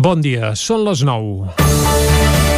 Bon 0.00 0.22
dia, 0.24 0.54
són 0.56 0.86
les 0.86 1.02
9. 1.04 2.49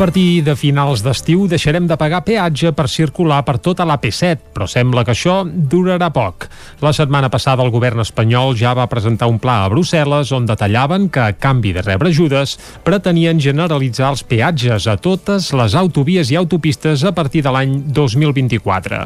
Partir 0.00 0.40
de 0.40 0.54
finals 0.56 1.02
d'estiu 1.04 1.42
deixarem 1.44 1.84
de 1.84 1.96
pagar 2.00 2.22
peatge 2.24 2.70
per 2.72 2.86
circular 2.88 3.42
per 3.44 3.58
tota 3.60 3.84
l'AP7, 3.84 4.46
però 4.54 4.64
sembla 4.64 5.02
que 5.04 5.12
això 5.12 5.42
durarà 5.44 6.06
poc. 6.08 6.46
La 6.80 6.94
setmana 6.96 7.28
passada 7.28 7.60
el 7.66 7.72
govern 7.74 8.00
espanyol 8.00 8.54
ja 8.56 8.72
va 8.72 8.86
presentar 8.88 9.28
un 9.28 9.36
pla 9.36 9.58
a 9.60 9.68
Brussel·les 9.68 10.32
on 10.32 10.46
detallaven 10.48 11.10
que, 11.12 11.20
a 11.20 11.34
canvi 11.36 11.74
de 11.76 11.82
rebre 11.84 12.08
ajudes, 12.08 12.54
pretenien 12.86 13.42
generalitzar 13.44 14.08
els 14.14 14.22
peatges 14.24 14.86
a 14.88 14.94
totes 14.96 15.50
les 15.52 15.76
autovies 15.76 16.32
i 16.32 16.40
autopistes 16.40 17.04
a 17.04 17.12
partir 17.12 17.44
de 17.44 17.52
l'any 17.52 17.76
2024. 17.92 19.02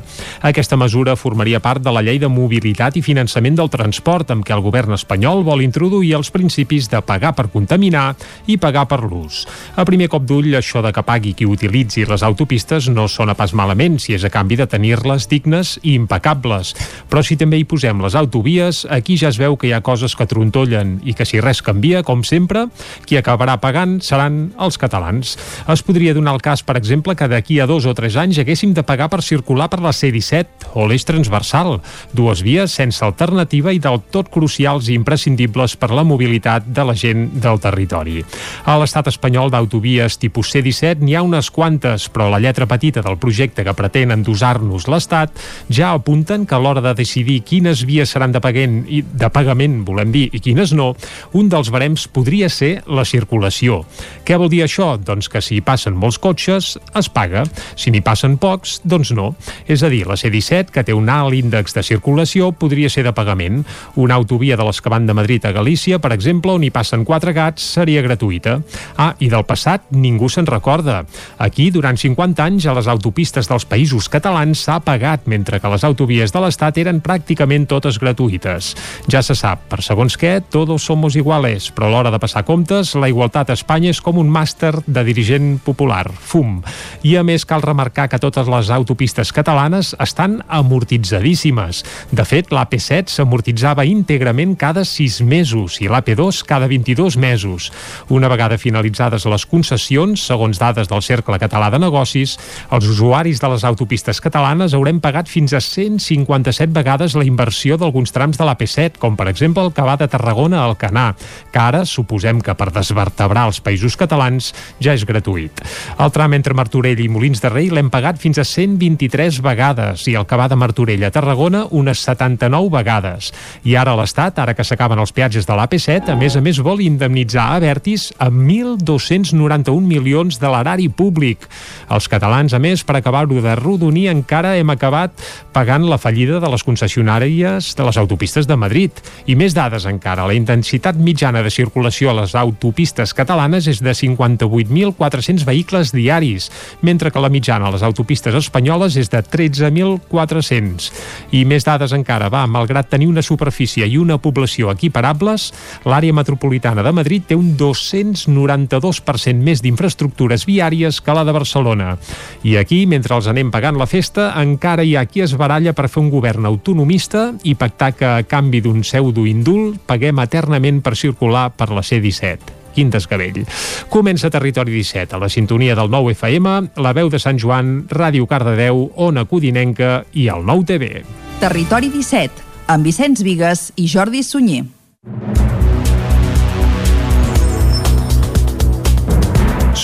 Aquesta 0.47 0.79
mesura 0.79 1.19
formaria 1.19 1.59
part 1.59 1.83
de 1.83 1.91
la 1.91 2.05
llei 2.07 2.23
de 2.23 2.31
mobilitat 2.31 2.95
i 2.95 3.03
finançament 3.03 3.59
del 3.59 3.73
transport 3.73 4.31
amb 4.31 4.47
què 4.47 4.55
el 4.55 4.63
govern 4.63 4.95
espanyol 4.95 5.43
vol 5.43 5.67
introduir 5.67 6.15
els 6.21 6.31
principis 6.31 6.87
de 6.87 7.03
pagar 7.03 7.35
per 7.35 7.51
contaminar 7.51 8.13
i 8.47 8.61
pagar 8.63 8.87
per 8.87 9.03
l'ús. 9.03 9.43
A 9.75 9.83
primer 9.83 10.07
cop 10.13 10.23
d'ull, 10.23 10.55
això 10.55 10.84
de 10.85 10.93
que 10.93 11.03
pagui 11.07 11.33
qui 11.35 11.49
utilitzi 11.49 12.05
les 12.09 12.23
autopistes 12.27 12.91
no 12.93 13.09
sona 13.09 13.35
pas 13.39 13.55
malament 13.57 13.97
si 14.03 14.15
és 14.15 14.25
a 14.25 14.31
canvi 14.33 14.59
de 14.61 14.67
tenir-les 14.69 15.27
dignes 15.31 15.79
i 15.83 15.95
impecables. 15.97 16.75
Però 17.09 17.23
si 17.25 17.39
també 17.41 17.59
hi 17.59 17.67
posem 17.69 18.03
les 18.05 18.17
autovies, 18.19 18.85
aquí 18.93 19.17
ja 19.21 19.31
es 19.33 19.39
veu 19.41 19.57
que 19.57 19.71
hi 19.71 19.73
ha 19.73 19.83
coses 19.85 20.15
que 20.15 20.29
trontollen 20.29 20.99
i 21.05 21.15
que 21.17 21.27
si 21.27 21.41
res 21.41 21.63
canvia, 21.65 22.03
com 22.05 22.25
sempre, 22.27 22.67
qui 23.09 23.17
acabarà 23.17 23.57
pagant 23.63 23.97
seran 24.05 24.53
els 24.61 24.79
catalans. 24.81 25.35
Es 25.71 25.85
podria 25.87 26.15
donar 26.15 26.37
el 26.37 26.45
cas, 26.45 26.63
per 26.67 26.77
exemple, 26.77 27.17
que 27.17 27.29
d'aquí 27.31 27.61
a 27.61 27.69
dos 27.71 27.89
o 27.89 27.95
tres 27.97 28.19
anys 28.21 28.43
haguéssim 28.43 28.75
de 28.77 28.85
pagar 28.85 29.09
per 29.13 29.23
circular 29.25 29.71
per 29.73 29.81
la 29.85 29.95
C-17 29.95 30.75
o 30.75 30.87
l'eix 30.89 31.07
transversal, 31.09 31.79
dues 32.13 32.45
vies 32.45 32.75
sense 32.75 33.05
alternativa 33.05 33.73
i 33.73 33.81
del 33.81 34.03
tot 34.13 34.29
crucials 34.33 34.91
i 34.91 34.99
imprescindibles 34.99 35.79
per 35.81 35.93
la 35.95 36.05
mobilitat 36.05 36.67
de 36.67 36.85
la 36.85 36.95
gent 36.99 37.29
del 37.41 37.61
territori. 37.63 38.21
A 38.67 38.77
l'estat 38.81 39.09
espanyol 39.13 39.53
d'autovies 39.53 40.19
tipus 40.21 40.51
C-17 40.53 40.74
2017 40.75 41.05
n'hi 41.05 41.15
ha 41.15 41.23
unes 41.23 41.51
quantes, 41.55 42.09
però 42.11 42.29
la 42.31 42.41
lletra 42.43 42.67
petita 42.67 43.03
del 43.03 43.19
projecte 43.19 43.65
que 43.65 43.75
pretén 43.77 44.11
endosar-nos 44.15 44.89
l'Estat 44.91 45.39
ja 45.71 45.93
apunten 45.95 46.47
que 46.47 46.57
a 46.57 46.59
l'hora 46.59 46.83
de 46.83 46.95
decidir 46.99 47.43
quines 47.47 47.85
vies 47.87 48.11
seran 48.11 48.33
de 48.35 48.43
pagament, 48.43 48.83
i 48.89 49.03
de 49.03 49.31
pagament, 49.31 49.83
volem 49.87 50.11
dir, 50.13 50.27
i 50.35 50.41
quines 50.43 50.75
no, 50.75 50.93
un 51.33 51.49
dels 51.53 51.71
barems 51.71 52.09
podria 52.09 52.49
ser 52.51 52.83
la 52.87 53.05
circulació. 53.07 53.85
Què 54.27 54.39
vol 54.41 54.51
dir 54.51 54.65
això? 54.65 54.95
Doncs 54.99 55.31
que 55.31 55.43
si 55.45 55.59
hi 55.59 55.65
passen 55.65 55.95
molts 55.95 56.19
cotxes, 56.19 56.75
es 56.99 57.11
paga. 57.13 57.45
Si 57.77 57.93
n'hi 57.95 58.03
passen 58.05 58.37
pocs, 58.41 58.81
doncs 58.85 59.15
no. 59.15 59.35
És 59.71 59.85
a 59.85 59.91
dir, 59.93 60.05
la 60.09 60.19
C-17, 60.19 60.73
que 60.75 60.85
té 60.85 60.95
un 60.97 61.09
alt 61.13 61.37
índex 61.37 61.77
de 61.77 61.85
circulació, 61.87 62.51
podria 62.53 62.91
ser 62.91 63.07
de 63.07 63.15
pagament. 63.15 63.63
Una 64.01 64.19
autovia 64.19 64.59
de 64.59 64.67
les 64.67 64.81
que 64.81 64.93
van 64.93 65.07
de 65.07 65.15
Madrid 65.15 65.45
a 65.47 65.55
Galícia, 65.55 66.01
per 66.03 66.13
exemple, 66.17 66.55
on 66.55 66.65
hi 66.65 66.73
passen 66.75 67.05
quatre 67.05 67.35
gats, 67.37 67.65
seria 67.77 68.03
gratuïta. 68.03 68.59
Ah, 68.97 69.13
i 69.21 69.31
del 69.31 69.47
passat 69.47 69.91
ningú 69.95 70.29
se'n 70.33 70.49
recorda 70.49 70.64
recorda. 70.65 71.05
Aquí, 71.37 71.71
durant 71.71 71.99
50 71.99 72.41
anys, 72.41 72.65
a 72.67 72.73
les 72.73 72.89
autopistes 72.89 73.49
dels 73.51 73.67
països 73.69 74.09
catalans 74.09 74.63
s'ha 74.65 74.79
pagat, 74.81 75.27
mentre 75.29 75.61
que 75.61 75.69
les 75.69 75.85
autovies 75.85 76.33
de 76.33 76.41
l'Estat 76.41 76.79
eren 76.81 77.03
pràcticament 77.05 77.67
totes 77.69 77.99
gratuïtes. 78.01 78.73
Ja 79.13 79.21
se 79.21 79.37
sap, 79.37 79.67
per 79.69 79.83
segons 79.85 80.17
què, 80.17 80.41
todos 80.41 80.83
somos 80.83 81.19
iguales, 81.21 81.69
però 81.69 81.91
a 81.91 81.93
l'hora 81.93 82.13
de 82.15 82.21
passar 82.23 82.47
comptes, 82.49 82.95
la 82.97 83.11
igualtat 83.13 83.51
a 83.51 83.59
Espanya 83.59 83.91
és 83.93 84.01
com 84.01 84.17
un 84.17 84.31
màster 84.33 84.73
de 84.87 85.05
dirigent 85.05 85.59
popular, 85.61 86.07
fum. 86.09 86.63
I 87.05 87.19
a 87.21 87.27
més 87.27 87.45
cal 87.45 87.61
remarcar 87.61 88.09
que 88.09 88.23
totes 88.23 88.49
les 88.49 88.73
autopistes 88.73 89.35
catalanes 89.37 89.93
estan 90.01 90.41
amortitzadíssimes. 90.49 91.83
De 92.11 92.25
fet, 92.25 92.49
l'AP7 92.55 93.13
s'amortitzava 93.13 93.85
íntegrament 93.85 94.57
cada 94.57 94.87
6 94.89 95.21
mesos 95.29 95.77
i 95.85 95.93
l'AP2 95.93 96.41
cada 96.49 96.71
22 96.73 97.21
mesos. 97.21 97.69
Una 98.09 98.33
vegada 98.33 98.57
finalitzades 98.57 99.29
les 99.29 99.45
concessions, 99.51 100.25
segons 100.25 100.54
segons 100.55 100.59
dades 100.59 100.89
del 100.89 101.03
Cercle 101.03 101.39
Català 101.39 101.71
de 101.71 101.79
Negocis, 101.79 102.39
els 102.71 102.87
usuaris 102.87 103.41
de 103.41 103.49
les 103.51 103.65
autopistes 103.65 104.21
catalanes 104.21 104.75
haurem 104.75 105.01
pagat 105.01 105.29
fins 105.29 105.53
a 105.53 105.61
157 105.61 106.73
vegades 106.73 107.15
la 107.15 107.25
inversió 107.25 107.77
d'alguns 107.77 108.13
trams 108.13 108.39
de 108.39 108.45
l'AP7, 108.45 108.99
com 108.99 109.17
per 109.17 109.29
exemple 109.29 109.65
el 109.65 109.73
que 109.75 109.83
va 109.83 109.97
de 109.97 110.09
Tarragona 110.09 110.63
al 110.65 110.77
Canà, 110.77 111.15
que 111.51 111.59
ara 111.61 111.85
suposem 111.85 112.41
que 112.41 112.55
per 112.55 112.71
desvertebrar 112.73 113.47
els 113.49 113.61
països 113.61 113.97
catalans 113.97 114.53
ja 114.81 114.95
és 114.95 115.05
gratuït. 115.05 115.63
El 115.99 116.13
tram 116.15 116.35
entre 116.35 116.55
Martorell 116.55 117.01
i 117.01 117.09
Molins 117.09 117.43
de 117.43 117.51
Rei 117.51 117.71
l'hem 117.71 117.91
pagat 117.91 118.21
fins 118.23 118.39
a 118.39 118.47
123 118.47 119.41
vegades 119.43 120.07
i 120.09 120.15
el 120.15 120.27
que 120.27 120.39
va 120.39 120.49
de 120.49 120.59
Martorell 120.59 121.05
a 121.05 121.13
Tarragona 121.15 121.65
unes 121.71 122.05
79 122.07 122.71
vegades. 122.75 123.33
I 123.65 123.77
ara 123.81 123.97
l'Estat, 123.99 124.39
ara 124.39 124.55
que 124.55 124.67
s'acaben 124.67 125.01
els 125.03 125.15
peatges 125.15 125.49
de 125.49 125.59
l'AP7, 125.59 126.15
a 126.15 126.19
més 126.19 126.37
a 126.39 126.45
més 126.45 126.63
vol 126.63 126.85
indemnitzar 126.85 127.49
a 127.55 127.61
Vertis 127.63 128.11
amb 128.23 128.45
1.291 128.45 129.81
milions 129.89 130.34
de 130.41 130.51
l'erari 130.51 130.89
públic. 130.89 131.49
Els 131.93 132.09
catalans, 132.11 132.55
a 132.55 132.61
més, 132.63 132.85
per 132.85 132.99
acabar-ho 132.99 133.41
de 133.43 133.55
rodonir, 133.59 134.09
encara 134.13 134.55
hem 134.59 134.71
acabat 134.73 135.13
pagant 135.55 135.87
la 135.89 135.99
fallida 135.99 136.41
de 136.43 136.51
les 136.51 136.65
concessionàries 136.67 137.75
de 137.77 137.87
les 137.87 137.99
autopistes 138.01 138.49
de 138.51 138.57
Madrid. 138.57 138.91
I 139.27 139.37
més 139.39 139.55
dades 139.55 139.87
encara. 139.91 140.27
La 140.27 140.37
intensitat 140.37 140.97
mitjana 140.97 141.43
de 141.45 141.53
circulació 141.53 142.11
a 142.11 142.19
les 142.21 142.35
autopistes 142.39 143.15
catalanes 143.15 143.69
és 143.71 143.83
de 143.85 143.95
58.400 143.95 145.45
vehicles 145.47 145.93
diaris, 145.95 146.51
mentre 146.83 147.13
que 147.13 147.23
la 147.23 147.31
mitjana 147.31 147.69
a 147.69 147.75
les 147.75 147.85
autopistes 147.87 148.35
espanyoles 148.35 148.97
és 148.97 149.11
de 149.13 149.23
13.400. 149.23 150.91
I 151.37 151.45
més 151.49 151.67
dades 151.67 151.95
encara, 151.95 152.31
va, 152.33 152.47
malgrat 152.51 152.91
tenir 152.91 153.09
una 153.11 153.23
superfície 153.23 153.87
i 153.87 153.99
una 154.01 154.19
població 154.19 154.73
equiparables, 154.73 155.53
l'àrea 155.85 156.17
metropolitana 156.17 156.83
de 156.83 156.93
Madrid 156.97 157.29
té 157.29 157.37
un 157.39 157.53
292% 157.59 159.45
més 159.45 159.63
d'infraestructura 159.65 160.24
infraestructures 160.25 160.47
viàries 160.47 161.01
que 161.01 161.15
la 161.15 161.25
de 161.25 161.33
Barcelona. 161.33 161.99
I 162.43 162.57
aquí, 162.57 162.87
mentre 162.87 163.15
els 163.17 163.29
anem 163.29 163.51
pagant 163.51 163.77
la 163.77 163.87
festa, 163.87 164.33
encara 164.41 164.85
hi 164.85 164.97
ha 164.97 165.07
qui 165.07 165.23
es 165.23 165.37
baralla 165.37 165.73
per 165.73 165.89
fer 165.89 166.03
un 166.03 166.11
govern 166.11 166.47
autonomista 166.47 167.33
i 167.45 167.55
pactar 167.55 167.93
que 167.95 168.07
a 168.07 168.23
canvi 168.25 168.61
d'un 168.61 168.83
pseudo-indult 168.83 169.85
paguem 169.87 170.21
eternament 170.21 170.83
per 170.83 170.97
circular 170.97 171.51
per 171.53 171.71
la 171.71 171.83
C-17 171.83 172.63
quin 172.75 172.89
desgavell. 172.91 173.45
Comença 173.87 174.33
Territori 174.35 174.73
17, 174.75 175.15
a 175.15 175.21
la 175.23 175.29
sintonia 175.31 175.77
del 175.79 175.93
9 175.93 176.11
FM, 176.17 176.55
la 176.83 176.91
veu 176.93 177.07
de 177.07 177.21
Sant 177.23 177.39
Joan, 177.39 177.85
Ràdio 177.87 178.27
Cardedeu, 178.27 178.89
Ona 178.97 179.29
Codinenca 179.31 180.01
i 180.11 180.27
el 180.27 180.43
9 180.43 180.67
TV. 180.67 181.05
Territori 181.39 181.93
17, 181.95 182.43
amb 182.75 182.83
Vicenç 182.83 183.23
Vigues 183.23 183.71
i 183.79 183.87
Jordi 183.87 184.25
Sunyer. 184.27 184.65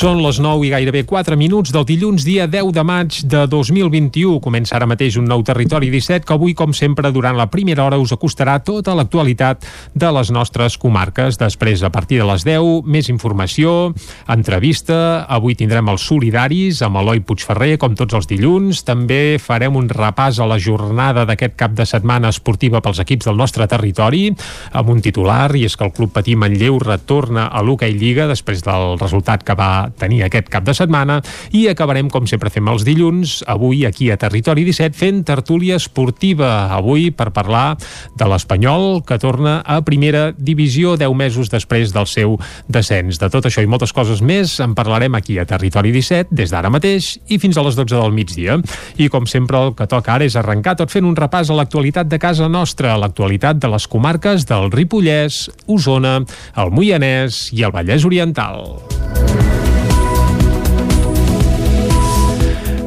Són 0.00 0.22
les 0.24 0.38
9 0.40 0.64
i 0.64 0.70
gairebé 0.72 1.02
4 1.04 1.36
minuts 1.36 1.74
del 1.74 1.84
dilluns, 1.84 2.22
dia 2.24 2.46
10 2.48 2.70
de 2.72 2.82
maig 2.88 3.18
de 3.28 3.42
2021. 3.52 4.38
Comença 4.40 4.78
ara 4.78 4.86
mateix 4.88 5.18
un 5.20 5.26
nou 5.28 5.42
Territori 5.44 5.90
17 5.92 6.24
que 6.24 6.32
avui, 6.32 6.54
com 6.56 6.72
sempre, 6.72 7.10
durant 7.12 7.36
la 7.36 7.50
primera 7.52 7.84
hora 7.84 7.98
us 8.00 8.14
acostarà 8.16 8.54
tota 8.64 8.94
l'actualitat 8.96 9.66
de 9.92 10.12
les 10.16 10.30
nostres 10.32 10.78
comarques. 10.80 11.36
Després, 11.36 11.82
a 11.84 11.90
partir 11.92 12.16
de 12.22 12.28
les 12.30 12.46
10, 12.48 12.86
més 12.88 13.10
informació, 13.12 13.90
entrevista. 14.24 15.26
Avui 15.28 15.58
tindrem 15.60 15.92
els 15.92 16.08
solidaris 16.08 16.80
amb 16.80 17.02
Eloi 17.02 17.20
Puigferrer, 17.20 17.76
com 17.84 17.92
tots 17.92 18.16
els 18.16 18.30
dilluns. 18.32 18.80
També 18.88 19.36
farem 19.36 19.76
un 19.76 19.92
repàs 19.92 20.40
a 20.40 20.48
la 20.48 20.56
jornada 20.56 21.26
d'aquest 21.28 21.60
cap 21.60 21.76
de 21.76 21.84
setmana 21.84 22.32
esportiva 22.32 22.80
pels 22.80 23.02
equips 23.04 23.28
del 23.28 23.36
nostre 23.36 23.68
territori, 23.68 24.32
amb 24.72 24.96
un 24.96 25.04
titular, 25.04 25.50
i 25.60 25.68
és 25.68 25.76
que 25.76 25.84
el 25.84 25.92
Club 25.92 26.16
Patí 26.16 26.40
Manlleu 26.40 26.80
retorna 26.80 27.50
a 27.52 27.60
l'Hockey 27.60 28.00
Lliga 28.00 28.30
després 28.32 28.64
del 28.64 28.96
resultat 28.96 29.44
que 29.44 29.60
va 29.60 29.89
tenir 29.98 30.22
aquest 30.26 30.50
cap 30.52 30.64
de 30.66 30.74
setmana 30.76 31.20
i 31.56 31.66
acabarem, 31.70 32.10
com 32.10 32.26
sempre 32.30 32.50
fem 32.52 32.68
els 32.70 32.84
dilluns, 32.86 33.40
avui 33.50 33.84
aquí 33.88 34.10
a 34.10 34.18
Territori 34.20 34.64
17 34.66 34.96
fent 34.96 35.22
tertúlia 35.26 35.78
esportiva. 35.80 36.70
Avui 36.74 37.10
per 37.10 37.30
parlar 37.34 37.76
de 38.18 38.28
l'Espanyol 38.28 39.02
que 39.06 39.18
torna 39.18 39.60
a 39.64 39.80
primera 39.86 40.30
divisió 40.36 40.96
10 41.00 41.16
mesos 41.16 41.50
després 41.52 41.94
del 41.94 42.08
seu 42.10 42.36
descens. 42.68 43.20
De 43.20 43.30
tot 43.32 43.46
això 43.48 43.64
i 43.64 43.70
moltes 43.70 43.94
coses 43.96 44.22
més 44.22 44.58
en 44.60 44.74
parlarem 44.78 45.14
aquí 45.18 45.38
a 45.38 45.46
Territori 45.48 45.92
17 45.94 46.34
des 46.36 46.52
d'ara 46.52 46.70
mateix 46.72 47.16
i 47.28 47.40
fins 47.42 47.58
a 47.58 47.64
les 47.66 47.78
12 47.78 47.96
del 47.96 48.14
migdia. 48.16 48.58
I 49.00 49.08
com 49.12 49.26
sempre 49.26 49.60
el 49.60 49.74
que 49.78 49.88
toca 49.90 50.14
ara 50.16 50.26
és 50.26 50.36
arrencar 50.36 50.76
tot 50.80 50.92
fent 50.92 51.06
un 51.06 51.16
repàs 51.18 51.50
a 51.50 51.58
l'actualitat 51.58 52.10
de 52.10 52.20
casa 52.22 52.48
nostra, 52.48 52.96
l'actualitat 53.00 53.60
de 53.60 53.70
les 53.72 53.86
comarques 53.90 54.46
del 54.48 54.70
Ripollès, 54.74 55.48
Osona, 55.66 56.20
el 56.56 56.74
Moianès 56.74 57.48
i 57.56 57.66
el 57.66 57.74
Vallès 57.74 58.06
Oriental. 58.08 59.59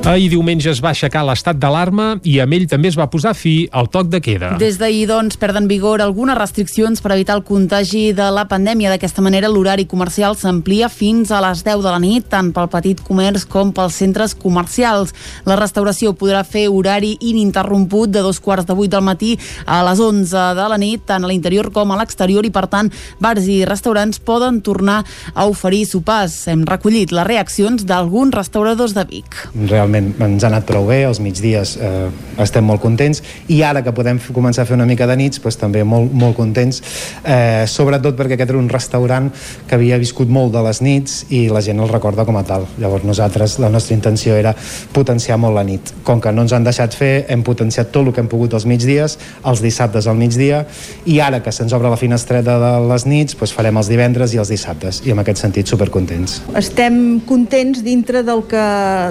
Ahir 0.03 0.27
diumenge 0.33 0.67
es 0.67 0.81
va 0.83 0.89
aixecar 0.91 1.21
l'estat 1.23 1.55
d'alarma 1.55 2.17
i 2.27 2.33
amb 2.43 2.51
ell 2.57 2.65
també 2.67 2.89
es 2.91 2.97
va 2.99 3.05
posar 3.07 3.31
fi 3.39 3.69
al 3.71 3.87
toc 3.87 4.09
de 4.11 4.19
queda. 4.19 4.49
Des 4.59 4.75
d'ahir, 4.75 5.05
doncs, 5.07 5.37
perden 5.39 5.69
vigor 5.71 6.01
algunes 6.03 6.35
restriccions 6.35 6.99
per 6.99 7.13
evitar 7.15 7.37
el 7.37 7.43
contagi 7.47 8.09
de 8.11 8.25
la 8.35 8.43
pandèmia. 8.51 8.91
D'aquesta 8.91 9.23
manera, 9.23 9.47
l'horari 9.47 9.85
comercial 9.87 10.35
s'amplia 10.35 10.89
fins 10.91 11.31
a 11.31 11.39
les 11.45 11.61
10 11.63 11.79
de 11.85 11.93
la 11.93 12.01
nit, 12.03 12.27
tant 12.27 12.49
pel 12.51 12.67
petit 12.73 12.99
comerç 12.99 13.45
com 13.47 13.71
pels 13.71 14.01
centres 14.01 14.35
comercials. 14.35 15.15
La 15.47 15.55
restauració 15.55 16.11
podrà 16.19 16.43
fer 16.43 16.65
horari 16.67 17.13
ininterromput 17.21 18.11
de 18.11 18.25
dos 18.27 18.41
quarts 18.43 18.67
de 18.67 18.75
vuit 18.75 18.91
del 18.91 19.07
matí 19.07 19.37
a 19.63 19.79
les 19.87 20.03
11 20.03 20.43
de 20.59 20.67
la 20.67 20.81
nit, 20.83 21.07
tant 21.07 21.23
a 21.23 21.31
l'interior 21.31 21.71
com 21.71 21.95
a 21.95 22.01
l'exterior, 22.01 22.43
i 22.43 22.51
per 22.51 22.65
tant, 22.67 22.91
bars 23.23 23.47
i 23.47 23.61
restaurants 23.63 24.19
poden 24.19 24.59
tornar 24.67 24.99
a 25.31 25.47
oferir 25.47 25.85
sopars. 25.87 26.41
Hem 26.51 26.67
recollit 26.67 27.15
les 27.15 27.29
reaccions 27.31 27.87
d'alguns 27.87 28.35
restauradors 28.35 28.99
de 28.99 29.07
Vic. 29.07 29.41
Realment 29.63 29.92
realment 29.93 30.21
ens 30.23 30.43
ha 30.43 30.49
anat 30.49 30.65
prou 30.67 30.87
bé, 30.87 31.03
els 31.07 31.19
migdies 31.21 31.75
eh, 31.77 32.09
estem 32.41 32.65
molt 32.65 32.81
contents. 32.81 33.21
I 33.51 33.61
ara 33.63 33.83
que 33.83 33.93
podem 33.93 34.19
començar 34.33 34.63
a 34.63 34.67
fer 34.67 34.75
una 34.75 34.87
mica 34.89 35.07
de 35.07 35.15
nits 35.17 35.41
doncs 35.43 35.57
també 35.59 35.83
molt, 35.83 36.11
molt 36.13 36.35
contents. 36.37 36.81
Eh, 37.23 37.65
sobretot 37.67 38.17
perquè 38.17 38.37
aquest 38.37 38.53
era 38.53 38.59
un 38.59 38.69
restaurant 38.69 39.29
que 39.67 39.75
havia 39.75 39.99
viscut 40.01 40.29
molt 40.29 40.53
de 40.53 40.63
les 40.65 40.81
nits 40.81 41.25
i 41.29 41.47
la 41.49 41.61
gent 41.61 41.79
el 41.79 41.91
recorda 41.91 42.25
com 42.25 42.37
a 42.37 42.43
tal. 42.43 42.67
Llavors 42.79 43.05
nosaltres, 43.05 43.59
la 43.59 43.69
nostra 43.69 43.95
intenció 43.95 44.35
era 44.35 44.55
potenciar 44.93 45.37
molt 45.37 45.55
la 45.55 45.65
nit, 45.67 45.93
com 46.03 46.21
que 46.21 46.31
no 46.31 46.45
ens 46.45 46.53
han 46.53 46.65
deixat 46.65 46.95
fer 46.97 47.25
hem 47.29 47.43
potenciat 47.43 47.91
tot 47.91 48.07
el 48.07 48.13
que 48.13 48.23
hem 48.23 48.31
pogut 48.31 48.53
els 48.53 48.65
migdies 48.65 49.17
els 49.45 49.61
dissabtes 49.63 50.07
al 50.07 50.17
migdia 50.17 50.63
i 51.09 51.19
ara 51.23 51.41
que 51.43 51.51
se'ns 51.51 51.73
obre 51.75 51.89
la 51.91 51.99
finestreta 51.99 52.57
de 52.59 52.71
les 52.89 53.05
nits 53.09 53.37
doncs 53.37 53.53
farem 53.55 53.77
els 53.79 53.89
divendres 53.91 54.33
i 54.33 54.39
els 54.41 54.49
dissabtes. 54.49 55.01
I 55.05 55.13
en 55.13 55.21
aquest 55.21 55.41
sentit 55.43 55.69
supercontents. 55.69 56.39
Estem 56.57 57.19
contents 57.27 57.83
dintre 57.83 58.23
del 58.23 58.43
que, 58.49 58.63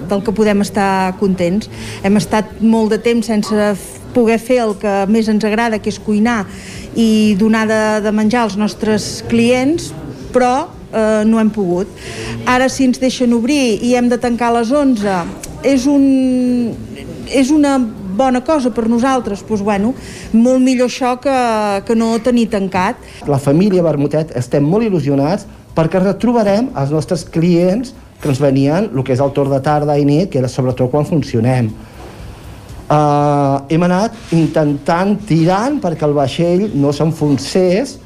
del 0.08 0.22
que 0.24 0.34
podem 0.34 0.62
estar 0.64 0.71
estar 0.72 1.14
contents. 1.20 1.68
Hem 2.02 2.16
estat 2.20 2.58
molt 2.64 2.96
de 2.96 3.02
temps 3.04 3.28
sense 3.28 3.72
poder 4.12 4.38
fer 4.40 4.60
el 4.64 4.76
que 4.80 4.92
més 5.08 5.28
ens 5.28 5.44
agrada, 5.44 5.80
que 5.80 5.92
és 5.92 6.00
cuinar 6.00 6.42
i 6.98 7.34
donar 7.40 7.64
de, 7.68 7.82
de 8.04 8.12
menjar 8.12 8.46
als 8.46 8.58
nostres 8.60 9.22
clients, 9.30 9.90
però 10.32 10.68
eh, 10.92 11.22
no 11.28 11.40
hem 11.40 11.52
pogut. 11.52 11.88
Ara, 12.48 12.68
si 12.72 12.86
ens 12.88 13.00
deixen 13.00 13.32
obrir 13.36 13.78
i 13.84 13.94
hem 13.96 14.10
de 14.12 14.20
tancar 14.20 14.52
a 14.52 14.58
les 14.60 14.72
11, 14.72 15.16
és, 15.64 15.86
un, 15.88 16.72
és 17.30 17.52
una 17.54 17.78
bona 18.12 18.42
cosa 18.44 18.72
per 18.74 18.88
nosaltres, 18.92 19.44
doncs, 19.48 19.64
bueno, 19.64 19.94
molt 20.36 20.60
millor 20.62 20.90
això 20.90 21.16
que, 21.22 21.36
que 21.88 21.96
no 21.96 22.12
tenir 22.24 22.50
tancat. 22.52 23.00
La 23.28 23.40
família 23.40 23.84
Bermutet 23.84 24.34
estem 24.36 24.66
molt 24.68 24.86
il·lusionats 24.88 25.48
perquè 25.72 26.02
retrobarem 26.02 26.68
els 26.76 26.92
nostres 26.92 27.24
clients 27.24 27.94
que 28.22 28.30
ens 28.30 28.40
venien 28.40 28.88
el 28.88 29.02
que 29.04 29.16
és 29.16 29.20
el 29.20 29.32
torn 29.34 29.52
de 29.52 29.60
tarda 29.62 29.98
i 29.98 30.06
nit, 30.06 30.30
que 30.30 30.40
era 30.40 30.50
sobretot 30.50 30.90
quan 30.92 31.08
funcionem. 31.08 31.72
Uh, 32.92 33.62
hem 33.72 33.84
anat 33.86 34.16
intentant 34.36 35.14
tirant 35.28 35.78
perquè 35.82 36.06
el 36.06 36.16
vaixell 36.16 36.66
no 36.78 36.92
s'enfonsés, 36.92 37.96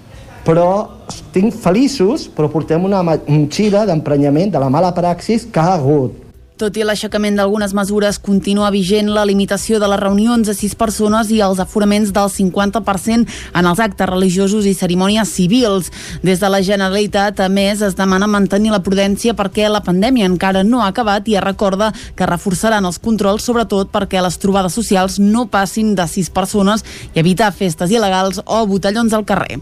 però 0.46 0.68
estic 1.10 1.50
feliços, 1.58 2.28
però 2.30 2.50
portem 2.50 2.84
una 2.86 3.02
motxilla 3.06 3.84
d'emprenyament 3.88 4.54
de 4.54 4.62
la 4.62 4.70
mala 4.70 4.92
praxis 4.94 5.46
que 5.50 5.62
ha 5.62 5.74
hagut 5.74 6.25
tot 6.56 6.76
i 6.80 6.84
l'aixecament 6.86 7.36
d'algunes 7.36 7.74
mesures, 7.76 8.18
continua 8.18 8.70
vigent 8.72 9.10
la 9.12 9.26
limitació 9.28 9.76
de 9.80 9.88
les 9.90 10.00
reunions 10.00 10.48
a 10.48 10.54
sis 10.56 10.74
persones 10.78 11.28
i 11.30 11.42
els 11.44 11.60
aforaments 11.60 12.12
del 12.16 12.30
50% 12.32 13.36
en 13.52 13.68
els 13.68 13.82
actes 13.84 14.08
religiosos 14.08 14.64
i 14.64 14.72
cerimònies 14.74 15.34
civils. 15.36 15.92
Des 16.24 16.40
de 16.40 16.50
la 16.52 16.62
Generalitat, 16.64 17.40
a 17.44 17.50
més, 17.52 17.84
es 17.84 17.98
demana 17.98 18.26
mantenir 18.26 18.72
la 18.72 18.80
prudència 18.80 19.36
perquè 19.36 19.68
la 19.68 19.84
pandèmia 19.84 20.28
encara 20.30 20.64
no 20.64 20.80
ha 20.80 20.88
acabat 20.94 21.28
i 21.28 21.36
es 21.36 21.44
recorda 21.44 21.92
que 22.16 22.28
reforçaran 22.28 22.88
els 22.88 22.98
controls, 22.98 23.44
sobretot 23.44 23.92
perquè 23.92 24.24
les 24.24 24.40
trobades 24.40 24.72
socials 24.72 25.20
no 25.20 25.46
passin 25.52 25.94
de 25.94 26.08
sis 26.08 26.32
persones 26.32 26.84
i 27.12 27.20
evitar 27.20 27.52
festes 27.52 27.92
il·legals 27.92 28.40
o 28.46 28.64
botellons 28.66 29.12
al 29.12 29.28
carrer. 29.28 29.60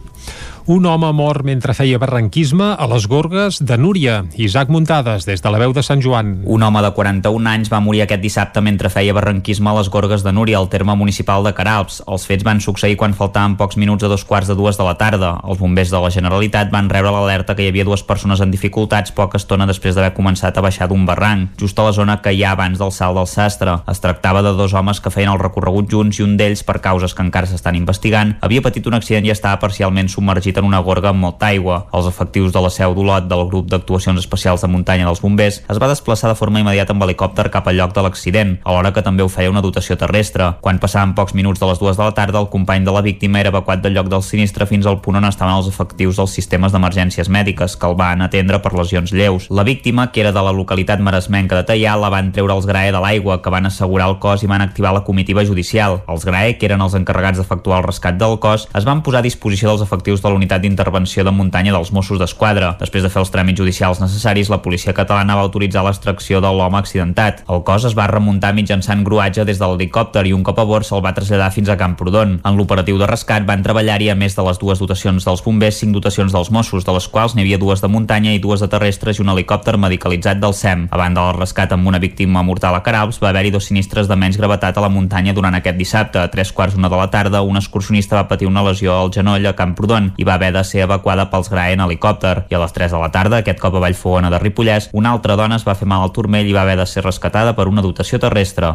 Un 0.67 0.87
home 0.89 1.11
mort 1.13 1.45
mentre 1.45 1.75
feia 1.77 1.99
barranquisme 2.01 2.71
a 2.81 2.87
les 2.89 3.05
Gorgues 3.05 3.59
de 3.61 3.77
Núria. 3.77 4.23
Isaac 4.41 4.71
Muntades, 4.73 5.27
des 5.29 5.43
de 5.45 5.51
la 5.53 5.59
veu 5.61 5.75
de 5.77 5.83
Sant 5.85 6.01
Joan. 6.01 6.39
Un 6.49 6.63
home 6.65 6.81
de 6.81 6.91
41 6.97 7.51
anys 7.51 7.69
va 7.69 7.83
morir 7.85 8.01
aquest 8.01 8.23
dissabte 8.23 8.63
mentre 8.65 8.89
feia 8.89 9.13
barranquisme 9.13 9.69
a 9.69 9.75
les 9.77 9.91
Gorgues 9.93 10.25
de 10.25 10.33
Núria, 10.33 10.57
al 10.57 10.71
terme 10.73 10.95
municipal 10.97 11.45
de 11.45 11.53
Caralps. 11.53 11.99
Els 12.09 12.25
fets 12.25 12.47
van 12.49 12.63
succeir 12.65 12.97
quan 12.97 13.13
faltaven 13.13 13.59
pocs 13.61 13.77
minuts 13.77 14.07
a 14.07 14.09
dos 14.09 14.25
quarts 14.25 14.49
de 14.49 14.57
dues 14.57 14.81
de 14.81 14.87
la 14.89 14.95
tarda. 14.97 15.35
Els 15.45 15.61
bombers 15.61 15.93
de 15.93 16.01
la 16.01 16.09
Generalitat 16.09 16.73
van 16.73 16.89
rebre 16.89 17.13
l'alerta 17.13 17.53
que 17.53 17.67
hi 17.67 17.69
havia 17.69 17.85
dues 17.85 18.03
persones 18.03 18.41
en 18.41 18.49
dificultats 18.49 19.13
poca 19.13 19.37
estona 19.37 19.69
després 19.69 19.93
d'haver 19.93 20.15
començat 20.17 20.57
a 20.57 20.65
baixar 20.65 20.89
d'un 20.89 21.05
barranc, 21.05 21.61
just 21.61 21.77
a 21.77 21.85
la 21.91 21.93
zona 21.93 22.23
que 22.25 22.33
hi 22.33 22.41
ha 22.41 22.55
abans 22.57 22.81
del 22.81 22.95
salt 23.03 23.21
del 23.21 23.29
sastre. 23.29 23.77
Es 23.93 24.01
tractava 24.01 24.41
de 24.41 24.57
dos 24.57 24.73
homes 24.73 25.05
que 25.05 25.13
feien 25.13 25.35
el 25.37 25.45
recorregut 25.45 25.93
junts 25.93 26.23
i 26.23 26.25
un 26.25 26.39
d'ells, 26.41 26.65
per 26.65 26.81
causes 26.81 27.13
que 27.13 27.23
encara 27.29 27.53
s'estan 27.53 27.77
investigant, 27.77 28.39
havia 28.41 28.65
patit 28.65 28.89
un 28.89 28.97
accident 28.97 29.29
i 29.29 29.37
estava 29.37 29.61
parcialment 29.61 30.09
submergit 30.09 30.54
en 30.61 30.69
una 30.69 30.81
gorga 30.85 31.11
amb 31.11 31.21
molta 31.21 31.49
aigua. 31.53 31.87
Els 31.93 32.07
efectius 32.11 32.53
de 32.53 32.63
la 32.63 32.71
seu 32.71 32.95
d'Olot 32.95 33.29
del 33.31 33.47
grup 33.49 33.69
d'actuacions 33.73 34.19
especials 34.21 34.63
de 34.63 34.71
muntanya 34.71 35.07
dels 35.09 35.23
bombers 35.23 35.61
es 35.69 35.81
va 35.81 35.89
desplaçar 35.91 36.31
de 36.31 36.39
forma 36.39 36.61
immediata 36.61 36.95
amb 36.95 37.05
helicòpter 37.07 37.49
cap 37.51 37.69
al 37.69 37.79
lloc 37.79 37.95
de 37.95 38.05
l'accident, 38.05 38.57
alhora 38.65 38.93
que 38.93 39.03
també 39.03 39.23
ho 39.25 39.29
feia 39.29 39.51
una 39.51 39.63
dotació 39.65 39.97
terrestre. 40.01 40.53
Quan 40.61 40.81
passaven 40.83 41.15
pocs 41.15 41.35
minuts 41.35 41.61
de 41.61 41.69
les 41.71 41.81
dues 41.81 41.97
de 41.97 42.05
la 42.05 42.15
tarda, 42.15 42.41
el 42.41 42.51
company 42.53 42.85
de 42.85 42.93
la 42.95 43.03
víctima 43.03 43.41
era 43.41 43.53
evacuat 43.55 43.83
del 43.83 43.95
lloc 43.95 44.09
del 44.13 44.23
sinistre 44.23 44.67
fins 44.67 44.87
al 44.87 45.01
punt 45.01 45.19
on 45.21 45.29
estaven 45.29 45.55
els 45.55 45.69
efectius 45.71 46.19
dels 46.21 46.35
sistemes 46.37 46.73
d'emergències 46.73 47.31
mèdiques, 47.31 47.77
que 47.77 47.87
el 47.89 47.97
van 47.99 48.23
atendre 48.25 48.61
per 48.63 48.75
lesions 48.75 49.13
lleus. 49.13 49.49
La 49.51 49.65
víctima, 49.65 50.11
que 50.13 50.21
era 50.25 50.33
de 50.33 50.43
la 50.43 50.53
localitat 50.53 51.01
maresmenca 51.01 51.57
de 51.57 51.67
Tallà, 51.69 51.97
la 52.01 52.11
van 52.13 52.33
treure 52.33 52.55
els 52.57 52.67
GRAE 52.67 52.93
de 52.95 53.01
l'aigua, 53.03 53.41
que 53.43 53.53
van 53.53 53.67
assegurar 53.67 54.09
el 54.11 54.19
cos 54.23 54.45
i 54.45 54.51
van 54.51 54.63
activar 54.65 54.95
la 54.95 55.05
comitiva 55.05 55.45
judicial. 55.45 56.03
Els 56.09 56.25
GRAE, 56.25 56.57
que 56.59 56.69
eren 56.71 56.83
els 56.85 56.97
encarregats 56.99 57.41
d'efectuar 57.41 57.81
el 57.81 57.89
rescat 57.89 58.19
del 58.21 58.39
cos, 58.43 58.69
es 58.75 58.87
van 58.89 59.03
posar 59.03 59.23
a 59.23 59.27
disposició 59.27 59.71
dels 59.71 59.85
efectius 59.85 60.23
de 60.23 60.29
la 60.29 60.39
unitat 60.45 60.63
d'intervenció 60.63 60.85
intervenció 60.85 61.25
de 61.25 61.33
muntanya 61.33 61.73
dels 61.73 61.93
Mossos 61.93 62.19
d'Esquadra. 62.21 62.75
Després 62.79 63.03
de 63.03 63.11
fer 63.11 63.21
els 63.23 63.31
tràmits 63.33 63.59
judicials 63.59 64.01
necessaris, 64.03 64.51
la 64.53 64.61
policia 64.63 64.93
catalana 64.95 65.35
va 65.35 65.45
autoritzar 65.47 65.85
l'extracció 65.85 66.41
de 66.41 66.51
l'home 66.53 66.79
accidentat. 66.79 67.43
El 67.49 67.63
cos 67.65 67.87
es 67.89 67.97
va 67.97 68.07
remuntar 68.07 68.53
mitjançant 68.55 69.05
gruatge 69.05 69.45
des 69.45 69.59
de 69.59 69.67
l'helicòpter 69.67 70.27
i 70.29 70.35
un 70.37 70.45
cop 70.45 70.59
a 70.59 70.65
bord 70.69 70.87
se'l 70.87 71.03
va 71.03 71.15
traslladar 71.17 71.51
fins 71.53 71.69
a 71.69 71.77
Camprodon. 71.77 72.39
En 72.45 72.57
l'operatiu 72.57 72.99
de 72.99 73.09
rescat 73.11 73.47
van 73.49 73.63
treballar-hi 73.63 74.11
a 74.11 74.15
més 74.15 74.37
de 74.37 74.45
les 74.47 74.61
dues 74.61 74.79
dotacions 74.79 75.25
dels 75.25 75.45
bombers, 75.45 75.81
cinc 75.81 75.97
dotacions 75.97 76.33
dels 76.33 76.51
Mossos, 76.51 76.85
de 76.85 76.93
les 76.93 77.09
quals 77.09 77.35
n'hi 77.35 77.43
havia 77.43 77.59
dues 77.59 77.83
de 77.83 77.89
muntanya 77.89 78.35
i 78.35 78.43
dues 78.43 78.61
de 78.61 78.69
terrestres 78.69 79.19
i 79.19 79.25
un 79.25 79.33
helicòpter 79.35 79.77
medicalitzat 79.77 80.39
del 80.39 80.55
SEM. 80.55 80.89
A 80.91 81.01
banda 81.01 81.27
del 81.27 81.41
rescat 81.41 81.73
amb 81.73 81.89
una 81.89 81.99
víctima 81.99 82.43
mortal 82.43 82.77
a 82.77 82.83
Caralps, 82.85 83.21
va 83.23 83.33
haver-hi 83.33 83.51
dos 83.51 83.71
sinistres 83.71 84.09
de 84.09 84.17
menys 84.17 84.39
gravetat 84.39 84.79
a 84.79 84.85
la 84.85 84.93
muntanya 84.93 85.35
durant 85.35 85.55
aquest 85.59 85.81
dissabte. 85.81 86.21
A 86.21 86.31
tres 86.31 86.53
quarts 86.53 86.77
una 86.77 86.89
de 86.89 87.01
la 87.01 87.11
tarda, 87.11 87.43
un 87.43 87.57
excursionista 87.57 88.17
va 88.17 88.29
patir 88.29 88.47
una 88.49 88.63
lesió 88.63 88.95
al 88.95 89.13
genoll 89.13 89.47
a 89.47 89.57
Camprodon 89.57 90.13
i 90.19 90.25
va 90.25 90.34
haver 90.35 90.53
de 90.55 90.65
ser 90.65 90.85
evacuada 90.85 91.29
pels 91.31 91.51
GRAE 91.51 91.75
en 91.77 91.85
helicòpter 91.85 92.35
i 92.51 92.57
a 92.57 92.63
les 92.63 92.75
3 92.77 92.93
de 92.93 93.01
la 93.01 93.11
tarda, 93.15 93.41
aquest 93.43 93.61
cop 93.63 93.79
a 93.79 93.83
Vallfogona 93.85 94.31
de 94.31 94.41
Ripollès, 94.43 94.91
una 94.93 95.15
altra 95.15 95.37
dona 95.41 95.57
es 95.61 95.67
va 95.67 95.77
fer 95.79 95.89
mal 95.89 96.05
al 96.05 96.13
turmell 96.13 96.49
i 96.49 96.57
va 96.57 96.63
haver 96.63 96.77
de 96.81 96.87
ser 96.87 97.05
rescatada 97.05 97.55
per 97.57 97.69
una 97.71 97.83
dotació 97.83 98.21
terrestre. 98.23 98.75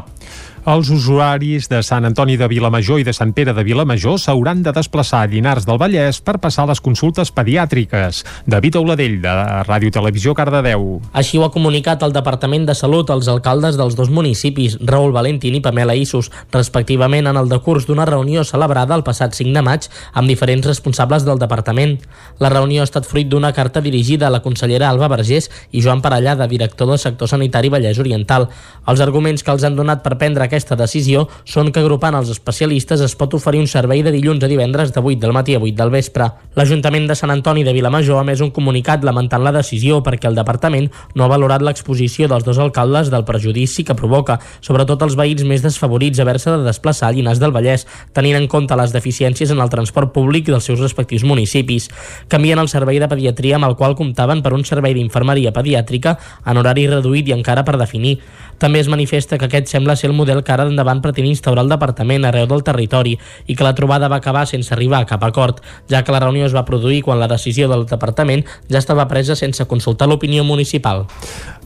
Els 0.67 0.89
usuaris 0.91 1.69
de 1.71 1.79
Sant 1.85 2.03
Antoni 2.03 2.35
de 2.35 2.47
Vilamajor 2.51 2.99
i 2.99 3.05
de 3.07 3.13
Sant 3.15 3.31
Pere 3.31 3.53
de 3.55 3.63
Vilamajor 3.63 4.17
s'hauran 4.19 4.59
de 4.63 4.73
desplaçar 4.75 5.21
a 5.23 5.29
Llinars 5.31 5.63
del 5.63 5.79
Vallès 5.79 6.19
per 6.19 6.35
passar 6.43 6.65
les 6.67 6.81
consultes 6.83 7.31
pediàtriques. 7.31 8.25
David 8.43 8.75
Auladell, 8.75 9.15
de 9.23 9.35
Ràdio 9.63 9.91
Televisió 9.95 10.33
Cardedeu. 10.35 10.99
Així 11.15 11.39
ho 11.39 11.45
ha 11.47 11.51
comunicat 11.53 12.03
el 12.03 12.11
Departament 12.11 12.65
de 12.67 12.75
Salut 12.75 13.09
als 13.09 13.29
alcaldes 13.31 13.77
dels 13.79 13.95
dos 13.95 14.11
municipis, 14.11 14.75
Raül 14.83 15.15
Valentín 15.15 15.55
i 15.55 15.61
Pamela 15.63 15.95
Issos, 15.95 16.27
respectivament 16.51 17.31
en 17.31 17.39
el 17.39 17.47
decurs 17.47 17.87
d'una 17.87 18.07
reunió 18.09 18.43
celebrada 18.43 18.97
el 18.99 19.05
passat 19.07 19.39
5 19.39 19.55
de 19.55 19.63
maig 19.63 19.87
amb 20.11 20.27
diferents 20.27 20.67
responsables 20.67 21.23
del 21.23 21.39
departament. 21.39 21.95
La 22.43 22.51
reunió 22.51 22.83
ha 22.83 22.89
estat 22.89 23.07
fruit 23.07 23.31
d'una 23.31 23.53
carta 23.55 23.79
dirigida 23.79 24.27
a 24.27 24.33
la 24.35 24.43
consellera 24.43 24.91
Alba 24.91 25.07
Vergés 25.07 25.47
i 25.71 25.79
Joan 25.85 26.03
Parellada, 26.03 26.51
director 26.51 26.91
del 26.91 26.99
sector 26.99 27.31
sanitari 27.31 27.71
Vallès 27.71 28.03
Oriental. 28.03 28.49
Els 28.85 28.99
arguments 28.99 29.43
que 29.43 29.55
els 29.55 29.63
han 29.63 29.79
donat 29.79 30.03
per 30.03 30.17
prendre 30.19 30.48
aquesta 30.49 30.75
decisió 30.75 31.27
són 31.45 31.69
que 31.71 31.83
agrupant 31.83 32.17
els 32.17 32.31
especialistes 32.33 33.03
es 33.05 33.15
pot 33.15 33.37
oferir 33.37 33.61
un 33.61 33.69
servei 33.69 34.01
de 34.03 34.11
dilluns 34.11 34.43
a 34.43 34.49
divendres 34.51 34.91
de 34.95 34.99
8 34.99 35.21
del 35.21 35.33
matí 35.37 35.55
a 35.55 35.61
8 35.61 35.77
del 35.77 35.93
vespre. 35.93 36.27
L'Ajuntament 36.57 37.05
de 37.07 37.15
Sant 37.15 37.31
Antoni 37.31 37.63
de 37.63 37.73
Vilamajor 37.75 38.19
ha 38.19 38.25
més 38.27 38.41
un 38.41 38.51
comunicat 38.51 39.05
lamentant 39.05 39.45
la 39.45 39.53
decisió 39.55 40.01
perquè 40.03 40.27
el 40.27 40.37
departament 40.37 40.89
no 41.15 41.25
ha 41.25 41.31
valorat 41.31 41.63
l'exposició 41.63 42.27
dels 42.27 42.43
dos 42.47 42.59
alcaldes 42.59 43.11
del 43.13 43.25
perjudici 43.27 43.85
que 43.85 43.95
provoca, 43.95 44.39
sobretot 44.65 45.05
els 45.05 45.15
veïns 45.19 45.45
més 45.47 45.63
desfavorits 45.63 46.19
haver-se 46.19 46.51
de 46.57 46.65
desplaçar 46.65 47.09
a 47.09 47.15
Llinars 47.15 47.39
del 47.39 47.53
Vallès, 47.55 47.85
tenint 48.13 48.39
en 48.39 48.49
compte 48.51 48.75
les 48.79 48.93
deficiències 48.95 49.53
en 49.53 49.61
el 49.61 49.69
transport 49.69 50.13
públic 50.15 50.49
dels 50.49 50.65
seus 50.65 50.81
respectius 50.81 51.23
municipis. 51.23 51.89
Canvien 52.27 52.59
el 52.59 52.71
servei 52.71 52.99
de 52.99 53.07
pediatria 53.11 53.57
amb 53.59 53.69
el 53.69 53.77
qual 53.79 53.95
comptaven 53.99 54.43
per 54.43 54.55
un 54.57 54.65
servei 54.65 54.97
d'infermeria 54.97 55.53
pediàtrica 55.55 56.17
en 56.45 56.59
horari 56.59 56.87
reduït 56.89 57.29
i 57.29 57.35
encara 57.37 57.65
per 57.67 57.77
definir. 57.77 58.17
També 58.59 58.81
es 58.83 58.89
manifesta 58.91 59.37
que 59.39 59.47
aquest 59.47 59.71
sembla 59.71 59.95
ser 59.95 60.09
el 60.09 60.15
model 60.17 60.43
que 60.43 60.51
ara 60.51 60.67
endavant 60.67 60.99
pretén 61.01 61.29
instaurar 61.29 61.63
el 61.63 61.71
departament 61.71 62.27
arreu 62.27 62.47
del 62.51 62.63
territori 62.67 63.15
i 63.47 63.55
que 63.55 63.63
la 63.63 63.73
trobada 63.75 64.09
va 64.11 64.19
acabar 64.19 64.45
sense 64.49 64.73
arribar 64.75 64.99
a 64.99 65.07
cap 65.07 65.23
acord, 65.23 65.61
ja 65.89 66.03
que 66.03 66.11
la 66.11 66.19
reunió 66.19 66.45
es 66.45 66.55
va 66.55 66.65
produir 66.67 67.01
quan 67.07 67.19
la 67.19 67.29
decisió 67.31 67.69
del 67.71 67.87
departament 67.87 68.43
ja 68.67 68.81
estava 68.83 69.07
presa 69.07 69.37
sense 69.39 69.63
consultar 69.65 70.09
l'opinió 70.11 70.43
municipal. 70.43 71.05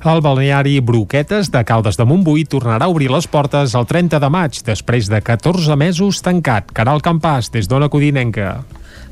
El 0.03 0.21
balneari 0.21 0.79
Broquetes 0.79 1.49
de 1.49 1.63
Caldes 1.65 1.97
de 1.97 2.05
Montbui 2.05 2.45
tornarà 2.45 2.85
a 2.85 2.93
obrir 2.93 3.09
les 3.09 3.25
portes 3.27 3.73
el 3.73 3.89
30 3.89 4.19
de 4.19 4.29
maig, 4.29 4.61
després 4.67 5.09
de 5.09 5.21
14 5.23 5.79
mesos 5.79 6.21
tancat. 6.21 6.69
Caral 6.75 7.01
Campàs, 7.01 7.49
des 7.49 7.71
d'Ona 7.71 7.89
Codinenca. 7.89 8.61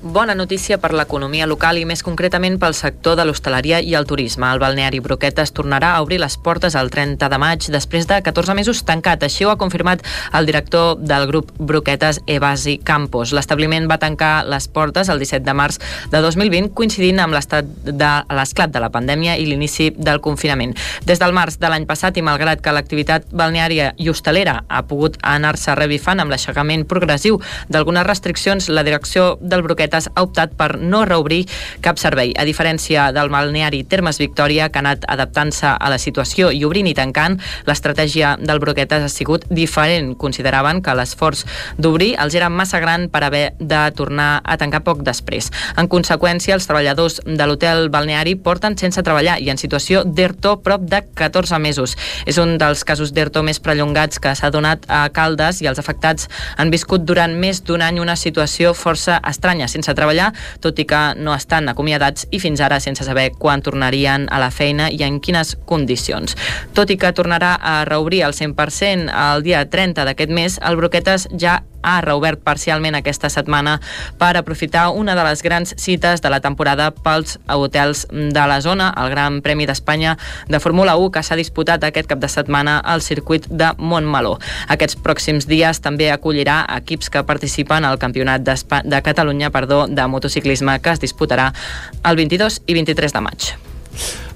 Bona 0.04 0.34
notícia 0.34 0.80
per 0.82 0.96
l'economia 0.98 1.46
local 1.46 1.78
i 1.78 1.84
més 1.86 2.00
concretament 2.02 2.56
pel 2.58 2.74
sector 2.74 3.14
de 3.20 3.22
l'hostaleria 3.22 3.84
i 3.86 3.92
el 3.94 4.08
turisme. 4.10 4.48
El 4.50 4.58
balneari 4.58 4.98
Broquetes 4.98 5.52
tornarà 5.54 5.92
a 5.94 6.00
obrir 6.02 6.18
les 6.18 6.40
portes 6.42 6.74
el 6.74 6.88
30 6.90 7.28
de 7.30 7.38
maig 7.38 7.68
després 7.70 8.08
de 8.10 8.18
14 8.26 8.56
mesos 8.58 8.82
tancat. 8.82 9.22
Així 9.22 9.46
ho 9.46 9.52
ha 9.52 9.60
confirmat 9.62 10.02
el 10.34 10.50
director 10.50 10.98
del 10.98 11.28
grup 11.30 11.52
Broquetes, 11.60 12.18
Evasi 12.26 12.80
Campos. 12.80 13.30
L'establiment 13.30 13.86
va 13.92 14.00
tancar 14.02 14.48
les 14.50 14.66
portes 14.68 15.12
el 15.14 15.22
17 15.22 15.46
de 15.46 15.56
març 15.60 15.78
de 16.10 16.24
2020 16.26 16.74
coincidint 16.74 17.22
amb 17.22 17.38
l'estat 17.38 17.70
de 17.86 18.12
l'esclat 18.34 18.74
de 18.74 18.82
la 18.82 18.90
pandèmia 18.90 19.38
i 19.38 19.46
l'inici 19.46 19.92
del 19.94 20.18
confinament. 20.18 20.74
Des 21.06 21.22
del 21.22 21.38
març 21.38 21.60
de 21.62 21.70
l'any 21.70 21.86
passat 21.86 22.18
i 22.18 22.26
malgrat 22.26 22.66
que 22.66 22.74
l'activitat 22.74 23.30
balneària 23.30 23.94
i 24.02 24.10
hostalera 24.10 24.64
ha 24.66 24.82
pogut 24.82 25.22
anar-se 25.22 25.78
revifant 25.78 26.26
amb 26.26 26.34
l'aixecament 26.34 26.90
progressiu 26.90 27.38
d'algunes 27.70 28.10
restriccions, 28.10 28.74
la 28.74 28.82
direcció 28.82 29.38
del 29.42 29.62
Broquetes 29.62 29.91
Bicicletes 29.92 30.10
ha 30.16 30.24
optat 30.24 30.56
per 30.56 30.80
no 30.80 31.04
reobrir 31.06 31.46
cap 31.82 32.00
servei, 32.00 32.34
a 32.38 32.46
diferència 32.46 33.12
del 33.12 33.30
balneari 33.30 33.84
Termes 33.84 34.20
Victòria, 34.20 34.70
que 34.70 34.80
ha 34.80 34.84
anat 34.84 35.06
adaptant-se 35.08 35.68
a 35.68 35.90
la 35.90 35.98
situació 36.00 36.52
i 36.52 36.64
obrint 36.66 36.88
i 36.88 36.94
tancant, 36.96 37.40
l'estratègia 37.68 38.38
del 38.40 38.60
Broquetes 38.60 39.04
ha 39.04 39.10
sigut 39.10 39.46
diferent. 39.50 40.16
Consideraven 40.18 40.82
que 40.82 40.96
l'esforç 40.96 41.44
d'obrir 41.78 42.16
els 42.22 42.36
era 42.36 42.50
massa 42.50 42.80
gran 42.80 43.10
per 43.10 43.24
haver 43.24 43.54
de 43.60 43.82
tornar 43.96 44.42
a 44.44 44.58
tancar 44.58 44.84
poc 44.84 45.04
després. 45.04 45.52
En 45.78 45.90
conseqüència, 45.92 46.56
els 46.56 46.68
treballadors 46.68 47.22
de 47.26 47.48
l'hotel 47.48 47.90
balneari 47.90 48.36
porten 48.36 48.78
sense 48.78 49.04
treballar 49.04 49.40
i 49.42 49.50
en 49.52 49.60
situació 49.60 50.04
d'ERTO 50.06 50.60
prop 50.64 50.88
de 50.88 51.04
14 51.16 51.60
mesos. 51.60 51.98
És 52.26 52.38
un 52.38 52.58
dels 52.62 52.86
casos 52.88 53.12
d'ERTO 53.14 53.44
més 53.44 53.60
prellongats 53.60 54.22
que 54.22 54.36
s'ha 54.36 54.52
donat 54.54 54.86
a 54.88 55.04
Caldes 55.14 55.62
i 55.62 55.68
els 55.68 55.82
afectats 55.82 56.30
han 56.58 56.72
viscut 56.72 57.04
durant 57.06 57.34
més 57.36 57.64
d'un 57.66 57.82
any 57.82 58.00
una 58.00 58.16
situació 58.16 58.74
força 58.78 59.20
estranya, 59.28 59.68
sense 59.68 59.81
treballar, 59.90 60.32
tot 60.62 60.78
i 60.80 60.86
que 60.86 61.02
no 61.18 61.34
estan 61.34 61.70
acomiadats 61.72 62.28
i 62.32 62.40
fins 62.44 62.62
ara 62.62 62.80
sense 62.80 63.04
saber 63.08 63.32
quan 63.40 63.64
tornarien 63.66 64.28
a 64.30 64.40
la 64.40 64.52
feina 64.52 64.92
i 64.92 65.02
en 65.08 65.20
quines 65.20 65.56
condicions. 65.66 66.38
Tot 66.78 66.94
i 66.94 67.00
que 67.02 67.14
tornarà 67.18 67.56
a 67.58 67.82
reobrir 67.90 68.24
al 68.24 68.38
100% 68.38 69.10
el 69.10 69.44
dia 69.44 69.66
30 69.66 70.06
d'aquest 70.06 70.32
mes, 70.32 70.60
el 70.62 70.78
Broquetes 70.78 71.28
ja 71.34 71.64
ha 71.82 72.02
reobert 72.06 72.44
parcialment 72.46 72.96
aquesta 72.98 73.30
setmana 73.34 73.80
per 74.22 74.36
aprofitar 74.38 74.92
una 74.94 75.16
de 75.18 75.24
les 75.26 75.42
grans 75.42 75.74
cites 75.82 76.22
de 76.22 76.30
la 76.30 76.40
temporada 76.42 76.92
pels 76.94 77.40
hotels 77.50 78.06
de 78.12 78.44
la 78.52 78.60
zona, 78.62 78.92
el 79.02 79.10
Gran 79.10 79.40
Premi 79.42 79.66
d'Espanya 79.66 80.18
de 80.48 80.60
Fórmula 80.62 80.96
1 81.02 81.12
que 81.16 81.24
s'ha 81.26 81.40
disputat 81.40 81.84
aquest 81.84 82.10
cap 82.12 82.22
de 82.22 82.30
setmana 82.30 82.78
al 82.80 83.02
circuit 83.02 83.48
de 83.50 83.72
Montmeló. 83.78 84.36
Aquests 84.70 85.00
pròxims 85.02 85.48
dies 85.50 85.82
també 85.82 86.12
acollirà 86.14 86.62
equips 86.78 87.10
que 87.10 87.24
participen 87.26 87.86
al 87.86 88.00
Campionat 88.02 88.46
de 88.46 89.02
Catalunya 89.02 89.50
perdó, 89.50 89.71
de 89.90 90.08
motociclisme 90.08 90.80
que 90.84 90.96
es 90.96 91.04
disputarà 91.04 91.52
el 92.04 92.20
22 92.20 92.62
i 92.68 92.78
23 92.78 93.18
de 93.18 93.26
maig. 93.28 93.52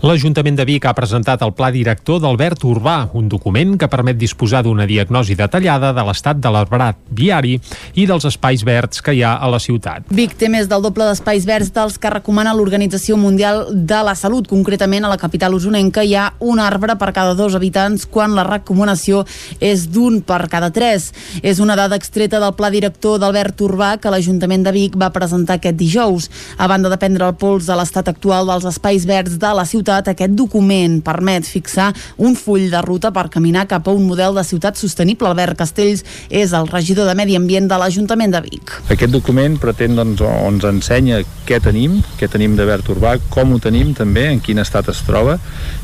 L'Ajuntament 0.03 0.57
de 0.59 0.65
Vic 0.67 0.85
ha 0.85 0.91
presentat 0.95 1.39
el 1.45 1.53
Pla 1.55 1.69
Director 1.71 2.19
d'Albert 2.19 2.63
Urbà, 2.67 2.95
un 3.15 3.29
document 3.31 3.77
que 3.79 3.87
permet 3.87 4.17
disposar 4.19 4.59
d'una 4.65 4.83
diagnosi 4.89 5.37
detallada 5.39 5.93
de 5.95 6.03
l'estat 6.03 6.41
de 6.43 6.51
l'arbrat 6.51 6.97
viari 7.15 7.53
i 7.95 8.03
dels 8.09 8.27
espais 8.27 8.65
verds 8.67 8.99
que 9.01 9.13
hi 9.15 9.23
ha 9.23 9.37
a 9.39 9.47
la 9.51 9.59
ciutat. 9.63 10.09
Vic 10.11 10.35
té 10.35 10.49
més 10.51 10.67
del 10.67 10.83
doble 10.83 11.07
d'espais 11.07 11.47
verds 11.47 11.71
dels 11.75 11.95
que 12.01 12.11
recomana 12.11 12.53
l'Organització 12.57 13.15
Mundial 13.15 13.69
de 13.71 14.01
la 14.03 14.17
Salut. 14.19 14.49
Concretament, 14.51 15.05
a 15.05 15.13
la 15.13 15.19
capital 15.21 15.55
usonenca 15.55 16.03
hi 16.03 16.17
ha 16.19 16.25
un 16.43 16.59
arbre 16.59 16.97
per 16.99 17.13
cada 17.15 17.33
dos 17.37 17.55
habitants 17.55 18.03
quan 18.05 18.35
la 18.35 18.43
recomanació 18.43 19.23
és 19.63 19.87
d'un 19.87 20.19
per 20.21 20.49
cada 20.51 20.73
tres. 20.75 21.13
És 21.41 21.63
una 21.63 21.79
dada 21.79 21.95
extreta 21.95 22.43
del 22.43 22.55
Pla 22.59 22.69
Director 22.73 23.21
d'Albert 23.23 23.63
Urbà 23.63 23.95
que 24.01 24.11
l'Ajuntament 24.11 24.67
de 24.67 24.75
Vic 24.75 24.99
va 24.99 25.13
presentar 25.15 25.61
aquest 25.61 25.79
dijous. 25.79 26.29
A 26.59 26.67
banda 26.67 26.91
de 26.91 26.99
prendre 26.99 27.31
el 27.31 27.39
pols 27.39 27.69
de 27.69 27.79
l'estat 27.79 28.11
actual 28.11 28.51
dels 28.51 28.67
espais 28.67 29.07
verds 29.07 29.39
de 29.39 29.55
la 29.55 29.63
ciutat, 29.63 29.85
ciutat, 29.86 30.08
aquest 30.10 30.34
document 30.34 31.01
permet 31.06 31.46
fixar 31.46 31.94
un 32.18 32.36
full 32.36 32.70
de 32.72 32.82
ruta 32.82 33.12
per 33.13 33.30
caminar 33.30 33.68
cap 33.70 33.88
a 33.88 33.94
un 33.94 34.06
model 34.08 34.34
de 34.36 34.44
ciutat 34.44 34.77
sostenible. 34.77 35.30
Albert 35.30 35.58
Castells 35.60 36.04
és 36.30 36.54
el 36.54 36.68
regidor 36.68 37.06
de 37.06 37.13
Medi 37.15 37.36
Ambient 37.38 37.70
de 37.70 37.77
l'Ajuntament 37.77 38.34
de 38.34 38.42
Vic. 38.42 38.74
Aquest 38.89 39.13
document 39.13 39.60
pretén, 39.62 39.96
doncs, 39.96 40.22
ens 40.22 40.65
ensenya 40.65 41.22
què 41.46 41.60
tenim, 41.62 42.01
què 42.18 42.30
tenim 42.32 42.56
de 42.58 42.65
verd 42.65 42.89
urbà, 42.89 43.18
com 43.30 43.54
ho 43.54 43.60
tenim 43.62 43.94
també, 43.94 44.32
en 44.32 44.42
quin 44.42 44.60
estat 44.63 44.89
es 44.89 45.04
troba 45.06 45.38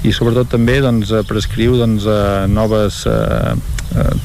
i 0.03 0.11
sobretot 0.11 0.49
també 0.49 0.79
doncs, 0.81 1.13
prescriu 1.29 1.77
doncs, 1.77 2.07
eh, 2.09 2.47
noves 2.49 3.05
eh, 3.05 3.53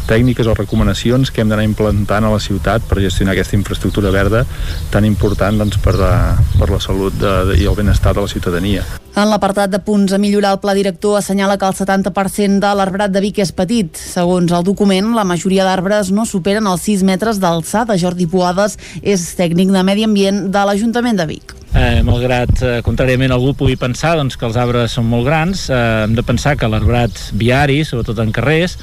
tècniques 0.06 0.46
o 0.46 0.54
recomanacions 0.54 1.30
que 1.30 1.42
hem 1.42 1.50
d'anar 1.50 1.66
implantant 1.66 2.26
a 2.26 2.30
la 2.32 2.42
ciutat 2.42 2.84
per 2.86 3.00
gestionar 3.02 3.34
aquesta 3.34 3.56
infraestructura 3.58 4.12
verda 4.14 4.44
tan 4.92 5.04
important 5.04 5.58
doncs, 5.58 5.80
per, 5.82 5.96
la, 5.98 6.12
per 6.58 6.70
la 6.70 6.80
salut 6.82 7.16
de, 7.18 7.34
de, 7.50 7.58
i 7.62 7.66
el 7.66 7.76
benestar 7.78 8.14
de 8.14 8.22
la 8.22 8.30
ciutadania. 8.30 8.84
En 9.16 9.30
l'apartat 9.30 9.70
de 9.72 9.80
punts 9.80 10.12
a 10.12 10.20
millorar, 10.20 10.52
el 10.52 10.60
pla 10.60 10.74
director 10.76 11.16
assenyala 11.16 11.56
que 11.56 11.64
el 11.64 11.76
70% 11.78 12.60
de 12.60 12.72
l'arbrat 12.76 13.14
de 13.14 13.22
Vic 13.24 13.40
és 13.40 13.52
petit. 13.56 13.96
Segons 13.96 14.52
el 14.52 14.66
document, 14.66 15.14
la 15.16 15.24
majoria 15.24 15.64
d'arbres 15.64 16.10
no 16.12 16.26
superen 16.28 16.68
els 16.68 16.84
6 16.84 17.06
metres 17.08 17.40
d'alçada. 17.40 17.96
Jordi 17.96 18.28
Poades 18.28 18.76
és 19.00 19.30
tècnic 19.38 19.72
de 19.72 19.84
Medi 19.88 20.04
Ambient 20.04 20.50
de 20.52 20.66
l'Ajuntament 20.68 21.16
de 21.16 21.30
Vic. 21.32 21.56
Eh, 21.76 22.02
malgrat, 22.04 22.52
eh, 22.60 22.76
contràriament, 22.84 23.32
algú 23.32 23.54
pugui 23.56 23.76
pensar 23.76 24.14
doncs, 24.16 24.36
que 24.36 24.46
els 24.48 24.56
arbres 24.56 24.92
són 24.96 25.08
molt 25.08 25.26
grans, 25.26 25.68
eh, 25.68 26.04
hem 26.04 26.14
de 26.14 26.22
pensar 26.22 26.56
que 26.56 26.68
l'arbrat 26.68 27.12
viari, 27.32 27.84
sobretot 27.84 28.20
en 28.20 28.32
carrers, 28.32 28.78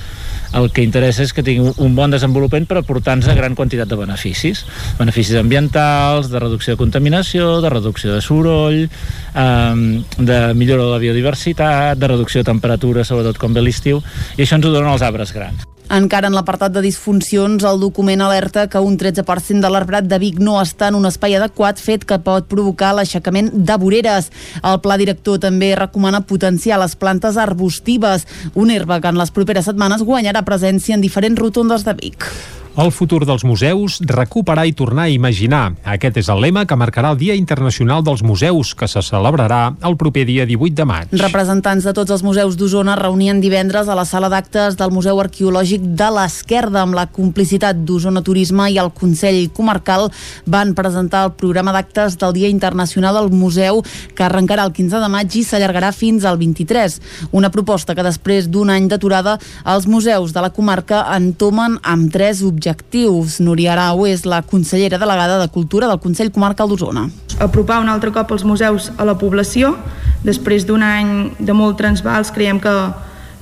el 0.53 0.69
que 0.72 0.86
interessa 0.86 1.24
és 1.25 1.33
que 1.33 1.43
tingui 1.45 1.74
un 1.83 1.98
bon 1.98 2.13
desenvolupament 2.13 2.67
per 2.69 2.79
aportar-nos 2.79 3.29
a 3.29 3.36
gran 3.38 3.57
quantitat 3.57 3.89
de 3.89 3.98
beneficis. 4.00 4.63
Beneficis 5.00 5.39
ambientals, 5.41 6.29
de 6.31 6.41
reducció 6.43 6.75
de 6.75 6.81
contaminació, 6.81 7.60
de 7.63 7.74
reducció 7.74 8.13
de 8.13 8.22
soroll, 8.22 8.86
eh, 8.86 10.03
de 10.17 10.39
millora 10.53 10.86
de 10.86 10.91
la 10.93 11.03
biodiversitat, 11.03 11.98
de 11.98 12.07
reducció 12.07 12.41
de 12.41 12.51
temperatura, 12.51 13.03
sobretot 13.03 13.41
com 13.41 13.53
ve 13.53 13.65
l'estiu, 13.65 14.03
i 14.38 14.43
això 14.43 14.60
ens 14.60 14.65
ho 14.65 14.74
donen 14.74 14.93
els 14.93 15.05
arbres 15.05 15.33
grans. 15.33 15.73
Encara 15.92 16.30
en 16.30 16.36
l'apartat 16.36 16.72
de 16.72 16.82
disfuncions, 16.86 17.63
el 17.68 17.82
document 17.82 18.24
alerta 18.24 18.68
que 18.72 18.80
un 18.80 18.96
13% 18.98 19.60
de 19.62 19.70
l'arbrat 19.70 20.08
de 20.08 20.20
Vic 20.22 20.40
no 20.40 20.56
està 20.62 20.88
en 20.90 20.96
un 20.96 21.10
espai 21.10 21.36
adequat, 21.36 21.82
fet 21.82 22.08
que 22.08 22.20
pot 22.24 22.48
provocar 22.48 22.94
l'aixecament 22.96 23.52
de 23.54 23.78
voreres. 23.78 24.32
El 24.63 24.80
pla 24.86 24.98
director 24.98 25.42
també 25.44 25.74
recomana 25.75 26.24
potenciar 26.24 26.80
les 26.80 26.96
plantes 26.96 27.38
arbustives, 27.38 28.28
una 28.56 28.80
herba 28.80 29.02
que 29.02 29.12
en 29.12 29.20
les 29.20 29.32
properes 29.36 29.68
setmanes 29.70 30.08
guanyarà 30.08 30.46
presència 30.48 30.96
en 30.96 31.04
diferents 31.04 31.40
rotondes 31.40 31.84
de 31.84 31.98
Vic. 32.00 32.32
El 32.74 32.89
futur 32.89 33.20
dels 33.22 33.44
museus, 33.46 34.00
recuperar 34.01 34.63
i 34.65 34.72
tornar 34.74 35.03
a 35.06 35.12
imaginar. 35.13 35.75
Aquest 35.86 36.15
és 36.18 36.30
el 36.34 36.39
lema 36.42 36.63
que 36.65 36.74
marcarà 36.74 37.12
el 37.13 37.20
Dia 37.20 37.36
Internacional 37.38 38.01
dels 38.01 38.24
Museus, 38.25 38.72
que 38.74 38.88
se 38.89 39.03
celebrarà 39.06 39.75
el 39.86 39.94
proper 39.94 40.24
dia 40.25 40.48
18 40.50 40.74
de 40.80 40.88
maig. 40.89 41.13
Representants 41.22 41.86
de 41.86 41.94
tots 41.94 42.10
els 42.15 42.24
museus 42.25 42.58
d'Osona 42.58 42.96
reunien 42.98 43.44
divendres 43.44 43.86
a 43.86 43.94
la 43.94 44.08
sala 44.10 44.32
d'actes 44.34 44.74
del 44.80 44.89
Museu 44.89 45.22
Arqueològic 45.22 45.86
de 46.00 46.08
l'Esquerda 46.15 46.82
amb 46.82 46.98
la 46.98 47.03
complicitat 47.13 47.84
d'Osona 47.86 48.24
Turisme 48.25 48.65
i 48.74 48.82
el 48.82 48.89
Consell 48.98 49.51
Comarcal 49.53 50.08
van 50.50 50.74
presentar 50.74 51.27
el 51.27 51.36
programa 51.38 51.75
d'actes 51.77 52.18
del 52.18 52.34
Dia 52.34 52.50
Internacional 52.50 53.22
del 53.22 53.30
Museu 53.30 53.84
que 54.18 54.25
arrencarà 54.25 54.65
el 54.65 54.74
15 54.74 55.03
de 55.06 55.12
maig 55.13 55.38
i 55.38 55.46
s'allargarà 55.46 55.94
fins 55.94 56.25
al 56.25 56.42
23. 56.42 56.98
Una 57.38 57.53
proposta 57.53 57.94
que 57.94 58.10
després 58.10 58.50
d'un 58.50 58.74
any 58.74 58.89
d'aturada 58.89 59.38
els 59.62 59.86
museus 59.86 60.34
de 60.34 60.42
la 60.42 60.50
comarca 60.58 61.06
entomen 61.13 61.77
amb 61.86 62.10
tres 62.10 62.42
objectius 62.42 62.62
objectius. 62.63 63.39
Núria 63.39 63.74
Arau 63.74 64.05
és 64.08 64.25
la 64.25 64.41
consellera 64.41 64.98
delegada 64.98 65.39
de 65.39 65.50
Cultura 65.51 65.88
del 65.88 66.00
Consell 66.00 66.32
Comarcal 66.32 66.70
d'Osona. 66.70 67.10
Apropar 67.39 67.82
un 67.82 67.89
altre 67.89 68.12
cop 68.12 68.32
els 68.32 68.43
museus 68.43 68.91
a 68.98 69.05
la 69.05 69.17
població. 69.17 69.75
Després 70.24 70.65
d'un 70.65 70.84
any 70.84 71.32
de 71.39 71.53
molt 71.53 71.77
transvals 71.77 72.32
creiem 72.32 72.60
que 72.63 72.74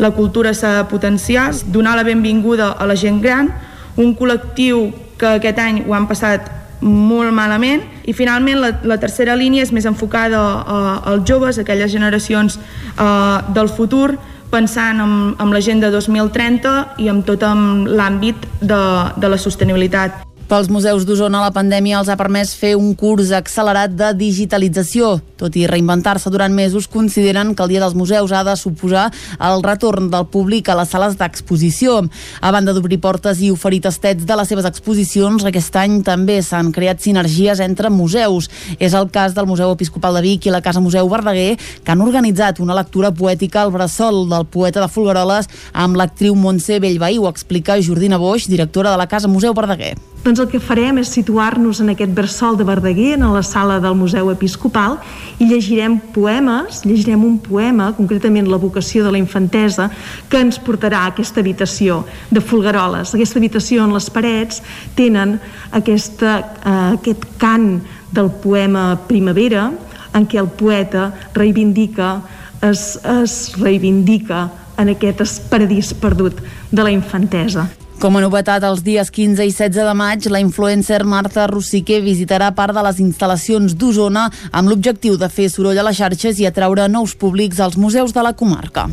la 0.02 0.12
cultura 0.12 0.54
s'ha 0.54 0.80
de 0.80 0.86
potenciar, 0.90 1.52
donar 1.68 1.96
la 1.96 2.04
benvinguda 2.04 2.72
a 2.72 2.88
la 2.88 2.96
gent 2.96 3.22
gran, 3.22 3.52
un 3.98 4.16
col·lectiu 4.18 4.90
que 5.20 5.38
aquest 5.38 5.60
any 5.60 5.84
ho 5.86 5.94
han 5.94 6.08
passat 6.10 6.50
molt 6.82 7.30
malament 7.30 7.84
i 8.10 8.14
finalment 8.18 8.58
la, 8.58 8.72
la 8.90 8.98
tercera 8.98 9.36
línia 9.38 9.62
és 9.62 9.70
més 9.72 9.86
enfocada 9.86 10.40
als 11.06 11.28
joves, 11.30 11.60
aquelles 11.62 11.92
generacions 11.92 12.58
a, 12.98 13.46
del 13.54 13.70
futur 13.70 14.18
pensant 14.52 15.00
en, 15.02 15.14
en 15.40 15.54
l'agenda 15.54 15.92
2030 15.94 17.02
i 17.02 17.10
en 17.12 17.24
tot 17.28 17.44
l'àmbit 17.88 18.48
de, 18.60 18.82
de 19.18 19.32
la 19.32 19.40
sostenibilitat. 19.40 20.31
Pels 20.52 20.68
museus 20.68 21.06
d'Osona, 21.08 21.40
la 21.46 21.54
pandèmia 21.56 22.02
els 22.02 22.10
ha 22.12 22.18
permès 22.20 22.50
fer 22.60 22.74
un 22.76 22.90
curs 23.00 23.30
accelerat 23.32 23.94
de 23.96 24.10
digitalització. 24.20 25.14
Tot 25.40 25.56
i 25.56 25.62
reinventar-se 25.64 26.28
durant 26.28 26.52
mesos, 26.52 26.90
consideren 26.92 27.54
que 27.56 27.64
el 27.64 27.72
Dia 27.72 27.80
dels 27.80 27.96
Museus 27.96 28.34
ha 28.36 28.42
de 28.44 28.58
suposar 28.60 29.06
el 29.48 29.64
retorn 29.64 30.10
del 30.12 30.28
públic 30.28 30.68
a 30.68 30.76
les 30.76 30.92
sales 30.92 31.16
d'exposició. 31.16 32.02
A 32.44 32.52
banda 32.52 32.76
d'obrir 32.76 33.00
portes 33.00 33.40
i 33.40 33.48
oferir 33.48 33.80
tastets 33.88 34.28
de 34.28 34.40
les 34.42 34.52
seves 34.52 34.68
exposicions, 34.68 35.48
aquest 35.48 35.80
any 35.80 36.02
també 36.04 36.42
s'han 36.44 36.76
creat 36.76 37.00
sinergies 37.00 37.64
entre 37.64 37.88
museus. 37.88 38.52
És 38.76 38.92
el 38.92 39.08
cas 39.08 39.32
del 39.32 39.48
Museu 39.48 39.72
Episcopal 39.72 40.20
de 40.20 40.28
Vic 40.28 40.52
i 40.52 40.52
la 40.52 40.60
Casa 40.60 40.84
Museu 40.84 41.08
Verdaguer, 41.08 41.56
que 41.56 41.96
han 41.96 42.04
organitzat 42.04 42.60
una 42.60 42.76
lectura 42.76 43.16
poètica 43.16 43.64
al 43.64 43.72
bressol 43.72 44.26
del 44.28 44.52
poeta 44.52 44.84
de 44.84 44.92
Folgueroles 44.92 45.48
amb 45.72 45.96
l'actriu 45.96 46.36
Montse 46.36 46.84
Bellveí. 46.84 47.24
Ho 47.24 47.32
explica 47.32 47.80
Jordina 47.80 48.20
Boix, 48.20 48.52
directora 48.52 48.92
de 48.92 49.00
la 49.00 49.08
Casa 49.08 49.32
Museu 49.32 49.56
Verdaguer. 49.56 49.96
Doncs 50.22 50.38
el 50.38 50.52
que 50.52 50.60
farem 50.62 51.00
és 51.02 51.10
situar-nos 51.10 51.80
en 51.82 51.88
aquest 51.96 52.12
bressol 52.14 52.54
de 52.54 52.66
Verdaguer, 52.68 53.16
en 53.16 53.24
la 53.34 53.42
sala 53.42 53.80
del 53.82 53.96
Museu 53.98 54.30
Episcopal, 54.30 55.00
i 55.42 55.48
llegirem 55.50 55.96
poemes, 56.14 56.84
llegirem 56.86 57.24
un 57.26 57.40
poema, 57.42 57.88
concretament 57.98 58.46
la 58.46 58.60
vocació 58.62 59.02
de 59.02 59.16
la 59.16 59.18
infantesa, 59.18 59.90
que 60.30 60.44
ens 60.46 60.62
portarà 60.62 61.02
a 61.02 61.10
aquesta 61.10 61.42
habitació 61.42 62.04
de 62.30 62.46
Folgueroles. 62.46 63.16
Aquesta 63.18 63.42
habitació 63.42 63.82
on 63.82 63.98
les 63.98 64.12
parets 64.14 64.62
tenen 64.94 65.40
aquesta, 65.74 66.38
eh, 66.38 66.78
aquest 67.00 67.26
cant 67.42 67.80
del 68.14 68.30
poema 68.46 69.02
Primavera, 69.10 69.72
en 70.14 70.30
què 70.30 70.38
el 70.38 70.54
poeta 70.54 71.10
reivindica, 71.34 72.20
es, 72.62 73.00
es 73.26 73.58
reivindica 73.58 74.52
en 74.78 74.94
aquest 74.94 75.50
paradís 75.50 75.96
perdut 75.98 76.46
de 76.70 76.84
la 76.84 76.94
infantesa. 76.94 77.72
Com 78.02 78.16
a 78.18 78.22
novetat, 78.24 78.64
els 78.66 78.80
dies 78.82 79.12
15 79.14 79.46
i 79.46 79.52
16 79.54 79.86
de 79.86 79.92
maig, 79.94 80.26
la 80.34 80.40
influencer 80.42 81.04
Marta 81.06 81.44
Rossiquer 81.52 82.00
visitarà 82.02 82.48
part 82.58 82.74
de 82.74 82.82
les 82.88 82.98
instal·lacions 83.04 83.76
d'Osona 83.78 84.24
amb 84.50 84.74
l'objectiu 84.74 85.20
de 85.22 85.30
fer 85.30 85.52
soroll 85.54 85.78
a 85.78 85.86
les 85.86 86.02
xarxes 86.02 86.42
i 86.42 86.50
atraure 86.50 86.90
nous 86.90 87.14
públics 87.14 87.62
als 87.62 87.78
museus 87.78 88.18
de 88.18 88.26
la 88.26 88.34
comarca. 88.34 88.90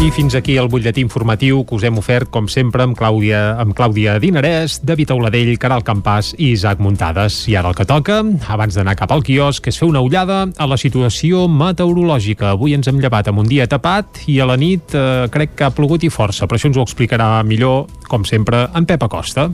I 0.00 0.08
fins 0.08 0.32
aquí 0.32 0.54
el 0.56 0.70
butlletí 0.72 1.02
informatiu 1.04 1.58
que 1.68 1.74
us 1.76 1.82
hem 1.84 1.98
ofert, 2.00 2.30
com 2.32 2.46
sempre, 2.48 2.86
amb 2.86 2.96
Clàudia, 2.96 3.58
amb 3.60 3.74
Clàudia 3.76 4.14
Dinarès, 4.16 4.78
David 4.80 5.12
Auladell, 5.12 5.50
Caral 5.60 5.84
Campàs 5.84 6.30
i 6.38 6.54
Isaac 6.54 6.80
Muntades. 6.80 7.42
I 7.52 7.58
ara 7.60 7.68
el 7.68 7.76
que 7.76 7.84
toca, 7.84 8.22
abans 8.48 8.80
d'anar 8.80 8.96
cap 8.96 9.12
al 9.12 9.20
quiosc, 9.20 9.68
és 9.68 9.76
fer 9.76 9.90
una 9.90 10.00
ullada 10.00 10.46
a 10.56 10.70
la 10.70 10.80
situació 10.80 11.44
meteorològica. 11.52 12.54
Avui 12.54 12.72
ens 12.78 12.88
hem 12.88 13.04
llevat 13.04 13.28
amb 13.28 13.44
un 13.44 13.52
dia 13.52 13.68
tapat 13.68 14.24
i 14.24 14.40
a 14.40 14.48
la 14.48 14.56
nit 14.56 14.96
eh, 14.96 15.28
crec 15.28 15.52
que 15.58 15.68
ha 15.68 15.74
plogut 15.76 16.08
i 16.08 16.08
força, 16.08 16.48
però 16.48 16.56
això 16.56 16.72
ens 16.72 16.80
ho 16.80 16.86
explicarà 16.88 17.34
millor, 17.44 17.90
com 18.08 18.24
sempre, 18.24 18.70
en 18.72 18.88
Pep 18.88 19.04
Acosta. 19.04 19.50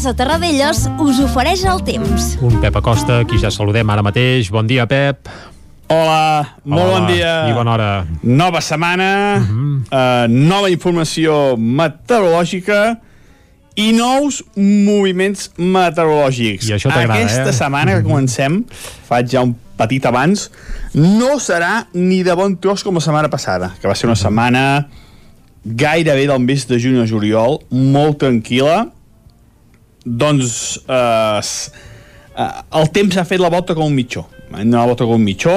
Casa 0.00 0.16
Terradellos 0.16 0.86
us 1.04 1.18
ofereix 1.20 1.60
el 1.68 1.82
temps. 1.84 2.30
Un 2.40 2.54
Pep 2.62 2.72
Acosta, 2.78 3.18
qui 3.28 3.36
ja 3.36 3.50
saludem 3.52 3.90
ara 3.92 4.00
mateix. 4.00 4.48
Bon 4.48 4.64
dia, 4.64 4.86
Pep. 4.88 5.28
Hola, 5.92 6.54
molt 6.64 6.86
Hola, 6.86 6.94
bon 6.94 7.08
dia. 7.10 7.32
I 7.50 7.52
bona 7.52 7.74
hora. 7.74 7.88
Nova 8.24 8.62
setmana, 8.64 9.10
uh 9.36 9.44
-huh. 9.44 9.74
uh, 9.92 10.24
nova 10.32 10.70
informació 10.70 11.58
meteorològica 11.58 12.96
i 13.76 13.92
nous 13.92 14.40
moviments 14.56 15.50
meteorològics. 15.58 16.70
I 16.70 16.72
això 16.78 16.88
t'agrada, 16.88 17.20
Aquesta 17.20 17.50
eh? 17.50 17.52
setmana 17.52 17.96
que 17.96 18.02
comencem, 18.02 18.64
faig 19.04 19.28
ja 19.28 19.42
un 19.42 19.54
petit 19.76 20.06
abans, 20.06 20.50
no 20.94 21.36
serà 21.36 21.84
ni 21.92 22.22
de 22.22 22.34
bon 22.34 22.56
tros 22.56 22.82
com 22.82 22.94
la 22.94 23.00
setmana 23.00 23.28
passada, 23.28 23.74
que 23.82 23.86
va 23.86 23.94
ser 23.94 24.06
una 24.06 24.16
setmana 24.16 24.88
gairebé 25.62 26.26
del 26.26 26.40
mes 26.40 26.66
de 26.66 26.78
juny 26.80 27.02
a 27.02 27.06
juliol, 27.06 27.58
molt 27.68 28.16
tranquil·la, 28.16 28.88
doncs 30.04 30.80
eh, 30.88 31.40
eh, 31.40 32.50
el 32.80 32.90
temps 32.94 33.16
ha 33.16 33.26
fet 33.28 33.42
la 33.42 33.52
volta 33.52 33.76
com 33.76 33.90
un 33.90 33.96
mitjó. 33.96 34.26
Ha 34.50 34.62
donat 34.62 34.80
la 34.80 34.88
volta 34.92 35.06
com 35.06 35.20
un 35.20 35.26
mitjó 35.26 35.56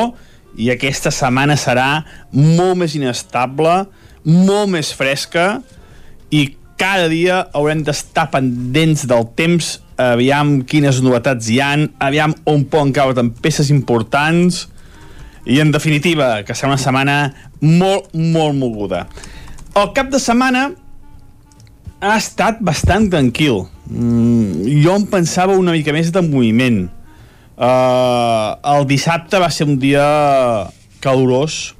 i 0.59 0.69
aquesta 0.69 1.11
setmana 1.13 1.57
serà 1.57 2.03
molt 2.33 2.77
més 2.83 2.93
inestable 2.97 3.83
molt 4.23 4.71
més 4.71 4.91
fresca 4.95 5.61
i 6.33 6.47
cada 6.79 7.07
dia 7.11 7.43
haurem 7.53 7.83
d'estar 7.85 8.29
pendents 8.33 9.05
del 9.07 9.27
temps. 9.37 9.77
Aviam 10.01 10.61
quines 10.67 11.01
novetats 11.05 11.49
hi 11.51 11.59
han 11.61 11.87
aviam 12.01 12.33
on 12.49 12.65
poden 12.65 12.93
caure 12.95 13.15
tempestes 13.17 13.69
importants 13.69 14.65
i 15.45 15.59
en 15.61 15.73
definitiva 15.75 16.41
que 16.47 16.55
serà 16.55 16.71
una 16.71 16.81
setmana 16.81 17.17
molt, 17.61 18.09
molt 18.15 18.57
moguda. 18.57 19.05
El 19.77 19.91
cap 19.93 20.09
de 20.13 20.21
setmana 20.21 20.71
ha 22.03 22.17
estat 22.19 22.59
bastant 22.59 23.07
tranquil. 23.11 23.63
Mm, 23.87 24.67
jo 24.83 24.97
em 24.99 25.05
pensava 25.07 25.55
una 25.59 25.73
mica 25.75 25.93
més 25.95 26.11
de 26.11 26.23
moviment. 26.25 26.83
Uh, 27.53 28.57
el 28.73 28.87
dissabte 28.89 29.39
va 29.39 29.49
ser 29.53 29.67
un 29.69 29.77
dia 29.79 30.03
calorós, 31.03 31.75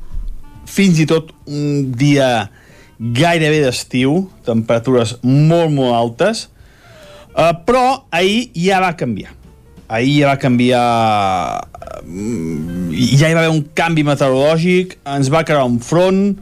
fins 0.70 1.02
i 1.02 1.08
tot 1.10 1.34
un 1.50 1.92
dia 1.98 2.48
gairebé 3.00 3.64
d'estiu, 3.66 4.30
temperatures 4.48 5.18
molt, 5.26 5.74
molt 5.74 5.98
altes, 5.98 6.46
uh, 7.34 7.52
però 7.66 8.06
ahir 8.14 8.54
ja 8.56 8.80
va 8.84 8.94
canviar. 8.96 9.34
Ahir 9.92 10.22
ja 10.22 10.32
va 10.32 10.40
canviar... 10.40 10.88
mm, 12.06 12.94
Ja 12.94 13.28
hi 13.28 13.36
va 13.36 13.44
haver 13.44 13.52
un 13.52 13.66
canvi 13.76 14.06
meteorològic, 14.08 14.98
ens 15.10 15.28
va 15.34 15.44
quedar 15.44 15.66
un 15.68 15.82
front, 15.84 16.38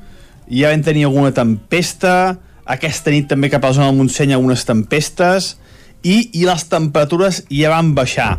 ja 0.51 0.69
vam 0.69 0.83
tenir 0.85 1.07
alguna 1.07 1.31
tempesta, 1.33 2.37
aquesta 2.71 3.11
nit 3.11 3.27
també 3.29 3.49
cap 3.51 3.65
a 3.65 3.71
la 3.71 3.77
zona 3.77 3.89
del 3.91 3.99
Montseny 3.99 4.33
algunes 4.35 4.65
tempestes, 4.67 5.55
i, 6.01 6.31
i 6.33 6.45
les 6.47 6.65
temperatures 6.69 7.43
ja 7.51 7.71
van 7.73 7.93
baixar. 7.97 8.31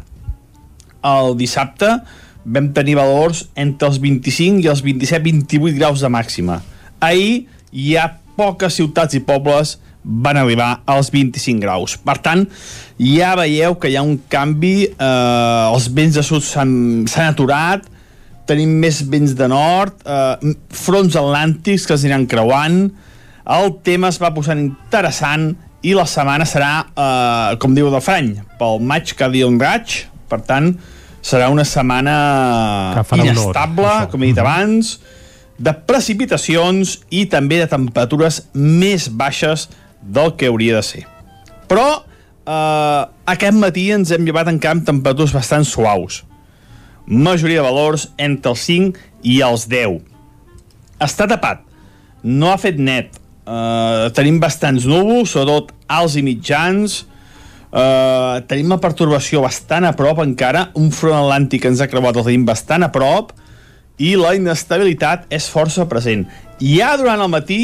El 1.06 1.36
dissabte 1.38 1.94
vam 2.42 2.72
tenir 2.74 2.96
valors 2.98 3.44
entre 3.58 3.90
els 3.90 4.00
25 4.02 4.64
i 4.64 4.70
els 4.70 4.82
27-28 4.82 5.78
graus 5.78 6.02
de 6.02 6.10
màxima. 6.10 6.58
Ahir 7.02 7.46
ja 7.70 8.08
poques 8.38 8.78
ciutats 8.80 9.14
i 9.14 9.22
pobles 9.22 9.76
van 10.02 10.38
arribar 10.40 10.80
als 10.90 11.12
25 11.14 11.62
graus. 11.62 11.94
Per 12.02 12.16
tant, 12.24 12.42
ja 12.98 13.36
veieu 13.38 13.76
que 13.78 13.92
hi 13.92 13.96
ha 13.98 14.02
un 14.02 14.16
canvi, 14.30 14.88
eh, 14.90 15.72
els 15.74 15.86
vents 15.94 16.18
de 16.18 16.24
sud 16.26 16.42
s'han 16.42 17.06
aturat, 17.28 17.86
tenim 18.50 18.72
més 18.82 18.98
vents 19.06 19.36
de 19.38 19.46
nord, 19.46 19.94
eh, 20.02 20.54
fronts 20.74 21.14
atlàntics 21.14 21.86
que 21.86 21.94
es 21.94 22.02
aniran 22.02 22.26
creuant, 22.26 22.90
el 23.44 23.76
tema 23.82 24.10
es 24.12 24.20
va 24.22 24.32
posant 24.34 24.60
interessant 24.60 25.52
i 25.82 25.96
la 25.98 26.06
setmana 26.06 26.46
serà, 26.46 26.72
eh, 26.94 27.56
com 27.62 27.74
diu 27.74 27.88
el 27.90 28.00
frany, 28.02 28.36
pel 28.58 28.80
maig 28.80 29.14
que 29.18 29.28
dia 29.32 29.48
un 29.48 29.58
raig, 29.60 30.04
per 30.30 30.40
tant, 30.46 30.72
serà 31.22 31.48
una 31.50 31.64
setmana 31.66 32.14
honor, 33.02 33.26
inestable, 33.26 33.88
això. 33.88 34.10
com 34.10 34.22
he 34.22 34.30
dit 34.30 34.38
abans, 34.38 34.96
de 35.62 35.72
precipitacions 35.86 36.96
i 37.10 37.26
també 37.30 37.60
de 37.60 37.68
temperatures 37.70 38.42
més 38.54 39.08
baixes 39.08 39.68
del 40.02 40.34
que 40.38 40.50
hauria 40.50 40.80
de 40.80 40.82
ser. 40.86 41.04
Però 41.70 41.86
eh, 42.02 43.02
aquest 43.34 43.58
matí 43.58 43.88
ens 43.94 44.10
hem 44.14 44.26
llevat 44.26 44.50
encara 44.50 44.78
amb 44.78 44.86
temperatures 44.86 45.34
bastant 45.34 45.66
suaus. 45.66 46.22
Majoria 47.06 47.62
de 47.62 47.66
valors 47.66 48.08
entre 48.18 48.54
els 48.54 48.66
5 48.66 49.26
i 49.26 49.40
els 49.42 49.66
10. 49.70 49.98
Està 51.02 51.26
tapat, 51.30 51.62
no 52.22 52.52
ha 52.52 52.58
fet 52.62 52.78
net. 52.78 53.21
Uh, 53.42 54.06
tenim 54.14 54.38
bastants 54.42 54.84
núvols, 54.86 55.32
sobretot 55.34 55.72
alts 55.90 56.14
i 56.18 56.22
mitjans. 56.26 57.02
Uh, 57.72 58.42
tenim 58.46 58.70
la 58.70 58.78
pertorbació 58.82 59.40
bastant 59.42 59.86
a 59.88 59.94
prop 59.96 60.20
encara, 60.22 60.68
un 60.78 60.90
front 60.94 61.16
atlàntic 61.16 61.64
ens 61.66 61.80
ha 61.80 61.88
creuat 61.90 62.18
el 62.20 62.28
tenim 62.28 62.44
bastant 62.46 62.84
a 62.84 62.92
prop 62.92 63.32
i 64.02 64.14
la 64.18 64.34
inestabilitat 64.36 65.26
és 65.32 65.48
força 65.50 65.88
present. 65.88 66.26
Ja 66.62 66.92
durant 67.00 67.22
el 67.22 67.32
matí 67.32 67.60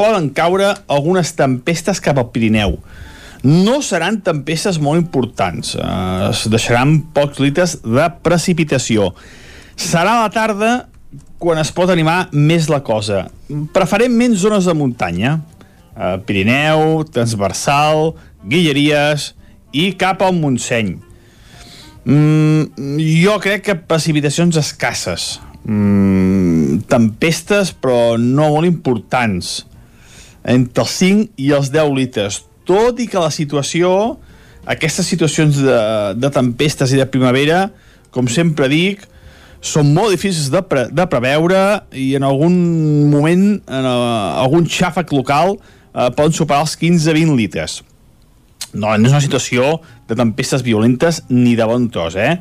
poden 0.00 0.30
caure 0.32 0.72
algunes 0.88 1.34
tempestes 1.36 2.00
cap 2.00 2.18
al 2.20 2.30
Pirineu. 2.32 2.78
No 3.44 3.80
seran 3.84 4.20
tempestes 4.24 4.78
molt 4.80 5.00
importants, 5.00 5.74
eh, 5.74 6.30
es 6.30 6.44
deixaran 6.52 6.98
pocs 7.16 7.40
litres 7.40 7.78
de 7.82 8.06
precipitació. 8.22 9.14
Serà 9.76 10.20
la 10.22 10.30
tarda 10.32 10.89
quan 11.40 11.58
es 11.58 11.72
pot 11.72 11.90
animar 11.90 12.28
més 12.36 12.68
la 12.68 12.82
cosa. 12.84 13.24
Preferentment 13.74 14.36
zones 14.36 14.68
de 14.68 14.74
muntanya, 14.76 15.38
eh, 15.96 16.18
Pirineu, 16.26 17.02
Transversal, 17.08 18.12
Guilleries 18.44 19.32
i 19.72 19.92
cap 19.96 20.20
al 20.22 20.36
Montseny. 20.36 20.98
Mm, 22.04 22.96
jo 23.24 23.38
crec 23.40 23.64
que 23.64 23.74
precipitacions 23.74 24.56
escasses. 24.60 25.40
Mm, 25.64 26.84
tempestes, 26.88 27.72
però 27.72 28.18
no 28.18 28.50
molt 28.52 28.68
importants. 28.68 29.66
Entre 30.44 30.82
els 30.82 30.90
5 30.90 31.28
i 31.36 31.52
els 31.52 31.70
10 31.72 31.92
litres. 31.96 32.42
Tot 32.64 33.00
i 33.00 33.06
que 33.06 33.20
la 33.20 33.30
situació, 33.30 34.18
aquestes 34.64 35.06
situacions 35.06 35.56
de, 35.56 35.80
de 36.16 36.30
tempestes 36.30 36.92
i 36.92 37.00
de 37.00 37.06
primavera, 37.06 37.70
com 38.10 38.28
sempre 38.28 38.68
dic, 38.68 39.04
són 39.60 39.92
molt 39.92 40.14
difícils 40.14 40.48
de, 40.52 40.62
pre 40.64 40.86
de 40.88 41.04
preveure 41.12 41.60
i 41.92 42.14
en 42.16 42.24
algun 42.24 42.54
moment, 43.12 43.44
en 43.60 43.86
uh, 43.86 44.40
algun 44.40 44.64
xàfec 44.64 45.12
local, 45.12 45.58
uh, 45.58 46.08
poden 46.16 46.34
superar 46.36 46.64
els 46.64 46.76
15-20 46.80 47.36
litres. 47.36 47.80
No, 48.72 48.88
no 48.94 49.08
és 49.08 49.12
una 49.12 49.22
situació 49.22 49.76
de 50.08 50.16
tempestes 50.16 50.64
violentes 50.64 51.24
ni 51.28 51.56
de 51.58 51.66
bon 51.68 51.88
tros, 51.92 52.16
eh? 52.16 52.38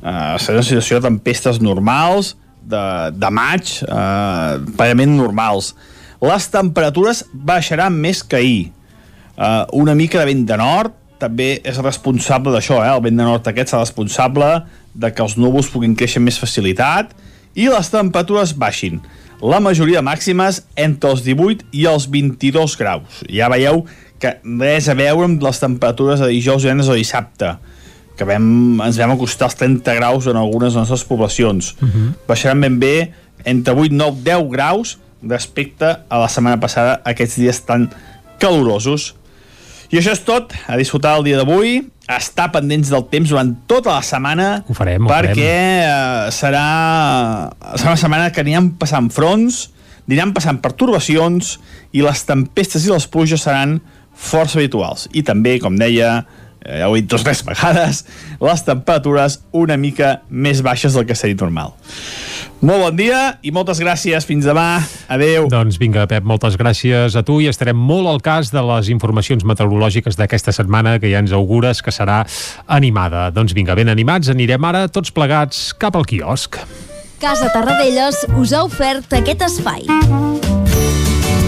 Uh, 0.00 0.36
serà 0.40 0.60
una 0.60 0.66
situació 0.66 1.00
de 1.00 1.08
tempestes 1.08 1.60
normals, 1.64 2.34
de, 2.60 2.82
de 3.16 3.30
maig, 3.34 3.72
uh, 3.88 4.60
pagament 4.78 5.16
normals. 5.18 5.74
Les 6.20 6.46
temperatures 6.52 7.24
baixaran 7.32 7.96
més 7.96 8.22
que 8.22 8.38
ahir. 8.38 8.64
Uh, 9.40 9.64
una 9.80 9.96
mica 9.96 10.20
de 10.20 10.28
vent 10.28 10.44
de 10.46 10.58
nord 10.60 10.96
també 11.20 11.54
és 11.66 11.80
responsable 11.80 12.52
d'això, 12.54 12.80
eh? 12.84 12.92
el 12.94 13.02
vent 13.04 13.18
de 13.18 13.26
nord 13.26 13.48
aquest 13.48 13.74
és 13.74 13.80
responsable 13.80 14.50
de 14.94 15.10
que 15.14 15.22
els 15.22 15.36
núvols 15.38 15.70
puguin 15.72 15.96
créixer 15.96 16.20
amb 16.20 16.30
més 16.30 16.38
facilitat 16.40 17.14
i 17.54 17.68
les 17.70 17.90
temperatures 17.90 18.54
baixin. 18.58 19.00
La 19.40 19.60
majoria 19.62 20.02
màximes 20.04 20.62
entre 20.76 21.14
els 21.14 21.24
18 21.24 21.70
i 21.72 21.86
els 21.88 22.06
22 22.12 22.76
graus. 22.76 23.22
Ja 23.30 23.48
veieu 23.52 23.86
que 24.20 24.36
res 24.60 24.88
a 24.90 24.96
veure 24.98 25.24
amb 25.24 25.42
les 25.42 25.60
temperatures 25.62 26.20
de 26.20 26.28
dijous, 26.28 26.62
divendres 26.62 26.90
o 26.92 26.98
dissabte 26.98 27.54
que 28.20 28.26
vam, 28.28 28.80
ens 28.84 28.98
vam 29.00 29.14
acostar 29.14 29.48
als 29.48 29.56
30 29.56 29.94
graus 29.96 30.26
en 30.28 30.36
algunes 30.36 30.74
de 30.74 30.80
les 30.80 30.90
nostres 30.90 31.06
poblacions. 31.08 31.74
Uh 31.80 31.88
-huh. 31.88 32.12
Baixaran 32.28 32.60
ben 32.60 32.78
bé 32.78 33.12
entre 33.44 33.72
8, 33.72 33.92
9, 33.92 34.20
10 34.22 34.50
graus 34.50 34.98
respecte 35.22 35.86
a 36.08 36.18
la 36.18 36.28
setmana 36.28 36.60
passada, 36.60 37.00
aquests 37.04 37.36
dies 37.36 37.64
tan 37.64 37.90
calorosos. 38.38 39.14
I 39.90 39.98
això 39.98 40.12
és 40.12 40.22
tot, 40.24 40.52
a 40.66 40.76
disfrutar 40.76 41.16
el 41.18 41.24
dia 41.24 41.36
d'avui, 41.36 41.88
estar 42.18 42.48
pendents 42.54 42.90
del 42.90 43.04
temps 43.12 43.30
durant 43.30 43.52
tota 43.70 43.94
la 43.94 44.02
setmana, 44.06 44.48
ho 44.66 44.74
farem, 44.76 45.06
ho 45.06 45.10
perquè 45.10 45.34
farem. 45.36 45.84
Uh, 45.86 46.32
serà, 46.34 46.64
serà 47.76 47.92
una 47.92 48.00
setmana 48.00 48.32
que 48.34 48.42
aniran 48.42 48.72
passant 48.80 49.10
fronts, 49.14 49.68
aniran 50.08 50.34
passant 50.34 50.58
pertorbacions 50.64 51.58
i 51.94 52.02
les 52.02 52.24
tempestes 52.26 52.86
i 52.86 52.90
les 52.90 53.06
pluges 53.10 53.46
seran 53.46 53.78
força 54.20 54.58
habituals. 54.58 55.06
I 55.16 55.22
també, 55.26 55.58
com 55.62 55.76
deia, 55.78 56.18
eh, 56.20 56.39
ja 56.64 56.88
ho 56.88 56.96
he 56.96 57.02
dit 57.02 57.10
dos 57.10 57.24
tres 57.24 57.42
vegades, 57.46 58.04
les 58.40 58.64
temperatures 58.66 59.40
una 59.52 59.76
mica 59.80 60.20
més 60.28 60.62
baixes 60.62 60.96
del 60.96 61.06
que 61.08 61.16
seria 61.16 61.38
normal. 61.40 61.74
Molt 62.60 62.82
bon 62.84 62.96
dia 62.96 63.20
i 63.40 63.52
moltes 63.56 63.78
gràcies. 63.80 64.26
Fins 64.28 64.44
demà. 64.44 64.82
Adeu. 65.08 65.48
Doncs 65.48 65.78
vinga, 65.80 66.04
Pep, 66.10 66.26
moltes 66.28 66.58
gràcies 66.60 67.16
a 67.16 67.22
tu 67.24 67.38
i 67.40 67.48
estarem 67.48 67.76
molt 67.76 68.10
al 68.10 68.20
cas 68.20 68.52
de 68.52 68.60
les 68.74 68.92
informacions 68.92 69.46
meteorològiques 69.48 70.20
d'aquesta 70.20 70.52
setmana 70.52 70.98
que 71.00 71.08
ja 71.08 71.24
ens 71.24 71.32
augures 71.32 71.80
que 71.80 71.94
serà 71.94 72.20
animada. 72.68 73.30
Doncs 73.32 73.56
vinga, 73.56 73.78
ben 73.78 73.88
animats, 73.88 74.28
anirem 74.28 74.68
ara 74.68 74.86
tots 74.92 75.12
plegats 75.16 75.70
cap 75.80 75.96
al 75.96 76.04
quiosc. 76.04 76.60
Casa 77.20 77.48
Tarradellas 77.52 78.26
us 78.36 78.52
ha 78.52 78.64
ofert 78.68 79.12
aquest 79.16 79.48
espai. 79.48 79.88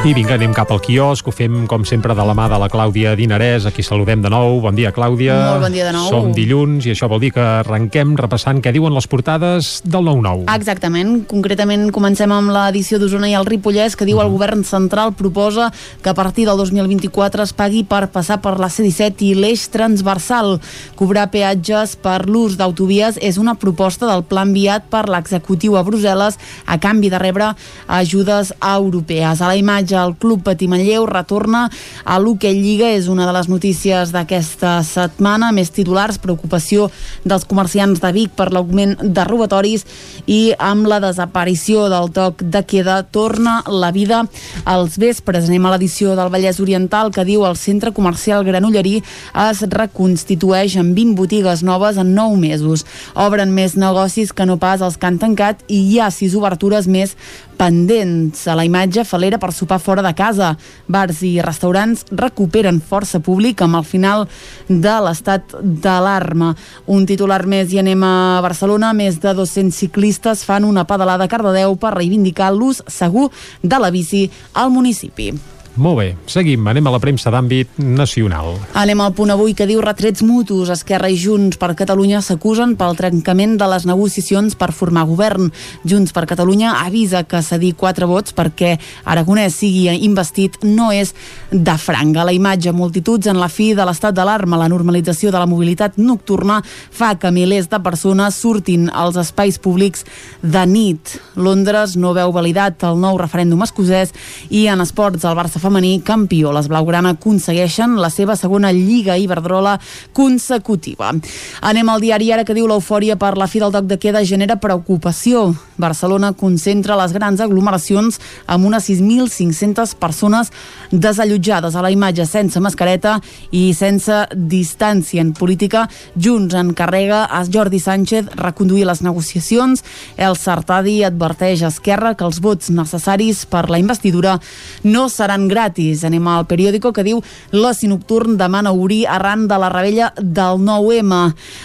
I 0.00 0.14
vinga, 0.16 0.32
anem 0.38 0.54
cap 0.56 0.70
al 0.72 0.78
quiosc, 0.80 1.26
ho 1.28 1.32
fem 1.34 1.66
com 1.68 1.82
sempre 1.84 2.14
de 2.16 2.24
la 2.24 2.32
mà 2.32 2.46
de 2.48 2.56
la 2.56 2.70
Clàudia 2.72 3.10
Dinarès, 3.18 3.66
aquí 3.68 3.82
saludem 3.84 4.22
de 4.24 4.30
nou. 4.32 4.54
Bon 4.64 4.72
dia, 4.72 4.94
Clàudia. 4.96 5.34
Molt 5.50 5.66
bon 5.66 5.74
dia 5.76 5.84
de 5.84 5.92
nou. 5.92 6.06
Som 6.08 6.30
dilluns 6.32 6.86
i 6.88 6.94
això 6.94 7.04
vol 7.12 7.20
dir 7.20 7.28
que 7.34 7.42
arrenquem 7.44 8.14
repassant 8.16 8.62
què 8.64 8.72
diuen 8.72 8.96
les 8.96 9.04
portades 9.12 9.68
del 9.84 10.08
9-9. 10.08 10.46
Exactament. 10.54 11.26
Concretament 11.28 11.90
comencem 11.92 12.32
amb 12.32 12.48
l'edició 12.48 12.96
d'Osona 12.96 13.28
i 13.28 13.34
el 13.36 13.44
Ripollès 13.44 13.92
que 13.92 14.06
diu 14.08 14.16
-huh. 14.16 14.24
el 14.24 14.32
govern 14.32 14.64
central 14.64 15.12
proposa 15.12 15.70
que 16.00 16.08
a 16.08 16.14
partir 16.14 16.46
del 16.46 16.56
2024 16.56 17.42
es 17.42 17.52
pagui 17.52 17.84
per 17.84 18.08
passar 18.08 18.40
per 18.40 18.58
la 18.58 18.70
C-17 18.70 19.20
i 19.20 19.34
l'eix 19.34 19.68
transversal. 19.68 20.60
Cobrar 20.94 21.30
peatges 21.30 21.96
per 21.96 22.26
l'ús 22.26 22.56
d'autovies 22.56 23.18
és 23.20 23.36
una 23.36 23.54
proposta 23.54 24.06
del 24.06 24.24
pla 24.24 24.42
enviat 24.48 24.84
per 24.88 25.10
l'executiu 25.10 25.76
a 25.76 25.84
Brussel·les 25.84 26.38
a 26.64 26.78
canvi 26.78 27.10
de 27.10 27.18
rebre 27.18 27.54
ajudes 27.86 28.54
europees. 28.62 29.42
A 29.42 29.46
la 29.46 29.56
imatge 29.56 29.89
el 29.96 30.14
Club 30.20 30.42
Patí 30.46 30.68
Manlleu 30.70 31.06
retorna 31.08 31.66
a 32.04 32.18
l'Hockey 32.20 32.54
Lliga, 32.56 32.90
és 32.94 33.08
una 33.10 33.26
de 33.28 33.34
les 33.36 33.48
notícies 33.50 34.12
d'aquesta 34.14 34.78
setmana, 34.86 35.50
més 35.56 35.72
titulars, 35.74 36.20
preocupació 36.22 36.90
dels 37.24 37.46
comerciants 37.48 38.00
de 38.02 38.12
Vic 38.14 38.34
per 38.38 38.50
l'augment 38.54 38.96
de 39.00 39.24
robatoris 39.26 39.86
i 40.26 40.52
amb 40.58 40.88
la 40.90 41.00
desaparició 41.02 41.88
del 41.92 42.10
toc 42.14 42.42
de 42.42 42.62
queda 42.68 43.00
torna 43.02 43.60
la 43.66 43.90
vida 43.92 44.24
als 44.64 44.98
vespres. 45.00 45.48
Anem 45.48 45.66
a 45.66 45.74
l'edició 45.74 46.16
del 46.18 46.32
Vallès 46.32 46.60
Oriental 46.62 47.12
que 47.14 47.26
diu 47.28 47.44
el 47.48 47.58
centre 47.58 47.92
comercial 47.96 48.44
Granollerí 48.46 49.00
es 49.46 49.62
reconstitueix 49.70 50.76
amb 50.80 50.96
20 50.96 51.16
botigues 51.18 51.64
noves 51.66 51.98
en 52.00 52.14
9 52.14 52.38
mesos. 52.40 52.86
Obren 53.14 53.54
més 53.54 53.76
negocis 53.76 54.32
que 54.32 54.46
no 54.46 54.58
pas 54.60 54.82
els 54.84 54.98
que 54.98 55.08
han 55.08 55.20
tancat 55.22 55.64
i 55.68 55.80
hi 55.90 56.00
ha 56.00 56.10
6 56.14 56.36
obertures 56.38 56.88
més 56.90 57.16
pendents. 57.60 58.46
A 58.48 58.56
la 58.56 58.64
imatge, 58.64 59.04
falera 59.04 59.38
per 59.40 59.52
sopar 59.52 59.80
fora 59.82 60.04
de 60.04 60.14
casa. 60.16 60.54
Bars 60.88 61.20
i 61.26 61.34
restaurants 61.44 62.06
recuperen 62.10 62.80
força 62.80 63.20
públic 63.20 63.60
amb 63.60 63.80
el 63.80 63.84
final 63.84 64.26
de 64.68 64.96
l'estat 65.04 65.54
d'alarma. 65.60 66.54
Un 66.88 67.06
titular 67.08 67.42
més 67.46 67.74
i 67.74 67.82
anem 67.84 68.04
a 68.06 68.40
Barcelona. 68.44 68.94
Més 68.96 69.20
de 69.20 69.36
200 69.36 69.76
ciclistes 69.76 70.44
fan 70.48 70.64
una 70.64 70.86
pedalada 70.88 71.28
a 71.28 71.32
Cardedeu 71.32 71.76
per 71.76 71.94
reivindicar 71.98 72.52
l'ús 72.56 72.82
segur 72.88 73.28
de 73.62 73.80
la 73.80 73.92
bici 73.92 74.28
al 74.54 74.72
municipi. 74.72 75.34
Molt 75.78 76.00
bé, 76.00 76.06
seguim, 76.26 76.64
anem 76.66 76.88
a 76.88 76.90
la 76.90 76.98
premsa 76.98 77.30
d'àmbit 77.30 77.76
nacional. 77.78 78.56
Anem 78.74 79.00
al 79.04 79.12
punt 79.14 79.30
avui 79.30 79.52
que 79.54 79.68
diu 79.70 79.78
retrets 79.84 80.24
mutus. 80.26 80.68
Esquerra 80.74 81.06
i 81.06 81.14
Junts 81.14 81.60
per 81.62 81.76
Catalunya 81.78 82.18
s'acusen 82.26 82.72
pel 82.76 82.96
trencament 82.98 83.54
de 83.60 83.68
les 83.70 83.86
negociacions 83.86 84.56
per 84.58 84.72
formar 84.74 85.04
govern. 85.06 85.52
Junts 85.86 86.10
per 86.16 86.24
Catalunya 86.26 86.72
avisa 86.80 87.22
que 87.22 87.38
cedir 87.46 87.76
quatre 87.78 88.08
vots 88.10 88.34
perquè 88.34 88.72
Aragonès 89.04 89.60
sigui 89.62 89.86
investit 90.02 90.58
no 90.66 90.90
és 90.90 91.14
de 91.52 91.76
franga. 91.78 92.26
La 92.26 92.34
imatge 92.34 92.74
multituds 92.74 93.30
en 93.30 93.38
la 93.38 93.48
fi 93.48 93.70
de 93.78 93.86
l'estat 93.86 94.16
d'alarma, 94.16 94.58
la 94.58 94.68
normalització 94.68 95.30
de 95.30 95.38
la 95.38 95.46
mobilitat 95.46 96.00
nocturna 96.02 96.58
fa 96.66 97.14
que 97.14 97.30
milers 97.30 97.70
de 97.70 97.78
persones 97.78 98.34
surtin 98.42 98.90
als 98.90 99.20
espais 99.22 99.62
públics 99.62 100.02
de 100.42 100.66
nit. 100.66 101.14
Londres 101.38 101.94
no 101.94 102.10
veu 102.16 102.34
validat 102.34 102.82
el 102.90 102.98
nou 102.98 103.22
referèndum 103.22 103.62
escocès 103.62 104.10
i 104.50 104.66
en 104.66 104.82
esports 104.82 105.22
el 105.24 105.38
Barça 105.38 105.59
femení 105.60 106.00
campió. 106.02 106.50
Les 106.56 106.68
Blaugrana 106.70 107.14
aconsegueixen 107.14 107.98
la 108.00 108.10
seva 108.10 108.36
segona 108.36 108.72
Lliga 108.72 109.18
Iberdrola 109.20 109.76
consecutiva. 110.16 111.12
Anem 111.60 111.88
al 111.88 112.00
diari 112.00 112.32
ara 112.32 112.44
que 112.44 112.56
diu 112.56 112.66
l'eufòria 112.70 113.18
per 113.20 113.36
la 113.38 113.48
fi 113.50 113.60
del 113.62 113.74
toc 113.74 113.86
de 113.90 113.98
queda 114.00 114.24
genera 114.24 114.56
preocupació. 114.60 115.50
Barcelona 115.80 116.32
concentra 116.36 116.96
les 117.00 117.12
grans 117.16 117.40
aglomeracions 117.40 118.20
amb 118.46 118.66
unes 118.68 118.88
6.500 118.90 119.94
persones 120.00 120.50
desallotjades 120.90 121.76
a 121.76 121.84
la 121.84 121.92
imatge 121.92 122.26
sense 122.28 122.60
mascareta 122.60 123.18
i 123.50 123.70
sense 123.76 124.24
distància 124.34 125.22
en 125.22 125.32
política. 125.36 125.86
Junts 126.16 126.54
encarrega 126.56 127.24
a 127.24 127.44
Jordi 127.44 127.80
Sánchez 127.80 128.32
reconduir 128.36 128.86
les 128.88 129.02
negociacions. 129.02 129.84
El 130.16 130.36
Sartadi 130.36 131.00
adverteix 131.04 131.62
a 131.62 131.72
Esquerra 131.72 132.14
que 132.14 132.26
els 132.28 132.40
vots 132.40 132.70
necessaris 132.74 133.44
per 133.50 133.68
la 133.70 133.80
investidura 133.80 134.38
no 134.84 135.08
seran 135.08 135.48
gratis. 135.50 136.04
Anem 136.06 136.28
al 136.30 136.46
periòdico 136.48 136.92
que 136.94 137.04
diu 137.06 137.20
l'oci 137.52 137.90
nocturn 137.90 138.38
demana 138.40 138.72
obrir 138.72 139.02
arran 139.10 139.46
de 139.50 139.58
la 139.58 139.68
rebella 139.72 140.12
del 140.16 140.62
9M. 140.62 141.18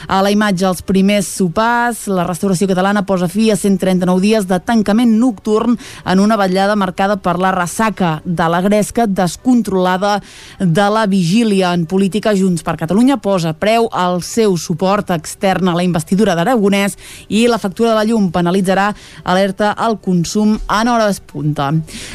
A 0.08 0.21
la 0.26 0.32
imatge 0.34 0.67
els 0.67 0.82
primers 0.86 1.30
sopars, 1.38 2.08
la 2.10 2.26
restauració 2.28 2.67
catalana 2.67 3.06
posa 3.06 3.30
fi 3.32 3.52
a 3.52 3.60
139 3.60 4.21
dies 4.24 4.48
de 4.50 4.60
tancament 4.60 5.15
nocturn 5.19 5.78
en 6.06 6.19
una 6.19 6.38
vetllada 6.39 6.76
marcada 6.76 7.17
per 7.17 7.38
la 7.39 7.54
ressaca 7.56 8.21
de 8.26 8.50
la 8.50 8.62
gresca 8.65 9.06
descontrolada 9.08 10.21
de 10.60 10.89
la 10.89 11.06
vigília 11.06 11.74
en 11.74 11.86
política 11.86 12.34
Junts 12.36 12.63
per 12.63 12.78
Catalunya 12.80 13.17
posa 13.21 13.54
preu 13.54 13.88
al 13.91 14.21
seu 14.26 14.58
suport 14.58 15.12
extern 15.15 15.69
a 15.69 15.76
la 15.78 15.84
investidura 15.86 16.36
d'Aragonès 16.36 16.98
i 17.30 17.45
la 17.48 17.60
factura 17.62 17.91
de 17.91 18.00
la 18.00 18.06
llum 18.08 18.32
penalitzarà 18.34 18.89
alerta 19.24 19.71
al 19.71 20.00
consum 20.02 20.56
en 20.56 20.88
hores 20.91 21.19
punta. 21.19 21.71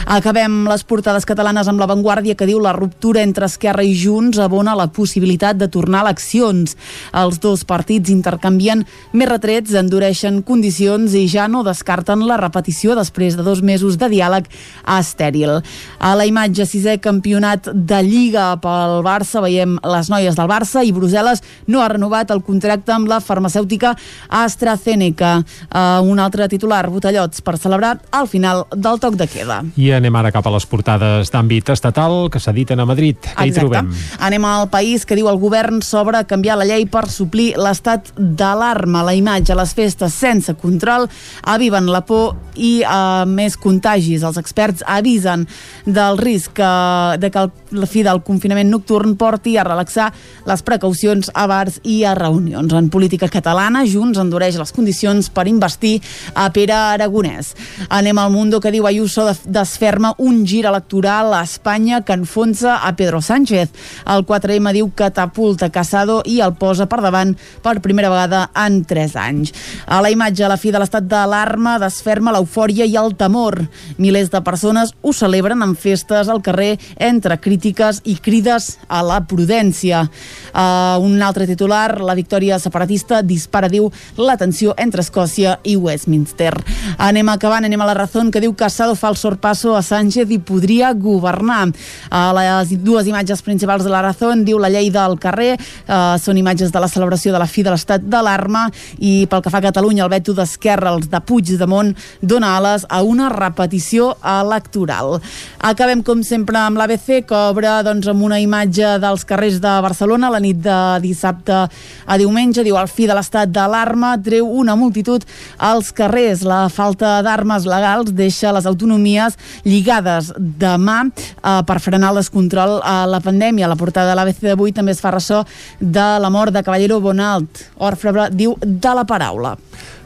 Acabem 0.06 0.64
les 0.68 0.84
portades 0.84 1.26
catalanes 1.28 1.59
catalanes 1.60 1.68
amb 1.68 1.80
l'avantguàrdia 1.80 2.36
que 2.36 2.46
diu 2.48 2.60
la 2.60 2.72
ruptura 2.72 3.20
entre 3.22 3.46
Esquerra 3.46 3.82
i 3.84 3.92
Junts 3.94 4.38
abona 4.38 4.74
la 4.74 4.88
possibilitat 4.88 5.58
de 5.58 5.68
tornar 5.68 6.00
a 6.00 6.08
eleccions. 6.08 6.76
Els 7.12 7.38
dos 7.40 7.64
partits 7.64 8.10
intercanvien 8.10 8.84
més 9.12 9.28
retrets, 9.28 9.74
endureixen 9.74 10.42
condicions 10.42 11.12
i 11.14 11.26
ja 11.28 11.48
no 11.48 11.62
descarten 11.62 12.24
la 12.26 12.38
repetició 12.40 12.94
després 12.96 13.36
de 13.36 13.42
dos 13.42 13.62
mesos 13.62 13.98
de 13.98 14.08
diàleg 14.08 14.48
estèril. 14.86 15.60
A 16.00 16.14
la 16.16 16.26
imatge 16.26 16.64
sisè 16.66 16.98
campionat 16.98 17.68
de 17.74 18.00
Lliga 18.02 18.56
pel 18.60 19.02
Barça 19.04 19.42
veiem 19.42 19.78
les 19.84 20.10
noies 20.10 20.36
del 20.36 20.48
Barça 20.48 20.84
i 20.84 20.92
Brussel·les 20.92 21.42
no 21.68 21.82
ha 21.82 21.90
renovat 21.92 22.30
el 22.30 22.42
contracte 22.42 22.92
amb 22.94 23.08
la 23.08 23.20
farmacèutica 23.20 23.96
AstraZeneca. 24.28 25.42
Uh, 25.70 26.00
un 26.08 26.18
altre 26.18 26.48
titular, 26.48 26.86
botellots, 26.90 27.42
per 27.42 27.58
celebrar 27.58 27.98
al 28.10 28.28
final 28.28 28.64
del 28.74 29.00
toc 29.00 29.18
de 29.20 29.28
queda. 29.28 29.60
I 29.76 29.92
anem 29.98 30.16
ara 30.16 30.32
cap 30.32 30.46
a 30.46 30.54
les 30.54 30.66
portades 30.66 31.30
d'àmbit 31.30 31.49
estatal 31.58 32.28
que 32.30 32.40
s'editen 32.40 32.80
a 32.80 32.86
Madrid. 32.86 33.18
Què 33.34 33.48
hi 33.48 33.54
trobem? 33.54 33.90
Anem 34.22 34.44
al 34.46 34.68
país 34.70 35.04
que 35.04 35.18
diu 35.18 35.28
el 35.30 35.40
govern 35.42 35.80
sobre 35.82 36.22
canviar 36.30 36.58
la 36.60 36.68
llei 36.68 36.86
per 36.86 37.08
suplir 37.10 37.54
l'estat 37.58 38.12
d'alarma. 38.16 39.02
La 39.06 39.16
imatge, 39.18 39.56
les 39.58 39.74
festes 39.74 40.14
sense 40.14 40.54
control 40.60 41.08
aviven 41.42 41.90
la 41.90 42.04
por 42.06 42.36
i 42.54 42.80
uh, 42.84 43.26
més 43.26 43.56
contagis. 43.58 44.22
Els 44.22 44.38
experts 44.40 44.84
avisen 44.86 45.46
del 45.86 46.20
risc 46.20 46.60
uh, 46.62 47.18
de 47.20 47.30
que 47.34 47.48
la 47.72 47.86
fi 47.86 48.02
del 48.06 48.22
confinament 48.26 48.70
nocturn 48.70 49.16
porti 49.20 49.56
a 49.56 49.64
relaxar 49.66 50.10
les 50.46 50.62
precaucions 50.66 51.30
a 51.34 51.46
bars 51.50 51.80
i 51.84 52.02
a 52.04 52.14
reunions. 52.18 52.72
En 52.74 52.90
política 52.90 53.28
catalana, 53.28 53.84
Junts 53.86 54.18
endureix 54.20 54.58
les 54.58 54.72
condicions 54.72 55.30
per 55.30 55.46
investir 55.48 55.98
a 56.34 56.48
Pere 56.54 56.74
Aragonès. 56.76 57.54
Anem 57.88 58.18
al 58.18 58.32
Mundo 58.32 58.60
que 58.60 58.72
diu 58.72 58.86
Ayuso 58.86 59.26
desferma 59.46 60.14
un 60.18 60.44
gir 60.46 60.64
electoral 60.66 61.34
a 61.34 61.42
Espanya 61.44 62.02
que 62.02 62.16
enfonsa 62.16 62.78
a 62.86 62.94
Pedro 62.96 63.20
Sánchez. 63.22 63.70
El 64.06 64.24
4M 64.26 64.72
diu 64.74 64.90
catapulta 64.96 65.70
Casado 65.70 66.20
i 66.26 66.40
el 66.40 66.54
posa 66.58 66.86
per 66.90 67.00
davant 67.04 67.36
per 67.62 67.80
primera 67.84 68.10
vegada 68.10 68.48
en 68.54 68.82
3 68.84 69.16
anys. 69.16 69.54
A 69.86 70.00
la 70.02 70.10
imatge, 70.10 70.48
la 70.48 70.58
fi 70.60 70.72
de 70.72 70.80
l'estat 70.82 71.06
d'alarma 71.06 71.78
desferma 71.82 72.34
l'eufòria 72.34 72.86
i 72.86 72.96
el 72.98 73.14
temor. 73.16 73.60
Milers 73.98 74.30
de 74.32 74.42
persones 74.46 74.94
ho 75.02 75.12
celebren 75.16 75.62
amb 75.62 75.78
festes 75.78 76.28
al 76.28 76.42
carrer 76.42 76.76
entre 76.98 77.38
crítiques 77.60 78.00
i 78.08 78.16
crides 78.16 78.78
a 78.88 79.02
la 79.04 79.20
prudència. 79.28 80.06
Uh, 80.50 80.98
un 81.04 81.20
altre 81.22 81.46
titular, 81.46 82.00
la 82.00 82.16
victòria 82.16 82.58
separatista 82.58 83.20
dispara, 83.22 83.68
diu, 83.68 83.90
la 84.16 84.36
tensió 84.40 84.72
entre 84.80 85.04
Escòcia 85.04 85.58
i 85.68 85.76
Westminster. 85.76 86.54
Anem 86.98 87.28
acabant, 87.28 87.64
anem 87.64 87.80
a 87.80 87.88
la 87.90 87.94
raó 87.94 88.24
que 88.32 88.40
diu 88.40 88.54
Casado 88.56 88.96
fa 88.96 89.10
el 89.10 89.16
sorpasso 89.16 89.76
a 89.76 89.82
Sánchez 89.82 90.30
i 90.30 90.38
podria 90.38 90.92
governar. 90.94 91.68
Uh, 92.10 92.32
les 92.38 92.72
dues 92.80 93.06
imatges 93.06 93.42
principals 93.42 93.84
de 93.84 93.92
la 93.92 94.02
raó 94.02 94.32
diu 94.40 94.58
la 94.58 94.72
llei 94.72 94.90
del 94.90 95.18
carrer, 95.20 95.58
uh, 95.86 96.16
són 96.18 96.40
imatges 96.40 96.72
de 96.72 96.80
la 96.80 96.88
celebració 96.88 97.32
de 97.32 97.42
la 97.42 97.48
fi 97.50 97.62
de 97.62 97.74
l'estat 97.74 98.02
d'alarma 98.02 98.68
i 98.98 99.26
pel 99.30 99.44
que 99.44 99.52
fa 99.52 99.60
a 99.60 99.66
Catalunya 99.68 100.06
el 100.06 100.12
veto 100.12 100.34
d'Esquerra, 100.34 100.94
els 100.96 101.10
de 101.12 101.20
Puigdemont, 101.20 101.92
dona 102.22 102.56
ales 102.56 102.86
a 102.88 103.02
una 103.04 103.28
repetició 103.28 104.14
electoral. 104.24 105.20
Acabem 105.60 106.02
com 106.02 106.24
sempre 106.24 106.58
amb 106.58 106.78
l'ABC 106.80 107.24
que 107.28 107.40
obre 107.50 107.70
doncs, 107.82 108.06
amb 108.10 108.22
una 108.22 108.38
imatge 108.38 108.94
dels 109.02 109.24
carrers 109.26 109.58
de 109.62 109.72
Barcelona 109.82 110.30
la 110.30 110.40
nit 110.42 110.60
de 110.62 110.76
dissabte 111.02 111.56
a 111.60 112.18
diumenge, 112.20 112.62
diu 112.62 112.78
al 112.78 112.88
fi 112.90 113.08
de 113.10 113.16
l'estat 113.16 113.50
d'alarma 113.50 114.12
treu 114.22 114.46
una 114.46 114.76
multitud 114.78 115.24
als 115.58 115.90
carrers. 115.96 116.44
La 116.46 116.62
falta 116.70 117.18
d'armes 117.26 117.66
legals 117.66 118.14
deixa 118.14 118.54
les 118.54 118.68
autonomies 118.70 119.38
lligades 119.66 120.32
de 120.38 120.74
mà 120.78 121.00
eh, 121.06 121.60
per 121.66 121.80
frenar 121.82 122.14
el 122.14 122.22
descontrol 122.22 122.78
a 122.86 123.02
la 123.10 123.22
pandèmia. 123.24 123.70
La 123.70 123.78
portada 123.80 124.12
de 124.12 124.18
l'ABC 124.18 124.46
d'avui 124.50 124.74
també 124.76 124.94
es 124.94 125.02
fa 125.02 125.14
ressò 125.14 125.42
de 125.80 126.08
la 126.22 126.30
mort 126.30 126.54
de 126.54 126.62
Caballero 126.62 127.00
Bonalt. 127.02 127.66
Orfebre 127.78 128.30
diu 128.30 128.54
de 128.62 128.94
la 128.94 129.06
paraula. 129.08 129.56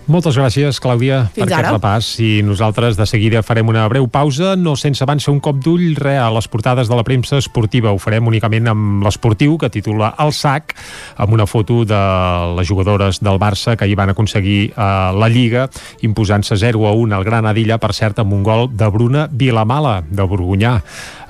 Moltes 0.05 0.37
gràcies, 0.37 0.77
Clàudia, 0.85 1.31
Fins 1.33 1.47
per 1.47 1.55
ara. 1.57 1.71
aquest 1.71 1.75
repàs. 1.79 2.09
I 2.21 2.43
nosaltres 2.45 2.99
de 2.99 3.07
seguida 3.09 3.41
farem 3.43 3.71
una 3.73 3.87
breu 3.89 4.05
pausa, 4.13 4.51
no 4.55 4.75
sense 4.77 5.01
abans 5.01 5.25
fer 5.25 5.33
un 5.33 5.41
cop 5.41 5.63
d'ull 5.65 5.95
re 5.97 6.19
a 6.21 6.27
les 6.29 6.45
portades 6.47 6.91
de 6.91 6.99
la 6.99 7.05
premsa 7.07 7.39
esportiva. 7.41 7.89
Ho 7.89 7.97
farem 7.99 8.29
únicament 8.29 8.69
amb 8.69 9.03
l'esportiu, 9.03 9.57
que 9.57 9.71
titula 9.73 10.13
El 10.21 10.35
sac, 10.37 10.75
amb 11.17 11.33
una 11.33 11.47
foto 11.47 11.87
de 11.89 12.03
les 12.59 12.69
jugadores 12.69 13.23
del 13.25 13.41
Barça 13.41 13.79
que 13.81 13.89
hi 13.89 13.97
van 13.97 14.13
aconseguir 14.13 14.75
eh, 14.77 14.77
la 14.77 15.31
Lliga, 15.33 15.71
imposant-se 16.03 16.61
0 16.61 16.85
a 16.87 16.93
1 16.93 17.17
al 17.17 17.25
Granadilla, 17.25 17.79
per 17.81 17.95
cert, 17.97 18.21
amb 18.21 18.37
un 18.37 18.43
gol 18.45 18.69
de 18.77 18.91
Bruna 18.93 19.27
Vilamala, 19.33 20.03
de 20.05 20.23
Borgunyà, 20.23 20.83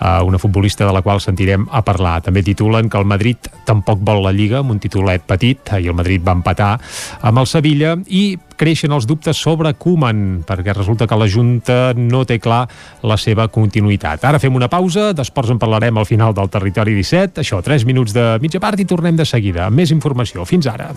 eh, 0.05 0.23
una 0.23 0.38
futbolista 0.38 0.87
de 0.87 0.93
la 0.93 1.03
qual 1.03 1.21
sentirem 1.21 1.67
a 1.71 1.83
parlar. 1.83 2.21
També 2.23 2.43
titulen 2.45 2.90
que 2.90 2.99
el 3.01 3.09
Madrid 3.09 3.49
tampoc 3.64 4.03
vol 4.05 4.23
la 4.25 4.33
Lliga, 4.37 4.61
amb 4.61 4.71
un 4.77 4.81
titulet 4.83 5.25
petit, 5.27 5.73
i 5.81 5.88
el 5.88 5.97
Madrid 5.97 6.23
va 6.25 6.37
empatar 6.37 6.75
amb 7.23 7.38
el 7.40 7.47
Sevilla, 7.49 7.97
i 8.07 8.37
creixen 8.57 8.93
els 8.95 9.09
dubtes 9.11 9.40
sobre 9.40 9.75
Koeman, 9.75 10.45
perquè 10.47 10.75
resulta 10.77 11.09
que 11.11 11.19
la 11.19 11.29
Junta 11.31 11.93
no 11.97 12.25
té 12.29 12.38
clar 12.38 12.69
la 13.03 13.17
seva 13.19 13.49
continuïtat. 13.49 14.25
Ara 14.25 14.38
fem 14.43 14.55
una 14.55 14.71
pausa, 14.71 15.12
d'esports 15.17 15.51
en 15.55 15.59
parlarem 15.59 15.99
al 15.99 16.07
final 16.07 16.35
del 16.37 16.51
Territori 16.53 16.95
17, 16.95 17.40
això, 17.43 17.62
3 17.64 17.85
minuts 17.88 18.14
de 18.14 18.38
mitja 18.43 18.61
part 18.62 18.81
i 18.81 18.87
tornem 18.87 19.17
de 19.17 19.27
seguida 19.27 19.67
amb 19.67 19.77
més 19.83 19.90
informació. 19.95 20.45
Fins 20.47 20.67
ara. 20.71 20.93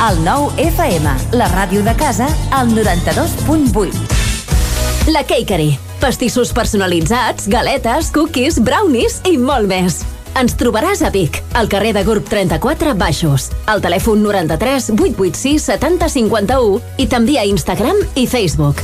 El 0.00 0.22
nou 0.24 0.48
FM, 0.56 1.12
la 1.36 1.48
ràdio 1.52 1.84
de 1.84 1.92
casa, 1.98 2.24
al 2.56 2.72
92.8. 2.72 5.12
La 5.12 5.26
Cakery. 5.28 5.89
Pastissos 6.00 6.54
personalitzats, 6.56 7.44
galetes, 7.46 8.08
cookies, 8.14 8.56
brownies 8.64 9.18
i 9.28 9.34
molt 9.36 9.68
més. 9.68 9.98
Ens 10.40 10.54
trobaràs 10.56 11.02
a 11.04 11.10
Vic, 11.12 11.36
al 11.58 11.68
carrer 11.68 11.90
de 11.92 12.00
Gurb 12.06 12.24
34 12.24 12.94
Baixos, 12.96 13.50
al 13.68 13.82
telèfon 13.84 14.22
93 14.24 14.94
886 14.94 15.66
7051 15.68 16.80
i 17.04 17.06
també 17.10 17.36
a 17.36 17.44
Instagram 17.44 18.00
i 18.16 18.24
Facebook. 18.30 18.80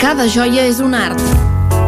Cada 0.00 0.24
joia 0.32 0.64
és 0.64 0.80
un 0.80 0.96
art. 0.96 1.20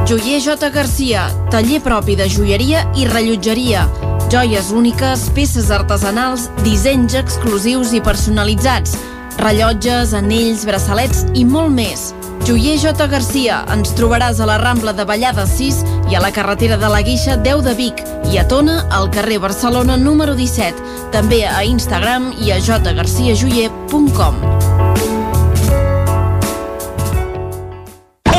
Joier 0.05 0.43
J. 0.45 0.69
Garcia, 0.75 1.31
taller 1.49 1.81
propi 1.81 2.19
de 2.19 2.29
joieria 2.29 2.85
i 2.93 3.09
rellotgeria. 3.09 3.87
Joies 4.29 4.69
úniques, 4.69 5.31
peces 5.33 5.73
artesanals, 5.73 6.51
dissenys 6.61 7.17
exclusius 7.17 7.97
i 7.97 8.05
personalitzats. 8.05 8.99
Rellotges, 9.41 10.13
anells, 10.13 10.67
braçalets 10.69 11.25
i 11.33 11.47
molt 11.49 11.73
més. 11.73 12.11
Joier 12.45 12.77
J. 12.77 13.07
Garcia, 13.07 13.61
ens 13.71 13.93
trobaràs 13.95 14.41
a 14.43 14.47
la 14.49 14.57
Rambla 14.59 14.91
de 14.99 15.05
Vallada 15.07 15.45
6 15.47 15.77
i 16.11 16.17
a 16.19 16.21
la 16.25 16.33
carretera 16.35 16.75
de 16.77 16.89
la 16.91 16.99
Guixa 17.07 17.37
10 17.39 17.63
de 17.63 17.75
Vic 17.79 18.03
i 18.33 18.39
a 18.41 18.45
Tona, 18.51 18.81
al 18.91 19.13
carrer 19.15 19.39
Barcelona 19.39 19.95
número 19.97 20.35
17. 20.35 20.75
També 21.15 21.45
a 21.47 21.63
Instagram 21.63 22.33
i 22.43 22.51
a 22.51 22.59
jgarciajoyer.com. 22.59 24.43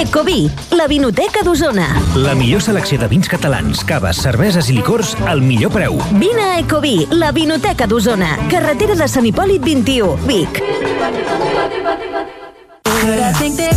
Ecoví, 0.04 0.52
la 0.76 0.86
vinoteca 0.92 1.42
d'Osona. 1.48 1.88
La 2.20 2.36
millor 2.36 2.62
selecció 2.62 3.00
de 3.00 3.08
vins 3.08 3.32
catalans, 3.32 3.86
caves, 3.88 4.20
cerveses 4.20 4.68
i 4.68 4.76
licors 4.76 5.16
al 5.32 5.40
millor 5.42 5.72
preu. 5.72 5.96
Vine 6.20 6.44
a 6.44 6.60
Ecoví, 6.60 7.08
la 7.16 7.32
vinoteca 7.32 7.88
d'Osona. 7.88 8.36
Carretera 8.52 9.00
de 9.00 9.08
Sant 9.08 9.32
Hipòlit 9.32 9.64
21, 9.64 10.20
Vic. 10.28 10.60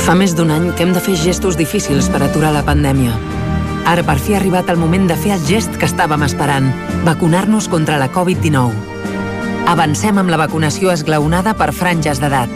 Fa 0.00 0.14
més 0.16 0.32
d'un 0.34 0.48
any 0.50 0.70
que 0.74 0.84
hem 0.86 0.94
de 0.96 1.00
fer 1.04 1.14
gestos 1.20 1.58
difícils 1.60 2.08
per 2.10 2.22
aturar 2.24 2.54
la 2.54 2.64
pandèmia. 2.64 3.12
Ara 3.90 4.04
per 4.06 4.16
fi 4.22 4.34
ha 4.34 4.38
arribat 4.40 4.70
el 4.72 4.78
moment 4.80 5.06
de 5.10 5.16
fer 5.18 5.34
el 5.34 5.44
gest 5.44 5.76
que 5.76 5.88
estàvem 5.88 6.24
esperant, 6.24 6.70
vacunar-nos 7.04 7.68
contra 7.68 7.98
la 8.00 8.08
Covid-19. 8.12 8.72
Avancem 9.70 10.18
amb 10.18 10.32
la 10.32 10.40
vacunació 10.40 10.90
esglaonada 10.94 11.54
per 11.54 11.70
franges 11.76 12.20
d'edat. 12.22 12.50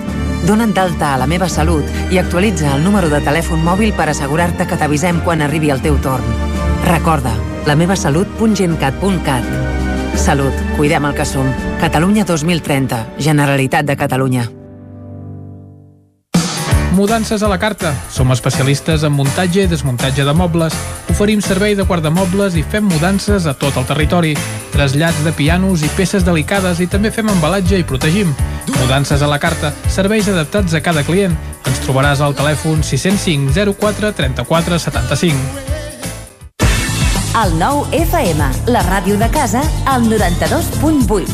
Dona't 0.48 0.74
d'alta 0.76 1.14
a 1.14 1.20
la 1.20 1.28
meva 1.30 1.48
salut 1.48 1.84
i 2.12 2.18
actualitza 2.20 2.74
el 2.74 2.84
número 2.84 3.12
de 3.12 3.20
telèfon 3.24 3.62
mòbil 3.64 3.94
per 3.96 4.08
assegurar-te 4.12 4.66
que 4.68 4.80
t'avisem 4.80 5.20
quan 5.24 5.44
arribi 5.44 5.70
el 5.72 5.84
teu 5.84 6.00
torn. 6.04 6.26
Recorda, 6.88 7.32
la 7.68 7.76
meva 7.76 7.96
salut.gencat.cat. 7.96 9.46
Salut, 10.16 10.66
cuidem 10.76 11.04
el 11.08 11.16
que 11.16 11.24
som. 11.28 11.48
Catalunya 11.80 12.24
2030, 12.24 13.06
Generalitat 13.18 13.88
de 13.88 13.96
Catalunya. 13.96 14.63
Mudances 16.94 17.42
a 17.42 17.48
la 17.48 17.58
carta. 17.58 17.92
Som 18.08 18.30
especialistes 18.30 19.02
en 19.02 19.12
muntatge 19.12 19.64
i 19.64 19.66
desmuntatge 19.66 20.22
de 20.22 20.32
mobles. 20.32 20.76
Oferim 21.10 21.40
servei 21.42 21.74
de 21.74 21.82
guardamobles 21.82 22.54
i 22.54 22.62
fem 22.62 22.86
mudances 22.86 23.48
a 23.50 23.54
tot 23.58 23.74
el 23.80 23.86
territori. 23.88 24.36
Trasllats 24.70 25.24
de 25.26 25.32
pianos 25.34 25.82
i 25.82 25.90
peces 25.98 26.22
delicades 26.22 26.78
i 26.78 26.86
també 26.86 27.10
fem 27.10 27.26
embalatge 27.34 27.82
i 27.82 27.86
protegim. 27.88 28.30
Mudances 28.78 29.26
a 29.26 29.26
la 29.26 29.40
carta. 29.42 29.72
Serveis 29.90 30.30
adaptats 30.30 30.78
a 30.78 30.82
cada 30.86 31.02
client. 31.02 31.34
Ens 31.66 31.82
trobaràs 31.82 32.22
al 32.22 32.38
telèfon 32.38 32.86
605 32.86 33.74
04 33.74 34.14
34 34.14 34.78
75. 34.86 35.74
El 37.34 37.58
nou 37.58 37.82
FM, 37.90 38.52
la 38.70 38.86
ràdio 38.86 39.18
de 39.18 39.26
casa, 39.34 39.66
al 39.90 40.06
92.8. 40.06 41.26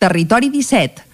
Territori 0.00 0.48
17, 0.48 1.13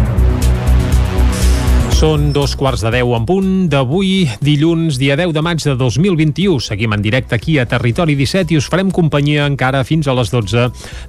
Són 2.01 2.31
dos 2.33 2.55
quarts 2.57 2.81
de 2.81 2.89
deu 2.95 3.11
en 3.13 3.27
punt 3.29 3.49
d'avui, 3.69 4.23
dilluns, 4.41 4.95
dia 4.97 5.13
10 5.19 5.35
de 5.35 5.41
maig 5.45 5.61
de 5.61 5.75
2021. 5.77 6.55
Seguim 6.65 6.95
en 6.95 7.01
directe 7.05 7.35
aquí 7.37 7.59
a 7.61 7.67
Territori 7.69 8.15
17 8.17 8.55
i 8.55 8.57
us 8.57 8.65
farem 8.73 8.89
companyia 8.89 9.43
encara 9.45 9.83
fins 9.85 10.09
a 10.09 10.15
les 10.17 10.31
12 10.33 10.63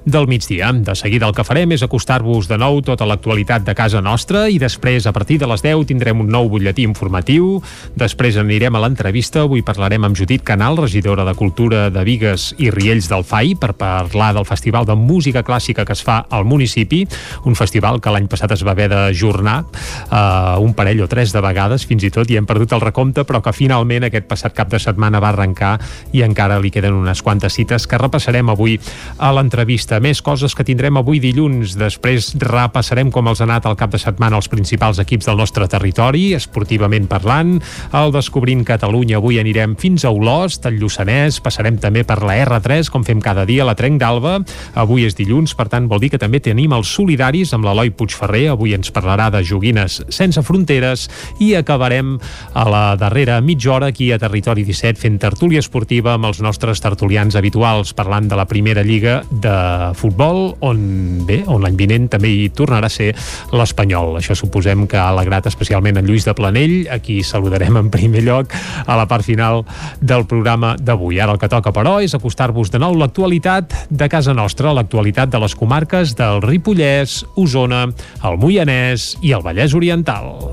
del 0.05 0.27
migdia. 0.29 0.69
De 0.69 0.93
seguida 0.93 1.25
el 1.25 1.33
que 1.33 1.45
farem 1.47 1.73
és 1.73 1.81
acostar-vos 1.81 2.45
de 2.45 2.59
nou 2.61 2.77
tota 2.85 3.07
l'actualitat 3.09 3.65
de 3.65 3.73
casa 3.73 4.03
nostra 4.05 4.43
i 4.53 4.59
després, 4.61 5.07
a 5.09 5.13
partir 5.15 5.39
de 5.41 5.49
les 5.49 5.63
10, 5.65 5.81
tindrem 5.89 6.21
un 6.21 6.29
nou 6.29 6.51
butlletí 6.51 6.85
informatiu. 6.85 7.55
Després 7.97 8.37
anirem 8.37 8.77
a 8.77 8.83
l'entrevista. 8.85 9.47
Avui 9.47 9.65
parlarem 9.65 10.05
amb 10.05 10.21
Judit 10.21 10.45
Canal, 10.45 10.77
regidora 10.77 11.25
de 11.25 11.33
Cultura 11.33 11.87
de 11.89 12.05
Vigues 12.05 12.51
i 12.61 12.69
Riells 12.69 13.09
del 13.09 13.25
FAI, 13.25 13.55
per 13.57 13.71
parlar 13.81 14.29
del 14.37 14.45
Festival 14.45 14.85
de 14.85 14.93
Música 14.93 15.41
Clàssica 15.41 15.89
que 15.89 15.97
es 15.97 16.05
fa 16.05 16.21
al 16.29 16.45
municipi, 16.45 17.01
un 17.49 17.57
festival 17.57 17.97
que 17.97 18.13
l'any 18.13 18.29
passat 18.29 18.53
es 18.53 18.61
va 18.61 18.77
haver 18.77 18.91
d'ajornar 18.93 19.57
uh, 19.65 20.61
un 20.61 20.77
parell 20.83 21.05
o 21.05 21.07
tres 21.07 21.31
de 21.31 21.39
vegades 21.39 21.85
fins 21.87 22.03
i 22.03 22.09
tot 22.11 22.27
i 22.27 22.35
hem 22.35 22.43
perdut 22.43 22.73
el 22.75 22.81
recompte 22.83 23.23
però 23.23 23.39
que 23.39 23.53
finalment 23.55 24.03
aquest 24.03 24.25
passat 24.27 24.51
cap 24.57 24.67
de 24.67 24.81
setmana 24.83 25.21
va 25.23 25.29
arrencar 25.31 25.77
i 26.11 26.25
encara 26.25 26.57
li 26.59 26.73
queden 26.75 26.97
unes 26.97 27.21
quantes 27.23 27.55
cites 27.55 27.85
que 27.87 27.99
repassarem 28.01 28.49
avui 28.51 28.75
a 29.15 29.29
l'entrevista. 29.31 30.01
Més 30.03 30.19
coses 30.25 30.51
que 30.51 30.65
tindrem 30.67 30.99
avui 30.99 31.21
dilluns. 31.23 31.77
Després 31.79 32.33
repassarem 32.41 33.13
com 33.15 33.29
els 33.31 33.39
ha 33.39 33.47
anat 33.47 33.69
el 33.69 33.77
cap 33.79 33.93
de 33.93 34.01
setmana 34.01 34.41
els 34.41 34.49
principals 34.51 34.99
equips 34.99 35.29
del 35.29 35.39
nostre 35.39 35.69
territori, 35.71 36.33
esportivament 36.35 37.07
parlant. 37.07 37.55
Al 37.95 38.11
Descobrint 38.11 38.65
Catalunya 38.67 39.21
avui 39.21 39.39
anirem 39.39 39.77
fins 39.79 40.03
a 40.03 40.11
Olost, 40.11 40.67
al 40.67 40.75
Lluçanès, 40.81 41.39
passarem 41.45 41.79
també 41.79 42.03
per 42.03 42.19
la 42.27 42.35
R3, 42.43 42.91
com 42.91 43.07
fem 43.07 43.23
cada 43.23 43.47
dia, 43.47 43.63
la 43.63 43.77
Trenc 43.79 44.01
d'Alba. 44.03 44.35
Avui 44.83 45.07
és 45.07 45.15
dilluns, 45.15 45.55
per 45.55 45.69
tant 45.71 45.87
vol 45.87 46.03
dir 46.03 46.11
que 46.11 46.19
també 46.19 46.43
tenim 46.43 46.75
els 46.75 46.91
solidaris 46.91 47.55
amb 47.55 47.69
l'Eloi 47.69 47.93
Puigferrer. 47.95 48.49
Avui 48.51 48.75
ens 48.75 48.91
parlarà 48.91 49.29
de 49.31 49.45
joguines 49.47 50.01
sense 50.11 50.43
fronteres 50.43 50.72
fronteres 50.73 51.09
i 51.39 51.53
acabarem 51.55 52.17
a 52.53 52.63
la 52.69 52.95
darrera 52.95 53.39
mitja 53.41 53.73
hora 53.73 53.87
aquí 53.87 54.11
a 54.11 54.19
Territori 54.19 54.63
17 54.63 54.99
fent 54.99 55.19
tertúlia 55.19 55.61
esportiva 55.61 56.13
amb 56.15 56.25
els 56.29 56.41
nostres 56.41 56.81
tertulians 56.81 57.35
habituals 57.35 57.93
parlant 57.93 58.27
de 58.29 58.35
la 58.35 58.45
primera 58.45 58.83
lliga 58.83 59.21
de 59.29 59.93
futbol 59.95 60.55
on 60.61 61.25
bé, 61.27 61.43
on 61.47 61.63
l'any 61.63 61.77
vinent 61.77 62.09
també 62.09 62.29
hi 62.29 62.49
tornarà 62.49 62.87
a 62.87 62.93
ser 62.93 63.11
l'Espanyol. 63.53 64.17
Això 64.19 64.35
suposem 64.35 64.87
que 64.87 64.97
ha 64.97 65.09
alegrat 65.11 65.47
especialment 65.49 65.99
en 65.99 66.07
Lluís 66.07 66.25
de 66.25 66.33
Planell, 66.33 66.87
a 66.91 66.99
qui 67.03 67.21
saludarem 67.23 67.77
en 67.79 67.91
primer 67.93 68.23
lloc 68.25 68.53
a 68.85 68.97
la 68.97 69.07
part 69.07 69.25
final 69.25 69.63
del 70.01 70.25
programa 70.29 70.75
d'avui. 70.79 71.19
Ara 71.19 71.35
el 71.35 71.41
que 71.41 71.51
toca, 71.51 71.73
però, 71.75 71.99
és 72.03 72.15
acostar-vos 72.15 72.71
de 72.73 72.81
nou 72.81 72.97
l'actualitat 72.97 73.73
de 73.89 74.09
casa 74.11 74.33
nostra, 74.33 74.73
l'actualitat 74.73 75.31
de 75.33 75.41
les 75.43 75.55
comarques 75.55 76.15
del 76.19 76.41
Ripollès, 76.43 77.21
Osona, 77.39 77.85
el 78.23 78.39
Moianès 78.41 79.13
i 79.21 79.33
el 79.35 79.45
Vallès 79.45 79.75
Oriental. 79.77 80.52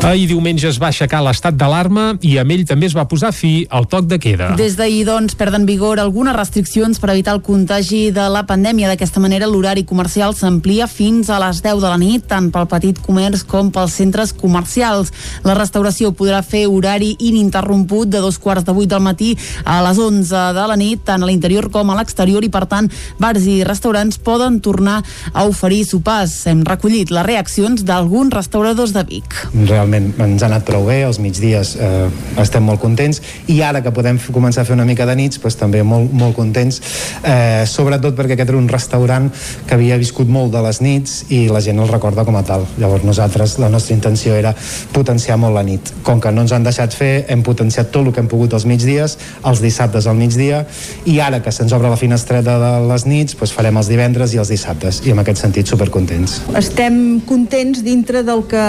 Ahir 0.00 0.30
diumenge 0.30 0.64
es 0.64 0.78
va 0.80 0.88
aixecar 0.88 1.18
l'estat 1.20 1.58
d'alarma 1.60 2.14
i 2.24 2.38
amb 2.40 2.54
ell 2.54 2.62
també 2.64 2.88
es 2.88 2.94
va 2.96 3.02
posar 3.04 3.34
fi 3.36 3.66
al 3.68 3.84
toc 3.84 4.06
de 4.08 4.16
queda. 4.18 4.46
Des 4.56 4.72
d'ahir, 4.78 5.02
doncs, 5.04 5.34
perden 5.36 5.66
vigor 5.68 6.00
algunes 6.00 6.32
restriccions 6.32 6.96
per 6.98 7.10
evitar 7.12 7.34
el 7.36 7.42
contagi 7.44 8.06
de 8.10 8.24
la 8.32 8.40
pandèmia. 8.48 8.88
D'aquesta 8.88 9.20
manera, 9.20 9.46
l'horari 9.46 9.84
comercial 9.84 10.32
s'amplia 10.34 10.86
fins 10.88 11.28
a 11.28 11.36
les 11.42 11.60
10 11.60 11.82
de 11.84 11.90
la 11.92 11.98
nit, 12.00 12.24
tant 12.26 12.48
pel 12.50 12.64
petit 12.72 12.96
comerç 13.04 13.44
com 13.44 13.68
pels 13.70 13.98
centres 14.00 14.32
comercials. 14.32 15.12
La 15.44 15.58
restauració 15.58 16.14
podrà 16.16 16.40
fer 16.40 16.64
horari 16.70 17.12
ininterromput 17.18 18.08
de 18.08 18.24
dos 18.24 18.40
quarts 18.40 18.64
de 18.64 18.72
vuit 18.72 18.88
del 18.88 19.04
matí 19.04 19.34
a 19.68 19.82
les 19.84 20.00
11 20.00 20.46
de 20.56 20.66
la 20.72 20.80
nit, 20.80 21.04
tant 21.04 21.20
a 21.20 21.28
l'interior 21.28 21.68
com 21.68 21.92
a 21.92 21.98
l'exterior, 22.00 22.40
i 22.40 22.48
per 22.48 22.64
tant, 22.72 22.88
bars 23.20 23.44
i 23.44 23.60
restaurants 23.68 24.16
poden 24.16 24.62
tornar 24.64 25.02
a 25.34 25.44
oferir 25.44 25.84
sopars. 25.84 26.40
Hem 26.48 26.64
recollit 26.64 27.12
les 27.12 27.28
reaccions 27.28 27.84
d'alguns 27.84 28.32
restauradors 28.32 28.96
de 28.96 29.04
Vic. 29.04 29.40
Realment 29.60 29.89
ens 29.98 30.42
ha 30.42 30.48
anat 30.48 30.64
prou 30.66 30.86
bé, 30.88 31.00
els 31.06 31.20
migdies 31.22 31.74
eh, 31.80 32.08
estem 32.40 32.64
molt 32.66 32.80
contents 32.82 33.20
i 33.50 33.60
ara 33.66 33.82
que 33.84 33.92
podem 33.94 34.18
començar 34.30 34.62
a 34.62 34.68
fer 34.68 34.76
una 34.76 34.86
mica 34.88 35.06
de 35.08 35.16
nits 35.18 35.40
doncs 35.42 35.58
també 35.60 35.82
molt, 35.86 36.12
molt 36.12 36.36
contents 36.36 36.80
eh, 37.24 37.64
sobretot 37.66 38.16
perquè 38.18 38.36
aquest 38.36 38.52
era 38.52 38.60
un 38.60 38.68
restaurant 38.68 39.30
que 39.66 39.76
havia 39.76 39.98
viscut 40.00 40.28
molt 40.28 40.52
de 40.54 40.62
les 40.64 40.80
nits 40.84 41.16
i 41.30 41.46
la 41.50 41.62
gent 41.64 41.80
el 41.80 41.90
recorda 41.90 42.24
com 42.24 42.36
a 42.36 42.44
tal. 42.46 42.66
Llavors 42.80 43.04
nosaltres, 43.06 43.58
la 43.62 43.70
nostra 43.72 43.94
intenció 43.94 44.34
era 44.36 44.54
potenciar 44.92 45.38
molt 45.40 45.54
la 45.56 45.64
nit, 45.66 45.92
com 46.06 46.20
que 46.20 46.32
no 46.32 46.44
ens 46.44 46.52
han 46.52 46.66
deixat 46.66 46.94
fer 46.96 47.12
hem 47.28 47.42
potenciat 47.46 47.90
tot 47.90 48.06
el 48.06 48.14
que 48.14 48.22
hem 48.22 48.30
pogut 48.30 48.54
els 48.56 48.66
migdies 48.68 49.16
els 49.46 49.62
dissabtes 49.62 50.06
al 50.06 50.18
migdia 50.18 50.64
i 51.08 51.18
ara 51.20 51.40
que 51.42 51.52
se'ns 51.54 51.72
obre 51.76 51.90
la 51.90 51.98
finestreta 52.00 52.56
de 52.60 52.72
les 52.90 53.06
nits 53.08 53.36
doncs 53.38 53.54
farem 53.56 53.78
els 53.80 53.90
divendres 53.90 54.34
i 54.34 54.40
els 54.42 54.50
dissabtes 54.52 55.02
i 55.06 55.14
en 55.14 55.22
aquest 55.22 55.42
sentit 55.42 55.70
supercontents. 55.70 56.40
Estem 56.58 57.20
contents 57.26 57.82
dintre 57.86 58.22
del 58.26 58.44
que, 58.50 58.66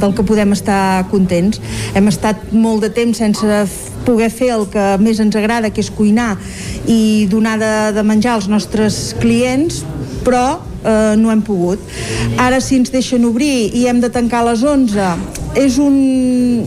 del 0.00 0.14
que 0.16 0.26
podem 0.26 0.52
estar 0.56 0.59
contents. 1.10 1.60
Hem 1.94 2.10
estat 2.10 2.50
molt 2.52 2.84
de 2.84 2.90
temps 2.92 3.16
sense 3.16 3.62
poder 4.04 4.30
fer 4.32 4.50
el 4.54 4.66
que 4.72 4.86
més 5.00 5.20
ens 5.20 5.36
agrada, 5.36 5.70
que 5.70 5.82
és 5.84 5.90
cuinar 5.92 6.34
i 6.88 7.26
donar 7.30 7.56
de, 7.60 7.74
de 7.96 8.04
menjar 8.06 8.38
als 8.38 8.48
nostres 8.48 9.14
clients, 9.20 9.84
però 10.24 10.60
eh, 10.84 11.14
no 11.16 11.30
hem 11.32 11.42
pogut. 11.44 11.82
Ara 12.40 12.60
si 12.60 12.80
ens 12.80 12.92
deixen 12.92 13.24
obrir 13.28 13.70
i 13.76 13.86
hem 13.88 14.00
de 14.00 14.10
tancar 14.12 14.44
a 14.44 14.50
les 14.50 14.64
11 14.64 15.40
és, 15.58 15.78
un, 15.82 16.64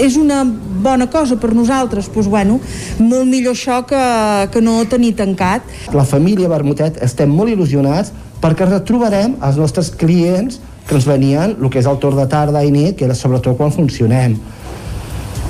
és 0.00 0.16
una 0.16 0.42
bona 0.84 1.08
cosa 1.10 1.36
per 1.40 1.54
nosaltres, 1.56 2.10
doncs 2.12 2.28
bueno, 2.28 2.58
molt 3.00 3.28
millor 3.28 3.56
això 3.56 3.80
que, 3.88 4.04
que 4.52 4.62
no 4.64 4.82
tenir 4.90 5.14
tancat. 5.18 5.64
La 5.96 6.04
família 6.08 6.50
Bermutet 6.52 7.00
estem 7.04 7.32
molt 7.32 7.52
il·lusionats 7.52 8.12
perquè 8.44 8.68
retrobarem 8.68 9.38
els 9.40 9.60
nostres 9.60 9.90
clients 9.96 10.60
que 10.88 10.96
ens 10.98 11.06
venien 11.08 11.56
el 11.56 11.70
que 11.70 11.80
és 11.80 11.88
el 11.88 11.98
torn 12.02 12.20
de 12.20 12.26
tarda 12.30 12.64
i 12.64 12.72
nit, 12.74 12.96
que 12.98 13.06
era 13.08 13.16
sobretot 13.16 13.56
quan 13.58 13.72
funcionem. 13.74 14.36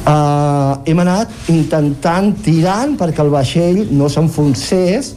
Uh, 0.05 0.83
hem 0.85 0.99
anat 1.01 1.33
intentant 1.49 2.35
tirant 2.45 2.93
perquè 3.01 3.23
el 3.25 3.33
vaixell 3.33 3.87
no 3.97 4.11
s'enfonsés, 4.13 5.15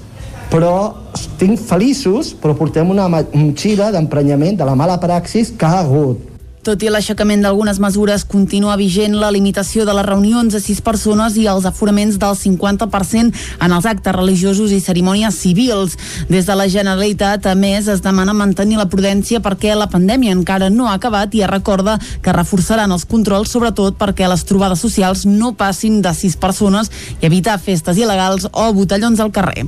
però 0.47 0.77
estic 1.17 1.57
feliços, 1.59 2.31
però 2.39 2.55
portem 2.55 2.87
una 2.93 3.09
motxilla 3.11 3.91
d'emprenyament 3.91 4.55
de 4.61 4.67
la 4.67 4.77
mala 4.79 4.95
praxis 5.01 5.51
que 5.51 5.67
ha 5.67 5.81
hagut. 5.83 6.36
Tot 6.67 6.81
i 6.83 6.89
l'aixecament 6.91 7.39
d'algunes 7.45 7.77
mesures, 7.79 8.25
continua 8.27 8.73
vigent 8.75 9.13
la 9.15 9.29
limitació 9.31 9.85
de 9.87 9.93
les 9.95 10.03
reunions 10.03 10.51
a 10.51 10.59
sis 10.59 10.81
persones 10.83 11.37
i 11.39 11.45
els 11.47 11.63
aforaments 11.69 12.17
del 12.19 12.33
50% 12.35 13.45
en 13.63 13.75
els 13.77 13.85
actes 13.87 14.15
religiosos 14.17 14.73
i 14.75 14.81
cerimònies 14.83 15.37
civils. 15.39 15.95
Des 16.27 16.43
de 16.43 16.57
la 16.59 16.65
Generalitat, 16.67 17.47
a 17.47 17.53
més, 17.55 17.87
es 17.87 18.03
demana 18.03 18.35
mantenir 18.35 18.75
la 18.81 18.89
prudència 18.91 19.39
perquè 19.39 19.77
la 19.79 19.87
pandèmia 19.87 20.35
encara 20.35 20.67
no 20.67 20.89
ha 20.89 20.97
acabat 20.99 21.37
i 21.39 21.45
es 21.45 21.51
recorda 21.53 21.95
que 22.19 22.35
reforçaran 22.35 22.91
els 22.91 23.07
controls, 23.07 23.47
sobretot 23.55 23.95
perquè 23.95 24.27
les 24.27 24.43
trobades 24.43 24.83
socials 24.83 25.23
no 25.23 25.53
passin 25.55 26.01
de 26.03 26.11
sis 26.11 26.35
persones 26.35 26.91
i 27.21 27.29
evitar 27.31 27.55
festes 27.63 27.95
il·legals 27.95 28.49
o 28.51 28.67
botellons 28.75 29.23
al 29.23 29.31
carrer. 29.31 29.63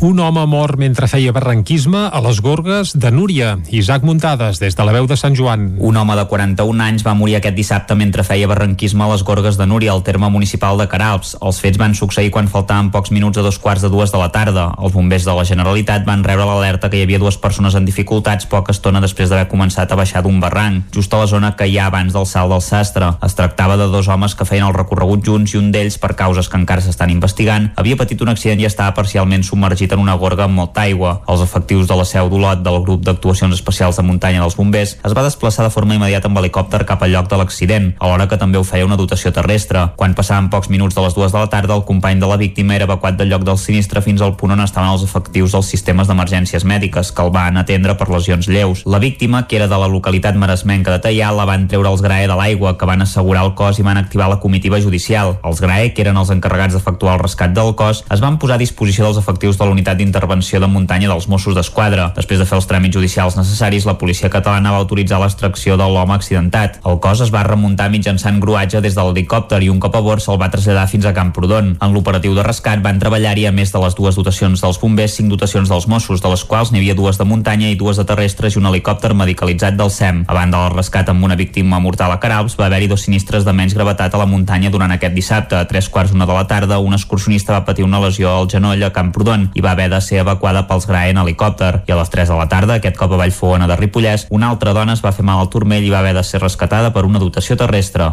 Un 0.00 0.18
home 0.18 0.46
mort 0.48 0.80
mentre 0.80 1.12
feia 1.12 1.36
barranquisme 1.36 2.08
a 2.08 2.24
les 2.24 2.40
Gorgues 2.40 2.96
de 2.96 3.12
Núria. 3.12 3.58
Isaac 3.70 4.02
Muntades, 4.02 4.64
des 4.64 4.74
de 4.74 4.88
la 4.88 4.96
veu 4.96 5.04
de 5.06 5.20
Sant 5.20 5.36
Joan. 5.36 5.74
Un 5.78 6.00
home 6.00 6.16
de 6.16 6.21
de 6.22 6.28
41 6.30 6.84
anys, 6.86 7.02
va 7.04 7.14
morir 7.18 7.36
aquest 7.38 7.56
dissabte 7.58 7.96
mentre 7.98 8.24
feia 8.24 8.48
barranquisme 8.48 9.02
a 9.04 9.10
les 9.10 9.24
Gorgues 9.26 9.58
de 9.58 9.66
Núria, 9.66 9.92
al 9.92 10.04
terme 10.06 10.30
municipal 10.30 10.78
de 10.78 10.86
Caralps. 10.88 11.34
Els 11.42 11.58
fets 11.60 11.80
van 11.80 11.96
succeir 11.98 12.30
quan 12.30 12.48
faltaven 12.48 12.92
pocs 12.94 13.10
minuts 13.10 13.38
a 13.38 13.44
dos 13.44 13.58
quarts 13.58 13.82
de 13.82 13.90
dues 13.90 14.12
de 14.14 14.20
la 14.20 14.30
tarda. 14.32 14.70
Els 14.78 14.94
bombers 14.94 15.26
de 15.26 15.34
la 15.34 15.44
Generalitat 15.48 16.06
van 16.06 16.22
rebre 16.24 16.46
l'alerta 16.46 16.90
que 16.90 17.00
hi 17.00 17.06
havia 17.06 17.18
dues 17.18 17.38
persones 17.42 17.74
en 17.74 17.88
dificultats 17.88 18.46
poca 18.46 18.72
estona 18.72 19.02
després 19.02 19.30
d'haver 19.30 19.48
començat 19.50 19.90
a 19.90 19.98
baixar 19.98 20.22
d'un 20.22 20.38
barranc, 20.40 20.92
just 20.94 21.12
a 21.14 21.22
la 21.22 21.26
zona 21.30 21.52
que 21.56 21.66
hi 21.66 21.78
ha 21.78 21.88
abans 21.90 22.14
del 22.14 22.26
salt 22.26 22.52
del 22.52 22.62
sastre. 22.62 23.12
Es 23.22 23.34
tractava 23.34 23.76
de 23.76 23.88
dos 23.90 24.08
homes 24.08 24.36
que 24.38 24.46
feien 24.46 24.66
el 24.68 24.76
recorregut 24.76 25.24
junts 25.26 25.54
i 25.54 25.58
un 25.58 25.72
d'ells, 25.74 25.98
per 25.98 26.14
causes 26.14 26.48
que 26.48 26.60
encara 26.60 26.84
s'estan 26.84 27.10
investigant, 27.10 27.70
havia 27.76 27.98
patit 27.98 28.22
un 28.22 28.30
accident 28.32 28.60
i 28.62 28.68
estava 28.68 28.94
parcialment 28.94 29.42
submergit 29.42 29.92
en 29.92 30.04
una 30.04 30.14
gorga 30.20 30.46
amb 30.46 30.58
molta 30.60 30.86
aigua. 30.86 31.18
Els 31.26 31.42
efectius 31.42 31.88
de 31.90 31.98
la 31.98 32.06
seu 32.06 32.30
d'Olot 32.30 32.62
del 32.62 32.80
grup 32.84 33.02
d'actuacions 33.06 33.54
especials 33.56 33.98
de 33.98 34.06
muntanya 34.06 34.44
dels 34.44 34.56
bombers 34.56 34.96
es 35.02 35.16
va 35.16 35.24
desplaçar 35.24 35.64
de 35.64 35.70
forma 35.74 35.94
immediata 35.94 36.11
amb 36.20 36.36
helicòpter 36.36 36.82
cap 36.84 37.02
al 37.02 37.14
lloc 37.14 37.30
de 37.30 37.38
l'accident, 37.40 37.86
alhora 37.98 38.26
que 38.28 38.36
també 38.36 38.58
ho 38.60 38.64
feia 38.68 38.84
una 38.84 38.98
dotació 39.00 39.32
terrestre. 39.32 39.86
Quan 39.96 40.12
passaven 40.14 40.50
pocs 40.52 40.68
minuts 40.68 40.94
de 40.94 41.04
les 41.06 41.16
dues 41.16 41.32
de 41.32 41.38
la 41.40 41.48
tarda, 41.48 41.74
el 41.74 41.86
company 41.88 42.20
de 42.20 42.28
la 42.28 42.36
víctima 42.36 42.76
era 42.76 42.84
evacuat 42.84 43.16
del 43.16 43.32
lloc 43.32 43.46
del 43.48 43.56
sinistre 43.58 44.02
fins 44.04 44.20
al 44.20 44.36
punt 44.36 44.52
on 44.52 44.60
estaven 44.60 44.92
els 44.92 45.06
efectius 45.06 45.56
dels 45.56 45.72
sistemes 45.72 46.10
d'emergències 46.10 46.66
mèdiques 46.68 47.12
que 47.12 47.24
el 47.24 47.32
van 47.32 47.56
atendre 47.56 47.96
per 47.96 48.10
lesions 48.12 48.48
lleus. 48.48 48.84
La 48.84 49.00
víctima, 49.00 49.46
que 49.48 49.56
era 49.56 49.68
de 49.68 49.78
la 49.78 49.88
localitat 49.88 50.36
maresmenca 50.36 50.92
de 50.92 51.00
Teià, 51.08 51.32
la 51.32 51.48
van 51.48 51.66
treure 51.72 51.88
els 51.88 52.04
GRAE 52.04 52.28
de 52.28 52.36
l'aigua, 52.36 52.76
que 52.76 52.88
van 52.88 53.02
assegurar 53.02 53.46
el 53.46 53.54
cos 53.56 53.80
i 53.80 53.86
van 53.86 53.96
activar 53.96 54.28
la 54.28 54.40
comitiva 54.40 54.80
judicial. 54.80 55.38
Els 55.42 55.60
GRAE, 55.64 55.92
que 55.94 56.04
eren 56.04 56.20
els 56.20 56.30
encarregats 56.34 56.76
d'efectuar 56.76 57.16
el 57.16 57.24
rescat 57.24 57.54
del 57.56 57.74
cos, 57.78 58.04
es 58.10 58.20
van 58.20 58.38
posar 58.42 58.58
a 58.58 58.62
disposició 58.62 59.06
dels 59.06 59.20
efectius 59.20 59.58
de 59.58 59.64
la 59.64 59.72
unitat 59.72 59.96
d'intervenció 59.96 60.60
de 60.60 60.68
muntanya 60.68 61.08
dels 61.08 61.28
Mossos 61.28 61.54
d'Esquadra. 61.54 62.10
Després 62.16 62.40
de 62.40 62.48
fer 62.48 62.58
els 62.58 62.68
tràmits 62.68 62.96
judicials 62.96 63.36
necessaris, 63.38 63.86
la 63.86 63.98
policia 64.00 64.30
catalana 64.32 64.74
va 64.74 64.82
autoritzar 64.82 65.20
l'extracció 65.22 65.76
de 65.78 65.86
l'home 66.02 66.18
accidentat. 66.18 66.80
El 66.84 66.98
cos 67.00 67.22
es 67.22 67.30
va 67.32 67.44
remuntar 67.46 67.88
mitjançant 67.92 68.40
gruatge 68.42 68.82
des 68.82 68.96
de 68.98 69.02
l'helicòpter 69.06 69.62
i 69.62 69.70
un 69.70 69.78
cop 69.80 69.94
a 69.96 70.02
bord 70.02 70.22
se'l 70.22 70.40
va 70.40 70.50
traslladar 70.50 70.88
fins 70.90 71.06
a 71.06 71.14
Camprodon. 71.14 71.76
En 71.78 71.94
l'operatiu 71.94 72.34
de 72.34 72.42
rescat 72.42 72.82
van 72.82 72.98
treballar-hi, 72.98 73.46
a 73.46 73.54
més 73.54 73.72
de 73.72 73.80
les 73.82 73.94
dues 73.94 74.18
dotacions 74.18 74.60
dels 74.60 74.80
bombers, 74.82 75.14
cinc 75.14 75.30
dotacions 75.30 75.70
dels 75.70 75.86
Mossos, 75.86 76.20
de 76.22 76.32
les 76.32 76.44
quals 76.44 76.72
n'hi 76.72 76.82
havia 76.82 76.98
dues 76.98 77.18
de 77.20 77.26
muntanya 77.28 77.70
i 77.70 77.78
dues 77.78 78.00
de 78.00 78.06
terrestres 78.08 78.56
i 78.56 78.60
un 78.60 78.66
helicòpter 78.66 79.14
medicalitzat 79.14 79.78
del 79.78 79.90
SEM. 79.90 80.24
A 80.26 80.34
banda 80.34 80.64
del 80.64 80.76
rescat 80.76 81.08
amb 81.12 81.24
una 81.24 81.38
víctima 81.38 81.78
mortal 81.80 82.12
a 82.12 82.18
Caralps, 82.20 82.58
va 82.58 82.66
haver-hi 82.66 82.90
dos 82.90 83.06
sinistres 83.06 83.46
de 83.46 83.54
menys 83.54 83.76
gravetat 83.78 84.14
a 84.14 84.22
la 84.22 84.26
muntanya 84.26 84.70
durant 84.70 84.90
aquest 84.90 85.14
dissabte. 85.14 85.56
A 85.56 85.68
tres 85.70 85.88
quarts 85.88 86.12
una 86.12 86.26
de 86.26 86.34
la 86.34 86.46
tarda, 86.50 86.80
un 86.82 86.96
excursionista 86.98 87.54
va 87.54 87.64
patir 87.64 87.84
una 87.86 88.00
lesió 88.02 88.32
al 88.32 88.50
genoll 88.50 88.82
a 88.82 88.92
Camprodon 88.92 89.50
i 89.54 89.62
va 89.62 89.76
haver 89.76 89.88
de 89.92 90.00
ser 90.00 90.22
evacuada 90.24 90.66
pels 90.66 90.86
GRAE 90.88 91.12
en 91.14 91.22
helicòpter. 91.22 91.82
I 91.86 91.92
a 91.94 92.00
les 92.00 92.10
3 92.10 92.28
de 92.32 92.38
la 92.38 92.48
tarda, 92.48 92.78
aquest 92.80 92.98
cop 92.98 93.12
a 93.12 93.20
Vallfogona 93.20 93.68
de 93.70 93.76
Ripollès, 93.76 94.26
una 94.30 94.50
altra 94.50 94.72
dona 94.72 94.96
es 94.96 95.04
va 95.04 95.12
fer 95.12 95.24
mal 95.26 95.40
al 95.42 95.50
turmell 95.52 95.81
i 95.82 95.90
va 95.90 96.00
haver 96.00 96.14
de 96.16 96.24
ser 96.24 96.40
rescatada 96.42 96.92
per 96.94 97.04
una 97.08 97.20
dotació 97.22 97.56
terrestre. 97.60 98.12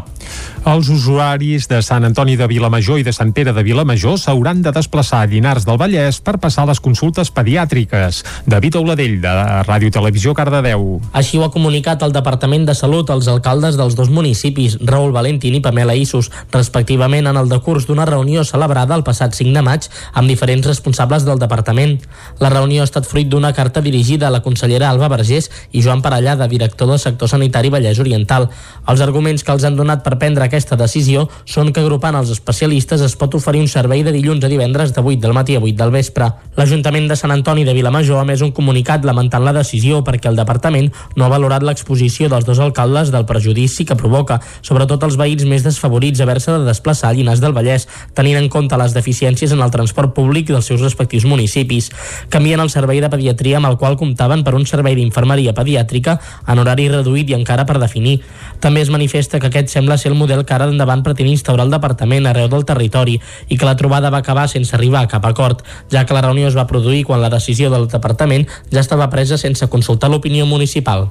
Els 0.68 0.90
usuaris 0.92 1.70
de 1.72 1.78
Sant 1.80 2.04
Antoni 2.04 2.36
de 2.36 2.46
Vilamajor 2.48 3.00
i 3.00 3.04
de 3.08 3.14
Sant 3.16 3.32
Pere 3.32 3.54
de 3.56 3.62
Vilamajor 3.64 4.18
s'hauran 4.20 4.60
de 4.62 4.74
desplaçar 4.76 5.22
a 5.24 5.28
Llinars 5.32 5.64
del 5.64 5.78
Vallès 5.80 6.20
per 6.20 6.36
passar 6.38 6.66
les 6.68 6.82
consultes 6.84 7.32
pediàtriques. 7.32 8.20
David 8.46 8.76
Auladell, 8.76 9.16
de 9.24 9.32
Ràdio 9.64 9.92
Televisió 9.96 10.34
Cardedeu. 10.36 11.00
Així 11.16 11.40
ho 11.40 11.46
ha 11.46 11.52
comunicat 11.54 12.04
el 12.04 12.12
Departament 12.12 12.68
de 12.68 12.76
Salut 12.76 13.10
als 13.10 13.30
alcaldes 13.32 13.78
dels 13.80 13.96
dos 13.96 14.12
municipis, 14.12 14.76
Raül 14.84 15.14
Valentín 15.16 15.56
i 15.56 15.62
Pamela 15.64 15.96
Issos, 15.96 16.28
respectivament 16.52 17.32
en 17.32 17.40
el 17.40 17.50
decurs 17.50 17.88
d'una 17.88 18.10
reunió 18.10 18.44
celebrada 18.44 19.00
el 19.00 19.08
passat 19.08 19.40
5 19.40 19.56
de 19.56 19.64
maig 19.64 19.88
amb 20.12 20.28
diferents 20.28 20.68
responsables 20.68 21.24
del 21.24 21.40
departament. 21.40 21.98
La 22.44 22.52
reunió 22.52 22.84
ha 22.84 22.90
estat 22.90 23.08
fruit 23.08 23.32
d'una 23.32 23.54
carta 23.56 23.80
dirigida 23.82 24.28
a 24.28 24.36
la 24.36 24.44
consellera 24.44 24.92
Alba 24.92 25.08
Vergés 25.16 25.48
i 25.72 25.82
Joan 25.82 26.04
Parellada, 26.04 26.52
director 26.52 26.92
del 26.92 27.00
sector 27.00 27.32
sanitari 27.32 27.72
Vallès 27.72 28.04
Oriental. 28.04 28.50
Els 28.92 29.02
arguments 29.02 29.48
que 29.48 29.56
els 29.56 29.64
han 29.64 29.80
donat 29.80 30.04
per 30.04 30.20
prendre 30.20 30.49
aquesta 30.50 30.78
decisió 30.80 31.28
són 31.46 31.72
que 31.72 31.84
agrupant 31.84 32.18
els 32.20 32.34
especialistes 32.34 33.04
es 33.06 33.16
pot 33.20 33.38
oferir 33.38 33.62
un 33.62 33.70
servei 33.72 34.04
de 34.04 34.14
dilluns 34.16 34.44
a 34.44 34.52
divendres 34.52 34.92
de 34.96 35.02
8 35.02 35.22
del 35.24 35.36
matí 35.38 35.56
a 35.56 35.62
8 35.62 35.78
del 35.78 35.94
vespre. 35.94 36.32
L'Ajuntament 36.58 37.08
de 37.08 37.18
Sant 37.20 37.32
Antoni 37.32 37.64
de 37.68 37.76
Vilamajor 37.78 38.20
ha 38.20 38.28
més 38.28 38.42
un 38.46 38.52
comunicat 38.56 39.06
lamentant 39.08 39.46
la 39.46 39.54
decisió 39.56 40.02
perquè 40.04 40.32
el 40.32 40.40
departament 40.40 40.90
no 41.16 41.26
ha 41.26 41.32
valorat 41.32 41.64
l'exposició 41.64 42.30
dels 42.30 42.48
dos 42.48 42.60
alcaldes 42.60 43.14
del 43.14 43.28
perjudici 43.30 43.86
que 43.86 43.98
provoca, 44.00 44.40
sobretot 44.66 45.06
els 45.08 45.18
veïns 45.20 45.46
més 45.48 45.64
desfavorits 45.66 46.22
haver-se 46.26 46.52
de 46.58 46.66
desplaçar 46.68 47.12
a 47.12 47.18
Llinars 47.18 47.44
del 47.44 47.56
Vallès, 47.56 47.88
tenint 48.18 48.40
en 48.40 48.50
compte 48.50 48.78
les 48.82 48.96
deficiències 48.98 49.54
en 49.56 49.62
el 49.64 49.72
transport 49.72 50.16
públic 50.18 50.50
dels 50.50 50.66
seus 50.66 50.82
respectius 50.82 51.28
municipis. 51.30 51.92
Canvien 52.34 52.60
el 52.60 52.74
servei 52.74 53.02
de 53.02 53.12
pediatria 53.12 53.60
amb 53.62 53.70
el 53.70 53.78
qual 53.78 53.98
comptaven 54.00 54.44
per 54.44 54.56
un 54.58 54.66
servei 54.70 54.98
d'infermeria 54.98 55.56
pediàtrica 55.58 56.18
en 56.48 56.60
horari 56.60 56.90
reduït 56.90 57.30
i 57.30 57.38
encara 57.38 57.68
per 57.70 57.80
definir. 57.80 58.20
També 58.60 58.82
es 58.82 58.92
manifesta 58.92 59.40
que 59.40 59.48
aquest 59.52 59.72
sembla 59.72 59.98
ser 59.98 60.12
el 60.12 60.18
model 60.20 60.39
que 60.46 60.54
ara 60.56 60.70
endavant 60.70 61.04
pretén 61.06 61.30
instaurar 61.32 61.66
el 61.68 61.74
departament 61.74 62.28
arreu 62.30 62.50
del 62.52 62.66
territori 62.66 63.20
i 63.48 63.58
que 63.58 63.68
la 63.68 63.76
trobada 63.80 64.12
va 64.14 64.22
acabar 64.24 64.48
sense 64.50 64.76
arribar 64.76 65.04
a 65.04 65.12
cap 65.12 65.26
acord, 65.26 65.64
ja 65.92 66.06
que 66.06 66.14
la 66.14 66.24
reunió 66.26 66.48
es 66.48 66.58
va 66.58 66.68
produir 66.68 67.04
quan 67.06 67.22
la 67.22 67.30
decisió 67.30 67.70
del 67.70 67.88
departament 67.88 68.48
ja 68.72 68.84
estava 68.84 69.10
presa 69.10 69.38
sense 69.38 69.68
consultar 69.68 70.10
l'opinió 70.10 70.46
municipal. 70.46 71.08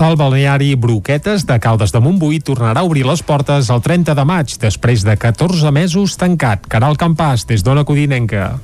El 0.00 0.16
balneari 0.16 0.74
Broquetes 0.74 1.46
de 1.46 1.58
Caldes 1.60 1.92
de 1.92 2.00
Montbui 2.00 2.40
tornarà 2.40 2.82
a 2.82 2.88
obrir 2.88 3.06
les 3.06 3.22
portes 3.22 3.70
el 3.70 3.82
30 3.82 4.14
de 4.14 4.24
maig, 4.28 4.56
després 4.60 5.04
de 5.04 5.16
14 5.16 5.72
mesos 5.72 6.16
tancat. 6.20 6.66
Caral 6.68 6.96
Campàs, 7.00 7.46
des 7.48 7.64
d'Ona 7.64 7.84
Codinenca. 7.84 8.56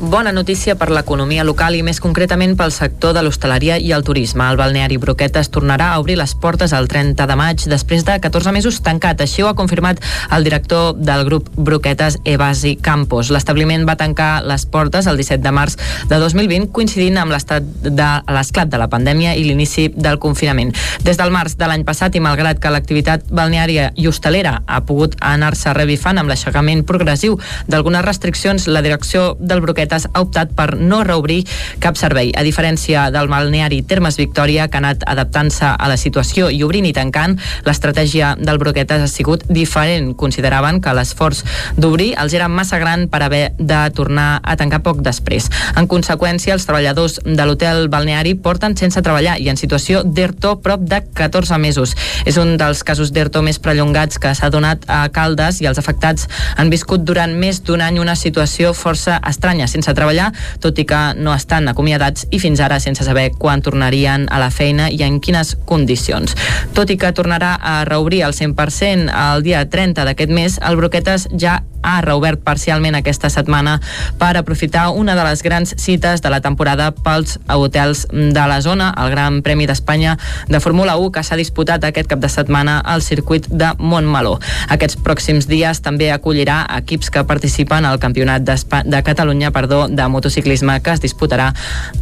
Bona 0.00 0.32
notícia 0.32 0.74
per 0.76 0.90
l'economia 0.92 1.44
local 1.44 1.76
i 1.76 1.82
més 1.84 2.00
concretament 2.04 2.54
pel 2.56 2.72
sector 2.72 3.14
de 3.16 3.22
l'hostaleria 3.24 3.78
i 3.80 3.92
el 3.96 4.04
turisme. 4.04 4.44
El 4.44 4.58
balneari 4.60 4.98
Broquetes 5.00 5.50
tornarà 5.52 5.92
a 5.92 6.00
obrir 6.00 6.18
les 6.20 6.34
portes 6.36 6.74
el 6.76 6.88
30 6.88 7.26
de 7.28 7.36
maig 7.38 7.64
després 7.70 8.04
de 8.04 8.18
14 8.20 8.52
mesos 8.52 8.80
tancat. 8.84 9.22
Així 9.24 9.44
ha 9.48 9.54
confirmat 9.58 10.00
el 10.32 10.44
director 10.44 10.94
del 10.96 11.24
grup 11.24 11.50
Broquetes, 11.56 12.18
Evasi 12.24 12.76
Campos. 12.76 13.30
L'establiment 13.30 13.86
va 13.88 13.96
tancar 13.96 14.44
les 14.44 14.66
portes 14.66 15.06
el 15.06 15.16
17 15.16 15.42
de 15.42 15.52
març 15.54 15.76
de 16.10 16.18
2020 16.22 16.70
coincidint 16.72 17.18
amb 17.20 17.34
l'estat 17.34 17.64
de 17.82 18.08
l'esclat 18.32 18.70
de 18.70 18.80
la 18.80 18.88
pandèmia 18.92 19.34
i 19.36 19.44
l'inici 19.46 19.88
del 19.94 20.18
confinament. 20.22 20.72
Des 21.04 21.18
del 21.20 21.34
març 21.34 21.56
de 21.60 21.68
l'any 21.68 21.84
passat 21.86 22.14
i 22.16 22.22
malgrat 22.22 22.60
que 22.62 22.72
l'activitat 22.72 23.26
balneària 23.30 23.90
i 23.94 24.08
hostalera 24.08 24.60
ha 24.66 24.80
pogut 24.86 25.16
anar-se 25.20 25.72
revifant 25.76 26.18
amb 26.18 26.30
l'aixecament 26.32 26.84
progressiu 26.86 27.38
d'algunes 27.66 28.04
restriccions, 28.04 28.66
la 28.66 28.82
direcció 28.82 29.36
del 29.40 29.60
Broquetes 29.64 30.08
ha 30.12 30.22
optat 30.24 30.54
per 30.56 30.76
no 30.76 31.02
reobrir 31.04 31.42
cap 31.82 31.98
servei. 32.00 32.32
A 32.36 32.44
diferència 32.46 33.08
del 33.14 33.28
balneari 33.28 33.82
Termes 33.82 34.16
Victòria, 34.20 34.68
que 34.68 34.78
ha 34.78 34.84
anat 34.84 35.04
adaptant-se 35.06 35.68
a 35.76 35.88
la 35.90 35.98
situació 36.00 36.48
i 36.50 36.62
obrint 36.64 36.86
i 36.88 36.94
tancant, 36.96 37.36
l'estratègia 37.66 38.34
del 38.40 38.58
Broquetes 38.62 39.02
ha 39.02 39.10
sigut 39.10 39.35
diferent. 39.48 40.14
Consideraven 40.16 40.80
que 40.80 40.94
l'esforç 40.96 41.42
d'obrir 41.76 42.14
els 42.20 42.34
era 42.36 42.48
massa 42.48 42.78
gran 42.78 43.06
per 43.08 43.22
haver 43.22 43.52
de 43.58 43.80
tornar 43.94 44.40
a 44.42 44.56
tancar 44.56 44.82
poc 44.82 45.02
després. 45.04 45.48
En 45.76 45.88
conseqüència, 45.88 46.54
els 46.54 46.66
treballadors 46.66 47.20
de 47.24 47.46
l'hotel 47.46 47.88
balneari 47.92 48.34
porten 48.34 48.76
sense 48.76 49.02
treballar 49.02 49.38
i 49.40 49.50
en 49.52 49.60
situació 49.60 50.02
d'ERTO 50.04 50.56
prop 50.64 50.82
de 50.88 51.02
14 51.14 51.58
mesos. 51.58 51.94
És 52.24 52.38
un 52.40 52.56
dels 52.60 52.82
casos 52.86 53.12
d'ERTO 53.12 53.42
més 53.42 53.60
prellongats 53.62 54.20
que 54.22 54.34
s'ha 54.34 54.50
donat 54.50 54.84
a 54.88 55.06
Caldes 55.14 55.60
i 55.62 55.68
els 55.70 55.78
afectats 55.78 56.28
han 56.56 56.70
viscut 56.72 57.04
durant 57.04 57.32
més 57.36 57.62
d'un 57.66 57.82
any 57.84 58.00
una 58.00 58.16
situació 58.16 58.72
força 58.74 59.20
estranya, 59.26 59.68
sense 59.70 59.92
treballar, 59.94 60.32
tot 60.60 60.78
i 60.78 60.86
que 60.88 61.02
no 61.18 61.34
estan 61.34 61.68
acomiadats 61.72 62.26
i 62.30 62.40
fins 62.42 62.60
ara 62.60 62.78
sense 62.82 63.04
saber 63.04 63.30
quan 63.38 63.62
tornarien 63.62 64.26
a 64.30 64.40
la 64.42 64.50
feina 64.50 64.88
i 64.90 65.02
en 65.06 65.20
quines 65.20 65.54
condicions. 65.68 66.36
Tot 66.76 66.90
i 66.90 66.98
que 67.00 67.12
tornarà 67.16 67.56
a 67.60 67.76
reobrir 67.88 68.22
al 68.26 68.34
100% 68.36 69.10
el 69.34 69.42
dia 69.42 69.64
30 69.68 70.04
d'aquest 70.06 70.32
mes, 70.32 70.60
el 70.62 70.76
Broquetes 70.76 71.28
ja 71.38 71.62
ha 71.86 72.00
reobert 72.02 72.42
parcialment 72.42 72.96
aquesta 72.98 73.30
setmana 73.30 73.76
per 74.18 74.34
aprofitar 74.36 74.88
una 74.90 75.14
de 75.14 75.24
les 75.24 75.42
grans 75.46 75.74
cites 75.78 76.22
de 76.22 76.32
la 76.32 76.40
temporada 76.40 76.90
pels 76.90 77.38
hotels 77.52 78.06
de 78.10 78.46
la 78.50 78.60
zona, 78.60 78.92
el 78.98 79.10
Gran 79.14 79.42
Premi 79.46 79.68
d'Espanya 79.70 80.16
de 80.48 80.60
Fórmula 80.60 80.96
1 80.96 81.12
que 81.14 81.22
s'ha 81.22 81.38
disputat 81.38 81.84
aquest 81.84 82.10
cap 82.10 82.20
de 82.22 82.32
setmana 82.32 82.80
al 82.80 83.02
circuit 83.02 83.46
de 83.48 83.72
Montmeló. 83.78 84.38
Aquests 84.68 84.98
pròxims 84.98 85.46
dies 85.50 85.82
també 85.84 86.10
acollirà 86.12 86.64
equips 86.80 87.10
que 87.10 87.24
participen 87.24 87.86
al 87.86 88.02
Campionat 88.02 88.42
de 88.42 89.02
Catalunya 89.06 89.52
perdó, 89.54 89.86
de 89.88 90.08
motociclisme 90.08 90.80
que 90.82 90.98
es 90.98 91.02
disputarà 91.04 91.52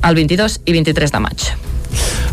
el 0.02 0.14
22 0.14 0.60
i 0.64 0.72
23 0.80 1.12
de 1.12 1.24
maig. 1.28 1.73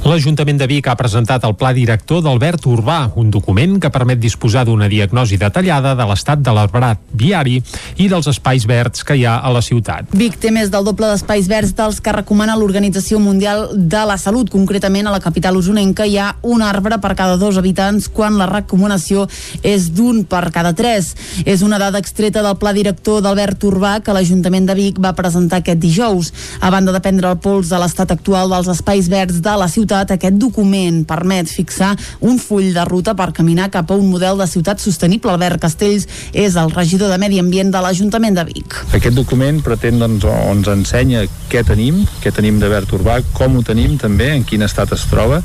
L'Ajuntament 0.02 0.58
de 0.58 0.66
Vic 0.66 0.88
ha 0.90 0.96
presentat 0.98 1.44
el 1.46 1.54
Pla 1.54 1.70
Director 1.78 2.24
d'Albert 2.26 2.64
Urbà, 2.66 3.12
un 3.22 3.30
document 3.30 3.76
que 3.78 3.92
permet 3.94 4.18
disposar 4.18 4.64
d'una 4.66 4.88
diagnosi 4.90 5.38
detallada 5.38 5.92
de 5.94 6.08
l'estat 6.10 6.42
de 6.42 6.54
l'arbrat 6.58 6.98
viari 7.14 7.60
i 8.02 8.08
dels 8.10 8.26
espais 8.32 8.66
verds 8.66 9.06
que 9.06 9.20
hi 9.20 9.28
ha 9.30 9.36
a 9.38 9.52
la 9.54 9.62
ciutat. 9.62 10.10
Vic 10.18 10.40
té 10.42 10.50
més 10.50 10.72
del 10.74 10.88
doble 10.88 11.06
d'espais 11.12 11.46
verds 11.52 11.76
dels 11.78 12.00
que 12.02 12.16
recomana 12.16 12.56
l'Organització 12.58 13.20
Mundial 13.22 13.68
de 13.78 14.02
la 14.10 14.18
Salut. 14.18 14.50
Concretament, 14.50 15.06
a 15.06 15.14
la 15.14 15.22
capital 15.22 15.60
usonenca 15.60 16.10
hi 16.10 16.18
ha 16.18 16.32
un 16.42 16.66
arbre 16.66 16.98
per 16.98 17.14
cada 17.20 17.38
dos 17.38 17.62
habitants 17.62 18.10
quan 18.10 18.40
la 18.42 18.50
recomanació 18.50 19.28
és 19.62 19.92
d'un 19.94 20.24
per 20.26 20.48
cada 20.50 20.74
tres. 20.74 21.14
És 21.46 21.62
una 21.62 21.78
dada 21.78 22.02
extreta 22.02 22.42
del 22.42 22.58
Pla 22.58 22.74
Director 22.74 23.22
d'Albert 23.22 23.70
Urbà 23.70 24.00
que 24.02 24.18
l'Ajuntament 24.18 24.66
de 24.66 24.80
Vic 24.82 24.98
va 24.98 25.14
presentar 25.14 25.62
aquest 25.62 25.80
dijous. 25.86 26.34
A 26.60 26.74
banda 26.74 26.90
de 26.90 27.06
prendre 27.06 27.30
el 27.30 27.38
pols 27.38 27.70
de 27.70 27.78
l'estat 27.86 28.18
actual 28.18 28.50
dels 28.50 28.74
espais 28.74 29.06
verds 29.12 29.44
de 29.46 29.51
la 29.60 29.68
ciutat, 29.72 30.12
aquest 30.12 30.38
document 30.40 31.04
permet 31.08 31.50
fixar 31.50 31.96
un 32.20 32.40
full 32.40 32.72
de 32.76 32.86
ruta 32.88 33.16
per 33.18 33.32
caminar 33.36 33.70
cap 33.74 33.92
a 33.92 33.98
un 34.00 34.10
model 34.12 34.40
de 34.42 34.48
ciutat 34.48 34.82
sostenible. 34.84 35.32
Albert 35.32 35.62
Castells 35.64 36.08
és 36.34 36.58
el 36.60 36.72
regidor 36.76 37.12
de 37.12 37.20
Medi 37.22 37.40
Ambient 37.40 37.72
de 37.72 37.82
l'Ajuntament 37.84 38.38
de 38.38 38.46
Vic. 38.48 38.78
Aquest 38.96 39.16
document 39.18 39.62
pretén 39.66 40.00
doncs, 40.02 40.26
o 40.28 40.36
ens 40.52 40.70
ensenya 40.72 41.26
què 41.52 41.64
tenim, 41.68 42.04
què 42.24 42.32
tenim 42.36 42.60
de 42.62 42.70
verd 42.72 42.92
urbà, 42.96 43.20
com 43.36 43.58
ho 43.58 43.64
tenim 43.66 43.98
també, 44.02 44.32
en 44.36 44.46
quin 44.48 44.64
estat 44.66 44.94
es 44.96 45.06
troba 45.12 45.42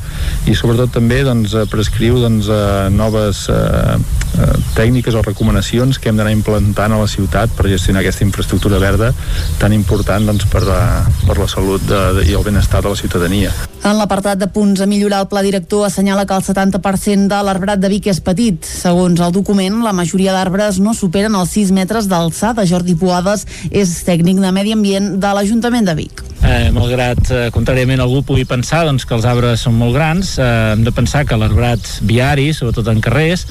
i 0.46 0.54
sobretot 0.54 0.92
també 0.94 1.22
doncs, 1.26 1.54
prescriu 1.72 2.20
doncs, 2.22 2.50
eh, 2.52 2.88
noves 2.94 3.46
eh, 3.52 3.96
eh, 4.38 4.52
tècniques 4.76 5.16
o 5.16 5.22
recomanacions 5.26 5.98
que 5.98 6.10
hem 6.10 6.20
d'anar 6.20 6.34
implantant 6.34 6.94
a 6.94 7.00
la 7.00 7.08
ciutat 7.10 7.52
per 7.56 7.68
gestionar 7.70 8.02
aquesta 8.02 8.24
infraestructura 8.26 8.80
verda 8.82 9.12
tan 9.60 9.74
important 9.76 10.26
doncs, 10.28 10.46
per, 10.52 10.64
la, 10.66 10.80
per 11.26 11.38
la 11.40 11.48
salut 11.50 11.82
de, 11.88 12.02
de, 12.18 12.26
i 12.30 12.36
el 12.36 12.44
benestar 12.46 12.82
de 12.84 12.92
la 12.92 12.98
ciutadania. 12.98 13.52
En 13.86 13.95
l'apartat 13.98 14.38
de 14.40 14.48
punts 14.52 14.80
a 14.80 14.86
millorar, 14.86 15.22
el 15.24 15.28
pla 15.30 15.42
director 15.44 15.86
assenyala 15.86 16.26
que 16.26 16.36
el 16.36 16.44
70% 16.44 17.28
de 17.32 17.40
l'arbrat 17.46 17.80
de 17.82 17.90
Vic 17.92 18.08
és 18.12 18.20
petit. 18.24 18.64
Segons 18.66 19.20
el 19.20 19.34
document, 19.34 19.80
la 19.84 19.94
majoria 19.96 20.34
d'arbres 20.36 20.80
no 20.82 20.94
superen 20.94 21.34
els 21.38 21.54
6 21.56 21.72
metres 21.76 22.08
d'alçada. 22.10 22.66
Jordi 22.68 22.94
Boades 22.94 23.46
és 23.70 23.98
tècnic 24.06 24.40
de 24.42 24.52
Medi 24.52 24.76
Ambient 24.76 25.14
de 25.20 25.34
l'Ajuntament 25.38 25.88
de 25.88 25.96
Vic. 25.98 26.24
Eh, 26.44 26.70
malgrat, 26.70 27.18
eh, 27.30 27.48
contràriament, 27.50 28.00
algú 28.00 28.20
pugui 28.22 28.44
pensar 28.44 28.84
doncs, 28.86 29.06
que 29.08 29.14
els 29.16 29.24
arbres 29.24 29.62
són 29.64 29.74
molt 29.78 29.94
grans, 29.96 30.36
eh, 30.38 30.72
hem 30.74 30.84
de 30.84 30.92
pensar 30.92 31.24
que 31.26 31.36
l'arbrat 31.36 31.80
viari, 32.02 32.52
sobretot 32.54 32.88
en 32.92 33.00
carrers, 33.00 33.46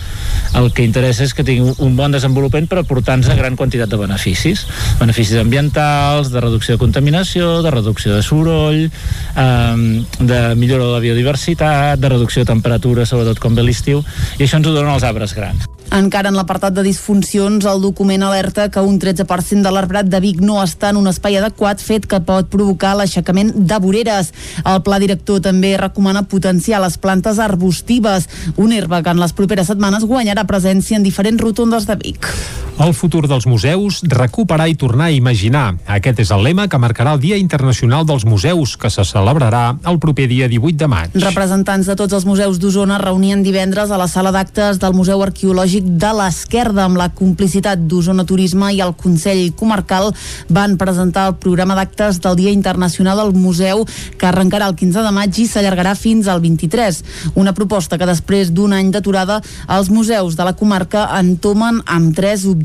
el 0.55 0.71
que 0.71 0.85
interessa 0.85 1.23
és 1.23 1.33
que 1.33 1.43
tingui 1.43 1.73
un 1.79 1.95
bon 1.97 2.11
desenvolupament 2.11 2.69
per 2.69 2.79
aportar-nos 2.79 3.35
gran 3.35 3.55
quantitat 3.55 3.89
de 3.89 3.97
beneficis. 3.97 4.65
Beneficis 4.99 5.37
ambientals, 5.41 6.31
de 6.31 6.41
reducció 6.41 6.75
de 6.75 6.79
contaminació, 6.79 7.61
de 7.61 7.71
reducció 7.71 8.15
de 8.15 8.23
soroll, 8.23 8.85
eh, 8.85 10.05
de 10.19 10.41
millora 10.55 10.85
de 10.85 10.91
la 10.91 10.99
biodiversitat, 10.99 11.99
de 11.99 12.09
reducció 12.09 12.43
de 12.43 12.53
temperatura, 12.53 13.05
sobretot 13.05 13.39
com 13.39 13.55
ve 13.55 13.63
l'estiu, 13.63 14.03
i 14.37 14.43
això 14.43 14.61
ens 14.61 14.67
ho 14.67 14.73
donen 14.73 14.93
els 14.93 15.03
arbres 15.03 15.33
grans. 15.33 15.74
Encara 15.95 16.27
en 16.27 16.35
l'apartat 16.35 16.73
de 16.75 16.83
disfuncions, 16.83 17.63
el 17.71 17.79
document 17.79 18.25
alerta 18.27 18.65
que 18.67 18.81
un 18.83 18.97
13% 18.99 19.63
de 19.63 19.71
l'arbrat 19.71 20.09
de 20.11 20.19
Vic 20.19 20.41
no 20.43 20.57
està 20.59 20.89
en 20.91 20.99
un 20.99 21.07
espai 21.07 21.37
adequat, 21.39 21.79
fet 21.79 22.03
que 22.11 22.19
pot 22.27 22.49
provocar 22.51 22.97
l'aixecament 22.99 23.53
de 23.55 23.79
voreres. 23.79 24.33
El 24.67 24.83
pla 24.83 24.99
director 24.99 25.39
també 25.47 25.77
recomana 25.79 26.25
potenciar 26.27 26.83
les 26.83 26.99
plantes 26.99 27.39
arbustives, 27.39 28.27
un 28.57 28.75
herba 28.75 29.03
que 29.05 29.15
en 29.15 29.23
les 29.23 29.37
properes 29.39 29.71
setmanes 29.71 30.03
guanyarà 30.03 30.43
presència 30.43 30.99
en 30.99 31.07
diferents 31.07 31.39
rotondes 31.47 31.87
de 31.87 31.95
Vic. 32.03 32.33
El 32.75 32.91
futur 32.91 33.21
dels 33.23 33.45
museus, 33.47 34.01
recuperar 34.03 34.65
i 34.67 34.73
tornar 34.75 35.05
a 35.07 35.13
imaginar. 35.15 35.77
Aquest 35.87 36.17
és 36.19 36.31
el 36.35 36.41
lema 36.43 36.65
que 36.67 36.75
marcarà 36.75 37.13
el 37.15 37.21
Dia 37.23 37.37
Internacional 37.39 38.03
dels 38.03 38.25
Museus, 38.27 38.73
que 38.75 38.89
se 38.91 39.05
celebrarà 39.07 39.77
el 39.87 39.95
proper 40.03 40.25
dia 40.27 40.49
18 40.51 40.75
de 40.81 40.89
maig. 40.91 41.15
Representants 41.23 41.87
de 41.87 41.95
tots 41.95 42.11
els 42.17 42.25
museus 42.27 42.59
d'Osona 42.59 42.97
reunien 42.99 43.45
divendres 43.45 43.93
a 43.95 43.99
la 44.01 44.09
sala 44.11 44.33
d'actes 44.35 44.81
del 44.81 44.97
Museu 44.97 45.23
Arqueològic 45.23 45.87
de 46.03 46.09
l'Esquerda 46.19 46.83
amb 46.83 46.99
la 46.99 47.07
complicitat 47.15 47.85
d'Osona 47.87 48.27
Turisme 48.27 48.73
i 48.75 48.83
el 48.83 48.91
Consell 48.99 49.53
Comarcal 49.55 50.11
van 50.51 50.75
presentar 50.75 51.29
el 51.29 51.39
programa 51.39 51.79
d'actes 51.79 52.19
del 52.19 52.35
Dia 52.41 52.51
Internacional 52.51 53.23
del 53.23 53.31
Museu 53.39 53.85
que 54.19 54.27
arrencarà 54.27 54.67
el 54.67 54.75
15 54.75 55.07
de 55.07 55.15
maig 55.15 55.39
i 55.39 55.47
s'allargarà 55.47 55.95
fins 55.95 56.27
al 56.27 56.43
23. 56.43 56.99
Una 57.39 57.55
proposta 57.55 57.95
que 57.95 58.11
després 58.11 58.51
d'un 58.51 58.75
any 58.75 58.91
d'aturada 58.91 59.39
els 59.79 59.87
museus 59.87 60.35
de 60.35 60.43
la 60.43 60.57
comarca 60.59 61.07
entomen 61.23 61.79
amb 61.87 62.11
tres 62.11 62.43
objectius. 62.43 62.64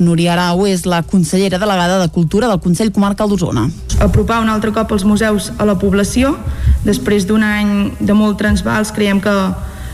Núria 0.00 0.32
Arau 0.32 0.66
és 0.66 0.86
la 0.86 1.02
consellera 1.02 1.58
delegada 1.58 2.00
de 2.00 2.08
Cultura 2.10 2.48
del 2.48 2.60
Consell 2.60 2.92
Comarcal 2.92 3.28
d'Osona. 3.28 3.68
apropar 4.02 4.40
un 4.42 4.48
altre 4.48 4.72
cop 4.72 4.90
els 4.92 5.04
museus 5.04 5.52
a 5.58 5.64
la 5.64 5.78
població. 5.78 6.36
Després 6.84 7.26
d'un 7.26 7.42
any 7.42 7.92
de 8.00 8.14
molt 8.14 8.38
transvals 8.38 8.90
creiem 8.90 9.20
que 9.20 9.34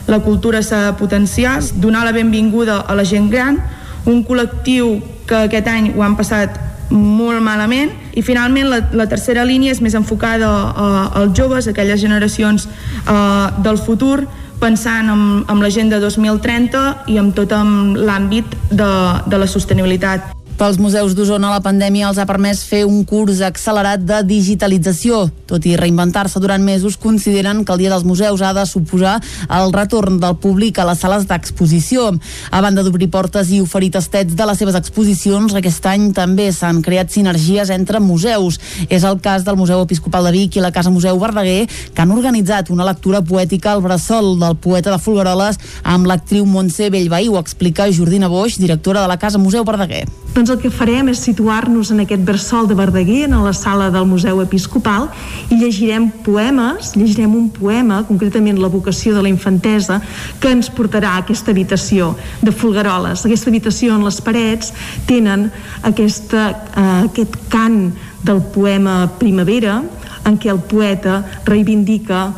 la 0.08 0.20
cultura 0.24 0.62
s'ha 0.62 0.86
de 0.86 0.92
potenciar, 0.96 1.60
donar 1.76 2.04
la 2.04 2.12
benvinguda 2.12 2.80
a 2.80 2.94
la 2.94 3.04
gent 3.04 3.28
gran, 3.30 3.60
un 4.06 4.24
col·lectiu 4.24 5.02
que 5.28 5.44
aquest 5.44 5.68
any 5.68 5.92
ho 5.94 6.02
han 6.02 6.16
passat 6.16 6.56
molt 6.90 7.42
malament 7.44 7.92
i 8.16 8.22
finalment 8.24 8.70
la, 8.70 8.78
la 8.96 9.06
tercera 9.10 9.44
línia 9.44 9.74
és 9.74 9.82
més 9.84 9.94
enfocada 9.94 10.48
a, 10.48 10.86
als 11.20 11.36
joves, 11.36 11.68
aquelles 11.68 12.00
generacions 12.00 12.64
uh, 13.04 13.52
del 13.60 13.76
futur 13.76 14.24
pensant 14.60 15.10
en, 15.12 15.22
en 15.48 15.62
l'agenda 15.62 16.00
2030 16.02 17.10
i 17.12 17.18
amb 17.20 17.34
tot 17.36 17.52
en 17.54 17.94
l'àmbit 17.98 18.58
de, 18.70 18.90
de 19.26 19.40
la 19.40 19.46
sostenibilitat. 19.50 20.37
Pels 20.58 20.74
museus 20.82 21.12
d'Osona, 21.14 21.52
la 21.54 21.62
pandèmia 21.62 22.08
els 22.08 22.16
ha 22.18 22.24
permès 22.26 22.64
fer 22.66 22.80
un 22.82 23.04
curs 23.06 23.38
accelerat 23.46 24.02
de 24.02 24.16
digitalització. 24.26 25.20
Tot 25.46 25.62
i 25.70 25.76
reinventar-se 25.78 26.40
durant 26.42 26.64
mesos, 26.66 26.96
consideren 26.98 27.60
que 27.62 27.70
el 27.70 27.78
Dia 27.78 27.92
dels 27.92 28.02
Museus 28.02 28.42
ha 28.42 28.50
de 28.56 28.64
suposar 28.66 29.20
el 29.54 29.70
retorn 29.70 30.16
del 30.18 30.34
públic 30.42 30.80
a 30.82 30.86
les 30.88 30.98
sales 30.98 31.28
d'exposició. 31.30 32.08
A 32.50 32.62
banda 32.64 32.82
d'obrir 32.82 33.06
portes 33.06 33.52
i 33.54 33.60
oferir 33.62 33.92
tastets 33.94 34.34
de 34.34 34.48
les 34.50 34.58
seves 34.58 34.74
exposicions, 34.74 35.54
aquest 35.54 35.86
any 35.86 36.08
també 36.16 36.48
s'han 36.50 36.82
creat 36.82 37.14
sinergies 37.14 37.70
entre 37.70 38.02
museus. 38.02 38.58
És 38.90 39.06
el 39.06 39.22
cas 39.22 39.46
del 39.46 39.60
Museu 39.62 39.84
Episcopal 39.86 40.26
de 40.26 40.34
Vic 40.34 40.58
i 40.58 40.64
la 40.64 40.74
Casa 40.74 40.90
Museu 40.90 41.22
Verdaguer, 41.22 41.68
que 41.94 42.02
han 42.02 42.16
organitzat 42.16 42.74
una 42.74 42.88
lectura 42.88 43.22
poètica 43.22 43.76
al 43.76 43.84
bressol 43.86 44.34
del 44.42 44.58
poeta 44.58 44.90
de 44.90 44.98
Folgueroles 44.98 45.62
amb 45.84 46.10
l'actriu 46.10 46.50
Montse 46.50 46.90
Bellveí. 46.90 47.30
Ho 47.30 47.38
explica 47.38 47.86
Jordina 47.94 48.26
Boix, 48.26 48.58
directora 48.58 49.06
de 49.06 49.14
la 49.14 49.22
Casa 49.22 49.38
Museu 49.38 49.62
Verdaguer. 49.62 50.08
Doncs 50.38 50.52
el 50.54 50.60
que 50.62 50.70
farem 50.70 51.08
és 51.10 51.18
situar-nos 51.18 51.88
en 51.90 52.04
aquest 52.04 52.22
bressol 52.22 52.68
de 52.70 52.76
Verdaguer, 52.78 53.24
en 53.26 53.32
la 53.42 53.50
sala 53.50 53.88
del 53.90 54.04
Museu 54.06 54.38
Episcopal, 54.38 55.08
i 55.50 55.56
llegirem 55.58 56.04
poemes, 56.22 56.92
llegirem 56.94 57.34
un 57.34 57.48
poema, 57.50 58.04
concretament 58.06 58.60
la 58.62 58.70
vocació 58.70 59.16
de 59.16 59.24
la 59.26 59.32
infantesa, 59.32 59.96
que 60.38 60.52
ens 60.54 60.70
portarà 60.70 61.16
a 61.16 61.24
aquesta 61.24 61.50
habitació 61.50 62.12
de 62.38 62.54
Folgueroles. 62.54 63.26
Aquesta 63.26 63.50
habitació 63.50 63.98
en 63.98 64.06
les 64.06 64.20
parets 64.22 64.70
tenen 65.10 65.48
aquesta, 65.82 66.46
eh, 66.70 66.86
aquest 67.10 67.34
cant 67.50 67.88
del 68.22 68.38
poema 68.54 69.10
Primavera, 69.18 69.82
en 70.22 70.38
què 70.38 70.54
el 70.54 70.62
poeta 70.70 71.24
reivindica, 71.50 72.28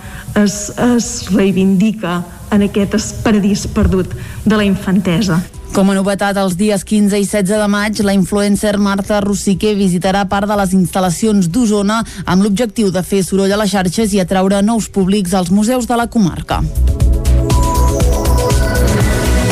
es, 0.40 0.70
es 0.96 1.14
reivindica 1.36 2.22
en 2.48 2.64
aquest 2.64 3.18
paradís 3.20 3.68
perdut 3.68 4.16
de 4.46 4.56
la 4.56 4.64
infantesa. 4.64 5.42
Com 5.70 5.86
a 5.86 5.94
novetat, 5.94 6.34
els 6.40 6.56
dies 6.58 6.82
15 6.82 7.20
i 7.22 7.26
16 7.28 7.60
de 7.62 7.66
maig, 7.70 8.00
la 8.02 8.14
influencer 8.16 8.72
Marta 8.82 9.20
Rossiquer 9.22 9.76
visitarà 9.78 10.24
part 10.26 10.50
de 10.50 10.56
les 10.58 10.74
instal·lacions 10.74 11.46
d'Osona 11.46 12.00
amb 12.26 12.42
l'objectiu 12.42 12.90
de 12.90 13.04
fer 13.06 13.22
soroll 13.22 13.54
a 13.54 13.60
les 13.62 13.70
xarxes 13.70 14.10
i 14.16 14.18
atraure 14.18 14.64
nous 14.66 14.90
públics 14.90 15.36
als 15.38 15.54
museus 15.54 15.86
de 15.86 16.00
la 16.00 16.08
comarca. 16.10 16.58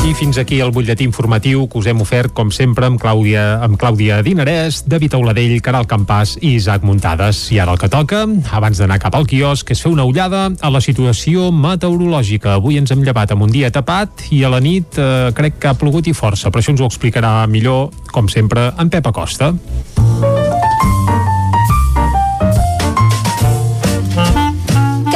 I 0.08 0.14
fins 0.16 0.38
aquí 0.40 0.56
el 0.64 0.70
butlletí 0.72 1.04
informatiu 1.04 1.66
que 1.68 1.76
us 1.76 1.86
hem 1.90 1.98
ofert, 2.00 2.32
com 2.32 2.48
sempre, 2.48 2.86
amb 2.88 2.96
Clàudia, 2.96 3.58
amb 3.60 3.76
Clàudia 3.76 4.22
Dinarès, 4.24 4.78
David 4.88 5.18
Auladell, 5.18 5.58
Caral 5.60 5.84
Campàs 5.84 6.38
i 6.40 6.54
Isaac 6.54 6.86
Muntades. 6.88 7.42
I 7.52 7.60
ara 7.60 7.74
el 7.76 7.82
que 7.82 7.90
toca, 7.92 8.22
abans 8.56 8.80
d'anar 8.80 8.96
cap 9.02 9.18
al 9.18 9.28
quiosc, 9.28 9.68
és 9.68 9.84
fer 9.84 9.92
una 9.92 10.08
ullada 10.08 10.46
a 10.48 10.72
la 10.72 10.80
situació 10.80 11.50
meteorològica. 11.52 12.56
Avui 12.56 12.80
ens 12.80 12.94
hem 12.94 13.04
llevat 13.04 13.36
amb 13.36 13.44
un 13.50 13.52
dia 13.52 13.68
tapat 13.68 14.30
i 14.32 14.40
a 14.48 14.54
la 14.56 14.64
nit 14.64 14.96
eh, 14.96 15.28
crec 15.36 15.60
que 15.60 15.74
ha 15.74 15.76
plogut 15.76 16.08
i 16.08 16.16
força, 16.16 16.48
però 16.48 16.64
això 16.64 16.72
ens 16.72 16.80
ho 16.80 16.88
explicarà 16.88 17.42
millor, 17.44 17.90
com 18.08 18.32
sempre, 18.32 18.70
en 18.80 18.88
Pep 18.88 19.12
Acosta. 19.12 19.52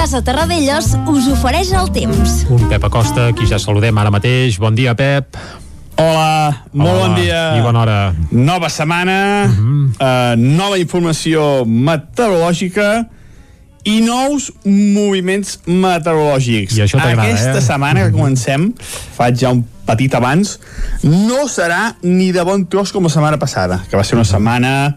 Casa 0.03 0.18
Terradellos 0.18 0.96
us 1.07 1.26
ofereix 1.30 1.68
el 1.78 1.86
temps. 1.94 2.40
Un 2.50 2.64
Pep 2.66 2.82
Acosta, 2.88 3.28
qui 3.38 3.44
ja 3.46 3.61
saludem 3.62 3.94
ara 4.03 4.11
mateix. 4.11 4.57
Bon 4.59 4.74
dia, 4.74 4.96
Pep. 4.98 5.36
Hola, 5.94 6.64
molt 6.72 6.90
Hola, 6.90 7.05
bon 7.05 7.14
dia. 7.20 7.42
i 7.55 7.61
bona 7.62 7.84
hora. 7.84 7.98
Nova 8.32 8.66
setmana, 8.66 9.46
uh 9.46 9.53
-huh. 9.53 9.84
uh, 9.94 10.57
nova 10.59 10.80
informació 10.82 11.62
meteorològica 11.64 13.07
i 13.84 14.00
nous 14.00 14.50
moviments 14.64 15.61
meteorològics. 15.66 16.74
I 16.78 16.82
això 16.82 16.98
t'agrada, 16.98 17.22
Aquesta 17.22 17.59
eh? 17.59 17.62
setmana 17.62 18.03
que 18.03 18.11
comencem, 18.11 18.74
faig 19.16 19.38
ja 19.38 19.53
un 19.53 19.64
petit 19.86 20.12
abans, 20.14 20.59
no 21.05 21.46
serà 21.46 21.94
ni 22.03 22.32
de 22.32 22.42
bon 22.42 22.66
tros 22.66 22.90
com 22.90 23.05
la 23.05 23.09
setmana 23.09 23.38
passada, 23.38 23.84
que 23.88 23.96
va 23.96 24.03
ser 24.03 24.16
una 24.16 24.24
setmana 24.24 24.96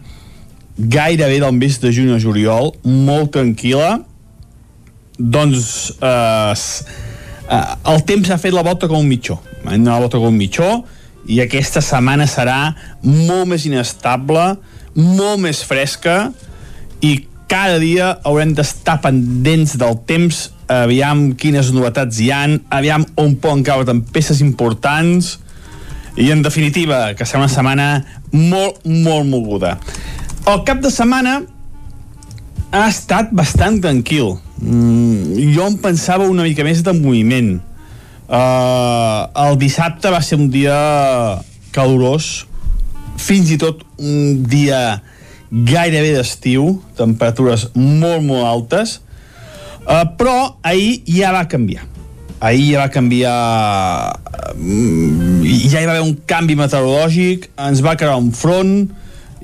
gairebé 0.76 1.38
del 1.38 1.52
mes 1.52 1.80
de 1.80 1.92
juny 1.92 2.10
a 2.10 2.18
juliol, 2.18 2.72
molt 2.82 3.30
tranquil·la, 3.30 4.02
doncs 5.18 5.92
eh, 6.00 6.54
eh, 7.50 7.64
el 7.92 8.04
temps 8.08 8.30
ha 8.30 8.40
fet 8.40 8.54
la 8.54 8.64
volta 8.66 8.88
com 8.88 9.00
un 9.00 9.10
mitjó. 9.10 9.38
Donat 9.64 9.86
la 9.88 10.00
volta 10.00 10.20
com 10.20 10.30
un 10.30 10.38
mitjó 10.38 10.70
i 11.26 11.40
aquesta 11.42 11.82
setmana 11.82 12.28
serà 12.30 12.74
molt 13.02 13.48
més 13.50 13.64
inestable 13.66 14.54
molt 14.96 15.42
més 15.44 15.60
fresca 15.64 16.32
i 17.04 17.18
cada 17.46 17.78
dia 17.78 18.16
haurem 18.26 18.54
d'estar 18.56 18.98
pendents 19.04 19.76
del 19.78 19.98
temps. 20.08 20.46
Aviam 20.72 21.28
quines 21.38 21.68
novetats 21.70 22.18
hi 22.18 22.32
han 22.34 22.56
aviam 22.74 23.04
on 23.20 23.36
poden 23.38 23.62
caure 23.66 23.86
tempestes 23.86 24.40
importants 24.42 25.36
i 26.18 26.32
en 26.32 26.40
definitiva 26.42 27.12
que 27.14 27.28
serà 27.28 27.44
una 27.44 27.52
setmana 27.52 27.86
molt, 28.32 28.80
molt 28.82 29.28
moguda. 29.28 29.76
El 30.48 30.64
cap 30.66 30.80
de 30.82 30.90
setmana 30.90 31.38
ha 32.72 32.88
estat 32.88 33.30
bastant 33.36 33.78
tranquil 33.84 34.34
Mm, 34.62 35.52
jo 35.52 35.66
em 35.68 35.76
pensava 35.80 36.28
una 36.30 36.46
mica 36.46 36.64
més 36.64 36.82
de 36.84 36.94
moviment. 36.96 37.56
Uh, 38.26 39.28
el 39.46 39.58
dissabte 39.60 40.10
va 40.10 40.22
ser 40.24 40.38
un 40.40 40.48
dia 40.50 40.76
calorós, 41.74 42.46
fins 43.20 43.52
i 43.54 43.58
tot 43.60 43.84
un 44.00 44.42
dia 44.48 44.98
gairebé 45.50 46.16
d'estiu, 46.16 46.80
temperatures 46.98 47.68
molt, 47.76 48.24
molt 48.26 48.48
altes, 48.48 48.98
uh, 49.84 50.02
però 50.18 50.56
ahir 50.66 51.04
ja 51.06 51.30
va 51.36 51.46
canviar. 51.50 51.86
Ahir 52.40 52.72
ja 52.72 52.82
va 52.82 52.90
canviar... 52.92 53.38
Uh, 54.56 55.44
ja 55.46 55.82
hi 55.82 55.86
va 55.86 55.94
haver 55.94 56.04
un 56.04 56.16
canvi 56.26 56.56
meteorològic, 56.58 57.50
ens 57.68 57.84
va 57.84 57.94
quedar 58.00 58.16
un 58.18 58.32
front, 58.34 58.88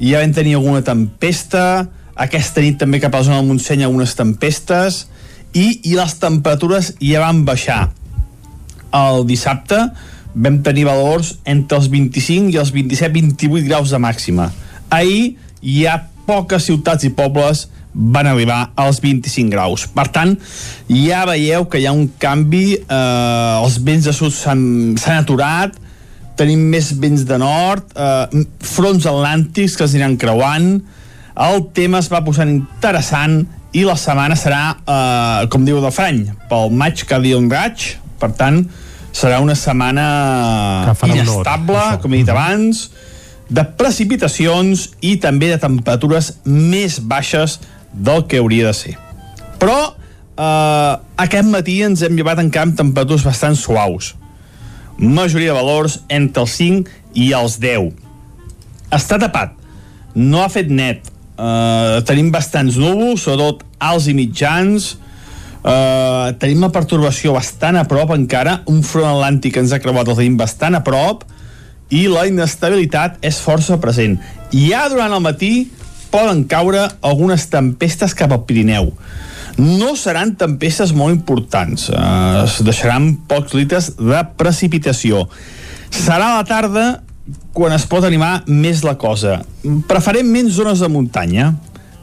ja 0.00 0.24
vam 0.24 0.34
tenir 0.34 0.56
alguna 0.58 0.82
tempesta, 0.82 1.86
aquesta 2.14 2.60
nit 2.60 2.78
també 2.80 3.00
cap 3.00 3.14
a 3.14 3.20
la 3.20 3.28
zona 3.28 3.40
del 3.40 3.48
Montseny 3.48 3.84
algunes 3.86 4.14
tempestes, 4.18 5.06
i, 5.52 5.80
i 5.84 5.96
les 5.96 6.14
temperatures 6.20 6.94
ja 7.00 7.20
van 7.24 7.42
baixar. 7.44 7.90
El 8.92 9.26
dissabte 9.28 9.78
vam 10.32 10.62
tenir 10.64 10.86
valors 10.88 11.34
entre 11.48 11.78
els 11.80 11.90
25 11.92 12.52
i 12.54 12.58
els 12.60 12.72
27-28 12.72 13.68
graus 13.68 13.92
de 13.92 14.00
màxima. 14.00 14.48
Ahir 14.92 15.36
hi 15.60 15.84
ha 15.86 15.98
poques 16.26 16.68
ciutats 16.68 17.04
i 17.04 17.12
pobles 17.12 17.66
van 17.92 18.26
arribar 18.26 18.70
als 18.80 19.02
25 19.04 19.52
graus. 19.52 19.84
Per 19.92 20.06
tant, 20.12 20.32
ja 20.88 21.26
veieu 21.28 21.66
que 21.68 21.82
hi 21.82 21.86
ha 21.88 21.92
un 21.92 22.08
canvi, 22.20 22.78
eh, 22.80 23.62
els 23.62 23.76
vents 23.84 24.08
de 24.08 24.14
sud 24.16 24.32
s'han 24.32 24.96
aturat, 25.18 25.76
tenim 26.36 26.62
més 26.72 26.94
vents 26.96 27.26
de 27.28 27.36
nord, 27.38 27.92
eh, 27.92 28.44
fronts 28.64 29.04
atlàntics 29.04 29.76
que 29.76 29.84
es 29.84 29.92
aniran 29.92 30.16
creuant, 30.16 30.80
el 31.36 31.66
tema 31.72 32.00
es 32.02 32.10
va 32.12 32.22
posant 32.24 32.50
interessant 32.50 33.42
i 33.72 33.86
la 33.88 33.96
setmana 33.96 34.36
serà, 34.36 34.62
eh, 34.84 35.48
com 35.52 35.64
diu 35.64 35.80
de 35.80 35.90
Frany, 35.94 36.26
pel 36.50 36.72
maig 36.76 37.04
que 37.08 37.20
dia 37.24 37.38
un 37.40 37.48
raig, 37.50 37.94
per 38.20 38.32
tant, 38.36 38.66
serà 39.12 39.40
una 39.40 39.54
setmana 39.56 40.04
inestable, 41.08 41.80
com 42.02 42.12
he 42.12 42.22
dit 42.22 42.32
abans, 42.32 42.90
de 43.52 43.64
precipitacions 43.76 44.90
i 45.04 45.16
també 45.20 45.50
de 45.52 45.58
temperatures 45.60 46.32
més 46.44 46.98
baixes 47.00 47.58
del 47.92 48.24
que 48.28 48.40
hauria 48.40 48.70
de 48.70 48.76
ser. 48.76 48.94
Però 49.60 49.78
eh, 49.92 50.92
aquest 51.24 51.48
matí 51.48 51.80
ens 51.84 52.04
hem 52.04 52.16
llevat 52.16 52.40
encara 52.42 52.70
amb 52.70 52.78
temperatures 52.78 53.24
bastant 53.28 53.56
suaus. 53.58 54.14
Majoria 54.96 55.52
de 55.52 55.58
valors 55.58 56.00
entre 56.12 56.44
els 56.44 56.56
5 56.60 57.18
i 57.18 57.32
els 57.36 57.58
10. 57.60 57.92
Està 58.92 59.18
tapat, 59.20 59.56
no 60.14 60.42
ha 60.42 60.50
fet 60.52 60.68
net. 60.72 61.11
Eh, 61.38 62.02
tenim 62.08 62.28
bastants 62.34 62.76
núvols, 62.80 63.24
sobretot 63.24 63.64
alts 63.80 64.10
i 64.10 64.16
mitjans, 64.16 64.92
Uh, 65.62 66.32
tenim 66.42 66.58
una 66.58 66.72
pertorbació 66.74 67.36
bastant 67.36 67.76
a 67.78 67.84
prop 67.86 68.10
encara, 68.16 68.56
un 68.66 68.80
front 68.82 69.06
atlàntic 69.12 69.60
ens 69.60 69.70
ha 69.70 69.78
creuat 69.78 70.08
el 70.10 70.16
tenim 70.18 70.34
bastant 70.40 70.74
a 70.74 70.80
prop 70.82 71.22
i 71.94 72.08
la 72.10 72.24
inestabilitat 72.26 73.20
és 73.22 73.38
força 73.38 73.78
present. 73.78 74.16
Ja 74.50 74.88
durant 74.90 75.14
el 75.14 75.22
matí 75.22 75.52
poden 76.10 76.42
caure 76.50 76.88
algunes 77.06 77.46
tempestes 77.52 78.16
cap 78.18 78.34
al 78.34 78.42
Pirineu. 78.48 78.90
No 79.62 79.92
seran 80.00 80.34
tempestes 80.40 80.90
molt 80.98 81.14
importants, 81.14 81.86
uh, 81.94 82.42
es 82.42 82.58
deixaran 82.66 83.12
pocs 83.30 83.54
litres 83.54 83.92
de 84.00 84.26
precipitació. 84.34 85.28
Serà 85.94 86.40
la 86.40 86.46
tarda 86.48 86.86
quan 87.54 87.74
es 87.74 87.84
pot 87.88 88.04
animar 88.06 88.42
més 88.48 88.82
la 88.86 88.96
cosa. 88.98 89.40
Preferentment 89.88 90.50
zones 90.50 90.82
de 90.82 90.88
muntanya, 90.90 91.52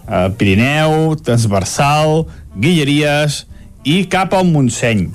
uh, 0.07 0.27
Pirineu, 0.39 1.15
transversal, 1.25 2.25
Guilleries, 2.55 3.43
i 3.87 4.03
cap 4.11 4.35
al 4.35 4.47
Montseny. 4.47 5.07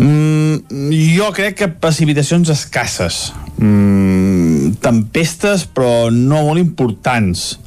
Mm, 0.00 0.80
jo 1.16 1.28
crec 1.36 1.58
que 1.60 1.68
precipitacions 1.82 2.48
escasses. 2.52 3.30
Mm, 3.60 4.76
tempestes, 4.80 5.66
però 5.68 6.08
no 6.12 6.46
molt 6.46 6.60
importants. 6.60 7.58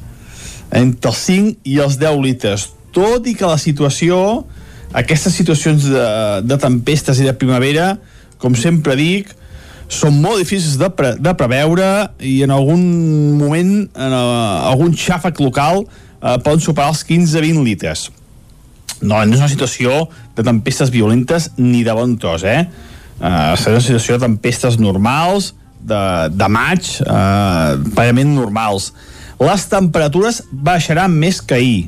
Entre 0.74 1.10
els 1.10 1.22
5 1.28 1.70
i 1.70 1.78
els 1.78 1.98
10 2.00 2.18
litres. 2.22 2.68
Tot 2.94 3.26
i 3.30 3.36
que 3.38 3.46
la 3.46 3.58
situació, 3.58 4.18
aquestes 4.94 5.34
situacions 5.34 5.86
de, 5.90 6.08
de 6.42 6.58
tempestes 6.58 7.20
i 7.22 7.26
de 7.26 7.34
primavera, 7.38 7.94
com 8.38 8.54
sempre 8.58 8.96
dic, 8.98 9.30
són 9.88 10.16
molt 10.22 10.40
difícils 10.42 10.78
de, 10.80 10.88
pre, 10.96 11.14
de 11.20 11.34
preveure 11.38 11.88
i 12.24 12.38
en 12.46 12.52
algun 12.54 12.82
moment, 13.38 13.72
en 13.94 14.16
uh, 14.16 14.68
algun 14.72 14.96
xàfec 14.96 15.40
local, 15.44 15.84
uh, 15.84 16.36
poden 16.42 16.62
superar 16.64 16.90
els 16.94 17.04
15-20 17.08 17.64
litres 17.66 18.08
no, 19.04 19.20
no 19.20 19.36
és 19.36 19.40
una 19.40 19.50
situació 19.50 20.04
de 20.36 20.44
tempestes 20.46 20.92
violentes 20.94 21.50
ni 21.58 21.84
de 21.86 21.94
bon 21.96 22.16
tros, 22.20 22.44
eh? 22.46 22.64
Uh, 23.18 23.54
serà 23.58 23.76
una 23.76 23.84
situació 23.84 24.16
de 24.16 24.26
tempestes 24.26 24.78
normals, 24.80 25.52
de, 25.84 26.00
de 26.32 26.48
maig, 26.48 26.88
uh, 27.04 27.76
pagament 27.96 28.34
normals. 28.34 28.92
Les 29.42 29.66
temperatures 29.70 30.42
baixaran 30.50 31.12
més 31.12 31.40
que 31.44 31.58
ahir. 31.58 31.80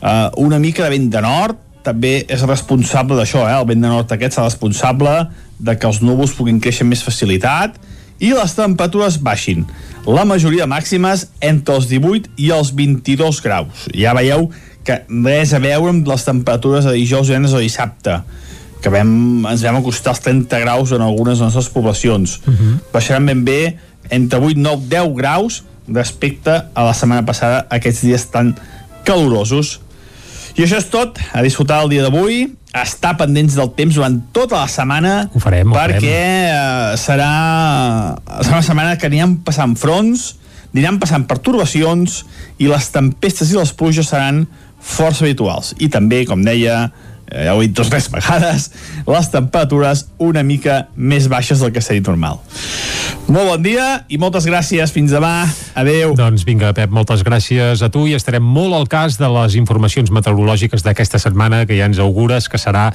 Uh, 0.00 0.28
una 0.40 0.58
mica 0.58 0.86
de 0.86 0.94
vent 0.94 1.10
de 1.12 1.20
nord 1.24 1.58
també 1.86 2.24
és 2.28 2.42
responsable 2.48 3.16
d'això, 3.18 3.46
eh? 3.48 3.56
el 3.60 3.68
vent 3.68 3.84
de 3.84 3.88
nord 3.88 4.12
aquest 4.12 4.38
és 4.38 4.44
responsable 4.44 5.14
de 5.58 5.76
que 5.76 5.88
els 5.88 6.00
núvols 6.04 6.34
puguin 6.36 6.60
créixer 6.60 6.84
amb 6.86 6.94
més 6.94 7.04
facilitat 7.04 7.78
i 8.20 8.34
les 8.36 8.54
temperatures 8.56 9.16
baixin. 9.24 9.64
La 10.06 10.26
majoria 10.28 10.68
màximes 10.68 11.28
entre 11.40 11.78
els 11.78 11.88
18 11.88 12.36
i 12.40 12.50
els 12.52 12.74
22 12.76 13.40
graus. 13.44 13.86
Ja 13.96 14.12
veieu 14.16 14.50
que 14.84 15.02
res 15.24 15.54
a 15.56 15.60
veure 15.60 15.92
amb 15.92 16.08
les 16.08 16.24
temperatures 16.24 16.88
de 16.88 16.96
dijous, 16.96 17.28
divendres 17.28 17.56
o 17.56 17.62
dissabte 17.62 18.20
que 18.80 18.92
vam, 18.92 19.44
ens 19.50 19.64
vam 19.64 19.80
acostar 19.80 20.14
als 20.14 20.22
30 20.24 20.60
graus 20.62 20.92
en 20.96 21.04
algunes 21.04 21.38
de 21.38 21.44
les 21.44 21.54
nostres 21.54 21.72
poblacions 21.72 22.40
uh 22.46 22.54
-huh. 22.54 22.78
baixaran 22.92 23.26
ben 23.26 23.44
bé 23.44 23.76
entre 24.08 24.38
8, 24.40 24.56
9, 24.56 24.88
10 24.88 25.14
graus 25.16 25.64
respecte 25.88 26.50
a 26.74 26.84
la 26.84 26.94
setmana 26.94 27.26
passada 27.26 27.66
aquests 27.68 28.02
dies 28.02 28.30
tan 28.30 28.54
calorosos 29.04 29.80
i 30.60 30.64
això 30.66 30.76
és 30.76 30.90
tot, 30.92 31.16
a 31.32 31.40
disfrutar 31.40 31.78
el 31.86 31.94
dia 31.94 32.02
d'avui 32.04 32.42
estar 32.76 33.14
pendents 33.18 33.56
del 33.56 33.70
temps 33.74 33.96
durant 33.96 34.18
tota 34.36 34.60
la 34.60 34.68
setmana 34.70 35.14
ho 35.32 35.40
farem, 35.42 35.72
ho 35.72 35.74
perquè 35.74 35.96
farem. 35.96 36.92
Uh, 36.92 36.98
serà, 37.00 37.30
serà 38.44 38.58
una 38.58 38.66
setmana 38.66 38.98
que 39.00 39.08
aniran 39.08 39.38
passant 39.46 39.72
fronts 39.80 40.34
aniran 40.74 41.00
passant 41.02 41.24
pertorbacions 41.30 42.20
i 42.62 42.68
les 42.70 42.90
tempestes 42.94 43.50
i 43.50 43.58
les 43.58 43.72
pluges 43.74 44.10
seran 44.12 44.44
força 44.80 45.24
habituals. 45.24 45.74
I 45.82 45.90
també, 45.92 46.22
com 46.28 46.44
deia, 46.46 46.76
eh, 46.86 47.09
ja 47.30 47.54
ho 47.54 47.62
he 47.62 47.68
dit 47.68 47.76
dos 47.76 47.90
tres 47.92 48.10
vegades, 48.12 48.70
les 49.06 49.30
temperatures 49.32 50.06
una 50.18 50.42
mica 50.46 50.86
més 50.96 51.28
baixes 51.30 51.62
del 51.62 51.72
que 51.74 51.82
s'ha 51.82 51.96
dit 51.96 52.06
normal. 52.06 52.40
Molt 53.30 53.46
bon 53.46 53.62
dia 53.62 53.84
i 54.10 54.18
moltes 54.18 54.46
gràcies. 54.48 54.90
Fins 54.90 55.12
demà. 55.14 55.44
Adeu. 55.78 56.16
Doncs 56.18 56.42
vinga, 56.48 56.72
Pep, 56.74 56.90
moltes 56.90 57.22
gràcies 57.26 57.82
a 57.82 57.90
tu 57.92 58.06
i 58.10 58.16
estarem 58.18 58.42
molt 58.42 58.74
al 58.74 58.88
cas 58.90 59.20
de 59.20 59.28
les 59.30 59.54
informacions 59.60 60.10
meteorològiques 60.10 60.82
d'aquesta 60.86 61.20
setmana 61.22 61.62
que 61.68 61.78
ja 61.78 61.86
ens 61.86 62.02
augures 62.02 62.50
que 62.50 62.58
serà 62.58 62.88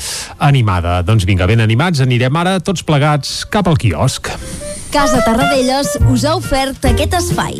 animada. 0.43 0.99
Doncs 1.07 1.27
vinga, 1.29 1.47
ben 1.47 1.63
animats, 1.63 2.03
anirem 2.03 2.35
ara 2.35 2.59
tots 2.59 2.83
plegats 2.83 3.43
cap 3.47 3.71
al 3.71 3.79
quiosc. 3.79 4.33
Casa 4.91 5.23
Tarradellas 5.23 5.97
us 6.11 6.27
ha 6.27 6.35
ofert 6.39 6.91
aquest 6.91 7.19
espai. 7.23 7.59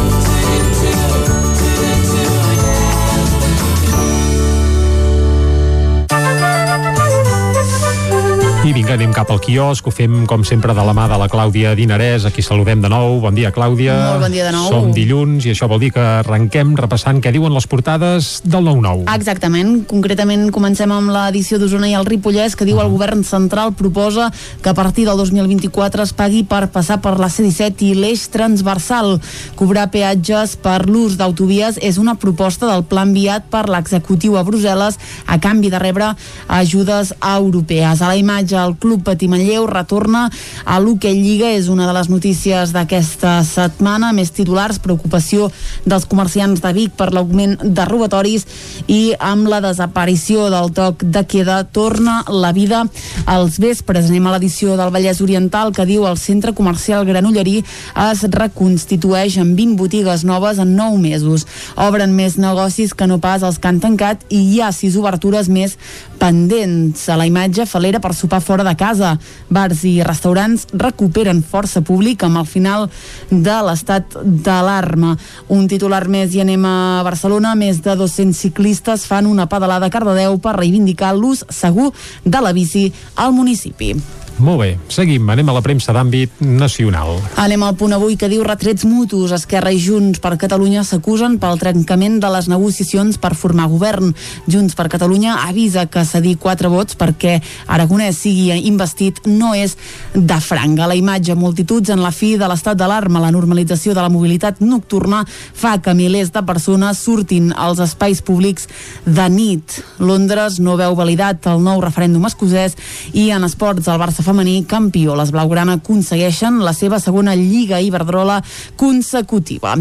I 8.61 8.75
Vinga, 8.77 8.93
anem 8.93 9.09
cap 9.09 9.25
al 9.33 9.39
quiosc, 9.41 9.87
ho 9.89 9.89
fem 9.89 10.27
com 10.29 10.43
sempre 10.45 10.75
de 10.77 10.83
la 10.85 10.93
mà 10.93 11.07
de 11.09 11.15
la 11.17 11.25
Clàudia 11.25 11.71
Dinarès, 11.73 12.27
aquí 12.29 12.43
saludem 12.45 12.77
de 12.83 12.91
nou. 12.93 13.15
Bon 13.23 13.33
dia, 13.33 13.49
Clàudia. 13.49 13.95
Molt 14.11 14.21
bon 14.27 14.35
dia 14.35 14.43
de 14.45 14.51
nou. 14.53 14.67
Som 14.69 14.91
dilluns 14.93 15.47
i 15.47 15.55
això 15.55 15.65
vol 15.65 15.79
dir 15.81 15.89
que 15.95 16.03
arrenquem 16.19 16.75
repassant 16.77 17.17
què 17.23 17.31
diuen 17.33 17.55
les 17.55 17.65
portades 17.65 18.27
del 18.45 18.61
9-9. 18.69 19.07
Exactament, 19.15 19.71
concretament 19.89 20.43
comencem 20.53 20.93
amb 20.93 21.09
l'edició 21.09 21.57
d'Osona 21.57 21.89
i 21.89 21.95
el 21.97 22.05
Ripollès 22.05 22.53
que 22.53 22.67
diu 22.69 22.77
el 22.83 22.91
govern 22.93 23.23
central 23.25 23.73
proposa 23.73 24.27
que 24.61 24.69
a 24.69 24.75
partir 24.77 25.07
del 25.09 25.17
2024 25.17 26.05
es 26.05 26.13
pagui 26.13 26.43
per 26.45 26.67
passar 26.69 26.99
per 27.01 27.15
la 27.17 27.31
C-17 27.33 27.89
i 27.89 27.97
l'eix 27.97 28.27
transversal. 28.29 29.17
Cobrar 29.57 29.87
peatges 29.89 30.53
per 30.61 30.83
l'ús 30.85 31.17
d'autovies 31.17 31.81
és 31.81 31.97
una 31.97 32.13
proposta 32.13 32.69
del 32.69 32.85
pla 32.85 33.07
enviat 33.09 33.49
per 33.49 33.65
l'executiu 33.73 34.37
a 34.37 34.45
Brussel·les 34.45 35.01
a 35.25 35.41
canvi 35.41 35.73
de 35.73 35.81
rebre 35.81 36.13
ajudes 36.61 37.15
europees. 37.25 38.05
A 38.05 38.13
la 38.13 38.21
imatge, 38.21 38.50
el 38.51 38.75
Club 38.81 39.03
Patí 39.07 39.27
Manlleu 39.31 39.65
retorna 39.69 40.27
a 40.65 40.79
l'Hockey 40.79 41.17
Lliga, 41.21 41.51
és 41.55 41.69
una 41.71 41.87
de 41.87 41.95
les 41.95 42.09
notícies 42.11 42.73
d'aquesta 42.75 43.39
setmana. 43.47 44.11
Més 44.15 44.33
titulars, 44.35 44.79
preocupació 44.83 45.49
dels 45.85 46.07
comerciants 46.09 46.61
de 46.61 46.73
Vic 46.75 46.95
per 46.99 47.11
l'augment 47.13 47.57
de 47.61 47.85
robatoris 47.87 48.45
i 48.87 49.13
amb 49.19 49.49
la 49.51 49.61
desaparició 49.63 50.49
del 50.53 50.71
toc 50.75 51.03
de 51.03 51.23
queda 51.29 51.61
torna 51.63 52.21
la 52.27 52.51
vida 52.51 52.83
als 53.25 53.59
vespres. 53.61 54.09
Anem 54.09 54.27
a 54.27 54.35
l'edició 54.35 54.77
del 54.79 54.93
Vallès 54.93 55.21
Oriental 55.23 55.73
que 55.75 55.87
diu 55.89 56.05
el 56.09 56.19
centre 56.19 56.53
comercial 56.57 57.05
Granollerí 57.07 57.61
es 58.09 58.23
reconstitueix 58.31 59.37
amb 59.41 59.57
20 59.57 59.77
botigues 59.79 60.25
noves 60.27 60.59
en 60.61 60.75
9 60.75 60.99
mesos. 61.01 61.47
Obren 61.75 62.15
més 62.15 62.37
negocis 62.41 62.93
que 62.93 63.07
no 63.07 63.19
pas 63.23 63.43
els 63.43 63.59
que 63.59 63.69
han 63.69 63.81
tancat 63.83 64.25
i 64.29 64.41
hi 64.51 64.61
ha 64.61 64.71
sis 64.75 64.97
obertures 64.99 65.49
més 65.49 65.77
pendents. 66.21 67.07
A 67.09 67.17
la 67.17 67.25
imatge, 67.29 67.65
falera 67.65 68.01
per 68.01 68.13
sopar 68.17 68.40
fora 68.41 68.65
de 68.67 68.75
casa. 68.77 69.15
Bars 69.49 69.83
i 69.87 70.01
restaurants 70.05 70.67
recuperen 70.73 71.43
força 71.43 71.81
públic 71.85 72.23
amb 72.27 72.41
el 72.41 72.47
final 72.49 72.87
de 73.29 73.57
l'estat 73.67 74.17
d'alarma. 74.21 75.15
Un 75.49 75.67
titular 75.71 76.03
més 76.11 76.35
i 76.35 76.41
anem 76.43 76.65
a 76.65 77.03
Barcelona. 77.07 77.55
Més 77.55 77.81
de 77.85 77.95
200 77.97 78.37
ciclistes 78.37 79.05
fan 79.09 79.29
una 79.29 79.47
pedalada 79.51 79.87
a 79.87 79.93
Cardedeu 79.93 80.39
per 80.41 80.57
reivindicar 80.59 81.13
l'ús 81.15 81.45
segur 81.49 81.91
de 82.25 82.41
la 82.41 82.53
bici 82.53 82.89
al 83.15 83.33
municipi. 83.33 83.95
Molt 84.41 84.57
bé, 84.57 84.69
seguim, 84.89 85.27
anem 85.29 85.51
a 85.51 85.53
la 85.53 85.61
premsa 85.61 85.93
d'àmbit 85.93 86.39
nacional. 86.41 87.19
Anem 87.37 87.61
al 87.61 87.75
punt 87.77 87.91
avui 87.93 88.15
que 88.17 88.25
diu 88.31 88.41
retrets 88.41 88.87
mutus. 88.89 89.29
Esquerra 89.35 89.69
i 89.69 89.77
Junts 89.77 90.17
per 90.23 90.31
Catalunya 90.41 90.81
s'acusen 90.81 91.35
pel 91.37 91.59
trencament 91.61 92.17
de 92.23 92.31
les 92.33 92.47
negociacions 92.49 93.19
per 93.21 93.35
formar 93.37 93.67
govern. 93.69 94.15
Junts 94.49 94.73
per 94.73 94.87
Catalunya 94.89 95.35
avisa 95.45 95.83
que 95.85 96.01
cedir 96.09 96.39
quatre 96.41 96.71
vots 96.73 96.97
perquè 96.97 97.35
Aragonès 97.69 98.17
sigui 98.23 98.57
investit 98.65 99.21
no 99.29 99.51
és 99.53 99.75
de 100.15 100.39
franc. 100.41 100.81
A 100.81 100.89
la 100.89 100.97
imatge, 100.97 101.37
multituds 101.37 101.93
en 101.93 102.01
la 102.01 102.09
fi 102.09 102.33
de 102.41 102.49
l'estat 102.49 102.79
d'alarma. 102.81 103.21
La 103.21 103.29
normalització 103.35 103.93
de 103.93 104.01
la 104.01 104.09
mobilitat 104.09 104.63
nocturna 104.65 105.21
fa 105.29 105.75
que 105.77 105.93
milers 105.93 106.33
de 106.33 106.41
persones 106.49 106.97
surtin 106.97 107.53
als 107.53 107.83
espais 107.85 108.23
públics 108.25 108.65
de 109.05 109.29
nit. 109.29 109.83
Londres 110.01 110.57
no 110.57 110.79
veu 110.81 110.97
validat 110.97 111.45
el 111.53 111.61
nou 111.61 111.85
referèndum 111.85 112.25
escocès 112.25 112.73
i 113.13 113.29
en 113.29 113.45
esports 113.45 113.85
el 113.85 114.01
Barça 114.01 114.25
femení 114.31 114.63
campió. 114.65 115.15
Les 115.19 115.31
Blaugrana 115.31 115.75
aconsegueixen 115.79 116.61
la 116.63 116.71
seva 116.73 116.99
segona 117.03 117.35
Lliga 117.35 117.81
Iberdrola 117.83 118.39
consecutiva. 118.79 119.75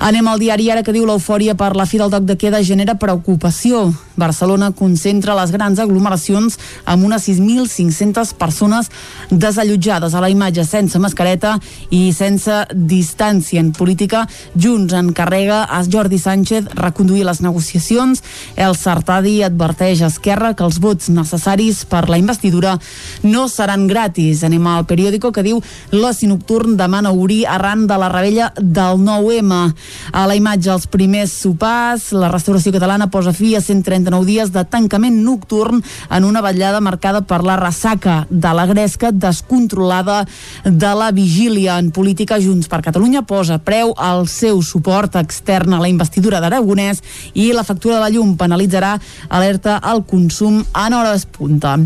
Anem 0.00 0.28
al 0.30 0.38
diari 0.38 0.70
ara 0.70 0.84
que 0.86 0.94
diu 0.94 1.06
l'eufòria 1.08 1.56
per 1.58 1.74
la 1.76 1.86
fi 1.90 1.98
del 1.98 2.12
toc 2.12 2.26
de 2.28 2.36
queda 2.38 2.62
genera 2.62 2.94
preocupació. 3.00 3.90
Barcelona 4.16 4.70
concentra 4.72 5.34
les 5.36 5.50
grans 5.52 5.80
aglomeracions 5.82 6.56
amb 6.88 7.04
unes 7.04 7.26
6.500 7.28 8.32
persones 8.38 8.88
desallotjades 9.30 10.14
a 10.14 10.22
la 10.22 10.30
imatge 10.32 10.64
sense 10.64 10.98
mascareta 11.02 11.56
i 11.90 12.12
sense 12.16 12.62
distància 12.72 13.60
en 13.60 13.72
política. 13.76 14.24
Junts 14.54 14.94
encarrega 14.96 15.64
a 15.64 15.82
Jordi 15.84 16.18
Sánchez 16.22 16.70
reconduir 16.78 17.26
les 17.26 17.42
negociacions. 17.44 18.22
El 18.56 18.78
Sartadi 18.78 19.42
adverteix 19.42 20.00
a 20.00 20.12
Esquerra 20.12 20.54
que 20.54 20.64
els 20.64 20.80
vots 20.80 21.10
necessaris 21.10 21.84
per 21.90 22.06
la 22.08 22.20
investidura 22.22 22.78
no 23.26 23.48
seran 23.52 23.85
gratis. 23.86 24.42
Anem 24.46 24.66
al 24.66 24.86
periòdico 24.88 25.32
que 25.32 25.44
diu 25.46 25.60
l'oci 25.92 26.28
nocturn 26.30 26.76
demana 26.76 27.12
obrir 27.12 27.44
arran 27.46 27.86
de 27.86 27.98
la 27.98 28.08
rebella 28.12 28.52
del 28.56 29.00
9M. 29.02 29.60
A 30.12 30.26
la 30.26 30.36
imatge 30.38 30.72
els 30.72 30.86
primers 30.90 31.34
sopars, 31.42 32.10
la 32.16 32.30
restauració 32.32 32.72
catalana 32.74 33.10
posa 33.12 33.34
fi 33.36 33.54
a 33.56 33.60
139 33.60 34.26
dies 34.26 34.52
de 34.54 34.64
tancament 34.64 35.20
nocturn 35.24 35.82
en 36.10 36.24
una 36.24 36.42
vetllada 36.42 36.80
marcada 36.80 37.22
per 37.22 37.42
la 37.44 37.56
ressaca 37.60 38.26
de 38.30 38.54
la 38.54 38.66
gresca 38.66 39.12
descontrolada 39.12 40.24
de 40.64 40.94
la 40.94 41.10
vigília 41.12 41.78
en 41.78 41.90
política 41.92 42.40
Junts 42.40 42.68
per 42.68 42.82
Catalunya 42.82 43.22
posa 43.22 43.58
preu 43.58 43.92
al 43.96 44.26
seu 44.28 44.62
suport 44.62 45.16
extern 45.20 45.76
a 45.76 45.80
la 45.82 45.90
investidura 45.92 46.40
d'Aragonès 46.40 47.02
i 47.34 47.52
la 47.52 47.64
factura 47.64 47.98
de 47.98 48.04
la 48.04 48.10
llum 48.10 48.36
penalitzarà 48.38 48.96
alerta 49.28 49.76
al 49.82 50.04
consum 50.08 50.62
en 50.64 50.96
hores 50.96 51.26
punta. 51.26 51.76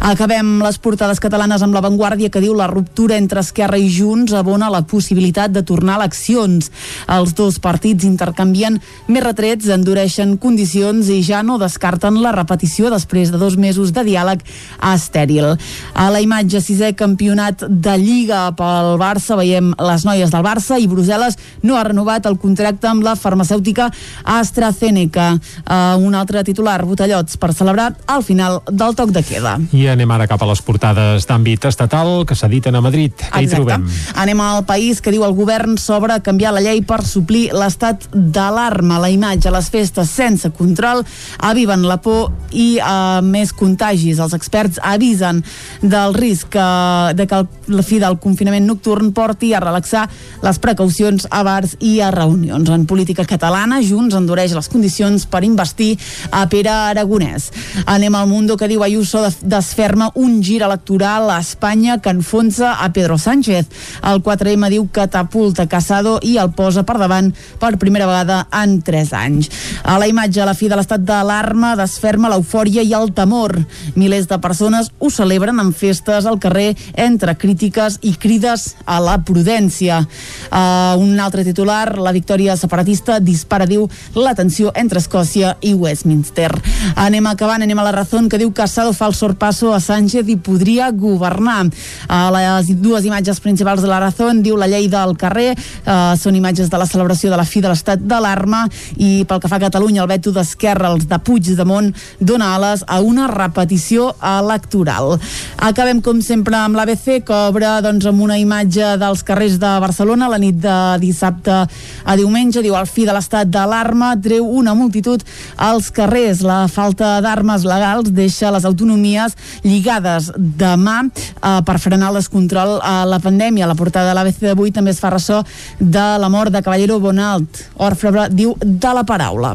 Acabem 0.00 0.60
les 0.62 0.78
portades 0.78 1.20
catalanes 1.20 1.49
amb 1.58 1.74
l'avantguàrdia 1.74 2.30
que 2.30 2.42
diu 2.42 2.54
la 2.54 2.68
ruptura 2.70 3.16
entre 3.18 3.42
Esquerra 3.42 3.78
i 3.82 3.88
Junts 3.90 4.30
abona 4.38 4.68
la 4.70 4.84
possibilitat 4.86 5.50
de 5.50 5.64
tornar 5.66 5.96
a 5.96 6.04
eleccions. 6.04 6.70
Els 7.10 7.34
dos 7.34 7.58
partits 7.58 8.06
intercanvien 8.06 8.78
més 9.10 9.24
retrets, 9.24 9.66
endureixen 9.74 10.36
condicions 10.38 11.10
i 11.10 11.18
ja 11.26 11.42
no 11.42 11.58
descarten 11.58 12.20
la 12.22 12.30
repetició 12.36 12.92
després 12.94 13.32
de 13.34 13.40
dos 13.42 13.56
mesos 13.58 13.90
de 13.96 14.04
diàleg 14.06 14.44
estèril. 14.92 15.56
A 15.98 16.06
la 16.14 16.22
imatge 16.22 16.62
sisè 16.62 16.92
campionat 16.94 17.66
de 17.66 17.96
Lliga 17.98 18.46
pel 18.54 18.94
Barça 19.02 19.34
veiem 19.40 19.74
les 19.74 20.06
noies 20.06 20.30
del 20.30 20.46
Barça 20.46 20.78
i 20.78 20.86
Brussel·les 20.86 21.38
no 21.66 21.76
ha 21.76 21.84
renovat 21.90 22.30
el 22.30 22.38
contracte 22.38 22.86
amb 22.86 23.02
la 23.02 23.16
farmacèutica 23.18 23.90
AstraZeneca. 24.38 25.32
Uh, 25.66 25.98
un 26.06 26.14
altre 26.14 26.44
titular, 26.46 26.78
botellots, 26.86 27.36
per 27.40 27.52
celebrar 27.56 27.90
el 28.14 28.22
final 28.22 28.60
del 28.70 28.94
toc 28.94 29.10
de 29.16 29.24
queda. 29.26 29.56
I 29.74 29.88
anem 29.92 30.10
ara 30.14 30.28
cap 30.30 30.42
a 30.42 30.48
les 30.50 30.62
portades 30.62 31.26
d'àmbit 31.26 31.39
estatal 31.46 32.24
que 32.26 32.34
s'editen 32.34 32.74
a 32.76 32.80
Madrid. 32.80 33.12
Què 33.30 33.42
hi 33.44 33.48
trobem? 33.50 33.86
Anem 34.20 34.40
al 34.40 34.64
país 34.68 35.00
que 35.00 35.12
diu 35.12 35.24
el 35.26 35.34
govern 35.36 35.76
sobre 35.78 36.20
canviar 36.24 36.52
la 36.54 36.62
llei 36.64 36.82
per 36.82 37.02
suplir 37.06 37.50
l'estat 37.56 38.06
d'alarma. 38.12 38.98
La 39.00 39.10
imatge, 39.10 39.50
les 39.50 39.70
festes 39.70 40.10
sense 40.10 40.50
control 40.56 41.04
aviven 41.38 41.86
la 41.88 41.98
por 42.02 42.30
i 42.52 42.78
uh, 42.78 43.20
més 43.24 43.52
contagis. 43.56 44.20
Els 44.20 44.34
experts 44.36 44.80
avisen 44.82 45.42
del 45.82 46.14
risc 46.14 46.56
uh, 46.58 47.14
de 47.16 47.26
que 47.30 47.42
la 47.70 47.86
fi 47.86 48.00
del 48.02 48.18
confinament 48.20 48.66
nocturn 48.66 49.12
porti 49.16 49.52
a 49.54 49.62
relaxar 49.62 50.06
les 50.42 50.58
precaucions 50.62 51.26
a 51.30 51.42
bars 51.46 51.76
i 51.80 51.98
a 52.00 52.10
reunions. 52.14 52.70
En 52.70 52.86
política 52.90 53.24
catalana, 53.28 53.80
Junts 53.82 54.16
endureix 54.18 54.54
les 54.56 54.68
condicions 54.68 55.26
per 55.30 55.44
investir 55.46 55.94
a 56.30 56.44
Pere 56.50 56.72
Aragonès. 56.72 57.50
Anem 57.86 58.14
al 58.14 58.28
Mundo 58.30 58.56
que 58.56 58.68
diu 58.70 58.82
Ayuso 58.84 59.22
desferma 59.42 60.10
un 60.14 60.40
gir 60.42 60.60
electoral 60.66 61.29
a 61.30 61.40
Espanya 61.40 61.98
que 62.02 62.10
enfonsa 62.10 62.74
a 62.84 62.92
Pedro 62.92 63.16
Sánchez. 63.18 63.66
El 64.02 64.22
4M 64.22 64.68
diu 64.72 64.88
catapulta 64.92 65.68
Casado 65.70 66.18
i 66.26 66.36
el 66.42 66.50
posa 66.56 66.82
per 66.84 66.98
davant 66.98 67.30
per 67.60 67.78
primera 67.78 68.08
vegada 68.08 68.42
en 68.52 68.80
3 68.82 69.12
anys. 69.14 69.50
A 69.84 69.98
la 69.98 70.08
imatge, 70.10 70.42
a 70.42 70.48
la 70.48 70.54
fi 70.58 70.68
de 70.68 70.78
l'estat 70.78 71.04
d'alarma, 71.06 71.76
desferma 71.78 72.30
l'eufòria 72.32 72.82
i 72.82 72.94
el 72.96 73.12
temor. 73.16 73.56
Milers 73.94 74.28
de 74.30 74.40
persones 74.42 74.90
ho 74.98 75.10
celebren 75.10 75.60
amb 75.62 75.76
festes 75.76 76.26
al 76.26 76.40
carrer 76.42 76.74
entre 76.94 77.36
crítiques 77.38 78.00
i 78.02 78.14
crides 78.18 78.74
a 78.84 78.98
la 79.00 79.18
prudència. 79.24 80.02
Uh, 80.50 80.98
un 81.00 81.18
altre 81.20 81.44
titular, 81.46 81.98
la 81.98 82.12
victòria 82.12 82.58
separatista 82.58 83.20
dispara, 83.20 83.68
diu, 83.70 83.86
la 84.18 84.34
tensió 84.34 84.74
entre 84.74 85.00
Escòcia 85.00 85.56
i 85.62 85.74
Westminster. 85.74 86.50
Anem 86.96 87.30
acabant, 87.30 87.62
anem 87.62 87.78
a 87.78 87.86
la 87.86 87.96
raó 87.96 88.26
que 88.28 88.38
diu 88.40 88.50
Casado 88.52 88.92
fa 88.92 89.06
el 89.06 89.14
sorpasso 89.14 89.70
a 89.72 89.80
Sánchez 89.80 90.28
i 90.28 90.36
podria 90.36 90.90
governar. 90.90 91.19
A 91.20 92.20
les 92.34 92.70
dues 92.80 93.04
imatges 93.04 93.40
principals 93.40 93.82
de 93.82 93.88
la 93.90 94.00
raó 94.00 94.30
diu 94.40 94.56
la 94.56 94.68
llei 94.68 94.88
del 94.90 95.16
carrer, 95.18 95.54
uh, 95.54 96.16
són 96.18 96.36
imatges 96.36 96.70
de 96.70 96.78
la 96.78 96.86
celebració 96.86 97.30
de 97.30 97.38
la 97.38 97.46
fi 97.48 97.60
de 97.60 97.70
l'estat 97.70 98.00
d'alarma 98.00 98.66
i 98.96 99.24
pel 99.28 99.40
que 99.40 99.48
fa 99.50 99.58
a 99.60 99.64
Catalunya 99.66 100.02
el 100.02 100.10
veto 100.10 100.32
d'Esquerra, 100.34 100.90
els 100.92 101.06
de 101.08 101.18
Puigdemont, 101.18 101.90
dona 102.20 102.54
ales 102.56 102.84
a 102.86 103.00
una 103.00 103.28
repetició 103.30 104.10
electoral. 104.20 105.18
Acabem 105.56 106.00
com 106.04 106.20
sempre 106.24 106.58
amb 106.58 106.78
l'ABC 106.78 107.20
que 107.26 107.40
obre 107.50 107.70
doncs, 107.84 108.06
amb 108.08 108.22
una 108.24 108.38
imatge 108.40 108.96
dels 109.00 109.24
carrers 109.26 109.58
de 109.60 109.72
Barcelona 109.82 110.28
la 110.30 110.40
nit 110.40 110.58
de 110.60 110.76
dissabte 111.02 111.60
a 111.60 112.16
diumenge, 112.16 112.62
diu 112.64 112.76
al 112.76 112.88
fi 112.90 113.06
de 113.08 113.14
l'estat 113.16 113.50
d'alarma 113.50 114.14
treu 114.22 114.46
una 114.46 114.74
multitud 114.74 115.22
als 115.56 115.90
carrers. 115.94 116.44
La 116.46 116.64
falta 116.68 117.18
d'armes 117.24 117.64
legals 117.68 118.12
deixa 118.14 118.52
les 118.54 118.66
autonomies 118.68 119.36
lligades 119.64 120.30
de 120.36 120.74
mà 120.80 121.00
eh, 121.14 121.60
per 121.66 121.78
frenar 121.82 122.10
el 122.10 122.20
descontrol 122.20 122.78
a 122.82 123.04
la 123.08 123.20
pandèmia. 123.22 123.68
La 123.70 123.78
portada 123.78 124.10
de 124.10 124.18
l'ABC 124.18 124.44
d'avui 124.48 124.74
també 124.74 124.94
es 124.94 125.00
fa 125.02 125.12
ressò 125.12 125.42
de 125.78 126.06
la 126.20 126.28
mort 126.32 126.52
de 126.52 126.62
Caballero 126.62 127.00
Bonalt. 127.00 127.64
Orfebre 127.76 128.28
diu 128.30 128.56
de 128.60 128.94
la 128.94 129.04
paraula. 129.04 129.54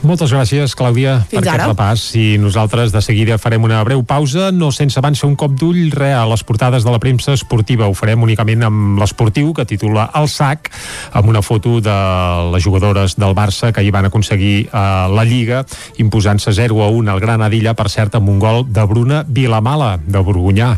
Moltes 0.00 0.30
gràcies, 0.32 0.72
Clàudia, 0.72 1.18
Fins 1.28 1.42
per 1.44 1.50
ara. 1.52 1.66
aquest 1.66 1.70
repàs. 1.74 2.02
I 2.16 2.38
nosaltres 2.40 2.88
de 2.92 3.02
seguida 3.04 3.36
farem 3.36 3.66
una 3.66 3.82
breu 3.84 4.00
pausa, 4.02 4.48
no 4.50 4.70
sense 4.72 4.96
abans 4.96 5.20
fer 5.20 5.28
un 5.28 5.34
cop 5.36 5.52
d'ull 5.60 5.90
re 5.92 6.14
a 6.16 6.22
les 6.24 6.40
portades 6.42 6.86
de 6.86 6.90
la 6.90 6.98
premsa 6.98 7.34
esportiva. 7.36 7.84
Ho 7.84 7.92
farem 7.92 8.22
únicament 8.22 8.64
amb 8.64 8.98
l'esportiu, 8.98 9.52
que 9.52 9.66
titula 9.68 10.10
El 10.16 10.28
sac, 10.32 10.70
amb 11.12 11.28
una 11.28 11.42
foto 11.42 11.82
de 11.84 11.96
les 12.54 12.64
jugadores 12.64 13.16
del 13.20 13.34
Barça 13.36 13.74
que 13.76 13.82
hi 13.84 13.90
van 13.90 14.08
aconseguir 14.08 14.70
eh, 14.72 14.78
la 15.12 15.24
Lliga, 15.24 15.66
imposant-se 15.98 16.54
0 16.56 16.80
a 16.82 16.88
1 16.88 17.10
al 17.12 17.20
Granadilla, 17.20 17.74
per 17.74 17.90
cert, 17.90 18.16
amb 18.16 18.30
un 18.32 18.38
gol 18.38 18.64
de 18.72 18.86
Bruna 18.88 19.22
Vilamala, 19.28 19.98
de 20.00 20.18
Borgunyà, 20.18 20.70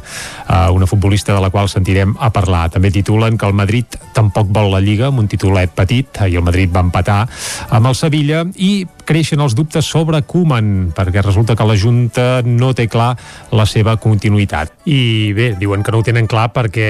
eh, 0.49 0.71
una 0.75 0.87
futbolista 0.91 1.33
de 1.33 1.41
la 1.41 1.51
qual 1.51 1.71
sentirem 1.71 2.17
a 2.19 2.33
parlar. 2.35 2.71
També 2.71 2.91
titulen 2.91 3.39
que 3.39 3.47
el 3.47 3.55
Madrid 3.55 3.87
tampoc 4.15 4.51
vol 4.51 4.73
la 4.75 4.83
Lliga, 4.83 5.13
amb 5.13 5.23
un 5.23 5.31
titulet 5.31 5.71
petit, 5.71 6.11
i 6.27 6.35
el 6.35 6.43
Madrid 6.43 6.75
va 6.75 6.83
empatar 6.83 7.29
amb 7.71 7.87
el 7.87 7.95
Sevilla, 7.95 8.43
i 8.57 8.85
creixen 9.07 9.43
els 9.43 9.57
dubtes 9.59 9.87
sobre 9.87 10.23
Koeman, 10.27 10.93
perquè 10.97 11.23
resulta 11.25 11.57
que 11.59 11.67
la 11.67 11.77
Junta 11.79 12.43
no 12.47 12.73
té 12.77 12.87
clar 12.91 13.13
la 13.53 13.67
seva 13.67 13.97
continuïtat. 14.01 14.73
I 14.89 15.33
bé, 15.37 15.53
diuen 15.59 15.83
que 15.83 15.93
no 15.95 16.01
ho 16.01 16.07
tenen 16.07 16.29
clar 16.31 16.49
perquè 16.55 16.89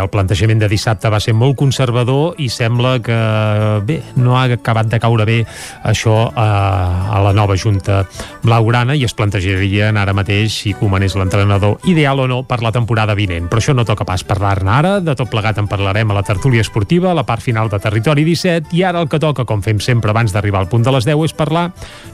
el 0.00 0.10
plantejament 0.12 0.62
de 0.62 0.70
dissabte 0.70 1.10
va 1.12 1.20
ser 1.22 1.34
molt 1.36 1.58
conservador 1.58 2.38
i 2.42 2.48
sembla 2.50 2.96
que, 3.04 3.18
bé, 3.86 4.00
no 4.16 4.36
ha 4.38 4.46
acabat 4.56 4.90
de 4.90 5.00
caure 5.02 5.26
bé 5.28 5.40
això 5.86 6.16
a, 6.30 6.48
a 7.16 7.22
la 7.24 7.34
nova 7.36 7.56
Junta 7.58 8.02
Blaugrana 8.42 8.96
i 8.96 9.04
es 9.06 9.14
plantejarien 9.16 9.98
ara 10.00 10.14
mateix 10.16 10.60
si 10.62 10.74
Koeman 10.76 11.04
és 11.06 11.16
l'entrenador 11.18 11.78
ideal 11.90 12.20
o 12.24 12.28
no 12.30 12.42
per 12.46 12.60
la 12.64 12.72
temporada 12.74 13.16
vinent. 13.18 13.48
Però 13.50 13.62
això 13.62 13.74
no 13.76 13.86
toca 13.88 14.06
pas 14.08 14.24
parlar-ne 14.26 14.70
ara, 14.70 14.94
de 15.04 15.14
tot 15.18 15.30
plegat 15.30 15.58
en 15.60 15.68
parlarem 15.70 16.10
a 16.10 16.18
la 16.18 16.24
tertúlia 16.26 16.64
esportiva, 16.64 17.10
a 17.10 17.18
la 17.18 17.26
part 17.26 17.44
final 17.44 17.70
de 17.70 17.80
Territori 17.82 18.24
17, 18.26 18.74
i 18.76 18.84
ara 18.86 19.02
el 19.02 19.08
que 19.10 19.20
toca, 19.22 19.46
com 19.48 19.62
fem 19.64 19.80
sempre 19.82 20.12
abans 20.12 20.34
d'arribar 20.34 20.64
al 20.64 20.70
punt 20.70 20.86
de 20.86 20.94
les 20.94 21.06
10, 21.08 21.24
és 21.30 21.36
parlar 21.40 21.70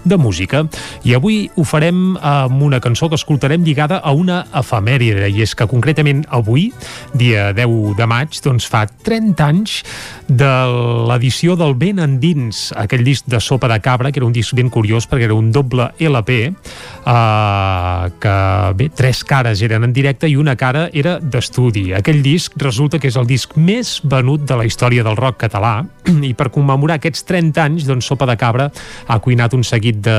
de 0.06 0.16
música. 0.16 0.62
I 1.04 1.16
avui 1.18 1.48
ho 1.56 1.64
farem 1.66 2.14
amb 2.22 2.62
una 2.62 2.80
cançó 2.80 3.08
que 3.10 3.18
escoltarem 3.18 3.64
lligada 3.66 3.98
a 3.98 4.12
una 4.14 4.44
efemèride, 4.54 5.26
i 5.34 5.42
és 5.42 5.54
que 5.58 5.66
concretament 5.66 6.22
avui, 6.30 6.68
dia 7.14 7.50
10 7.56 7.96
de 7.98 8.06
maig, 8.06 8.38
doncs 8.44 8.68
fa 8.70 8.84
30 8.86 9.46
anys 9.46 9.80
de 10.28 10.52
l'edició 11.10 11.56
del 11.58 11.74
Ben 11.78 11.98
Endins, 12.02 12.70
aquell 12.78 13.04
disc 13.06 13.26
de 13.30 13.40
Sopa 13.42 13.68
de 13.72 13.80
Cabra, 13.82 14.12
que 14.12 14.22
era 14.22 14.28
un 14.28 14.34
disc 14.34 14.54
ben 14.54 14.70
curiós 14.70 15.08
perquè 15.10 15.26
era 15.26 15.34
un 15.34 15.50
doble 15.54 15.90
LP, 15.98 16.38
eh, 16.46 18.10
que 18.22 18.36
bé, 18.78 18.88
tres 18.94 19.24
cares 19.26 19.62
eren 19.62 19.84
en 19.86 19.94
directe 19.96 20.30
i 20.30 20.36
una 20.38 20.56
cara 20.56 20.86
era 20.92 21.18
d'estudi. 21.20 21.90
Aquell 21.96 22.22
disc 22.22 22.54
resulta 22.62 23.00
que 23.02 23.10
és 23.10 23.18
el 23.18 23.26
disc 23.26 23.56
més 23.58 23.98
venut 24.04 24.46
de 24.46 24.58
la 24.58 24.66
història 24.68 25.04
del 25.06 25.18
rock 25.18 25.42
català 25.46 25.80
i 26.30 26.32
per 26.38 26.50
commemorar 26.54 27.00
aquests 27.00 27.26
30 27.26 27.64
anys, 27.66 27.86
doncs 27.88 28.06
Sopa 28.06 28.28
de 28.28 28.36
Cabra 28.38 28.70
ha 29.06 29.15
cuinat 29.24 29.54
un 29.56 29.64
seguit 29.66 29.98
de, 30.04 30.16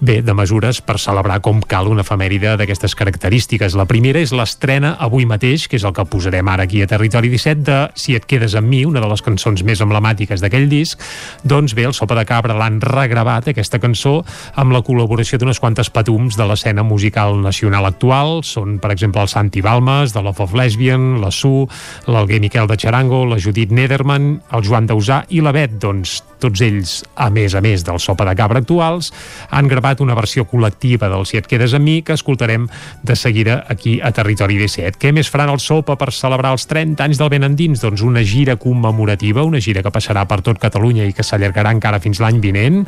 bé, 0.00 0.20
de 0.22 0.34
mesures 0.36 0.80
per 0.80 0.98
celebrar 1.02 1.40
com 1.44 1.60
cal 1.60 1.90
una 1.90 2.04
efemèride 2.06 2.56
d'aquestes 2.56 2.96
característiques. 2.98 3.76
La 3.78 3.88
primera 3.88 4.22
és 4.22 4.32
l'estrena 4.36 4.96
avui 5.02 5.26
mateix, 5.28 5.68
que 5.68 5.78
és 5.80 5.84
el 5.86 5.94
que 5.96 6.06
posarem 6.08 6.48
ara 6.48 6.66
aquí 6.66 6.82
a 6.82 6.90
Territori 6.90 7.30
17, 7.32 7.66
de 7.66 7.78
Si 7.98 8.14
et 8.16 8.24
quedes 8.28 8.54
amb 8.56 8.70
mi, 8.70 8.84
una 8.86 9.02
de 9.02 9.08
les 9.10 9.22
cançons 9.24 9.62
més 9.66 9.82
emblemàtiques 9.82 10.42
d'aquell 10.42 10.68
disc, 10.70 11.02
doncs 11.44 11.74
bé, 11.76 11.86
el 11.88 11.94
Sopa 11.96 12.16
de 12.18 12.24
Cabra 12.28 12.56
l'han 12.56 12.78
regravat, 12.82 13.50
aquesta 13.50 13.80
cançó, 13.82 14.20
amb 14.56 14.74
la 14.74 14.82
col·laboració 14.86 15.40
d'unes 15.40 15.60
quantes 15.62 15.90
patums 15.90 16.38
de 16.38 16.46
l'escena 16.48 16.84
musical 16.86 17.40
nacional 17.42 17.88
actual. 17.88 18.40
Són, 18.46 18.78
per 18.82 18.92
exemple, 18.94 19.22
el 19.22 19.32
Santi 19.32 19.62
Balmes, 19.64 20.14
de 20.14 20.22
Love 20.22 20.46
of 20.46 20.54
Lesbian, 20.56 21.16
la 21.22 21.32
Su, 21.34 21.66
l'Alguer 22.06 22.40
Miquel 22.44 22.70
de 22.70 22.78
Charango, 22.80 23.24
la 23.26 23.40
Judit 23.42 23.74
Nederman, 23.74 24.36
el 24.52 24.66
Joan 24.66 24.88
Dausà 24.90 25.24
i 25.34 25.42
la 25.44 25.54
Bet, 25.56 25.78
doncs 25.82 26.20
tots 26.42 26.62
ells, 26.64 26.98
a 27.16 27.28
més 27.30 27.54
a 27.54 27.62
més 27.64 27.84
del 27.86 28.00
Sopa 28.02 28.26
de 28.28 28.34
Cabra 28.38 28.60
actuals, 28.62 29.12
han 29.50 29.68
gravat 29.70 30.02
una 30.04 30.16
versió 30.18 30.46
col·lectiva 30.48 31.10
del 31.12 31.26
Si 31.26 31.40
et 31.40 31.48
quedes 31.48 31.74
amb 31.76 31.86
mi 31.86 32.00
que 32.02 32.16
escoltarem 32.16 32.68
de 33.02 33.16
seguida 33.16 33.62
aquí 33.68 33.98
a 34.02 34.12
Territori 34.14 34.58
17. 34.58 34.98
Què 35.00 35.12
més 35.14 35.30
faran 35.32 35.52
el 35.52 35.60
Sopa 35.62 35.96
per 35.98 36.12
celebrar 36.14 36.52
els 36.56 36.66
30 36.70 37.04
anys 37.04 37.20
del 37.20 37.30
Benendins? 37.32 37.82
Doncs 37.82 38.02
una 38.06 38.24
gira 38.26 38.56
commemorativa, 38.60 39.44
una 39.46 39.60
gira 39.62 39.82
que 39.84 39.92
passarà 39.94 40.26
per 40.28 40.40
tot 40.46 40.60
Catalunya 40.62 41.06
i 41.06 41.14
que 41.16 41.24
s'allargarà 41.26 41.72
encara 41.74 42.00
fins 42.02 42.20
l'any 42.22 42.40
vinent, 42.42 42.82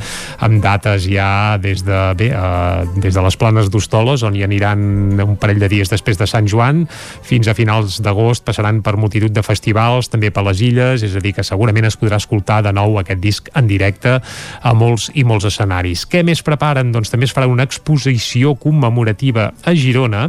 amb 0.45 0.63
dates 0.65 1.07
ja 1.09 1.59
des 1.63 1.85
de, 1.87 2.01
bé, 2.19 2.31
uh, 2.35 2.85
des 2.99 3.15
de 3.15 3.25
les 3.25 3.39
planes 3.39 3.71
d'Hostoles, 3.71 4.25
on 4.27 4.37
hi 4.37 4.45
aniran 4.47 5.19
un 5.25 5.37
parell 5.41 5.61
de 5.63 5.71
dies 5.71 5.91
després 5.91 6.19
de 6.19 6.27
Sant 6.29 6.49
Joan, 6.51 6.85
fins 7.23 7.49
a 7.49 7.57
finals 7.57 8.01
d'agost 8.05 8.45
passaran 8.47 8.83
per 8.83 8.97
multitud 8.99 9.33
de 9.35 9.45
festivals, 9.47 10.11
també 10.13 10.33
per 10.35 10.45
les 10.47 10.63
illes, 10.65 11.05
és 11.07 11.17
a 11.17 11.23
dir, 11.25 11.35
que 11.37 11.47
segurament 11.47 11.89
es 11.89 11.99
podrà 11.99 12.19
escoltar 12.21 12.61
de 12.67 12.73
nou 12.75 12.99
aquest 13.01 13.23
disc 13.23 13.38
en 13.55 13.69
directe 13.71 14.19
a 14.19 14.75
molts 14.77 15.09
i 15.15 15.25
molts 15.25 15.49
escenaris. 15.49 16.05
Què 16.11 16.25
més 16.27 16.43
preparen? 16.47 16.93
Doncs 16.95 17.13
també 17.13 17.29
es 17.29 17.35
farà 17.35 17.49
una 17.51 17.67
exposició 17.67 18.55
commemorativa 18.59 19.51
a 19.65 19.75
Girona 19.79 20.29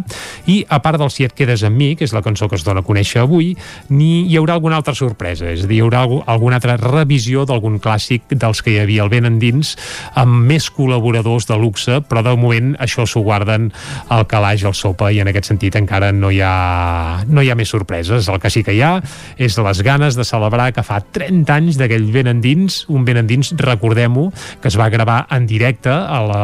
i 0.50 0.62
a 0.70 0.82
part 0.84 1.00
del 1.02 1.12
Si 1.14 1.26
et 1.26 1.36
quedes 1.36 1.64
amb 1.68 1.78
mi, 1.80 1.94
que 1.98 2.06
és 2.08 2.14
la 2.16 2.24
cançó 2.26 2.50
que 2.50 2.58
es 2.60 2.66
dona 2.66 2.84
a 2.84 2.88
conèixer 2.88 3.24
avui, 3.24 3.54
ni 3.90 4.26
hi 4.30 4.38
haurà 4.40 4.56
alguna 4.58 4.80
altra 4.80 4.96
sorpresa, 4.98 5.50
és 5.52 5.66
a 5.66 5.70
dir, 5.70 5.80
hi 5.80 5.84
haurà 5.86 6.04
alguna 6.30 6.60
altra 6.60 6.78
revisió 6.80 7.46
d'algun 7.48 7.80
clàssic 7.84 8.30
dels 8.32 8.62
que 8.64 8.74
hi 8.74 8.80
havia 8.84 9.04
al 9.06 9.12
ben 9.12 9.28
endins 9.30 9.76
amb 10.20 10.46
més 10.50 10.70
col·laboradors 10.74 11.48
de 11.50 11.58
luxe, 11.60 12.00
però 12.08 12.24
de 12.26 12.36
moment 12.40 12.74
això 12.80 13.06
s'ho 13.08 13.24
guarden 13.26 13.70
al 14.14 14.26
calaix, 14.30 14.66
al 14.68 14.76
sopa, 14.78 15.12
i 15.12 15.22
en 15.24 15.32
aquest 15.32 15.50
sentit 15.52 15.78
encara 15.80 16.12
no 16.16 16.32
hi 16.34 16.42
ha, 16.46 17.24
no 17.28 17.44
hi 17.44 17.52
ha 17.52 17.58
més 17.60 17.72
sorpreses. 17.72 18.30
El 18.30 18.40
que 18.42 18.52
sí 18.54 18.64
que 18.66 18.76
hi 18.76 18.82
ha 18.86 18.98
és 19.38 19.58
les 19.58 19.84
ganes 19.86 20.18
de 20.18 20.26
celebrar 20.28 20.72
que 20.76 20.86
fa 20.86 21.00
30 21.02 21.56
anys 21.56 21.80
d'aquell 21.80 22.10
ben 22.14 22.30
endins, 22.32 22.84
un 22.90 22.99
ben 23.06 23.20
endins, 23.22 23.52
recordem-ho, 23.58 24.30
que 24.62 24.70
es 24.72 24.78
va 24.80 24.90
gravar 24.90 25.26
en 25.36 25.46
directe 25.50 25.92
a 25.92 26.20
la, 26.26 26.44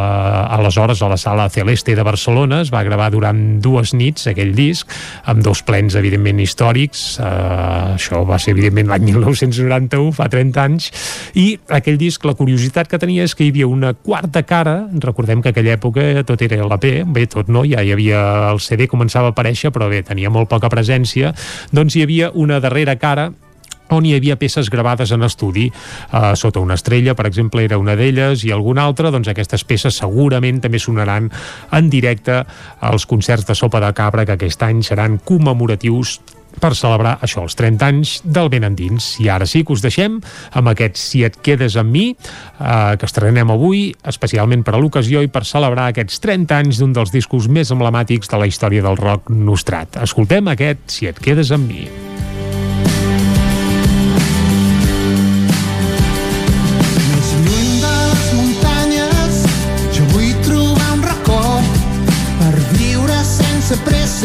aleshores 0.58 1.02
a 1.02 1.10
la 1.12 1.18
sala 1.18 1.50
Celeste 1.50 1.96
de 1.96 2.04
Barcelona, 2.04 2.62
es 2.62 2.72
va 2.74 2.84
gravar 2.84 3.12
durant 3.14 3.60
dues 3.62 3.94
nits 3.94 4.28
aquell 4.32 4.54
disc, 4.56 4.90
amb 5.26 5.44
dos 5.46 5.62
plens 5.66 5.96
evidentment 5.96 6.42
històrics, 6.44 7.06
uh, 7.20 7.96
això 7.96 8.24
va 8.28 8.40
ser 8.42 8.56
evidentment 8.56 8.92
l'any 8.92 9.10
1991, 9.12 10.12
fa 10.16 10.30
30 10.32 10.66
anys, 10.66 10.90
i 11.36 11.48
aquell 11.76 12.00
disc, 12.02 12.24
la 12.26 12.36
curiositat 12.38 12.90
que 12.92 13.00
tenia 13.02 13.26
és 13.26 13.36
que 13.36 13.46
hi 13.46 13.54
havia 13.54 13.70
una 13.70 13.94
quarta 13.94 14.44
cara, 14.48 14.78
recordem 15.04 15.42
que 15.42 15.54
aquella 15.54 15.76
època 15.78 16.26
tot 16.28 16.42
era 16.46 16.66
l'AP, 16.66 16.90
bé, 17.16 17.26
tot 17.32 17.50
no, 17.52 17.66
ja 17.68 17.84
hi 17.84 17.94
havia 17.96 18.22
el 18.52 18.62
CD 18.64 18.90
començava 18.92 19.32
a 19.32 19.36
aparèixer, 19.36 19.74
però 19.76 19.90
bé, 19.92 20.04
tenia 20.06 20.32
molt 20.34 20.50
poca 20.52 20.72
presència, 20.72 21.34
doncs 21.76 21.96
hi 21.96 22.06
havia 22.06 22.32
una 22.34 22.62
darrera 22.64 22.98
cara 23.02 23.32
on 23.90 24.06
hi 24.06 24.16
havia 24.16 24.38
peces 24.40 24.70
gravades 24.74 25.12
en 25.16 25.26
estudi 25.28 25.68
uh, 25.70 26.34
sota 26.36 26.64
una 26.64 26.78
estrella, 26.80 27.16
per 27.16 27.28
exemple, 27.30 27.64
era 27.64 27.80
una 27.82 27.96
d'elles 27.96 28.46
i 28.46 28.54
alguna 28.54 28.86
altra, 28.86 29.12
doncs 29.14 29.30
aquestes 29.32 29.66
peces 29.68 30.00
segurament 30.02 30.62
també 30.64 30.80
sonaran 30.80 31.30
en 31.76 31.92
directe 31.92 32.44
als 32.82 33.06
concerts 33.06 33.46
de 33.46 33.56
Sopa 33.56 33.84
de 33.84 33.94
Cabra 33.96 34.26
que 34.26 34.38
aquest 34.40 34.64
any 34.66 34.82
seran 34.86 35.20
commemoratius 35.24 36.20
per 36.60 36.74
celebrar 36.78 37.18
això, 37.26 37.44
els 37.46 37.56
30 37.58 37.88
anys 37.88 38.14
del 38.24 38.50
Ben 38.54 38.66
Endins. 38.68 39.16
I 39.24 39.30
ara 39.34 39.48
sí 39.50 39.64
que 39.66 39.76
us 39.76 39.84
deixem 39.84 40.20
amb 40.56 40.72
aquest 40.72 41.00
Si 41.06 41.24
et 41.28 41.36
quedes 41.44 41.76
amb 41.80 41.92
mi, 41.92 42.06
eh, 42.16 42.96
que 42.98 43.06
estrenem 43.06 43.52
avui, 43.52 43.90
especialment 44.08 44.64
per 44.64 44.76
a 44.76 44.80
l'ocasió 44.80 45.22
i 45.22 45.28
per 45.28 45.46
celebrar 45.46 45.90
aquests 45.92 46.22
30 46.24 46.58
anys 46.58 46.80
d'un 46.80 46.94
dels 46.96 47.12
discos 47.12 47.48
més 47.48 47.72
emblemàtics 47.72 48.32
de 48.32 48.40
la 48.40 48.48
història 48.48 48.86
del 48.86 48.98
rock 48.98 49.30
nostrat. 49.30 50.02
Escoltem 50.02 50.48
aquest 50.48 50.90
Si 50.96 51.08
et 51.08 51.20
quedes 51.20 51.52
amb 51.52 51.68
mi. 51.68 52.35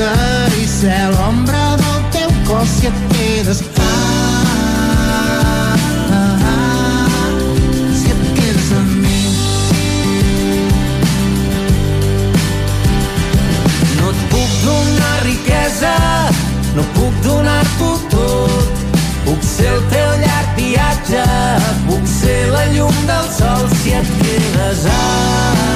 Sense 0.01 0.41
pressa 0.51 0.57
i 0.57 0.67
ser 0.67 1.11
l'ombra 1.13 1.77
del 1.77 2.01
teu 2.11 2.31
cos 2.47 2.69
si 2.69 2.87
et 2.87 2.99
quedes. 3.13 3.63
Ah, 3.79 3.85
ah, 6.11 6.39
ah, 6.51 7.29
si 7.95 8.11
et 8.11 8.23
quedes 8.37 8.71
amb 8.79 8.93
mi. 9.03 9.23
No 13.99 14.11
et 14.11 14.21
puc 14.33 14.51
donar 14.65 15.19
riquesa, 15.25 15.95
no 16.77 16.87
puc 16.97 17.15
donar-t'ho 17.27 17.93
tot. 18.11 18.87
Puc 19.25 19.43
ser 19.45 19.73
el 19.75 19.83
teu 19.93 20.15
llarg 20.25 20.55
viatge, 20.57 21.27
puc 21.89 22.07
ser 22.09 22.41
la 22.55 22.65
llum 22.75 23.05
del 23.11 23.29
sol 23.37 23.69
si 23.83 23.99
et 24.01 24.17
quedes. 24.23 24.87
Ah, 24.91 25.70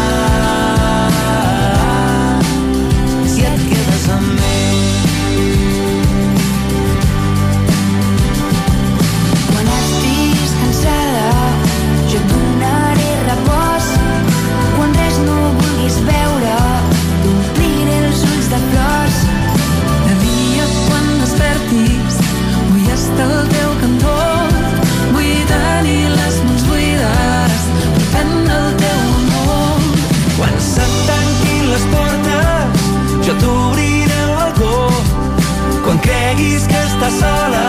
sola, 37.11 37.67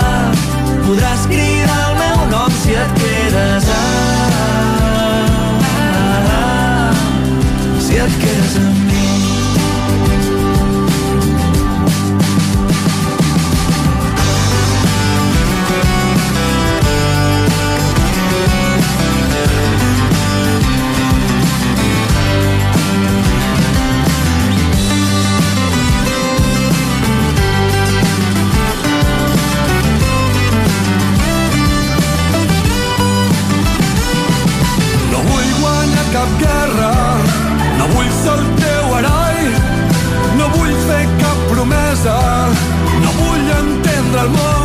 podràs 0.85 1.27
cridar 1.27 1.44
amor. 44.25 44.64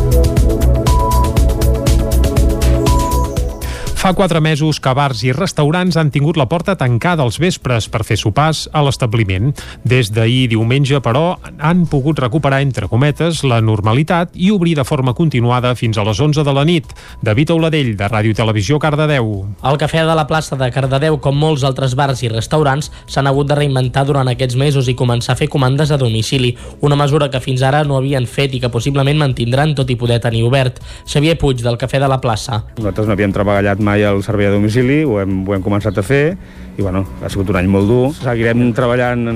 Fa 4.01 4.15
quatre 4.17 4.39
mesos 4.41 4.79
que 4.81 4.89
bars 4.97 5.19
i 5.21 5.29
restaurants 5.29 5.93
han 5.93 6.09
tingut 6.09 6.33
la 6.33 6.47
porta 6.49 6.73
tancada 6.73 7.21
als 7.21 7.35
vespres 7.37 7.85
per 7.85 7.99
fer 8.01 8.15
sopars 8.17 8.63
a 8.73 8.81
l'establiment. 8.81 9.51
Des 9.85 10.07
d'ahir 10.09 10.47
diumenge, 10.49 10.97
però, 11.05 11.35
han 11.61 11.83
pogut 11.85 12.17
recuperar, 12.17 12.63
entre 12.65 12.89
cometes, 12.89 13.43
la 13.45 13.59
normalitat 13.61 14.33
i 14.33 14.49
obrir 14.49 14.73
de 14.79 14.85
forma 14.89 15.13
continuada 15.13 15.75
fins 15.77 15.99
a 16.01 16.05
les 16.07 16.17
11 16.17 16.41
de 16.41 16.55
la 16.57 16.63
nit. 16.65 16.89
David 17.21 17.53
Auladell, 17.53 17.91
de 17.99 18.07
Ràdio 18.09 18.33
Televisió, 18.39 18.79
Cardedeu. 18.81 19.29
El 19.61 19.77
Cafè 19.77 20.01
de 20.09 20.17
la 20.17 20.25
plaça 20.25 20.57
de 20.57 20.71
Cardedeu, 20.73 21.19
com 21.21 21.37
molts 21.37 21.61
altres 21.61 21.93
bars 21.93 22.25
i 22.25 22.33
restaurants, 22.33 22.89
s'han 23.05 23.29
hagut 23.29 23.53
de 23.53 23.59
reinventar 23.61 24.07
durant 24.09 24.33
aquests 24.33 24.57
mesos 24.57 24.89
i 24.89 24.97
començar 24.97 25.35
a 25.35 25.41
fer 25.43 25.49
comandes 25.53 25.93
a 25.93 26.01
domicili, 26.01 26.55
una 26.81 26.97
mesura 26.97 27.29
que 27.29 27.43
fins 27.45 27.61
ara 27.61 27.83
no 27.85 28.01
havien 28.01 28.25
fet 28.25 28.57
i 28.57 28.65
que 28.65 28.73
possiblement 28.73 29.21
mantindran 29.21 29.77
tot 29.77 29.93
i 29.93 29.99
poder 30.01 30.17
tenir 30.25 30.41
obert. 30.49 30.81
Xavier 31.05 31.37
Puig, 31.37 31.61
del 31.61 31.77
Cafè 31.77 32.01
de 32.01 32.09
la 32.09 32.17
plaça. 32.17 32.63
Nosaltres 32.81 33.05
no 33.05 33.13
havíem 33.13 33.37
treballat 33.37 33.77
mai 33.77 33.90
el 33.99 34.23
servei 34.23 34.47
a 34.47 34.53
domicili, 34.53 35.01
ho 35.03 35.19
hem, 35.19 35.41
ho 35.43 35.57
hem 35.57 35.63
començat 35.65 35.97
a 35.99 36.03
fer 36.05 36.37
i 36.77 36.81
bueno, 36.81 37.03
ha 37.19 37.29
sigut 37.29 37.51
un 37.51 37.59
any 37.59 37.67
molt 37.67 37.89
dur. 37.91 38.05
Seguirem 38.15 38.69
treballant 38.77 39.35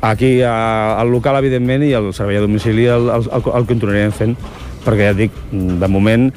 aquí 0.00 0.40
a, 0.40 0.96
al 0.96 1.12
local, 1.12 1.36
evidentment, 1.42 1.84
i 1.84 1.92
el 1.92 2.14
servei 2.16 2.40
a 2.40 2.44
domicili 2.46 2.88
el, 2.88 3.10
el, 3.12 3.28
el, 3.28 3.44
el 3.60 3.68
continuarem 3.68 4.16
fent, 4.16 4.32
perquè 4.86 5.10
ja 5.10 5.12
et 5.12 5.20
dic, 5.26 5.36
de 5.52 5.92
moment 5.92 6.30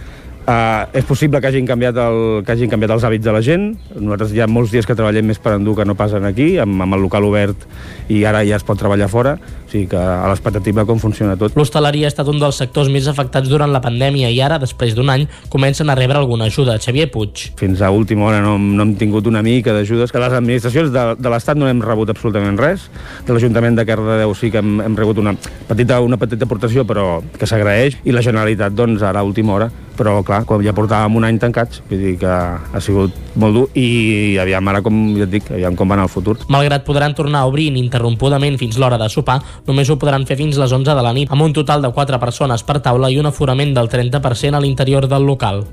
Uh, 0.43 0.89
és 0.91 1.05
possible 1.07 1.39
que 1.39 1.47
hagin, 1.47 1.63
canviat 1.63 1.95
el, 2.03 2.17
que 2.43 2.51
hagin 2.51 2.67
canviat 2.67 2.91
els 2.97 3.03
hàbits 3.07 3.23
de 3.23 3.31
la 3.31 3.39
gent. 3.39 3.69
Nosaltres 3.95 4.33
hi 4.35 4.41
ha 4.43 4.47
molts 4.51 4.73
dies 4.73 4.83
que 4.83 4.95
treballem 4.97 5.29
més 5.31 5.39
per 5.39 5.53
endur 5.55 5.77
que 5.77 5.85
no 5.87 5.95
passen 5.95 6.25
aquí, 6.27 6.57
amb, 6.59 6.81
amb 6.83 6.97
el 6.97 7.03
local 7.05 7.23
obert 7.29 7.63
i 8.11 8.25
ara 8.27 8.41
ja 8.43 8.57
es 8.59 8.65
pot 8.67 8.75
treballar 8.79 9.07
fora. 9.07 9.37
O 9.39 9.71
sigui 9.71 9.87
que 9.93 9.97
a 9.97 10.27
l'expectativa 10.27 10.83
com 10.89 10.99
funciona 10.99 11.37
tot. 11.39 11.55
L'hostaleria 11.55 12.09
ha 12.09 12.11
estat 12.11 12.27
un 12.27 12.41
dels 12.41 12.59
sectors 12.59 12.91
més 12.91 13.07
afectats 13.07 13.47
durant 13.47 13.71
la 13.71 13.79
pandèmia 13.85 14.33
i 14.35 14.41
ara, 14.43 14.57
després 14.59 14.97
d'un 14.97 15.13
any, 15.13 15.23
comencen 15.53 15.87
a 15.87 15.95
rebre 15.95 16.19
alguna 16.19 16.49
ajuda. 16.51 16.75
Xavier 16.83 17.07
Puig. 17.13 17.45
Fins 17.61 17.79
a 17.79 17.93
última 17.95 18.27
hora 18.27 18.43
no, 18.43 18.57
no 18.59 18.83
hem 18.83 18.93
tingut 18.99 19.31
una 19.31 19.45
mica 19.45 19.71
d'ajudes. 19.71 20.11
Que 20.11 20.25
les 20.25 20.35
administracions 20.35 20.91
de, 20.91 21.05
de 21.23 21.31
l'Estat 21.31 21.61
no 21.61 21.71
hem 21.71 21.79
rebut 21.85 22.11
absolutament 22.11 22.59
res. 22.59 22.89
De 23.23 23.31
l'Ajuntament 23.31 23.79
de 23.79 23.87
Cardedeu 23.87 24.35
sí 24.35 24.51
que 24.51 24.59
hem, 24.59 24.75
hem 24.83 24.99
rebut 24.99 25.23
una 25.23 25.37
petita, 25.71 26.03
una 26.03 26.19
petita 26.19 26.43
aportació, 26.43 26.83
però 26.83 27.07
que 27.39 27.47
s'agraeix. 27.47 28.01
I 28.03 28.11
la 28.11 28.27
Generalitat, 28.27 28.75
doncs, 28.75 29.07
ara 29.07 29.23
a 29.23 29.31
última 29.31 29.55
hora. 29.55 29.71
Però, 29.97 30.15
clar, 30.25 30.41
quan 30.49 30.63
ja 30.65 30.73
portàvem 30.73 31.19
un 31.19 31.27
any 31.27 31.37
tancats, 31.41 31.83
vull 31.89 32.01
dir 32.01 32.15
que 32.21 32.31
ha 32.31 32.81
sigut 32.81 33.13
molt 33.37 33.53
dur 33.53 33.65
i 33.77 34.37
aviam 34.41 34.71
ara, 34.71 34.81
com 34.85 34.97
ja 35.17 35.27
et 35.27 35.33
dic, 35.35 35.51
aviam 35.53 35.77
com 35.77 35.89
va 35.89 35.97
anar 35.99 36.07
el 36.07 36.13
futur. 36.13 36.39
Malgrat 36.53 36.85
podran 36.87 37.13
tornar 37.13 37.43
a 37.43 37.51
obrir 37.51 37.69
ininterrompudament 37.69 38.57
fins 38.61 38.79
l'hora 38.81 38.97
de 38.97 39.09
sopar, 39.13 39.37
només 39.67 39.89
ho 39.89 39.99
podran 40.01 40.25
fer 40.25 40.39
fins 40.39 40.57
les 40.57 40.73
11 40.73 40.97
de 40.97 41.05
la 41.05 41.13
nit, 41.13 41.29
amb 41.29 41.45
un 41.45 41.53
total 41.53 41.85
de 41.85 41.93
4 41.93 42.19
persones 42.19 42.65
per 42.65 42.79
taula 42.81 43.11
i 43.13 43.21
un 43.21 43.29
aforament 43.29 43.75
del 43.77 43.89
30% 43.89 44.57
a 44.57 44.63
l'interior 44.63 45.07
del 45.07 45.29
local. 45.29 45.63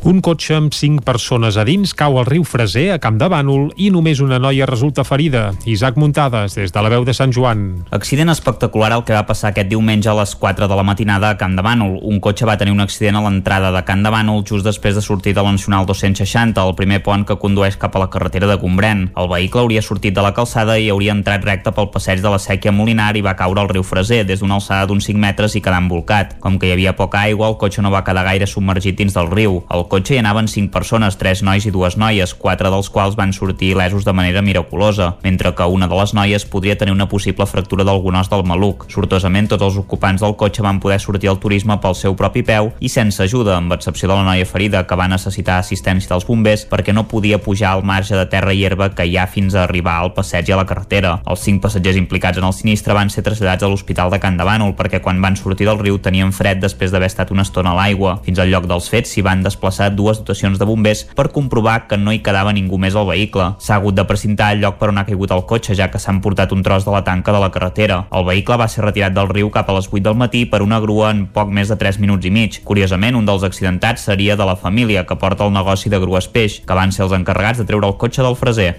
Un 0.00 0.22
cotxe 0.24 0.54
amb 0.56 0.72
5 0.72 1.02
persones 1.04 1.58
a 1.60 1.64
dins 1.68 1.90
cau 1.92 2.14
al 2.16 2.24
riu 2.24 2.40
Freser, 2.48 2.86
a 2.94 2.98
Camp 2.98 3.18
de 3.20 3.26
Bànol, 3.28 3.66
i 3.76 3.90
només 3.92 4.22
una 4.24 4.38
noia 4.40 4.64
resulta 4.64 5.04
ferida. 5.04 5.50
Isaac 5.68 5.98
Muntades, 6.00 6.54
des 6.56 6.72
de 6.72 6.80
la 6.80 6.88
veu 6.88 7.04
de 7.04 7.12
Sant 7.12 7.34
Joan. 7.36 7.84
Accident 7.92 8.32
espectacular 8.32 8.94
el 8.96 9.04
que 9.04 9.12
va 9.12 9.26
passar 9.28 9.50
aquest 9.50 9.68
diumenge 9.68 10.08
a 10.08 10.14
les 10.16 10.32
4 10.40 10.70
de 10.72 10.78
la 10.78 10.84
matinada 10.88 11.28
a 11.28 11.36
Camp 11.36 11.52
de 11.52 11.64
Bànol. 11.66 11.98
Un 12.00 12.16
cotxe 12.24 12.48
va 12.48 12.56
tenir 12.56 12.72
un 12.72 12.80
accident 12.80 13.18
a 13.20 13.22
l'entrada 13.26 13.74
de 13.74 13.82
Camp 13.84 14.00
de 14.00 14.14
Bànol 14.14 14.40
just 14.48 14.64
després 14.64 14.96
de 14.96 15.02
sortir 15.04 15.34
de 15.36 15.44
la 15.44 15.52
Nacional 15.52 15.84
260, 15.84 16.64
el 16.64 16.74
primer 16.80 17.02
pont 17.04 17.26
que 17.28 17.36
condueix 17.36 17.76
cap 17.76 18.00
a 18.00 18.02
la 18.06 18.08
carretera 18.08 18.48
de 18.48 18.56
Gombrèn. 18.56 19.10
El 19.20 19.28
vehicle 19.28 19.66
hauria 19.66 19.84
sortit 19.84 20.16
de 20.16 20.24
la 20.24 20.32
calçada 20.32 20.78
i 20.80 20.88
hauria 20.88 21.12
entrat 21.12 21.44
recte 21.44 21.74
pel 21.76 21.92
passeig 21.92 22.24
de 22.24 22.32
la 22.32 22.40
Sèquia 22.40 22.72
Molinar 22.72 23.12
i 23.20 23.26
va 23.28 23.36
caure 23.36 23.60
al 23.60 23.68
riu 23.68 23.84
Freser 23.84 24.24
des 24.24 24.40
d'una 24.40 24.56
alçada 24.62 24.88
d'uns 24.88 25.12
5 25.12 25.20
metres 25.20 25.60
i 25.60 25.60
quedar 25.60 25.84
embolcat. 25.84 26.38
Com 26.40 26.56
que 26.56 26.72
hi 26.72 26.74
havia 26.78 26.96
poca 26.96 27.20
aigua, 27.28 27.52
el 27.52 27.60
cotxe 27.60 27.84
no 27.84 27.92
va 27.92 28.00
quedar 28.08 28.24
gaire 28.24 28.48
submergit 28.48 28.96
dins 28.96 29.12
del 29.12 29.28
riu. 29.28 29.60
El 29.68 29.89
cotxe 29.90 30.14
hi 30.14 30.20
anaven 30.22 30.46
5 30.46 30.70
persones, 30.70 31.16
3 31.18 31.42
nois 31.42 31.64
i 31.66 31.72
dues 31.74 31.96
noies, 31.98 32.30
4 32.38 32.70
dels 32.70 32.88
quals 32.94 33.16
van 33.18 33.32
sortir 33.34 33.72
il·lesos 33.74 34.04
de 34.06 34.12
manera 34.14 34.40
miraculosa, 34.40 35.16
mentre 35.24 35.50
que 35.58 35.66
una 35.66 35.88
de 35.90 35.96
les 35.98 36.12
noies 36.14 36.44
podria 36.46 36.76
tenir 36.78 36.94
una 36.94 37.08
possible 37.10 37.46
fractura 37.50 37.82
d'algun 37.84 38.20
os 38.20 38.30
del 38.30 38.44
maluc. 38.46 38.86
Sortosament, 38.94 39.48
tots 39.50 39.66
els 39.66 39.78
ocupants 39.82 40.22
del 40.22 40.36
cotxe 40.38 40.62
van 40.62 40.78
poder 40.78 41.00
sortir 41.02 41.32
al 41.32 41.40
turisme 41.42 41.74
pel 41.82 41.98
seu 41.98 42.14
propi 42.14 42.44
peu 42.46 42.70
i 42.78 42.88
sense 42.88 43.18
ajuda, 43.22 43.56
amb 43.58 43.74
excepció 43.74 44.06
de 44.06 44.14
la 44.14 44.28
noia 44.28 44.46
ferida, 44.46 44.84
que 44.86 44.98
va 44.98 45.08
necessitar 45.10 45.58
assistència 45.58 46.12
dels 46.14 46.28
bombers 46.28 46.68
perquè 46.70 46.94
no 46.94 47.08
podia 47.10 47.40
pujar 47.42 47.74
al 47.74 47.82
marge 47.82 48.14
de 48.14 48.28
terra 48.30 48.54
i 48.54 48.62
herba 48.64 48.92
que 48.94 49.08
hi 49.10 49.18
ha 49.18 49.26
fins 49.26 49.58
a 49.58 49.64
arribar 49.64 49.98
al 49.98 50.14
passeig 50.14 50.48
i 50.48 50.54
a 50.54 50.60
la 50.62 50.68
carretera. 50.70 51.16
Els 51.26 51.42
5 51.48 51.64
passatgers 51.66 51.98
implicats 51.98 52.38
en 52.38 52.46
el 52.46 52.54
sinistre 52.54 52.94
van 52.94 53.10
ser 53.10 53.26
traslladats 53.26 53.66
a 53.66 53.72
l'Hospital 53.72 54.14
de 54.14 54.22
Can 54.22 54.38
de 54.38 54.46
Bànol 54.46 54.76
perquè 54.78 55.02
quan 55.02 55.18
van 55.18 55.34
sortir 55.34 55.66
del 55.66 55.82
riu 55.82 55.98
tenien 55.98 56.30
fred 56.30 56.62
després 56.62 56.94
d'haver 56.94 57.10
estat 57.10 57.34
una 57.34 57.42
estona 57.42 57.74
a 57.74 57.78
l'aigua. 57.82 58.20
Fins 58.22 58.38
al 58.38 58.54
lloc 58.54 58.70
dels 58.70 58.86
fets 58.92 59.10
s'hi 59.10 59.26
van 59.26 59.42
desplaçar 59.42 59.79
dues 59.88 60.20
dotacions 60.20 60.58
de 60.60 60.68
bombers 60.68 61.06
per 61.16 61.30
comprovar 61.32 61.86
que 61.88 61.96
no 61.96 62.12
hi 62.12 62.20
quedava 62.20 62.52
ningú 62.52 62.76
més 62.76 62.98
al 62.98 63.08
vehicle. 63.08 63.54
S'ha 63.64 63.78
hagut 63.78 63.96
de 63.96 64.04
precintar 64.04 64.50
el 64.52 64.60
lloc 64.60 64.76
per 64.76 64.90
on 64.92 65.00
ha 65.00 65.06
caigut 65.08 65.32
el 65.32 65.46
cotxe, 65.48 65.74
ja 65.78 65.88
que 65.88 66.02
s'han 66.02 66.20
portat 66.20 66.52
un 66.52 66.62
tros 66.66 66.84
de 66.84 66.92
la 66.92 67.04
tanca 67.06 67.32
de 67.32 67.40
la 67.40 67.50
carretera. 67.54 68.02
El 68.12 68.28
vehicle 68.28 68.60
va 68.60 68.68
ser 68.68 68.84
retirat 68.84 69.16
del 69.16 69.32
riu 69.32 69.48
cap 69.54 69.70
a 69.70 69.78
les 69.78 69.88
8 69.88 70.04
del 70.10 70.20
matí 70.20 70.44
per 70.44 70.60
una 70.66 70.80
grua 70.84 71.14
en 71.14 71.24
poc 71.32 71.48
més 71.48 71.72
de 71.72 71.80
3 71.80 72.02
minuts 72.04 72.28
i 72.28 72.34
mig. 72.34 72.60
Curiosament, 72.64 73.16
un 73.16 73.24
dels 73.24 73.46
accidentats 73.46 74.04
seria 74.10 74.36
de 74.36 74.44
la 74.44 74.58
família 74.60 75.06
que 75.06 75.16
porta 75.16 75.48
el 75.48 75.56
negoci 75.56 75.88
de 75.88 76.02
grues 76.02 76.28
peix, 76.28 76.60
que 76.66 76.76
van 76.76 76.92
ser 76.92 77.06
els 77.08 77.16
encarregats 77.16 77.62
de 77.62 77.68
treure 77.68 77.88
el 77.88 77.96
cotxe 77.96 78.26
del 78.26 78.36
freser. 78.36 78.74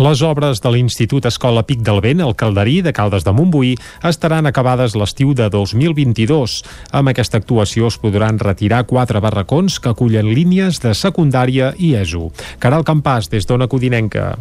Les 0.00 0.22
obres 0.26 0.60
de 0.62 0.72
l'Institut 0.72 1.26
Escola 1.28 1.62
Pic 1.66 1.82
del 1.86 2.00
Vent, 2.04 2.22
al 2.24 2.36
Calderí 2.38 2.80
de 2.82 2.92
Caldes 2.96 3.26
de 3.26 3.34
Montbui, 3.36 3.74
estaran 4.06 4.48
acabades 4.48 4.96
l'estiu 4.98 5.34
de 5.34 5.50
2022. 5.52 6.60
Amb 6.96 7.12
aquesta 7.12 7.40
actuació 7.40 7.90
es 7.90 7.98
podran 8.00 8.38
retirar 8.40 8.86
quatre 8.90 9.20
barracons 9.20 9.80
que 9.80 9.92
acullen 9.92 10.32
línies 10.34 10.80
de 10.84 10.94
secundària 10.94 11.74
i 11.78 11.94
ESO. 12.00 12.30
Caral 12.58 12.86
Campàs, 12.88 13.28
des 13.32 13.46
d'Ona 13.48 13.68
Codinenca. 13.68 14.34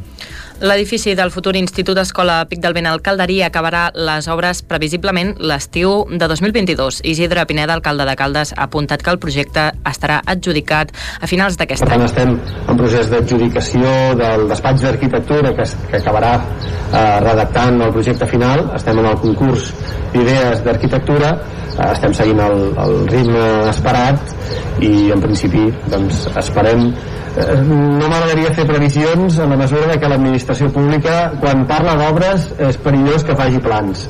L'edifici 0.60 1.14
del 1.16 1.32
futur 1.32 1.54
Institut 1.56 1.98
Escola 2.02 2.42
Pic 2.50 2.60
del 2.60 2.74
Vent 2.76 2.88
al 2.90 3.00
Calderí 3.00 3.38
acabarà 3.46 3.86
les 3.96 4.26
obres 4.28 4.60
previsiblement 4.68 5.30
l'estiu 5.40 6.02
de 6.12 6.28
2022. 6.28 6.98
Isidre 7.08 7.46
Pineda, 7.48 7.78
alcalde 7.78 8.04
de 8.04 8.16
Caldes, 8.20 8.52
ha 8.52 8.66
apuntat 8.68 9.00
que 9.00 9.14
el 9.14 9.22
projecte 9.24 9.70
estarà 9.88 10.18
adjudicat 10.34 10.92
a 10.92 11.30
finals 11.32 11.56
d'aquest 11.56 11.88
any. 11.88 12.04
estem 12.04 12.36
en 12.68 12.82
procés 12.82 13.08
d'adjudicació 13.08 13.94
del 14.20 14.50
despatx 14.50 14.84
d'arquitectura 14.84 15.54
que, 15.56 15.68
que 15.94 16.02
acabarà 16.02 16.34
eh, 16.42 17.20
redactant 17.24 17.80
el 17.82 17.94
projecte 17.96 18.28
final. 18.28 18.66
Estem 18.76 19.00
en 19.00 19.08
el 19.14 19.16
concurs 19.24 19.72
d'idees 20.12 20.66
d'arquitectura, 20.66 21.38
eh, 21.78 21.88
estem 21.94 22.14
seguint 22.20 22.44
el, 22.44 22.66
el 22.84 23.08
ritme 23.08 23.48
esperat 23.70 24.36
i 24.84 25.08
en 25.16 25.24
principi 25.24 25.70
doncs, 25.88 26.26
esperem 26.36 26.90
no 27.38 28.08
m'agradaria 28.10 28.54
fer 28.58 28.66
previsions 28.68 29.40
en 29.40 29.54
la 29.54 29.58
mesura 29.60 29.98
que 30.00 30.10
l'administració 30.10 30.70
pública 30.74 31.32
quan 31.40 31.66
parla 31.70 31.96
d'obres 32.00 32.50
és 32.70 32.80
perillós 32.84 33.26
que 33.28 33.38
faci 33.38 33.62
plans 33.64 34.08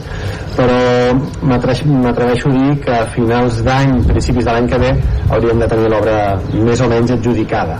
però 0.59 1.15
m'atreveixo 1.43 2.49
a 2.49 2.53
dir 2.53 2.79
que 2.83 2.91
a 2.91 3.05
finals 3.15 3.61
d'any, 3.63 3.99
principis 4.07 4.45
de 4.45 4.51
l'any 4.51 4.67
que 4.67 4.79
ve 4.81 4.93
hauríem 5.29 5.59
de 5.59 5.67
tenir 5.71 5.91
l'obra 5.91 6.39
més 6.51 6.81
o 6.81 6.89
menys 6.91 7.15
adjudicada 7.15 7.79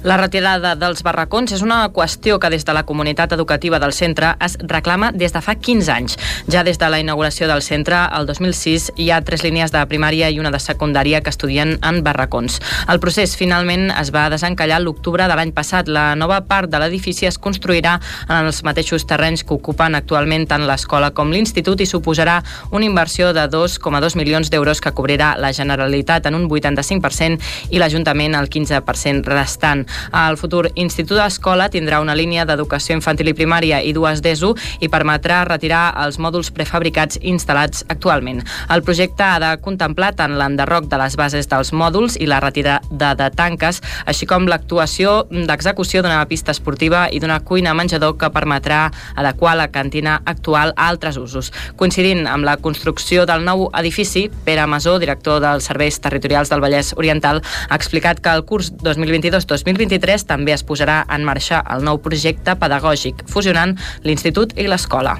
La 0.00 0.16
retirada 0.16 0.72
dels 0.80 1.02
barracons 1.04 1.52
és 1.52 1.60
una 1.60 1.82
qüestió 1.92 2.38
que 2.40 2.48
des 2.48 2.64
de 2.64 2.72
la 2.72 2.86
comunitat 2.88 3.34
educativa 3.36 3.76
del 3.82 3.92
centre 3.92 4.30
es 4.40 4.54
reclama 4.62 5.10
des 5.12 5.34
de 5.34 5.42
fa 5.44 5.54
15 5.60 5.92
anys. 5.92 6.16
Ja 6.48 6.62
des 6.64 6.78
de 6.80 6.88
la 6.88 7.02
inauguració 7.02 7.44
del 7.50 7.60
centre, 7.60 7.98
el 8.16 8.24
2006, 8.24 8.94
hi 8.96 9.10
ha 9.10 9.20
tres 9.20 9.44
línies 9.44 9.74
de 9.74 9.82
primària 9.90 10.30
i 10.32 10.40
una 10.40 10.50
de 10.54 10.58
secundària 10.58 11.20
que 11.20 11.28
estudien 11.28 11.76
en 11.84 12.00
barracons. 12.02 12.62
El 12.88 13.00
procés 13.00 13.36
finalment 13.36 13.90
es 13.92 14.08
va 14.14 14.30
desencallar 14.32 14.79
l'octubre 14.82 15.26
de 15.28 15.36
l'any 15.36 15.52
passat. 15.56 15.88
La 15.88 16.14
nova 16.14 16.40
part 16.46 16.70
de 16.70 16.80
l'edifici 16.80 17.26
es 17.28 17.38
construirà 17.38 17.98
en 18.28 18.46
els 18.48 18.62
mateixos 18.66 19.06
terrenys 19.06 19.44
que 19.44 19.54
ocupen 19.54 19.94
actualment 19.94 20.46
tant 20.50 20.66
l'escola 20.66 21.12
com 21.14 21.30
l'institut 21.30 21.80
i 21.80 21.88
suposarà 21.88 22.40
una 22.70 22.86
inversió 22.86 23.32
de 23.36 23.46
2,2 23.50 24.16
milions 24.18 24.50
d'euros 24.50 24.80
que 24.80 24.92
cobrirà 24.96 25.34
la 25.38 25.52
Generalitat 25.52 26.26
en 26.26 26.38
un 26.38 26.48
85% 26.48 27.70
i 27.70 27.78
l'Ajuntament 27.78 28.34
el 28.38 28.48
15% 28.50 29.28
restant. 29.30 29.86
El 30.12 30.38
futur 30.40 30.66
Institut 30.74 31.18
d'Escola 31.18 31.68
tindrà 31.70 32.00
una 32.00 32.16
línia 32.18 32.46
d'educació 32.48 32.96
infantil 32.96 33.30
i 33.30 33.36
primària 33.36 33.80
i 33.82 33.92
dues 33.96 34.22
d'ESO 34.24 34.54
i 34.80 34.88
permetrà 34.92 35.42
retirar 35.48 35.84
els 36.04 36.18
mòduls 36.18 36.52
prefabricats 36.54 37.20
instal·lats 37.20 37.84
actualment. 37.88 38.42
El 38.70 38.82
projecte 38.86 39.24
ha 39.26 39.38
de 39.42 39.52
contemplar 39.62 40.14
tant 40.18 40.36
l'enderroc 40.38 40.88
de 40.90 41.00
les 41.00 41.16
bases 41.20 41.48
dels 41.50 41.72
mòduls 41.72 42.16
i 42.20 42.28
la 42.30 42.40
retirada 42.40 43.14
de 43.14 43.30
tanques, 43.36 43.80
així 44.06 44.26
com 44.26 44.46
l'actuació 44.48 44.69
d'execució 44.70 46.02
d'una 46.02 46.20
pista 46.30 46.52
esportiva 46.54 47.08
i 47.10 47.20
d'una 47.20 47.40
cuina 47.40 47.74
menjador 47.74 48.16
que 48.18 48.30
permetrà 48.30 48.90
adequar 49.16 49.56
la 49.56 49.70
cantina 49.72 50.20
actual 50.24 50.74
a 50.76 50.88
altres 50.88 51.16
usos. 51.16 51.50
Coincidint 51.76 52.26
amb 52.26 52.44
la 52.44 52.56
construcció 52.56 53.26
del 53.26 53.44
nou 53.44 53.68
edifici, 53.74 54.28
Pere 54.44 54.66
Masó, 54.66 54.98
director 54.98 55.40
dels 55.40 55.66
Serveis 55.66 56.00
Territorials 56.00 56.50
del 56.52 56.62
Vallès 56.62 56.94
Oriental, 56.96 57.42
ha 57.68 57.80
explicat 57.80 58.20
que 58.20 58.30
el 58.30 58.44
curs 58.44 58.72
2022-2023 58.84 60.26
també 60.28 60.54
es 60.54 60.64
posarà 60.64 61.02
en 61.08 61.26
marxa 61.26 61.64
el 61.70 61.84
nou 61.84 61.98
projecte 61.98 62.56
pedagògic, 62.56 63.26
fusionant 63.28 63.76
l'institut 64.04 64.56
i 64.56 64.68
l'escola. 64.70 65.18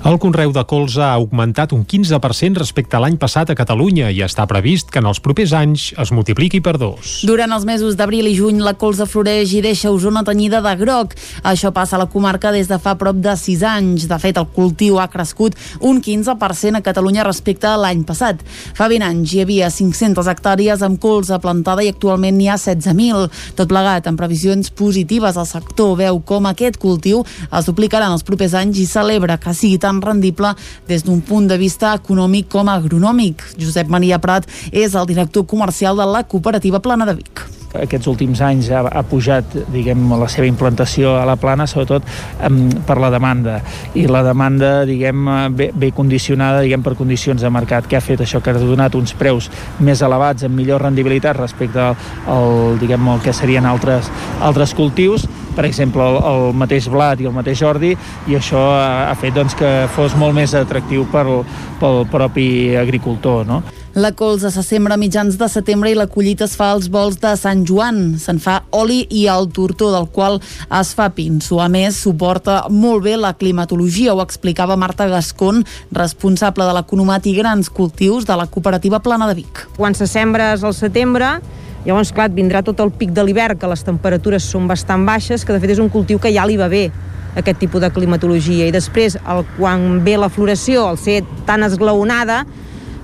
El 0.00 0.16
conreu 0.16 0.48
de 0.48 0.62
colza 0.64 1.10
ha 1.10 1.16
augmentat 1.18 1.74
un 1.76 1.82
15% 1.84 2.56
respecte 2.56 2.96
a 2.96 3.00
l'any 3.04 3.18
passat 3.20 3.50
a 3.52 3.54
Catalunya 3.54 4.06
i 4.08 4.22
està 4.24 4.46
previst 4.48 4.88
que 4.88 4.96
en 5.02 5.08
els 5.10 5.18
propers 5.20 5.52
anys 5.52 5.90
es 6.00 6.08
multipliqui 6.16 6.62
per 6.64 6.78
dos. 6.80 7.18
Durant 7.28 7.52
els 7.52 7.66
mesos 7.68 7.98
d'abril 7.98 8.30
i 8.30 8.32
juny, 8.32 8.62
la 8.64 8.72
colza 8.80 9.04
floreix 9.04 9.52
i 9.52 9.60
deixa 9.60 9.92
Osona 9.92 10.22
tenyida 10.24 10.62
de 10.64 10.72
groc. 10.80 11.12
Això 11.44 11.68
passa 11.76 11.98
a 11.98 12.00
la 12.00 12.06
comarca 12.08 12.48
des 12.54 12.70
de 12.70 12.78
fa 12.80 12.94
prop 12.96 13.18
de 13.20 13.34
6 13.36 13.64
anys. 13.68 14.06
De 14.08 14.16
fet, 14.22 14.40
el 14.40 14.46
cultiu 14.54 14.96
ha 14.96 15.10
crescut 15.12 15.58
un 15.84 16.00
15% 16.00 16.80
a 16.80 16.82
Catalunya 16.88 17.28
respecte 17.28 17.68
a 17.68 17.76
l'any 17.76 18.00
passat. 18.08 18.40
Fa 18.72 18.88
20 18.88 19.04
anys 19.04 19.36
hi 19.36 19.44
havia 19.44 19.68
500 19.68 20.32
hectàrees 20.32 20.80
amb 20.80 20.96
colza 20.96 21.42
plantada 21.44 21.84
i 21.84 21.92
actualment 21.92 22.40
n'hi 22.40 22.48
ha 22.48 22.56
16.000. 22.56 23.28
Tot 23.60 23.68
plegat, 23.68 24.08
amb 24.08 24.16
previsions 24.16 24.72
positives, 24.72 25.36
el 25.36 25.50
sector 25.52 25.92
veu 26.00 26.24
com 26.24 26.48
aquest 26.48 26.80
cultiu 26.80 27.20
es 27.52 27.68
duplicarà 27.68 28.08
en 28.08 28.16
els 28.16 28.24
propers 28.24 28.56
anys 28.56 28.80
i 28.80 28.88
celebra 28.88 29.36
que 29.36 29.52
sigui 29.52 29.76
tan 29.90 30.00
rendible 30.02 30.54
des 30.88 31.04
d'un 31.04 31.20
punt 31.20 31.48
de 31.50 31.58
vista 31.58 31.94
econòmic 31.98 32.50
com 32.52 32.70
agronòmic. 32.70 33.42
Josep 33.58 33.90
Maria 33.90 34.20
Prat 34.22 34.46
és 34.72 34.94
el 34.94 35.08
director 35.10 35.46
comercial 35.46 35.98
de 35.98 36.06
la 36.06 36.24
cooperativa 36.24 36.80
Plana 36.80 37.08
de 37.10 37.18
Vic. 37.22 37.59
Aquests 37.78 38.08
últims 38.10 38.40
anys 38.42 38.70
ha, 38.74 38.82
ha 38.82 39.02
pujat 39.06 39.54
diguem, 39.70 40.02
la 40.18 40.28
seva 40.30 40.48
implantació 40.48 41.14
a 41.20 41.24
la 41.28 41.36
plana 41.40 41.66
sobretot 41.70 42.06
um, 42.46 42.62
per 42.86 42.98
la 43.02 43.10
demanda. 43.12 43.60
I 43.94 44.06
la 44.10 44.22
demanda 44.26 44.84
diguem, 44.88 45.28
ve, 45.56 45.70
ve 45.74 45.92
condicionada 45.96 46.64
diguem, 46.64 46.82
per 46.82 46.96
condicions 46.98 47.42
de 47.42 47.50
mercat. 47.52 47.86
Que 47.90 47.98
ha 47.98 48.04
fet 48.04 48.24
això? 48.24 48.42
Que 48.42 48.54
ha 48.54 48.58
donat 48.58 48.96
uns 48.98 49.14
preus 49.18 49.50
més 49.80 50.02
elevats 50.02 50.46
amb 50.46 50.58
millor 50.58 50.82
rendibilitat 50.82 51.38
respecte 51.38 51.82
al, 51.82 51.98
al, 52.30 52.78
diguem, 52.80 53.08
al 53.08 53.22
que 53.24 53.34
serien 53.36 53.68
altres, 53.68 54.10
altres 54.40 54.74
cultius. 54.74 55.28
Per 55.54 55.66
exemple 55.66 56.04
el, 56.06 56.18
el 56.30 56.56
mateix 56.56 56.86
blat 56.90 57.20
i 57.20 57.28
el 57.28 57.34
mateix 57.34 57.62
ordi 57.66 57.90
i 58.30 58.38
això 58.38 58.60
ha, 58.74 59.10
ha 59.10 59.16
fet 59.18 59.34
doncs, 59.34 59.56
que 59.58 59.70
fos 59.96 60.14
molt 60.18 60.36
més 60.36 60.54
atractiu 60.58 61.06
pel, 61.10 61.40
pel 61.82 62.04
propi 62.10 62.76
agricultor 62.78 63.46
no? 63.48 63.60
La 63.94 64.12
colza 64.12 64.52
se 64.52 64.62
sembra 64.62 64.94
a 64.94 64.96
mitjans 64.96 65.34
de 65.34 65.48
setembre 65.50 65.90
i 65.90 65.96
la 65.98 66.04
collita 66.06 66.46
es 66.46 66.52
fa 66.54 66.68
als 66.70 66.86
vols 66.94 67.16
de 67.18 67.32
Sant 67.34 67.64
Joan. 67.66 68.20
Se'n 68.22 68.38
fa 68.38 68.60
oli 68.78 69.00
i 69.10 69.24
el 69.26 69.48
tortó, 69.50 69.88
del 69.90 70.06
qual 70.14 70.38
es 70.78 70.92
fa 70.94 71.08
pinso. 71.10 71.58
A 71.58 71.66
més, 71.66 71.98
suporta 71.98 72.60
molt 72.70 73.02
bé 73.02 73.16
la 73.18 73.32
climatologia, 73.34 74.14
ho 74.14 74.22
explicava 74.22 74.78
Marta 74.78 75.08
Gascon, 75.10 75.64
responsable 75.90 76.68
de 76.68 76.76
l'economat 76.78 77.26
i 77.26 77.34
grans 77.34 77.66
cultius 77.66 78.30
de 78.30 78.38
la 78.38 78.46
cooperativa 78.46 79.02
Plana 79.02 79.26
de 79.26 79.34
Vic. 79.40 79.66
Quan 79.74 79.98
se 79.98 80.06
sembra 80.06 80.52
és 80.54 80.62
al 80.62 80.78
setembre, 80.78 81.40
llavors, 81.82 82.14
clar, 82.14 82.30
et 82.30 82.38
vindrà 82.38 82.62
tot 82.62 82.78
el 82.78 82.94
pic 82.94 83.10
de 83.10 83.26
l'hivern, 83.26 83.58
que 83.58 83.74
les 83.74 83.82
temperatures 83.82 84.46
són 84.54 84.70
bastant 84.70 85.02
baixes, 85.02 85.42
que 85.42 85.56
de 85.56 85.58
fet 85.58 85.74
és 85.74 85.82
un 85.82 85.90
cultiu 85.90 86.22
que 86.22 86.30
ja 86.30 86.46
li 86.46 86.60
va 86.60 86.70
bé 86.70 86.92
aquest 87.34 87.58
tipus 87.58 87.82
de 87.82 87.90
climatologia. 87.90 88.70
I 88.70 88.74
després, 88.74 89.18
el, 89.18 89.42
quan 89.58 90.04
ve 90.06 90.14
la 90.14 90.30
floració, 90.30 90.86
al 90.86 91.02
ser 91.02 91.24
tan 91.50 91.66
esglaonada, 91.66 92.44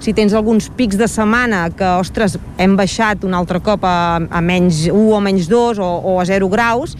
si 0.06 0.14
tens 0.14 0.36
alguns 0.38 0.68
pics 0.70 0.94
de 0.94 1.08
setmana 1.10 1.64
que, 1.74 1.86
ostres, 1.98 2.36
hem 2.62 2.76
baixat 2.78 3.24
un 3.26 3.34
altre 3.34 3.58
cop 3.58 3.82
a, 3.82 4.22
a 4.22 4.42
menys 4.44 4.84
1 4.86 4.94
o 4.94 5.18
menys 5.18 5.48
2 5.50 5.80
o, 5.82 5.88
o 6.12 6.12
a 6.22 6.26
0 6.28 6.46
graus, 6.52 6.94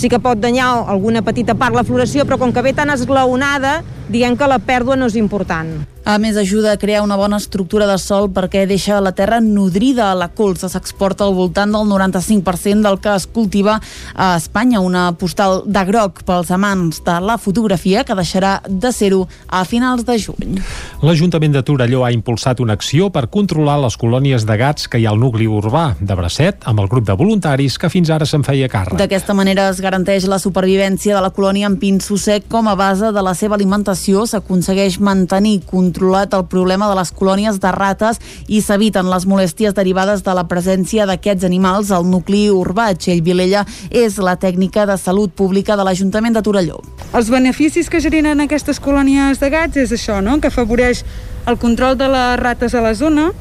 sí 0.00 0.08
que 0.08 0.16
pot 0.22 0.40
danyar 0.40 0.70
alguna 0.88 1.20
petita 1.26 1.58
part 1.60 1.76
la 1.76 1.84
floració, 1.84 2.24
però 2.24 2.38
com 2.40 2.54
que 2.54 2.64
ve 2.64 2.72
tan 2.72 2.88
esglaonada, 2.94 3.82
diguem 4.08 4.38
que 4.40 4.48
la 4.48 4.62
pèrdua 4.64 4.96
no 4.96 5.10
és 5.12 5.18
important. 5.20 5.76
A 6.04 6.16
més, 6.18 6.36
ajuda 6.36 6.72
a 6.72 6.78
crear 6.80 7.02
una 7.02 7.16
bona 7.16 7.36
estructura 7.36 7.86
de 7.86 7.98
sol 8.00 8.30
perquè 8.32 8.64
deixa 8.66 9.00
la 9.00 9.12
terra 9.12 9.40
nodrida. 9.44 10.14
La 10.16 10.30
colza 10.32 10.70
s'exporta 10.70 11.26
al 11.26 11.34
voltant 11.36 11.72
del 11.74 11.88
95% 11.90 12.86
del 12.86 12.98
que 13.00 13.14
es 13.14 13.26
cultiva 13.26 13.78
a 14.14 14.36
Espanya. 14.36 14.80
Una 14.80 15.10
postal 15.18 15.62
de 15.66 15.84
groc 15.84 16.22
pels 16.24 16.50
amants 16.54 17.02
de 17.04 17.18
la 17.20 17.36
fotografia 17.38 18.04
que 18.08 18.16
deixarà 18.16 18.58
de 18.68 18.92
ser-ho 18.92 19.26
a 19.48 19.64
finals 19.68 20.06
de 20.08 20.16
juny. 20.18 20.58
L'Ajuntament 21.04 21.52
de 21.54 21.62
Torelló 21.62 22.04
ha 22.06 22.12
impulsat 22.14 22.60
una 22.64 22.78
acció 22.78 23.10
per 23.12 23.28
controlar 23.28 23.78
les 23.82 23.98
colònies 24.00 24.46
de 24.48 24.56
gats 24.58 24.88
que 24.88 24.98
hi 24.98 25.06
ha 25.06 25.12
al 25.12 25.20
nucli 25.20 25.46
urbà 25.46 25.92
de 26.00 26.16
Bracet 26.16 26.64
amb 26.68 26.80
el 26.80 26.88
grup 26.88 27.06
de 27.06 27.16
voluntaris 27.18 27.78
que 27.78 27.90
fins 27.92 28.10
ara 28.10 28.26
se'n 28.26 28.46
feia 28.46 28.70
càrrec. 28.72 28.96
D'aquesta 28.98 29.36
manera 29.36 29.68
es 29.68 29.82
garanteix 29.84 30.26
la 30.30 30.40
supervivència 30.42 31.14
de 31.16 31.22
la 31.22 31.32
colònia 31.34 31.68
amb 31.68 31.80
pinso 31.80 32.16
sec 32.18 32.48
com 32.48 32.68
a 32.68 32.74
base 32.78 33.12
de 33.12 33.22
la 33.22 33.34
seva 33.38 33.58
alimentació. 33.58 34.24
S'aconsegueix 34.26 34.98
mantenir 35.04 35.58
controlat 35.98 36.34
el 36.34 36.46
problema 36.46 36.88
de 36.88 36.94
les 36.94 37.10
colònies 37.12 37.58
de 37.58 37.70
rates 37.74 38.20
i 38.46 38.60
s'eviten 38.62 39.08
les 39.10 39.26
molèsties 39.26 39.74
derivades 39.74 40.22
de 40.22 40.34
la 40.34 40.46
presència 40.46 41.06
d'aquests 41.06 41.44
animals 41.44 41.90
al 41.90 42.06
nucli 42.06 42.48
urbà. 42.50 42.92
Txell 42.94 43.22
Vilella 43.22 43.64
és 43.90 44.18
la 44.18 44.36
tècnica 44.38 44.86
de 44.86 44.96
salut 44.96 45.34
pública 45.34 45.76
de 45.76 45.84
l'Ajuntament 45.84 46.34
de 46.34 46.42
Torelló. 46.42 46.78
Els 47.12 47.30
beneficis 47.30 47.90
que 47.90 48.00
generen 48.00 48.40
aquestes 48.40 48.78
colònies 48.78 49.40
de 49.42 49.50
gats 49.50 49.76
és 49.76 49.92
això, 49.92 50.22
no? 50.22 50.38
que 50.38 50.48
afavoreix 50.48 51.02
el 51.46 51.58
control 51.58 51.98
de 51.98 52.08
les 52.08 52.38
rates 52.38 52.74
a 52.74 52.82
la 52.84 52.94
zona, 52.94 53.32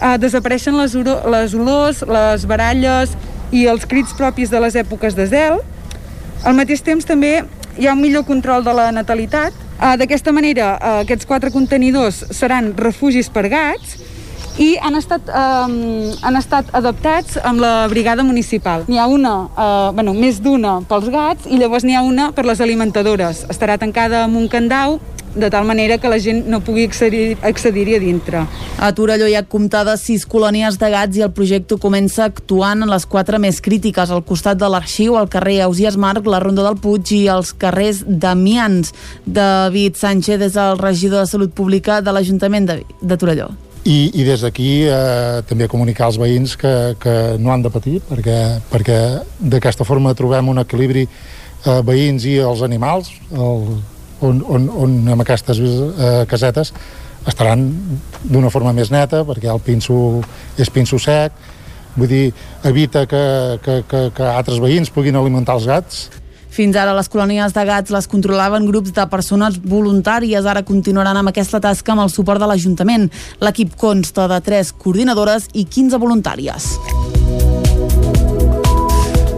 eh, 0.00 0.16
desapareixen 0.18 0.76
les, 0.76 0.94
les 0.96 1.54
olors, 1.54 2.02
les 2.02 2.46
baralles 2.46 3.14
i 3.52 3.66
els 3.68 3.86
crits 3.86 4.16
propis 4.18 4.50
de 4.50 4.60
les 4.60 4.74
èpoques 4.74 5.14
de 5.14 5.28
zel. 5.30 5.60
Al 6.42 6.56
mateix 6.58 6.82
temps 6.82 7.06
també 7.06 7.44
hi 7.78 7.86
ha 7.86 7.94
un 7.94 8.02
millor 8.02 8.26
control 8.26 8.64
de 8.64 8.74
la 8.74 8.90
natalitat. 8.90 9.54
Eh, 9.80 9.96
D'aquesta 9.98 10.32
manera, 10.32 10.78
eh, 10.78 11.00
aquests 11.02 11.26
quatre 11.26 11.50
contenidors 11.50 12.24
seran 12.30 12.72
refugis 12.76 13.28
per 13.30 13.48
gats 13.48 13.96
i 14.58 14.76
han 14.82 14.94
estat, 14.94 15.28
eh, 15.28 16.12
han 16.22 16.36
estat 16.36 16.68
adaptats 16.72 17.38
amb 17.42 17.60
la 17.60 17.88
brigada 17.88 18.22
municipal. 18.22 18.84
N'hi 18.86 18.98
ha 18.98 19.06
una, 19.06 19.48
eh, 19.56 19.90
bueno, 19.94 20.14
més 20.14 20.40
d'una 20.40 20.82
pels 20.88 21.08
gats 21.08 21.46
i 21.46 21.58
llavors 21.58 21.84
n'hi 21.84 21.96
ha 21.96 22.02
una 22.02 22.32
per 22.32 22.44
les 22.44 22.60
alimentadores. 22.60 23.46
Estarà 23.48 23.78
tancada 23.78 24.24
amb 24.24 24.36
un 24.36 24.48
candau 24.48 25.00
de 25.34 25.50
tal 25.50 25.64
manera 25.64 25.98
que 25.98 26.08
la 26.08 26.18
gent 26.18 26.44
no 26.50 26.60
pugui 26.60 26.84
accedir-hi 26.88 27.36
accedir 27.42 27.96
a 27.96 28.00
dintre. 28.00 28.44
A 28.78 28.92
Torelló 28.92 29.26
hi 29.28 29.34
ha 29.38 29.44
comptades 29.48 30.04
sis 30.06 30.26
colònies 30.28 30.78
de 30.80 30.90
gats 30.92 31.16
i 31.16 31.24
el 31.24 31.32
projecte 31.32 31.78
comença 31.80 32.26
actuant 32.28 32.84
en 32.84 32.90
les 32.92 33.06
quatre 33.06 33.38
més 33.42 33.60
crítiques, 33.64 34.10
al 34.10 34.24
costat 34.24 34.60
de 34.60 34.68
l'Arxiu, 34.68 35.16
al 35.16 35.30
carrer 35.32 35.60
Ausias 35.66 35.96
Marc, 35.96 36.26
la 36.26 36.40
Ronda 36.42 36.66
del 36.66 36.78
Puig 36.82 37.14
i 37.16 37.26
els 37.32 37.52
carrers 37.52 38.02
Damians. 38.06 38.92
David 39.26 39.96
Sánchez 40.00 40.48
és 40.50 40.56
el 40.56 40.78
regidor 40.78 41.24
de 41.24 41.30
Salut 41.30 41.52
Pública 41.54 42.00
de 42.00 42.12
l'Ajuntament 42.12 42.68
de, 42.68 42.82
de 43.00 43.16
Torelló. 43.16 43.52
i, 43.84 44.12
i 44.14 44.24
des 44.24 44.42
d'aquí 44.44 44.84
eh, 44.86 45.42
també 45.48 45.66
comunicar 45.66 46.06
als 46.06 46.18
veïns 46.20 46.54
que, 46.58 46.94
que 47.02 47.14
no 47.42 47.50
han 47.50 47.64
de 47.64 47.70
patir 47.74 47.96
perquè, 48.06 48.36
perquè 48.70 48.98
d'aquesta 49.40 49.84
forma 49.84 50.14
trobem 50.14 50.52
un 50.52 50.62
equilibri 50.62 51.02
eh, 51.02 51.80
veïns 51.82 52.26
i 52.30 52.36
els 52.38 52.62
animals 52.62 53.10
el, 53.34 53.66
on, 54.22 54.42
on, 54.46 54.68
on 54.84 54.96
amb 55.14 55.24
aquestes 55.24 55.60
eh, 55.62 56.22
casetes 56.30 56.72
estaran 57.28 57.66
d'una 58.24 58.50
forma 58.50 58.72
més 58.74 58.90
neta 58.90 59.22
perquè 59.26 59.50
el 59.52 59.62
pinso 59.62 59.96
és 60.58 60.70
pinso 60.70 60.98
sec 61.02 61.36
vull 61.94 62.08
dir, 62.08 62.24
evita 62.64 63.04
que, 63.06 63.22
que, 63.62 63.78
que, 63.88 64.02
que 64.16 64.26
altres 64.32 64.62
veïns 64.62 64.90
puguin 64.90 65.18
alimentar 65.20 65.58
els 65.60 65.68
gats 65.68 66.02
Fins 66.52 66.76
ara 66.76 66.92
les 66.92 67.08
colònies 67.08 67.54
de 67.56 67.62
gats 67.64 67.94
les 67.94 68.08
controlaven 68.12 68.66
grups 68.68 68.92
de 68.92 69.06
persones 69.08 69.56
voluntàries. 69.56 70.44
Ara 70.44 70.60
continuaran 70.68 71.16
amb 71.16 71.32
aquesta 71.32 71.62
tasca 71.64 71.94
amb 71.94 72.04
el 72.04 72.12
suport 72.12 72.42
de 72.42 72.50
l'Ajuntament. 72.50 73.08
L'equip 73.40 73.72
consta 73.80 74.28
de 74.28 74.42
3 74.52 74.76
coordinadores 74.76 75.48
i 75.56 75.64
15 75.64 76.04
voluntàries. 76.04 76.74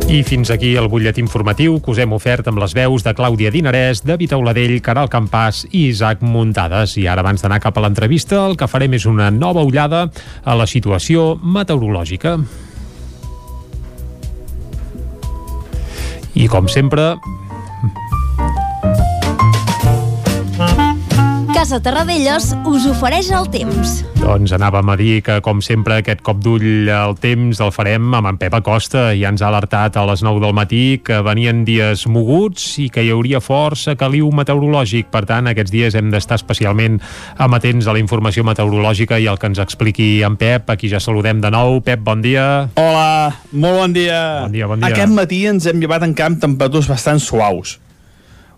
I 0.04 0.20
fins 0.22 0.50
aquí 0.52 0.74
el 0.76 0.86
butllet 0.92 1.16
informatiu 1.18 1.78
que 1.80 1.90
us 1.90 1.98
hem 2.02 2.12
ofert 2.12 2.46
amb 2.50 2.60
les 2.60 2.74
veus 2.76 3.02
de 3.06 3.14
Clàudia 3.16 3.50
Dinarès, 3.50 4.02
David 4.04 4.34
Auladell, 4.36 4.76
Caral 4.84 5.08
Campàs 5.10 5.62
i 5.70 5.86
Isaac 5.88 6.20
Muntades. 6.20 6.98
I 7.00 7.06
ara, 7.08 7.24
abans 7.24 7.42
d'anar 7.42 7.58
cap 7.64 7.78
a 7.78 7.84
l'entrevista, 7.86 8.42
el 8.44 8.58
que 8.60 8.68
farem 8.68 8.94
és 8.98 9.08
una 9.08 9.30
nova 9.32 9.64
ullada 9.64 10.04
a 10.44 10.56
la 10.60 10.68
situació 10.68 11.34
meteorològica. 11.40 12.36
I 16.34 16.48
com 16.52 16.68
sempre, 16.68 17.14
Casa 21.54 21.78
Terradellos 21.78 22.48
us 22.66 22.82
ofereix 22.90 23.28
el 23.30 23.44
temps. 23.46 24.00
doncs 24.18 24.50
anàvem 24.56 24.88
a 24.90 24.96
dir 24.98 25.20
que, 25.22 25.36
com 25.44 25.60
sempre, 25.62 26.00
aquest 26.00 26.18
cop 26.26 26.40
d'ull 26.42 26.88
al 26.90 27.14
temps 27.20 27.60
el 27.62 27.70
farem 27.70 28.08
amb 28.18 28.26
en 28.26 28.40
Pep 28.40 28.56
Acosta. 28.58 29.04
Ja 29.14 29.30
ens 29.30 29.42
ha 29.42 29.52
alertat 29.52 29.94
a 29.96 30.02
les 30.08 30.24
9 30.26 30.42
del 30.42 30.54
matí 30.56 30.98
que 30.98 31.20
venien 31.22 31.62
dies 31.64 32.08
moguts 32.10 32.64
i 32.82 32.88
que 32.90 33.04
hi 33.04 33.12
hauria 33.14 33.38
força 33.38 33.94
caliu 33.94 34.32
meteorològic. 34.34 35.12
Per 35.14 35.22
tant, 35.30 35.46
aquests 35.46 35.70
dies 35.70 35.94
hem 35.94 36.10
d'estar 36.10 36.40
especialment 36.40 36.98
amatents 37.38 37.86
a 37.86 37.94
la 37.94 38.02
informació 38.02 38.42
meteorològica 38.42 39.20
i 39.22 39.30
el 39.30 39.38
que 39.38 39.52
ens 39.52 39.62
expliqui 39.62 40.24
en 40.26 40.34
Pep. 40.40 40.74
Aquí 40.74 40.90
ja 40.90 40.98
saludem 40.98 41.38
de 41.44 41.54
nou. 41.54 41.78
Pep, 41.86 42.02
bon 42.02 42.24
dia. 42.24 42.66
Hola, 42.74 43.30
molt 43.52 43.78
bon 43.78 43.94
dia. 43.94 44.20
Bon 44.42 44.58
dia, 44.58 44.66
bon 44.66 44.82
dia. 44.82 44.90
Aquest 44.90 45.14
matí 45.14 45.44
ens 45.46 45.70
hem 45.70 45.78
llevat 45.78 46.02
encara 46.02 46.34
amb 46.34 46.42
temperatures 46.42 46.90
bastant 46.90 47.22
suaus. 47.22 47.78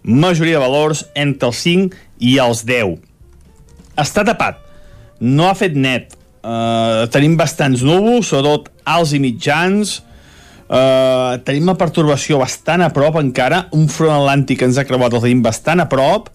Majoria 0.07 0.61
de 0.61 0.63
valors 0.63 1.05
entre 1.19 1.49
els 1.51 1.61
5 1.67 2.06
i 2.19 2.37
els 2.43 2.63
10. 2.69 2.97
Està 4.01 4.25
tapat. 4.27 4.61
No 5.21 5.49
ha 5.49 5.57
fet 5.57 5.77
net. 5.77 6.17
Uh, 6.47 7.07
tenim 7.11 7.35
bastants 7.39 7.83
núvols, 7.83 8.29
sobretot 8.31 8.71
alts 8.87 9.15
i 9.17 9.21
mitjans. 9.23 10.01
Uh, 10.67 11.39
tenim 11.47 11.69
una 11.69 11.77
pertorbació 11.79 12.41
bastant 12.43 12.85
a 12.85 12.93
prop 12.95 13.19
encara. 13.21 13.67
Un 13.77 13.89
front 13.93 14.15
atlàntic 14.19 14.67
ens 14.67 14.79
ha 14.79 14.87
creuat 14.87 15.15
el 15.15 15.25
tenim 15.25 15.45
bastant 15.45 15.83
a 15.83 15.89
prop 15.91 16.31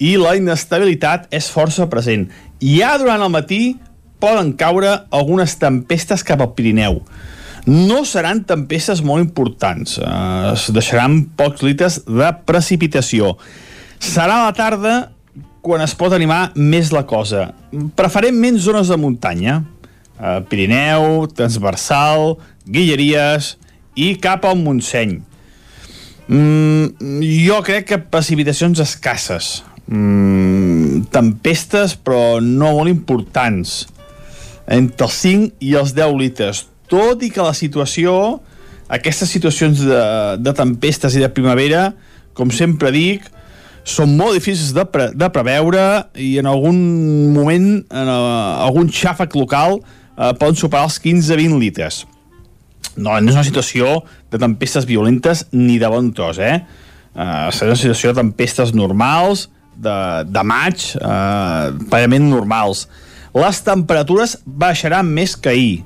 i 0.00 0.16
la 0.16 0.34
inestabilitat 0.38 1.28
és 1.34 1.50
força 1.52 1.86
present. 1.92 2.28
Ja 2.64 2.96
durant 3.00 3.22
el 3.22 3.32
matí 3.32 3.76
poden 4.20 4.54
caure 4.60 4.94
algunes 5.16 5.56
tempestes 5.60 6.24
cap 6.26 6.40
al 6.44 6.54
Pirineu. 6.56 7.00
No 7.68 8.04
seran 8.08 8.44
tempestes 8.48 9.02
molt 9.04 9.22
importants, 9.24 9.98
eh, 9.98 10.52
es 10.52 10.70
deixaran 10.72 11.26
pocs 11.36 11.62
litres 11.62 12.00
de 12.06 12.30
precipitació. 12.48 13.36
Serà 14.00 14.46
la 14.46 14.52
tarda 14.56 14.94
quan 15.60 15.82
es 15.84 15.92
pot 15.94 16.14
animar 16.16 16.54
més 16.56 16.88
la 16.94 17.04
cosa. 17.08 17.50
Preferentment 17.96 18.56
zones 18.58 18.88
de 18.88 18.96
muntanya, 18.96 19.60
eh, 20.16 20.40
Pirineu, 20.48 21.26
Transversal, 21.36 22.38
Guilleries 22.64 23.56
i 23.94 24.14
cap 24.16 24.46
al 24.48 24.56
Montseny. 24.56 25.20
Mm, 26.28 27.20
jo 27.44 27.58
crec 27.66 27.88
que 27.90 27.98
precipitacions 27.98 28.80
escasses. 28.80 29.64
Mm, 29.86 31.10
tempestes, 31.10 31.96
però 31.96 32.40
no 32.40 32.72
molt 32.72 32.88
importants. 32.88 33.88
Entre 34.66 35.04
els 35.04 35.12
5 35.12 35.52
i 35.60 35.74
els 35.74 35.92
10 35.92 36.14
litres. 36.16 36.66
Tot 36.88 37.22
i 37.22 37.30
que 37.30 37.42
la 37.42 37.54
situació, 37.54 38.40
aquestes 38.88 39.28
situacions 39.28 39.82
de, 39.82 40.02
de 40.38 40.52
tempestes 40.54 41.14
i 41.16 41.20
de 41.20 41.28
primavera, 41.28 41.92
com 42.32 42.50
sempre 42.50 42.90
dic, 42.94 43.26
són 43.90 44.14
molt 44.18 44.36
difícils 44.38 44.72
de, 44.76 44.84
pre 44.88 45.10
de 45.16 45.28
preveure 45.34 45.82
i 46.18 46.32
en 46.40 46.48
algun 46.50 46.78
moment, 47.34 47.68
en 47.82 48.10
uh, 48.10 48.62
algun 48.66 48.90
xàfec 48.94 49.36
local, 49.38 49.80
uh, 49.80 50.32
poden 50.38 50.58
superar 50.58 50.86
els 50.88 51.00
15-20 51.02 51.58
litres. 51.60 52.02
No, 52.96 53.14
no 53.14 53.30
és 53.30 53.36
una 53.36 53.46
situació 53.46 54.00
de 54.32 54.40
tempestes 54.40 54.86
violentes 54.88 55.46
ni 55.54 55.78
de 55.80 55.90
bon 55.90 56.10
tros, 56.16 56.40
eh? 56.42 56.60
Uh, 57.14 57.48
serà 57.54 57.72
una 57.72 57.80
situació 57.80 58.12
de 58.12 58.20
tempestes 58.22 58.74
normals, 58.76 59.48
de, 59.80 59.96
de 60.28 60.42
maig, 60.44 60.84
uh, 61.00 61.70
pagament 61.92 62.28
normals. 62.30 62.86
Les 63.36 63.60
temperatures 63.66 64.36
baixaran 64.44 65.08
més 65.08 65.36
que 65.38 65.52
ahir. 65.54 65.76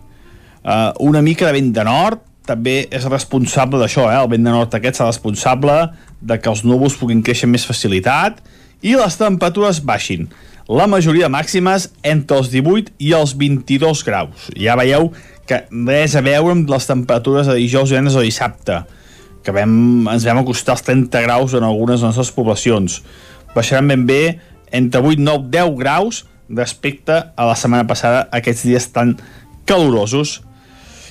Uh, 0.64 0.92
una 1.04 1.20
mica 1.22 1.46
de 1.46 1.58
vent 1.58 1.72
de 1.76 1.84
nord, 1.86 2.22
també 2.44 2.84
és 2.92 3.04
responsable 3.08 3.80
d'això, 3.80 4.08
eh? 4.10 4.18
el 4.20 4.30
vent 4.32 4.44
de 4.44 4.52
nord 4.52 4.74
aquest 4.76 5.00
serà 5.00 5.10
responsable 5.10 5.76
de 6.20 6.38
que 6.40 6.50
els 6.52 6.64
núvols 6.64 6.96
puguin 7.00 7.22
créixer 7.24 7.48
amb 7.48 7.56
més 7.56 7.66
facilitat 7.68 8.42
i 8.84 8.96
les 8.98 9.16
temperatures 9.16 9.80
baixin. 9.84 10.28
La 10.68 10.86
majoria 10.88 11.28
màximes 11.32 11.90
entre 12.04 12.38
els 12.40 12.50
18 12.52 12.94
i 13.04 13.12
els 13.16 13.34
22 13.36 14.04
graus. 14.06 14.48
Ja 14.56 14.76
veieu 14.80 15.10
que 15.48 15.64
res 15.88 16.16
a 16.16 16.22
veure 16.24 16.54
amb 16.56 16.70
les 16.72 16.88
temperatures 16.88 17.48
de 17.48 17.56
dijous, 17.58 17.90
divendres 17.92 18.16
o 18.16 18.24
dissabte, 18.24 18.80
que 19.44 19.52
vam, 19.52 20.08
ens 20.08 20.24
vam 20.24 20.40
acostar 20.40 20.76
als 20.76 20.84
30 20.86 21.24
graus 21.26 21.56
en 21.56 21.64
algunes 21.64 22.00
de 22.00 22.08
les 22.08 22.16
nostres 22.16 22.32
poblacions. 22.32 23.02
Baixaran 23.52 23.88
ben 23.92 24.06
bé 24.08 24.22
entre 24.72 25.00
8, 25.04 25.20
9, 25.20 25.50
10 25.52 25.76
graus 25.80 26.24
respecte 26.48 27.12
a 27.36 27.46
la 27.46 27.56
setmana 27.56 27.86
passada, 27.88 28.24
aquests 28.32 28.64
dies 28.68 28.88
tan 28.92 29.14
calorosos. 29.68 30.40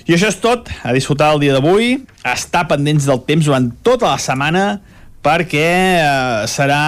I 0.08 0.16
això 0.18 0.28
és 0.28 0.40
tot, 0.44 0.68
a 0.84 0.92
disfrutar 0.96 1.32
el 1.36 1.44
dia 1.44 1.54
d'avui, 1.56 1.96
a 2.24 2.34
estar 2.36 2.66
pendents 2.68 3.06
del 3.08 3.22
temps 3.28 3.46
durant 3.48 3.70
tota 3.86 4.12
la 4.12 4.20
setmana, 4.20 4.66
perquè 5.24 5.68
eh, 6.04 6.48
serà, 6.52 6.80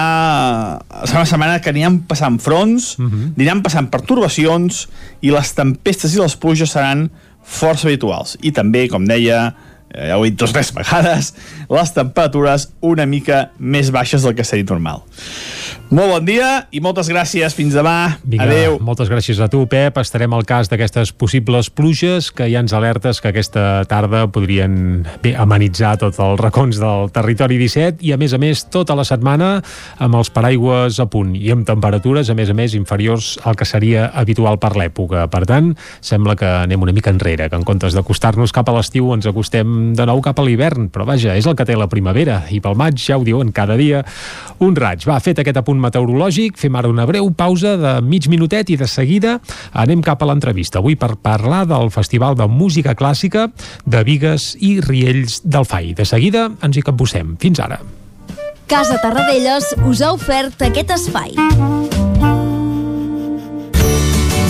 serà 1.08 1.22
una 1.22 1.28
setmana 1.28 1.60
que 1.64 1.72
aniran 1.72 2.02
passant 2.08 2.36
fronts, 2.42 2.96
uh 2.98 3.06
-huh. 3.06 3.30
aniran 3.38 3.62
passant 3.64 3.88
pertorbacions, 3.88 4.88
i 5.24 5.32
les 5.32 5.54
tempestes 5.54 6.14
i 6.14 6.20
les 6.20 6.36
pluges 6.36 6.70
seran 6.70 7.08
força 7.42 7.88
habituals. 7.88 8.36
I 8.42 8.52
també, 8.52 8.88
com 8.88 9.06
deia, 9.06 9.54
eh, 9.90 10.08
ja 10.08 10.18
ho 10.18 10.24
he 10.24 10.30
dit 10.30 10.38
dos 10.38 10.52
tres 10.52 10.72
vegades, 10.74 11.34
les 11.70 11.92
temperatures 11.92 12.68
una 12.80 13.06
mica 13.06 13.50
més 13.58 13.90
baixes 13.90 14.22
del 14.22 14.34
que 14.34 14.44
seria 14.44 14.64
normal. 14.68 15.02
Molt 15.86 16.10
bon 16.10 16.24
dia 16.26 16.66
i 16.74 16.80
moltes 16.82 17.06
gràcies. 17.08 17.54
Fins 17.54 17.74
demà. 17.76 18.18
Vinga, 18.26 18.44
Adéu. 18.44 18.78
moltes 18.82 19.08
gràcies 19.08 19.38
a 19.40 19.46
tu, 19.48 19.62
Pep. 19.70 19.98
Estarem 20.02 20.32
al 20.34 20.42
cas 20.44 20.68
d'aquestes 20.68 21.12
possibles 21.14 21.70
pluges 21.70 22.32
que 22.34 22.48
ja 22.50 22.60
ens 22.60 22.74
alertes 22.74 23.20
que 23.22 23.30
aquesta 23.30 23.84
tarda 23.88 24.24
podrien 24.26 25.06
bé, 25.22 25.36
amenitzar 25.38 25.94
tots 26.02 26.18
els 26.18 26.40
racons 26.40 26.80
del 26.82 27.10
territori 27.14 27.58
17 27.60 28.02
i, 28.02 28.12
a 28.12 28.18
més 28.18 28.34
a 28.34 28.40
més, 28.42 28.64
tota 28.74 28.96
la 28.98 29.06
setmana 29.06 29.62
amb 30.02 30.18
els 30.18 30.30
paraigües 30.34 30.98
a 31.00 31.06
punt 31.10 31.36
i 31.38 31.54
amb 31.54 31.66
temperatures, 31.68 32.30
a 32.30 32.36
més 32.38 32.50
a 32.50 32.56
més, 32.58 32.74
inferiors 32.74 33.36
al 33.46 33.56
que 33.56 33.68
seria 33.68 34.10
habitual 34.12 34.58
per 34.58 34.74
l'època. 34.76 35.26
Per 35.30 35.44
tant, 35.46 35.72
sembla 36.04 36.36
que 36.36 36.50
anem 36.66 36.82
una 36.82 36.94
mica 36.96 37.14
enrere, 37.14 37.48
que 37.48 37.56
en 37.56 37.64
comptes 37.66 37.94
d'acostar-nos 37.96 38.52
cap 38.52 38.68
a 38.68 38.76
l'estiu 38.76 39.12
ens 39.14 39.30
acostem 39.30 39.94
de 39.96 40.06
nou 40.08 40.20
cap 40.24 40.38
a 40.40 40.46
l'hivern. 40.46 40.90
Però 40.90 41.06
vaja, 41.06 41.38
és 41.38 41.46
el 41.46 41.56
que 41.56 41.66
té 41.68 41.78
la 41.78 41.88
primavera 41.88 42.42
i 42.50 42.60
pel 42.60 42.76
maig 42.78 42.98
ja 43.00 43.16
ho 43.20 43.24
diuen 43.24 43.54
cada 43.54 43.78
dia 43.78 44.02
un 44.58 44.76
raig. 44.76 45.06
Va, 45.08 45.18
fet 45.22 45.40
aquest 45.56 45.64
apunt 45.64 45.80
meteorològic, 45.80 46.58
fem 46.60 46.76
ara 46.76 46.90
una 46.90 47.06
breu 47.08 47.30
pausa 47.32 47.76
de 47.80 47.94
mig 48.04 48.28
minutet 48.28 48.68
i 48.70 48.76
de 48.76 48.86
seguida 48.86 49.38
anem 49.72 50.02
cap 50.04 50.20
a 50.22 50.28
l'entrevista. 50.28 50.80
Avui 50.82 50.96
per 50.96 51.16
parlar 51.16 51.64
del 51.66 51.90
Festival 51.90 52.36
de 52.36 52.46
Música 52.46 52.94
Clàssica 52.94 53.48
de 53.86 54.04
Vigues 54.04 54.54
i 54.60 54.80
Riells 54.84 55.40
del 55.44 55.64
Fai. 55.64 55.94
De 55.96 56.04
seguida 56.04 56.50
ens 56.60 56.76
hi 56.76 56.84
capbussem. 56.84 57.36
Fins 57.40 57.60
ara. 57.60 57.80
Casa 58.66 58.98
Tarradellas 59.00 59.72
us 59.86 60.02
ha 60.02 60.12
ofert 60.12 60.60
aquest 60.66 60.92
espai. 60.98 61.32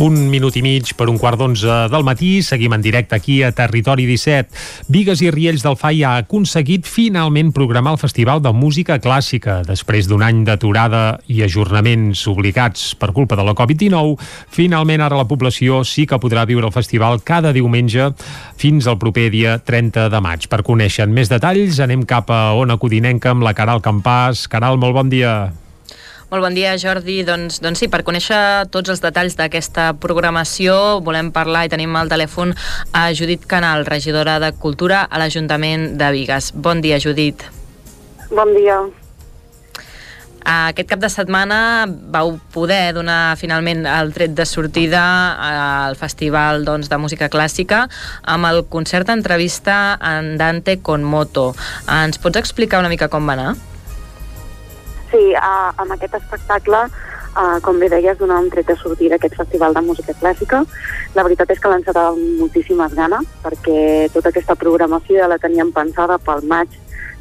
Un 0.00 0.14
minut 0.32 0.54
i 0.56 0.62
mig 0.64 0.94
per 0.96 1.04
un 1.12 1.18
quart 1.20 1.36
d'onze 1.36 1.74
del 1.92 2.04
matí. 2.06 2.38
Seguim 2.40 2.72
en 2.72 2.80
directe 2.80 3.12
aquí 3.12 3.42
a 3.44 3.50
Territori 3.52 4.06
17. 4.08 4.48
Vigues 4.88 5.20
i 5.20 5.28
Riells 5.30 5.60
del 5.66 5.76
FAI 5.76 6.00
ha 6.08 6.12
aconseguit 6.22 6.88
finalment 6.88 7.50
programar 7.52 7.92
el 7.92 8.00
Festival 8.00 8.40
de 8.40 8.54
Música 8.56 8.96
Clàssica. 9.04 9.58
Després 9.68 10.08
d'un 10.08 10.24
any 10.24 10.46
d'aturada 10.48 11.20
i 11.28 11.42
ajornaments 11.44 12.24
obligats 12.32 12.94
per 12.96 13.12
culpa 13.12 13.36
de 13.36 13.44
la 13.44 13.52
Covid-19, 13.52 14.16
finalment 14.48 15.04
ara 15.04 15.20
la 15.20 15.28
població 15.28 15.82
sí 15.84 16.06
que 16.08 16.16
podrà 16.16 16.46
viure 16.48 16.70
el 16.70 16.72
festival 16.72 17.20
cada 17.20 17.52
diumenge 17.52 18.14
fins 18.56 18.88
al 18.88 18.96
proper 18.96 19.28
dia 19.28 19.58
30 19.60 20.08
de 20.08 20.22
maig. 20.24 20.48
Per 20.48 20.64
conèixer 20.64 21.04
més 21.04 21.28
detalls, 21.28 21.84
anem 21.84 22.08
cap 22.08 22.32
a 22.32 22.54
Ona 22.56 22.80
Codinenca 22.80 23.36
amb 23.36 23.44
la 23.44 23.52
Caral 23.52 23.84
Campàs. 23.84 24.48
Caral, 24.48 24.80
molt 24.80 24.96
bon 24.96 25.12
dia. 25.12 25.52
Molt 26.32 26.46
bon 26.46 26.54
dia, 26.56 26.70
Jordi. 26.80 27.18
Doncs, 27.28 27.58
doncs 27.60 27.82
sí, 27.82 27.90
per 27.92 27.98
conèixer 28.08 28.64
tots 28.72 28.88
els 28.88 29.02
detalls 29.04 29.34
d'aquesta 29.36 29.90
programació 30.00 30.74
volem 31.04 31.28
parlar 31.28 31.66
i 31.66 31.70
tenim 31.74 31.92
al 32.00 32.08
telèfon 32.08 32.54
a 32.96 33.02
Judit 33.12 33.42
Canal, 33.44 33.84
regidora 33.84 34.38
de 34.40 34.48
Cultura 34.56 35.02
a 35.04 35.20
l'Ajuntament 35.20 35.90
de 36.00 36.08
Vigues. 36.14 36.54
Bon 36.56 36.80
dia, 36.80 36.96
Judit. 37.04 37.44
Bon 38.30 38.48
dia. 38.56 38.78
Aquest 40.48 40.88
cap 40.88 41.02
de 41.02 41.10
setmana 41.12 41.58
vau 41.86 42.38
poder 42.54 42.94
donar 42.96 43.36
finalment 43.36 43.84
el 43.84 44.14
tret 44.16 44.32
de 44.32 44.46
sortida 44.48 45.02
al 45.36 45.98
Festival 46.00 46.64
doncs, 46.64 46.88
de 46.88 46.96
Música 46.96 47.28
Clàssica 47.28 47.82
amb 48.24 48.48
el 48.48 48.62
concert 48.72 49.12
entrevista 49.12 49.98
en 50.00 50.38
Dante 50.40 50.78
con 50.80 51.04
Moto. 51.04 51.50
Ens 51.92 52.16
pots 52.16 52.40
explicar 52.40 52.80
una 52.80 52.90
mica 52.90 53.10
com 53.12 53.28
va 53.28 53.36
anar? 53.36 53.52
Sí, 53.52 53.71
uh, 55.36 55.72
amb 55.82 55.94
aquest 55.94 56.14
espectacle, 56.18 56.84
uh, 57.36 57.58
com 57.64 57.80
bé 57.80 57.88
deies, 57.92 58.18
donar 58.18 58.40
un 58.42 58.50
tret 58.52 58.68
de 58.68 58.76
sortida 58.80 59.16
a 59.16 59.20
aquest 59.20 59.36
festival 59.40 59.74
de 59.76 59.82
música 59.84 60.14
clàssica. 60.20 60.62
La 61.16 61.26
veritat 61.26 61.50
és 61.52 61.60
que 61.60 61.68
l'han 61.68 61.82
encetat 61.82 62.12
amb 62.12 62.40
moltíssimes 62.40 62.96
ganes, 62.98 63.28
perquè 63.44 64.08
tota 64.14 64.32
aquesta 64.32 64.56
programació 64.56 65.20
ja 65.20 65.30
la 65.30 65.40
teníem 65.42 65.72
pensada 65.74 66.18
pel 66.18 66.46
maig 66.48 66.72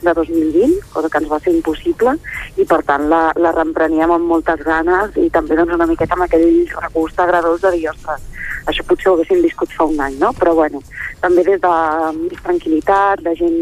de 0.01 0.13
2020, 0.13 0.79
cosa 0.93 1.09
que 1.09 1.19
ens 1.21 1.29
va 1.29 1.39
ser 1.39 1.53
impossible, 1.53 2.15
i 2.57 2.65
per 2.65 2.81
tant 2.87 3.07
la, 3.09 3.21
la 3.37 3.53
reempreníem 3.53 4.11
amb 4.11 4.27
moltes 4.33 4.63
ganes 4.65 5.13
i 5.21 5.29
també 5.29 5.55
doncs, 5.59 5.75
una 5.77 5.87
miqueta 5.89 6.17
amb 6.17 6.25
aquell 6.25 6.47
regust 6.81 7.19
agradós 7.21 7.61
de 7.61 7.75
dir, 7.75 7.87
ostres, 7.91 8.23
això 8.65 8.85
potser 8.87 9.11
ho 9.11 9.15
haguéssim 9.15 9.41
viscut 9.45 9.73
fa 9.77 9.85
un 9.89 10.01
any, 10.01 10.17
no? 10.21 10.31
Però 10.37 10.55
bueno, 10.57 10.81
també 11.21 11.45
des 11.45 11.61
de 11.61 11.75
més 12.17 12.41
tranquil·litat, 12.45 13.21
de 13.25 13.35
gent 13.37 13.59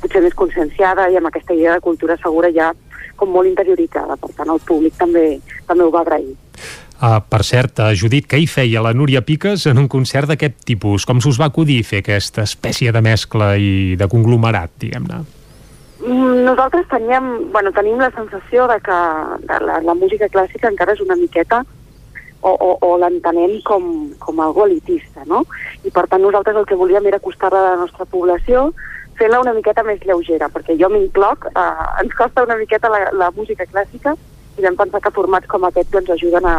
potser 0.00 0.24
més 0.24 0.34
conscienciada 0.34 1.08
i 1.10 1.20
amb 1.20 1.28
aquesta 1.30 1.54
idea 1.54 1.76
de 1.76 1.84
cultura 1.84 2.16
segura 2.24 2.50
ja 2.52 2.72
com 3.16 3.32
molt 3.32 3.50
interioritzada, 3.50 4.16
per 4.20 4.30
tant 4.36 4.52
el 4.52 4.62
públic 4.66 4.96
també, 4.98 5.26
també 5.68 5.84
ho 5.84 5.92
va 5.94 6.02
agrair. 6.06 6.32
Uh, 7.02 7.18
per 7.26 7.42
cert, 7.42 7.80
uh, 7.82 7.90
Judit, 7.98 8.28
què 8.30 8.38
hi 8.38 8.46
feia 8.46 8.82
la 8.84 8.92
Núria 8.94 9.24
Piques 9.26 9.64
en 9.66 9.80
un 9.80 9.88
concert 9.90 10.30
d'aquest 10.30 10.60
tipus? 10.68 11.02
Com 11.08 11.18
s'us 11.18 11.40
va 11.40 11.48
acudir 11.50 11.80
fer 11.82 11.98
aquesta 12.04 12.44
espècie 12.46 12.92
de 12.94 13.02
mescla 13.02 13.56
i 13.58 13.96
de 13.98 14.06
conglomerat, 14.06 14.70
diguem-ne? 14.84 15.18
Mm, 16.06 16.44
Nosaltres 16.46 16.86
teníem, 16.90 17.50
bueno, 17.50 17.72
tenim 17.74 17.98
la 17.98 18.12
sensació 18.14 18.68
de 18.70 18.78
que 18.86 18.98
de 19.50 19.58
la, 19.66 19.80
la 19.82 19.94
música 19.98 20.30
clàssica 20.30 20.70
encara 20.70 20.94
és 20.94 21.02
una 21.02 21.18
miqueta 21.18 21.64
o, 22.42 22.50
o, 22.50 22.70
o 22.86 22.94
l'entenem 22.98 23.60
com, 23.66 23.84
com 24.22 24.40
algo 24.42 24.66
elitista, 24.66 25.26
no? 25.26 25.44
I 25.86 25.90
per 25.94 26.08
tant 26.10 26.22
nosaltres 26.22 26.58
el 26.58 26.66
que 26.66 26.78
volíem 26.78 27.06
era 27.10 27.18
acostar-la 27.22 27.60
a 27.62 27.68
la 27.72 27.82
nostra 27.84 28.06
població 28.06 28.72
fent-la 29.22 29.40
una 29.42 29.54
miqueta 29.54 29.84
més 29.86 30.02
lleugera, 30.06 30.48
perquè 30.50 30.74
jo 30.80 30.90
m'incloc, 30.90 31.46
eh, 31.54 31.88
ens 32.02 32.14
costa 32.18 32.42
una 32.46 32.58
miqueta 32.58 32.90
la, 32.90 33.04
la 33.14 33.30
música 33.36 33.66
clàssica 33.70 34.16
i 34.58 34.64
vam 34.64 34.76
pensar 34.76 35.00
que 35.04 35.14
formats 35.14 35.48
com 35.48 35.64
aquest 35.64 35.92
doncs, 35.94 36.10
ajuden 36.16 36.48
a, 36.48 36.56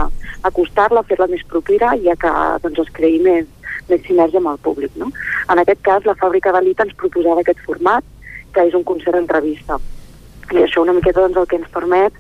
acostar-la, 0.49 1.03
a 1.03 1.10
fer-la 1.10 1.27
més 1.31 1.44
propera 1.49 1.94
i 1.99 2.10
a 2.10 2.15
que 2.19 2.31
doncs, 2.64 2.85
es 2.85 2.94
creï 2.95 3.19
més, 3.26 3.49
més 3.90 4.06
sinergia 4.07 4.41
amb 4.41 4.53
el 4.53 4.61
públic. 4.64 4.95
No? 4.99 5.11
En 5.52 5.61
aquest 5.61 5.84
cas, 5.85 6.07
la 6.07 6.18
Fàbrica 6.19 6.53
d'Elit 6.56 6.81
ens 6.85 6.95
proposava 6.99 7.44
aquest 7.44 7.60
format, 7.68 8.07
que 8.53 8.65
és 8.69 8.77
un 8.77 8.85
concert 8.88 9.19
entrevista. 9.19 9.80
I 10.53 10.64
això 10.64 10.84
una 10.84 10.95
miqueta 10.95 11.22
doncs, 11.22 11.40
el 11.41 11.49
que 11.49 11.60
ens 11.60 11.69
permet 11.73 12.18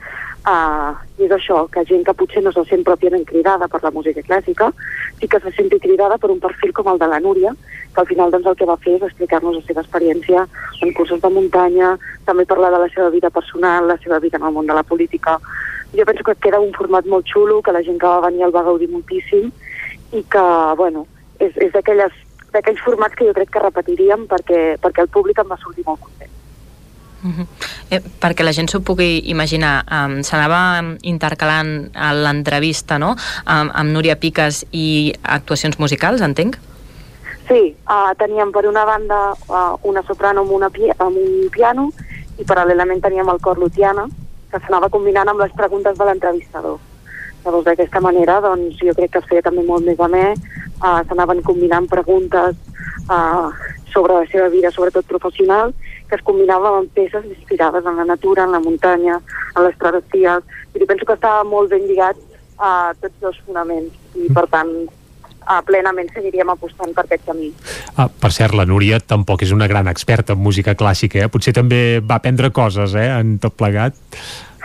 uh, 0.47 0.93
és 1.17 1.31
això, 1.31 1.63
que 1.71 1.83
gent 1.87 2.03
que 2.05 2.15
potser 2.17 2.43
no 2.43 2.51
se 2.51 2.63
sent 2.69 2.83
pròpiament 2.87 3.25
cridada 3.29 3.67
per 3.71 3.81
la 3.83 3.91
música 3.95 4.23
clàssica, 4.25 4.71
sí 5.19 5.27
que 5.27 5.39
se 5.39 5.51
senti 5.55 5.79
cridada 5.79 6.17
per 6.17 6.31
un 6.31 6.41
perfil 6.43 6.73
com 6.73 6.89
el 6.91 6.99
de 6.99 7.07
la 7.07 7.19
Núria, 7.19 7.53
que 7.93 8.01
al 8.01 8.07
final 8.07 8.31
doncs, 8.31 8.47
el 8.49 8.57
que 8.59 8.67
va 8.69 8.77
fer 8.83 8.97
és 8.97 9.05
explicar-nos 9.07 9.59
la 9.59 9.65
seva 9.67 9.83
experiència 9.85 10.45
en 10.81 10.93
cursos 10.97 11.21
de 11.21 11.29
muntanya, 11.29 11.93
també 12.25 12.45
parlar 12.49 12.73
de 12.73 12.83
la 12.85 12.91
seva 12.93 13.09
vida 13.13 13.29
personal, 13.29 13.87
la 13.87 13.99
seva 14.03 14.19
vida 14.19 14.39
en 14.41 14.47
el 14.49 14.53
món 14.53 14.67
de 14.67 14.75
la 14.75 14.83
política. 14.83 15.39
Jo 15.93 16.05
penso 16.05 16.23
que 16.23 16.35
queda 16.41 16.59
un 16.59 16.73
format 16.73 17.05
molt 17.05 17.27
xulo, 17.29 17.61
que 17.61 17.71
la 17.71 17.83
gent 17.83 17.99
que 18.01 18.09
va 18.09 18.27
venir 18.27 18.47
el 18.47 18.55
va 18.55 18.65
gaudir 18.65 18.89
moltíssim 18.89 19.51
i 20.11 20.23
que, 20.23 20.45
bueno, 20.77 21.05
és, 21.39 21.53
és 21.57 21.73
d'aquells 21.73 22.81
formats 22.85 23.15
que 23.15 23.27
jo 23.29 23.35
crec 23.37 23.53
que 23.53 23.61
repetiríem 23.61 24.25
perquè, 24.27 24.63
perquè 24.81 25.05
el 25.05 25.13
públic 25.13 25.39
em 25.39 25.53
va 25.53 25.61
sortir 25.61 25.85
molt 25.85 26.01
content. 26.01 26.42
Uh 27.23 27.29
-huh. 27.29 27.47
eh, 27.89 28.01
perquè 28.19 28.43
la 28.43 28.51
gent 28.51 28.69
s'ho 28.69 28.81
pugui 28.81 29.21
imaginar, 29.29 29.85
um, 29.87 30.21
s'anava 30.23 30.83
intercalant 31.01 31.89
a 31.95 32.13
l'entrevista 32.13 32.97
no? 32.97 33.15
amb, 33.45 33.71
amb 33.73 33.89
Núria 33.91 34.15
Piques 34.15 34.65
i 34.71 35.13
actuacions 35.23 35.79
musicals, 35.79 36.21
entenc? 36.21 36.57
Sí, 37.47 37.75
uh, 37.87 38.11
teníem 38.17 38.51
per 38.51 38.65
una 38.67 38.85
banda 38.85 39.35
uh, 39.47 39.77
una 39.83 40.01
soprano 40.03 40.41
amb, 40.41 40.51
una 40.51 40.69
amb 40.97 41.17
un 41.17 41.49
piano 41.51 41.91
i 42.39 42.43
paral·lelament 42.43 43.01
teníem 43.01 43.29
el 43.29 43.39
cor 43.39 43.57
lutiana 43.57 44.07
que 44.51 44.59
s'anava 44.59 44.89
combinant 44.89 45.27
amb 45.29 45.39
les 45.39 45.51
preguntes 45.51 45.97
de 45.97 46.05
l'entrevistador. 46.05 46.79
Llavors, 47.43 47.65
d'aquesta 47.65 47.99
manera, 47.99 48.39
doncs, 48.41 48.77
jo 48.79 48.93
crec 48.95 49.11
que 49.11 49.19
es 49.19 49.25
feia 49.27 49.41
també 49.41 49.63
molt 49.67 49.85
més 49.85 49.99
amè, 49.99 50.33
uh, 50.79 51.01
s'anaven 51.07 51.41
combinant 51.43 51.89
preguntes 51.91 52.55
uh, 53.09 53.49
sobre 53.91 54.13
la 54.13 54.25
seva 54.31 54.47
vida, 54.49 54.71
sobretot 54.71 55.05
professional, 55.05 55.73
que 56.13 56.19
es 56.19 56.25
combinaven 56.29 56.75
amb 56.77 56.91
peces 56.93 57.25
inspirades 57.25 57.85
en 57.89 57.95
la 57.97 58.05
natura, 58.05 58.43
en 58.43 58.51
la 58.53 58.59
muntanya, 58.61 59.17
en 59.55 59.63
les 59.65 59.77
travessies, 59.81 60.45
i 60.77 60.85
penso 60.85 61.07
que 61.09 61.15
estava 61.17 61.41
molt 61.47 61.73
ben 61.73 61.87
lligat 61.89 62.19
a 62.61 62.93
tots 63.01 63.15
dos 63.23 63.39
fonaments, 63.47 63.95
i 64.13 64.29
per 64.29 64.45
tant, 64.51 64.69
uh, 64.85 65.57
plenament 65.65 66.11
seguiríem 66.13 66.53
apostant 66.53 66.93
per 66.93 67.07
aquest 67.07 67.25
camí. 67.25 67.49
Ah, 67.97 68.05
per 68.05 68.29
cert, 68.35 68.53
la 68.53 68.67
Núria 68.69 68.99
tampoc 69.01 69.41
és 69.41 69.53
una 69.55 69.65
gran 69.71 69.89
experta 69.89 70.37
en 70.37 70.43
música 70.45 70.77
clàssica, 70.77 71.23
eh? 71.23 71.31
Potser 71.33 71.55
també 71.57 71.81
va 71.97 72.21
aprendre 72.21 72.53
coses, 72.53 72.93
eh?, 72.93 73.09
en 73.17 73.39
tot 73.41 73.57
plegat. 73.57 73.97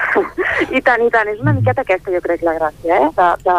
I 0.76 0.84
tant, 0.84 1.00
i 1.00 1.08
tant. 1.14 1.32
És 1.32 1.40
una 1.40 1.56
miqueta 1.56 1.80
aquesta, 1.80 2.12
jo 2.12 2.20
crec, 2.28 2.44
la 2.44 2.58
gràcia, 2.60 3.00
eh? 3.00 3.08
De, 3.16 3.30
de, 3.48 3.56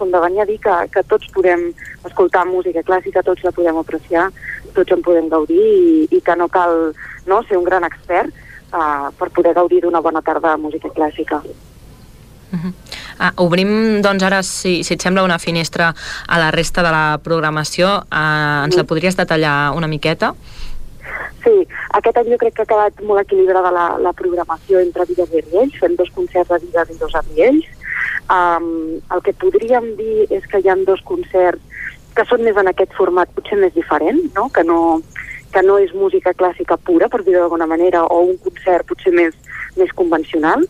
com 0.00 0.10
de 0.10 0.24
venir 0.26 0.42
a 0.42 0.48
dir 0.48 0.58
que, 0.64 0.76
que 0.94 1.04
tots 1.06 1.30
podem 1.36 1.68
escoltar 2.08 2.46
música 2.48 2.82
clàssica, 2.82 3.22
tots 3.22 3.44
la 3.44 3.54
podem 3.54 3.78
apreciar, 3.78 4.30
tots 4.74 4.96
en 4.96 5.04
podem 5.04 5.28
gaudir 5.28 5.60
i, 5.60 6.06
i 6.16 6.20
que 6.24 6.36
no 6.40 6.48
cal 6.48 6.90
no, 7.30 7.42
ser 7.46 7.58
un 7.58 7.66
gran 7.68 7.86
expert 7.86 8.34
uh, 8.74 9.10
per 9.18 9.30
poder 9.34 9.54
gaudir 9.56 9.82
d'una 9.84 10.02
bona 10.04 10.22
tarda 10.22 10.56
de 10.56 10.62
música 10.62 10.90
clàssica. 10.94 11.42
Uh 12.50 12.58
-huh. 12.58 12.72
ah, 13.18 13.32
obrim, 13.36 14.02
doncs, 14.02 14.22
ara, 14.22 14.42
si, 14.42 14.82
si 14.82 14.94
et 14.94 15.02
sembla, 15.02 15.22
una 15.22 15.38
finestra 15.38 15.94
a 16.26 16.38
la 16.38 16.50
resta 16.50 16.82
de 16.82 16.90
la 16.90 17.20
programació. 17.22 17.86
Uh, 18.10 18.64
ens 18.64 18.76
la 18.76 18.84
podries 18.84 19.16
detallar 19.16 19.72
una 19.76 19.86
miqueta? 19.86 20.34
Sí, 21.44 21.66
aquest 21.96 22.16
any 22.16 22.30
jo 22.32 22.38
crec 22.38 22.54
que 22.54 22.62
ha 22.62 22.72
quedat 22.72 23.00
molt 23.02 23.22
equilibrada 23.22 23.70
la, 23.72 23.86
la 23.98 24.12
programació 24.12 24.80
entre 24.80 25.06
Vigues 25.08 25.32
i 25.32 25.40
Riells, 25.40 25.78
fem 25.80 25.96
dos 25.96 26.10
concerts 26.10 26.50
a 26.50 26.58
Vigues 26.58 26.90
i 26.90 26.98
dos 27.00 27.14
a 27.14 27.22
Riells. 27.22 27.66
Um, 28.30 29.00
el 29.14 29.22
que 29.22 29.32
podríem 29.32 29.96
dir 29.96 30.26
és 30.30 30.44
que 30.46 30.60
hi 30.60 30.68
ha 30.68 30.76
dos 30.86 31.00
concerts 31.02 31.60
que 32.14 32.24
són 32.28 32.44
més 32.44 32.58
en 32.60 32.68
aquest 32.70 32.92
format 32.98 33.30
potser 33.34 33.58
més 33.58 33.72
diferent, 33.74 34.20
no? 34.36 34.48
Que, 34.54 34.64
no, 34.66 35.00
que 35.52 35.62
no 35.66 35.78
és 35.82 35.94
música 35.94 36.34
clàssica 36.34 36.76
pura, 36.76 37.08
per 37.08 37.22
dir-ho 37.24 37.42
d'alguna 37.42 37.66
manera, 37.66 38.04
o 38.06 38.22
un 38.32 38.36
concert 38.44 38.86
potser 38.86 39.12
més, 39.14 39.34
més 39.76 39.90
convencional. 39.98 40.66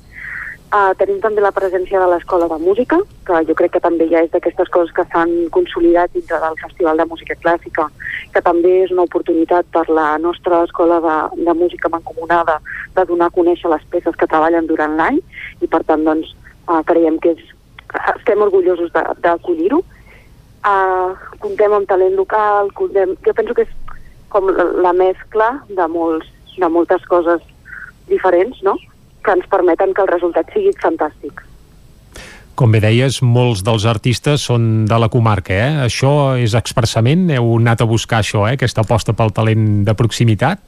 Uh, 0.71 0.93
tenim 0.95 1.17
també 1.19 1.43
la 1.43 1.51
presència 1.51 1.99
de 1.99 2.07
l'Escola 2.13 2.47
de 2.47 2.57
Música, 2.63 3.01
que 3.27 3.41
jo 3.49 3.55
crec 3.59 3.73
que 3.75 3.83
també 3.83 4.07
ja 4.07 4.21
és 4.23 4.31
d'aquestes 4.31 4.69
coses 4.71 4.93
que 4.95 5.03
s'han 5.11 5.33
consolidat 5.51 6.13
dintre 6.15 6.39
del 6.39 6.55
Festival 6.61 7.01
de 7.01 7.09
Música 7.11 7.35
Clàssica, 7.43 7.89
que 8.31 8.43
també 8.47 8.77
és 8.85 8.93
una 8.95 9.09
oportunitat 9.09 9.67
per 9.75 9.83
la 9.91 10.13
nostra 10.23 10.63
Escola 10.69 11.01
de, 11.03 11.17
de 11.43 11.55
Música 11.59 11.91
Mancomunada 11.91 12.61
de 12.95 13.07
donar 13.09 13.33
a 13.33 13.35
conèixer 13.35 13.73
les 13.73 13.83
peces 13.91 14.15
que 14.15 14.31
treballen 14.31 14.71
durant 14.71 14.95
l'any 14.95 15.19
i 15.59 15.67
per 15.67 15.83
tant 15.91 16.07
doncs, 16.07 16.31
uh, 16.69 16.79
creiem 16.87 17.19
que 17.19 17.35
és, 17.35 17.43
estem 18.15 18.47
orgullosos 18.47 18.95
d'acollir-ho. 18.95 19.83
Uh, 20.63 21.19
comptem 21.43 21.75
amb 21.75 21.91
talent 21.91 22.15
local, 22.15 22.71
comptem, 22.79 23.19
jo 23.27 23.35
penso 23.35 23.59
que 23.59 23.67
és 23.67 23.75
com 24.33 24.49
la, 24.51 24.67
la 24.89 24.95
mescla 24.97 25.53
de, 25.69 25.87
molts, 25.93 26.31
de 26.57 26.71
moltes 26.73 27.05
coses 27.11 27.45
diferents, 28.11 28.63
no?, 28.67 28.79
que 29.21 29.37
ens 29.37 29.47
permeten 29.53 29.93
que 29.95 30.03
el 30.03 30.09
resultat 30.09 30.49
sigui 30.55 30.73
fantàstic. 30.81 31.45
Com 32.61 32.75
bé 32.75 32.81
deies, 32.83 33.21
molts 33.25 33.63
dels 33.65 33.87
artistes 33.89 34.43
són 34.49 34.85
de 34.89 34.97
la 35.01 35.09
comarca, 35.13 35.55
eh? 35.55 35.71
Això 35.87 36.37
és 36.37 36.57
expressament? 36.59 37.31
Heu 37.33 37.55
anat 37.57 37.81
a 37.81 37.89
buscar 37.89 38.21
això, 38.21 38.45
eh? 38.49 38.59
Aquesta 38.59 38.85
aposta 38.85 39.15
pel 39.17 39.33
talent 39.37 39.83
de 39.87 39.95
proximitat? 39.97 40.61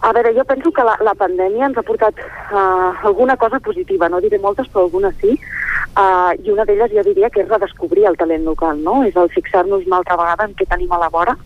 A 0.00 0.12
veure, 0.16 0.30
jo 0.32 0.44
penso 0.48 0.70
que 0.72 0.84
la, 0.86 0.94
la 1.04 1.12
pandèmia 1.18 1.66
ens 1.66 1.76
ha 1.76 1.84
portat 1.84 2.22
uh, 2.22 2.94
alguna 3.10 3.34
cosa 3.36 3.58
positiva, 3.60 4.08
no 4.08 4.22
diré 4.22 4.38
moltes, 4.40 4.70
però 4.72 4.86
alguna 4.86 5.10
sí, 5.20 5.34
uh, 5.34 6.30
i 6.38 6.54
una 6.54 6.64
d'elles 6.64 6.94
jo 6.94 7.04
diria 7.04 7.28
que 7.34 7.42
és 7.42 7.50
redescobrir 7.50 8.06
el 8.08 8.16
talent 8.16 8.46
local, 8.48 8.80
no? 8.80 9.02
És 9.04 9.18
el 9.20 9.28
fixar-nos 9.34 9.84
una 9.84 9.98
altra 10.00 10.16
vegada 10.22 10.46
en 10.48 10.54
què 10.56 10.68
tenim 10.70 10.94
a 10.96 11.02
la 11.02 11.10
vora 11.12 11.36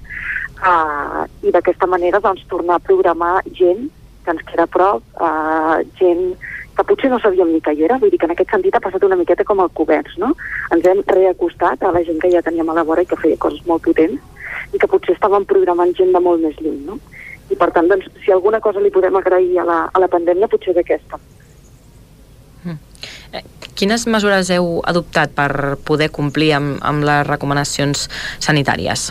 uh, 0.60 1.24
i 1.42 1.52
d'aquesta 1.54 1.88
manera 1.90 2.20
doncs 2.24 2.44
tornar 2.50 2.78
a 2.78 2.84
programar 2.84 3.36
gent 3.52 3.88
que 4.24 4.32
ens 4.32 4.44
queda 4.48 4.64
a 4.64 4.70
prop, 4.70 5.02
uh, 5.20 5.80
gent 6.00 6.34
que 6.74 6.84
potser 6.88 7.10
no 7.10 7.20
sabíem 7.22 7.52
ni 7.52 7.60
que 7.62 7.74
hi 7.74 7.84
era, 7.86 7.98
vull 8.02 8.10
dir 8.10 8.18
que 8.18 8.26
en 8.26 8.34
aquest 8.34 8.50
sentit 8.50 8.74
ha 8.74 8.82
passat 8.82 9.04
una 9.06 9.18
miqueta 9.20 9.46
com 9.46 9.60
el 9.62 9.70
coberts, 9.78 10.16
no? 10.18 10.32
Ens 10.74 10.86
hem 10.90 11.04
reacostat 11.06 11.84
a 11.84 11.92
la 11.94 12.02
gent 12.06 12.18
que 12.22 12.32
ja 12.32 12.42
teníem 12.42 12.70
a 12.70 12.78
la 12.78 12.86
vora 12.86 13.04
i 13.04 13.10
que 13.10 13.20
feia 13.20 13.38
coses 13.38 13.62
molt 13.68 13.84
potents 13.86 14.74
i 14.74 14.80
que 14.80 14.90
potser 14.90 15.14
estàvem 15.14 15.46
programant 15.46 15.94
gent 15.94 16.10
de 16.14 16.22
molt 16.22 16.42
més 16.42 16.58
lluny, 16.58 16.80
no? 16.88 16.98
I 17.52 17.58
per 17.60 17.70
tant, 17.76 17.86
doncs, 17.90 18.08
si 18.24 18.32
alguna 18.32 18.58
cosa 18.64 18.82
li 18.82 18.90
podem 18.90 19.14
agrair 19.20 19.60
a 19.60 19.68
la, 19.68 19.78
a 19.92 20.02
la 20.02 20.10
pandèmia, 20.10 20.50
potser 20.50 20.72
és 20.74 20.82
aquesta. 20.82 21.20
Quines 23.74 24.04
mesures 24.06 24.50
heu 24.54 24.78
adoptat 24.86 25.32
per 25.34 25.74
poder 25.82 26.06
complir 26.14 26.52
amb, 26.54 26.78
amb 26.86 27.02
les 27.06 27.26
recomanacions 27.26 28.06
sanitàries? 28.38 29.10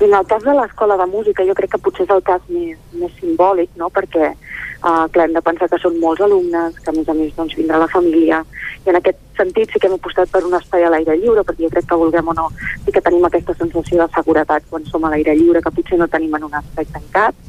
I 0.00 0.04
en 0.04 0.14
el 0.14 0.26
cas 0.26 0.42
de 0.42 0.54
l'escola 0.56 0.96
de 0.96 1.06
música 1.06 1.44
jo 1.44 1.54
crec 1.54 1.74
que 1.74 1.78
potser 1.84 2.06
és 2.06 2.12
el 2.14 2.22
cas 2.24 2.44
més, 2.48 2.78
més 2.96 3.12
simbòlic, 3.20 3.74
no? 3.76 3.90
perquè 3.92 4.30
uh, 4.32 5.04
clar, 5.12 5.26
hem 5.26 5.34
de 5.36 5.42
pensar 5.44 5.68
que 5.68 5.78
són 5.82 5.98
molts 6.00 6.22
alumnes, 6.24 6.78
que 6.80 6.88
a 6.88 6.94
més 6.96 7.08
a 7.08 7.16
més 7.18 7.34
doncs, 7.36 7.56
vindrà 7.58 7.82
la 7.82 7.88
família, 7.92 8.38
i 8.86 8.88
en 8.88 8.96
aquest 8.96 9.20
sentit 9.36 9.68
sí 9.68 9.82
que 9.82 9.90
hem 9.90 9.98
apostat 9.98 10.32
per 10.32 10.40
un 10.48 10.56
espai 10.56 10.86
a 10.86 10.94
l'aire 10.94 11.18
lliure, 11.20 11.44
perquè 11.44 11.66
jo 11.66 11.72
crec 11.74 11.88
que 11.90 12.00
vulguem 12.00 12.32
o 12.32 12.36
no, 12.38 12.48
sí 12.86 12.96
que 12.96 13.04
tenim 13.04 13.28
aquesta 13.28 13.56
sensació 13.60 14.00
de 14.00 14.08
seguretat 14.16 14.72
quan 14.72 14.88
som 14.88 15.04
a 15.04 15.12
l'aire 15.12 15.36
lliure, 15.36 15.60
que 15.60 15.74
potser 15.76 16.00
no 16.00 16.08
tenim 16.08 16.40
en 16.40 16.48
un 16.48 16.58
espai 16.62 16.88
tancat, 16.96 17.46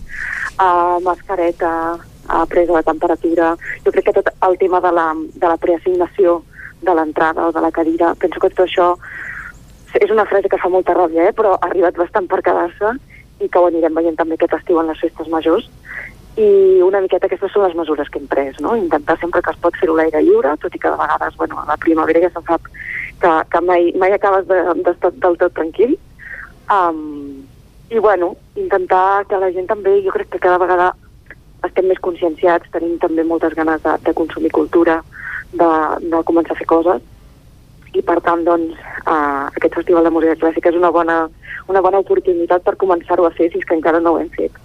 uh, 0.60 0.99
mascareta, 1.07 1.73
uh, 2.28 2.45
presa 2.52 2.76
de 2.82 2.86
temperatura, 2.91 3.56
jo 3.86 3.95
crec 3.95 4.10
que 4.10 4.18
tot 4.19 4.36
el 4.49 4.60
tema 4.60 4.84
de 4.84 4.91
la, 4.99 5.11
de 5.15 5.48
la 5.48 5.56
preassignació 5.56 6.41
de 6.82 6.94
l'entrada 6.98 7.48
o 7.48 7.52
de 7.56 7.61
la 7.64 7.72
cadira, 7.72 8.15
penso 8.19 8.41
que 8.41 8.52
tot 8.52 8.65
això 8.68 8.94
és 9.99 10.11
una 10.13 10.26
frase 10.26 10.49
que 10.49 10.59
fa 10.61 10.69
molta 10.72 10.95
ràbia, 10.95 11.30
eh? 11.30 11.35
però 11.35 11.55
ha 11.57 11.68
arribat 11.68 11.97
bastant 11.99 12.30
per 12.31 12.41
quedar-se 12.45 12.95
i 13.41 13.49
que 13.49 13.59
ho 13.59 13.68
anirem 13.68 13.97
veient 13.97 14.18
també 14.19 14.38
aquest 14.38 14.53
estiu 14.59 14.80
en 14.80 14.88
les 14.91 14.99
festes 15.01 15.27
majors 15.27 15.68
i 16.39 16.80
una 16.85 17.01
miqueta 17.03 17.27
aquestes 17.27 17.51
són 17.51 17.65
les 17.65 17.76
mesures 17.76 18.07
que 18.09 18.19
hem 18.22 18.27
pres, 18.31 18.59
no? 18.63 18.76
Intentar 18.80 19.18
sempre 19.19 19.41
que 19.43 19.51
es 19.51 19.59
pot 19.59 19.76
fer-ho 19.76 19.97
a 19.97 19.99
l'aire 19.99 20.22
lliure, 20.23 20.53
tot 20.61 20.76
i 20.76 20.80
que 20.80 20.89
de 20.89 20.99
vegades, 20.99 21.35
bueno, 21.35 21.59
a 21.59 21.65
la 21.68 21.77
primavera 21.77 22.22
ja 22.23 22.30
se 22.31 22.43
sap 22.47 22.69
que, 23.19 23.31
que 23.51 23.61
mai, 23.68 23.91
mai 23.99 24.15
acabes 24.15 24.47
d'estar 24.47 25.11
de, 25.11 25.19
del 25.26 25.38
tot 25.41 25.55
tranquil. 25.59 25.97
Um, 26.72 27.43
I, 27.91 27.99
bueno, 27.99 28.38
intentar 28.55 29.26
que 29.27 29.35
la 29.35 29.51
gent 29.51 29.68
també, 29.68 29.97
jo 30.05 30.13
crec 30.15 30.30
que 30.31 30.39
cada 30.39 30.61
vegada 30.61 30.93
estem 31.68 31.89
més 31.91 31.99
conscienciats, 31.99 32.72
tenim 32.72 32.95
també 33.01 33.26
moltes 33.27 33.53
ganes 33.57 33.84
de, 33.84 33.97
de 34.05 34.13
consumir 34.15 34.53
cultura, 34.55 35.01
de, 35.51 35.72
de 36.07 36.22
començar 36.23 36.55
a 36.55 36.61
fer 36.61 36.69
coses, 36.72 37.03
i 37.91 38.01
per 38.05 38.19
tant, 38.23 38.43
doncs, 38.47 38.77
uh, 39.03 39.49
aquest 39.51 39.76
Festival 39.81 40.07
de 40.07 40.13
Música 40.13 40.38
Clàssica 40.39 40.72
és 40.72 40.77
una 40.80 40.91
bona, 40.95 41.26
una 41.68 41.81
bona 41.84 41.99
oportunitat 41.99 42.63
per 42.63 42.77
començar-ho 42.80 43.26
a 43.27 43.31
fer 43.35 43.49
si 43.51 43.59
és 43.59 43.68
que 43.68 43.76
encara 43.76 43.99
no 43.99 44.15
ho 44.15 44.19
hem 44.22 44.30
fet. 44.31 44.55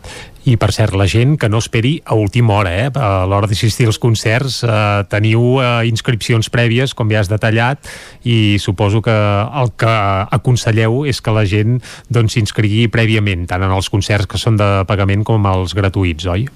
I 0.47 0.55
per 0.63 0.69
cert, 0.71 0.95
la 0.95 1.09
gent 1.11 1.35
que 1.43 1.49
no 1.51 1.59
esperi 1.59 1.97
a 2.07 2.15
última 2.15 2.55
hora, 2.55 2.71
eh? 2.85 2.91
a 2.95 3.25
l'hora 3.27 3.49
d'assistir 3.51 3.89
als 3.91 3.99
concerts, 3.99 4.61
eh, 4.63 5.03
teniu 5.11 5.57
eh, 5.59 5.89
inscripcions 5.91 6.47
prèvies, 6.55 6.95
com 6.95 7.11
ja 7.11 7.19
has 7.19 7.31
detallat, 7.33 7.83
i 8.23 8.61
suposo 8.63 9.03
que 9.03 9.17
el 9.17 9.73
que 9.75 9.97
aconselleu 10.39 11.03
és 11.11 11.19
que 11.19 11.35
la 11.35 11.43
gent 11.51 11.81
doncs, 12.07 12.37
s'inscrigui 12.39 12.87
prèviament, 12.95 13.49
tant 13.51 13.67
en 13.67 13.75
els 13.75 13.91
concerts 13.91 14.31
que 14.31 14.39
són 14.39 14.61
de 14.61 14.71
pagament 14.87 15.27
com 15.27 15.51
els 15.51 15.75
gratuïts, 15.75 16.31
oi? 16.31 16.47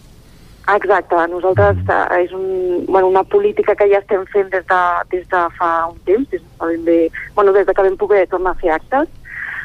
Exacte, 0.70 1.16
nosaltres 1.32 1.78
eh, 1.88 2.22
és 2.24 2.32
un, 2.32 2.84
bueno, 2.86 3.08
una 3.08 3.24
política 3.24 3.74
que 3.74 3.88
ja 3.90 3.98
estem 3.98 4.22
fent 4.30 4.50
des 4.52 4.66
de, 4.70 4.82
des 5.10 5.24
de 5.32 5.40
fa 5.56 5.70
un 5.88 5.96
temps, 6.06 6.28
des 6.30 6.42
de, 6.42 6.66
ben 6.66 6.84
bé, 6.84 6.98
bueno, 7.34 7.52
des 7.56 7.66
de 7.66 7.74
que 7.74 7.82
vam 7.82 7.96
poder 7.98 8.26
tornar 8.28 8.52
a 8.52 8.60
fer 8.60 8.70
actes. 8.76 9.08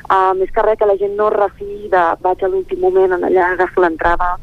Uh, 0.06 0.34
més 0.38 0.52
que 0.54 0.62
res 0.62 0.78
que 0.78 0.86
la 0.86 0.98
gent 1.02 1.16
no 1.18 1.32
es 1.32 1.38
refiï 1.38 1.90
de 1.90 2.02
vaig 2.22 2.44
a 2.46 2.50
l'últim 2.50 2.82
moment 2.82 3.16
en 3.16 3.26
allà, 3.26 3.52
agafo 3.54 3.82
l'entrada. 3.82 4.36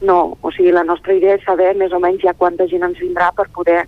No, 0.00 0.38
o 0.42 0.50
sigui, 0.54 0.70
la 0.74 0.86
nostra 0.86 1.14
idea 1.14 1.34
és 1.38 1.46
saber 1.46 1.72
més 1.78 1.94
o 1.94 1.98
menys 2.02 2.22
ja 2.22 2.34
quanta 2.38 2.68
gent 2.70 2.86
ens 2.86 3.00
vindrà 3.02 3.32
per 3.34 3.48
poder 3.54 3.80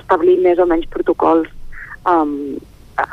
establir 0.00 0.38
més 0.44 0.60
o 0.60 0.66
menys 0.68 0.88
protocols 0.92 1.48
um, 2.08 2.56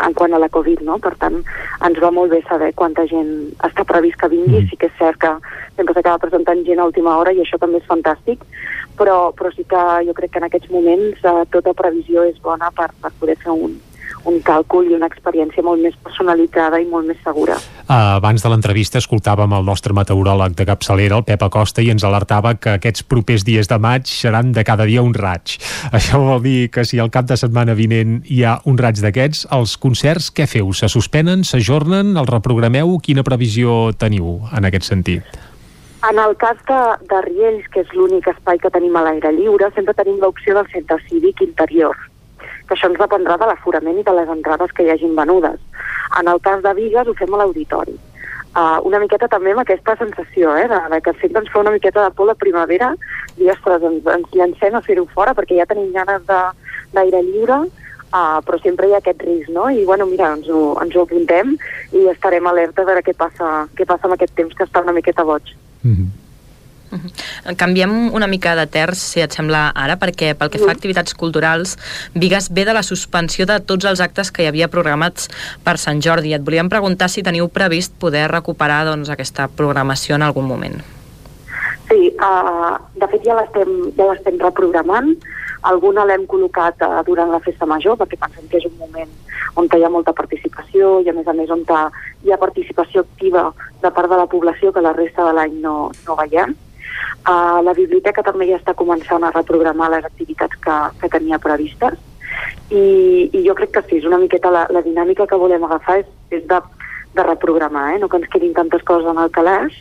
en 0.07 0.14
quant 0.18 0.34
a 0.34 0.40
la 0.41 0.49
Covid, 0.49 0.82
no? 0.88 0.98
Per 1.03 1.14
tant, 1.22 1.41
ens 1.88 1.99
va 2.02 2.12
molt 2.12 2.34
bé 2.34 2.41
saber 2.48 2.72
quanta 2.78 3.06
gent 3.10 3.32
està 3.68 3.86
previst 3.88 4.20
que 4.22 4.32
vingui. 4.32 4.64
Sí 4.70 4.80
que 4.82 4.90
és 4.91 4.98
cert 4.99 5.20
que 5.22 5.34
sempre 5.76 5.95
s'acaba 5.95 6.22
presentant 6.24 6.64
gent 6.68 6.82
a 6.82 6.88
última 6.91 7.18
hora 7.20 7.34
i 7.34 7.41
això 7.44 7.60
també 7.62 7.82
és 7.82 7.90
fantàstic, 7.90 8.44
però, 8.99 9.32
però 9.38 9.52
sí 9.56 9.66
que 9.70 9.84
jo 10.07 10.16
crec 10.18 10.34
que 10.34 10.41
en 10.44 10.48
aquests 10.49 10.72
moments 10.74 11.24
eh, 11.24 11.41
tota 11.53 11.76
previsió 11.78 12.24
és 12.30 12.40
bona 12.41 12.72
per, 12.76 12.90
per 13.02 13.12
poder 13.20 13.38
fer 13.44 13.53
un, 13.53 13.78
un 14.30 14.41
càlcul 14.45 14.89
i 14.89 14.95
una 14.97 15.07
experiència 15.10 15.64
molt 15.65 15.81
més 15.84 15.95
personalitzada 16.03 16.80
i 16.81 16.88
molt 16.89 17.07
més 17.10 17.19
segura. 17.23 17.57
Abans 17.88 18.43
de 18.43 18.52
l'entrevista 18.52 18.99
escoltàvem 19.02 19.53
el 19.57 19.65
nostre 19.68 19.93
meteoròleg 19.93 20.56
de 20.57 20.65
capçalera, 20.68 21.19
el 21.19 21.26
Pep 21.27 21.45
Acosta, 21.45 21.84
i 21.85 21.91
ens 21.93 22.06
alertava 22.07 22.56
que 22.57 22.76
aquests 22.80 23.06
propers 23.06 23.45
dies 23.45 23.69
de 23.72 23.80
maig 23.81 24.10
seran 24.10 24.52
de 24.56 24.65
cada 24.68 24.88
dia 24.89 25.06
un 25.06 25.14
raig. 25.14 25.57
Això 25.93 26.22
vol 26.23 26.41
dir 26.43 26.69
que 26.73 26.85
si 26.85 26.99
al 26.99 27.14
cap 27.14 27.30
de 27.30 27.38
setmana 27.38 27.77
vinent 27.77 28.22
hi 28.26 28.43
ha 28.43 28.60
un 28.65 28.80
raig 28.81 29.02
d'aquests, 29.03 29.47
els 29.56 29.77
concerts 29.81 30.31
què 30.34 30.49
feu? 30.49 30.73
Se 30.73 30.89
suspenen, 30.91 31.45
s'ajornen, 31.45 32.15
els 32.18 32.31
reprogrameu? 32.31 32.97
Quina 33.06 33.26
previsió 33.27 33.93
teniu 33.99 34.39
en 34.52 34.65
aquest 34.72 34.89
sentit? 34.89 35.38
En 36.06 36.19
el 36.22 36.35
cas 36.38 36.57
de, 36.69 36.81
de 37.10 37.22
Riells, 37.26 37.65
que 37.73 37.81
és 37.81 37.93
l'únic 37.97 38.27
espai 38.30 38.60
que 38.61 38.69
tenim 38.69 38.93
a 38.97 39.02
l'aire 39.07 39.31
lliure, 39.34 39.72
sempre 39.73 39.95
tenim 39.97 40.19
l'opció 40.22 40.53
del 40.53 40.68
centre 40.73 40.99
cívic 41.07 41.41
interior, 41.41 41.97
que 42.68 42.76
això 42.76 42.90
ens 42.90 43.00
dependrà 43.00 43.38
de 43.38 43.48
l'aforament 43.50 44.00
i 44.00 44.04
de 44.08 44.18
les 44.18 44.30
entrades 44.30 44.74
que 44.74 44.86
hi 44.86 44.92
hagin 44.94 45.16
venudes. 45.16 45.62
En 46.20 46.28
el 46.32 46.42
cas 46.42 46.62
de 46.64 46.74
Vigues 46.78 47.08
ho 47.08 47.16
fem 47.18 47.34
a 47.34 47.42
l'auditori. 47.42 47.96
Uh, 48.56 48.80
una 48.88 49.02
miqueta 49.04 49.28
també 49.28 49.52
amb 49.52 49.66
aquesta 49.66 49.98
sensació, 50.00 50.54
eh, 50.56 50.68
de, 50.72 50.78
de 50.94 51.00
que 51.04 51.12
sempre 51.20 51.42
ens 51.44 51.50
fa 51.52 51.60
una 51.60 51.74
miqueta 51.74 52.06
de 52.06 52.12
por 52.16 52.30
la 52.30 52.38
primavera 52.40 52.94
i, 53.36 53.50
ostres, 53.52 53.84
ens, 53.84 54.06
ens 54.14 54.30
llancem 54.32 54.78
a 54.78 54.82
fer-ho 54.86 55.04
fora 55.12 55.34
perquè 55.36 55.58
ja 55.58 55.68
tenim 55.68 55.92
ganes 55.92 56.24
d'aire 56.96 57.22
lliure, 57.28 57.58
uh, 57.66 58.40
però 58.48 58.62
sempre 58.64 58.88
hi 58.88 58.96
ha 58.96 59.02
aquest 59.04 59.26
risc, 59.28 59.52
no? 59.52 59.68
I, 59.68 59.84
bueno, 59.84 60.08
mira, 60.08 60.32
ens 60.38 60.48
ho, 60.48 60.62
ens 60.80 60.96
ho 60.96 61.04
apuntem 61.04 61.58
i 61.92 62.06
estarem 62.14 62.48
alerta 62.48 62.86
a 62.86 62.90
veure 62.94 63.04
què 63.04 63.18
passa, 63.20 63.66
què 63.76 63.88
passa 63.90 64.08
amb 64.08 64.16
aquest 64.16 64.32
temps 64.40 64.56
que 64.56 64.64
està 64.70 64.86
una 64.88 64.96
miqueta 64.96 65.28
boig. 65.28 65.52
Canviem 67.57 68.13
una 68.15 68.27
mica 68.27 68.55
de 68.57 68.65
terç, 68.72 68.99
si 68.99 69.23
et 69.23 69.35
sembla 69.35 69.67
ara, 69.76 69.97
perquè 70.01 70.34
pel 70.38 70.51
que 70.53 70.61
fa 70.61 70.72
a 70.72 70.76
activitats 70.76 71.15
culturals, 71.17 71.76
Vigues 72.13 72.49
ve 72.53 72.65
de 72.65 72.73
la 72.76 72.84
suspensió 72.84 73.45
de 73.45 73.59
tots 73.59 73.85
els 73.85 74.01
actes 74.01 74.31
que 74.31 74.43
hi 74.43 74.49
havia 74.49 74.69
programats 74.72 75.30
per 75.63 75.77
Sant 75.81 76.01
Jordi. 76.01 76.34
Et 76.34 76.43
volíem 76.45 76.69
preguntar 76.72 77.09
si 77.09 77.23
teniu 77.23 77.49
previst 77.49 77.95
poder 77.99 78.27
recuperar 78.31 78.84
doncs, 78.89 79.09
aquesta 79.09 79.47
programació 79.47 80.15
en 80.15 80.26
algun 80.26 80.47
moment. 80.47 80.81
Sí, 81.89 82.09
uh, 82.17 82.76
de 82.97 83.07
fet 83.11 83.26
ja 83.26 83.38
l'estem 83.38 83.91
ja 83.97 84.09
reprogramant. 84.47 85.13
Alguna 85.65 86.05
l'hem 86.05 86.26
col·locat 86.30 86.81
uh, 86.85 87.03
durant 87.05 87.31
la 87.34 87.41
festa 87.41 87.65
major 87.69 87.97
perquè 87.97 88.17
pensem 88.22 88.49
que 88.49 88.61
és 88.61 88.67
un 88.69 88.77
moment 88.80 89.11
on 89.55 89.69
hi 89.72 89.84
ha 89.84 89.89
molta 89.89 90.13
participació 90.13 90.99
i 91.01 91.09
a 91.09 91.13
més 91.15 91.27
a 91.27 91.34
més 91.34 91.51
on 91.53 91.63
hi 91.65 92.31
ha 92.31 92.41
participació 92.41 93.05
activa 93.05 93.51
de 93.81 93.91
part 93.91 94.11
de 94.11 94.17
la 94.19 94.27
població 94.27 94.73
que 94.73 94.84
la 94.84 94.93
resta 94.93 95.26
de 95.27 95.34
l'any 95.38 95.59
no, 95.63 95.91
no 96.07 96.17
veiem. 96.19 96.55
Uh, 97.26 97.61
la 97.65 97.73
biblioteca 97.73 98.23
també 98.26 98.49
ja 98.49 98.60
està 98.60 98.76
començant 98.77 99.23
a 99.23 99.32
reprogramar 99.34 99.90
les 99.94 100.06
activitats 100.06 100.60
que, 100.61 100.76
que 101.02 101.10
tenia 101.10 101.40
previstes 101.41 101.98
i, 102.69 102.86
i 103.34 103.41
jo 103.45 103.56
crec 103.57 103.73
que 103.73 103.84
sí, 103.88 103.99
és 103.99 104.06
una 104.06 104.19
miqueta 104.22 104.52
la, 104.53 104.65
la 104.73 104.84
dinàmica 104.86 105.27
que 105.30 105.40
volem 105.41 105.65
agafar 105.65 105.99
és, 106.03 106.07
és 106.36 106.45
de, 106.49 106.60
de 107.18 107.26
reprogramar, 107.26 107.95
eh? 107.95 107.99
no 108.02 108.10
que 108.10 108.19
ens 108.22 108.30
quedin 108.34 108.53
tantes 108.53 108.86
coses 108.86 109.10
en 109.10 109.22
el 109.22 109.34
calaix 109.34 109.77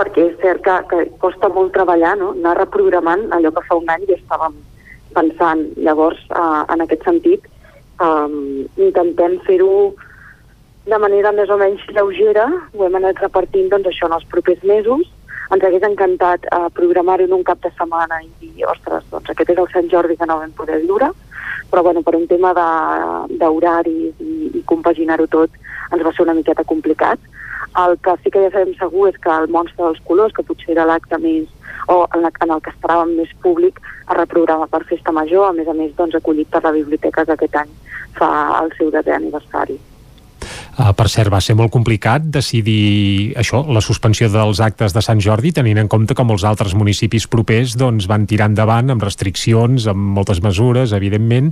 perquè 0.00 0.30
és 0.30 0.36
cert 0.40 0.64
que, 0.64 0.76
que 0.90 1.06
costa 1.20 1.50
molt 1.52 1.74
treballar, 1.76 2.14
no? 2.16 2.32
anar 2.32 2.56
reprogramant 2.58 3.26
allò 3.36 3.52
que 3.52 3.64
fa 3.68 3.76
un 3.76 3.90
any 3.92 4.06
ja 4.08 4.16
estàvem, 4.16 4.54
pensant. 5.16 5.66
Llavors, 5.76 6.22
uh, 6.32 6.64
en 6.72 6.84
aquest 6.84 7.04
sentit, 7.04 7.44
um, 8.00 8.64
intentem 8.80 9.36
fer-ho 9.44 9.92
de 10.88 10.98
manera 11.02 11.34
més 11.36 11.52
o 11.52 11.58
menys 11.60 11.84
lleugera, 11.92 12.46
ho 12.72 12.86
hem 12.86 12.96
anat 12.96 13.20
repartint 13.20 13.68
doncs, 13.68 13.90
això 13.90 14.08
en 14.08 14.16
els 14.16 14.24
propers 14.32 14.64
mesos, 14.64 15.04
ens 15.54 15.64
hagués 15.66 15.82
encantat 15.86 16.46
uh, 16.54 16.68
programar-ho 16.74 17.26
en 17.26 17.34
un 17.34 17.42
cap 17.46 17.60
de 17.64 17.72
setmana 17.74 18.20
i 18.22 18.30
dir, 18.40 18.66
ostres, 18.70 19.04
doncs 19.10 19.32
aquest 19.32 19.50
és 19.50 19.58
el 19.58 19.68
Sant 19.72 19.90
Jordi 19.90 20.16
que 20.16 20.28
no 20.30 20.38
vam 20.38 20.54
poder 20.54 20.78
viure, 20.84 21.10
però 21.70 21.82
bueno, 21.86 22.02
per 22.06 22.14
un 22.18 22.26
tema 22.30 22.52
d'horaris 22.54 24.22
i, 24.22 24.50
i 24.60 24.62
compaginar-ho 24.70 25.26
tot 25.30 25.50
ens 25.90 26.06
va 26.06 26.14
ser 26.14 26.26
una 26.26 26.36
miqueta 26.38 26.66
complicat. 26.66 27.18
El 27.78 27.96
que 28.02 28.16
sí 28.22 28.30
que 28.30 28.42
ja 28.46 28.50
sabem 28.54 28.72
segur 28.78 29.08
és 29.10 29.18
que 29.22 29.30
el 29.30 29.50
Monstre 29.50 29.84
dels 29.84 30.02
Colors, 30.06 30.34
que 30.34 30.46
potser 30.46 30.74
era 30.74 30.86
l'acte 30.88 31.18
més 31.22 31.46
o 31.90 32.02
en, 32.14 32.22
la, 32.22 32.30
en 32.46 32.54
el 32.54 32.62
que 32.62 32.72
esperàvem 32.74 33.14
més 33.18 33.30
públic, 33.42 33.78
es 33.82 34.16
reprograma 34.18 34.66
per 34.70 34.84
Festa 34.90 35.14
Major, 35.14 35.48
a 35.48 35.54
més 35.56 35.68
a 35.68 35.74
més 35.74 35.94
doncs, 35.98 36.18
acollit 36.18 36.50
per 36.50 36.62
la 36.66 36.74
biblioteca 36.78 37.26
que 37.26 37.38
aquest 37.38 37.62
any 37.62 37.78
fa 38.18 38.30
el 38.62 38.74
seu 38.78 38.90
desè 38.94 39.14
aniversari. 39.16 39.78
Uh, 40.78 40.92
per 40.94 41.08
cert, 41.10 41.32
va 41.32 41.40
ser 41.42 41.56
molt 41.58 41.72
complicat 41.74 42.28
decidir 42.30 43.34
això, 43.40 43.64
la 43.66 43.82
suspensió 43.82 44.28
dels 44.30 44.60
actes 44.62 44.94
de 44.94 45.02
Sant 45.02 45.18
Jordi, 45.20 45.50
tenint 45.56 45.80
en 45.82 45.90
compte 45.90 46.14
que 46.14 46.24
molts 46.24 46.44
altres 46.46 46.76
municipis 46.78 47.26
propers 47.30 47.74
doncs, 47.78 48.06
van 48.10 48.28
tirar 48.30 48.46
endavant 48.52 48.94
amb 48.94 49.02
restriccions, 49.02 49.88
amb 49.90 50.14
moltes 50.14 50.38
mesures, 50.44 50.94
evidentment, 50.94 51.50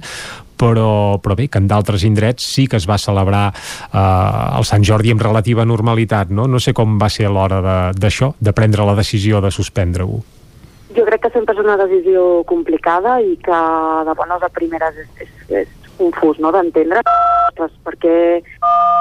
però, 0.59 1.19
però 1.23 1.35
bé, 1.39 1.49
que 1.51 1.59
en 1.59 1.67
d'altres 1.71 2.07
indrets 2.07 2.47
sí 2.47 2.69
que 2.71 2.79
es 2.79 2.87
va 2.87 2.99
celebrar 2.99 3.49
uh, 3.51 4.59
el 4.59 4.67
Sant 4.69 4.87
Jordi 4.87 5.11
amb 5.15 5.27
relativa 5.27 5.67
normalitat, 5.67 6.31
no? 6.31 6.47
No 6.47 6.63
sé 6.63 6.75
com 6.75 6.99
va 7.03 7.11
ser 7.11 7.27
l'hora 7.27 7.93
d'això, 7.99 8.33
de, 8.39 8.51
de 8.51 8.55
prendre 8.55 8.87
la 8.87 8.95
decisió 8.99 9.43
de 9.43 9.51
suspendre-ho. 9.55 10.23
Jo 10.97 11.05
crec 11.05 11.27
que 11.27 11.31
sempre 11.35 11.55
és 11.55 11.61
una 11.61 11.77
decisió 11.77 12.45
complicada 12.49 13.19
i 13.21 13.35
que 13.43 13.59
de 14.09 14.15
bones 14.17 14.47
a 14.47 14.49
primeres 14.55 15.03
és, 15.03 15.11
és, 15.27 15.35
és 15.65 15.78
confús 15.99 16.41
no? 16.43 16.53
d'entendre 16.55 17.03
perquè 17.59 18.43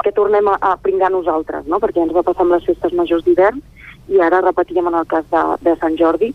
que 0.02 0.12
tornem 0.16 0.48
a, 0.50 0.56
a 0.60 0.76
pringar 0.82 1.10
nosaltres, 1.14 1.66
no? 1.70 1.78
perquè 1.82 2.02
ens 2.02 2.14
va 2.14 2.24
passar 2.26 2.44
amb 2.44 2.56
les 2.56 2.66
festes 2.66 2.94
majors 2.96 3.24
d'hivern 3.26 3.60
i 4.08 4.20
ara 4.24 4.40
repetíem 4.42 4.88
en 4.88 4.96
el 4.98 5.06
cas 5.06 5.26
de, 5.30 5.42
de 5.66 5.74
Sant 5.80 5.96
Jordi, 6.00 6.32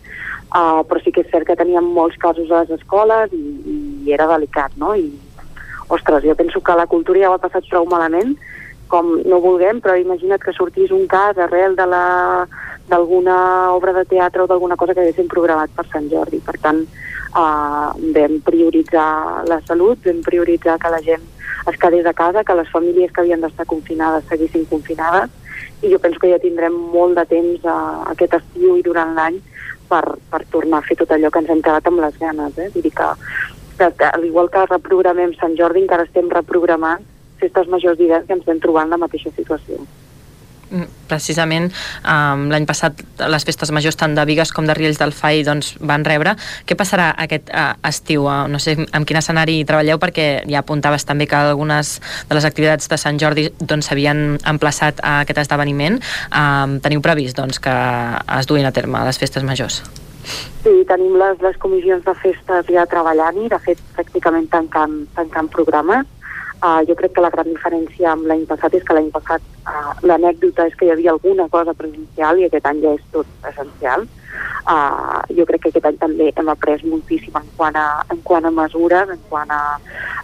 uh, 0.53 0.81
però 0.87 1.01
sí 1.01 1.11
que 1.11 1.23
és 1.25 1.29
cert 1.31 1.47
que 1.47 1.57
teníem 1.57 1.87
molts 1.95 2.19
casos 2.21 2.51
a 2.51 2.63
les 2.63 2.73
escoles 2.77 3.33
i, 3.33 3.43
i 4.05 4.13
era 4.13 4.29
delicat, 4.29 4.75
no? 4.77 4.93
I, 4.93 5.09
ostres, 5.89 6.23
jo 6.23 6.35
penso 6.37 6.61
que 6.61 6.75
la 6.77 6.87
cultura 6.87 7.23
ja 7.23 7.31
ho 7.31 7.37
ha 7.37 7.41
passat 7.41 7.65
prou 7.71 7.87
malament, 7.89 8.35
com 8.93 9.15
no 9.25 9.41
vulguem, 9.41 9.79
però 9.81 9.95
imagina't 9.97 10.43
que 10.43 10.53
sortís 10.53 10.93
un 10.93 11.07
cas 11.09 11.39
arrel 11.41 11.75
de 11.79 11.87
la 11.89 12.05
d'alguna 12.83 13.71
obra 13.71 13.93
de 13.95 14.03
teatre 14.05 14.43
o 14.43 14.47
d'alguna 14.47 14.75
cosa 14.75 14.93
que 14.93 15.01
haguéssim 15.01 15.29
programat 15.31 15.71
per 15.73 15.85
Sant 15.87 16.09
Jordi. 16.11 16.41
Per 16.43 16.57
tant, 16.61 16.83
uh, 17.35 17.93
vam 18.15 18.39
prioritzar 18.45 19.45
la 19.49 19.59
salut, 19.67 20.01
vam 20.05 20.21
prioritzar 20.25 20.79
que 20.79 20.91
la 20.93 21.01
gent 21.05 21.23
es 21.71 21.79
quedés 21.79 22.05
a 22.05 22.13
casa, 22.13 22.43
que 22.43 22.55
les 22.55 22.69
famílies 22.69 23.11
que 23.11 23.21
havien 23.21 23.41
d'estar 23.41 23.65
confinades 23.65 24.27
seguissin 24.29 24.65
confinades 24.65 25.31
i 25.83 25.91
jo 25.91 25.99
penso 25.99 26.19
que 26.19 26.31
ja 26.31 26.39
tindrem 26.39 26.75
molt 26.93 27.17
de 27.19 27.25
temps 27.31 27.65
uh, 27.67 28.03
aquest 28.11 28.37
estiu 28.39 28.77
i 28.79 28.85
durant 28.85 29.15
l'any 29.15 29.39
per, 29.89 30.03
per 30.31 30.43
tornar 30.51 30.81
a 30.81 30.87
fer 30.87 30.97
tot 30.99 31.11
allò 31.11 31.31
que 31.31 31.43
ens 31.43 31.51
hem 31.53 31.63
quedat 31.63 31.89
amb 31.89 32.03
les 32.03 32.15
ganes. 32.19 32.57
Eh? 32.57 32.69
Vull 32.73 32.85
dir 32.87 32.93
que, 32.95 33.09
que, 33.79 33.89
que 33.99 34.11
al 34.11 34.25
igual 34.25 34.49
que 34.53 34.65
reprogramem 34.69 35.35
Sant 35.39 35.57
Jordi, 35.59 35.83
encara 35.83 36.07
estem 36.07 36.31
reprogramant 36.31 37.03
festes 37.43 37.67
majors 37.67 37.99
d'hivern 37.99 38.25
que 38.27 38.37
ens 38.37 38.47
vam 38.47 38.63
trobar 38.63 38.87
en 38.87 38.95
la 38.95 39.01
mateixa 39.05 39.33
situació. 39.35 39.83
Mm, 40.71 40.87
precisament 41.05 41.67
um, 42.01 42.47
l'any 42.49 42.65
passat 42.65 42.97
les 43.29 43.45
festes 43.45 43.69
majors 43.75 43.97
tant 43.99 44.15
de 44.17 44.23
Vigues 44.25 44.49
com 44.55 44.65
de 44.65 44.73
Riells 44.73 44.97
del 44.97 45.13
FAI 45.13 45.43
doncs, 45.45 45.73
van 45.85 46.05
rebre. 46.07 46.33
Què 46.65 46.77
passarà 46.79 47.11
aquest 47.25 47.51
uh, 47.53 47.75
estiu? 47.85 48.25
Uh, 48.25 48.47
no 48.49 48.61
sé 48.63 48.73
amb 48.81 49.05
quin 49.05 49.19
escenari 49.19 49.59
treballeu 49.69 49.99
perquè 50.01 50.27
ja 50.49 50.63
apuntaves 50.63 51.05
també 51.05 51.27
que 51.29 51.37
algunes 51.37 51.99
de 52.29 52.37
les 52.37 52.47
activitats 52.49 52.89
de 52.89 52.97
Sant 52.97 53.19
Jordi 53.21 53.49
doncs, 53.59 53.91
s'havien 53.91 54.23
doncs, 54.33 54.47
emplaçat 54.49 55.03
a 55.03 55.19
aquest 55.27 55.43
esdeveniment. 55.43 55.99
Um, 56.31 56.79
teniu 56.81 57.03
previst 57.05 57.37
doncs, 57.37 57.61
que 57.61 57.75
es 58.39 58.49
duin 58.49 58.65
a 58.65 58.73
terme 58.73 59.03
les 59.05 59.21
festes 59.21 59.45
majors? 59.45 59.83
Sí, 60.63 60.73
tenim 60.87 61.17
les, 61.19 61.37
les 61.43 61.57
comissions 61.59 62.01
de 62.05 62.13
festes 62.15 62.69
ja 62.71 62.87
treballant-hi, 62.89 63.49
de 63.51 63.59
fet 63.61 63.81
pràcticament 63.97 64.47
tancant, 64.49 65.01
tancant 65.17 65.51
programes 65.51 66.07
Uh, 66.63 66.79
jo 66.87 66.95
crec 66.95 67.11
que 67.11 67.21
la 67.23 67.29
gran 67.29 67.49
diferència 67.49 68.13
amb 68.13 68.23
l'any 68.29 68.45
passat 68.47 68.75
és 68.77 68.83
que 68.87 68.95
l'any 68.95 69.09
passat 69.11 69.43
uh, 69.67 69.89
l'anècdota 70.07 70.69
és 70.69 70.77
que 70.79 70.85
hi 70.87 70.93
havia 70.93 71.11
alguna 71.11 71.49
cosa 71.51 71.73
presencial 71.75 72.39
i 72.39 72.45
aquest 72.47 72.69
any 72.69 72.79
ja 72.85 72.93
és 72.95 73.03
tot 73.11 73.27
presencial. 73.43 74.05
Uh, 74.63 75.19
jo 75.35 75.43
crec 75.49 75.65
que 75.65 75.73
aquest 75.73 75.89
any 75.89 75.99
també 75.99 76.29
hem 76.31 76.53
après 76.53 76.85
moltíssim 76.87 77.35
en 77.35 77.51
quant 77.57 77.75
a, 77.75 77.87
en 78.15 78.23
quant 78.23 78.47
a 78.47 78.53
mesures, 78.61 79.11
en 79.11 79.19
quant 79.27 79.51
a, 79.51 79.59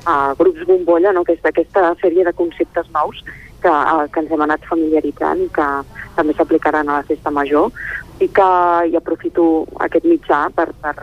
a 0.07 0.15
grups 0.39 0.63
bombolla, 0.69 1.11
no? 1.11 1.25
que 1.27 1.35
és 1.35 1.43
d'aquesta 1.43 1.91
sèrie 1.99 2.23
de 2.23 2.35
conceptes 2.39 2.87
nous 2.95 3.19
que, 3.59 3.75
uh, 3.75 4.07
que 4.07 4.23
ens 4.23 4.31
hem 4.31 4.47
anat 4.47 4.63
familiaritzant 4.71 5.43
i 5.43 5.51
que 5.59 5.69
també 6.15 6.39
s'aplicaran 6.39 6.87
a 6.87 7.01
la 7.01 7.07
festa 7.11 7.35
major 7.35 7.67
i 8.23 8.31
que 8.31 8.51
i 8.87 8.95
aprofito 8.95 9.49
aquest 9.83 10.07
mitjà 10.07 10.45
per, 10.55 10.71
per, 10.79 10.95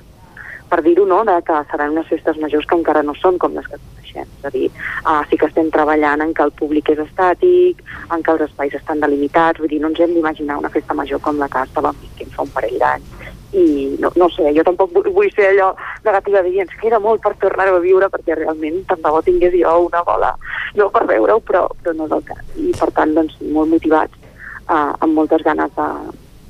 per 0.71 0.83
dir-ho, 0.83 1.07
no?, 1.07 1.23
de 1.25 1.37
que 1.47 1.59
seran 1.71 1.95
unes 1.95 2.09
festes 2.11 2.39
majors 2.43 2.67
que 2.67 2.79
encara 2.79 3.03
no 3.07 3.15
són 3.19 3.39
com 3.43 3.55
les 3.57 3.67
que 3.71 3.79
coneixem. 3.79 4.27
És 4.39 4.49
a 4.49 4.53
dir, 4.55 4.67
uh, 5.05 5.23
sí 5.31 5.39
que 5.39 5.49
estem 5.51 5.71
treballant 5.75 6.25
en 6.25 6.35
que 6.35 6.45
el 6.47 6.53
públic 6.59 6.91
és 6.95 7.03
estàtic, 7.05 7.83
en 8.11 8.23
que 8.23 8.35
els 8.35 8.47
espais 8.49 8.75
estan 8.75 9.01
delimitats, 9.05 9.61
vull 9.61 9.71
dir, 9.73 9.81
no 9.83 9.93
ens 9.93 10.01
hem 10.01 10.15
d'imaginar 10.15 10.59
una 10.63 10.73
festa 10.73 10.95
major 10.95 11.23
com 11.23 11.39
la 11.39 11.49
que 11.53 11.65
estàvem 11.69 12.03
vivint 12.03 12.35
fa 12.35 12.47
un 12.47 12.53
parell 12.57 12.79
d'anys. 12.83 13.33
I 13.57 13.97
no, 14.03 14.11
no 14.19 14.29
sé, 14.35 14.51
jo 14.53 14.65
tampoc 14.67 14.93
vull, 14.93 15.31
ser 15.33 15.53
allò 15.53 15.71
negativa 16.05 16.43
de 16.43 16.51
dir 16.51 16.65
ens 16.65 16.75
queda 16.81 16.99
molt 17.01 17.23
per 17.25 17.37
tornar-ho 17.41 17.79
a 17.79 17.85
viure 17.85 18.11
perquè 18.13 18.35
realment 18.37 18.83
tant 18.91 19.01
de 19.05 19.13
bo 19.15 19.23
tingués 19.25 19.55
jo 19.55 19.77
una 19.87 20.03
bola 20.05 20.35
no 20.77 20.91
per 20.93 21.07
veure-ho, 21.09 21.41
però, 21.41 21.63
però 21.81 21.95
no 21.97 22.09
és 22.09 22.17
el 22.19 22.25
cas. 22.27 22.43
I 22.61 22.73
per 22.77 22.91
tant, 22.99 23.15
doncs, 23.17 23.39
molt 23.55 23.71
motivats, 23.73 24.19
uh, 24.67 24.93
amb 24.99 25.15
moltes 25.15 25.47
ganes 25.47 25.73
de, 25.79 25.89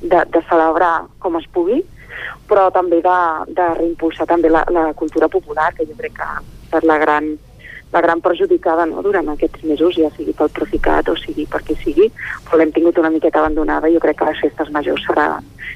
de, 0.03 0.25
de 0.35 0.43
celebrar 0.49 1.07
com 1.23 1.39
es 1.39 1.47
pugui, 1.53 1.83
però 2.49 2.69
també 2.75 3.03
de, 3.05 3.19
de 3.59 3.67
reimpulsar 3.81 4.29
també 4.31 4.53
la, 4.53 4.65
la 4.71 4.93
cultura 4.95 5.29
popular, 5.29 5.73
que 5.75 5.87
jo 5.89 5.99
crec 5.99 6.17
que 6.21 6.31
per 6.71 6.85
la 6.85 6.99
gran 7.03 7.37
la 7.93 8.01
gran 8.03 8.21
perjudicada 8.21 8.85
no, 8.85 9.01
durant 9.01 9.29
aquests 9.31 9.63
mesos, 9.65 9.95
ja 9.97 10.11
sigui 10.17 10.35
pel 10.37 10.51
Proficat 10.53 11.09
o 11.09 11.15
sigui 11.17 11.47
perquè 11.49 11.77
sigui, 11.85 12.09
però 12.45 12.59
l'hem 12.59 12.73
tingut 12.75 12.99
una 12.99 13.13
miqueta 13.15 13.41
abandonada 13.41 13.89
i 13.89 13.95
jo 13.95 14.03
crec 14.03 14.19
que 14.19 14.31
les 14.31 14.43
festes 14.43 14.73
majors 14.75 15.07
serà, 15.07 15.29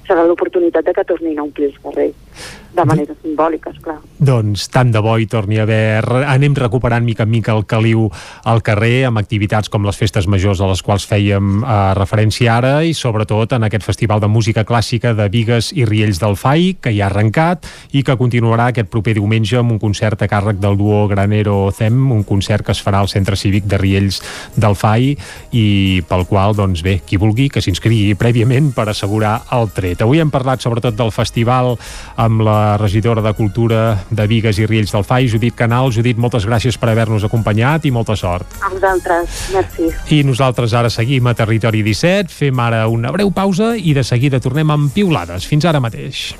serà 0.08 0.26
l'oportunitat 0.26 0.84
de 0.84 0.96
que 0.96 1.06
tornin 1.06 1.38
a 1.38 1.46
omplir 1.46 1.70
els 1.70 1.78
carrers 1.84 2.29
de 2.70 2.84
manera 2.86 3.14
simbòlica, 3.18 3.72
esclar. 3.74 3.96
Doncs 4.20 4.68
tant 4.70 4.92
de 4.94 5.00
bo 5.02 5.16
hi 5.18 5.26
torni 5.30 5.58
a 5.58 5.64
haver... 5.66 6.04
Anem 6.30 6.54
recuperant 6.54 7.04
mica 7.04 7.24
en 7.26 7.30
mica 7.32 7.54
el 7.56 7.64
caliu 7.66 8.06
al 8.46 8.62
carrer 8.62 9.06
amb 9.08 9.18
activitats 9.18 9.70
com 9.72 9.84
les 9.86 9.98
festes 9.98 10.28
majors 10.30 10.60
a 10.62 10.68
les 10.70 10.82
quals 10.86 11.06
fèiem 11.10 11.64
eh, 11.64 11.78
referència 11.98 12.54
ara 12.54 12.72
i 12.86 12.94
sobretot 12.94 13.56
en 13.56 13.66
aquest 13.66 13.86
festival 13.86 14.22
de 14.22 14.30
música 14.30 14.64
clàssica 14.68 15.12
de 15.18 15.26
Vigues 15.32 15.72
i 15.74 15.86
Riells 15.88 16.20
del 16.22 16.38
FAI 16.38 16.76
que 16.80 16.94
ja 16.94 17.08
ha 17.08 17.10
arrencat 17.10 17.66
i 17.96 18.04
que 18.06 18.16
continuarà 18.20 18.70
aquest 18.70 18.90
proper 18.92 19.16
diumenge 19.18 19.58
amb 19.58 19.74
un 19.74 19.82
concert 19.82 20.22
a 20.22 20.30
càrrec 20.30 20.62
del 20.62 20.78
duo 20.78 21.02
Granero 21.10 21.72
Cem, 21.74 21.98
un 22.12 22.22
concert 22.28 22.66
que 22.66 22.76
es 22.76 22.82
farà 22.84 23.02
al 23.02 23.10
Centre 23.10 23.38
Cívic 23.40 23.66
de 23.66 23.80
Riells 23.82 24.20
del 24.54 24.78
FAI 24.78 25.16
i 25.58 25.66
pel 26.06 26.26
qual, 26.30 26.54
doncs 26.54 26.84
bé, 26.86 27.00
qui 27.02 27.18
vulgui 27.18 27.48
que 27.50 27.64
s'inscrigui 27.64 28.14
prèviament 28.20 28.70
per 28.76 28.86
assegurar 28.92 29.40
el 29.56 29.72
tret. 29.74 30.04
Avui 30.06 30.22
hem 30.22 30.30
parlat 30.30 30.62
sobretot 30.62 30.94
del 30.94 31.10
festival 31.14 31.74
amb 32.20 32.29
la 32.38 32.76
regidora 32.78 33.22
de 33.22 33.32
Cultura 33.34 34.04
de 34.10 34.26
Vigues 34.30 34.58
i 34.60 34.66
Riells 34.66 34.92
del 34.94 35.04
FAI, 35.04 35.28
Judit 35.32 35.56
Canal. 35.58 35.90
Judit, 35.90 36.18
moltes 36.20 36.46
gràcies 36.46 36.78
per 36.78 36.92
haver-nos 36.92 37.26
acompanyat 37.26 37.88
i 37.88 37.90
molta 37.90 38.14
sort. 38.16 38.54
A 38.62 38.70
vosaltres, 38.70 39.48
merci. 39.54 39.90
I 40.14 40.22
nosaltres 40.28 40.74
ara 40.78 40.90
seguim 40.90 41.26
a 41.26 41.34
Territori 41.34 41.82
17, 41.86 42.30
fem 42.30 42.62
ara 42.62 42.86
una 42.88 43.10
breu 43.10 43.32
pausa 43.34 43.74
i 43.76 43.96
de 43.96 44.04
seguida 44.06 44.40
tornem 44.40 44.70
amb 44.70 44.94
piulades. 44.94 45.48
Fins 45.50 45.66
ara 45.66 45.82
mateix. 45.82 46.30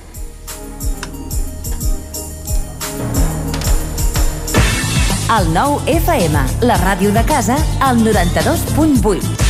El 5.30 5.52
nou 5.54 5.78
FM, 5.86 6.40
la 6.66 6.80
ràdio 6.80 7.12
de 7.14 7.22
casa, 7.28 7.58
al 7.86 8.02
92.8. 8.02 9.49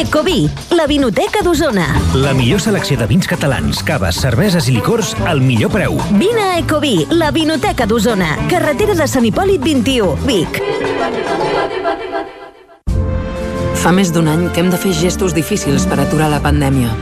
Ecoví, 0.00 0.48
la 0.72 0.86
vinoteca 0.86 1.42
d'Osona. 1.44 1.84
La 2.16 2.30
millor 2.32 2.62
selecció 2.64 2.96
de 2.96 3.04
vins 3.04 3.26
catalans, 3.28 3.82
caves, 3.84 4.16
cerveses 4.22 4.64
i 4.70 4.72
licors 4.72 5.10
al 5.28 5.42
millor 5.44 5.68
preu. 5.74 5.98
Vine 6.16 6.40
a 6.40 6.54
Ecoví, 6.56 7.04
la 7.12 7.28
vinoteca 7.36 7.84
d'Osona. 7.84 8.30
Carretera 8.48 8.94
de 8.96 9.04
Sant 9.04 9.26
Hipòlit 9.28 9.60
21, 9.60 10.14
Vic. 10.24 10.56
Fa 13.82 13.92
més 13.92 14.08
d'un 14.14 14.30
any 14.32 14.46
que 14.54 14.64
hem 14.64 14.70
de 14.72 14.80
fer 14.80 14.94
gestos 14.96 15.36
difícils 15.36 15.84
per 15.90 16.00
aturar 16.00 16.30
la 16.32 16.40
pandèmia. 16.40 16.94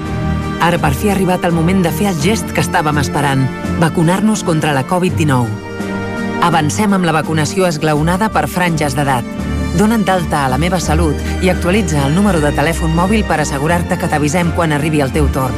Ara 0.58 0.82
per 0.82 0.90
fi 0.90 1.12
ha 1.12 1.14
arribat 1.14 1.46
el 1.46 1.54
moment 1.54 1.84
de 1.86 1.94
fer 1.94 2.10
el 2.10 2.18
gest 2.24 2.50
que 2.50 2.66
estàvem 2.66 2.98
esperant, 2.98 3.46
vacunar-nos 3.78 4.42
contra 4.42 4.74
la 4.74 4.82
Covid-19. 4.90 5.46
Avancem 6.50 6.98
amb 6.98 7.06
la 7.06 7.14
vacunació 7.14 7.70
esglaonada 7.70 8.26
per 8.34 8.48
franges 8.50 8.98
d'edat. 8.98 9.38
Dona't 9.76 10.04
d'alta 10.06 10.44
a 10.46 10.48
la 10.48 10.58
meva 10.58 10.80
salut 10.80 11.16
i 11.42 11.50
actualitza 11.52 12.06
el 12.06 12.14
número 12.14 12.40
de 12.40 12.52
telèfon 12.56 12.94
mòbil 12.96 13.24
per 13.28 13.40
assegurar-te 13.42 13.98
que 13.98 14.08
t'avisem 14.08 14.52
quan 14.56 14.72
arribi 14.72 15.00
el 15.04 15.12
teu 15.12 15.28
torn. 15.34 15.54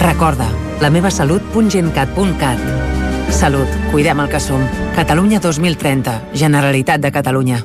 Recorda, 0.00 0.48
lamevasalut.gencat.cat 0.80 2.58
Salut, 3.32 3.68
cuidem 3.90 4.20
el 4.20 4.28
que 4.28 4.40
som. 4.40 4.60
Catalunya 4.96 5.40
2030, 5.40 6.20
Generalitat 6.34 7.00
de 7.00 7.12
Catalunya. 7.12 7.64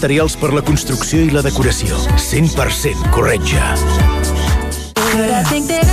per 0.00 0.48
la 0.56 0.62
construcció 0.64 1.20
i 1.20 1.28
la 1.28 1.42
decoració. 1.44 1.92
100% 2.16 3.10
Corretja. 3.12 3.74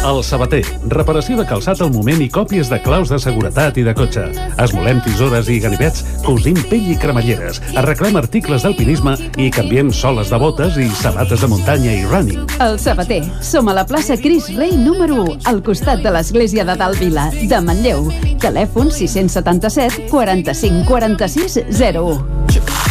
El 0.08 0.22
Sabater. 0.24 0.62
Reparació 0.88 1.36
de 1.36 1.44
calçat 1.50 1.82
al 1.84 1.92
moment 1.92 2.22
i 2.24 2.30
còpies 2.32 2.70
de 2.72 2.80
claus 2.86 3.12
de 3.12 3.20
seguretat 3.20 3.76
i 3.76 3.84
de 3.84 3.92
cotxe. 3.98 4.24
Esmolem 4.64 5.02
tisores 5.04 5.50
i 5.52 5.58
ganivets, 5.60 6.06
cosim 6.24 6.56
pell 6.70 6.88
i 6.94 6.96
cremalleres, 6.96 7.60
arreglem 7.76 8.16
articles 8.16 8.64
d'alpinisme 8.64 9.18
i 9.36 9.50
canviem 9.52 9.92
soles 9.92 10.32
de 10.32 10.40
botes 10.40 10.80
i 10.80 10.88
sabates 11.02 11.44
de 11.44 11.52
muntanya 11.52 11.92
i 11.92 12.08
running. 12.08 12.48
El 12.64 12.80
Sabater. 12.80 13.26
Som 13.44 13.68
a 13.68 13.76
la 13.76 13.84
plaça 13.90 14.16
Cris 14.16 14.54
Rei 14.56 14.78
número 14.80 15.20
1, 15.26 15.40
al 15.52 15.60
costat 15.68 16.00
de 16.06 16.16
l'església 16.16 16.64
de 16.64 16.80
Dalt 16.80 17.04
Vila, 17.04 17.28
de 17.36 17.60
Manlleu. 17.60 18.08
Telèfon 18.40 18.88
677 18.88 20.08
45 20.14 20.86
46 20.88 21.66
01. 21.76 22.86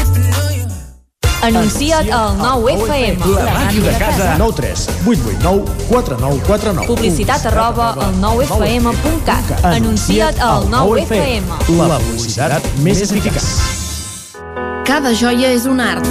Anuncia't 1.47 2.11
al 2.11 2.37
9FM. 2.39 3.23
La 3.37 3.53
màquina 3.55 3.91
de 3.93 3.99
casa. 3.99 4.35
9 4.37 4.53
3 4.57 4.89
8 5.07 5.21
8 5.31 5.39
9 5.43 5.65
4 5.89 6.17
9 6.19 6.41
4 6.47 6.73
9. 6.73 6.87
Publicitat 6.89 7.47
arroba 7.47 7.93
al 7.93 8.17
9FM.cat. 8.19 9.53
Anuncia't 9.63 10.41
al 10.43 10.67
9FM. 10.67 11.47
La 11.87 12.01
publicitat 12.03 12.67
més 12.83 13.05
eficaç. 13.07 13.47
Cada 14.91 15.15
joia 15.15 15.55
és 15.55 15.71
un 15.71 15.79
art. 15.79 16.11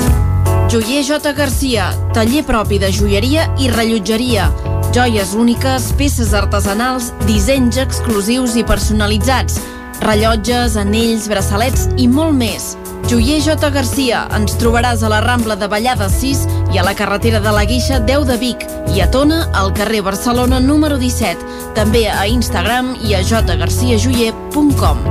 Joier 0.72 1.04
J. 1.04 1.36
Garcia, 1.36 1.92
taller 2.16 2.46
propi 2.48 2.80
de 2.80 2.94
joieria 2.96 3.50
i 3.60 3.68
rellotgeria. 3.68 4.48
Joies 4.96 5.36
úniques, 5.36 5.92
peces 6.00 6.32
artesanals, 6.32 7.12
dissenys 7.28 7.76
exclusius 7.84 8.56
i 8.56 8.64
personalitzats. 8.64 9.60
Rellotges, 10.02 10.76
anells, 10.78 11.30
braçalets 11.32 11.88
i 11.98 12.08
molt 12.08 12.36
més. 12.36 12.74
Joier 13.06 13.38
J. 13.46 13.70
Garcia, 13.70 14.24
ens 14.34 14.56
trobaràs 14.58 15.04
a 15.06 15.10
la 15.12 15.20
Rambla 15.22 15.56
de 15.62 15.68
Vallada 15.70 16.08
6 16.10 16.46
i 16.74 16.80
a 16.82 16.84
la 16.86 16.96
carretera 16.98 17.40
de 17.40 17.52
la 17.54 17.66
Guixa 17.70 18.00
10 18.02 18.26
de 18.26 18.38
Vic 18.42 18.66
i 18.96 19.02
a 19.02 19.10
Tona, 19.14 19.44
al 19.54 19.74
carrer 19.78 20.02
Barcelona 20.02 20.60
número 20.60 20.98
17. 20.98 21.38
També 21.78 22.08
a 22.10 22.26
Instagram 22.26 22.96
i 23.06 23.14
a 23.14 23.22
jgarciajoyer.com. 23.22 25.06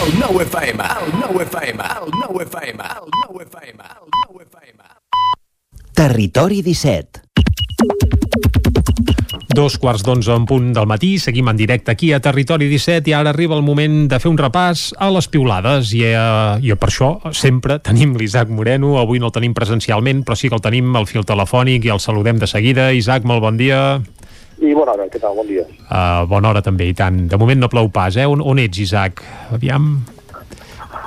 El 0.00 0.18
9 0.18 0.44
FM, 0.48 0.80
el 0.80 1.12
9 1.20 1.44
FM, 1.44 1.84
el 1.84 2.10
9 2.16 2.44
FM, 2.48 2.80
el 2.80 3.10
9 3.28 3.44
FM, 3.44 3.82
el 3.84 4.08
9 4.32 4.46
FM. 4.48 4.82
Territori 5.92 6.62
17. 6.62 8.19
Dos 9.60 9.74
quarts 9.76 10.00
d'onze 10.00 10.32
en 10.32 10.46
punt 10.48 10.70
del 10.72 10.86
matí, 10.88 11.18
seguim 11.20 11.50
en 11.50 11.58
directe 11.58 11.92
aquí 11.92 12.14
a 12.16 12.20
Territori 12.24 12.64
17 12.70 13.10
i 13.10 13.12
ara 13.12 13.28
arriba 13.34 13.52
el 13.58 13.60
moment 13.60 14.06
de 14.08 14.16
fer 14.16 14.30
un 14.30 14.38
repàs 14.40 14.86
a 14.96 15.10
les 15.12 15.26
piulades 15.28 15.90
i, 15.92 16.00
eh, 16.08 16.54
i 16.64 16.72
per 16.80 16.88
això 16.88 17.10
sempre 17.36 17.76
tenim 17.84 18.14
l'Isaac 18.16 18.48
Moreno, 18.48 18.94
avui 18.96 19.20
no 19.20 19.28
el 19.28 19.34
tenim 19.34 19.52
presencialment 19.52 20.22
però 20.24 20.38
sí 20.38 20.48
que 20.48 20.56
el 20.56 20.64
tenim 20.64 20.96
al 20.96 21.04
fil 21.10 21.28
telefònic 21.28 21.84
i 21.84 21.92
el 21.92 22.00
saludem 22.00 22.40
de 22.40 22.48
seguida. 22.48 22.88
Isaac, 22.96 23.28
molt 23.28 23.44
bon 23.44 23.60
dia. 23.60 24.00
I 24.64 24.72
bona 24.72 24.94
hora, 24.94 25.10
què 25.12 25.20
tal? 25.20 25.36
Bon 25.36 25.44
dia. 25.44 25.66
Uh, 25.90 26.24
bona 26.30 26.54
hora 26.54 26.64
també, 26.64 26.88
i 26.88 26.96
tant. 26.96 27.26
De 27.28 27.36
moment 27.36 27.60
no 27.60 27.68
plou 27.68 27.92
pas, 27.92 28.16
eh? 28.16 28.24
On, 28.24 28.40
on 28.40 28.64
ets, 28.64 28.80
Isaac? 28.80 29.20
Aviam... 29.52 29.92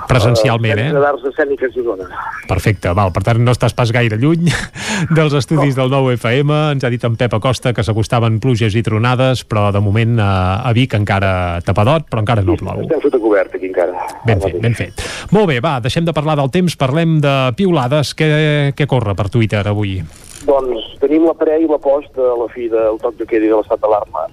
Presencialment, 0.09 0.79
uh, 0.79 0.85
eh? 0.85 1.03
d'Arts 1.03 1.27
Escèniques 1.31 1.73
d'Osona. 1.75 2.07
Perfecte, 2.49 2.91
val, 2.97 3.13
per 3.15 3.23
tant 3.25 3.39
no 3.43 3.53
estàs 3.55 3.75
pas 3.77 3.91
gaire 3.95 4.17
lluny 4.19 4.49
dels 5.17 5.35
estudis 5.37 5.77
del 5.77 5.91
nou 5.93 6.09
FM, 6.13 6.51
ens 6.75 6.83
ha 6.83 6.91
dit 6.93 7.03
en 7.07 7.15
Pep 7.19 7.37
Acosta 7.37 7.73
que 7.75 7.85
s'acostaven 7.85 8.39
pluges 8.43 8.75
i 8.75 8.83
tronades, 8.85 9.45
però 9.47 9.69
de 9.75 9.81
moment 9.83 10.19
a, 10.21 10.33
a 10.65 10.73
Vic 10.75 10.95
encara 10.97 11.61
tapadot, 11.65 12.09
però 12.11 12.23
encara 12.23 12.43
no 12.45 12.57
plou. 12.59 12.83
Estem 12.85 13.05
sota 13.05 13.21
cobert 13.23 13.55
aquí 13.55 13.71
encara. 13.71 14.09
Ben 14.27 14.43
fet, 14.43 14.59
ben 14.63 14.77
fet. 14.77 15.05
Molt 15.31 15.49
bé, 15.51 15.59
va, 15.63 15.77
deixem 15.83 16.05
de 16.07 16.15
parlar 16.15 16.37
del 16.39 16.51
temps, 16.53 16.77
parlem 16.79 17.17
de 17.23 17.33
piulades. 17.57 18.13
Què, 18.17 18.29
què 18.77 18.89
corre 18.89 19.15
per 19.17 19.29
Twitter 19.33 19.63
avui? 19.69 19.97
Doncs 20.43 20.93
tenim 20.99 21.25
la 21.27 21.35
pre 21.39 21.61
i 21.63 21.67
la 21.69 21.79
post 21.81 22.11
de 22.17 22.33
la 22.39 22.49
fi 22.51 22.67
del 22.71 22.99
toc 23.03 23.15
de 23.19 23.27
queda 23.29 23.47
i 23.47 23.51
de 23.51 23.59
l'estat 23.59 23.79
d'alarma. 23.83 24.27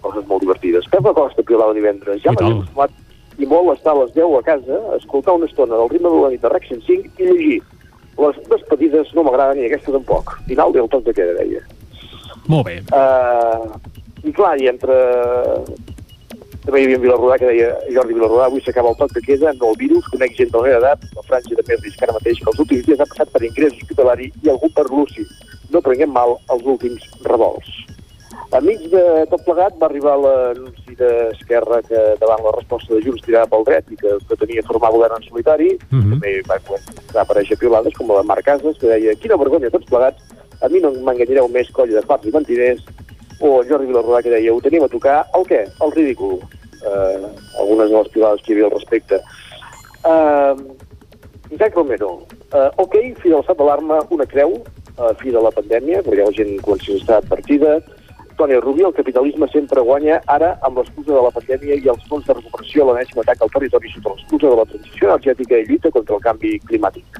Coses 0.00 0.24
molt 0.28 0.40
divertides. 0.44 0.88
Pep 0.88 1.06
Acosta 1.06 1.44
piulava 1.44 1.76
divendres. 1.76 2.22
Ja 2.24 2.32
m'havia 2.32 2.56
acostumat 2.56 2.94
i 3.40 3.48
molt 3.48 3.72
estar 3.72 3.94
a 3.94 4.02
les 4.02 4.12
10 4.14 4.38
a 4.38 4.42
casa, 4.44 4.78
escoltar 4.96 5.34
una 5.38 5.48
estona 5.48 5.76
del 5.76 5.88
ritme 5.88 6.10
de 6.12 6.22
la 6.22 6.30
nit 6.32 6.42
de 6.42 6.48
Rec 6.52 6.66
105 6.68 7.22
i 7.22 7.28
llegir. 7.28 7.60
Les 8.20 8.40
despedides 8.50 9.14
no 9.16 9.24
m'agraden 9.24 9.56
ni 9.56 9.68
aquesta 9.68 9.94
tampoc. 9.94 10.34
Final 10.48 10.74
del 10.76 10.90
toc 10.92 11.06
de 11.06 11.14
queda, 11.16 11.36
deia. 11.38 11.62
Molt 12.52 12.66
bé. 12.68 12.80
Uh, 12.92 13.78
I 14.28 14.34
clar, 14.36 14.58
i 14.60 14.68
entre... 14.68 14.96
També 16.60 16.82
hi 16.82 16.84
havia 16.84 16.98
en 16.98 17.04
Vilarrodà 17.06 17.38
que 17.40 17.48
deia 17.48 17.70
Jordi 17.88 18.12
Vilarrodà, 18.18 18.50
avui 18.50 18.60
s'acaba 18.60 18.90
el 18.92 18.98
toc 18.98 19.14
de 19.16 19.22
queda, 19.24 19.54
no 19.56 19.70
el 19.70 19.78
virus, 19.80 20.10
conec 20.12 20.34
gent 20.36 20.50
de 20.52 20.60
la 20.60 20.66
meva 20.66 20.80
edat, 20.82 21.06
la 21.16 21.24
franja 21.24 21.56
de 21.56 21.64
més 21.70 21.80
risc 21.86 22.02
ara 22.04 22.16
mateix, 22.18 22.42
que 22.42 22.52
els 22.52 22.60
últims 22.66 22.84
dies 22.84 23.00
ha 23.00 23.06
passat 23.08 23.32
per 23.32 23.40
ingrés 23.48 23.78
hospitalari 23.78 24.28
i 24.44 24.52
algú 24.52 24.68
per 24.76 24.84
luci. 24.90 25.24
No 25.72 25.80
prenguem 25.86 26.12
mal 26.12 26.36
els 26.52 26.68
últims 26.74 27.08
revolts. 27.24 27.80
Enmig 28.50 28.88
de 28.90 29.02
tot 29.30 29.44
plegat 29.46 29.76
va 29.78 29.86
arribar 29.86 30.16
l'anunci 30.18 30.96
d'Esquerra 30.98 31.78
que 31.86 32.00
davant 32.18 32.40
la 32.42 32.54
resposta 32.56 32.96
de 32.96 33.02
Junts 33.04 33.22
tirava 33.22 33.46
pel 33.52 33.66
dret 33.68 33.92
i 33.94 33.98
que 34.00 34.16
pretenia 34.26 34.64
formar 34.66 34.90
govern 34.90 35.14
en 35.16 35.26
solitari, 35.28 35.70
mm 35.78 36.00
-hmm. 36.00 36.10
també 36.10 36.32
va, 36.48 36.56
va 37.14 37.22
aparèixer 37.22 37.58
piolades 37.58 37.94
com 37.94 38.10
la 38.10 38.20
de 38.20 38.26
Marc 38.26 38.44
Casas, 38.44 38.78
que 38.78 38.88
deia 38.88 39.14
quina 39.14 39.36
vergonya 39.36 39.70
tots 39.70 39.86
plegats, 39.86 40.20
a 40.60 40.68
mi 40.68 40.80
no 40.80 40.90
m'enganyareu 40.90 41.46
més 41.48 41.70
colla 41.70 42.00
de 42.00 42.06
farts 42.06 42.26
i 42.26 42.32
mentiders, 42.32 42.82
o 43.40 43.62
Jordi 43.68 43.86
Vilarrodà 43.86 44.22
que 44.22 44.30
deia 44.30 44.52
ho 44.52 44.60
tenim 44.60 44.82
a 44.82 44.88
tocar, 44.88 45.24
el 45.36 45.44
què? 45.44 45.62
El 45.80 45.92
ridícul. 45.92 46.40
Uh, 46.80 47.28
algunes 47.60 47.90
de 47.90 47.96
les 47.96 48.08
piolades 48.08 48.42
que 48.42 48.52
hi 48.52 48.54
havia 48.54 48.66
al 48.66 48.76
respecte. 48.78 49.16
Uh, 50.04 50.56
Isaac 51.50 51.74
Romero, 51.74 52.10
uh, 52.52 52.70
ok, 52.76 52.94
fi 53.20 53.28
de 53.28 53.36
l'estat 53.36 53.56
d'alarma, 53.56 54.00
una 54.10 54.26
creu, 54.26 54.62
uh, 54.96 55.14
fi 55.20 55.30
de 55.30 55.40
la 55.40 55.50
pandèmia, 55.50 56.02
perquè 56.02 56.24
la 56.24 56.32
gent 56.32 56.60
comença 56.62 56.92
a 56.92 56.96
estar 56.96 57.16
advertida, 57.18 57.82
Toni 58.40 58.58
Rubio, 58.58 58.88
el 58.88 58.94
capitalisme 58.94 59.46
sempre 59.52 59.82
guanya 59.84 60.22
ara 60.24 60.54
amb 60.64 60.78
l'excusa 60.78 61.12
de 61.12 61.22
la 61.26 61.30
pandèmia 61.34 61.74
i 61.76 61.88
els 61.92 62.04
fons 62.08 62.24
de 62.24 62.32
recuperació 62.32 62.86
a 62.86 62.86
l'enèsim 62.88 63.18
atac 63.20 63.42
al 63.44 63.50
territori 63.52 63.90
sota 63.92 64.14
l'excusa 64.14 64.46
de 64.46 64.56
la 64.60 64.64
transició 64.70 65.08
energètica 65.10 65.58
i 65.58 65.66
lluita 65.66 65.90
contra 65.96 66.14
el 66.16 66.22
canvi 66.24 66.52
climàtic. 66.70 67.18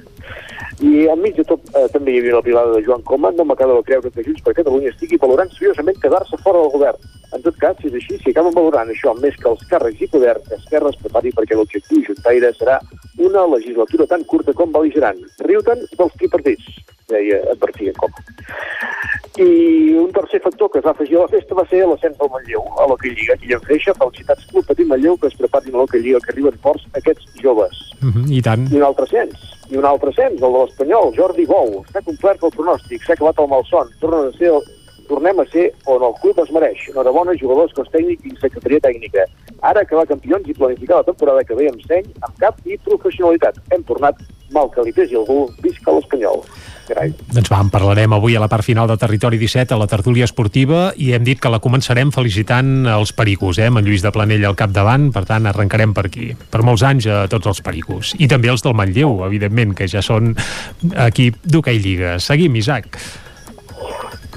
I 0.81 0.93
enmig 1.13 1.35
de 1.37 1.45
tot 1.51 1.67
eh, 1.77 1.83
també 1.93 2.15
hi 2.15 2.23
havia 2.23 2.39
una 2.39 2.47
pilada 2.47 2.73
de 2.73 2.81
Joan 2.87 3.05
Coma, 3.11 3.33
no 3.37 3.45
m'acaba 3.45 3.77
de 3.77 3.83
creure 3.91 4.13
que 4.15 4.25
Junts 4.25 4.47
per 4.47 4.55
Catalunya 4.57 4.95
estigui 4.95 5.19
valorant 5.21 5.53
seriosament 5.53 6.01
quedar-se 6.01 6.41
fora 6.41 6.63
del 6.63 6.73
govern. 6.73 7.11
En 7.37 7.45
tot 7.45 7.59
cas, 7.61 7.77
si 7.83 7.91
és 7.91 7.99
així, 8.01 8.17
si 8.23 8.33
acaben 8.33 8.57
valorant 8.57 8.89
això 8.89 9.13
més 9.21 9.37
que 9.43 9.51
els 9.53 9.67
càrrecs 9.69 10.01
i 10.01 10.09
poder, 10.15 10.39
que 10.49 10.57
Esquerra 10.57 10.95
es 10.95 11.03
prepari 11.03 11.35
perquè 11.37 11.61
l'objectiu 11.61 12.01
juntaire 12.09 12.55
serà 12.57 12.81
una 13.29 13.45
legislatura 13.59 14.09
tan 14.09 14.25
curta 14.25 14.57
com 14.57 14.73
beligerant. 14.73 15.21
Riu-te'n 15.45 15.85
dels 16.01 16.17
tripartits, 16.17 16.81
deia, 17.11 17.43
advertia 17.53 17.93
Coma. 17.99 18.23
I 19.41 19.95
un 19.95 20.11
tercer 20.13 20.41
factor 20.43 20.71
que 20.71 20.81
es 20.81 20.85
va 20.85 20.91
afegir 20.91 21.17
a 21.17 21.23
la 21.23 21.33
festa 21.33 21.55
va 21.55 21.65
ser 21.71 21.85
l'ascens 21.87 22.17
del 22.19 22.31
Manlleu 22.33 22.65
a 22.83 22.89
l'Hockey 22.91 23.15
Lliga. 23.15 23.37
En 23.41 23.63
freixa, 23.63 23.95
felicitats 24.01 24.49
Club 24.51 24.67
Petit 24.67 24.89
Manlleu 24.91 25.17
que 25.17 25.31
es 25.31 25.39
preparin 25.39 25.77
a 25.77 25.79
l'Hockey 25.79 26.03
Lliga, 26.03 26.21
que 26.25 26.35
arriben 26.35 26.59
forts 26.65 26.85
aquests 26.99 27.31
joves. 27.43 27.79
Mm 28.01 28.11
-hmm, 28.11 28.33
I 28.37 28.43
tant. 28.43 28.67
I 28.73 28.77
un 28.77 28.89
altre 28.89 29.05
ascens, 29.05 29.39
i 29.71 29.77
un 29.77 29.85
altre 29.85 30.11
ascens, 30.11 30.43
el 30.43 30.53
de 30.53 30.59
l'Espanyol, 30.59 31.15
Jordi 31.17 31.47
Bou. 31.47 31.85
Està 31.87 32.03
complert 32.05 32.43
el 32.43 32.55
pronòstic, 32.59 33.03
s'ha 33.05 33.15
acabat 33.15 33.39
el 33.39 33.49
malson, 33.49 33.87
tornen 34.01 34.29
a 34.29 34.37
ser 34.37 34.51
el, 34.55 34.63
tornem 35.11 35.41
a 35.41 35.47
ser 35.51 35.73
on 35.87 36.03
el 36.03 36.15
club 36.23 36.39
es 36.39 36.51
mereix. 36.55 36.89
Enhorabona, 36.93 37.35
jugadors, 37.43 37.73
cos 37.77 37.91
tècnic 37.95 38.25
i 38.25 38.37
secretaria 38.39 38.81
tècnica. 38.81 39.27
Ara 39.71 39.83
acabar 39.83 40.07
campions 40.07 40.47
i 40.49 40.55
planificar 40.55 41.01
la 41.01 41.09
temporada 41.11 41.45
que 41.45 41.57
ve 41.59 41.69
amb 41.71 41.83
seny, 41.87 42.07
amb 42.27 42.37
cap 42.39 42.61
i 42.65 42.79
professionalitat. 42.87 43.59
Hem 43.75 43.83
tornat 43.91 44.23
mal 44.55 44.71
que 44.71 44.85
li 44.87 44.95
pesi 44.95 45.19
algú, 45.19 45.49
visca 45.65 45.95
l'Espanyol. 45.95 46.45
Carai. 46.91 47.13
Doncs 47.31 47.51
va, 47.53 47.61
en 47.63 47.71
parlarem 47.71 48.15
avui 48.17 48.35
a 48.35 48.41
la 48.43 48.49
part 48.51 48.67
final 48.67 48.89
de 48.91 48.97
Territori 48.99 49.39
17 49.39 49.77
a 49.77 49.79
la 49.79 49.87
tertúlia 49.91 50.27
esportiva 50.27 50.91
i 50.99 51.13
hem 51.15 51.23
dit 51.27 51.39
que 51.39 51.53
la 51.53 51.61
començarem 51.63 52.11
felicitant 52.15 52.89
els 52.91 53.13
pericos, 53.15 53.61
eh, 53.63 53.69
amb 53.71 53.79
en 53.79 53.87
Lluís 53.87 54.03
de 54.03 54.11
Planell 54.15 54.47
al 54.49 54.59
capdavant, 54.59 55.11
per 55.15 55.23
tant 55.29 55.47
arrencarem 55.47 55.95
per 55.95 56.09
aquí. 56.09 56.33
Per 56.51 56.65
molts 56.67 56.83
anys 56.87 57.07
a 57.07 57.23
tots 57.31 57.47
els 57.53 57.63
pericos. 57.63 58.15
I 58.19 58.27
també 58.31 58.51
els 58.51 58.67
del 58.67 58.75
Manlleu, 58.75 59.21
evidentment, 59.29 59.77
que 59.79 59.87
ja 59.87 60.03
són 60.03 60.35
equip 61.07 61.39
d'hoquei 61.47 61.79
Lliga. 61.79 62.19
Seguim, 62.19 62.59
Isaac. 62.59 62.99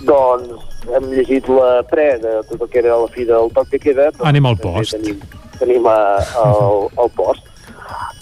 Doncs 0.06 0.70
hem 0.94 1.10
llegit 1.16 1.50
la 1.50 1.82
pre 1.90 2.20
de 2.22 2.38
tot 2.52 2.62
el 2.62 2.70
que 2.70 2.84
era 2.84 3.02
la 3.02 3.10
fi 3.10 3.26
del 3.26 3.50
toc 3.56 3.74
que 3.74 3.82
queda. 3.82 4.12
Doncs 4.12 4.30
Anem 4.30 4.46
al 4.52 4.62
post. 4.62 4.94
Tenim, 4.94 5.22
tenim 5.58 5.90
a, 5.90 6.00
el, 6.46 6.90
el 7.02 7.14
post. 7.18 7.50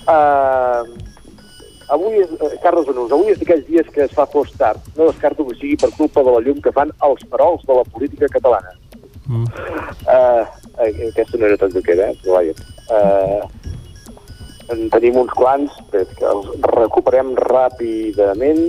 Uh, 0.08 1.11
avui, 1.96 2.22
és, 2.24 2.32
eh, 2.32 2.58
Carles 2.64 2.88
Benús, 2.88 3.12
avui 3.12 3.32
és 3.34 3.40
d'aquells 3.40 3.68
dies 3.68 3.90
que 3.94 4.06
es 4.06 4.14
fa 4.18 4.26
fos 4.26 4.52
tard. 4.58 4.80
No 4.98 5.10
descarto 5.10 5.46
que 5.48 5.58
sigui 5.60 5.78
per 5.78 5.92
culpa 5.98 6.24
de 6.24 6.36
la 6.36 6.44
llum 6.46 6.62
que 6.62 6.74
fan 6.76 6.94
els 7.08 7.26
farols 7.30 7.66
de 7.68 7.78
la 7.80 7.84
política 7.84 8.32
catalana. 8.32 8.74
Mm. 9.28 9.46
Uh, 10.08 10.44
aquesta 11.10 11.38
no 11.38 11.48
era 11.48 11.58
tot 11.58 11.76
el 11.76 11.84
que 11.84 11.94
era, 11.94 12.10
eh? 12.12 12.18
vaja. 12.26 12.54
Uh, 12.92 13.44
en 14.72 14.90
tenim 14.94 15.18
uns 15.20 15.32
quants, 15.36 15.78
que 15.92 16.04
els 16.34 16.52
recuperem 16.76 17.34
ràpidament. 17.36 18.64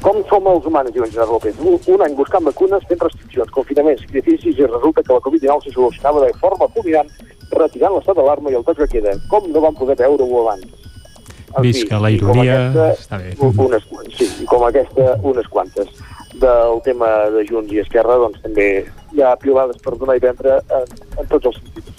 Com 0.00 0.22
som 0.30 0.46
els 0.48 0.64
humans, 0.64 0.92
diu 0.94 1.04
Gerard 1.12 1.32
López? 1.34 1.58
Un, 1.60 1.76
un 1.94 2.02
any 2.06 2.14
buscant 2.16 2.44
vacunes, 2.46 2.84
fent 2.88 3.02
restriccions, 3.04 3.50
confinaments, 3.52 4.00
sacrificis, 4.06 4.56
i 4.56 4.68
resulta 4.68 5.04
que 5.04 5.12
la 5.12 5.20
Covid-19 5.26 5.66
se 5.66 5.74
solucionava 5.74 6.22
de 6.24 6.32
forma 6.40 6.68
fulminant, 6.72 7.10
retirant 7.52 7.96
l'estat 7.96 8.16
d'alarma 8.16 8.52
i 8.52 8.56
el 8.56 8.64
tot 8.64 8.80
que 8.80 8.88
queda. 8.94 9.12
Com 9.28 9.50
no 9.52 9.60
vam 9.60 9.76
poder 9.76 9.98
veure-ho 10.00 10.40
abans? 10.44 10.64
En 11.50 11.66
Visca 11.66 11.98
fi, 11.98 12.02
la 12.02 12.10
ironia. 12.14 12.56
aquesta, 12.70 12.88
Està 12.96 13.18
bé. 13.20 13.34
unes, 13.66 13.86
sí, 14.16 14.30
i 14.40 14.48
com 14.48 14.64
aquesta, 14.64 15.18
unes 15.22 15.48
quantes. 15.52 15.92
Del 16.40 16.80
tema 16.86 17.08
de 17.34 17.44
Junts 17.44 17.72
i 17.74 17.82
Esquerra, 17.82 18.16
doncs 18.22 18.40
també 18.40 18.68
hi 19.12 19.20
ha 19.20 19.34
piolades 19.36 19.76
per 19.84 19.98
donar 19.98 20.16
i 20.16 20.22
vendre 20.22 20.60
en, 20.70 20.86
en 21.18 21.26
tots 21.28 21.50
els 21.50 21.58
sentits 21.60 21.90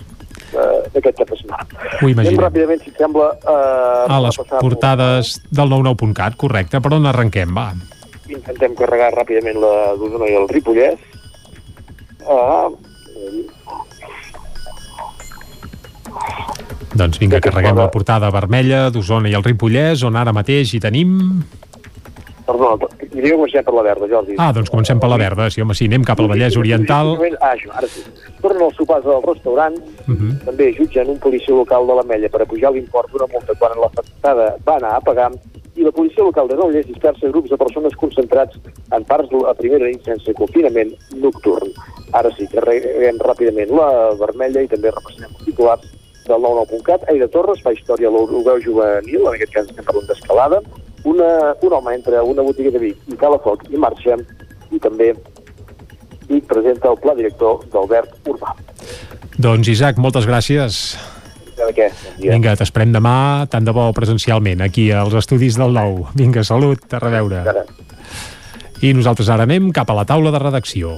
d'aquest 0.51 1.17
cap 1.21 1.29
de 1.31 1.37
setmana. 1.39 1.65
Ho 1.71 2.05
Anem 2.05 2.11
imaginem. 2.13 2.41
ràpidament, 2.43 2.83
si 2.83 2.91
sembla... 2.97 3.29
Eh, 3.41 4.11
A 4.15 4.19
les 4.27 4.37
repassar- 4.37 4.61
portades 4.61 5.33
del 5.49 5.69
99.cat, 5.71 6.35
correcte. 6.37 6.81
Per 6.81 6.93
on 6.93 7.05
arrenquem, 7.09 7.53
va? 7.55 7.69
Intentem 8.31 8.75
carregar 8.79 9.11
ràpidament 9.15 9.57
la 9.59 9.73
d'Osona 9.99 10.29
i 10.31 10.35
el 10.39 10.47
Ripollès. 10.51 10.99
Ah, 12.29 12.69
Doncs 16.91 17.17
vinga, 17.21 17.39
carreguem 17.39 17.77
la 17.79 17.87
portada 17.91 18.29
vermella 18.33 18.89
d'Osona 18.91 19.29
i 19.31 19.35
el 19.37 19.43
Ripollès, 19.45 20.03
on 20.03 20.17
ara 20.19 20.33
mateix 20.35 20.73
hi 20.75 20.79
tenim... 20.83 21.17
diria 23.11 23.31
que 23.31 23.37
comencem 23.37 23.63
per 23.63 23.73
la 23.73 23.83
verda, 23.83 24.07
Jordi. 24.07 24.35
Ah, 24.37 24.51
doncs 24.53 24.69
comencem 24.69 24.99
per 24.99 25.09
la 25.09 25.17
verda, 25.17 25.49
sí, 25.49 25.61
home, 25.61 25.75
sí, 25.77 25.85
anem 25.85 26.03
cap 26.03 26.19
al 26.19 26.27
Vallès 26.31 26.57
Oriental. 26.57 27.15
Ah, 27.39 27.53
això, 27.55 27.71
ara 27.77 27.87
sí. 27.87 28.03
Tornen 28.41 28.67
els 28.67 28.75
sopars 28.75 29.05
al 29.05 29.23
restaurant, 29.23 29.77
Uh 30.07 30.15
-huh. 30.17 30.45
també 30.45 30.73
jutgen 30.73 31.09
un 31.09 31.19
policia 31.19 31.53
local 31.55 31.87
de 31.87 31.93
l'Ametlla 31.93 32.29
per 32.29 32.41
apujar 32.41 32.71
l'import 32.73 33.09
d'una 33.11 33.27
multa 33.31 33.53
quan 33.59 33.71
l'afectada 33.79 34.57
va 34.65 34.75
anar 34.75 34.95
a 34.95 34.99
pagar 35.01 35.31
i 35.75 35.83
la 35.83 35.91
policia 35.91 36.23
local 36.23 36.47
de 36.47 36.55
Granollers 36.55 36.87
dispersa 36.87 37.29
grups 37.31 37.49
de 37.49 37.57
persones 37.57 37.95
concentrats 37.95 38.57
en 38.91 39.03
parts 39.07 39.29
a 39.47 39.53
primera 39.53 39.87
nit 39.87 40.03
sense 40.03 40.33
confinament 40.33 40.91
nocturn. 41.15 41.71
Ara 42.11 42.29
sí, 42.35 42.47
carreguem 42.51 43.17
ràpidament 43.23 43.71
la 43.71 44.11
vermella 44.19 44.61
i 44.61 44.67
també 44.67 44.91
repassarem 44.91 45.31
els 45.31 45.45
titulars 45.45 45.87
del 46.27 46.41
99.cat. 46.41 47.07
Aida 47.09 47.27
Torres 47.31 47.63
fa 47.63 47.71
història 47.71 48.09
a 48.09 48.11
l'Europeu 48.11 48.59
juvenil, 48.59 49.21
en 49.21 49.33
aquest 49.33 49.53
cas 49.53 49.69
estem 49.69 49.85
parlant 49.85 50.07
d'escalada. 50.11 50.61
Una, 51.03 51.55
un 51.61 51.73
home 51.73 51.95
entra 51.95 52.19
a 52.19 52.23
una 52.23 52.43
botiga 52.45 52.71
de 52.73 52.79
Vic 52.79 53.07
i 53.09 53.17
cala 53.17 53.39
foc 53.41 53.63
i 53.69 53.79
marxa 53.81 54.17
i 54.71 54.79
també 54.79 55.11
Vic 56.29 56.45
presenta 56.47 56.91
el 56.91 56.99
pla 57.01 57.15
director 57.17 57.65
d'Albert 57.73 58.29
Urbà. 58.29 58.53
Doncs 59.41 59.71
Isaac, 59.73 59.97
moltes 59.97 60.27
gràcies. 60.29 60.81
De 61.57 61.73
què? 61.75 61.89
Vinga, 62.21 62.55
t'esperem 62.57 62.93
demà, 62.93 63.47
tant 63.51 63.65
de 63.65 63.73
bo 63.75 63.87
presencialment, 63.97 64.63
aquí 64.65 64.89
als 64.95 65.15
estudis 65.17 65.57
del 65.59 65.73
Nou. 65.75 66.05
Vinga, 66.17 66.45
salut, 66.47 66.85
a 66.93 67.01
reveure. 67.01 67.43
I 68.81 68.93
nosaltres 68.97 69.29
ara 69.29 69.45
anem 69.45 69.69
cap 69.75 69.89
a 69.91 69.97
la 69.97 70.07
taula 70.09 70.33
de 70.33 70.41
redacció. 70.41 70.95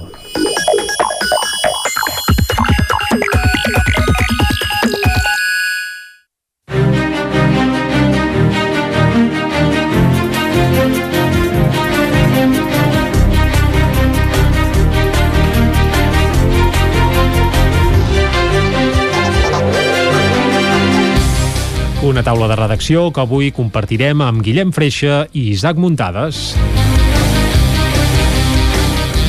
Una 22.14 22.22
taula 22.22 22.46
de 22.46 22.54
redacció 22.54 23.08
que 23.10 23.24
avui 23.24 23.48
compartirem 23.50 24.20
amb 24.22 24.38
Guillem 24.46 24.68
Freixa 24.70 25.24
i 25.34 25.48
Isaac 25.50 25.80
Muntades. 25.82 26.52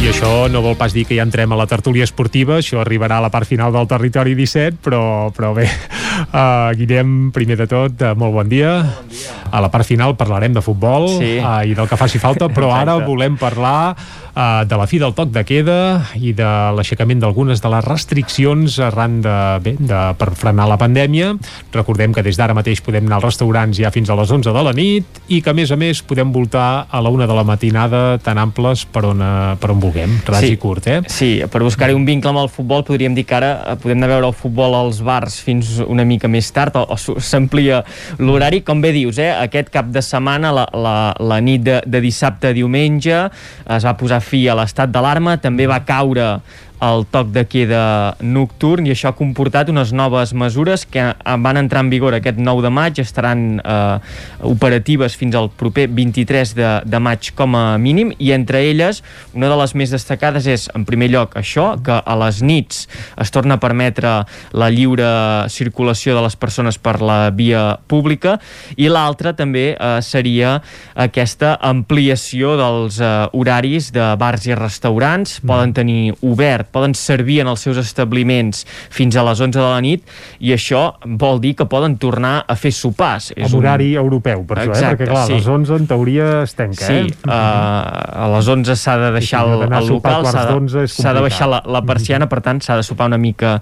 I 0.03 0.11
això 0.11 0.29
no 0.53 0.61
vol 0.61 0.77
pas 0.77 0.93
dir 0.93 1.07
que 1.09 1.17
ja 1.17 1.25
entrem 1.25 1.49
a 1.49 1.57
la 1.57 1.65
tertúlia 1.65 2.05
esportiva, 2.05 2.59
això 2.59 2.83
arribarà 2.83 3.17
a 3.17 3.25
la 3.25 3.31
part 3.33 3.49
final 3.49 3.73
del 3.73 3.89
Territori 3.89 4.37
17, 4.37 4.77
però, 4.85 5.01
però 5.33 5.55
bé, 5.57 5.65
uh, 5.65 6.69
Guillem, 6.77 7.31
primer 7.33 7.57
de 7.63 7.65
tot, 7.73 8.05
uh, 8.05 8.13
molt 8.13 8.37
bon 8.37 8.53
dia. 8.53 8.77
bon 8.85 9.09
dia. 9.09 9.44
A 9.55 9.61
la 9.63 9.69
part 9.71 9.87
final 9.87 10.17
parlarem 10.19 10.51
de 10.53 10.61
futbol 10.61 11.07
Sí. 11.15 11.37
uh, 11.39 11.63
i 11.63 11.73
del 11.77 11.87
que 11.87 11.95
faci 11.95 12.19
falta, 12.19 12.49
però 12.51 12.73
ara 12.75 12.97
volem 13.05 13.37
parlar 13.39 13.95
uh, 13.95 14.65
de 14.67 14.75
la 14.75 14.85
fi 14.87 14.99
del 14.99 15.13
toc 15.15 15.29
de 15.31 15.45
queda 15.47 15.77
i 16.19 16.33
de 16.35 16.49
l'aixecament 16.75 17.21
d'algunes 17.23 17.61
de 17.63 17.69
les 17.71 17.85
restriccions 17.85 18.79
arran 18.83 19.21
de, 19.23 19.35
bé, 19.63 19.75
de, 19.79 20.01
per 20.19 20.33
frenar 20.35 20.67
la 20.67 20.75
pandèmia. 20.81 21.33
Recordem 21.73 22.11
que 22.13 22.23
des 22.25 22.35
d'ara 22.37 22.53
mateix 22.57 22.81
podem 22.83 23.07
anar 23.07 23.21
als 23.21 23.29
restaurants 23.31 23.79
ja 23.79 23.91
fins 23.95 24.09
a 24.11 24.17
les 24.19 24.31
11 24.31 24.51
de 24.51 24.63
la 24.67 24.73
nit 24.75 25.21
i 25.31 25.39
que, 25.41 25.49
a 25.49 25.55
més 25.55 25.71
a 25.71 25.77
més, 25.79 26.01
podem 26.03 26.31
voltar 26.35 26.87
a 26.91 27.01
la 27.01 27.09
una 27.13 27.27
de 27.27 27.33
la 27.37 27.43
matinada 27.47 28.03
tan 28.23 28.37
amples 28.41 28.83
per 28.91 29.05
on, 29.13 29.21
eh, 29.23 29.55
per 29.61 29.71
on 29.71 29.79
vulguem. 29.79 30.19
Ras 30.27 30.41
Sí. 30.43 30.51
i 30.53 30.57
curt, 30.57 30.87
eh? 30.87 30.99
Sí, 31.07 31.31
per 31.49 31.63
buscar-hi 31.63 31.95
un 31.95 32.03
vincle 32.05 32.29
amb 32.33 32.43
el 32.43 32.49
futbol 32.51 32.83
podríem 32.83 33.15
dir 33.15 33.23
que 33.25 33.35
ara 33.39 33.77
podem 33.81 33.97
anar 34.03 34.11
a 34.11 34.13
veure 34.17 34.27
el 34.27 34.35
futbol 34.35 34.75
als 34.75 34.99
bars 35.01 35.39
fins 35.41 35.79
una 35.87 36.03
mica 36.03 36.27
més 36.27 36.51
tard 36.51 36.75
o, 36.75 36.85
o 36.91 36.97
s'amplia 37.23 37.83
l'horari. 38.19 38.61
Com 38.67 38.81
bé 38.83 38.91
dius, 38.91 39.17
eh, 39.17 39.31
aquest 39.45 39.71
cap 39.73 39.89
de 39.93 40.03
setmana, 40.05 40.51
la, 40.55 40.65
la, 40.73 40.95
la 41.19 41.39
nit 41.43 41.63
de, 41.65 41.79
de 41.85 42.01
dissabte 42.03 42.51
a 42.51 42.55
diumenge, 42.55 43.25
es 43.77 43.87
va 43.87 43.95
posar 43.97 44.21
fi 44.23 44.45
a 44.49 44.57
l'estat 44.57 44.91
d'alarma, 44.93 45.37
també 45.41 45.69
va 45.69 45.81
caure 45.87 46.35
el 46.83 47.05
toc 47.11 47.31
de 47.35 47.45
queda 47.47 48.15
nocturn 48.19 48.87
i 48.87 48.93
això 48.93 49.11
ha 49.11 49.17
comportat 49.17 49.69
unes 49.71 49.93
noves 49.95 50.33
mesures 50.35 50.85
que 50.89 51.07
van 51.43 51.59
entrar 51.59 51.83
en 51.85 51.91
vigor 51.93 52.17
aquest 52.17 52.39
9 52.41 52.65
de 52.65 52.71
maig, 52.73 52.99
estaran 52.99 53.45
eh, 53.59 53.97
operatives 54.47 55.15
fins 55.19 55.35
al 55.35 55.49
proper 55.49 55.87
23 55.87 56.55
de, 56.57 56.71
de 56.85 56.99
maig 56.99 57.31
com 57.37 57.55
a 57.55 57.65
mínim 57.81 58.11
i 58.19 58.31
entre 58.35 58.63
elles 58.69 59.01
una 59.33 59.49
de 59.51 59.59
les 59.59 59.75
més 59.75 59.93
destacades 59.93 60.47
és 60.51 60.67
en 60.75 60.85
primer 60.87 61.09
lloc 61.13 61.37
això, 61.39 61.73
que 61.83 61.99
a 61.99 62.17
les 62.25 62.41
nits 62.45 62.85
es 63.21 63.33
torna 63.33 63.59
a 63.59 63.63
permetre 63.63 64.15
la 64.55 64.69
lliure 64.73 65.07
circulació 65.51 66.15
de 66.15 66.25
les 66.25 66.35
persones 66.39 66.79
per 66.79 66.99
la 67.01 67.29
via 67.35 67.77
pública 67.87 68.37
i 68.77 68.89
l'altra 68.91 69.35
també 69.37 69.71
eh, 69.73 69.99
seria 70.05 70.57
aquesta 70.95 71.55
ampliació 71.61 72.55
dels 72.59 72.99
eh, 72.99 73.13
horaris 73.33 73.91
de 73.95 74.11
bars 74.19 74.45
i 74.47 74.55
restaurants, 74.57 75.39
poden 75.45 75.73
tenir 75.75 76.15
obert, 76.25 76.64
poden 76.71 76.95
servir 76.97 77.41
en 77.43 77.51
els 77.51 77.63
seus 77.65 77.77
establiments 77.81 78.65
fins 78.93 79.15
a 79.15 79.23
les 79.27 79.41
11 79.41 79.59
de 79.59 79.65
la 79.65 79.81
nit 79.83 80.03
i 80.39 80.53
això 80.55 80.95
vol 81.05 81.41
dir 81.43 81.55
que 81.59 81.67
poden 81.69 81.97
tornar 82.01 82.35
a 82.47 82.55
fer 82.59 82.71
sopars. 82.75 83.31
És 83.35 83.47
amb 83.47 83.59
horari 83.61 83.93
europeu, 83.99 84.45
per 84.47 84.61
això, 84.63 84.75
eh? 84.75 84.93
Perquè, 84.95 85.09
clar, 85.09 85.25
a 85.25 85.31
les 85.33 85.47
11 85.47 85.75
en 85.79 85.87
teoria 85.89 86.29
es 86.43 86.55
tanca, 86.57 86.85
Sí, 86.85 87.01
eh? 87.05 87.27
uh, 87.27 88.25
a 88.25 88.29
les 88.35 88.47
11 88.55 88.75
s'ha 88.79 88.97
de 89.01 89.11
deixar 89.17 89.43
Sí, 89.45 89.51
sí, 89.51 89.55
el, 89.55 89.73
el 89.73 89.89
local, 89.89 90.25
s'ha 90.25 91.11
de, 91.11 91.17
de 91.17 91.23
baixar 91.25 91.49
la, 91.51 91.61
la 91.65 91.81
persiana, 91.85 92.29
per 92.31 92.41
tant 92.45 92.61
s'ha 92.63 92.77
de 92.79 92.85
sopar 92.87 93.09
una 93.11 93.19
mica 93.21 93.57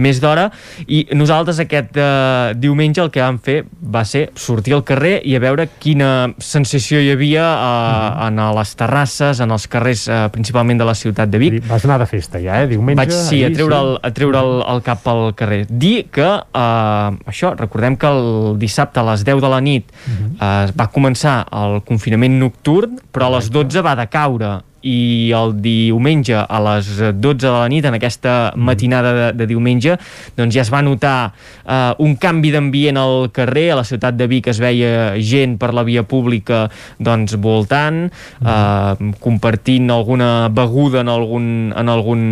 més 0.00 0.20
d'hora 0.22 0.48
i 0.86 1.04
nosaltres 1.16 1.60
aquest 1.64 1.98
uh, 1.98 2.54
diumenge 2.58 3.02
el 3.02 3.10
que 3.14 3.22
vam 3.22 3.38
fer 3.42 3.60
va 3.68 4.04
ser 4.08 4.28
sortir 4.38 4.76
al 4.76 4.84
carrer 4.88 5.18
i 5.28 5.36
a 5.36 5.42
veure 5.42 5.68
quina 5.80 6.30
sensació 6.42 7.00
hi 7.02 7.10
havia 7.12 7.44
uh, 7.44 8.26
en 8.28 8.40
les 8.58 8.74
terrasses, 8.78 9.42
en 9.44 9.52
els 9.54 9.66
carrers 9.70 10.06
uh, 10.08 10.20
principalment 10.32 10.80
de 10.80 10.86
la 10.88 10.94
ciutat 10.98 11.30
de 11.30 11.40
Vic. 11.42 11.58
Vas 11.68 11.84
anar 11.88 11.98
de 12.02 12.08
festa, 12.10 12.40
ja. 12.42 12.47
Ja, 12.48 12.62
eh? 12.64 12.68
Diumenge... 12.70 12.98
Vaig, 13.02 13.12
sí, 13.14 13.42
a 13.44 13.46
ahir, 13.50 13.56
treure, 13.58 13.78
el, 13.78 13.92
a 14.02 14.10
treure 14.16 14.40
el, 14.42 14.54
el 14.74 14.82
cap 14.86 15.06
al 15.12 15.22
carrer. 15.38 15.60
Dir 15.68 16.06
que, 16.10 16.26
eh, 16.26 17.30
això, 17.32 17.52
recordem 17.58 17.96
que 18.00 18.08
el 18.10 18.56
dissabte 18.60 19.00
a 19.02 19.06
les 19.12 19.24
10 19.28 19.42
de 19.44 19.52
la 19.52 19.60
nit 19.64 19.92
Mhm. 20.08 20.32
eh, 20.40 20.72
va 20.78 20.88
començar 20.92 21.42
el 21.52 21.80
confinament 21.86 22.38
nocturn, 22.40 22.98
però 23.12 23.28
a 23.28 23.36
les 23.38 23.50
12 23.52 23.82
va 23.84 23.94
decaure 23.98 24.56
i 24.86 25.32
el 25.34 25.54
diumenge 25.62 26.36
a 26.38 26.60
les 26.62 26.90
12 26.98 27.38
de 27.42 27.52
la 27.52 27.66
nit, 27.70 27.86
en 27.88 27.96
aquesta 27.98 28.52
matinada 28.56 29.12
de, 29.14 29.26
de 29.38 29.48
diumenge, 29.50 29.96
doncs 30.38 30.54
ja 30.54 30.62
es 30.64 30.72
va 30.72 30.82
notar 30.84 31.32
eh, 31.64 31.94
un 32.04 32.16
canvi 32.20 32.52
d'ambient 32.54 33.00
al 33.00 33.30
carrer, 33.34 33.68
a 33.72 33.80
la 33.80 33.86
ciutat 33.88 34.16
de 34.18 34.28
Vic 34.30 34.50
es 34.52 34.60
veia 34.62 35.16
gent 35.18 35.56
per 35.58 35.72
la 35.76 35.84
via 35.86 36.04
pública 36.06 36.66
doncs 36.98 37.36
voltant, 37.42 38.06
eh, 38.08 39.12
compartint 39.22 39.90
alguna 39.94 40.48
beguda 40.54 41.02
en 41.02 41.12
algun, 41.12 41.48
en 41.76 41.92
algun 41.92 42.22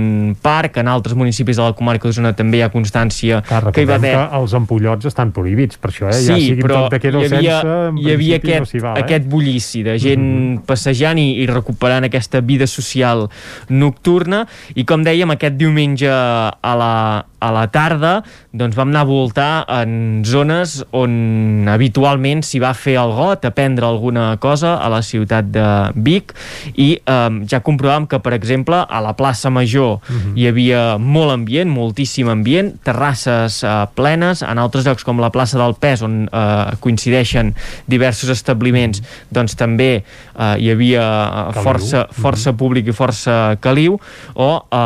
parc, 0.42 0.78
en 0.82 0.90
altres 0.92 1.16
municipis 1.18 1.58
de 1.58 1.66
la 1.66 1.74
comarca 1.76 2.08
d'Osona 2.08 2.34
també 2.36 2.60
hi 2.60 2.66
ha 2.66 2.70
constància 2.72 3.42
Clar, 3.46 3.72
que 3.72 3.84
hi 3.84 3.90
va 3.90 3.98
haver... 4.00 4.14
que 4.16 4.40
els 4.40 4.56
empollots 4.56 5.10
estan 5.10 5.32
prohibits, 5.36 5.80
per 5.80 5.92
això, 5.92 6.10
eh? 6.10 6.20
ja 6.20 6.36
Sí, 6.36 6.50
sigui 6.50 6.64
però 6.66 6.86
hi 6.86 7.26
havia, 7.26 7.60
sense, 7.60 7.76
en 7.90 8.00
hi 8.02 8.12
havia 8.14 8.40
aquest, 8.40 8.74
no 8.76 8.84
val, 8.86 8.98
eh? 8.98 9.04
aquest 9.04 9.28
bullici 9.30 9.82
de 9.86 9.96
gent 10.02 10.26
passejant 10.66 11.20
i, 11.20 11.28
i 11.42 11.46
recuperant 11.50 12.06
aquesta 12.08 12.35
vida 12.40 12.66
social 12.66 13.28
nocturna. 13.68 14.44
I 14.74 14.84
com 14.88 15.04
dèiem 15.06 15.30
aquest 15.34 15.56
diumenge 15.58 16.10
a 16.10 16.74
la, 16.76 16.92
a 17.40 17.50
la 17.54 17.66
tarda 17.72 18.20
doncs 18.56 18.76
vam 18.76 18.88
anar 18.88 19.04
a 19.04 19.08
voltar 19.08 19.50
en 19.82 20.22
zones 20.24 20.78
on 20.96 21.68
habitualment 21.68 22.42
s'hi 22.46 22.60
va 22.62 22.72
fer 22.76 22.96
el 23.00 23.12
got, 23.16 23.44
a 23.44 23.52
prendre 23.54 23.86
alguna 23.86 24.30
cosa 24.40 24.76
a 24.80 24.88
la 24.92 25.02
ciutat 25.04 25.50
de 25.52 25.66
Vic. 25.94 26.32
I 26.74 26.88
eh, 26.96 27.38
ja 27.48 27.60
comprovàvem 27.64 28.08
que 28.10 28.20
per 28.24 28.32
exemple 28.36 28.80
a 28.80 29.02
la 29.04 29.12
plaça 29.18 29.52
Major 29.52 30.00
hi 30.36 30.48
havia 30.48 30.96
molt 30.98 31.34
ambient, 31.34 31.70
moltíssim 31.70 32.30
ambient 32.32 32.72
terrasses 32.86 33.62
eh, 33.64 33.74
plenes, 33.96 34.42
en 34.46 34.62
altres 34.62 34.86
llocs 34.88 35.04
com 35.04 35.20
la 35.20 35.30
plaça 35.34 35.60
del 35.60 35.76
Pes 35.80 36.02
on 36.06 36.24
eh, 36.26 36.76
coincideixen 36.80 37.52
diversos 37.90 38.32
establiments 38.32 39.02
doncs 39.30 39.56
també 39.58 39.90
eh, 40.00 40.54
hi 40.62 40.72
havia 40.72 41.04
eh, 41.04 41.44
Caliu. 41.52 41.62
força, 41.66 42.06
força 42.26 42.52
públic 42.58 42.90
i 42.90 42.94
força 42.96 43.56
caliu 43.62 43.96
o 44.34 44.50
a 44.74 44.82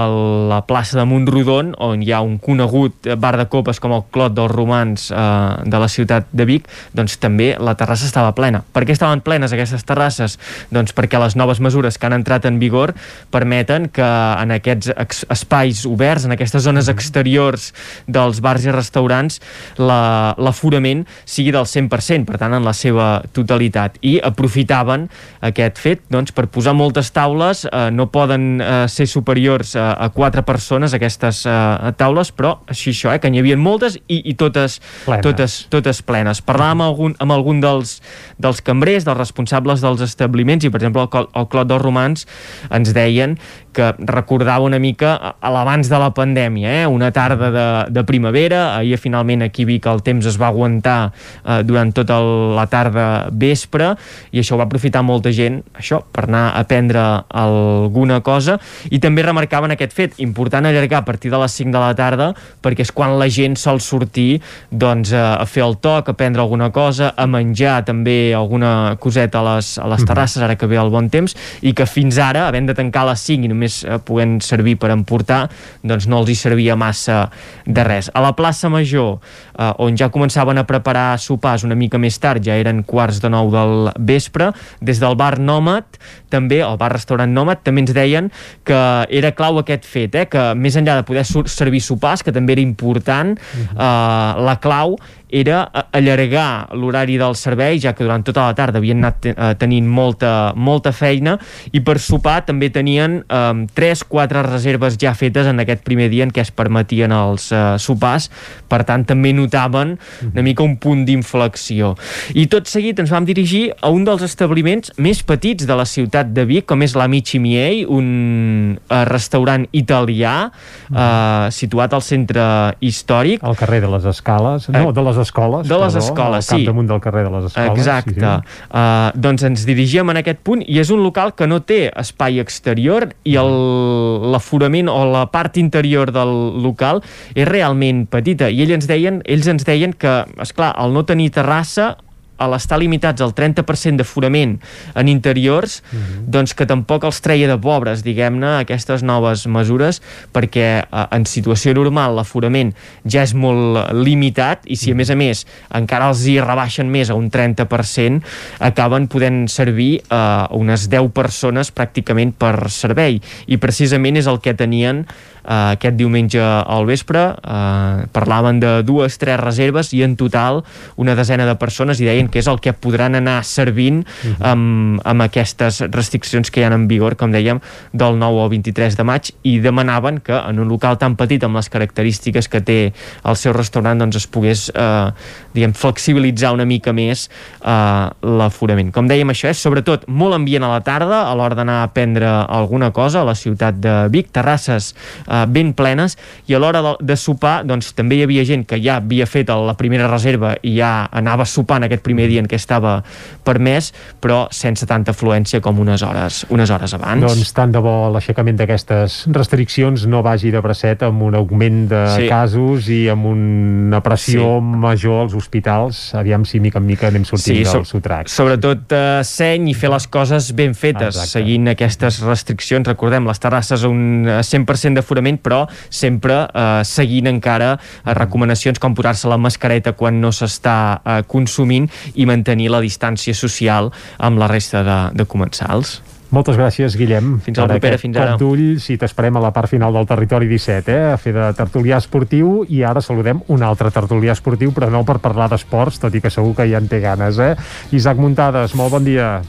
la 0.53 0.61
plaça 0.69 0.99
de 1.01 1.05
Montrodon 1.09 1.73
on 1.81 2.03
hi 2.05 2.13
ha 2.13 2.21
un 2.25 2.37
conegut 2.43 3.09
bar 3.21 3.35
de 3.41 3.47
copes 3.49 3.81
com 3.81 3.95
el 3.97 4.05
Clot 4.13 4.37
dels 4.37 4.53
Romans 4.53 5.09
eh, 5.11 5.19
de 5.65 5.81
la 5.81 5.89
ciutat 5.89 6.29
de 6.37 6.45
Vic, 6.49 6.69
doncs 6.97 7.17
també 7.23 7.55
la 7.61 7.75
terrassa 7.79 8.07
estava 8.09 8.35
plena. 8.37 8.61
Per 8.75 8.85
què 8.85 8.93
estaven 8.95 9.23
plenes 9.25 9.53
aquestes 9.57 9.85
terrasses? 9.89 10.37
Doncs 10.75 10.93
perquè 10.97 11.19
les 11.23 11.37
noves 11.39 11.61
mesures 11.65 11.97
que 11.99 12.07
han 12.11 12.17
entrat 12.19 12.45
en 12.49 12.59
vigor 12.61 12.93
permeten 13.33 13.89
que 13.89 14.05
en 14.43 14.53
aquests 14.57 14.93
espais 15.33 15.85
oberts, 15.89 16.27
en 16.27 16.35
aquestes 16.37 16.65
zones 16.67 16.89
exteriors 16.93 17.71
dels 18.07 18.41
bars 18.45 18.67
i 18.69 18.75
restaurants, 18.75 19.41
la- 19.79 20.35
l'aforament 20.39 21.07
sigui 21.25 21.53
del 21.55 21.65
100%, 21.67 22.27
per 22.29 22.39
tant, 22.43 22.55
en 22.59 22.65
la 22.67 22.75
seva 22.77 23.23
totalitat. 23.33 23.97
I 24.03 24.19
aprofitaven 24.25 25.09
aquest 25.47 25.79
fet 25.81 26.03
doncs, 26.11 26.33
per 26.35 26.49
posar 26.51 26.75
moltes 26.75 27.09
taules, 27.15 27.30
eh, 27.69 27.91
no 27.95 28.09
poden 28.11 28.61
eh, 28.61 28.89
ser 28.89 29.07
superiors 29.11 29.75
a, 29.77 29.93
a 29.95 30.09
quatre 30.15 30.43
persones 30.47 30.95
aquestes 30.97 31.45
eh, 31.47 31.93
taules, 32.01 32.33
però 32.37 32.57
així 32.71 32.95
això, 32.95 33.13
eh, 33.15 33.21
que 33.23 33.31
n'hi 33.31 33.43
havia 33.43 33.59
moltes 33.61 33.99
i, 34.07 34.21
i 34.31 34.35
totes, 34.39 34.81
Plenes. 35.05 35.25
totes, 35.27 35.57
totes 35.73 36.03
plenes. 36.07 36.43
Parlàvem 36.47 36.81
amb 36.81 36.89
algun, 36.89 37.17
amb 37.23 37.37
algun 37.37 37.63
dels, 37.63 37.99
dels 38.39 38.63
cambrers, 38.65 39.07
dels 39.09 39.19
responsables 39.19 39.85
dels 39.85 40.05
establiments, 40.07 40.67
i 40.67 40.73
per 40.73 40.83
exemple 40.83 41.07
el, 41.07 41.31
el 41.37 41.51
Clot 41.53 41.71
dels 41.71 41.83
Romans 41.83 42.27
ens 42.71 42.95
deien 42.97 43.39
que 43.73 43.93
recordava 43.99 44.65
una 44.67 44.79
mica 44.79 45.15
a- 45.41 45.51
l'abans 45.51 45.89
de 45.89 45.99
la 45.99 46.11
pandèmia, 46.15 46.83
eh? 46.83 46.87
una 46.87 47.11
tarda 47.13 47.51
de, 47.51 47.67
de 47.93 48.05
primavera, 48.05 48.77
ahir 48.77 48.99
finalment 48.99 49.43
aquí 49.43 49.65
Vic 49.65 49.87
el 49.87 50.03
temps 50.03 50.27
es 50.27 50.39
va 50.41 50.49
aguantar 50.49 51.13
eh, 51.45 51.63
durant 51.65 51.93
tota 51.95 52.19
el- 52.19 52.55
la 52.57 52.67
tarda 52.67 53.29
vespre 53.31 53.93
i 54.33 54.41
això 54.41 54.55
ho 54.55 54.59
va 54.59 54.65
aprofitar 54.67 55.03
molta 55.07 55.31
gent 55.33 55.61
això 55.79 56.01
per 56.13 56.25
anar 56.27 56.57
a 56.59 56.65
prendre 56.65 57.01
alguna 57.31 58.21
cosa 58.27 58.59
i 58.91 58.99
també 59.03 59.23
remarcaven 59.23 59.71
aquest 59.75 59.93
fet 59.97 60.19
important 60.25 60.67
allargar 60.67 61.03
a 61.03 61.05
partir 61.07 61.31
de 61.31 61.39
les 61.39 61.53
5 61.53 61.71
de 61.75 61.79
la 61.83 61.95
tarda 61.95 62.31
perquè 62.63 62.83
és 62.87 62.93
quan 62.93 63.19
la 63.21 63.29
gent 63.31 63.57
sol 63.61 63.81
sortir 63.81 64.41
doncs, 64.71 65.13
a, 65.13 65.37
a 65.43 65.47
fer 65.47 65.63
el 65.67 65.77
toc, 65.83 66.09
a 66.09 66.15
prendre 66.17 66.43
alguna 66.43 66.71
cosa 66.75 67.13
a 67.17 67.27
menjar 67.31 67.85
també 67.85 68.33
alguna 68.35 68.97
coseta 69.01 69.41
a 69.41 69.55
les, 69.57 69.77
a 69.79 69.87
les 69.91 70.05
terrasses 70.09 70.43
ara 70.43 70.57
que 70.57 70.67
ve 70.67 70.79
el 70.81 70.91
bon 70.91 71.09
temps 71.13 71.37
i 71.63 71.73
que 71.77 71.87
fins 71.87 72.19
ara, 72.19 72.47
havent 72.49 72.67
de 72.71 72.75
tancar 72.75 73.03
a 73.07 73.11
les 73.13 73.21
5 73.21 73.45
i 73.45 73.49
només 73.49 73.60
eh, 73.61 73.99
podent 74.05 74.39
servir 74.45 74.77
per 74.81 74.93
emportar 74.95 75.45
doncs 75.83 76.09
no 76.11 76.23
els 76.23 76.33
hi 76.33 76.37
servia 76.39 76.77
massa 76.79 77.27
de 77.67 77.85
res. 77.87 78.11
A 78.15 78.23
la 78.25 78.33
plaça 78.39 78.71
Major 78.73 79.19
eh, 79.19 79.71
on 79.83 79.99
ja 79.99 80.11
començaven 80.13 80.61
a 80.61 80.67
preparar 80.69 81.19
sopars 81.21 81.65
una 81.67 81.79
mica 81.79 82.01
més 82.01 82.19
tard, 82.23 82.43
ja 82.45 82.57
eren 82.61 82.83
quarts 82.87 83.21
de 83.23 83.31
nou 83.33 83.53
del 83.53 83.93
vespre, 83.99 84.51
des 84.81 85.01
del 85.03 85.17
bar 85.21 85.37
Nòmad 85.41 86.01
també, 86.31 86.61
el 86.65 86.79
bar-restaurant 86.81 87.31
Nòmad 87.35 87.65
també 87.67 87.85
ens 87.85 87.95
deien 87.97 88.31
que 88.67 88.81
era 89.21 89.33
clau 89.37 89.61
aquest 89.61 89.87
fet, 89.89 90.17
eh, 90.17 90.27
que 90.31 90.51
més 90.55 90.77
enllà 90.79 91.01
de 91.01 91.07
poder 91.09 91.25
servir 91.27 91.83
sopars, 91.85 92.25
que 92.25 92.35
també 92.35 92.57
era 92.57 92.65
important 92.65 93.37
eh, 93.37 93.75
la 93.81 94.59
clau 94.63 94.97
era 95.31 95.63
allargar 95.93 96.75
l'horari 96.77 97.17
del 97.21 97.37
servei, 97.39 97.79
ja 97.81 97.95
que 97.95 98.05
durant 98.05 98.25
tota 98.27 98.49
la 98.49 98.57
tarda 98.59 98.81
havien 98.81 99.01
anat 99.01 99.31
eh, 99.31 99.35
tenint 99.61 99.87
molta, 99.89 100.53
molta 100.57 100.93
feina, 100.93 101.37
i 101.73 101.83
per 101.85 101.99
sopar 102.03 102.41
també 102.49 102.71
tenien 102.75 103.21
eh, 103.23 103.65
3-4 103.77 104.45
reserves 104.49 104.99
ja 105.01 105.15
fetes 105.15 105.49
en 105.51 105.63
aquest 105.63 105.85
primer 105.87 106.11
dia 106.13 106.27
en 106.27 106.35
què 106.35 106.43
es 106.45 106.53
permetien 106.55 107.13
els 107.15 107.51
eh, 107.55 107.63
sopars, 107.79 108.31
per 108.71 108.83
tant 108.89 109.07
també 109.09 109.33
notaven 109.37 109.97
una 110.31 110.45
mica 110.47 110.65
un 110.67 110.77
punt 110.83 111.05
d'inflexió. 111.07 111.95
I 112.35 112.47
tot 112.51 112.69
seguit 112.71 113.01
ens 113.03 113.13
vam 113.13 113.27
dirigir 113.29 113.71
a 113.81 113.91
un 113.95 114.05
dels 114.07 114.25
establiments 114.27 114.93
més 114.99 115.23
petits 115.27 115.67
de 115.69 115.77
la 115.77 115.87
ciutat 115.89 116.33
de 116.35 116.45
Vic, 116.49 116.67
com 116.71 116.83
és 116.85 116.97
l'Amici 116.99 117.41
Miei, 117.43 117.85
un 117.87 118.77
eh, 118.77 119.03
restaurant 119.09 119.67
italià 119.77 120.35
eh, 120.51 121.47
situat 121.55 121.95
al 121.97 122.05
centre 122.05 122.45
històric. 122.85 123.45
Al 123.47 123.59
carrer 123.59 123.83
de 123.85 123.93
les 123.95 124.09
Escales, 124.11 124.69
no, 124.75 124.91
de 124.97 125.07
les 125.07 125.20
Escoles. 125.21 125.69
De 125.69 125.79
les 125.79 125.95
perdó, 125.95 126.07
Escoles, 126.07 126.37
al 126.37 126.43
sí. 126.59 126.65
capdamunt 126.65 126.89
del 126.91 127.01
carrer 127.01 127.25
de 127.29 127.31
les 127.37 127.45
Escoles. 127.51 127.79
Exacte. 127.79 128.15
Sí, 128.15 128.21
sí. 128.21 128.59
Uh, 128.71 129.11
doncs 129.15 129.43
ens 129.47 129.65
dirigíem 129.69 130.11
en 130.11 130.21
aquest 130.23 130.41
punt 130.47 130.65
i 130.67 130.79
és 130.83 130.91
un 130.91 131.03
local 131.05 131.35
que 131.39 131.47
no 131.47 131.61
té 131.63 131.91
espai 131.95 132.41
exterior 132.43 133.09
i 133.25 133.37
el- 133.41 134.31
l'aforament 134.33 134.89
o 134.91 135.05
la 135.13 135.27
part 135.31 135.57
interior 135.61 136.11
del 136.13 136.63
local 136.63 137.03
és 137.35 137.47
realment 137.49 138.07
petita 138.11 138.51
i 138.51 138.63
ells 138.65 138.77
ens 138.81 138.87
deien, 138.91 139.23
ells 139.25 139.47
ens 139.51 139.65
deien 139.65 139.93
que, 139.93 140.25
és 140.41 140.53
clar, 140.57 140.73
al 140.77 140.93
no 140.93 141.05
tenir 141.09 141.31
terrassa 141.31 141.97
a 142.41 142.49
l'estar 142.51 142.81
limitats 142.81 143.21
al 143.21 143.35
30% 143.37 144.01
d'aforament 144.01 144.57
en 144.97 145.11
interiors, 145.13 145.81
doncs 146.27 146.55
que 146.57 146.67
tampoc 146.69 147.05
els 147.09 147.21
treia 147.21 147.49
de 147.51 147.59
pobres, 147.61 148.05
diguem-ne, 148.07 148.57
aquestes 148.65 149.05
noves 149.07 149.47
mesures, 149.47 150.01
perquè 150.33 150.69
eh, 150.81 151.07
en 151.13 151.27
situació 151.29 151.75
normal 151.77 152.17
l'aforament 152.17 152.73
ja 153.05 153.25
és 153.27 153.35
molt 153.37 153.93
limitat 153.97 154.65
i 154.71 154.79
si 154.81 154.95
a 154.95 154.99
més 154.99 155.13
a 155.13 155.19
més 155.19 155.45
encara 155.77 156.11
els 156.11 156.25
hi 156.27 156.39
rebaixen 156.43 156.91
més 156.91 157.11
a 157.11 157.19
un 157.19 157.31
30%, 157.31 158.25
acaben 158.71 159.09
podent 159.13 159.45
servir 159.53 159.93
eh, 160.01 160.47
unes 160.57 160.89
10 160.91 161.13
persones 161.17 161.73
pràcticament 161.75 162.33
per 162.39 162.71
servei. 162.73 163.21
I 163.47 163.61
precisament 163.61 164.21
és 164.21 164.31
el 164.31 164.41
que 164.43 164.57
tenien 164.57 165.05
eh, 165.05 165.75
aquest 165.77 165.99
diumenge 165.99 166.41
al 166.41 166.87
vespre. 166.89 167.27
Eh, 167.37 168.07
parlaven 168.15 168.61
de 168.63 168.73
dues, 168.87 169.19
tres 169.21 169.41
reserves 169.41 169.93
i 169.97 170.03
en 170.07 170.17
total 170.21 170.63
una 170.97 171.17
desena 171.19 171.47
de 171.49 171.57
persones 171.61 172.01
i 172.01 172.09
deien 172.09 172.30
que 172.31 172.41
és 172.43 172.49
el 172.51 172.61
que 172.63 172.73
podran 172.73 173.19
anar 173.19 173.41
servint 173.47 174.03
amb, 174.39 175.01
amb 175.05 175.27
aquestes 175.27 175.83
restriccions 175.91 176.51
que 176.51 176.63
hi 176.63 176.67
ha 176.67 176.73
en 176.75 176.87
vigor, 176.91 177.17
com 177.21 177.33
dèiem, 177.33 177.61
del 177.93 178.19
9 178.21 178.45
al 178.45 178.51
23 178.53 178.97
de 178.99 179.07
maig 179.07 179.33
i 179.47 179.59
demanaven 179.63 180.21
que 180.25 180.37
en 180.37 180.61
un 180.63 180.69
local 180.71 180.99
tan 181.01 181.17
petit 181.19 181.45
amb 181.45 181.59
les 181.59 181.71
característiques 181.73 182.49
que 182.51 182.63
té 182.65 182.79
el 183.25 183.39
seu 183.39 183.55
restaurant 183.57 184.01
doncs 184.01 184.21
es 184.21 184.29
pogués 184.31 184.69
eh, 184.75 185.11
diguem, 185.55 185.75
flexibilitzar 185.77 186.53
una 186.55 186.67
mica 186.69 186.95
més 186.97 187.27
eh, 187.29 188.07
l'aforament. 188.41 188.93
Com 188.95 189.11
dèiem, 189.11 189.33
això 189.33 189.51
és 189.51 189.61
sobretot 189.61 190.07
molt 190.09 190.39
ambient 190.39 190.67
a 190.67 190.73
la 190.75 190.83
tarda 190.87 191.25
a 191.29 191.35
l'hora 191.39 191.59
d'anar 191.59 191.81
a 191.85 191.91
prendre 191.95 192.29
alguna 192.29 192.91
cosa 192.97 193.23
a 193.23 193.29
la 193.29 193.37
ciutat 193.39 193.81
de 193.81 193.97
Vic, 194.13 194.31
terrasses 194.35 194.93
eh, 195.27 195.45
ben 195.51 195.73
plenes 195.77 196.17
i 196.49 196.57
a 196.57 196.63
l'hora 196.63 196.83
de, 196.85 196.95
de 197.13 197.17
sopar 197.19 197.61
doncs 197.69 197.93
també 197.97 198.21
hi 198.21 198.25
havia 198.27 198.45
gent 198.47 198.67
que 198.69 198.79
ja 198.83 198.99
havia 199.01 199.27
fet 199.27 199.51
la 199.51 199.75
primera 199.75 200.07
reserva 200.11 200.55
i 200.63 200.77
ja 200.77 201.09
anava 201.11 201.47
en 201.51 201.87
aquest 201.87 202.03
primer 202.03 202.20
dia 202.29 202.41
en 202.43 202.49
què 202.51 202.59
estava 202.59 203.03
permès 203.45 203.93
però 204.21 204.49
sense 204.53 204.85
tanta 204.87 205.13
afluència 205.15 205.61
com 205.65 205.79
unes 205.81 206.03
hores, 206.03 206.45
unes 206.51 206.71
hores 206.71 206.93
abans. 206.95 207.23
Doncs 207.25 207.53
tant 207.57 207.73
de 207.73 207.79
bo 207.81 208.11
l'aixecament 208.13 208.59
d'aquestes 208.59 209.25
restriccions 209.33 210.05
no 210.07 210.21
vagi 210.23 210.51
de 210.51 210.61
bracet 210.61 211.03
amb 211.07 211.23
un 211.23 211.35
augment 211.39 211.89
de 211.89 212.03
Sí. 212.17 212.29
casos 212.29 212.89
i 212.89 213.09
amb 213.09 213.25
una 213.27 214.01
pressió 214.03 214.59
Sí. 214.59 214.77
major 214.83 215.23
als 215.23 215.35
hospitals. 215.35 216.15
Aviam 216.15 216.45
si 216.45 216.61
mica 216.61 216.79
en 216.79 216.87
mica 216.87 217.09
anem 217.09 217.25
sortint 217.25 217.65
so- 217.67 217.73
del 217.79 217.87
sotrac. 217.87 218.29
Sobretot 218.29 218.93
eh, 218.93 219.21
seny 219.25 219.71
i 219.71 219.75
fer 219.75 219.91
les 219.91 220.07
coses 220.07 220.53
ben 220.55 220.75
fetes, 220.75 221.15
Exacte. 221.17 221.29
seguint 221.31 221.69
aquestes 221.69 222.21
restriccions. 222.21 222.87
Recordem, 222.87 223.27
les 223.27 223.39
terrasses 223.39 223.85
un 223.85 224.27
eh, 224.29 224.43
100% 224.43 224.95
d'aforament 224.95 225.21
segurament, 225.21 225.39
però 225.43 225.69
sempre 225.91 226.49
eh, 226.55 226.83
seguint 226.85 227.27
encara 227.31 227.75
eh, 228.05 228.15
recomanacions 228.15 228.79
com 228.79 228.95
posar-se 228.95 229.29
la 229.29 229.37
mascareta 229.39 229.93
quan 229.93 230.21
no 230.21 230.29
s'està 230.33 231.01
eh, 231.05 231.23
consumint 231.27 231.89
i 232.15 232.29
mantenir 232.29 232.71
la 232.73 232.81
distància 232.85 233.35
social 233.35 233.91
amb 234.19 234.41
la 234.41 234.49
resta 234.51 234.85
de, 234.87 235.01
de 235.17 235.29
comensals. 235.29 236.01
Moltes 236.31 236.55
gràcies, 236.55 236.95
Guillem. 236.95 237.41
Fins 237.43 237.59
a 237.59 237.65
la 237.67 237.75
propera, 237.75 237.99
fins 237.99 238.19
ara. 238.23 238.37
D'ull, 238.39 238.79
si 238.83 238.95
t'esperem 239.01 239.35
a 239.35 239.43
la 239.43 239.51
part 239.55 239.71
final 239.71 239.97
del 239.97 240.07
Territori 240.07 240.47
17, 240.47 240.93
eh? 240.95 241.09
a 241.15 241.17
fer 241.19 241.35
de 241.35 241.49
tertulià 241.59 241.99
esportiu, 241.99 242.61
i 242.71 242.85
ara 242.87 243.03
saludem 243.03 243.43
un 243.51 243.65
altre 243.67 243.91
tertulià 243.91 244.37
esportiu, 244.39 244.71
però 244.77 244.93
no 244.95 245.03
per 245.07 245.19
parlar 245.23 245.51
d'esports, 245.51 245.99
tot 246.05 246.15
i 246.15 246.23
que 246.23 246.31
segur 246.31 246.55
que 246.61 246.69
ja 246.71 246.79
en 246.79 246.87
té 246.91 247.03
ganes, 247.03 247.41
eh? 247.43 247.57
Isaac 247.99 248.23
Muntades, 248.23 248.79
molt 248.79 248.95
bon 248.95 249.11
dia. 249.11 249.41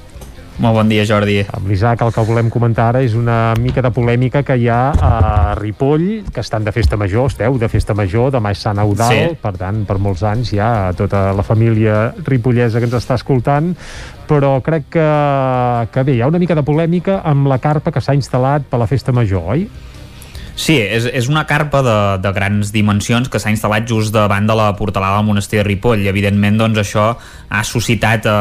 Molt 0.60 0.76
bon 0.76 0.90
dia, 0.92 1.02
Jordi. 1.08 1.40
Amb 1.56 1.66
l'Isaac 1.72 2.04
el 2.06 2.12
que 2.14 2.24
volem 2.28 2.50
comentar 2.54 2.90
ara 2.92 3.00
és 3.02 3.16
una 3.18 3.54
mica 3.58 3.82
de 3.82 3.90
polèmica 3.96 4.44
que 4.46 4.58
hi 4.60 4.68
ha 4.70 4.92
a 4.94 5.12
Ripoll, 5.58 6.24
que 6.34 6.44
estan 6.44 6.64
de 6.68 6.74
festa 6.76 7.00
major, 7.02 7.32
esteu 7.32 7.58
de 7.58 7.70
festa 7.72 7.96
major, 7.98 8.30
demà 8.36 8.52
és 8.54 8.62
Sant 8.62 8.78
Eudal, 8.84 9.10
Sí. 9.16 9.38
per 9.42 9.56
tant, 9.58 9.86
per 9.88 9.98
molts 9.98 10.22
anys 10.24 10.52
ja 10.54 10.92
tota 10.94 11.32
la 11.34 11.42
família 11.42 12.14
ripollesa 12.28 12.78
que 12.80 12.86
ens 12.86 12.94
està 12.94 13.16
escoltant, 13.16 13.74
però 14.28 14.62
crec 14.62 14.84
que, 14.92 15.08
que 15.92 16.04
bé, 16.04 16.16
hi 16.18 16.22
ha 16.22 16.28
una 16.28 16.40
mica 16.40 16.54
de 16.54 16.64
polèmica 16.64 17.22
amb 17.24 17.48
la 17.48 17.58
carpa 17.58 17.92
que 17.92 18.02
s'ha 18.02 18.14
instal·lat 18.14 18.70
per 18.70 18.78
la 18.80 18.88
festa 18.88 19.12
major, 19.12 19.42
oi? 19.56 19.68
Sí, 20.56 20.76
és, 20.78 21.06
és 21.08 21.28
una 21.32 21.46
carpa 21.48 21.80
de, 21.86 21.96
de 22.22 22.32
grans 22.36 22.72
dimensions 22.76 23.30
que 23.32 23.40
s'ha 23.40 23.50
instal·lat 23.54 23.88
just 23.88 24.14
davant 24.14 24.46
de 24.50 24.56
la 24.58 24.72
portalada 24.76 25.18
del 25.22 25.26
monestir 25.30 25.62
de 25.62 25.64
Ripoll 25.70 26.04
i 26.04 26.10
evidentment 26.12 26.58
doncs, 26.60 26.82
això 26.84 27.06
ha 27.52 27.62
suscitat 27.68 28.28
eh, 28.28 28.34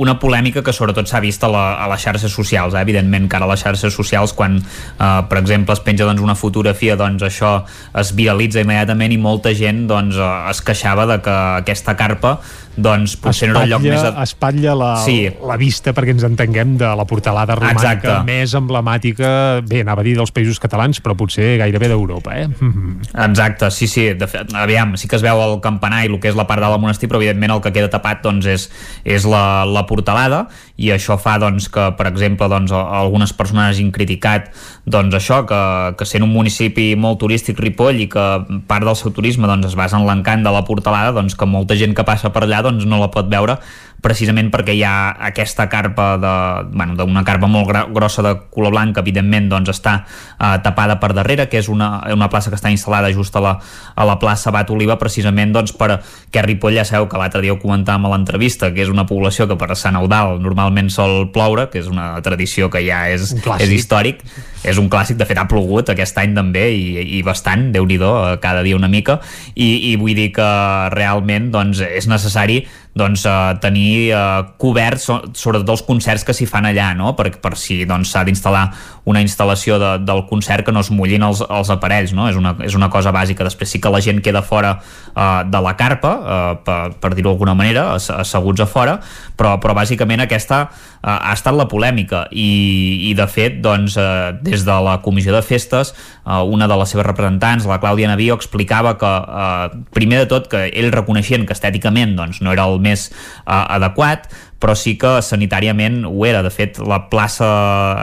una 0.00 0.18
polèmica 0.20 0.62
que 0.64 0.72
sobretot 0.76 1.08
s'ha 1.08 1.20
vist 1.24 1.44
a, 1.44 1.50
la, 1.52 1.64
a 1.84 1.88
les 1.92 2.00
xarxes 2.04 2.32
socials 2.32 2.74
eh? 2.74 2.80
evidentment 2.82 3.28
que 3.28 3.36
ara 3.38 3.46
a 3.48 3.52
les 3.52 3.62
xarxes 3.64 3.94
socials 3.96 4.32
quan 4.36 4.58
eh, 4.60 5.20
per 5.30 5.38
exemple 5.40 5.76
es 5.76 5.84
penja 5.84 6.08
doncs, 6.08 6.20
una 6.24 6.34
fotografia 6.36 6.96
doncs 7.00 7.22
això 7.28 7.52
es 8.00 8.14
viralitza 8.16 8.64
immediatament 8.64 9.12
i 9.12 9.20
molta 9.20 9.52
gent 9.56 9.86
doncs, 9.88 10.16
eh, 10.16 10.32
es 10.52 10.60
queixava 10.64 11.06
de 11.12 11.20
que 11.24 11.36
aquesta 11.62 11.96
carpa 11.96 12.38
doncs 12.80 13.16
potser 13.20 13.48
no 13.50 13.58
era 13.58 13.64
el 13.66 13.72
lloc 13.74 13.82
més... 13.84 14.04
ad- 14.06 14.20
espatlla 14.22 14.74
la, 14.78 14.90
Sí. 15.04 15.16
la 15.44 15.56
vista 15.60 15.92
perquè 15.96 16.14
ens 16.14 16.24
entenguem 16.24 16.76
de 16.80 16.88
la 16.96 17.04
portalada 17.08 17.56
romànica 17.58 17.96
Exacte. 17.98 18.14
més 18.28 18.54
emblemàtica, 18.56 19.30
bé, 19.66 19.82
anava 19.84 20.00
a 20.04 20.06
dir 20.06 20.14
dels 20.16 20.30
països 20.32 20.60
catalans, 20.62 21.00
però 21.02 21.16
potser 21.18 21.49
gairebé 21.58 21.88
d'Europa, 21.90 22.36
eh? 22.38 22.48
Exacte, 23.26 23.70
sí, 23.74 23.88
sí, 23.90 24.10
de 24.14 24.28
fet, 24.30 24.54
aviam, 24.54 24.96
sí 25.00 25.08
que 25.08 25.18
es 25.18 25.24
veu 25.24 25.40
el 25.42 25.58
campanar 25.64 26.04
i 26.04 26.10
el 26.12 26.18
que 26.22 26.30
és 26.30 26.38
la 26.38 26.46
part 26.50 26.62
de 26.62 26.70
la 26.70 26.78
monestir, 26.78 27.10
però 27.10 27.20
evidentment 27.22 27.56
el 27.56 27.64
que 27.64 27.72
queda 27.74 27.90
tapat 27.90 28.22
doncs, 28.26 28.46
és, 28.46 28.68
és 29.04 29.26
la, 29.28 29.64
la 29.66 29.86
portalada 29.88 30.46
i 30.80 30.90
això 30.94 31.18
fa 31.20 31.36
doncs, 31.42 31.68
que, 31.72 31.90
per 31.98 32.08
exemple, 32.08 32.48
doncs, 32.48 32.72
algunes 32.72 33.34
persones 33.36 33.68
hagin 33.68 33.90
criticat 33.92 34.48
doncs, 34.88 35.16
això, 35.18 35.42
que, 35.48 35.60
que 36.00 36.08
sent 36.08 36.24
un 36.24 36.32
municipi 36.32 36.94
molt 36.96 37.20
turístic 37.20 37.60
Ripoll 37.60 38.00
i 38.00 38.08
que 38.10 38.26
part 38.70 38.88
del 38.88 38.96
seu 38.96 39.12
turisme 39.16 39.50
doncs, 39.50 39.68
es 39.68 39.76
basa 39.78 40.00
en 40.00 40.08
l'encant 40.08 40.46
de 40.46 40.54
la 40.54 40.64
portalada, 40.64 41.12
doncs, 41.16 41.36
que 41.36 41.48
molta 41.48 41.76
gent 41.76 41.92
que 41.96 42.06
passa 42.08 42.32
per 42.32 42.46
allà 42.46 42.64
doncs, 42.64 42.88
no 42.88 43.02
la 43.02 43.12
pot 43.12 43.28
veure 43.30 43.60
precisament 44.00 44.50
perquè 44.52 44.74
hi 44.74 44.82
ha 44.84 45.12
aquesta 45.30 45.66
carpa 45.70 46.14
de, 46.20 46.32
bueno, 46.72 46.96
d'una 46.98 47.22
carpa 47.26 47.48
molt 47.50 47.70
grossa 47.94 48.24
de 48.24 48.34
color 48.52 48.72
blanc 48.74 48.96
que 48.96 49.04
evidentment 49.04 49.50
doncs, 49.52 49.70
està 49.74 49.94
eh, 50.02 50.56
tapada 50.64 50.98
per 51.00 51.12
darrere, 51.16 51.48
que 51.52 51.60
és 51.60 51.68
una, 51.72 51.90
una 52.12 52.30
plaça 52.32 52.50
que 52.50 52.58
està 52.58 52.72
instal·lada 52.72 53.12
just 53.14 53.36
a 53.36 53.44
la, 53.44 53.54
a 53.94 54.08
la 54.08 54.16
plaça 54.22 54.52
Bat 54.54 54.72
Oliva 54.72 54.98
precisament 55.00 55.54
doncs, 55.54 55.74
per 55.76 56.00
que 56.32 56.44
Ripoll 56.44 56.78
ja 56.80 56.86
sabeu 56.88 57.08
que 57.10 57.20
l'altre 57.20 57.44
dia 57.44 57.54
ho 57.54 57.60
comentàvem 57.60 58.08
a 58.08 58.14
l'entrevista 58.14 58.72
que 58.74 58.84
és 58.84 58.92
una 58.92 59.06
població 59.08 59.46
que 59.50 59.58
per 59.60 59.76
Sant 59.76 59.98
Eudal 60.00 60.40
normalment 60.70 60.90
sol 60.90 61.30
ploure, 61.34 61.68
que 61.70 61.80
és 61.80 61.88
una 61.90 62.20
tradició 62.22 62.70
que 62.70 62.82
ja 62.86 63.08
és, 63.10 63.34
és 63.58 63.70
històric 63.74 64.22
és 64.64 64.78
un 64.80 64.90
clàssic, 64.92 65.16
de 65.20 65.26
fet 65.28 65.38
ha 65.40 65.46
plogut 65.48 65.88
aquest 65.92 66.18
any 66.20 66.34
també 66.36 66.66
i, 66.74 67.18
i 67.18 67.22
bastant, 67.26 67.70
déu 67.72 67.86
nhi 67.88 67.98
cada 68.40 68.62
dia 68.62 68.76
una 68.76 68.88
mica 68.88 69.20
i, 69.54 69.92
i 69.92 69.96
vull 70.00 70.14
dir 70.16 70.30
que 70.36 70.50
realment 70.94 71.50
doncs, 71.54 71.80
és 71.80 72.08
necessari 72.10 72.64
doncs, 72.94 73.24
eh, 73.24 73.54
tenir 73.62 74.10
eh, 74.10 74.42
coberts 74.58 75.06
so, 75.06 75.18
sobretot 75.34 75.76
els 75.76 75.82
concerts 75.86 76.24
que 76.26 76.34
s'hi 76.34 76.46
fan 76.50 76.66
allà 76.66 76.90
no? 76.98 77.14
per, 77.16 77.30
per 77.42 77.54
si 77.58 77.84
doncs, 77.86 78.10
s'ha 78.10 78.24
d'instal·lar 78.26 78.64
una 79.10 79.22
instal·lació 79.22 79.78
de, 79.80 79.92
del 80.04 80.24
concert 80.28 80.66
que 80.66 80.74
no 80.74 80.82
es 80.82 80.90
mullin 80.90 81.22
els, 81.26 81.42
els 81.46 81.70
aparells 81.70 82.12
no? 82.16 82.26
és, 82.30 82.38
una, 82.38 82.56
és 82.66 82.74
una 82.78 82.90
cosa 82.90 83.14
bàsica, 83.14 83.46
després 83.46 83.70
sí 83.70 83.80
que 83.80 83.92
la 83.92 84.02
gent 84.02 84.20
queda 84.24 84.42
fora 84.42 84.76
eh, 84.80 85.42
de 85.46 85.62
la 85.62 85.76
carpa 85.78 86.14
eh, 86.18 86.54
per, 86.66 86.80
per 87.00 87.14
dir-ho 87.14 87.30
d'alguna 87.30 87.54
manera 87.58 87.92
ass- 87.94 88.10
asseguts 88.10 88.66
a 88.66 88.68
fora 88.70 88.98
però, 89.38 89.56
però 89.62 89.76
bàsicament 89.78 90.26
aquesta 90.26 90.64
eh, 90.66 91.06
ha 91.06 91.34
estat 91.36 91.54
la 91.54 91.68
polèmica 91.70 92.26
i, 92.32 93.10
i 93.10 93.14
de 93.14 93.28
fet 93.30 93.62
doncs, 93.62 93.96
eh, 94.00 94.34
des 94.50 94.66
de 94.66 94.76
la 94.84 94.98
comissió 95.04 95.32
de 95.34 95.42
festes 95.46 95.94
eh, 95.94 96.42
una 96.42 96.68
de 96.68 96.76
les 96.80 96.92
seves 96.92 97.06
representants, 97.06 97.66
la 97.70 97.80
Clàudia 97.82 98.10
Navío 98.10 98.36
explicava 98.38 98.96
que 98.98 99.10
eh, 99.10 99.82
primer 99.96 100.24
de 100.24 100.30
tot 100.30 100.50
que 100.50 100.66
ell 100.68 100.90
reconeixien 100.94 101.46
que 101.46 101.56
estèticament 101.56 102.16
doncs, 102.18 102.42
no 102.44 102.52
era 102.52 102.66
el 102.68 102.80
més 102.82 103.10
eh, 103.10 103.50
adequat 103.54 104.28
però 104.60 104.76
sí 104.76 104.94
que 105.00 105.18
sanitàriament 105.24 106.04
ho 106.04 106.26
era. 106.28 106.42
De 106.44 106.52
fet, 106.52 106.78
la 106.84 107.00
plaça 107.10 107.48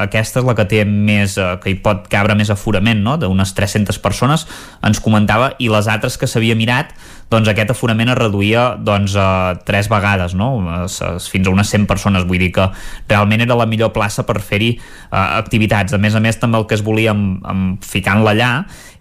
aquesta 0.02 0.42
és 0.42 0.48
la 0.48 0.56
que 0.58 0.66
té 0.70 0.84
més, 0.86 1.38
eh, 1.38 1.54
que 1.62 1.72
hi 1.72 1.78
pot 1.86 2.10
cabre 2.12 2.36
més 2.36 2.50
aforament, 2.50 3.04
no? 3.06 3.18
d'unes 3.22 3.54
300 3.54 4.02
persones, 4.02 4.48
ens 4.84 5.00
comentava, 5.04 5.54
i 5.62 5.70
les 5.70 5.88
altres 5.88 6.18
que 6.18 6.28
s'havia 6.28 6.58
mirat, 6.58 6.96
doncs 7.30 7.50
aquest 7.52 7.74
aforament 7.74 8.10
es 8.10 8.18
reduïa 8.18 8.70
doncs, 8.80 9.14
a 9.20 9.58
tres 9.68 9.90
vegades, 9.92 10.34
no? 10.38 10.48
Fins 10.88 11.48
a 11.48 11.52
unes 11.52 11.70
100 11.74 11.88
persones, 11.90 12.24
vull 12.28 12.40
dir 12.40 12.54
que 12.56 12.70
realment 13.10 13.44
era 13.44 13.58
la 13.60 13.68
millor 13.68 13.92
plaça 13.96 14.24
per 14.26 14.40
fer-hi 14.40 14.72
eh, 14.78 14.80
activitats. 15.12 15.94
A 15.94 16.02
més 16.02 16.16
a 16.16 16.24
més, 16.24 16.40
també 16.40 16.58
el 16.62 16.68
que 16.70 16.78
es 16.80 16.86
volia 16.86 17.12
amb, 17.12 17.44
amb 17.46 17.84
ficant-la 17.84 18.34
allà 18.34 18.52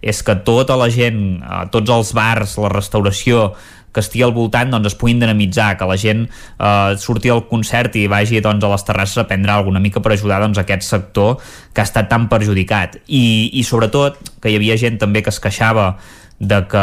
és 0.03 0.19
que 0.23 0.35
tota 0.45 0.75
la 0.77 0.91
gent, 0.93 1.39
eh, 1.39 1.63
tots 1.73 1.89
els 1.89 2.13
bars, 2.13 2.57
la 2.61 2.71
restauració, 2.73 3.53
que 3.93 4.03
estigui 4.03 4.23
al 4.27 4.33
voltant 4.35 4.69
doncs, 4.73 4.91
es 4.91 4.95
puguin 4.99 5.19
dinamitzar, 5.23 5.71
que 5.79 5.87
la 5.89 5.97
gent 5.97 6.27
eh, 6.27 6.93
surti 7.01 7.31
al 7.33 7.45
concert 7.49 7.95
i 7.97 8.05
vagi 8.11 8.41
doncs, 8.45 8.63
a 8.63 8.69
les 8.75 8.85
terrasses 8.85 9.17
a 9.23 9.27
prendre 9.29 9.51
alguna 9.55 9.79
mica 9.81 10.03
per 10.03 10.13
ajudar 10.13 10.41
doncs, 10.43 10.59
aquest 10.61 10.85
sector 10.85 11.37
que 11.73 11.81
ha 11.81 11.87
estat 11.87 12.09
tan 12.11 12.27
perjudicat. 12.29 12.99
I, 13.07 13.49
I 13.53 13.63
sobretot 13.65 14.19
que 14.41 14.51
hi 14.53 14.59
havia 14.59 14.77
gent 14.77 14.99
també 15.01 15.23
que 15.25 15.33
es 15.33 15.39
queixava 15.41 15.95
de 16.37 16.59
que 16.69 16.81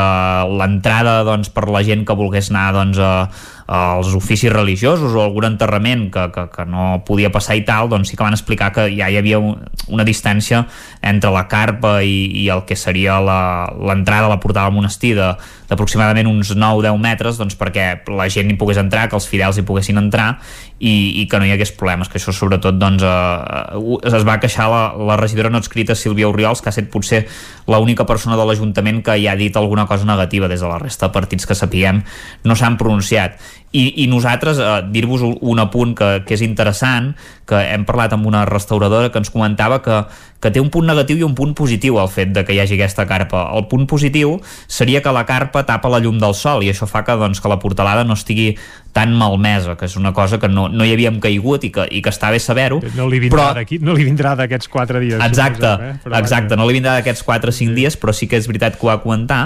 l'entrada 0.59 1.21
doncs, 1.23 1.47
per 1.55 1.69
la 1.71 1.85
gent 1.87 2.03
que 2.07 2.17
volgués 2.19 2.49
anar 2.51 2.73
doncs, 2.75 2.99
a, 2.99 3.29
als 3.71 4.11
oficis 4.19 4.51
religiosos 4.53 5.15
o 5.15 5.23
algun 5.23 5.47
enterrament 5.47 6.09
que, 6.13 6.25
que, 6.35 6.49
que 6.53 6.65
no 6.69 7.05
podia 7.07 7.31
passar 7.33 7.55
i 7.57 7.63
tal, 7.65 7.87
doncs 7.89 8.11
sí 8.11 8.19
que 8.19 8.27
van 8.27 8.35
explicar 8.35 8.73
que 8.75 8.89
ja 8.93 9.07
hi 9.09 9.17
havia 9.21 9.39
un, 9.39 9.63
una 9.95 10.05
distància 10.05 10.65
entre 11.01 11.31
la 11.33 11.47
carpa 11.49 12.01
i, 12.03 12.27
i 12.43 12.49
el 12.53 12.65
que 12.67 12.77
seria 12.77 13.21
l'entrada 13.23 14.27
a 14.27 14.33
la 14.35 14.41
portada 14.43 14.67
del 14.69 14.77
monestir 14.81 15.15
de- 15.17 15.37
d'aproximadament 15.75 16.31
uns 16.31 16.55
9-10 16.55 17.01
metres 17.03 17.41
doncs 17.41 17.59
perquè 17.61 17.89
la 18.15 18.29
gent 18.33 18.51
hi 18.51 18.57
pogués 18.61 18.81
entrar, 18.81 19.09
que 19.11 19.19
els 19.19 19.27
fidels 19.29 19.59
hi 19.59 19.67
poguessin 19.67 20.01
entrar 20.01 20.39
i, 20.79 21.21
i 21.21 21.27
que 21.31 21.41
no 21.41 21.49
hi 21.49 21.53
hagués 21.55 21.75
problemes, 21.77 22.09
que 22.09 22.21
això 22.21 22.33
sobretot 22.35 22.79
doncs, 22.81 23.05
eh, 23.05 24.15
es 24.15 24.27
va 24.27 24.39
queixar 24.43 24.69
la, 24.71 24.83
la 25.11 25.19
regidora 25.21 25.53
no 25.53 25.61
adscrita 25.61 25.97
Sílvia 25.99 26.31
Oriols, 26.31 26.63
que 26.63 26.71
ha 26.71 26.75
estat 26.75 26.91
potser 26.93 27.25
l'única 27.71 28.07
persona 28.09 28.39
de 28.41 28.47
l'Ajuntament 28.47 29.03
que 29.05 29.19
hi 29.19 29.29
ha 29.29 29.37
dit 29.39 29.57
alguna 29.57 29.89
cosa 29.91 30.09
negativa 30.09 30.49
des 30.49 30.63
de 30.63 30.71
la 30.71 30.79
resta 30.81 31.09
de 31.09 31.17
partits 31.17 31.47
que 31.49 31.59
sapiguem 31.59 32.03
no 32.45 32.57
s'han 32.57 32.79
pronunciat 32.81 33.41
i, 33.75 34.05
i 34.05 34.07
nosaltres, 34.07 34.61
eh, 34.63 34.83
dir-vos 34.95 35.25
un, 35.27 35.35
un 35.43 35.59
apunt 35.59 35.97
que, 35.99 36.11
que 36.27 36.37
és 36.37 36.45
interessant, 36.47 37.11
que 37.45 37.59
hem 37.75 37.83
parlat 37.85 38.15
amb 38.15 38.29
una 38.31 38.45
restauradora 38.47 39.11
que 39.11 39.19
ens 39.19 39.33
comentava 39.35 39.81
que, 39.83 39.99
que 40.41 40.53
té 40.55 40.63
un 40.63 40.71
punt 40.73 40.87
negatiu 40.87 41.19
i 41.19 41.27
un 41.27 41.35
punt 41.35 41.57
positiu 41.59 41.99
el 41.99 42.09
fet 42.13 42.31
de 42.37 42.45
que 42.47 42.55
hi 42.55 42.61
hagi 42.63 42.79
aquesta 42.79 43.09
carpa. 43.11 43.49
El 43.59 43.67
punt 43.73 43.89
positiu 43.91 44.39
seria 44.71 45.03
que 45.03 45.13
la 45.13 45.27
carpa 45.27 45.65
tapa 45.67 45.91
la 45.91 46.01
llum 46.05 46.23
del 46.23 46.39
sol 46.39 46.63
i 46.63 46.71
això 46.71 46.87
fa 46.89 47.03
que, 47.05 47.19
doncs, 47.19 47.43
que 47.43 47.51
la 47.51 47.59
portalada 47.59 48.07
no 48.07 48.15
estigui 48.15 48.53
tan 48.95 49.13
malmesa, 49.19 49.75
que 49.75 49.89
és 49.89 49.97
una 49.99 50.13
cosa 50.15 50.39
que 50.39 50.49
no, 50.49 50.69
no 50.71 50.87
hi 50.87 50.93
havíem 50.95 51.19
caigut 51.23 51.67
i 51.67 51.71
que, 51.75 51.85
i 51.91 52.01
que 52.01 52.13
està 52.15 52.31
bé 52.31 52.39
saber-ho. 52.39 52.79
No 52.95 53.09
li 53.11 53.19
vindrà 53.25 53.49
d'aquí, 53.57 53.81
no 53.83 53.97
li 53.97 54.07
vindrà 54.07 54.37
d'aquests 54.39 54.71
quatre 54.71 55.03
dies. 55.03 55.19
Exacte, 55.19 55.67
suposem, 55.67 55.89
eh? 55.91 56.03
Però 56.05 56.21
exacte, 56.21 56.59
no 56.61 56.69
li 56.69 56.77
vindrà 56.79 56.95
d'aquests 57.01 57.27
4 57.27 57.51
o 57.51 57.57
5 57.59 57.75
dies, 57.75 57.99
però 57.99 58.15
sí 58.15 58.31
que 58.31 58.39
és 58.39 58.47
veritat 58.47 58.79
que 58.79 58.87
ho 58.87 58.93
va 58.93 59.01
comentar, 59.03 59.41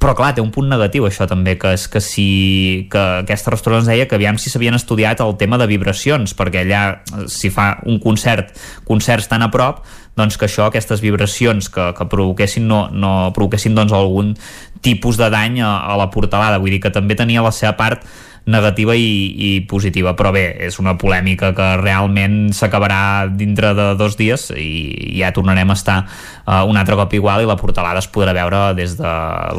però 0.00 0.14
clar, 0.16 0.32
té 0.36 0.40
un 0.40 0.50
punt 0.52 0.72
negatiu 0.72 1.04
això 1.08 1.28
també, 1.28 1.54
que 1.60 1.74
és 1.76 1.84
que 1.88 2.00
si 2.04 2.26
que 2.92 3.04
aquesta 3.22 3.52
restaurant 3.52 3.84
ens 3.84 3.92
deia 3.92 4.08
que 4.08 4.16
aviam 4.16 4.40
si 4.40 4.52
s'havien 4.52 4.76
estudiat 4.76 5.20
el 5.24 5.36
tema 5.40 5.60
de 5.60 5.68
vibracions, 5.68 6.32
perquè 6.36 6.64
allà 6.64 6.82
eh, 6.96 7.28
si 7.28 7.52
fa 7.52 7.74
un 7.84 8.00
concert, 8.00 8.56
concerts 8.88 9.28
tan 9.28 9.44
a 9.44 9.52
prop, 9.52 9.84
doncs 10.16 10.36
que 10.40 10.48
això, 10.48 10.68
aquestes 10.68 11.04
vibracions 11.04 11.68
que, 11.72 11.92
que 11.92 12.08
provoquessin, 12.08 12.68
no, 12.68 12.86
no 12.88 13.32
provoquessin 13.36 13.76
doncs 13.76 13.92
algun 13.92 14.34
tipus 14.84 15.20
de 15.20 15.28
dany 15.32 15.60
a, 15.60 15.74
a 15.92 15.96
la 16.00 16.08
portalada, 16.12 16.60
vull 16.60 16.72
dir 16.72 16.84
que 16.84 16.92
també 16.92 17.16
tenia 17.18 17.44
la 17.44 17.52
seva 17.52 17.76
part 17.76 18.04
negativa 18.44 18.94
i, 18.96 19.32
i 19.36 19.50
positiva, 19.68 20.12
però 20.18 20.32
bé, 20.34 20.44
és 20.66 20.76
una 20.82 20.96
polèmica 21.00 21.52
que 21.56 21.68
realment 21.80 22.52
s'acabarà 22.52 23.30
dintre 23.32 23.72
de 23.76 23.86
dos 23.96 24.18
dies 24.20 24.50
i 24.56 25.16
ja 25.20 25.32
tornarem 25.32 25.70
a 25.72 25.78
estar 25.78 25.98
uh, 26.04 26.60
un 26.68 26.76
altre 26.76 26.98
cop 27.00 27.16
igual 27.16 27.44
i 27.44 27.48
la 27.48 27.56
portalada 27.60 28.02
es 28.04 28.10
podrà 28.10 28.36
veure 28.36 28.66
des 28.76 28.98
de 29.00 29.14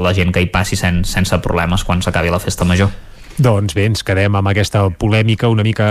la 0.05 0.13
gent 0.13 0.33
que 0.35 0.45
hi 0.45 0.51
passi 0.53 0.77
sen, 0.77 1.03
sense 1.05 1.41
problemes 1.41 1.83
quan 1.83 2.05
s'acabi 2.05 2.33
la 2.33 2.41
festa 2.43 2.67
major. 2.67 2.93
Doncs 3.35 3.73
bé, 3.75 3.83
ens 3.89 3.99
quedem 4.07 4.35
amb 4.39 4.47
aquesta 4.47 4.85
polèmica 4.95 5.49
una 5.51 5.63
mica, 5.65 5.85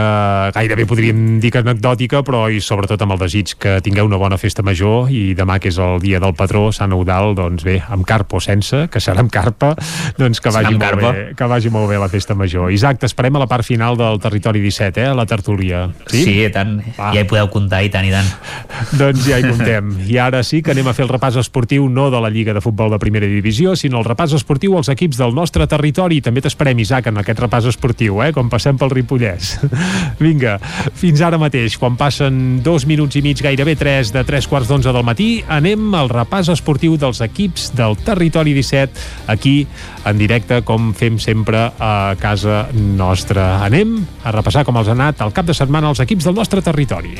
gairebé 0.57 0.87
podríem 0.89 1.39
dir 1.43 1.51
que 1.53 1.61
anecdòtica, 1.61 2.23
però 2.25 2.47
i 2.49 2.63
sobretot 2.65 3.03
amb 3.05 3.13
el 3.13 3.21
desig 3.21 3.53
que 3.61 3.75
tingueu 3.85 4.09
una 4.09 4.17
bona 4.21 4.39
festa 4.41 4.65
major 4.65 5.11
i 5.13 5.35
demà 5.37 5.59
que 5.61 5.69
és 5.69 5.77
el 5.77 6.01
dia 6.01 6.21
del 6.23 6.33
patró, 6.39 6.71
Sant 6.73 6.95
Eudal, 6.97 7.35
doncs 7.37 7.67
bé, 7.67 7.77
amb 7.85 8.07
carpa 8.09 8.39
o 8.39 8.41
sense, 8.41 8.87
que 8.89 9.03
serà 9.03 9.21
amb 9.21 9.33
carpa, 9.33 9.75
doncs 10.17 10.41
que 10.41 10.53
vagi, 10.55 10.73
molt 10.73 10.85
carpa. 10.87 11.11
bé, 11.13 11.27
que 11.37 11.49
vagi 11.53 11.73
molt 11.75 11.91
bé 11.93 11.99
la 12.01 12.09
festa 12.09 12.35
major. 12.35 12.73
Isaac, 12.73 13.03
t'esperem 13.05 13.37
a 13.37 13.45
la 13.45 13.49
part 13.51 13.69
final 13.69 14.01
del 14.01 14.17
Territori 14.25 14.65
17, 14.65 15.05
eh, 15.05 15.13
a 15.13 15.15
la 15.15 15.27
tertúlia. 15.29 15.85
Sí? 16.07 16.25
Sí, 16.25 16.39
i 16.47 16.49
tant. 16.55 16.79
Va. 16.97 17.13
Ja 17.13 17.27
hi 17.27 17.29
podeu 17.29 17.53
comptar, 17.53 17.83
i 17.85 17.93
tant, 17.93 18.09
i 18.09 18.15
tant. 18.15 18.33
Doncs 19.03 19.29
ja 19.29 19.43
hi 19.43 19.45
comptem. 19.51 19.93
I 20.09 20.17
ara 20.23 20.41
sí 20.47 20.63
que 20.65 20.73
anem 20.73 20.89
a 20.89 20.97
fer 20.97 21.05
el 21.05 21.13
repàs 21.13 21.37
esportiu 21.45 21.91
no 21.93 22.09
de 22.15 22.25
la 22.25 22.33
Lliga 22.33 22.57
de 22.57 22.65
Futbol 22.65 22.97
de 22.97 23.03
Primera 23.03 23.29
Divisió, 23.29 23.77
sinó 23.77 24.01
el 24.01 24.09
repàs 24.09 24.33
esportiu 24.33 24.79
als 24.81 24.89
equips 24.89 25.21
del 25.21 25.37
nostre 25.37 25.69
territori. 25.69 26.23
També 26.25 26.41
t'esperem, 26.41 26.81
Isaac, 26.81 27.13
en 27.13 27.21
aquest 27.21 27.34
repàs 27.39 27.69
esportiu, 27.71 28.21
eh? 28.25 28.31
com 28.35 28.51
passem 28.53 28.79
pel 28.81 28.93
Ripollès. 28.93 29.55
Vinga, 30.25 30.57
fins 30.99 31.23
ara 31.25 31.41
mateix, 31.41 31.79
quan 31.81 31.99
passen 32.01 32.61
dos 32.65 32.87
minuts 32.91 33.19
i 33.19 33.25
mig, 33.25 33.41
gairebé 33.45 33.77
tres, 33.81 34.13
de 34.15 34.25
tres 34.27 34.49
quarts 34.51 34.71
d'onze 34.71 34.93
del 34.95 35.07
matí, 35.07 35.29
anem 35.49 35.95
al 35.97 36.13
repàs 36.13 36.51
esportiu 36.55 36.99
dels 37.01 37.23
equips 37.25 37.71
del 37.79 37.99
territori 38.05 38.55
17, 38.57 39.09
aquí, 39.35 39.57
en 40.05 40.21
directe, 40.21 40.63
com 40.67 40.93
fem 40.97 41.19
sempre 41.23 41.69
a 41.79 42.15
casa 42.21 42.65
nostra. 42.75 43.65
Anem 43.65 44.01
a 44.25 44.35
repassar 44.35 44.65
com 44.67 44.81
els 44.81 44.91
ha 44.91 44.97
anat 44.99 45.25
al 45.25 45.35
cap 45.37 45.49
de 45.49 45.57
setmana 45.57 45.93
els 45.95 46.03
equips 46.05 46.29
del 46.29 46.39
nostre 46.39 46.65
territori. 46.65 47.19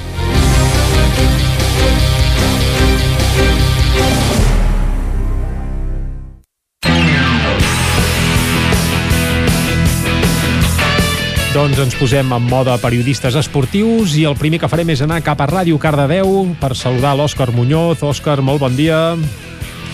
Doncs 11.55 11.79
ens 11.79 11.95
posem 11.95 12.33
en 12.35 12.47
moda 12.51 12.75
periodistes 12.83 13.37
esportius 13.39 14.17
i 14.19 14.25
el 14.27 14.35
primer 14.35 14.59
que 14.59 14.67
farem 14.71 14.89
és 14.91 15.05
anar 15.05 15.21
cap 15.23 15.39
a 15.39 15.47
Ràdio 15.47 15.79
Cardedeu 15.79 16.49
per 16.59 16.73
saludar 16.75 17.13
l'Òscar 17.15 17.53
Muñoz. 17.55 18.03
Òscar, 18.03 18.41
molt 18.43 18.59
bon 18.65 18.75
dia. 18.75 19.15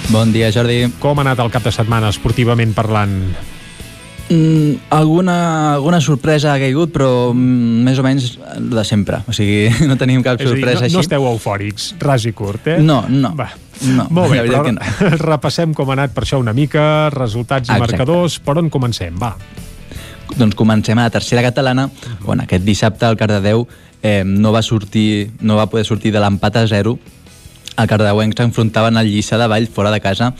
Bon 0.09 0.33
dia, 0.33 0.49
Jordi. 0.55 0.87
Com 1.03 1.21
ha 1.21 1.27
anat 1.27 1.43
el 1.45 1.53
cap 1.53 1.67
de 1.69 1.73
setmana 1.75 2.09
esportivament 2.15 2.73
parlant? 2.73 3.13
Mm, 4.31 4.89
alguna, 4.97 5.37
alguna 5.75 6.01
sorpresa 6.01 6.55
ha 6.55 6.59
caigut, 6.63 6.95
però 6.97 7.35
mm, 7.35 7.85
més 7.85 8.01
o 8.01 8.09
menys 8.09 8.33
de 8.73 8.85
sempre. 8.89 9.21
O 9.29 9.37
sigui, 9.37 9.69
no 9.91 10.01
tenim 10.01 10.25
cap 10.25 10.41
És 10.41 10.49
a 10.49 10.55
dir, 10.55 10.63
sorpresa 10.63 10.81
no, 10.81 10.89
així. 10.89 10.97
no 10.97 11.05
esteu 11.05 11.29
eufòrics, 11.35 11.93
ras 12.01 12.25
i 12.25 12.33
curt, 12.33 12.73
eh? 12.73 12.79
No, 12.81 13.03
no. 13.11 13.35
Va. 13.37 13.51
No, 13.85 14.07
Molt 14.09 14.33
bé, 14.33 14.47
però 14.49 14.65
que 14.65 14.79
no. 14.79 14.93
repassem 15.29 15.77
com 15.77 15.93
ha 15.93 15.99
anat 15.99 16.17
per 16.17 16.25
això 16.25 16.41
una 16.41 16.57
mica, 16.57 17.11
resultats 17.13 17.69
i 17.69 17.75
Exacte. 17.75 17.99
marcadors. 17.99 18.41
Per 18.41 18.57
on 18.63 18.73
comencem? 18.73 19.21
Va. 19.21 19.35
Doncs 20.37 20.57
comencem 20.57 20.99
a 20.99 21.07
la 21.09 21.13
tercera 21.13 21.43
catalana, 21.43 21.89
on 22.27 22.41
aquest 22.45 22.65
dissabte 22.65 23.09
el 23.09 23.19
Cardedeu 23.19 23.67
eh, 24.03 24.23
no 24.25 24.53
va 24.53 24.63
sortir, 24.63 25.31
no 25.41 25.57
va 25.57 25.69
poder 25.71 25.85
sortir 25.85 26.13
de 26.13 26.23
l'empat 26.23 26.57
a 26.57 26.67
0. 26.67 26.97
El 27.77 27.89
Cardedeuenc 27.89 28.37
s'enfrontaven 28.37 28.97
al 28.97 29.09
Lliçà 29.09 29.39
de 29.41 29.49
Vall 29.51 29.69
fora 29.69 29.91
de 29.91 30.01
casa 30.01 30.33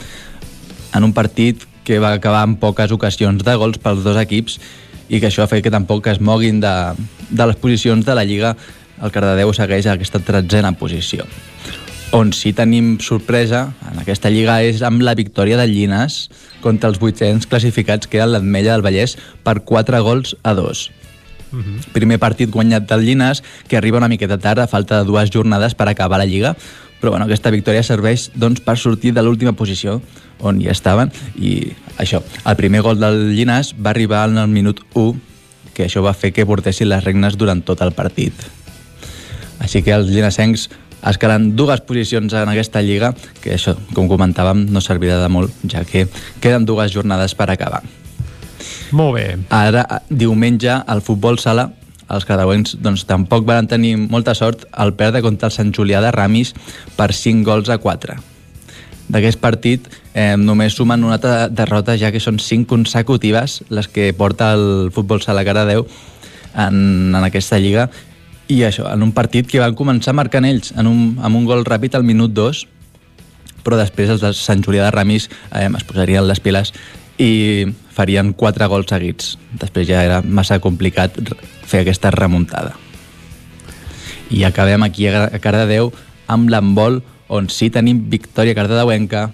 en 0.95 1.05
un 1.05 1.13
partit 1.13 1.67
que 1.85 1.99
va 1.99 2.13
acabar 2.13 2.43
amb 2.45 2.61
poques 2.61 2.93
ocasions 2.93 3.43
de 3.45 3.55
gols 3.57 3.81
pels 3.83 4.05
dos 4.05 4.19
equips 4.21 4.59
i 5.09 5.19
que 5.19 5.31
això 5.31 5.43
ha 5.43 5.51
fet 5.51 5.65
que 5.65 5.73
tampoc 5.75 6.07
es 6.13 6.21
moguin 6.21 6.61
de, 6.63 6.75
de 7.31 7.47
les 7.47 7.59
posicions 7.59 8.07
de 8.07 8.15
la 8.15 8.25
Lliga. 8.25 8.55
El 9.01 9.11
Cardedeu 9.11 9.53
segueix 9.57 9.89
a 9.89 9.97
aquesta 9.97 10.21
tretzena 10.23 10.73
posició. 10.79 11.27
On 12.13 12.33
sí 12.35 12.51
tenim 12.51 12.97
sorpresa 12.99 13.69
en 13.87 14.01
aquesta 14.03 14.31
lliga 14.35 14.57
és 14.67 14.81
amb 14.83 15.03
la 15.07 15.15
victòria 15.15 15.55
del 15.61 15.71
Llinàs 15.71 16.25
contra 16.63 16.91
els 16.91 16.99
vuitens 16.99 17.47
classificats 17.47 18.11
que 18.11 18.19
eren 18.19 18.33
l'Atmella 18.33 18.73
del 18.75 18.83
Vallès 18.83 19.15
per 19.47 19.61
4 19.63 20.01
gols 20.03 20.35
a 20.43 20.57
2. 20.59 20.81
Primer 21.95 22.19
partit 22.19 22.51
guanyat 22.51 22.89
del 22.91 23.07
Llinàs, 23.07 23.45
que 23.69 23.79
arriba 23.79 24.03
una 24.03 24.11
miqueta 24.11 24.39
tard 24.43 24.59
a 24.59 24.67
falta 24.67 24.99
de 24.99 25.07
dues 25.07 25.31
jornades 25.31 25.75
per 25.79 25.87
acabar 25.89 26.19
la 26.19 26.27
Lliga, 26.27 26.57
però 27.01 27.15
bueno, 27.15 27.31
aquesta 27.31 27.55
victòria 27.55 27.87
serveix 27.87 28.29
doncs, 28.35 28.61
per 28.61 28.77
sortir 28.77 29.15
de 29.15 29.23
l'última 29.23 29.55
posició 29.55 30.01
on 30.43 30.61
ja 30.61 30.75
estaven 30.75 31.11
i 31.39 31.73
això, 31.97 32.21
el 32.45 32.57
primer 32.59 32.83
gol 32.83 32.99
del 32.99 33.31
Llinàs 33.37 33.73
va 33.79 33.95
arribar 33.95 34.27
en 34.29 34.39
el 34.43 34.51
minut 34.51 34.83
1 34.95 35.15
que 35.75 35.87
això 35.87 36.03
va 36.03 36.13
fer 36.13 36.35
que 36.35 36.45
portessin 36.47 36.91
les 36.91 37.05
regnes 37.07 37.39
durant 37.39 37.63
tot 37.63 37.81
el 37.87 37.95
partit. 37.95 38.35
Així 39.61 39.85
que 39.87 39.95
els 39.95 40.11
llinasencs 40.11 40.69
es 41.07 41.19
queden 41.19 41.55
dues 41.57 41.81
posicions 41.87 42.35
en 42.37 42.51
aquesta 42.53 42.83
lliga, 42.85 43.15
que 43.41 43.55
això, 43.57 43.77
com 43.97 44.09
comentàvem, 44.11 44.67
no 44.73 44.83
servirà 44.85 45.21
de 45.23 45.31
molt, 45.33 45.55
ja 45.71 45.85
que 45.89 46.07
queden 46.41 46.67
dues 46.69 46.93
jornades 46.93 47.35
per 47.35 47.51
acabar. 47.51 47.83
Molt 48.93 49.15
bé. 49.17 49.27
Ara, 49.55 49.85
diumenge, 50.11 50.73
al 50.73 51.03
futbol 51.07 51.39
sala, 51.39 51.71
els 52.11 52.27
cadauencs 52.27 52.75
doncs, 52.83 53.05
tampoc 53.07 53.47
van 53.47 53.69
tenir 53.71 53.95
molta 54.01 54.35
sort 54.35 54.67
al 54.73 54.95
perdre 54.99 55.23
contra 55.23 55.49
el 55.49 55.55
Sant 55.55 55.71
Julià 55.77 56.03
de 56.03 56.11
Ramis 56.11 56.53
per 56.97 57.13
5 57.15 57.47
gols 57.47 57.71
a 57.71 57.79
4. 57.79 58.19
D'aquest 59.11 59.41
partit 59.43 59.87
eh, 60.15 60.37
només 60.39 60.75
sumen 60.75 61.05
una 61.07 61.19
altra 61.19 61.49
derrota, 61.49 61.97
ja 61.99 62.13
que 62.15 62.23
són 62.23 62.39
5 62.43 62.69
consecutives 62.71 63.61
les 63.71 63.89
que 63.91 64.13
porta 64.15 64.53
el 64.55 64.91
futbol 64.95 65.23
sala 65.23 65.47
Caradeu 65.47 65.87
en, 66.55 67.15
en 67.15 67.23
aquesta 67.23 67.59
lliga, 67.63 67.89
i 68.51 68.65
això, 68.67 68.89
en 68.91 69.05
un 69.07 69.13
partit 69.15 69.47
que 69.47 69.61
van 69.63 69.77
començar 69.79 70.15
marcant 70.17 70.45
ells 70.49 70.73
en 70.75 70.89
un, 70.91 71.03
amb 71.23 71.39
un 71.39 71.47
gol 71.47 71.63
ràpid 71.67 71.95
al 71.95 72.07
minut 72.07 72.33
2, 72.35 72.65
però 73.63 73.79
després 73.79 74.11
els 74.11 74.25
de 74.25 74.33
Sant 74.35 74.65
Julià 74.65 74.89
de 74.89 74.95
Ramis 74.95 75.29
eh, 75.31 75.69
es 75.69 75.87
posarien 75.87 76.27
les 76.27 76.43
piles 76.43 76.73
i 77.21 77.69
farien 77.95 78.33
quatre 78.35 78.67
gols 78.73 78.91
seguits. 78.91 79.37
Després 79.61 79.87
ja 79.87 80.03
era 80.03 80.21
massa 80.25 80.59
complicat 80.59 81.15
fer 81.69 81.85
aquesta 81.85 82.11
remuntada. 82.15 82.75
I 84.35 84.43
acabem 84.49 84.83
aquí 84.87 85.07
a 85.11 85.29
Cardedeu 85.43 85.93
amb 86.31 86.51
l'embol, 86.51 87.01
on 87.31 87.47
sí 87.51 87.71
tenim 87.71 88.03
victòria 88.11 88.57
cardedeuenca 88.59 89.29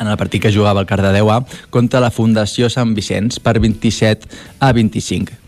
en 0.00 0.08
el 0.08 0.16
partit 0.16 0.46
que 0.46 0.52
jugava 0.52 0.80
el 0.80 0.88
Cardedeu 0.88 1.28
A 1.28 1.42
contra 1.68 2.00
la 2.00 2.12
Fundació 2.12 2.70
Sant 2.72 2.96
Vicenç 2.96 3.40
per 3.44 3.58
27 3.60 4.28
a 4.60 4.72
25. 4.72 5.39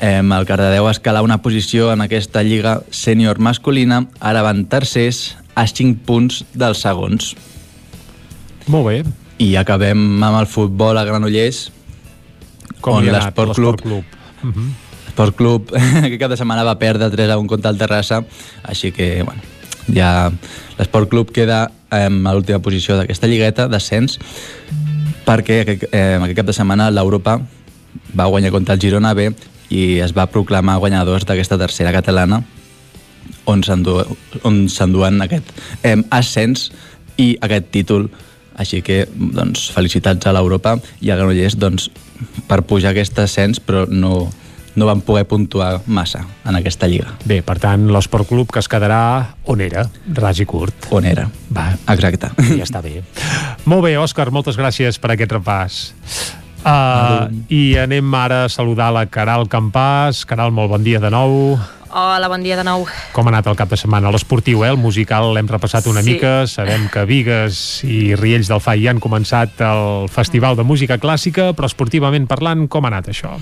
Eh, 0.00 0.20
el 0.24 0.46
Cardedeu 0.48 0.88
escala 0.88 1.20
una 1.22 1.42
posició 1.44 1.90
en 1.92 2.00
aquesta 2.00 2.42
lliga 2.42 2.80
sènior 2.90 3.38
masculina, 3.38 4.06
ara 4.18 4.40
van 4.40 4.64
tercers 4.64 5.36
a 5.54 5.66
5 5.68 6.06
punts 6.08 6.44
dels 6.56 6.80
segons. 6.80 7.34
Molt 8.66 8.88
bé. 8.88 9.02
I 9.40 9.54
acabem 9.60 10.22
amb 10.24 10.40
el 10.40 10.48
futbol 10.48 10.96
a 10.96 11.04
Granollers, 11.04 11.68
Com 12.80 12.96
on 12.96 13.10
l'Esport 13.12 13.54
Club, 13.54 13.80
Club? 13.82 14.04
Uh 14.42 14.48
-huh. 14.48 14.68
Esport 15.08 15.36
Club 15.36 15.70
aquest 16.04 16.20
cap 16.20 16.30
de 16.30 16.36
setmana 16.36 16.64
va 16.64 16.78
perdre 16.78 17.10
3 17.10 17.30
a 17.30 17.38
1 17.38 17.46
contra 17.46 17.70
el 17.70 17.76
Terrassa, 17.76 18.24
així 18.62 18.92
que 18.92 19.22
bueno, 19.22 19.42
ja 19.92 20.32
l'Esport 20.78 21.10
Club 21.10 21.30
queda 21.30 21.70
eh, 21.90 22.08
a 22.08 22.32
l'última 22.32 22.58
posició 22.60 22.96
d'aquesta 22.96 23.26
lligueta, 23.26 23.68
descens, 23.68 24.18
perquè 25.26 25.88
eh, 25.92 26.18
aquest 26.22 26.36
cap 26.36 26.46
de 26.46 26.52
setmana 26.52 26.90
l'Europa 26.90 27.40
va 28.16 28.26
guanyar 28.26 28.50
contra 28.50 28.74
el 28.74 28.80
Girona 28.80 29.12
B 29.14 29.34
i 29.70 30.00
es 30.02 30.12
va 30.16 30.26
proclamar 30.30 30.78
guanyadors 30.82 31.26
d'aquesta 31.28 31.58
tercera 31.58 31.92
catalana 31.94 32.42
on 33.46 33.62
s'endu- 33.62 34.04
on 34.42 34.64
s'enduen 34.68 35.22
aquest 35.22 35.46
eh, 35.82 35.96
ascens 36.10 36.70
i 37.20 37.36
aquest 37.40 37.70
títol 37.70 38.08
així 38.60 38.82
que 38.84 39.06
doncs, 39.14 39.70
felicitats 39.72 40.26
a 40.26 40.34
l'Europa 40.36 40.76
i 41.00 41.10
a 41.10 41.16
Granollers 41.16 41.56
doncs, 41.56 41.88
per 42.48 42.62
pujar 42.68 42.90
aquest 42.92 43.18
ascens 43.22 43.60
però 43.62 43.86
no, 43.88 44.26
no 44.76 44.86
van 44.88 45.00
poder 45.06 45.24
puntuar 45.30 45.80
massa 45.86 46.24
en 46.44 46.58
aquesta 46.58 46.88
lliga. 46.90 47.14
Bé, 47.24 47.40
per 47.46 47.56
tant, 47.62 47.86
l'Esport 47.92 48.28
Club 48.28 48.50
que 48.52 48.60
es 48.60 48.68
quedarà 48.68 49.00
on 49.48 49.62
era, 49.64 49.86
ras 50.18 50.40
i 50.42 50.46
curt. 50.48 50.90
On 50.94 51.06
era. 51.08 51.28
Va. 51.56 51.70
Exacte. 51.94 52.30
Ja 52.58 52.66
està 52.66 52.82
bé. 52.84 53.00
Molt 53.64 53.86
bé, 53.86 53.96
Òscar, 54.00 54.28
moltes 54.34 54.58
gràcies 54.60 55.00
per 55.00 55.14
aquest 55.14 55.32
repàs. 55.38 55.80
Uh, 56.60 57.30
I 57.48 57.76
anem 57.80 58.14
ara 58.14 58.44
a 58.44 58.48
saludar 58.52 58.90
la 58.92 59.06
Caral 59.08 59.48
Campàs. 59.48 60.24
Caral, 60.28 60.52
molt 60.52 60.68
bon 60.74 60.84
dia 60.84 61.00
de 61.00 61.10
nou. 61.10 61.56
Hola, 61.90 62.28
bon 62.30 62.38
dia 62.44 62.54
de 62.54 62.62
nou. 62.62 62.84
Com 63.10 63.26
ha 63.26 63.32
anat 63.32 63.48
el 63.50 63.56
cap 63.58 63.66
de 63.72 63.74
setmana? 63.80 64.12
L'esportiu, 64.14 64.60
eh? 64.62 64.68
El 64.70 64.76
musical 64.78 65.32
l'hem 65.34 65.48
repassat 65.50 65.88
una 65.90 66.04
Sí. 66.04 66.12
mica. 66.12 66.46
Sabem 66.46 66.84
que 66.88 67.02
Vigues 67.04 67.82
i 67.82 68.14
Riells 68.14 68.46
del 68.46 68.60
FAI 68.60 68.84
ja 68.84 68.90
han 68.92 69.00
començat 69.00 69.58
el 69.58 70.06
Festival 70.08 70.54
de 70.54 70.62
Música 70.62 70.98
Clàssica, 71.02 71.48
però 71.52 71.66
esportivament 71.66 72.28
parlant, 72.28 72.68
com 72.68 72.84
ha 72.84 72.88
anat 72.92 73.08
això? 73.08 73.32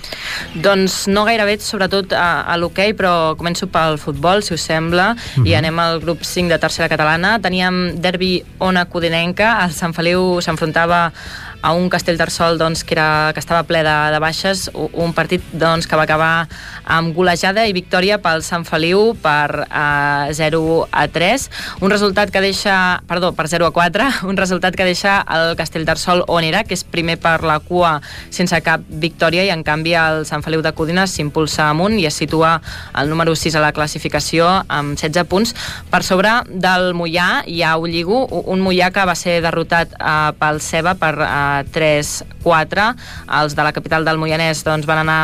Doncs 0.54 1.08
no 1.08 1.26
gaire 1.26 1.44
bé, 1.44 1.58
sobretot 1.60 2.14
a, 2.14 2.40
a 2.48 2.56
l'hoquei, 2.56 2.94
però 2.94 3.34
començo 3.36 3.66
pel 3.66 3.98
futbol, 3.98 4.40
si 4.42 4.54
us 4.54 4.62
sembla, 4.64 5.14
i 5.44 5.52
anem 5.52 5.78
al 5.78 6.00
grup 6.00 6.22
5 6.24 6.48
de 6.48 6.58
tercera 6.58 6.88
catalana. 6.88 7.38
Teníem 7.40 8.00
derbi 8.00 8.44
Ona 8.60 8.86
Codinenca, 8.86 9.58
el 9.66 9.72
Sant 9.76 9.92
Feliu 9.92 10.38
s'enfrontava 10.40 11.12
a 11.60 11.72
un 11.74 11.88
Castellterçol 11.90 12.58
doncs, 12.58 12.84
que, 12.84 12.94
era, 12.94 13.32
que 13.34 13.40
estava 13.42 13.64
ple 13.66 13.82
de, 13.82 13.94
de 14.12 14.18
baixes, 14.22 14.68
un 14.74 15.12
partit 15.14 15.42
doncs, 15.52 15.88
que 15.88 15.98
va 15.98 16.04
acabar 16.06 16.46
amb 16.86 17.14
golejada 17.16 17.66
i 17.66 17.74
victòria 17.74 18.20
pel 18.22 18.44
Sant 18.46 18.64
Feliu 18.68 19.14
per 19.22 19.66
uh, 19.66 20.30
0 20.34 20.62
a 20.92 21.06
3, 21.10 21.48
un 21.82 21.90
resultat 21.90 22.30
que 22.34 22.42
deixa, 22.44 22.76
perdó, 23.10 23.32
per 23.34 23.48
0 23.50 23.66
a 23.66 23.72
4, 23.74 24.08
un 24.30 24.38
resultat 24.38 24.76
que 24.78 24.86
deixa 24.86 25.18
el 25.34 25.56
Castellterçol 25.58 26.24
on 26.28 26.46
era, 26.46 26.62
que 26.64 26.76
és 26.78 26.84
primer 26.86 27.18
per 27.20 27.40
la 27.46 27.58
cua 27.64 27.98
sense 28.30 28.58
cap 28.62 28.84
victòria 28.88 29.46
i 29.48 29.52
en 29.54 29.64
canvi 29.66 29.96
el 29.98 30.24
Sant 30.28 30.44
Feliu 30.46 30.62
de 30.62 30.72
Codines 30.76 31.12
s'impulsa 31.14 31.68
amunt 31.72 31.98
i 31.98 32.06
es 32.06 32.18
situa 32.18 32.58
el 32.98 33.10
número 33.10 33.34
6 33.34 33.58
a 33.58 33.64
la 33.64 33.74
classificació 33.74 34.46
amb 34.68 34.94
16 34.98 35.26
punts. 35.28 35.54
Per 35.90 36.02
sobre 36.06 36.38
del 36.48 36.92
Mollà 36.94 37.42
hi 37.46 37.62
ha 37.66 37.76
Ulligo, 37.80 38.24
un 38.46 38.62
Mollà 38.62 38.92
que 38.94 39.06
va 39.08 39.16
ser 39.18 39.40
derrotat 39.44 39.94
eh, 39.98 40.16
pel 40.38 40.62
Ceba 40.62 40.94
per 40.98 41.14
eh, 41.18 41.47
3-4. 41.74 42.88
Els 43.40 43.56
de 43.58 43.66
la 43.66 43.74
capital 43.76 44.06
del 44.08 44.20
Moianès 44.20 44.64
doncs, 44.66 44.88
van 44.88 45.02
anar 45.04 45.20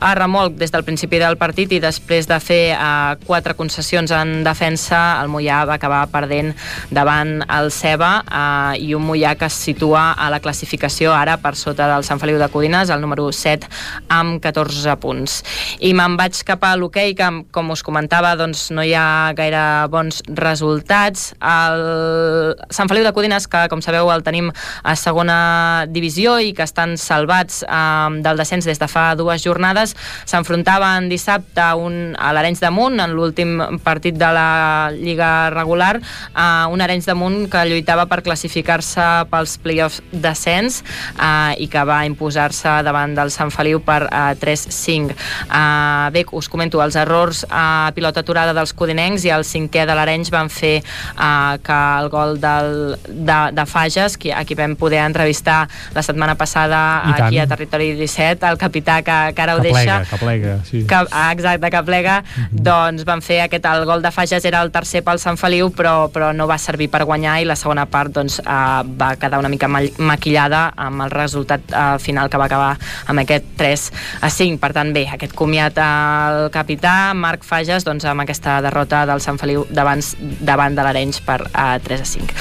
a 0.00 0.14
remolc 0.16 0.56
des 0.56 0.72
del 0.72 0.84
principi 0.84 1.20
del 1.20 1.36
partit 1.36 1.72
i 1.76 1.80
després 1.82 2.26
de 2.28 2.38
fer 2.40 2.72
eh, 2.72 3.16
quatre 3.26 3.54
concessions 3.54 4.10
en 4.16 4.40
defensa, 4.46 5.20
el 5.20 5.28
Mollà 5.28 5.60
va 5.68 5.76
acabar 5.76 6.06
perdent 6.10 6.54
davant 6.90 7.44
el 7.44 7.70
Ceba 7.74 8.10
eh, 8.24 8.80
i 8.80 8.94
un 8.96 9.04
Mollà 9.04 9.34
que 9.38 9.50
es 9.50 9.58
situa 9.60 10.14
a 10.16 10.30
la 10.32 10.40
classificació 10.40 11.12
ara 11.12 11.36
per 11.42 11.52
sota 11.58 11.88
del 11.92 12.06
Sant 12.08 12.20
Feliu 12.22 12.40
de 12.40 12.48
Codines, 12.48 12.90
el 12.90 13.04
número 13.04 13.28
7 13.30 13.68
amb 14.08 14.40
14 14.42 14.96
punts. 15.02 15.40
I 15.84 15.92
me'n 15.96 16.16
vaig 16.18 16.40
cap 16.48 16.64
a 16.64 16.72
l'hoquei, 16.80 17.12
que 17.18 17.28
com 17.52 17.70
us 17.74 17.84
comentava 17.84 18.32
doncs 18.40 18.70
no 18.72 18.84
hi 18.86 18.94
ha 18.96 19.32
gaire 19.36 19.62
bons 19.92 20.22
resultats. 20.40 21.30
El 21.40 22.56
Sant 22.72 22.88
Feliu 22.90 23.04
de 23.04 23.12
Codines, 23.16 23.46
que 23.50 23.66
com 23.70 23.84
sabeu 23.84 24.10
el 24.14 24.24
tenim 24.24 24.50
a 24.50 24.96
segona 24.96 25.86
divisió 25.92 26.38
i 26.40 26.54
que 26.56 26.64
estan 26.64 26.96
salvats 27.00 27.62
eh, 27.68 28.22
del 28.24 28.40
descens 28.40 28.68
des 28.68 28.80
de 28.80 28.88
fa 28.88 29.10
dues 29.18 29.44
jornades, 29.44 29.89
s'enfrontaven 30.24 31.08
dissabte 31.10 31.64
un, 31.78 32.14
a 32.18 32.32
l'Arenys 32.34 32.62
de 32.62 32.70
Munt, 32.74 33.00
en 33.02 33.14
l'últim 33.16 33.56
partit 33.84 34.16
de 34.18 34.30
la 34.34 34.90
Lliga 34.94 35.50
regular, 35.54 35.98
a 36.34 36.68
un 36.70 36.80
Arenys 36.80 37.08
de 37.08 37.16
Munt 37.18 37.48
que 37.50 37.64
lluitava 37.68 38.06
per 38.10 38.20
classificar-se 38.26 39.06
pels 39.30 39.56
play-offs 39.62 40.00
d'ascens 40.12 40.80
eh, 40.82 41.54
i 41.64 41.68
que 41.70 41.84
va 41.86 42.02
imposar-se 42.08 42.80
davant 42.86 43.14
del 43.16 43.32
Sant 43.34 43.52
Feliu 43.54 43.82
per 43.84 44.02
eh, 44.08 44.34
3-5. 44.40 45.16
Eh, 45.46 46.10
bé, 46.14 46.24
us 46.36 46.48
comento, 46.52 46.82
els 46.84 46.96
errors 47.00 47.44
a 47.50 47.90
pilota 47.96 48.24
aturada 48.24 48.54
dels 48.56 48.74
codinencs 48.76 49.26
i 49.26 49.34
el 49.34 49.46
cinquè 49.46 49.86
de 49.88 49.96
l'Arenys 49.96 50.32
van 50.32 50.50
fer 50.52 50.78
eh, 50.80 51.54
que 51.64 51.80
el 52.00 52.10
gol 52.12 52.38
del, 52.42 52.96
de, 53.08 53.40
de 53.56 53.66
Fages, 53.66 54.16
qui, 54.20 54.32
a 54.34 54.44
qui 54.46 54.56
vam 54.58 54.76
poder 54.80 55.02
entrevistar 55.04 55.62
la 55.94 56.02
setmana 56.02 56.36
passada 56.38 56.80
aquí 57.14 57.38
a 57.38 57.46
Territori 57.50 57.92
17, 57.98 58.46
el 58.46 58.58
capità 58.58 59.00
que, 59.02 59.18
que 59.34 59.42
ara 59.42 59.56
ho 59.56 59.64
deixa 59.64 59.79
plega, 59.80 60.04
que 60.04 60.16
plega, 60.24 60.56
sí. 60.64 60.84
Que, 60.86 61.00
ah, 61.10 61.32
exacte, 61.32 61.70
que 61.70 61.82
plega, 61.82 62.20
mm 62.22 62.42
-hmm. 62.42 62.62
doncs 62.68 63.04
van 63.04 63.22
fer 63.22 63.40
aquest, 63.42 63.64
el 63.64 63.84
gol 63.84 64.02
de 64.02 64.10
Fages 64.10 64.44
era 64.44 64.62
el 64.62 64.70
tercer 64.70 65.02
pel 65.04 65.18
Sant 65.18 65.36
Feliu, 65.36 65.70
però, 65.70 66.10
però 66.12 66.32
no 66.34 66.46
va 66.46 66.58
servir 66.58 66.90
per 66.90 67.04
guanyar 67.04 67.40
i 67.40 67.44
la 67.44 67.56
segona 67.56 67.86
part 67.86 68.12
doncs, 68.12 68.38
eh, 68.40 68.82
va 69.00 69.16
quedar 69.16 69.38
una 69.38 69.48
mica 69.48 69.68
maquillada 69.68 70.72
amb 70.76 71.02
el 71.02 71.10
resultat 71.10 71.60
eh, 71.72 71.98
final 71.98 72.28
que 72.30 72.38
va 72.38 72.46
acabar 72.46 72.78
amb 73.06 73.22
aquest 73.22 73.44
3 73.56 73.92
a 74.20 74.30
5. 74.30 74.58
Per 74.60 74.72
tant, 74.72 74.92
bé, 74.92 75.06
aquest 75.12 75.34
comiat 75.34 75.78
al 75.78 76.50
capità, 76.54 77.14
Marc 77.14 77.44
Fages, 77.46 77.84
doncs, 77.84 78.04
amb 78.04 78.24
aquesta 78.24 78.60
derrota 78.64 79.04
del 79.06 79.20
Sant 79.20 79.38
Feliu 79.40 79.66
davant, 79.70 80.02
davant 80.40 80.76
de 80.76 80.86
l'Arenys 80.86 81.20
per 81.26 81.40
eh, 81.48 81.78
3 81.86 82.00
a 82.00 82.08
5. 82.12 82.40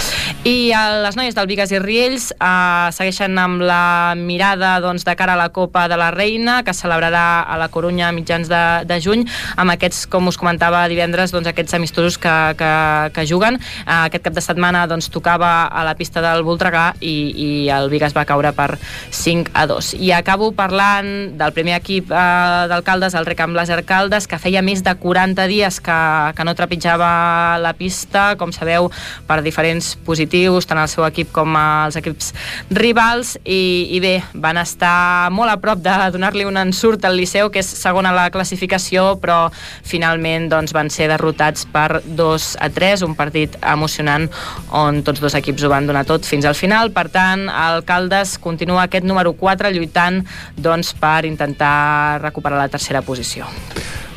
I 0.50 0.72
eh, 0.72 0.86
les 1.04 1.20
noies 1.20 1.36
del 1.38 1.50
Vigas 1.50 1.74
i 1.74 1.82
Riells 1.82 2.32
eh, 2.36 2.90
segueixen 2.96 3.38
amb 3.42 3.64
la 3.66 4.16
mirada 4.18 4.78
doncs, 4.84 5.06
de 5.08 5.16
cara 5.20 5.36
a 5.36 5.40
la 5.40 5.50
Copa 5.56 5.88
de 5.92 5.98
la 6.00 6.12
Reina, 6.16 6.62
que 6.64 6.76
celebrarà 6.76 7.26
a 7.48 7.58
la 7.60 7.70
Corunya 7.72 8.10
a 8.10 8.16
mitjans 8.16 8.50
de, 8.52 8.64
de 8.90 9.00
juny 9.04 9.26
amb 9.60 9.74
aquests, 9.74 10.06
com 10.12 10.30
us 10.30 10.38
comentava 10.40 10.86
divendres, 10.92 11.34
doncs 11.36 11.50
aquests 11.52 11.76
amistosos 11.78 12.18
que, 12.22 12.36
que, 12.60 12.72
que 13.16 13.26
juguen. 13.30 13.60
Uh, 13.86 14.06
aquest 14.08 14.26
cap 14.28 14.36
de 14.36 14.44
setmana 14.44 14.86
doncs, 14.90 15.10
tocava 15.14 15.68
a 15.68 15.84
la 15.88 15.96
pista 16.00 16.24
del 16.24 16.44
Voltregà 16.48 16.94
i, 17.00 17.16
i 17.30 17.50
el 17.74 17.90
Vigas 17.92 18.16
va 18.16 18.26
caure 18.30 18.52
per 18.56 18.72
5 18.80 19.54
a 19.54 19.66
2. 19.70 19.94
I 20.00 20.14
acabo 20.18 20.52
parlant 20.58 21.38
del 21.40 21.54
primer 21.56 21.78
equip 21.80 22.12
uh, 22.12 22.68
d'alcaldes, 22.72 23.16
el 23.18 23.28
Recamp 23.30 23.56
Laser 23.58 23.82
Caldes, 23.88 24.28
que 24.30 24.40
feia 24.42 24.64
més 24.66 24.84
de 24.86 24.96
40 25.00 25.48
dies 25.52 25.80
que, 25.84 26.00
que 26.36 26.48
no 26.48 26.56
trepitjava 26.58 27.10
la 27.62 27.74
pista, 27.78 28.34
com 28.40 28.54
sabeu, 28.56 28.90
per 29.28 29.42
diferents 29.46 29.94
positius, 30.06 30.68
tant 30.70 30.82
el 30.82 30.90
seu 30.92 31.06
equip 31.08 31.32
com 31.36 31.56
els 31.60 32.00
equips 32.00 32.34
rivals, 32.74 33.36
i, 33.44 33.90
i 33.96 34.02
bé, 34.04 34.16
van 34.34 34.60
estar 34.62 35.30
molt 35.34 35.52
a 35.52 35.60
prop 35.62 35.82
de 35.84 35.96
donar-li 36.14 36.48
un 36.48 36.60
ensurt 36.60 37.06
al 37.08 37.19
Liceu, 37.20 37.52
que 37.54 37.62
és 37.64 37.70
segon 37.80 38.08
a 38.10 38.14
la 38.16 38.28
classificació, 38.34 39.18
però 39.22 39.52
finalment 39.86 40.50
doncs, 40.52 40.74
van 40.76 40.92
ser 40.94 41.10
derrotats 41.12 41.68
per 41.70 42.02
2 42.04 42.50
a 42.60 42.72
3, 42.74 43.06
un 43.08 43.16
partit 43.20 43.56
emocionant 43.62 44.30
on 44.76 45.04
tots 45.06 45.22
dos 45.24 45.38
equips 45.38 45.64
ho 45.64 45.72
van 45.72 45.88
donar 45.90 46.06
tot 46.10 46.26
fins 46.28 46.48
al 46.50 46.58
final. 46.58 46.94
Per 46.96 47.08
tant, 47.14 47.48
el 47.50 47.84
Caldes 47.88 48.38
continua 48.42 48.86
aquest 48.88 49.08
número 49.08 49.34
4 49.38 49.74
lluitant 49.76 50.24
doncs, 50.58 50.94
per 51.00 51.26
intentar 51.30 52.22
recuperar 52.24 52.60
la 52.60 52.72
tercera 52.72 53.04
posició. 53.06 53.48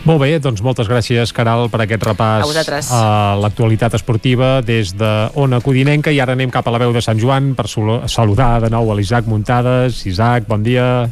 Molt 0.03 0.19
bé, 0.19 0.33
doncs 0.43 0.59
moltes 0.67 0.89
gràcies, 0.91 1.31
Caral, 1.31 1.69
per 1.71 1.85
aquest 1.85 2.03
repàs 2.03 2.57
a, 2.59 2.79
a 2.97 3.03
l'actualitat 3.39 3.95
esportiva 3.95 4.57
des 4.67 4.91
de 4.99 5.11
Ona 5.39 5.61
Codinenca 5.63 6.11
i 6.11 6.19
ara 6.19 6.35
anem 6.35 6.51
cap 6.51 6.67
a 6.67 6.73
la 6.75 6.81
veu 6.83 6.91
de 6.91 6.99
Sant 7.05 7.21
Joan 7.23 7.53
per 7.55 7.69
saludar 7.71 8.49
de 8.65 8.71
nou 8.75 8.91
a 8.91 8.97
l'Isaac 8.99 9.29
Muntades. 9.31 10.01
Isaac, 10.11 10.49
bon 10.51 10.65
dia. 10.67 11.07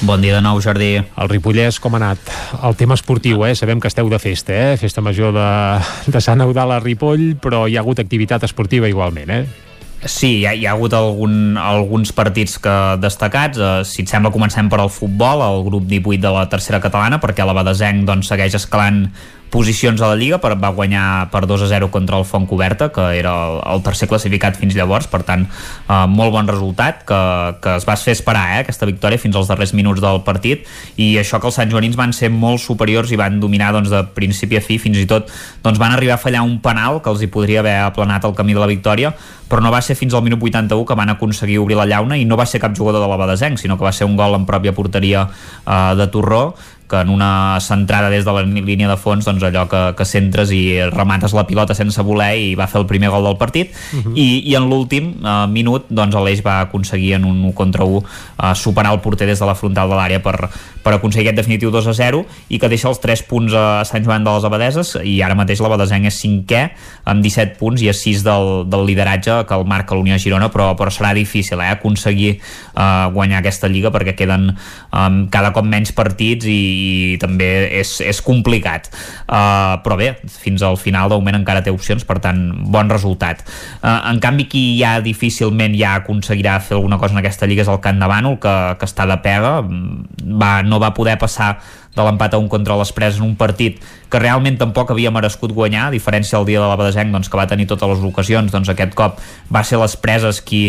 Bon 0.00 0.24
dia 0.24 0.38
de 0.38 0.40
nou, 0.40 0.62
Jordi. 0.64 0.94
El 0.96 1.28
Ripollès, 1.28 1.76
com 1.76 1.92
ha 1.92 2.00
anat? 2.00 2.32
El 2.64 2.78
tema 2.80 2.96
esportiu, 2.96 3.44
eh? 3.44 3.52
Sabem 3.58 3.82
que 3.84 3.92
esteu 3.92 4.08
de 4.08 4.22
festa, 4.22 4.56
eh? 4.56 4.78
Festa 4.80 5.04
major 5.04 5.36
de, 5.36 5.50
de 6.08 6.24
Sant 6.24 6.40
Eudal 6.40 6.72
a 6.72 6.80
Ripoll, 6.80 7.34
però 7.36 7.66
hi 7.68 7.76
ha 7.76 7.84
hagut 7.84 8.00
activitat 8.00 8.48
esportiva 8.48 8.88
igualment, 8.88 9.28
eh? 9.28 9.71
Sí, 10.02 10.40
hi 10.40 10.46
ha, 10.46 10.52
hi 10.58 10.64
ha 10.66 10.72
hagut 10.74 10.94
algun, 10.98 11.56
alguns 11.60 12.10
partits 12.14 12.56
que 12.62 12.72
destacats. 12.98 13.60
Uh, 13.60 13.84
si 13.86 14.02
et 14.02 14.10
sembla, 14.10 14.32
comencem 14.34 14.66
per 14.70 14.80
al 14.82 14.90
futbol, 14.90 15.44
el 15.46 15.62
grup 15.68 15.86
18 15.86 16.18
de 16.24 16.32
la 16.34 16.48
tercera 16.50 16.80
catalana, 16.82 17.20
perquè 17.22 17.46
la 17.46 17.54
Badesenc 17.54 18.02
doncs, 18.08 18.32
segueix 18.32 18.56
escalant 18.58 19.04
posicions 19.52 20.00
a 20.00 20.08
la 20.08 20.16
Lliga, 20.16 20.38
per, 20.40 20.54
va 20.56 20.72
guanyar 20.72 21.28
per 21.30 21.44
2 21.46 21.66
a 21.66 21.68
0 21.68 21.90
contra 21.92 22.16
el 22.16 22.24
Font 22.24 22.46
Coberta, 22.48 22.88
que 22.92 23.04
era 23.18 23.34
el, 23.36 23.58
el 23.74 23.82
tercer 23.84 24.08
classificat 24.08 24.56
fins 24.56 24.74
llavors, 24.74 25.06
per 25.12 25.20
tant, 25.28 25.44
eh, 25.44 25.98
molt 26.08 26.32
bon 26.32 26.48
resultat, 26.48 27.04
que, 27.08 27.20
que 27.60 27.76
es 27.76 27.86
va 27.88 27.98
fer 28.00 28.16
esperar 28.16 28.46
eh, 28.54 28.62
aquesta 28.64 28.88
victòria 28.88 29.20
fins 29.20 29.36
als 29.36 29.52
darrers 29.52 29.74
minuts 29.76 30.00
del 30.02 30.22
partit, 30.24 30.64
i 30.96 31.12
això 31.20 31.38
que 31.38 31.50
els 31.52 31.60
Sant 31.60 31.70
Joanins 31.70 32.00
van 32.00 32.16
ser 32.16 32.32
molt 32.32 32.64
superiors 32.64 33.12
i 33.12 33.20
van 33.20 33.38
dominar 33.44 33.74
doncs, 33.76 33.92
de 33.92 34.02
principi 34.16 34.56
a 34.56 34.64
fi, 34.64 34.80
fins 34.80 34.98
i 34.98 35.06
tot 35.06 35.28
doncs, 35.62 35.78
van 35.78 35.92
arribar 35.92 36.16
a 36.16 36.22
fallar 36.24 36.46
un 36.48 36.56
penal 36.64 37.02
que 37.04 37.12
els 37.12 37.20
hi 37.20 37.28
podria 37.28 37.60
haver 37.60 37.76
aplanat 37.84 38.24
el 38.24 38.36
camí 38.38 38.56
de 38.56 38.64
la 38.64 38.72
victòria, 38.72 39.12
però 39.52 39.60
no 39.60 39.68
va 39.68 39.82
ser 39.84 39.98
fins 40.00 40.14
al 40.16 40.24
minut 40.24 40.40
81 40.40 40.86
que 40.88 40.96
van 40.96 41.12
aconseguir 41.12 41.58
obrir 41.60 41.76
la 41.76 41.84
llauna 41.84 42.16
i 42.16 42.24
no 42.24 42.38
va 42.40 42.48
ser 42.48 42.62
cap 42.62 42.72
jugador 42.72 43.04
de 43.04 43.08
la 43.10 43.20
Badesenc, 43.20 43.60
sinó 43.60 43.76
que 43.76 43.84
va 43.84 43.92
ser 43.92 44.08
un 44.08 44.16
gol 44.16 44.38
en 44.38 44.48
pròpia 44.48 44.72
porteria 44.72 45.26
eh, 45.28 45.92
de 45.98 46.08
Torró 46.08 46.46
que 46.92 47.00
en 47.00 47.08
una 47.08 47.56
centrada 47.64 48.10
des 48.12 48.26
de 48.28 48.32
la 48.36 48.42
línia 48.44 48.90
de 48.90 48.98
fons 49.00 49.24
doncs 49.24 49.46
allò 49.48 49.64
que, 49.70 49.80
que 49.96 50.04
centres 50.04 50.52
i 50.52 50.76
remates 50.92 51.32
la 51.32 51.46
pilota 51.48 51.76
sense 51.78 52.04
voler 52.04 52.34
i 52.36 52.50
va 52.58 52.68
fer 52.68 52.82
el 52.82 52.88
primer 52.90 53.08
gol 53.14 53.24
del 53.24 53.38
partit 53.40 53.72
uh 53.72 54.02
-huh. 54.04 54.12
I, 54.14 54.42
i 54.50 54.54
en 54.60 54.68
l'últim 54.68 55.14
uh, 55.24 55.48
minut 55.48 55.88
doncs 55.88 56.14
l'Eix 56.14 56.44
va 56.44 56.60
aconseguir 56.60 57.14
en 57.14 57.24
un 57.24 57.40
1 57.48 57.54
contra 57.54 57.84
1 57.84 57.96
uh, 57.96 58.54
superar 58.54 58.92
el 58.92 59.00
porter 59.00 59.26
des 59.26 59.40
de 59.40 59.46
la 59.46 59.54
frontal 59.54 59.88
de 59.88 59.96
l'àrea 59.96 60.20
per, 60.22 60.50
per 60.82 60.96
aconseguir 60.96 61.30
aquest 61.30 61.40
definitiu 61.42 61.72
2 61.74 61.90
a 61.90 61.94
0 61.96 62.24
i 62.50 62.60
que 62.62 62.70
deixa 62.72 62.90
els 62.90 63.00
3 63.02 63.24
punts 63.30 63.54
a 63.56 63.82
Sant 63.88 64.04
Joan 64.04 64.26
de 64.26 64.34
les 64.34 64.46
Abadeses 64.48 64.94
i 65.02 65.18
ara 65.22 65.38
mateix 65.38 65.62
la 65.62 65.72
Badesenc 65.72 66.10
és 66.10 66.20
5è 66.24 66.62
amb 67.12 67.24
17 67.24 67.58
punts 67.60 67.82
i 67.82 67.90
a 67.90 67.96
6 67.96 68.24
del, 68.26 68.50
del 68.70 68.86
lideratge 68.88 69.42
que 69.48 69.58
el 69.58 69.66
marca 69.68 69.96
l'Unió 69.98 70.18
Girona 70.22 70.50
però, 70.52 70.72
però 70.78 70.92
serà 70.92 71.12
difícil 71.16 71.60
eh, 71.60 71.70
aconseguir 71.72 72.34
uh, 72.36 73.10
guanyar 73.14 73.40
aquesta 73.40 73.70
lliga 73.70 73.92
perquè 73.94 74.14
queden 74.18 74.50
um, 74.52 75.18
cada 75.32 75.52
cop 75.54 75.66
menys 75.68 75.92
partits 75.96 76.46
i, 76.48 76.60
i 77.14 77.18
també 77.22 77.50
és, 77.80 77.94
és 78.04 78.22
complicat. 78.24 78.88
Uh, 79.26 79.78
però 79.84 79.98
bé, 79.98 80.12
fins 80.42 80.64
al 80.66 80.78
final 80.80 81.10
de 81.10 81.18
moment 81.18 81.40
encara 81.40 81.62
té 81.64 81.72
opcions, 81.74 82.04
per 82.08 82.18
tant, 82.24 82.40
bon 82.72 82.90
resultat. 82.92 83.44
Uh, 83.80 83.98
en 84.10 84.20
canvi 84.22 84.48
qui 84.50 84.64
ja 84.80 84.96
difícilment 85.04 85.76
ja 85.78 85.96
aconseguirà 86.00 86.58
fer 86.64 86.78
alguna 86.78 87.00
cosa 87.00 87.16
en 87.16 87.22
aquesta 87.22 87.48
lliga 87.48 87.66
és 87.66 87.72
el 87.72 87.80
Can 87.84 88.02
Bànol, 88.02 88.38
que, 88.42 88.54
que 88.78 88.88
està 88.88 89.06
de 89.08 89.18
pega 89.24 89.58
va, 89.62 90.52
no 90.72 90.80
va 90.80 90.94
poder 90.96 91.18
passar 91.20 91.58
de 91.92 92.00
l'empat 92.06 92.34
a 92.34 92.40
un 92.40 92.48
contra 92.48 92.78
les 92.80 92.92
preses 92.96 93.20
en 93.20 93.26
un 93.26 93.36
partit 93.36 93.76
que 94.08 94.20
realment 94.20 94.56
tampoc 94.60 94.90
havia 94.94 95.12
merescut 95.12 95.52
guanyar, 95.52 95.90
a 95.90 95.94
diferència 95.94 96.38
del 96.38 96.48
dia 96.48 96.62
de 96.62 96.68
la 96.70 96.78
Badesenc, 96.80 97.12
doncs, 97.12 97.28
que 97.28 97.36
va 97.36 97.46
tenir 97.50 97.68
totes 97.68 97.92
les 97.92 98.08
ocasions, 98.08 98.52
doncs 98.52 98.72
aquest 98.72 98.96
cop 98.96 99.20
va 99.52 99.64
ser 99.68 99.80
les 99.82 99.96
preses 100.00 100.40
qui, 100.40 100.62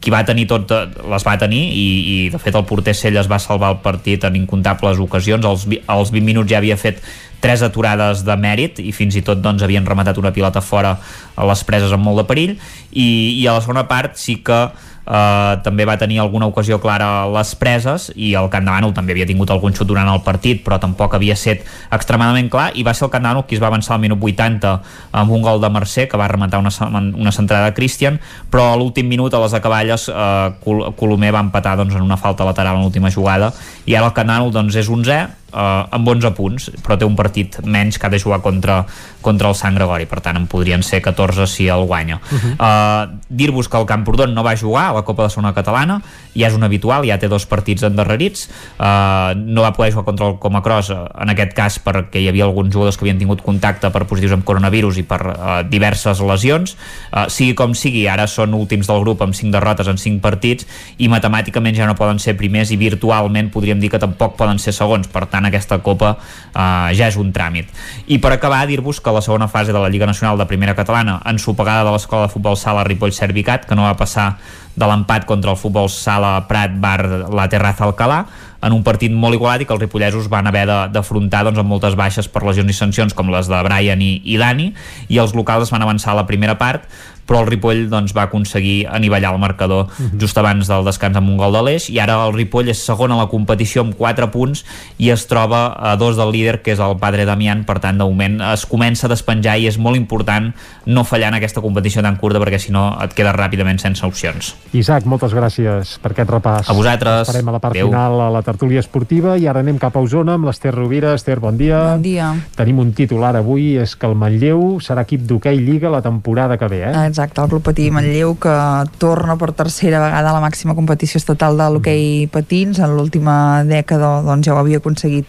qui 0.00 0.12
va 0.12 0.24
tenir 0.24 0.46
tot, 0.48 0.72
les 1.12 1.26
va 1.26 1.36
tenir 1.40 1.60
i, 1.76 1.86
i 2.00 2.16
de 2.32 2.40
fet 2.40 2.56
el 2.56 2.64
porter 2.68 2.96
Celles 2.96 3.28
va 3.28 3.38
salvar 3.38 3.74
el 3.74 3.82
partit 3.84 4.24
en 4.24 4.38
incomptables 4.40 5.00
ocasions, 5.04 5.44
als, 5.44 5.66
als 5.86 6.12
20 6.14 6.24
minuts 6.24 6.50
ja 6.50 6.60
havia 6.62 6.80
fet 6.80 7.04
tres 7.40 7.64
aturades 7.64 8.24
de 8.24 8.36
mèrit 8.36 8.80
i 8.80 8.92
fins 8.92 9.16
i 9.16 9.24
tot 9.24 9.40
doncs, 9.40 9.64
havien 9.64 9.86
rematat 9.86 10.18
una 10.20 10.32
pilota 10.32 10.64
fora 10.64 10.96
a 11.36 11.48
les 11.48 11.64
preses 11.68 11.92
amb 11.92 12.04
molt 12.04 12.22
de 12.22 12.26
perill. 12.28 12.56
I, 12.92 13.08
i 13.40 13.46
a 13.46 13.56
la 13.56 13.64
segona 13.64 13.86
part 13.88 14.16
sí 14.20 14.40
que 14.44 14.60
eh, 15.06 15.54
també 15.64 15.86
va 15.88 15.96
tenir 16.00 16.20
alguna 16.20 16.48
ocasió 16.50 16.80
clara 16.80 17.08
a 17.22 17.28
les 17.30 17.54
preses 17.58 18.10
i 18.16 18.32
el 18.38 18.50
Camp 18.52 18.66
de 18.66 18.72
Bànol 18.72 18.94
també 18.96 19.14
havia 19.14 19.28
tingut 19.28 19.50
algun 19.50 19.74
xut 19.76 19.88
durant 19.88 20.08
el 20.10 20.22
partit 20.26 20.62
però 20.66 20.80
tampoc 20.82 21.14
havia 21.16 21.36
set 21.36 21.64
extremadament 21.90 22.50
clar. 22.52 22.70
I 22.74 22.84
va 22.86 22.94
ser 22.94 23.06
el 23.08 23.12
Camp 23.14 23.24
de 23.24 23.30
Bànol 23.30 23.46
qui 23.48 23.58
es 23.58 23.62
va 23.62 23.70
avançar 23.72 23.96
al 23.96 24.04
minut 24.04 24.20
80 24.20 24.74
amb 25.22 25.34
un 25.36 25.42
gol 25.42 25.60
de 25.60 25.70
Mercè 25.72 26.06
que 26.10 26.20
va 26.20 26.28
rematar 26.28 26.60
una, 26.60 26.72
una 27.16 27.32
centrada 27.32 27.70
de 27.70 27.76
Christian 27.76 28.20
però 28.50 28.70
a 28.72 28.78
l'últim 28.78 29.08
minut 29.08 29.34
a 29.34 29.42
les 29.42 29.56
acaballes 29.56 30.08
eh, 30.08 30.52
Col 30.64 30.86
Colomer 30.96 31.34
va 31.34 31.44
empatar 31.46 31.76
doncs, 31.80 31.94
en 31.96 32.02
una 32.02 32.18
falta 32.20 32.44
lateral 32.44 32.76
en 32.76 32.86
l'última 32.86 33.10
jugada. 33.10 33.52
I 33.86 33.96
ara 33.96 34.10
el 34.10 34.16
Camp 34.16 34.28
de 34.28 34.34
Bànol 34.34 34.54
doncs, 34.54 34.76
és 34.76 34.88
11 34.88 35.39
eh, 35.52 35.96
amb 35.96 36.08
11 36.08 36.32
punts, 36.36 36.70
però 36.84 36.98
té 36.98 37.06
un 37.08 37.16
partit 37.18 37.60
menys 37.64 37.98
que 37.98 38.06
ha 38.06 38.10
de 38.12 38.20
jugar 38.20 38.40
contra, 38.44 38.84
contra 39.20 39.50
el 39.50 39.56
Sant 39.58 39.76
Gregori, 39.76 40.06
per 40.10 40.20
tant 40.24 40.38
en 40.38 40.46
podrien 40.50 40.82
ser 40.86 41.02
14 41.04 41.46
si 41.50 41.68
el 41.68 41.86
guanya. 41.86 42.20
Uh 42.30 42.38
-huh. 42.38 42.54
uh, 42.58 43.18
Dir-vos 43.28 43.68
que 43.68 43.78
el 43.78 43.86
Camprodon 43.86 44.34
no 44.34 44.42
va 44.42 44.56
jugar 44.56 44.90
a 44.90 44.92
la 44.92 45.02
Copa 45.02 45.24
de 45.24 45.30
Segona 45.30 45.54
Catalana, 45.54 46.02
ja 46.34 46.48
és 46.48 46.54
un 46.54 46.62
habitual, 46.62 47.04
ja 47.06 47.18
té 47.18 47.28
dos 47.28 47.46
partits 47.46 47.82
endarrerits, 47.82 48.48
uh, 48.78 49.34
no 49.36 49.62
va 49.62 49.72
poder 49.72 49.92
jugar 49.92 50.04
contra 50.04 50.28
el 50.28 50.38
Comacross, 50.38 50.90
en 50.90 51.30
aquest 51.30 51.52
cas 51.54 51.80
perquè 51.82 52.20
hi 52.20 52.28
havia 52.28 52.44
alguns 52.44 52.72
jugadors 52.72 52.96
que 52.96 53.04
havien 53.04 53.18
tingut 53.18 53.42
contacte 53.42 53.90
per 53.90 54.06
positius 54.06 54.32
amb 54.32 54.44
coronavirus 54.44 54.98
i 54.98 55.02
per 55.02 55.20
uh, 55.26 55.62
diverses 55.68 56.20
lesions, 56.20 56.76
uh, 57.12 57.28
sigui 57.28 57.54
com 57.54 57.74
sigui, 57.74 58.06
ara 58.08 58.26
són 58.26 58.54
últims 58.54 58.86
del 58.86 59.00
grup 59.00 59.22
amb 59.22 59.34
5 59.34 59.52
derrotes 59.52 59.88
en 59.88 59.98
5 59.98 60.20
partits 60.20 60.66
i 60.98 61.08
matemàticament 61.08 61.76
ja 61.76 61.86
no 61.86 61.96
poden 61.98 62.18
ser 62.22 62.36
primers 62.36 62.70
i 62.70 62.78
virtualment 62.80 63.50
podríem 63.50 63.80
dir 63.80 63.90
que 63.90 64.00
tampoc 64.02 64.36
poden 64.36 64.58
ser 64.62 64.74
segons, 64.76 65.08
per 65.10 65.26
tant 65.30 65.39
aquesta 65.48 65.80
Copa 65.84 66.16
uh, 66.16 66.90
ja 66.96 67.08
és 67.08 67.18
un 67.20 67.32
tràmit. 67.32 67.70
I 68.08 68.18
per 68.18 68.34
acabar, 68.34 68.66
dir-vos 68.68 69.00
que 69.00 69.14
la 69.14 69.22
segona 69.24 69.48
fase 69.48 69.72
de 69.72 69.80
la 69.80 69.88
Lliga 69.88 70.08
Nacional 70.10 70.38
de 70.38 70.48
Primera 70.50 70.74
Catalana, 70.74 71.20
ensopegada 71.30 71.84
de 71.88 71.94
l'Escola 71.94 72.26
de 72.26 72.34
Futbol 72.34 72.56
Sala 72.56 72.84
Ripoll-Servicat, 72.84 73.66
que 73.68 73.78
no 73.78 73.88
va 73.88 73.96
passar 73.96 74.34
de 74.80 74.86
l'empat 74.86 75.26
contra 75.26 75.52
el 75.52 75.58
futbol 75.58 75.90
sala 75.90 76.46
Prat 76.48 76.76
Bar 76.80 77.28
la 77.34 77.48
Terraza 77.50 77.84
Alcalà 77.84 78.22
en 78.64 78.74
un 78.76 78.82
partit 78.84 79.12
molt 79.12 79.36
igualat 79.36 79.64
i 79.64 79.66
que 79.68 79.74
els 79.74 79.82
ripollesos 79.82 80.28
van 80.32 80.46
haver 80.46 80.66
d'afrontar 80.92 81.42
doncs, 81.46 81.60
amb 81.60 81.72
moltes 81.72 81.96
baixes 81.98 82.28
per 82.28 82.44
lesions 82.46 82.70
i 82.70 82.76
sancions 82.76 83.16
com 83.16 83.32
les 83.32 83.48
de 83.50 83.60
Brian 83.66 84.02
i, 84.04 84.12
i 84.24 84.36
Dani 84.40 84.70
i 85.08 85.20
els 85.20 85.34
locals 85.36 85.72
van 85.72 85.84
avançar 85.86 86.12
a 86.14 86.20
la 86.20 86.26
primera 86.28 86.58
part 86.60 86.86
però 87.30 87.44
el 87.44 87.48
Ripoll 87.50 87.84
doncs, 87.90 88.14
va 88.16 88.26
aconseguir 88.26 88.88
anivellar 88.90 89.32
el 89.32 89.38
marcador 89.38 89.86
uh 89.86 89.90
-huh. 89.90 90.20
just 90.20 90.36
abans 90.38 90.66
del 90.66 90.84
descans 90.84 91.16
amb 91.16 91.30
un 91.30 91.36
gol 91.36 91.52
de 91.52 91.62
l'Eix 91.62 91.88
i 91.90 92.00
ara 92.00 92.18
el 92.26 92.34
Ripoll 92.34 92.68
és 92.68 92.84
segon 92.84 93.12
a 93.12 93.16
la 93.16 93.26
competició 93.26 93.82
amb 93.82 93.94
4 93.94 94.30
punts 94.30 94.64
i 94.98 95.10
es 95.10 95.26
troba 95.26 95.76
a 95.78 95.96
dos 95.96 96.16
del 96.16 96.32
líder 96.32 96.62
que 96.62 96.72
és 96.72 96.80
el 96.80 96.96
Padre 96.98 97.24
Damián 97.24 97.64
per 97.64 97.78
tant 97.78 97.98
de 97.98 98.04
moment 98.04 98.40
es 98.40 98.66
comença 98.66 99.06
a 99.06 99.10
despenjar 99.10 99.58
i 99.58 99.66
és 99.66 99.78
molt 99.78 99.96
important 99.96 100.52
no 100.86 101.04
fallar 101.04 101.28
en 101.28 101.34
aquesta 101.34 101.60
competició 101.60 102.02
tan 102.02 102.16
curta 102.16 102.40
perquè 102.40 102.58
si 102.58 102.72
no 102.72 102.98
et 103.02 103.14
quedes 103.14 103.34
ràpidament 103.34 103.78
sense 103.78 104.04
opcions 104.04 104.56
Isaac, 104.72 105.04
moltes 105.04 105.32
gràcies 105.32 105.98
per 106.02 106.12
aquest 106.12 106.30
repàs 106.30 106.68
a 106.68 106.72
vosaltres 106.72 107.26
Farem 107.26 107.48
a 107.48 107.52
la 107.52 107.58
part 107.60 107.76
Adeu. 107.76 107.88
final 107.88 108.20
a 108.20 108.30
la 108.30 108.42
tertúlia 108.42 108.80
esportiva 108.80 109.36
i 109.38 109.46
ara 109.46 109.60
anem 109.60 109.78
cap 109.78 109.96
a 109.96 110.00
Osona 110.00 110.34
amb 110.34 110.48
l'Ester 110.48 110.72
Rovira 110.74 111.14
Ester, 111.14 111.38
bon 111.38 111.56
dia. 111.56 111.92
Bon 111.92 112.02
dia. 112.02 112.32
Tenim 112.56 112.80
un 112.82 112.92
titular 112.96 113.34
avui, 113.36 113.76
és 113.78 113.94
que 113.94 114.08
el 114.08 114.16
Manlleu 114.18 114.80
serà 114.80 115.04
equip 115.06 115.26
d'hoquei 115.28 115.60
Lliga 115.60 115.90
la 115.92 116.02
temporada 116.02 116.56
que 116.58 116.68
ve, 116.68 116.82
eh? 116.88 117.06
Exacte, 117.06 117.19
el 117.20 117.48
Club 117.50 117.62
Patí 117.62 117.90
Manlleu 117.92 118.34
que 118.40 118.54
torna 118.98 119.36
per 119.36 119.52
tercera 119.52 120.00
vegada 120.02 120.30
a 120.30 120.36
la 120.36 120.42
màxima 120.42 120.74
competició 120.74 121.18
estatal 121.20 121.56
de 121.60 121.68
l'hoquei 121.70 122.26
patins. 122.32 122.80
En 122.80 122.96
l'última 122.96 123.62
dècada 123.68 124.20
doncs 124.26 124.46
ja 124.48 124.54
ho 124.54 124.60
havia 124.60 124.80
aconseguit 124.80 125.28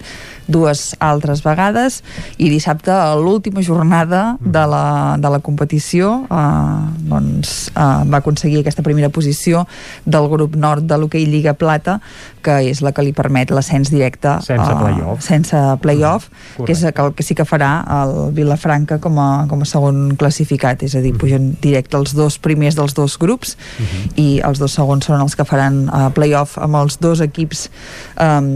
dues 0.51 0.95
altres 0.99 1.43
vegades. 1.45 2.01
I 2.41 2.49
dissabte 2.49 2.91
a 2.91 3.15
l'última 3.15 3.61
jornada 3.63 4.37
de 4.41 4.65
la, 4.67 5.17
de 5.21 5.29
la 5.29 5.39
competició 5.39 6.25
eh, 6.27 6.79
doncs, 7.11 7.69
eh, 7.75 8.03
va 8.09 8.19
aconseguir 8.19 8.61
aquesta 8.61 8.83
primera 8.83 9.09
posició 9.09 9.67
del 10.05 10.27
grup 10.31 10.55
nord 10.55 10.87
de 10.89 10.97
l'hoquei 10.97 11.25
Lliga 11.29 11.53
Plata 11.53 11.99
que 12.41 12.57
és 12.71 12.81
la 12.81 12.91
que 12.91 13.05
li 13.05 13.13
permet 13.13 13.51
l'ascens 13.53 13.91
directe 13.93 14.39
Sense 14.41 14.65
eh, 14.65 14.79
play-off. 14.81 15.21
sense 15.21 15.57
play-off 15.81 16.31
Mm, 16.61 16.65
que 16.65 16.73
és 16.73 16.83
el 16.83 17.13
que 17.15 17.23
sí 17.23 17.35
que 17.35 17.45
farà 17.45 17.83
el 18.01 18.31
Vilafranca 18.35 18.99
com 19.01 19.17
a, 19.19 19.45
com 19.49 19.61
a 19.61 19.65
segon 19.65 20.15
classificat. 20.19 20.83
És 20.83 20.95
a 20.95 21.01
dir, 21.01 21.13
pugen 21.17 21.55
directe 21.61 21.80
els 21.97 22.13
dos 22.15 22.37
primers 22.41 22.75
dels 22.77 22.93
dos 22.93 23.17
grups 23.17 23.55
i 24.15 24.41
els 24.45 24.59
dos 24.61 24.73
segons 24.77 25.05
són 25.05 25.21
els 25.21 25.35
que 25.35 25.45
faran 25.47 25.87
uh, 25.89 26.09
play-off 26.13 26.57
amb 26.61 26.75
els 26.81 26.97
dos 27.01 27.21
equips 27.23 27.69
um, 28.21 28.47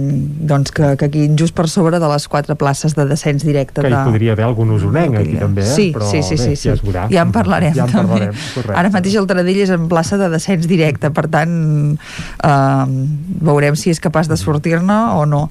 doncs 0.48 0.72
que, 0.76 0.94
que 1.00 1.06
aquí 1.10 1.26
just 1.38 1.56
per 1.58 1.68
sobre 1.70 2.00
de 2.00 2.08
les 2.12 2.28
quatre 2.28 2.56
places 2.56 2.96
de 2.96 3.06
descens 3.10 3.44
directe 3.46 3.82
Que 3.82 3.90
hi 3.90 3.96
de, 3.96 4.04
podria 4.06 4.36
haver 4.36 4.46
algun 4.46 4.72
usonenc 4.76 5.18
aquí 5.20 5.36
també, 5.40 5.64
eh? 5.66 5.74
Sí, 5.76 5.88
Però 5.96 6.08
sí, 6.10 6.22
sí, 6.24 6.36
bé, 6.36 6.44
sí, 6.44 6.56
sí. 6.56 6.70
ja 6.70 6.74
es 6.76 6.84
veurà. 6.86 7.08
Ja 7.12 7.22
en 7.26 7.32
parlarem, 7.36 7.74
Ja 7.76 7.86
en 7.86 7.92
també. 7.94 8.12
parlarem, 8.14 8.36
correcte. 8.54 8.80
Ara 8.80 8.92
mateix 8.94 9.16
el 9.20 9.28
Taradell 9.30 9.62
és 9.66 9.72
en 9.76 9.88
plaça 9.92 10.18
de 10.22 10.30
descens 10.34 10.68
directe, 10.70 11.10
per 11.16 11.26
tant 11.32 11.56
eh, 12.44 12.86
veurem 13.46 13.76
si 13.80 13.92
és 13.94 14.00
capaç 14.04 14.30
de 14.32 14.38
sortir-ne 14.40 14.98
o 15.20 15.26
no. 15.30 15.46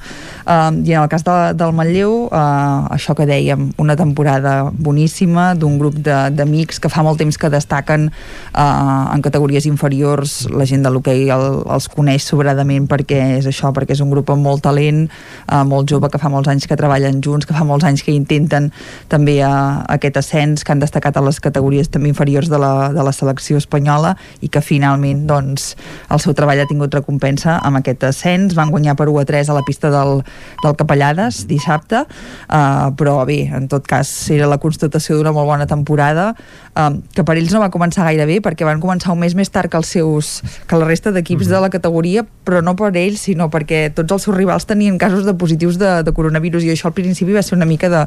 Eh, 0.47 0.71
I 0.85 0.95
en 0.97 1.03
el 1.05 1.09
cas 1.13 1.25
de, 1.27 1.37
del 1.59 1.73
Manlleu, 1.77 2.29
eh, 2.31 2.95
això 2.97 3.15
que 3.17 3.27
dèiem, 3.29 3.71
una 3.83 3.97
temporada 3.97 4.71
boníssima 4.73 5.53
d'un 5.59 5.79
grup 5.81 5.97
d'amics 6.05 6.81
que 6.83 6.91
fa 6.93 7.03
molt 7.07 7.19
temps 7.23 7.39
que 7.39 7.51
destaquen 7.55 8.11
eh, 8.11 8.61
en 8.61 9.25
categories 9.25 9.69
inferiors, 9.71 10.45
la 10.51 10.67
gent 10.69 10.85
de 10.85 10.93
l'hoquei 10.93 11.29
el, 11.35 11.47
els 11.65 11.89
coneix 11.93 12.27
sobradament 12.29 12.89
perquè 12.91 13.21
és 13.39 13.49
això, 13.51 13.73
perquè 13.75 13.95
és 13.97 14.03
un 14.05 14.13
grup 14.13 14.31
amb 14.35 14.45
molt 14.45 14.65
talent, 14.67 15.07
eh, 15.09 15.63
molt 15.65 15.91
jove, 15.91 16.11
que 16.11 16.21
fa 16.21 16.33
molts 16.33 16.51
anys 16.53 16.69
que 16.69 16.79
treballen 16.79 17.23
junts, 17.25 17.47
que 17.47 17.57
fa 17.57 17.67
molts 17.67 17.87
anys 17.89 18.05
que 18.05 18.15
intenten 18.15 18.71
també 19.13 19.39
eh, 19.41 19.53
aquest 19.97 20.21
ascens, 20.21 20.65
que 20.65 20.75
han 20.75 20.83
destacat 20.83 21.17
a 21.17 21.25
les 21.25 21.41
categories 21.41 21.91
també 21.93 22.11
inferiors 22.13 22.51
de 22.53 22.61
la, 22.61 22.91
de 22.95 23.05
la 23.05 23.15
selecció 23.15 23.59
espanyola 23.61 24.15
i 24.45 24.51
que 24.53 24.63
finalment 24.65 25.25
doncs, 25.29 25.73
el 26.13 26.23
seu 26.23 26.35
treball 26.37 26.63
ha 26.63 26.69
tingut 26.71 26.95
recompensa 26.95 27.59
amb 27.65 27.81
aquest 27.81 28.05
ascens. 28.11 28.57
Van 28.59 28.73
guanyar 28.73 28.97
per 28.99 29.09
1 29.13 29.23
a 29.23 29.27
3 29.29 29.51
a 29.51 29.59
la 29.59 29.65
pista 29.67 29.91
del, 29.93 30.23
del 30.63 30.77
Capellades 30.79 31.45
dissabte, 31.51 32.05
eh, 32.05 32.89
però 32.99 33.21
bé, 33.29 33.45
en 33.55 33.69
tot 33.71 33.87
cas 33.89 34.11
era 34.35 34.49
la 34.51 34.61
constatació 34.63 35.19
d'una 35.19 35.35
molt 35.35 35.51
bona 35.51 35.69
temporada 35.71 36.33
eh, 36.35 36.91
que 37.15 37.25
per 37.25 37.39
ells 37.45 37.55
no 37.55 37.61
va 37.63 37.71
començar 37.75 38.09
gaire 38.09 38.27
bé 38.29 38.41
perquè 38.45 38.67
van 38.67 38.81
començar 38.83 39.13
un 39.13 39.21
mes 39.21 39.37
més 39.37 39.53
tard 39.53 39.71
que 39.71 39.79
els 39.81 39.93
seus 39.95 40.41
que 40.67 40.81
la 40.81 40.89
resta 40.89 41.13
d'equips 41.15 41.53
de 41.53 41.61
la 41.61 41.71
categoria 41.71 42.25
però 42.45 42.61
no 42.65 42.75
per 42.77 42.93
ells, 42.97 43.25
sinó 43.29 43.49
perquè 43.53 43.89
tots 43.95 44.17
els 44.17 44.27
seus 44.27 44.37
rivals 44.37 44.67
tenien 44.69 44.99
casos 45.01 45.25
de 45.25 45.35
positius 45.37 45.79
de, 45.81 45.91
de 46.05 46.13
coronavirus 46.17 46.67
i 46.67 46.73
això 46.75 46.91
al 46.91 46.97
principi 46.97 47.37
va 47.37 47.43
ser 47.45 47.57
una 47.57 47.69
mica 47.69 47.89
de, 47.93 48.05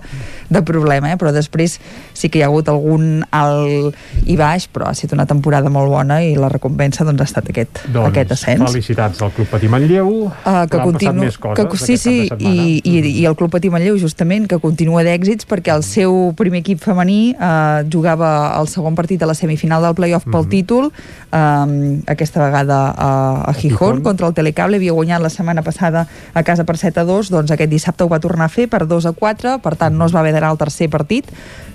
de 0.49 0.61
problema, 0.65 1.11
eh? 1.11 1.18
però 1.19 1.34
després 1.34 1.77
sí 2.14 2.30
que 2.30 2.39
hi 2.39 2.45
ha 2.45 2.49
hagut 2.51 2.69
algun 2.72 3.23
alt 3.35 3.97
i 4.30 4.38
baix, 4.39 4.68
però 4.72 4.89
ha 4.89 4.95
estat 4.95 5.15
una 5.18 5.26
temporada 5.30 5.72
molt 5.73 5.91
bona 5.91 6.19
i 6.26 6.35
la 6.38 6.51
recompensa 6.53 7.05
doncs, 7.07 7.23
ha 7.23 7.30
estat 7.31 7.51
aquest, 7.53 7.84
Doncs, 7.88 8.11
aquest 8.11 8.35
ascens. 8.38 8.65
felicitats 8.69 9.23
al 9.26 9.34
Club 9.35 9.49
Patí 9.51 9.69
Manlleu. 9.72 10.11
Uh, 10.27 10.65
que 10.69 10.80
han 10.80 10.85
continu... 10.91 11.26
més 11.26 11.39
coses 11.41 11.65
que, 11.65 11.81
sí, 11.81 11.97
sí, 12.01 12.15
i, 12.38 12.80
i, 12.81 12.95
i 13.23 13.26
el 13.27 13.38
Club 13.39 13.53
Patí 13.53 13.72
Manlleu 13.73 13.97
justament 14.01 14.47
que 14.49 14.61
continua 14.64 15.03
d'èxits 15.07 15.49
perquè 15.49 15.73
el 15.76 15.85
seu 15.88 16.31
primer 16.38 16.61
equip 16.64 16.81
femení 16.84 17.34
uh, 17.35 17.84
jugava 17.91 18.31
el 18.57 18.69
segon 18.72 18.97
partit 18.97 19.23
a 19.23 19.26
la 19.27 19.35
semifinal 19.35 19.83
del 19.83 19.93
playoff 19.95 20.23
pel 20.25 20.43
Mhm. 20.47 20.49
títol 20.49 20.91
um, 21.31 22.01
aquesta 22.07 22.39
vegada 22.45 22.79
a, 22.95 23.43
a 23.49 23.53
Gijón, 23.53 23.97
Gijón. 23.99 24.03
contra 24.03 24.27
el 24.27 24.33
Telecable 24.33 24.77
havia 24.77 24.91
guanyat 24.95 25.21
la 25.21 25.29
setmana 25.29 25.61
passada 25.61 26.07
a 26.33 26.43
casa 26.43 26.63
per 26.63 26.77
7 26.77 26.99
a 27.01 27.05
2 27.05 27.29
doncs 27.29 27.51
aquest 27.51 27.69
dissabte 27.71 28.03
ho 28.03 28.09
va 28.09 28.19
tornar 28.19 28.45
a 28.45 28.49
fer 28.49 28.67
per 28.69 28.87
2 28.87 29.05
a 29.05 29.11
4 29.13 29.59
per 29.59 29.75
tant 29.75 29.95
no 29.95 30.05
es 30.05 30.15
va 30.15 30.19
haver 30.23 30.33
d'anar 30.33 30.49
al 30.49 30.57
tercer 30.57 30.89
partit 30.89 31.25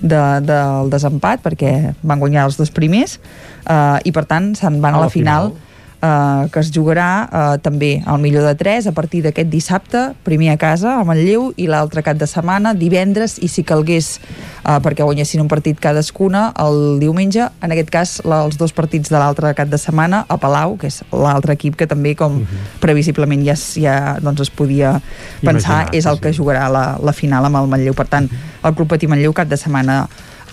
de, 0.01 0.23
del 0.43 0.91
desempat 0.91 1.43
perquè 1.45 1.95
van 2.03 2.19
guanyar 2.19 2.47
els 2.49 2.57
dos 2.57 2.71
primers 2.71 3.21
uh, 3.69 3.99
i 4.05 4.13
per 4.13 4.25
tant 4.27 4.55
se'n 4.57 4.81
van 4.81 4.95
a, 4.95 4.97
A 4.97 5.01
la 5.01 5.07
la 5.07 5.11
final, 5.11 5.53
final. 5.53 5.69
Eh, 6.03 6.49
que 6.53 6.61
es 6.61 6.71
jugarà 6.75 7.09
eh, 7.25 7.59
també 7.63 7.93
al 8.07 8.21
millor 8.21 8.45
de 8.49 8.55
3 8.59 8.89
a 8.91 8.95
partir 8.97 9.23
d'aquest 9.25 9.49
dissabte, 9.51 10.03
primer 10.27 10.53
a 10.53 10.59
casa, 10.61 10.97
a 10.99 11.05
Manlleu, 11.07 11.53
i 11.57 11.69
l'altre 11.71 12.03
cap 12.05 12.19
de 12.19 12.27
setmana, 12.29 12.75
divendres, 12.75 13.39
i 13.43 13.49
si 13.49 13.65
calgués, 13.67 14.17
eh, 14.19 14.79
perquè 14.83 15.07
guanyessin 15.07 15.43
un 15.45 15.51
partit 15.53 15.79
cadascuna, 15.81 16.49
el 16.63 16.99
diumenge, 17.03 17.47
en 17.63 17.75
aquest 17.75 17.93
cas, 17.95 18.17
la, 18.27 18.43
els 18.47 18.59
dos 18.61 18.75
partits 18.75 19.13
de 19.13 19.19
l'altre 19.19 19.55
cap 19.59 19.71
de 19.71 19.81
setmana, 19.81 20.25
a 20.29 20.39
Palau, 20.43 20.77
que 20.81 20.91
és 20.91 21.03
l'altre 21.15 21.57
equip 21.57 21.79
que 21.79 21.89
també, 21.89 22.17
com 22.19 22.43
previsiblement 22.83 23.47
ja, 23.47 23.57
ja 23.57 23.97
doncs 24.23 24.49
es 24.49 24.51
podia 24.51 24.97
pensar, 25.41 25.87
Imaginar, 25.87 25.97
és 25.97 26.07
el 26.11 26.19
sí, 26.19 26.25
que 26.27 26.35
jugarà 26.37 26.67
la, 26.73 26.85
la 27.03 27.15
final 27.17 27.47
amb 27.47 27.63
el 27.63 27.71
Manlleu. 27.71 27.95
Per 27.97 28.09
tant, 28.11 28.29
el 28.63 28.75
Club 28.75 28.91
Patí 28.93 29.09
Manlleu 29.11 29.35
cap 29.37 29.51
de 29.51 29.59
setmana 29.61 30.03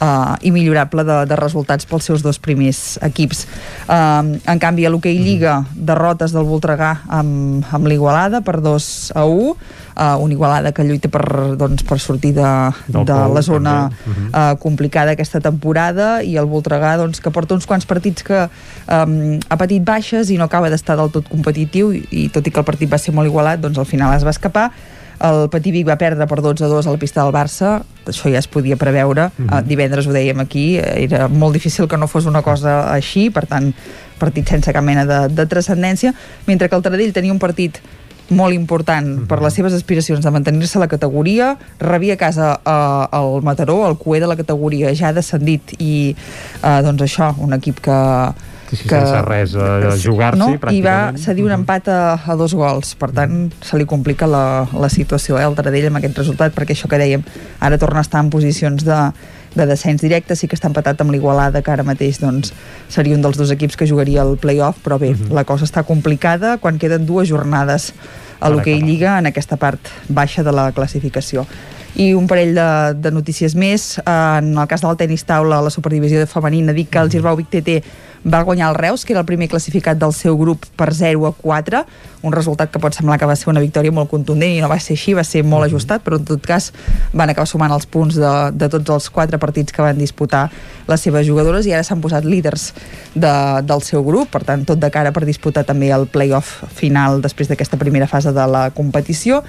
uh, 0.02 0.36
immillorable 0.42 1.04
de, 1.04 1.18
de 1.30 1.36
resultats 1.40 1.88
pels 1.90 2.08
seus 2.10 2.24
dos 2.26 2.40
primers 2.40 2.98
equips. 3.06 3.46
Um, 3.88 4.36
en 4.40 4.62
canvi, 4.62 4.86
a 4.86 4.92
l'hoquei 4.92 5.20
Lliga, 5.20 5.60
derrotes 5.76 6.34
del 6.36 6.48
Voltregà 6.48 6.96
amb, 7.20 7.66
amb 7.72 7.90
l'Igualada 7.90 8.42
per 8.46 8.60
2 8.64 8.90
a 9.20 9.26
1, 9.26 9.50
uh, 9.50 10.16
una 10.24 10.36
Igualada 10.36 10.74
que 10.76 10.86
lluita 10.88 11.12
per, 11.12 11.24
doncs, 11.60 11.84
per 11.88 12.00
sortir 12.02 12.34
de, 12.38 12.52
Del 12.88 13.08
de 13.08 13.16
pou, 13.16 13.36
la 13.36 13.44
zona 13.46 13.76
també. 13.90 14.14
Mhm. 14.14 14.30
uh, 14.30 14.54
complicada 14.60 15.16
aquesta 15.16 15.42
temporada 15.44 16.10
i 16.24 16.38
el 16.40 16.48
Voltregà 16.50 16.96
doncs, 17.00 17.22
que 17.22 17.32
porta 17.32 17.58
uns 17.58 17.68
quants 17.70 17.88
partits 17.90 18.24
que 18.26 18.46
um, 18.46 19.40
ha 19.50 19.58
patit 19.60 19.84
baixes 19.84 20.30
i 20.30 20.38
no 20.40 20.48
acaba 20.48 20.70
d'estar 20.70 20.98
del 21.00 21.12
tot 21.12 21.28
competitiu 21.30 21.94
i, 21.94 22.06
i 22.12 22.30
tot 22.34 22.46
i 22.48 22.54
que 22.54 22.62
el 22.62 22.68
partit 22.68 22.92
va 22.92 23.02
ser 23.02 23.14
molt 23.16 23.30
igualat, 23.30 23.62
doncs 23.62 23.78
al 23.78 23.90
final 23.90 24.16
es 24.16 24.26
va 24.26 24.36
escapar 24.36 24.70
el 25.20 25.50
Patí 25.50 25.72
Vic 25.72 25.88
va 25.88 25.98
perdre 25.98 26.26
per 26.28 26.42
12 26.42 26.64
a 26.64 26.68
2 26.68 26.88
a 26.88 26.92
la 26.92 26.98
pista 27.02 27.24
del 27.24 27.34
Barça, 27.34 27.82
això 28.08 28.32
ja 28.32 28.40
es 28.40 28.48
podia 28.48 28.78
preveure, 28.78 29.32
Mhm. 29.38 29.48
uh, 29.54 29.62
divendres 29.68 30.08
ho 30.08 30.12
dèiem 30.14 30.40
aquí, 30.40 30.78
era 30.78 31.28
molt 31.28 31.54
difícil 31.54 31.88
que 31.88 31.98
no 31.98 32.08
fos 32.08 32.26
una 32.26 32.42
cosa 32.42 32.92
així, 32.94 33.30
per 33.30 33.46
tant, 33.48 33.74
partit 34.20 34.48
sense 34.48 34.72
cap 34.74 34.84
mena 34.84 35.06
de, 35.06 35.28
de 35.34 35.46
transcendència, 35.46 36.14
mentre 36.48 36.70
que 36.70 36.76
el 36.76 36.82
Taradell 36.82 37.14
tenia 37.14 37.32
un 37.32 37.40
partit 37.40 37.80
molt 38.30 38.54
important 38.54 39.26
per 39.28 39.40
les 39.42 39.54
seves 39.58 39.74
aspiracions 39.74 40.22
de 40.24 40.30
mantenir-se 40.32 40.78
a 40.78 40.82
la 40.82 40.88
categoria, 40.88 41.58
rebia 41.80 42.14
a 42.14 42.18
casa 42.18 42.60
eh, 42.64 43.18
el 43.18 43.42
Mataró, 43.42 43.88
el 43.90 43.98
cué 43.98 44.20
de 44.20 44.28
la 44.28 44.36
categoria 44.38 44.94
ja 44.96 45.12
descendit 45.14 45.74
i 45.80 46.16
eh, 46.64 46.82
doncs 46.86 47.02
això, 47.02 47.34
un 47.40 47.54
equip 47.54 47.80
que 47.82 47.96
Sí, 48.70 48.78
sí, 48.78 48.90
sense 48.90 49.22
res 49.26 49.56
a 49.58 49.96
jugar-s'hi, 49.98 50.40
no? 50.40 50.50
i 50.54 50.58
va 50.58 50.62
pràcticament. 50.62 51.18
cedir 51.24 51.46
un 51.48 51.56
empat 51.56 51.90
a, 51.90 52.02
a 52.22 52.36
dos 52.38 52.54
gols 52.54 52.94
per 53.00 53.10
tant 53.18 53.48
se 53.66 53.80
li 53.82 53.88
complica 53.90 54.30
la, 54.30 54.44
la 54.78 54.90
situació 54.94 55.40
eh, 55.40 55.46
al 55.48 55.58
Taradell 55.58 55.90
amb 55.90 55.98
aquest 55.98 56.22
resultat 56.22 56.54
perquè 56.54 56.78
això 56.78 56.90
que 56.92 57.00
dèiem 57.02 57.26
ara 57.66 57.80
torna 57.82 58.04
a 58.04 58.06
estar 58.06 58.22
en 58.22 58.30
posicions 58.30 58.86
de, 58.86 59.00
de 59.56 59.66
descens 59.66 60.06
directe, 60.06 60.38
sí 60.38 60.48
que 60.48 60.58
està 60.60 60.70
empatat 60.70 61.02
amb 61.02 61.16
l'Igualada 61.16 61.64
que 61.66 61.74
ara 61.74 61.86
mateix 61.88 62.22
doncs, 62.22 62.54
seria 62.94 63.18
un 63.18 63.26
dels 63.26 63.40
dos 63.42 63.50
equips 63.56 63.80
que 63.80 63.90
jugaria 63.90 64.22
el 64.22 64.38
play-off, 64.38 64.84
però 64.86 65.00
bé, 65.02 65.16
la 65.34 65.46
cosa 65.50 65.66
està 65.66 65.84
complicada 65.88 66.58
quan 66.62 66.78
queden 66.78 67.10
dues 67.10 67.30
jornades 67.30 67.92
a 68.40 68.54
l'hoquei. 68.54 68.80
Lliga 68.86 69.18
en 69.20 69.28
aquesta 69.28 69.58
part 69.60 69.90
baixa 70.08 70.46
de 70.46 70.54
la 70.56 70.70
classificació 70.72 71.48
i 72.00 72.14
un 72.14 72.28
parell 72.30 72.54
de, 72.54 72.70
de 73.02 73.12
notícies 73.12 73.56
més 73.58 73.98
Eh, 73.98 74.38
en 74.40 74.58
el 74.58 74.68
cas 74.68 74.84
del 74.86 74.98
tenis 74.98 75.26
taula 75.26 75.62
la 75.62 75.72
superdivisió 75.74 76.26
femenina 76.30 76.74
dic 76.74 76.92
que 76.94 77.02
el 77.02 77.10
Girbau 77.12 77.38
Vic 77.40 77.50
TT 77.50 77.80
va 78.26 78.42
guanyar 78.44 78.70
el 78.70 78.76
Reus, 78.76 79.06
que 79.06 79.14
era 79.14 79.22
el 79.22 79.26
primer 79.26 79.48
classificat 79.48 79.98
del 80.00 80.14
seu 80.14 80.38
grup 80.38 80.66
per 80.76 80.94
0 80.94 81.28
a 81.28 81.32
4, 81.32 81.84
un 82.22 82.34
resultat 82.36 82.72
que 82.72 82.80
pot 82.80 82.96
semblar 82.96 83.18
que 83.20 83.28
va 83.30 83.36
ser 83.40 83.50
una 83.52 83.62
victòria 83.64 83.94
molt 83.96 84.10
contundent 84.12 84.52
i 84.52 84.60
no 84.60 84.68
va 84.68 84.80
ser 84.84 84.98
així, 84.98 85.14
va 85.16 85.24
ser 85.24 85.46
molt 85.48 85.70
ajustat, 85.70 86.04
però 86.04 86.20
en 86.20 86.26
tot 86.28 86.44
cas 86.44 86.72
van 87.14 87.32
acabar 87.32 87.48
sumant 87.48 87.72
els 87.72 87.88
punts 87.88 88.18
de, 88.20 88.34
de 88.52 88.70
tots 88.70 88.96
els 88.96 89.10
quatre 89.14 89.40
partits 89.40 89.72
que 89.76 89.86
van 89.86 89.98
disputar 89.98 90.50
les 90.90 91.06
seves 91.06 91.28
jugadores 91.28 91.68
i 91.70 91.74
ara 91.74 91.86
s'han 91.86 92.02
posat 92.04 92.28
líders 92.28 92.74
de, 93.16 93.34
del 93.64 93.86
seu 93.86 94.04
grup, 94.04 94.34
per 94.34 94.44
tant 94.44 94.66
tot 94.68 94.82
de 94.82 94.92
cara 94.92 95.14
per 95.16 95.24
disputar 95.28 95.64
també 95.64 95.94
el 95.96 96.08
play-off 96.12 96.66
final 96.76 97.22
després 97.24 97.48
d'aquesta 97.48 97.80
primera 97.80 98.10
fase 98.10 98.34
de 98.36 98.48
la 98.52 98.70
competició. 98.76 99.44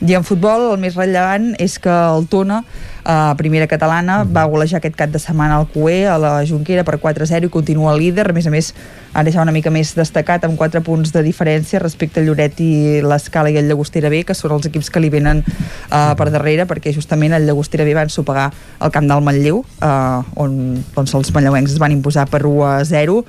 I 0.00 0.16
en 0.16 0.24
futbol 0.24 0.70
el 0.72 0.80
més 0.80 0.96
rellevant 0.96 1.52
és 1.60 1.76
que 1.82 1.92
el 1.92 2.28
Tona 2.32 2.62
a 3.04 3.34
primera 3.36 3.66
catalana, 3.68 4.22
va 4.24 4.46
golejar 4.48 4.78
aquest 4.80 4.96
cap 4.96 5.12
de 5.12 5.20
setmana 5.20 5.58
al 5.60 5.66
Cué, 5.68 6.06
a 6.08 6.16
la 6.18 6.32
Junquera 6.48 6.84
per 6.84 6.96
4-0 7.02 7.48
i 7.48 7.52
continua 7.52 7.92
líder, 7.96 8.30
a 8.30 8.34
més 8.36 8.48
a 8.48 8.52
més 8.52 8.72
ara 9.12 9.30
ja 9.30 9.44
una 9.44 9.52
mica 9.52 9.70
més 9.70 9.92
destacat 9.94 10.46
amb 10.48 10.56
4 10.58 10.80
punts 10.82 11.12
de 11.12 11.22
diferència 11.22 11.82
respecte 11.82 12.20
a 12.20 12.24
Lloret 12.24 12.58
i 12.64 13.00
l'Escala 13.04 13.52
i 13.52 13.60
el 13.60 13.68
Llagostera 13.68 14.08
B, 14.08 14.24
que 14.24 14.34
són 14.34 14.56
els 14.56 14.66
equips 14.70 14.90
que 14.90 15.04
li 15.04 15.12
venen 15.12 15.44
uh, 15.44 16.14
per 16.16 16.30
darrere, 16.32 16.66
perquè 16.66 16.94
justament 16.96 17.36
el 17.36 17.44
Llagostera 17.46 17.84
B 17.84 17.94
van 17.94 18.10
sopegar 18.10 18.50
el 18.80 18.94
camp 18.94 19.08
del 19.10 19.24
Manlleu 19.24 19.60
uh, 19.60 20.24
on 20.40 20.58
doncs, 20.96 21.14
els 21.14 21.34
manlleuencs 21.36 21.76
es 21.76 21.82
van 21.82 21.92
imposar 21.92 22.26
per 22.32 22.44
1 22.48 22.64
a 22.64 22.76
0 22.88 23.20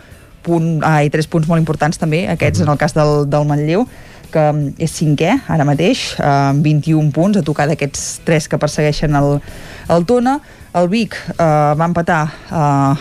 punt, 0.45 0.79
ah, 0.85 1.01
i 1.03 1.09
tres 1.09 1.27
punts 1.27 1.49
molt 1.49 1.61
importants 1.61 1.99
també, 2.01 2.25
aquests 2.31 2.63
en 2.63 2.69
el 2.71 2.77
cas 2.81 2.93
del, 2.95 3.25
del 3.29 3.47
Manlleu 3.49 3.87
que 4.31 4.73
és 4.77 4.91
cinquè 4.91 5.31
ara 5.47 5.65
mateix, 5.67 6.15
amb 6.19 6.63
21 6.65 7.11
punts, 7.15 7.37
a 7.37 7.43
tocar 7.45 7.67
d'aquests 7.69 8.21
tres 8.25 8.47
que 8.47 8.57
persegueixen 8.61 9.15
el, 9.15 9.39
el 9.89 10.05
Tona. 10.05 10.39
El 10.75 10.89
Vic 10.91 11.13
eh, 11.15 11.35
va 11.39 11.85
empatar 11.87 12.23
eh, 12.27 12.55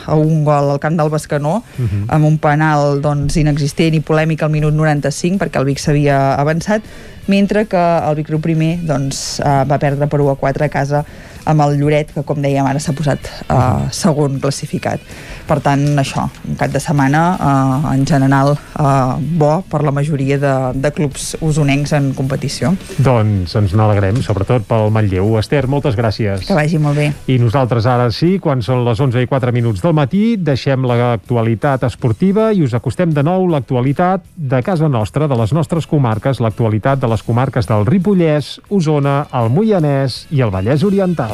a 0.06 0.14
un 0.14 0.44
gol 0.46 0.70
al 0.76 0.78
camp 0.78 0.94
del 0.96 1.10
Bescanó, 1.10 1.62
Mhm. 1.78 2.04
amb 2.08 2.24
un 2.28 2.38
penal 2.38 3.00
doncs, 3.02 3.36
inexistent 3.36 3.94
i 3.94 4.00
polèmic 4.00 4.42
al 4.46 4.50
minut 4.50 4.72
95, 4.74 5.38
perquè 5.42 5.58
el 5.58 5.64
Vic 5.66 5.78
s'havia 5.82 6.34
avançat, 6.38 6.82
mentre 7.26 7.66
que 7.66 7.76
el 8.08 8.14
Vic 8.14 8.28
Riu 8.30 8.38
primer 8.40 8.78
doncs, 8.86 9.40
eh, 9.40 9.64
va 9.66 9.78
perdre 9.78 10.06
per 10.06 10.20
1 10.20 10.30
a 10.30 10.36
4 10.36 10.64
a 10.64 10.68
casa 10.68 11.04
amb 11.44 11.64
el 11.64 11.78
Lloret, 11.80 12.12
que 12.14 12.24
com 12.26 12.40
dèiem 12.42 12.66
ara 12.66 12.80
s'ha 12.80 12.94
posat 12.96 13.28
eh, 13.28 13.86
segon 13.94 14.38
classificat. 14.42 15.02
Per 15.44 15.58
tant, 15.64 15.82
això, 16.00 16.24
un 16.48 16.56
cap 16.60 16.72
de 16.72 16.80
setmana 16.80 17.22
eh, 17.34 17.92
en 17.94 18.04
general 18.08 18.54
eh, 18.56 18.88
bo 19.38 19.58
per 19.70 19.82
la 19.84 19.92
majoria 19.94 20.38
de, 20.40 20.54
de 20.80 20.92
clubs 20.96 21.34
usonencs 21.44 21.92
en 21.96 22.12
competició. 22.16 22.72
Doncs 23.04 23.54
ens 23.60 23.74
n'alegrem, 23.76 24.22
sobretot 24.24 24.66
pel 24.68 24.90
Manlleu. 24.94 25.34
Esther, 25.40 25.66
moltes 25.70 25.98
gràcies. 25.98 26.46
Que 26.48 26.56
vagi 26.56 26.80
molt 26.80 26.98
bé. 27.00 27.10
I 27.32 27.38
nosaltres 27.42 27.88
ara 27.90 28.08
sí, 28.14 28.38
quan 28.42 28.64
són 28.64 28.84
les 28.88 29.00
11 29.00 29.24
i 29.24 29.30
4 29.30 29.52
minuts 29.54 29.84
del 29.84 29.96
matí, 29.96 30.24
deixem 30.40 30.86
l'actualitat 30.88 31.84
esportiva 31.88 32.50
i 32.54 32.64
us 32.64 32.76
acostem 32.76 33.12
de 33.14 33.24
nou 33.26 33.46
l'actualitat 33.52 34.24
de 34.34 34.62
casa 34.64 34.88
nostra, 34.88 35.28
de 35.28 35.38
les 35.38 35.52
nostres 35.56 35.88
comarques, 35.90 36.40
l'actualitat 36.40 37.02
de 37.02 37.10
les 37.10 37.22
comarques 37.26 37.68
del 37.68 37.84
Ripollès, 37.88 38.56
Osona, 38.72 39.24
el 39.34 39.52
Moianès 39.52 40.24
i 40.32 40.44
el 40.44 40.54
Vallès 40.54 40.84
Oriental. 40.86 41.33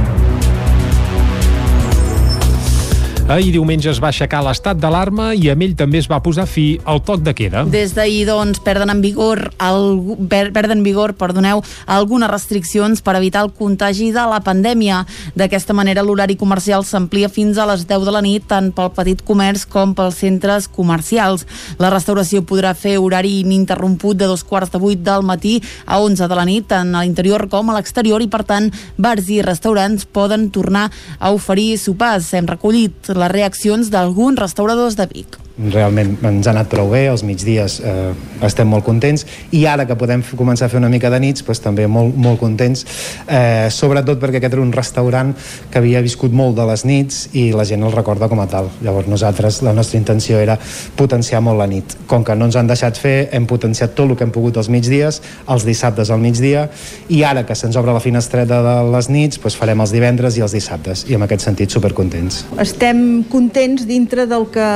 Ahir 3.31 3.53
diumenge 3.55 3.87
es 3.87 3.99
va 4.03 4.09
aixecar 4.09 4.41
l'estat 4.43 4.75
d'alarma 4.81 5.29
i 5.39 5.45
amb 5.53 5.63
ell 5.63 5.75
també 5.79 6.01
es 6.01 6.07
va 6.11 6.17
posar 6.19 6.43
fi 6.51 6.65
al 6.83 6.99
toc 7.07 7.21
de 7.23 7.31
queda. 7.31 7.61
Des 7.71 7.93
d'ahir, 7.95 8.25
doncs, 8.27 8.59
perden 8.59 8.89
en 8.91 8.99
vigor, 8.99 9.39
el, 9.63 9.85
per, 10.27 10.49
perden 10.51 10.81
vigor 10.83 11.13
perdoneu, 11.15 11.61
algunes 11.87 12.27
restriccions 12.27 12.99
per 12.99 13.13
evitar 13.15 13.45
el 13.45 13.53
contagi 13.55 14.09
de 14.11 14.25
la 14.27 14.41
pandèmia. 14.43 15.05
D'aquesta 15.39 15.71
manera, 15.71 16.03
l'horari 16.03 16.35
comercial 16.35 16.83
s'amplia 16.83 17.29
fins 17.31 17.55
a 17.55 17.69
les 17.69 17.85
10 17.87 18.03
de 18.09 18.15
la 18.17 18.23
nit, 18.25 18.49
tant 18.51 18.67
pel 18.75 18.91
petit 18.97 19.23
comerç 19.23 19.63
com 19.63 19.95
pels 19.95 20.19
centres 20.19 20.67
comercials. 20.67 21.47
La 21.79 21.93
restauració 21.93 22.43
podrà 22.43 22.73
fer 22.75 22.97
horari 22.99 23.37
ininterromput 23.45 24.19
de 24.19 24.27
dos 24.27 24.43
quarts 24.43 24.75
de 24.75 24.83
vuit 24.83 24.99
del 25.07 25.23
matí 25.23 25.61
a 25.85 26.01
11 26.03 26.27
de 26.27 26.41
la 26.41 26.45
nit, 26.51 26.67
tant 26.73 26.91
a 26.91 27.05
l'interior 27.05 27.47
com 27.47 27.71
a 27.71 27.79
l'exterior, 27.79 28.19
i 28.19 28.27
per 28.27 28.43
tant, 28.43 28.67
bars 28.99 29.31
i 29.31 29.39
restaurants 29.39 30.03
poden 30.03 30.49
tornar 30.51 30.89
a 31.17 31.31
oferir 31.31 31.77
sopars. 31.79 32.33
Hem 32.35 32.51
recollit 32.51 33.13
les 33.21 33.31
reaccions 33.33 33.93
d'alguns 33.93 34.39
restauradors 34.41 34.97
de 34.97 35.07
Vic. 35.13 35.37
Realment 35.73 36.17
ens 36.27 36.47
ha 36.47 36.53
anat 36.55 36.69
prou 36.71 36.91
bé, 36.91 37.05
els 37.11 37.23
migdies 37.27 37.79
eh, 37.85 38.11
estem 38.45 38.67
molt 38.67 38.85
contents. 38.87 39.25
I 39.55 39.65
ara 39.69 39.85
que 39.89 39.97
podem 39.99 40.23
començar 40.37 40.67
a 40.67 40.73
fer 40.73 40.81
una 40.81 40.89
mica 40.89 41.11
de 41.13 41.19
nits 41.21 41.45
doncs 41.45 41.61
també 41.63 41.87
molt, 41.87 42.15
molt 42.15 42.39
contents. 42.41 42.85
Eh, 43.27 43.69
sobretot 43.69 44.21
perquè 44.21 44.41
aquest 44.41 44.57
era 44.57 44.63
un 44.63 44.73
restaurant 44.73 45.33
que 45.71 45.81
havia 45.81 46.01
viscut 46.01 46.33
molt 46.33 46.57
de 46.57 46.65
les 46.69 46.85
nits 46.85 47.27
i 47.37 47.49
la 47.55 47.65
gent 47.67 47.83
el 47.83 47.95
recorda 47.95 48.29
com 48.31 48.41
a 48.41 48.47
tal. 48.51 48.71
Llavors 48.81 49.09
nosaltres, 49.11 49.61
la 49.65 49.73
nostra 49.73 49.99
intenció 49.99 50.39
era 50.39 50.57
potenciar 50.95 51.41
molt 51.41 51.59
la 51.61 51.69
nit, 51.69 51.97
com 52.07 52.25
que 52.25 52.35
no 52.35 52.49
ens 52.49 52.57
han 52.59 52.69
deixat 52.69 52.97
fer 52.97 53.29
hem 53.31 53.45
potenciat 53.49 53.95
tot 53.95 54.09
el 54.09 54.17
que 54.17 54.25
hem 54.27 54.33
pogut 54.33 54.57
els 54.57 54.69
migdies 54.71 55.21
els 55.51 55.65
dissabtes 55.65 56.11
al 56.11 56.21
migdia 56.21 56.67
i 57.11 57.21
ara 57.27 57.43
que 57.47 57.55
se'ns 57.57 57.77
obre 57.79 57.93
la 57.95 58.01
finestreta 58.03 58.61
de 58.65 58.75
les 58.91 59.09
nits 59.11 59.39
doncs 59.41 59.57
farem 59.59 59.81
els 59.83 59.93
divendres 59.93 60.37
i 60.37 60.45
els 60.45 60.55
dissabtes. 60.55 61.05
I 61.09 61.17
en 61.17 61.25
aquest 61.25 61.45
sentit 61.47 61.73
supercontents. 61.73 62.43
Estem 62.61 63.23
contents 63.31 63.85
dintre 63.89 64.27
del 64.29 64.47
que, 64.53 64.67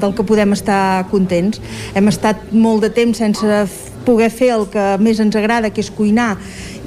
del 0.00 0.14
que 0.14 0.26
podem 0.28 0.52
estar 0.56 1.08
contents. 1.12 1.62
Hem 1.96 2.12
estat 2.12 2.50
molt 2.52 2.84
de 2.84 2.92
temps 2.94 3.18
sense 3.18 3.64
poder 4.06 4.30
fer 4.32 4.52
el 4.54 4.66
que 4.72 4.84
més 5.02 5.20
ens 5.20 5.36
agrada, 5.36 5.72
que 5.72 5.82
és 5.84 5.90
cuinar 5.92 6.34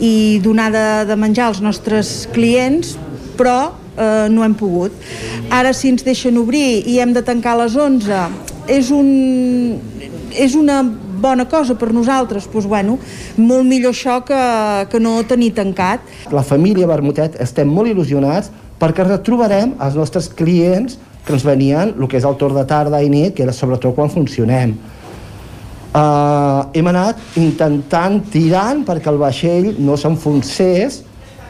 i 0.02 0.40
donar 0.44 0.72
de, 0.74 0.88
de 1.10 1.18
menjar 1.20 1.52
als 1.52 1.62
nostres 1.62 2.28
clients, 2.34 2.96
però 3.38 3.74
eh, 3.98 4.28
no 4.34 4.46
hem 4.46 4.56
pogut. 4.58 4.96
Ara, 5.54 5.74
si 5.78 5.92
ens 5.92 6.06
deixen 6.08 6.40
obrir 6.42 6.82
i 6.90 7.00
hem 7.02 7.14
de 7.14 7.24
tancar 7.26 7.58
a 7.58 7.64
les 7.64 7.78
11, 7.78 8.24
és, 8.72 8.90
un, 8.96 9.78
és 10.34 10.58
una 10.58 10.82
bona 11.22 11.46
cosa 11.46 11.76
per 11.78 11.92
nosaltres, 11.94 12.48
doncs, 12.50 12.66
bueno, 12.66 12.98
molt 13.38 13.68
millor 13.68 13.94
això 13.94 14.20
que, 14.26 14.42
que 14.90 15.00
no 15.00 15.20
tenir 15.30 15.52
tancat. 15.58 16.02
La 16.34 16.44
família 16.46 16.90
Vermutet 16.90 17.38
estem 17.44 17.70
molt 17.70 17.92
il·lusionats 17.92 18.50
perquè 18.82 19.06
retrobarem 19.06 19.76
els 19.78 19.98
nostres 20.00 20.32
clients 20.34 20.98
que 21.26 21.36
ens 21.36 21.46
venien 21.46 21.94
el 21.98 22.08
que 22.10 22.20
és 22.20 22.26
el 22.28 22.38
torn 22.40 22.58
de 22.58 22.66
tarda 22.68 23.02
i 23.04 23.10
nit, 23.12 23.36
que 23.36 23.46
era 23.46 23.56
sobretot 23.56 23.96
quan 23.96 24.12
funcionem. 24.12 24.76
Uh, 25.92 26.70
hem 26.72 26.88
anat 26.88 27.20
intentant 27.36 28.22
tirant 28.32 28.86
perquè 28.88 29.12
el 29.12 29.20
vaixell 29.20 29.74
no 29.84 29.98
s'enfonsés, 30.00 31.02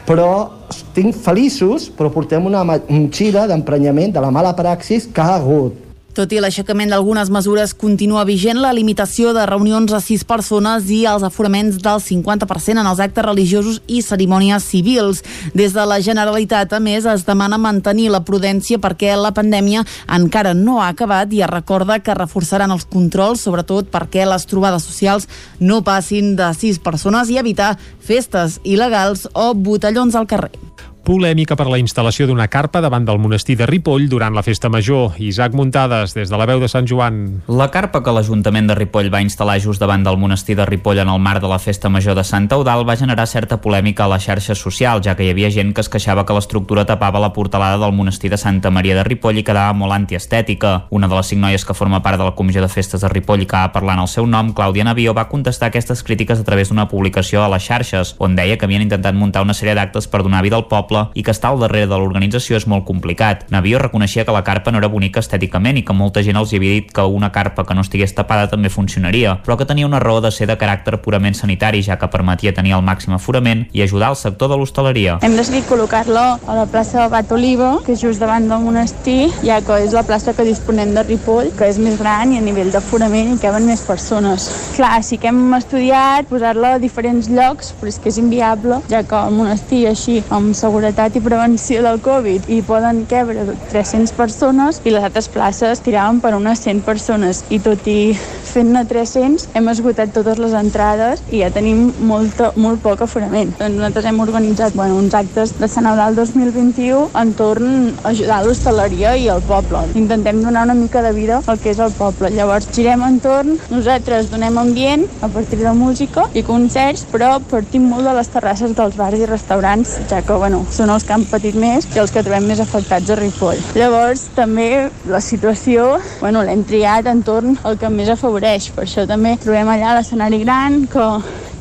però 0.06 0.30
estic 0.72 1.12
feliços, 1.14 1.86
però 1.94 2.10
portem 2.10 2.48
una 2.50 2.64
motxilla 2.66 3.46
d'emprenyament 3.50 4.16
de 4.16 4.24
la 4.24 4.32
mala 4.34 4.54
praxis 4.58 5.06
que 5.06 5.22
ha 5.22 5.36
hagut. 5.38 5.81
Tot 6.12 6.28
i 6.36 6.42
l'aixecament 6.44 6.90
d'algunes 6.92 7.30
mesures, 7.32 7.70
continua 7.72 8.26
vigent 8.28 8.58
la 8.60 8.74
limitació 8.76 9.30
de 9.32 9.46
reunions 9.48 9.94
a 9.96 10.00
sis 10.04 10.26
persones 10.28 10.90
i 10.92 11.06
els 11.08 11.22
aforaments 11.24 11.78
del 11.80 12.02
50% 12.04 12.82
en 12.82 12.88
els 12.90 13.00
actes 13.00 13.24
religiosos 13.24 13.78
i 13.88 14.02
cerimònies 14.04 14.66
civils. 14.68 15.22
Des 15.56 15.72
de 15.72 15.86
la 15.88 16.02
Generalitat, 16.04 16.74
a 16.76 16.80
més, 16.84 17.06
es 17.08 17.24
demana 17.24 17.56
mantenir 17.56 18.10
la 18.12 18.20
prudència 18.28 18.76
perquè 18.82 19.14
la 19.16 19.32
pandèmia 19.32 19.86
encara 20.12 20.52
no 20.52 20.82
ha 20.82 20.90
acabat 20.92 21.32
i 21.32 21.40
es 21.40 21.48
recorda 21.48 22.02
que 22.04 22.18
reforçaran 22.18 22.74
els 22.76 22.84
controls, 22.84 23.46
sobretot 23.46 23.88
perquè 23.88 24.26
les 24.28 24.44
trobades 24.44 24.84
socials 24.84 25.30
no 25.60 25.80
passin 25.80 26.36
de 26.36 26.50
sis 26.52 26.76
persones 26.76 27.32
i 27.32 27.40
evitar 27.40 27.78
festes 28.04 28.60
il·legals 28.68 29.30
o 29.32 29.54
botellons 29.56 30.12
al 30.12 30.28
carrer. 30.28 30.71
Polèmica 31.02 31.56
per 31.58 31.64
la 31.66 31.80
instal·lació 31.82 32.28
d'una 32.30 32.44
carpa 32.46 32.78
davant 32.78 33.02
del 33.02 33.18
monestir 33.18 33.56
de 33.58 33.66
Ripoll 33.66 34.04
durant 34.06 34.36
la 34.36 34.44
festa 34.46 34.68
major. 34.70 35.16
Isaac 35.18 35.50
Muntades, 35.58 36.12
des 36.14 36.30
de 36.30 36.38
la 36.38 36.46
veu 36.46 36.60
de 36.62 36.68
Sant 36.70 36.86
Joan. 36.86 37.42
La 37.50 37.72
carpa 37.74 38.04
que 38.06 38.12
l'Ajuntament 38.14 38.68
de 38.70 38.76
Ripoll 38.78 39.10
va 39.10 39.18
instal·lar 39.24 39.56
just 39.58 39.82
davant 39.82 40.04
del 40.06 40.20
monestir 40.22 40.54
de 40.54 40.62
Ripoll 40.68 41.00
en 41.02 41.10
el 41.10 41.18
marc 41.18 41.42
de 41.42 41.50
la 41.50 41.58
festa 41.58 41.90
major 41.90 42.14
de 42.14 42.22
Santa 42.22 42.54
Eudal 42.54 42.86
va 42.86 42.94
generar 42.94 43.26
certa 43.26 43.58
polèmica 43.58 44.04
a 44.04 44.12
les 44.12 44.22
xarxes 44.22 44.62
socials, 44.62 45.02
ja 45.02 45.16
que 45.18 45.26
hi 45.26 45.32
havia 45.32 45.50
gent 45.50 45.72
que 45.74 45.82
es 45.82 45.90
queixava 45.90 46.22
que 46.22 46.36
l'estructura 46.36 46.86
tapava 46.86 47.18
la 47.18 47.32
portalada 47.32 47.82
del 47.82 47.98
monestir 47.98 48.30
de 48.30 48.38
Santa 48.38 48.70
Maria 48.70 48.94
de 48.94 49.02
Ripoll 49.02 49.42
i 49.42 49.42
quedava 49.42 49.74
molt 49.74 49.98
antiestètica. 49.98 50.84
Una 50.90 51.10
de 51.10 51.18
les 51.18 51.34
cinc 51.34 51.42
noies 51.42 51.66
que 51.66 51.74
forma 51.74 52.04
part 52.06 52.22
de 52.22 52.30
la 52.30 52.36
comissió 52.38 52.62
de 52.62 52.70
festes 52.70 53.02
de 53.02 53.10
Ripoll 53.10 53.42
i 53.42 53.50
que 53.50 53.58
va 53.58 53.82
en 53.82 54.04
el 54.04 54.06
seu 54.06 54.30
nom, 54.30 54.54
Clàudia 54.54 54.86
Navió, 54.86 55.18
va 55.18 55.26
contestar 55.26 55.72
aquestes 55.74 56.06
crítiques 56.06 56.38
a 56.38 56.46
través 56.46 56.70
d'una 56.70 56.86
publicació 56.86 57.42
a 57.42 57.50
les 57.50 57.66
xarxes, 57.66 58.14
on 58.22 58.38
deia 58.38 58.54
que 58.56 58.70
havien 58.70 58.86
intentat 58.86 59.18
muntar 59.18 59.42
una 59.42 59.58
sèrie 59.58 59.74
d'actes 59.74 60.06
per 60.06 60.22
donar 60.22 60.46
vida 60.46 60.54
al 60.54 60.68
poble 60.70 60.91
i 61.14 61.22
que 61.22 61.32
estar 61.34 61.52
al 61.52 61.60
darrere 61.62 61.88
de 61.90 61.98
l'organització 61.98 62.58
és 62.58 62.66
molt 62.70 62.86
complicat. 62.88 63.46
Navió 63.54 63.80
reconeixia 63.82 64.24
que 64.24 64.34
la 64.34 64.44
carpa 64.46 64.72
no 64.72 64.80
era 64.82 64.90
bonica 64.92 65.22
estèticament 65.22 65.80
i 65.80 65.84
que 65.86 65.96
molta 65.96 66.22
gent 66.22 66.38
els 66.38 66.52
havia 66.52 66.78
dit 66.78 66.92
que 66.94 67.04
una 67.04 67.32
carpa 67.32 67.64
que 67.66 67.74
no 67.74 67.84
estigués 67.84 68.14
tapada 68.14 68.48
també 68.50 68.70
funcionaria, 68.72 69.38
però 69.44 69.56
que 69.58 69.66
tenia 69.68 69.88
una 69.88 70.00
raó 70.02 70.20
de 70.20 70.30
ser 70.30 70.48
de 70.50 70.58
caràcter 70.58 70.98
purament 71.02 71.36
sanitari, 71.38 71.82
ja 71.82 71.98
que 71.98 72.10
permetia 72.12 72.54
tenir 72.54 72.76
el 72.76 72.84
màxim 72.86 73.14
aforament 73.16 73.66
i 73.72 73.82
ajudar 73.82 74.12
al 74.12 74.18
sector 74.20 74.50
de 74.52 74.58
l'hostaleria. 74.60 75.18
Hem 75.22 75.36
decidit 75.38 75.66
col·locar-lo 75.70 76.24
a 76.46 76.58
la 76.58 76.66
plaça 76.70 77.08
Bat 77.12 77.32
Olivo, 77.32 77.72
que 77.86 77.96
és 77.96 78.02
just 78.02 78.22
davant 78.22 78.48
del 78.50 78.62
monestir, 78.64 79.30
ja 79.46 79.60
que 79.64 79.80
és 79.84 79.94
la 79.96 80.04
plaça 80.06 80.34
que 80.36 80.46
disponem 80.46 80.94
de 80.94 81.04
Ripoll, 81.06 81.52
que 81.58 81.68
és 81.70 81.80
més 81.82 81.98
gran 82.00 82.34
i 82.34 82.40
a 82.40 82.44
nivell 82.44 82.72
d'aforament 82.74 83.32
hi 83.32 83.40
caben 83.42 83.66
més 83.68 83.84
persones. 83.86 84.48
Clar, 84.76 84.98
sí 85.06 85.18
que 85.20 85.30
hem 85.30 85.54
estudiat 85.56 86.28
posar-la 86.30 86.76
a 86.76 86.82
diferents 86.82 87.30
llocs, 87.32 87.72
però 87.80 87.92
és 87.92 87.98
que 88.02 88.10
és 88.12 88.18
inviable, 88.20 88.80
ja 88.90 89.02
que 89.06 89.18
el 89.18 89.36
monestir 89.36 89.86
així 89.90 90.20
amb 90.34 90.56
seguretat 90.56 90.81
i 90.82 91.20
prevenció 91.20 91.82
del 91.82 92.00
Covid 92.02 92.48
i 92.50 92.60
poden 92.66 93.04
quebre 93.06 93.44
300 93.70 94.12
persones 94.18 94.80
i 94.84 94.90
les 94.90 95.04
altres 95.04 95.28
places 95.30 95.80
tiraven 95.80 96.20
per 96.20 96.34
unes 96.34 96.58
100 96.64 96.82
persones 96.82 97.44
i 97.50 97.60
tot 97.62 97.86
i 97.86 98.14
fent-ne 98.52 98.82
300 98.88 99.46
hem 99.54 99.68
esgotat 99.70 100.12
totes 100.12 100.40
les 100.42 100.56
entrades 100.58 101.22
i 101.30 101.42
ja 101.42 101.50
tenim 101.54 101.92
molta, 102.08 102.50
molt 102.56 102.82
poc 102.82 103.04
aforament. 103.06 103.52
Doncs 103.60 103.78
nosaltres 103.78 104.08
hem 104.10 104.18
organitzat 104.24 104.74
bueno, 104.74 104.98
uns 104.98 105.14
actes 105.14 105.54
de 105.60 105.68
Sant 105.70 105.86
Eudal 105.86 106.18
2021 106.18 107.12
entorn 107.22 107.92
a 108.02 108.10
ajudar 108.10 108.42
l'hostaleria 108.44 109.14
i 109.16 109.28
el 109.32 109.42
poble. 109.46 109.84
Intentem 109.98 110.42
donar 110.42 110.66
una 110.66 110.76
mica 110.78 111.02
de 111.02 111.14
vida 111.14 111.40
al 111.46 111.62
que 111.62 111.70
és 111.72 111.80
el 111.80 111.94
poble. 111.96 112.32
Llavors 112.34 112.68
girem 112.74 113.06
entorn, 113.06 113.54
nosaltres 113.70 114.30
donem 114.32 114.58
ambient 114.58 115.06
a 115.22 115.30
partir 115.30 115.62
de 115.62 115.72
música 115.78 116.26
i 116.34 116.42
concerts, 116.42 117.06
però 117.12 117.36
partim 117.50 117.86
molt 117.88 118.08
de 118.08 118.18
les 118.18 118.34
terrasses 118.34 118.74
dels 118.76 118.98
bars 118.98 119.22
i 119.22 119.30
restaurants, 119.30 119.96
ja 120.10 120.22
que 120.26 120.36
bueno, 120.36 120.64
són 120.72 120.90
els 120.90 121.04
que 121.04 121.14
han 121.14 121.26
patit 121.28 121.56
més 121.58 121.86
i 121.94 122.00
els 122.02 122.12
que 122.12 122.22
trobem 122.24 122.48
més 122.48 122.62
afectats 122.64 123.12
a 123.12 123.18
Ripoll. 123.18 123.60
Llavors, 123.76 124.26
també 124.36 124.88
la 125.10 125.20
situació, 125.20 125.98
bueno, 126.20 126.42
l'hem 126.46 126.64
triat 126.68 127.08
entorn 127.12 127.58
al 127.62 127.78
que 127.78 127.90
més 127.92 128.10
afavoreix. 128.12 128.70
Per 128.72 128.86
això 128.86 129.06
també 129.08 129.36
trobem 129.42 129.68
allà 129.68 129.96
l'escenari 129.98 130.42
gran, 130.44 130.82
que 130.90 131.06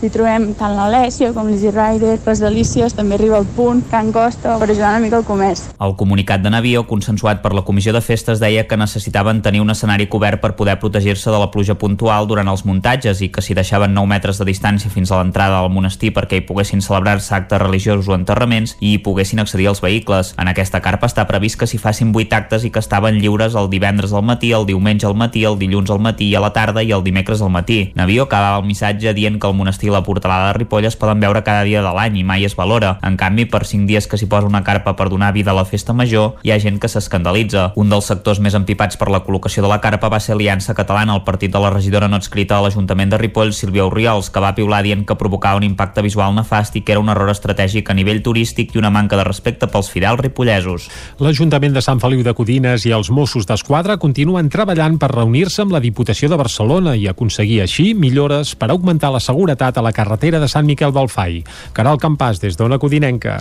hi 0.01 0.09
trobem 0.09 0.47
tant 0.57 0.73
l'Alèsia 0.73 1.29
com 1.35 1.45
l'Easy 1.45 1.69
Rider, 1.69 2.15
les 2.25 2.39
Delícies, 2.41 2.95
també 2.97 3.13
arriba 3.19 3.37
al 3.37 3.45
punt, 3.45 3.83
Can 3.91 4.09
Costa, 4.11 4.55
per 4.57 4.65
ajudar 4.71 4.95
una 4.95 5.01
mica 5.03 5.19
el 5.19 5.25
comerç. 5.27 5.67
El 5.77 5.93
comunicat 5.99 6.41
de 6.41 6.49
Navió, 6.49 6.87
consensuat 6.89 7.43
per 7.43 7.51
la 7.53 7.61
Comissió 7.67 7.93
de 7.93 8.01
Festes, 8.01 8.39
deia 8.41 8.65
que 8.67 8.79
necessitaven 8.81 9.43
tenir 9.45 9.61
un 9.61 9.69
escenari 9.69 10.07
cobert 10.09 10.41
per 10.41 10.55
poder 10.57 10.79
protegir-se 10.81 11.29
de 11.29 11.37
la 11.37 11.51
pluja 11.53 11.75
puntual 11.77 12.25
durant 12.25 12.49
els 12.49 12.63
muntatges 12.65 13.21
i 13.21 13.29
que 13.29 13.43
si 13.45 13.53
deixaven 13.53 13.93
9 13.93 14.09
metres 14.09 14.41
de 14.41 14.47
distància 14.49 14.89
fins 14.89 15.11
a 15.11 15.19
l'entrada 15.21 15.59
al 15.61 15.69
monestir 15.69 16.09
perquè 16.17 16.41
hi 16.41 16.45
poguessin 16.49 16.81
celebrar-se 16.81 17.35
actes 17.37 17.61
religiosos 17.61 18.09
o 18.09 18.17
enterraments 18.17 18.75
i 18.79 18.95
hi 18.95 19.03
poguessin 19.05 19.43
accedir 19.45 19.69
els 19.69 19.83
vehicles. 19.85 20.33
En 20.41 20.49
aquesta 20.49 20.81
carpa 20.81 21.11
està 21.11 21.27
previst 21.29 21.59
que 21.61 21.69
s'hi 21.69 21.77
facin 21.77 22.09
8 22.15 22.39
actes 22.39 22.65
i 22.65 22.73
que 22.73 22.81
estaven 22.81 23.21
lliures 23.21 23.53
el 23.53 23.69
divendres 23.69 24.17
al 24.17 24.25
matí, 24.25 24.49
el 24.51 24.65
diumenge 24.65 25.05
al 25.05 25.15
matí, 25.15 25.45
el 25.45 25.61
dilluns 25.61 25.93
al 25.93 26.01
matí 26.01 26.31
i 26.31 26.35
a 26.35 26.41
la 26.41 26.53
tarda 26.57 26.81
i 26.81 26.89
el 26.89 27.05
dimecres 27.05 27.45
al 27.45 27.53
matí. 27.53 27.91
Navió 27.93 28.25
acabava 28.25 28.63
el 28.63 28.65
missatge 28.65 29.13
dient 29.13 29.37
que 29.37 29.47
el 29.47 29.53
monestir 29.53 29.90
la 29.91 30.03
portalada 30.03 30.47
de 30.49 30.57
Ripoll 30.59 30.87
es 30.87 30.97
poden 30.97 31.19
veure 31.19 31.43
cada 31.43 31.63
dia 31.67 31.81
de 31.83 31.91
l'any 31.93 32.21
i 32.21 32.23
mai 32.27 32.45
es 32.47 32.55
valora. 32.55 32.97
En 33.03 33.17
canvi, 33.19 33.45
per 33.45 33.65
5 33.67 33.87
dies 33.89 34.07
que 34.07 34.17
s'hi 34.17 34.29
posa 34.31 34.47
una 34.47 34.63
carpa 34.63 34.95
per 34.95 35.09
donar 35.09 35.33
vida 35.35 35.51
a 35.51 35.57
la 35.57 35.65
festa 35.65 35.93
major, 35.93 36.37
hi 36.43 36.51
ha 36.51 36.59
gent 36.59 36.79
que 36.79 36.89
s'escandalitza. 36.91 37.71
Un 37.75 37.91
dels 37.91 38.07
sectors 38.07 38.39
més 38.39 38.55
empipats 38.57 38.97
per 38.97 39.09
la 39.11 39.21
col·locació 39.25 39.63
de 39.65 39.71
la 39.71 39.81
carpa 39.83 40.09
va 40.09 40.19
ser 40.19 40.35
Aliança 40.35 40.75
Catalana, 40.77 41.15
el 41.15 41.25
partit 41.27 41.51
de 41.53 41.59
la 41.61 41.69
regidora 41.73 42.07
no 42.07 42.17
adscrita 42.19 42.57
a 42.57 42.65
l'Ajuntament 42.65 43.11
de 43.11 43.19
Ripoll, 43.21 43.53
Sílvia 43.53 43.85
Oriols, 43.85 44.31
que 44.31 44.43
va 44.43 44.55
piular 44.55 44.81
dient 44.85 45.05
que 45.05 45.17
provocava 45.19 45.59
un 45.59 45.67
impacte 45.67 46.01
visual 46.01 46.35
nefast 46.35 46.75
i 46.79 46.83
que 46.85 46.95
era 46.95 47.03
un 47.03 47.11
error 47.11 47.29
estratègic 47.31 47.89
a 47.89 47.97
nivell 47.97 48.23
turístic 48.23 48.75
i 48.75 48.81
una 48.81 48.91
manca 48.93 49.19
de 49.19 49.27
respecte 49.27 49.67
pels 49.67 49.91
fidels 49.91 50.21
ripollesos. 50.21 50.87
L'Ajuntament 51.19 51.75
de 51.75 51.83
Sant 51.83 51.99
Feliu 52.01 52.23
de 52.23 52.33
Codines 52.37 52.85
i 52.87 52.93
els 52.95 53.11
Mossos 53.11 53.47
d'Esquadra 53.49 53.97
continuen 54.01 54.49
treballant 54.49 54.97
per 55.01 55.11
reunir-se 55.13 55.65
amb 55.65 55.75
la 55.75 55.83
Diputació 55.83 56.29
de 56.31 56.39
Barcelona 56.39 56.95
i 56.97 57.07
aconseguir 57.09 57.61
així 57.63 57.91
millores 57.93 58.55
per 58.55 58.71
augmentar 58.71 59.11
la 59.13 59.21
seguretat 59.23 59.77
a 59.77 59.80
la 59.81 59.93
carretera 59.95 60.39
de 60.39 60.49
Sant 60.51 60.67
Miquel 60.67 60.93
del 60.95 61.09
Fai. 61.09 61.41
Caral 61.73 61.99
Campàs, 62.01 62.41
des 62.41 62.57
d'Ona 62.59 62.79
Codinenca. 62.81 63.39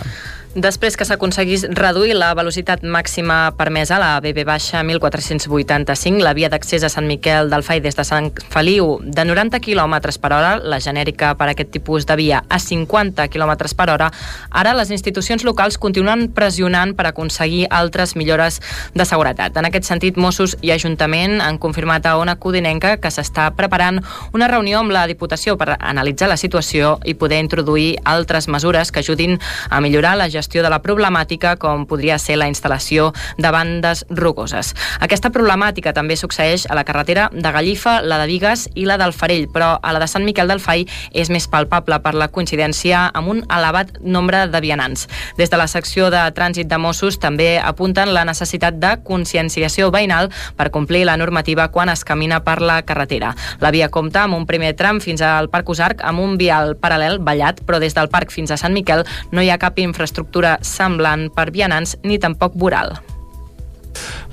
Després 0.51 0.97
que 0.99 1.05
s'aconseguís 1.07 1.61
reduir 1.79 2.11
la 2.11 2.33
velocitat 2.35 2.81
màxima 2.83 3.53
permesa, 3.55 3.95
la 4.01 4.17
BB 4.19 4.43
baixa 4.43 4.81
1485, 4.83 6.19
la 6.19 6.33
via 6.35 6.49
d'accés 6.51 6.83
a 6.83 6.89
Sant 6.91 7.05
Miquel 7.07 7.47
del 7.47 7.63
Fai 7.63 7.79
des 7.79 7.95
de 7.95 8.03
Sant 8.03 8.27
Feliu 8.51 8.97
de 8.99 9.23
90 9.23 9.61
km 9.63 9.95
per 10.19 10.33
hora, 10.35 10.57
la 10.59 10.81
genèrica 10.83 11.29
per 11.39 11.47
aquest 11.47 11.71
tipus 11.71 12.03
de 12.05 12.17
via 12.19 12.41
a 12.49 12.59
50 12.59 13.29
km 13.31 13.53
per 13.77 13.87
hora, 13.93 14.09
ara 14.51 14.73
les 14.75 14.91
institucions 14.91 15.45
locals 15.47 15.77
continuen 15.77 16.27
pressionant 16.35 16.91
per 16.99 17.07
aconseguir 17.07 17.69
altres 17.71 18.17
millores 18.19 18.59
de 18.93 19.07
seguretat. 19.07 19.55
En 19.55 19.69
aquest 19.71 19.87
sentit, 19.87 20.19
Mossos 20.19 20.57
i 20.59 20.75
Ajuntament 20.75 21.39
han 21.39 21.61
confirmat 21.63 22.05
a 22.05 22.17
Ona 22.19 22.35
Codinenca 22.35 22.97
que 22.97 23.07
s'està 23.07 23.53
preparant 23.55 24.03
una 24.33 24.51
reunió 24.51 24.83
amb 24.83 24.91
la 24.91 25.07
Diputació 25.07 25.55
per 25.55 25.77
analitzar 25.79 26.27
la 26.27 26.35
situació 26.35 26.97
i 27.05 27.15
poder 27.15 27.39
introduir 27.39 28.01
altres 28.03 28.51
mesures 28.51 28.91
que 28.91 28.99
ajudin 28.99 29.39
a 29.69 29.79
millorar 29.79 30.17
la 30.17 30.27
gestió 30.27 30.40
gestió 30.41 30.65
de 30.65 30.73
la 30.73 30.81
problemàtica 30.81 31.55
com 31.61 31.85
podria 31.85 32.17
ser 32.19 32.39
la 32.41 32.49
instal·lació 32.49 33.11
de 33.37 33.51
bandes 33.53 34.03
rugoses. 34.09 34.73
Aquesta 34.99 35.29
problemàtica 35.31 35.93
també 35.93 36.17
succeeix 36.17 36.65
a 36.69 36.75
la 36.77 36.83
carretera 36.87 37.29
de 37.31 37.51
Gallifa, 37.53 37.99
la 38.01 38.17
de 38.21 38.27
Vigues 38.29 38.67
i 38.75 38.87
la 38.89 38.97
del 38.97 39.13
Farell, 39.13 39.47
però 39.53 39.75
a 39.77 39.93
la 39.93 40.01
de 40.01 40.09
Sant 40.09 40.25
Miquel 40.25 40.49
del 40.49 40.61
Fai 40.63 40.87
és 41.13 41.29
més 41.29 41.47
palpable 41.51 41.99
per 42.01 42.15
la 42.17 42.29
coincidència 42.33 43.07
amb 43.13 43.31
un 43.31 43.43
elevat 43.45 43.99
nombre 44.01 44.47
de 44.51 44.61
vianants. 44.63 45.07
Des 45.37 45.51
de 45.51 45.59
la 45.61 45.69
secció 45.69 46.09
de 46.13 46.23
trànsit 46.35 46.69
de 46.71 46.79
Mossos 46.81 47.19
també 47.21 47.53
apunten 47.59 48.13
la 48.15 48.25
necessitat 48.25 48.79
de 48.81 48.95
conscienciació 49.05 49.91
veïnal 49.93 50.31
per 50.57 50.71
complir 50.73 51.05
la 51.05 51.17
normativa 51.21 51.69
quan 51.71 51.93
es 51.93 52.03
camina 52.07 52.41
per 52.43 52.59
la 52.61 52.81
carretera. 52.81 53.35
La 53.61 53.71
via 53.71 53.89
compta 53.89 54.25
amb 54.25 54.39
un 54.39 54.47
primer 54.49 54.73
tram 54.75 55.01
fins 55.03 55.21
al 55.21 55.51
Parc 55.53 55.69
Usarc 55.69 56.01
amb 56.01 56.23
un 56.23 56.37
vial 56.41 56.75
paral·lel 56.81 57.19
ballat, 57.21 57.61
però 57.67 57.79
des 57.79 57.93
del 57.93 58.09
parc 58.09 58.33
fins 58.33 58.51
a 58.51 58.57
Sant 58.57 58.73
Miquel 58.73 59.05
no 59.31 59.43
hi 59.43 59.51
ha 59.51 59.59
cap 59.61 59.77
infraestructura 59.79 60.30
semblant 60.65 61.29
per 61.35 61.51
vianants 61.51 61.97
ni 62.03 62.19
tampoc 62.19 62.55
voral. 62.55 62.95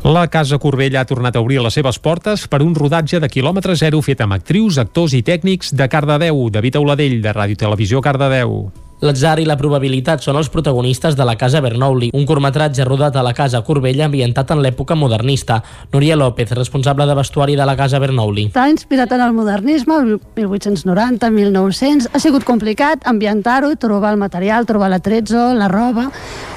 La 0.04 0.28
Casa 0.30 0.58
Corbella 0.62 1.00
ha 1.02 1.08
tornat 1.08 1.36
a 1.36 1.40
obrir 1.42 1.58
les 1.60 1.74
seves 1.74 1.98
portes 1.98 2.46
per 2.48 2.62
un 2.62 2.74
rodatge 2.78 3.18
de 3.18 3.28
quilòmetre 3.28 3.74
zero 3.76 4.00
fet 4.00 4.22
amb 4.22 4.38
actrius, 4.38 4.78
actors 4.78 5.16
i 5.18 5.24
tècnics 5.26 5.74
de 5.74 5.88
Cardedeu. 5.90 6.46
David 6.54 6.78
Auladell, 6.78 7.18
de 7.22 7.34
Ràdio 7.34 7.58
Televisió 7.58 8.00
Cardedeu. 8.00 8.87
L'atzar 8.98 9.36
i 9.38 9.44
la 9.46 9.54
probabilitat 9.54 10.24
són 10.26 10.40
els 10.40 10.48
protagonistes 10.50 11.14
de 11.14 11.22
la 11.22 11.36
Casa 11.38 11.60
Bernoulli, 11.62 12.08
un 12.18 12.24
curtmetratge 12.26 12.82
rodat 12.82 13.14
a 13.14 13.22
la 13.22 13.30
Casa 13.30 13.60
Corbella 13.62 14.08
ambientat 14.08 14.50
en 14.50 14.58
l'època 14.64 14.96
modernista. 14.98 15.60
Núria 15.92 16.16
López, 16.18 16.50
responsable 16.58 17.06
de 17.06 17.14
vestuari 17.14 17.54
de 17.54 17.68
la 17.68 17.76
Casa 17.78 18.00
Bernoulli. 18.02 18.48
Està 18.50 18.66
inspirat 18.72 19.14
en 19.14 19.22
el 19.22 19.36
modernisme, 19.36 20.00
el 20.02 20.18
1890, 20.34 21.30
1900. 21.30 22.10
Ha 22.10 22.22
sigut 22.22 22.42
complicat 22.48 23.06
ambientar-ho, 23.06 23.70
trobar 23.78 24.16
el 24.16 24.18
material, 24.18 24.66
trobar 24.66 24.90
l'atrezzo, 24.90 25.52
la 25.54 25.70
roba, 25.70 26.08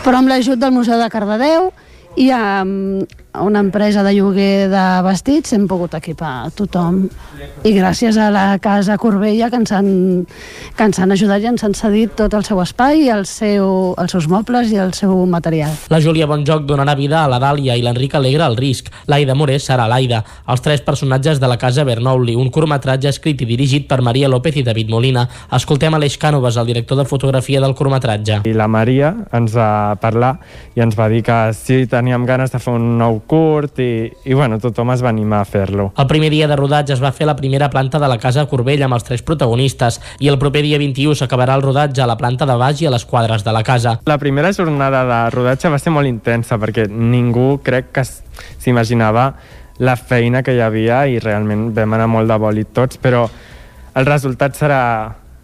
però 0.02 0.24
amb 0.24 0.34
l'ajut 0.34 0.58
del 0.58 0.74
Museu 0.74 0.98
de 0.98 1.14
Cardedeu 1.14 1.70
i 2.18 2.32
amb 2.34 3.21
una 3.40 3.60
empresa 3.60 4.04
de 4.04 4.14
lloguer 4.14 4.68
de 4.70 4.84
vestits 5.06 5.54
hem 5.56 5.68
pogut 5.70 5.94
equipar 5.96 6.52
tothom 6.56 7.06
i 7.64 7.72
gràcies 7.72 8.18
a 8.20 8.28
la 8.34 8.58
Casa 8.60 8.98
Corbella 9.00 9.50
que 9.50 9.60
ens 9.62 9.72
han, 9.72 9.92
que 10.76 10.88
ens 10.88 11.00
han 11.00 11.14
ajudat 11.16 11.44
i 11.44 11.48
ens 11.52 11.64
han 11.64 11.76
cedit 11.78 12.16
tot 12.20 12.34
el 12.36 12.44
seu 12.44 12.60
espai, 12.64 13.08
el 13.14 13.24
seu, 13.30 13.94
els 14.02 14.12
seus 14.12 14.28
mobles 14.28 14.74
i 14.74 14.80
el 14.82 14.92
seu 14.98 15.14
material. 15.30 15.72
La 15.94 16.02
Júlia 16.04 16.28
Bonjoc 16.28 16.66
donarà 16.68 16.96
vida 17.00 17.22
a 17.24 17.30
la 17.32 17.40
Dàlia 17.40 17.78
i 17.80 17.86
l'Enric 17.86 18.18
Alegre 18.20 18.44
al 18.44 18.58
risc. 18.60 18.92
L'Aida 19.08 19.36
Morés 19.38 19.64
serà 19.70 19.88
l'Aida, 19.88 20.24
els 20.52 20.66
tres 20.66 20.84
personatges 20.84 21.40
de 21.40 21.48
la 21.48 21.60
Casa 21.62 21.86
Bernoulli, 21.88 22.36
un 22.36 22.52
curtmetratge 22.52 23.10
escrit 23.14 23.42
i 23.42 23.48
dirigit 23.48 23.88
per 23.88 24.02
Maria 24.04 24.30
López 24.32 24.60
i 24.60 24.66
David 24.68 24.92
Molina. 24.92 25.28
Escoltem 25.56 25.96
Aleix 25.96 26.20
Cànovas, 26.20 26.60
el 26.60 26.68
director 26.74 27.00
de 27.00 27.08
fotografia 27.08 27.64
del 27.64 27.76
curtmetratge. 27.80 28.42
I 28.44 28.58
la 28.58 28.68
Maria 28.68 29.16
ens 29.32 29.56
va 29.56 29.96
parlar 30.02 30.36
i 30.76 30.84
ens 30.84 31.00
va 31.00 31.08
dir 31.12 31.24
que 31.24 31.40
sí, 31.56 31.86
teníem 31.88 32.28
ganes 32.28 32.52
de 32.52 32.60
fer 32.60 32.76
un 32.76 32.98
nou 33.00 33.21
curt 33.28 33.80
i, 33.80 34.12
i 34.26 34.34
bueno, 34.38 34.60
tothom 34.62 34.92
es 34.94 35.04
va 35.04 35.10
animar 35.10 35.42
a 35.42 35.48
fer-lo. 35.48 35.92
El 35.98 36.08
primer 36.10 36.32
dia 36.34 36.48
de 36.48 36.58
rodatge 36.60 36.96
es 36.96 37.04
va 37.04 37.14
fer 37.16 37.28
la 37.30 37.36
primera 37.36 37.70
planta 37.70 38.00
de 38.00 38.10
la 38.12 38.18
Casa 38.22 38.46
Corbella 38.50 38.88
amb 38.88 38.98
els 38.98 39.08
tres 39.08 39.24
protagonistes 39.26 40.00
i 40.20 40.32
el 40.32 40.40
proper 40.42 40.64
dia 40.66 40.80
21 40.82 41.16
s'acabarà 41.20 41.56
el 41.60 41.66
rodatge 41.66 42.04
a 42.04 42.10
la 42.10 42.18
planta 42.20 42.48
de 42.50 42.58
baix 42.60 42.82
i 42.82 42.90
a 42.90 42.94
les 42.94 43.06
quadres 43.06 43.46
de 43.46 43.54
la 43.56 43.64
casa. 43.64 44.00
La 44.06 44.18
primera 44.18 44.54
jornada 44.54 45.06
de 45.08 45.22
rodatge 45.36 45.72
va 45.72 45.80
ser 45.80 45.94
molt 45.94 46.10
intensa 46.10 46.60
perquè 46.62 46.88
ningú 46.90 47.60
crec 47.64 47.92
que 47.96 48.06
s'imaginava 48.06 49.32
la 49.82 49.96
feina 49.98 50.44
que 50.44 50.54
hi 50.54 50.62
havia 50.62 51.06
i 51.10 51.18
realment 51.20 51.72
vam 51.76 51.98
anar 51.98 52.10
molt 52.12 52.30
de 52.30 52.38
bòlit 52.38 52.76
tots, 52.76 53.00
però 53.02 53.26
el 53.96 54.06
resultat 54.06 54.56
serà 54.60 54.82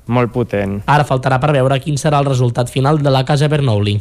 molt 0.07 0.31
potent. 0.31 0.81
Ara 0.87 1.07
faltarà 1.07 1.39
per 1.41 1.55
veure 1.55 1.81
quin 1.83 1.97
serà 1.99 2.21
el 2.21 2.29
resultat 2.29 2.71
final 2.71 3.01
de 3.03 3.11
la 3.13 3.25
Casa 3.25 3.49
Bernoulli. 3.51 3.97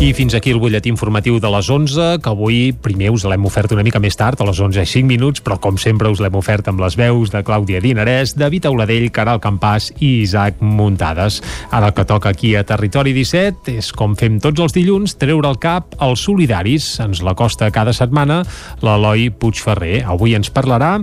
I 0.00 0.14
fins 0.16 0.32
aquí 0.32 0.48
el 0.48 0.56
butlletí 0.56 0.88
informatiu 0.88 1.34
de 1.44 1.48
les 1.52 1.68
11, 1.68 2.22
que 2.24 2.30
avui 2.30 2.70
primer 2.72 3.10
us 3.12 3.26
l'hem 3.28 3.42
ofert 3.44 3.74
una 3.74 3.82
mica 3.84 4.00
més 4.00 4.16
tard, 4.16 4.40
a 4.40 4.46
les 4.48 4.56
11 4.56 4.80
i 4.80 4.88
5 4.88 5.04
minuts, 5.04 5.42
però 5.44 5.58
com 5.60 5.76
sempre 5.76 6.08
us 6.08 6.22
l'hem 6.24 6.38
ofert 6.40 6.70
amb 6.70 6.80
les 6.80 6.94
veus 6.96 7.28
de 7.28 7.42
Clàudia 7.44 7.82
Dinarès, 7.84 8.32
David 8.32 8.64
Auladell, 8.70 9.10
Caral 9.12 9.42
Campàs 9.44 9.90
i 9.98 10.22
Isaac 10.22 10.62
Muntades. 10.64 11.42
Ara 11.68 11.90
el 11.90 11.92
que 11.98 12.06
toca 12.08 12.32
aquí 12.32 12.54
a 12.56 12.62
Territori 12.64 13.12
17 13.12 13.74
és, 13.74 13.90
com 13.92 14.14
fem 14.16 14.38
tots 14.40 14.64
els 14.64 14.72
dilluns, 14.72 15.18
treure 15.20 15.52
el 15.52 15.60
cap 15.60 15.92
als 16.00 16.24
solidaris. 16.24 16.88
Ens 17.04 17.20
la 17.20 17.36
costa 17.36 17.68
cada 17.68 17.92
setmana 17.92 18.40
l'Eloi 18.80 19.28
Puigferrer. 19.28 20.06
Avui 20.08 20.32
ens 20.32 20.48
parlarà 20.48 20.94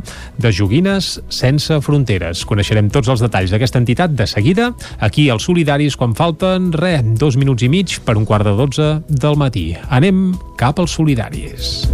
de 0.41 0.49
joguines 0.49 1.19
sense 1.29 1.77
fronteres. 1.85 2.41
Coneixerem 2.49 2.89
tots 2.89 3.13
els 3.13 3.21
detalls 3.21 3.53
d'aquesta 3.53 3.77
entitat 3.77 4.17
de 4.17 4.25
seguida, 4.25 4.71
aquí 4.97 5.29
als 5.29 5.45
solidaris, 5.45 6.01
quan 6.01 6.17
falten, 6.17 6.73
re, 6.73 6.97
dos 7.13 7.37
minuts 7.37 7.61
i 7.61 7.69
mig 7.69 7.99
per 8.01 8.17
un 8.17 8.25
quart 8.25 8.49
de 8.49 8.57
12 8.57 8.86
del 9.07 9.37
matí. 9.39 9.69
Anem 9.89 10.31
cap 10.59 10.79
als 10.81 10.95
solidaris. 10.97 11.87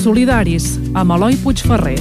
Solidaris, 0.00 0.72
amb 0.96 1.12
Eloi 1.14 1.36
Puigferrer. 1.42 1.98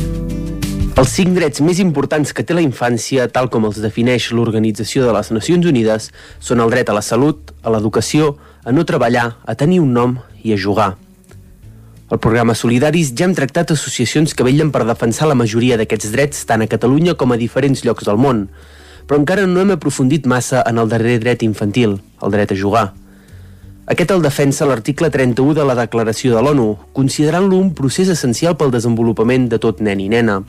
Els 0.99 1.11
cinc 1.15 1.35
drets 1.37 1.61
més 1.63 1.77
importants 1.79 2.31
que 2.35 2.43
té 2.43 2.55
la 2.55 2.63
infància, 2.63 3.27
tal 3.31 3.47
com 3.51 3.67
els 3.69 3.77
defineix 3.83 4.31
l'Organització 4.35 5.05
de 5.05 5.13
les 5.15 5.29
Nacions 5.35 5.67
Unides, 5.69 6.09
són 6.43 6.63
el 6.63 6.73
dret 6.73 6.89
a 6.91 6.95
la 6.97 7.03
salut, 7.05 7.53
a 7.63 7.71
l'educació, 7.71 8.33
a 8.65 8.73
no 8.75 8.87
treballar, 8.87 9.29
a 9.45 9.55
tenir 9.55 9.79
un 9.83 9.93
nom 9.95 10.17
i 10.43 10.55
a 10.55 10.59
jugar. 10.59 10.93
Al 12.09 12.17
programa 12.17 12.55
Solidaris 12.57 13.11
ja 13.13 13.27
hem 13.27 13.35
tractat 13.37 13.69
associacions 13.69 14.31
que 14.33 14.45
vellen 14.45 14.71
per 14.73 14.81
defensar 14.81 15.27
la 15.29 15.37
majoria 15.37 15.75
d'aquests 15.77 16.09
drets 16.09 16.47
tant 16.49 16.63
a 16.65 16.67
Catalunya 16.69 17.13
com 17.13 17.29
a 17.29 17.37
diferents 17.37 17.83
llocs 17.85 18.07
del 18.07 18.17
món, 18.17 18.47
però 19.05 19.19
encara 19.21 19.45
no 19.45 19.61
hem 19.61 19.75
aprofundit 19.75 20.25
massa 20.25 20.63
en 20.65 20.81
el 20.81 20.89
darrer 20.89 21.19
dret 21.21 21.45
infantil, 21.45 21.99
el 22.25 22.33
dret 22.33 22.55
a 22.55 22.57
jugar. 22.57 22.87
Aquest 23.93 24.15
el 24.15 24.25
defensa 24.25 24.65
l'article 24.65 25.11
31 25.13 25.53
de 25.53 25.67
la 25.69 25.77
Declaració 25.77 26.33
de 26.33 26.41
l'ONU, 26.41 26.67
considerant-lo 26.97 27.61
un 27.61 27.75
procés 27.77 28.09
essencial 28.09 28.57
pel 28.57 28.73
desenvolupament 28.73 29.45
de 29.49 29.61
tot 29.61 29.81
nen 29.85 30.01
i 30.01 30.09
nena. 30.09 30.41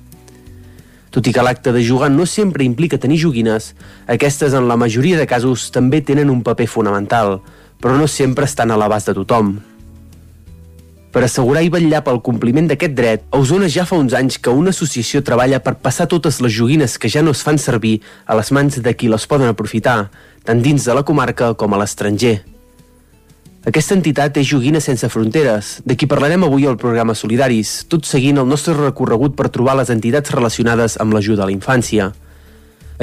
Tot 1.12 1.28
i 1.28 1.32
que 1.34 1.44
l'acte 1.44 1.76
de 1.76 1.84
jugar 1.84 2.08
no 2.08 2.24
sempre 2.24 2.64
implica 2.64 3.00
tenir 3.00 3.20
joguines, 3.20 3.74
aquestes 4.08 4.56
en 4.56 4.68
la 4.68 4.80
majoria 4.80 5.20
de 5.20 5.28
casos 5.28 5.68
també 5.74 6.00
tenen 6.00 6.32
un 6.32 6.40
paper 6.40 6.68
fonamental, 6.68 7.42
però 7.80 8.00
no 8.00 8.08
sempre 8.08 8.48
estan 8.48 8.72
a 8.72 8.80
l'abast 8.80 9.12
de 9.12 9.20
tothom. 9.20 9.58
Per 11.10 11.24
assegurar 11.26 11.64
i 11.66 11.70
vetllar 11.74 12.04
pel 12.06 12.20
compliment 12.22 12.68
d'aquest 12.70 12.92
dret, 12.94 13.24
a 13.34 13.38
Osona 13.42 13.66
ja 13.66 13.82
fa 13.82 13.98
uns 13.98 14.14
anys 14.14 14.38
que 14.38 14.52
una 14.54 14.70
associació 14.70 15.24
treballa 15.26 15.58
per 15.58 15.74
passar 15.82 16.06
totes 16.06 16.38
les 16.38 16.54
joguines 16.54 16.94
que 17.02 17.10
ja 17.10 17.22
no 17.26 17.34
es 17.34 17.42
fan 17.42 17.58
servir 17.58 17.96
a 18.30 18.36
les 18.38 18.52
mans 18.54 18.78
de 18.78 18.92
qui 18.94 19.10
les 19.10 19.26
poden 19.26 19.50
aprofitar, 19.50 20.04
tant 20.46 20.62
dins 20.62 20.86
de 20.86 20.94
la 20.94 21.02
comarca 21.02 21.50
com 21.58 21.74
a 21.74 21.82
l'estranger. 21.82 22.38
Aquesta 23.66 23.92
entitat 23.98 24.38
és 24.40 24.46
Joguines 24.48 24.86
Sense 24.86 25.10
Fronteres, 25.10 25.80
de 25.84 25.98
qui 25.98 26.06
parlarem 26.08 26.46
avui 26.46 26.64
al 26.64 26.78
programa 26.80 27.18
Solidaris, 27.18 27.74
tot 27.90 28.06
seguint 28.08 28.38
el 28.40 28.48
nostre 28.48 28.72
recorregut 28.78 29.34
per 29.36 29.50
trobar 29.50 29.74
les 29.82 29.90
entitats 29.90 30.30
relacionades 30.32 30.94
amb 31.02 31.12
l'ajuda 31.12 31.42
a 31.42 31.50
la 31.50 31.52
infància. 31.52 32.12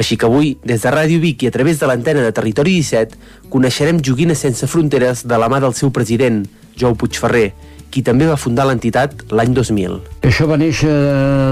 Així 0.00 0.16
que 0.16 0.26
avui, 0.26 0.56
des 0.64 0.80
de 0.80 0.90
Ràdio 0.90 1.20
Vic 1.20 1.44
i 1.44 1.52
a 1.52 1.54
través 1.54 1.78
de 1.78 1.86
l'antena 1.86 2.24
de 2.24 2.32
Territori 2.32 2.74
17, 2.80 3.20
coneixerem 3.52 4.00
Joguines 4.00 4.40
Sense 4.40 4.66
Fronteres 4.66 5.26
de 5.28 5.38
la 5.38 5.52
mà 5.52 5.60
del 5.60 5.76
seu 5.76 5.92
president, 5.94 6.42
Jou 6.78 6.96
Puigferrer, 6.98 7.52
qui 7.90 8.02
també 8.06 8.26
va 8.28 8.36
fundar 8.40 8.66
l'entitat 8.68 9.26
l'any 9.32 9.54
2000. 9.56 9.98
Això 10.28 10.48
va 10.50 10.58
néixer, 10.60 10.90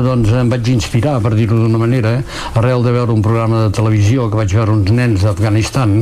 doncs 0.04 0.32
em 0.36 0.50
vaig 0.52 0.68
inspirar, 0.72 1.18
per 1.24 1.34
dir-ho 1.36 1.58
d'una 1.62 1.80
manera, 1.80 2.16
arrel 2.54 2.84
de 2.86 2.94
veure 2.96 3.14
un 3.14 3.22
programa 3.24 3.66
de 3.66 3.76
televisió 3.76 4.30
que 4.30 4.40
vaig 4.42 4.56
veure 4.58 4.74
uns 4.74 4.92
nens 4.92 5.24
d'Afganistan 5.24 5.96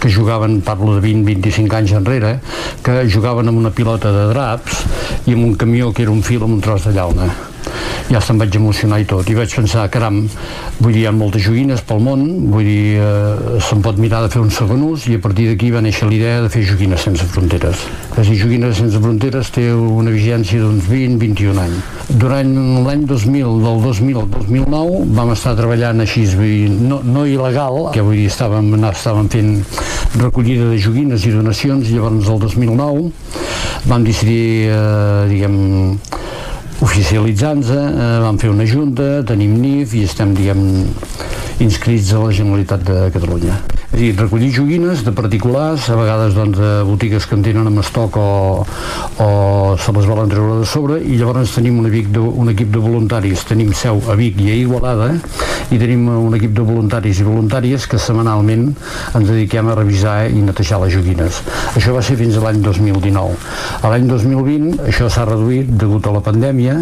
que 0.00 0.12
jugaven, 0.12 0.60
parlo 0.66 0.98
de 0.98 1.06
20-25 1.06 1.80
anys 1.80 1.96
enrere, 2.00 2.36
que 2.84 3.00
jugaven 3.08 3.50
amb 3.50 3.64
una 3.64 3.74
pilota 3.74 4.12
de 4.14 4.28
draps 4.34 4.84
i 5.26 5.34
amb 5.34 5.50
un 5.50 5.58
camió 5.58 5.92
que 5.92 6.06
era 6.06 6.14
un 6.14 6.22
fil 6.22 6.44
amb 6.44 6.58
un 6.58 6.62
tros 6.64 6.86
de 6.88 6.94
llauna 6.94 7.53
ja 8.10 8.20
se'm 8.20 8.38
vaig 8.38 8.54
emocionar 8.56 9.00
i 9.02 9.06
tot 9.08 9.28
i 9.30 9.34
vaig 9.36 9.54
pensar, 9.54 9.86
caram, 9.92 10.24
vull 10.78 10.92
dir, 10.92 11.04
hi 11.04 11.06
ha 11.08 11.12
moltes 11.14 11.44
joguines 11.46 11.82
pel 11.88 12.02
món, 12.04 12.24
vull 12.52 12.66
dir, 12.66 13.00
eh, 13.00 13.60
se'n 13.64 13.82
pot 13.84 13.98
mirar 14.00 14.22
de 14.24 14.30
fer 14.32 14.42
un 14.42 14.52
segon 14.54 14.82
ús 14.86 15.06
i 15.08 15.16
a 15.18 15.22
partir 15.24 15.48
d'aquí 15.50 15.70
va 15.74 15.82
néixer 15.84 16.08
l'idea 16.10 16.42
de 16.44 16.50
fer 16.52 16.64
joguines 16.68 17.00
sense 17.08 17.24
fronteres. 17.32 17.86
És 18.16 18.28
dir, 18.28 18.38
joguines 18.42 18.76
sense 18.78 19.00
fronteres 19.00 19.50
té 19.54 19.66
una 19.72 20.12
vigència 20.14 20.60
d'uns 20.60 20.88
20-21 20.90 21.62
anys. 21.64 21.92
Durant 22.20 22.52
l'any 22.84 23.06
2000, 23.08 23.58
del 23.64 23.82
2000 23.88 24.20
al 24.20 24.30
2009, 24.36 25.02
vam 25.16 25.34
estar 25.34 25.56
treballant 25.58 26.04
així, 26.04 26.26
vull 26.36 26.52
dir, 26.52 26.70
no, 26.70 27.00
no 27.04 27.24
il·legal, 27.28 27.88
que 27.94 28.04
vull 28.04 28.20
dir, 28.20 28.28
estàvem, 28.32 28.72
estàvem 28.92 29.30
fent 29.32 29.54
recollida 30.20 30.70
de 30.70 30.78
joguines 30.78 31.24
i 31.26 31.34
donacions, 31.34 31.88
llavors 31.90 32.28
el 32.30 32.42
2009 32.44 33.10
vam 33.86 34.04
decidir, 34.04 34.70
eh, 34.72 35.26
diguem, 35.28 35.98
oficialitzant-se, 36.82 37.78
eh, 37.78 38.18
vam 38.24 38.38
fer 38.38 38.50
una 38.50 38.66
junta, 38.66 39.22
tenim 39.26 39.54
NIF 39.60 39.94
i 39.94 40.04
estem, 40.08 40.34
diguem, 40.34 40.64
inscrits 41.60 42.12
a 42.12 42.24
la 42.24 42.32
Generalitat 42.34 42.82
de 42.88 43.10
Catalunya. 43.14 43.73
És 43.94 44.00
dir, 44.00 44.14
recollir 44.18 44.48
joguines 44.50 45.04
de 45.06 45.12
particulars, 45.14 45.84
a 45.86 45.94
vegades 45.94 46.32
doncs, 46.34 46.58
de 46.58 46.70
botigues 46.82 47.28
que 47.30 47.36
en 47.36 47.44
tenen 47.46 47.68
amb 47.70 47.78
estoc 47.78 48.16
o, 48.18 48.64
o 49.22 49.28
se 49.78 49.92
les 49.94 50.08
volen 50.10 50.32
treure 50.32 50.56
de 50.58 50.66
sobre, 50.66 50.96
i 50.98 51.14
llavors 51.20 51.52
tenim 51.54 51.78
un 51.78 51.86
de, 51.86 52.18
un 52.18 52.50
equip 52.50 52.72
de 52.74 52.82
voluntaris, 52.82 53.44
tenim 53.46 53.70
seu 53.70 54.02
a 54.10 54.16
Vic 54.18 54.40
i 54.42 54.50
a 54.50 54.56
Igualada, 54.64 55.12
i 55.70 55.78
tenim 55.78 56.08
un 56.10 56.34
equip 56.34 56.56
de 56.56 56.64
voluntaris 56.66 57.20
i 57.22 57.28
voluntàries 57.28 57.86
que 57.86 58.00
setmanalment 58.02 58.66
ens 59.14 59.30
dediquem 59.30 59.70
a 59.70 59.78
revisar 59.78 60.16
i 60.26 60.42
netejar 60.42 60.80
les 60.82 60.96
joguines. 60.96 61.38
Això 61.78 61.94
va 61.94 62.02
ser 62.02 62.18
fins 62.18 62.34
a 62.34 62.42
l'any 62.42 62.58
2019. 62.66 63.38
A 63.78 63.94
l'any 63.94 64.10
2020 64.10 64.88
això 64.88 65.06
s'ha 65.06 65.28
reduït 65.30 65.70
degut 65.70 66.10
a 66.10 66.16
la 66.18 66.24
pandèmia 66.24 66.80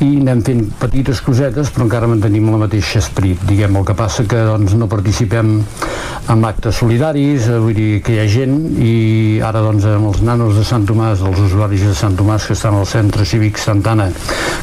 i 0.00 0.08
anem 0.22 0.40
fent 0.48 0.64
petites 0.80 1.20
cosetes 1.20 1.68
però 1.68 1.84
encara 1.84 2.08
mantenim 2.08 2.48
el 2.48 2.64
mateix 2.64 2.96
esperit. 3.04 3.44
Diguem, 3.44 3.76
el 3.76 3.84
que 3.84 3.96
passa 3.98 4.24
que 4.24 4.40
doncs, 4.48 4.72
no 4.80 4.88
participem 4.88 5.58
en 6.26 6.42
actes 6.46 6.78
solidaris, 6.80 7.48
eh, 7.50 7.58
vull 7.60 7.74
dir 7.76 8.00
que 8.06 8.14
hi 8.14 8.20
ha 8.22 8.26
gent 8.30 8.56
i 8.82 8.92
ara 9.44 9.60
doncs 9.64 9.84
amb 9.90 10.10
els 10.10 10.22
nanos 10.24 10.56
de 10.58 10.64
Sant 10.64 10.86
Tomàs, 10.88 11.22
els 11.26 11.40
usuaris 11.48 11.84
de 11.88 11.94
Sant 11.98 12.16
Tomàs 12.18 12.46
que 12.46 12.54
estan 12.56 12.78
al 12.78 12.86
centre 12.86 13.26
cívic 13.26 13.58
Santana 13.58 14.08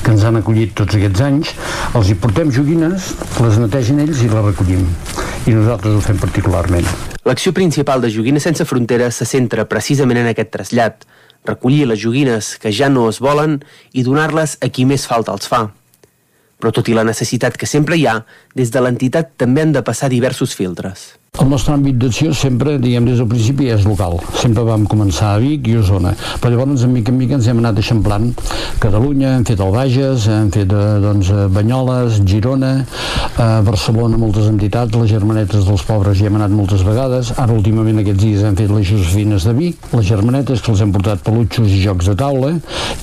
que 0.03 0.11
ens 0.11 0.23
han 0.23 0.39
acollit 0.39 0.73
tots 0.79 0.95
aquests 0.97 1.23
anys, 1.27 1.53
els 1.93 2.09
hi 2.09 2.17
portem 2.19 2.51
joguines, 2.51 3.13
les 3.43 3.59
netegen 3.61 4.01
ells 4.03 4.23
i 4.23 4.31
les 4.31 4.45
recollim 4.49 4.87
i 5.47 5.53
nosaltres 5.55 5.97
ho 5.97 6.01
fem 6.03 6.19
particularment. 6.19 6.87
L'acció 7.27 7.53
principal 7.55 8.03
de 8.03 8.11
Joguines 8.11 8.43
Sense 8.43 8.65
Fronteres 8.67 9.19
se 9.19 9.27
centra 9.27 9.67
precisament 9.67 10.19
en 10.21 10.29
aquest 10.31 10.51
trasllat, 10.55 11.07
recollir 11.47 11.87
les 11.87 11.99
joguines 11.99 12.53
que 12.59 12.71
ja 12.71 12.89
no 12.91 13.09
es 13.11 13.19
volen 13.23 13.59
i 13.91 14.03
donar-les 14.03 14.57
a 14.63 14.71
qui 14.71 14.87
més 14.87 15.07
falta 15.07 15.35
els 15.35 15.47
fa. 15.51 15.65
Però 16.59 16.71
tot 16.71 16.87
i 16.87 16.95
la 16.95 17.03
necessitat 17.07 17.59
que 17.59 17.67
sempre 17.67 17.99
hi 17.99 18.07
ha, 18.07 18.21
des 18.55 18.71
de 18.71 18.83
l'entitat 18.83 19.35
també 19.39 19.63
han 19.65 19.75
de 19.75 19.83
passar 19.83 20.11
diversos 20.11 20.55
filtres. 20.55 21.22
El 21.41 21.47
nostre 21.49 21.73
àmbit 21.73 21.95
d'acció 21.97 22.29
sempre, 22.37 22.75
diguem, 22.77 23.07
des 23.09 23.17
del 23.17 23.25
principi 23.25 23.65
és 23.73 23.87
local. 23.89 24.19
Sempre 24.37 24.61
vam 24.67 24.83
començar 24.85 25.31
a 25.33 25.39
Vic 25.41 25.65
i 25.65 25.79
Osona. 25.79 26.11
Però 26.37 26.51
llavors, 26.53 26.83
en 26.85 26.91
mica 26.93 27.09
en 27.09 27.17
mica, 27.17 27.39
ens 27.39 27.47
hem 27.49 27.57
anat 27.57 27.79
eixamplant 27.81 28.27
Catalunya, 28.83 29.31
hem 29.37 29.45
fet 29.47 29.63
el 29.65 29.71
Bages, 29.73 30.27
hem 30.29 30.51
fet 30.53 30.69
eh, 30.69 30.83
doncs, 31.01 31.31
Banyoles, 31.55 32.19
Girona, 32.29 32.71
a 33.41 33.47
Barcelona 33.65 34.19
moltes 34.21 34.45
entitats, 34.51 34.93
les 34.99 35.09
Germanetes 35.09 35.65
dels 35.65 35.85
Pobres 35.87 36.21
hi 36.21 36.27
hem 36.29 36.37
anat 36.37 36.53
moltes 36.53 36.83
vegades. 36.85 37.31
Ara, 37.33 37.55
últimament, 37.55 38.03
aquests 38.03 38.21
dies 38.21 38.45
hem 38.45 38.59
fet 38.59 38.69
les 38.69 38.85
Josefines 38.91 39.47
de 39.49 39.55
Vic, 39.57 39.89
les 39.95 40.05
Germanetes, 40.05 40.61
que 40.61 40.69
els 40.75 40.85
hem 40.85 40.93
portat 40.93 41.25
pelutxos 41.25 41.73
i 41.73 41.81
jocs 41.81 42.11
de 42.11 42.17
taula. 42.19 42.53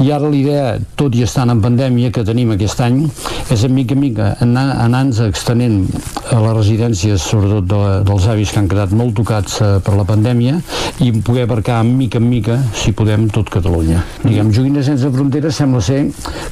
I 0.05 0.15
ara 0.15 0.31
l'idea, 0.31 0.77
tot 1.01 1.19
i 1.19 1.27
estant 1.27 1.51
en 1.51 1.65
pandèmia 1.65 2.13
que 2.15 2.27
tenim 2.29 2.55
aquest 2.55 2.87
any, 2.87 3.03
és 3.51 3.67
en 3.67 3.75
mica 3.75 3.99
en 3.99 4.05
mica 4.05 4.33
anar, 4.45 4.69
anar-nos 4.87 5.25
extenent 5.27 5.83
a 6.31 6.39
les 6.45 6.57
residències, 6.61 7.25
sobretot 7.27 7.67
de, 7.67 7.81
els 8.21 8.29
avis 8.29 8.51
que 8.53 8.61
han 8.61 8.69
quedat 8.69 8.91
molt 8.93 9.15
tocats 9.17 9.55
eh, 9.65 9.69
per 9.81 9.95
la 9.97 10.05
pandèmia 10.05 10.59
i 11.01 11.09
poder 11.25 11.47
abarcar 11.47 11.79
mica 11.89 12.19
en 12.21 12.27
mica, 12.29 12.59
si 12.77 12.93
podem, 12.93 13.29
tot 13.33 13.49
Catalunya. 13.51 14.03
Diguem, 14.21 14.51
Joguines 14.53 14.85
sense 14.91 15.09
fronteres 15.15 15.57
sembla 15.57 15.81
ser 15.85 16.03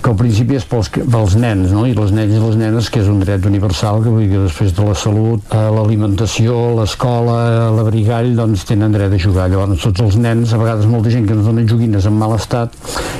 que 0.00 0.08
al 0.08 0.16
principi 0.16 0.56
és 0.56 0.64
pels, 0.68 0.88
pels 0.96 1.34
nens, 1.36 1.74
no? 1.74 1.84
i 1.84 1.92
les 1.96 2.14
nens 2.16 2.32
i 2.32 2.40
les 2.40 2.56
nenes, 2.56 2.88
que 2.88 3.02
és 3.02 3.10
un 3.12 3.20
dret 3.20 3.44
universal, 3.48 4.00
que 4.04 4.12
vull 4.14 4.24
dir 4.24 4.30
que 4.32 4.44
després 4.46 4.72
de 4.78 4.86
la 4.86 4.94
salut, 4.96 5.44
eh, 5.52 5.64
l'alimentació, 5.76 6.56
l'escola, 6.78 7.36
l'abrigall, 7.76 8.32
doncs 8.38 8.64
tenen 8.68 8.96
dret 8.96 9.12
a 9.12 9.20
jugar. 9.20 9.50
Llavors, 9.52 9.84
tots 9.84 10.06
els 10.06 10.16
nens, 10.22 10.54
a 10.54 10.62
vegades 10.62 10.88
molta 10.88 11.12
gent 11.12 11.28
que 11.28 11.36
ens 11.36 11.44
dona 11.50 11.66
joguines 11.68 12.08
en 12.08 12.16
mal 12.16 12.32
estat, 12.38 12.72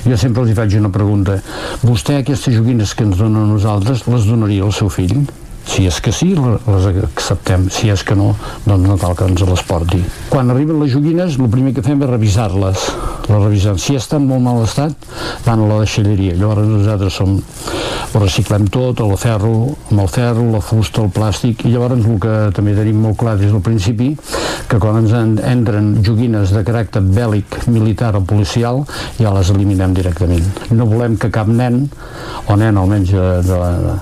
jo 0.07 0.16
sempre 0.16 0.47
els 0.47 0.55
hi 0.55 0.57
faig 0.57 0.79
una 0.81 0.95
pregunta. 0.95 1.37
Vostè 1.85 2.23
aquestes 2.23 2.57
joguines 2.57 2.97
que 2.97 3.05
ens 3.05 3.20
dona 3.20 3.45
a 3.45 3.53
nosaltres 3.53 4.07
les 4.09 4.31
donaria 4.31 4.65
al 4.65 4.73
seu 4.73 4.89
fill? 4.93 5.20
Si 5.69 5.85
és 5.86 5.99
que 6.01 6.12
sí, 6.16 6.30
les 6.32 6.87
acceptem. 6.88 7.69
Si 7.72 7.90
és 7.93 8.03
que 8.06 8.16
no, 8.16 8.30
doncs 8.64 8.88
no 8.88 8.97
cal 9.01 9.14
que 9.19 9.29
ens 9.29 9.45
les 9.45 9.63
porti. 9.69 10.01
Quan 10.32 10.48
arriben 10.51 10.80
les 10.80 10.95
joguines, 10.95 11.37
el 11.37 11.51
primer 11.53 11.74
que 11.77 11.85
fem 11.85 12.01
és 12.03 12.11
revisar-les. 12.11 12.87
Les 13.29 13.43
revisem. 13.45 13.77
Si 13.77 13.98
estan 13.98 14.24
molt 14.27 14.40
mal 14.47 14.63
estat, 14.64 14.97
van 15.45 15.61
a 15.61 15.69
la 15.69 15.82
deixalleria. 15.82 16.38
Llavors 16.40 16.64
nosaltres 16.71 17.19
som, 17.21 17.37
ho 18.09 18.22
reciclem 18.22 18.64
tot, 18.72 19.03
el 19.05 19.13
ferro, 19.21 19.53
amb 19.90 20.03
el 20.06 20.09
ferro, 20.09 20.47
la 20.55 20.63
fusta, 20.64 21.05
el 21.05 21.13
plàstic, 21.13 21.66
i 21.69 21.74
llavors 21.74 22.01
el 22.01 22.16
que 22.24 22.37
també 22.56 22.72
tenim 22.79 23.05
molt 23.05 23.21
clar 23.21 23.37
des 23.37 23.53
del 23.53 23.63
principi, 23.64 24.14
que 24.72 24.80
quan 24.80 25.03
ens 25.03 25.13
en, 25.13 25.37
entren 25.45 25.93
joguines 26.01 26.56
de 26.56 26.64
caràcter 26.64 27.05
bèl·lic, 27.05 27.61
militar 27.69 28.14
o 28.16 28.24
policial, 28.24 28.87
ja 29.21 29.37
les 29.37 29.53
eliminem 29.53 29.93
directament. 29.97 30.48
No 30.72 30.88
volem 30.88 31.21
que 31.21 31.29
cap 31.35 31.53
nen, 31.53 31.85
o 32.48 32.56
nen 32.56 32.80
almenys 32.80 33.13
de, 33.13 33.29
de, 33.45 33.61
de 33.85 33.97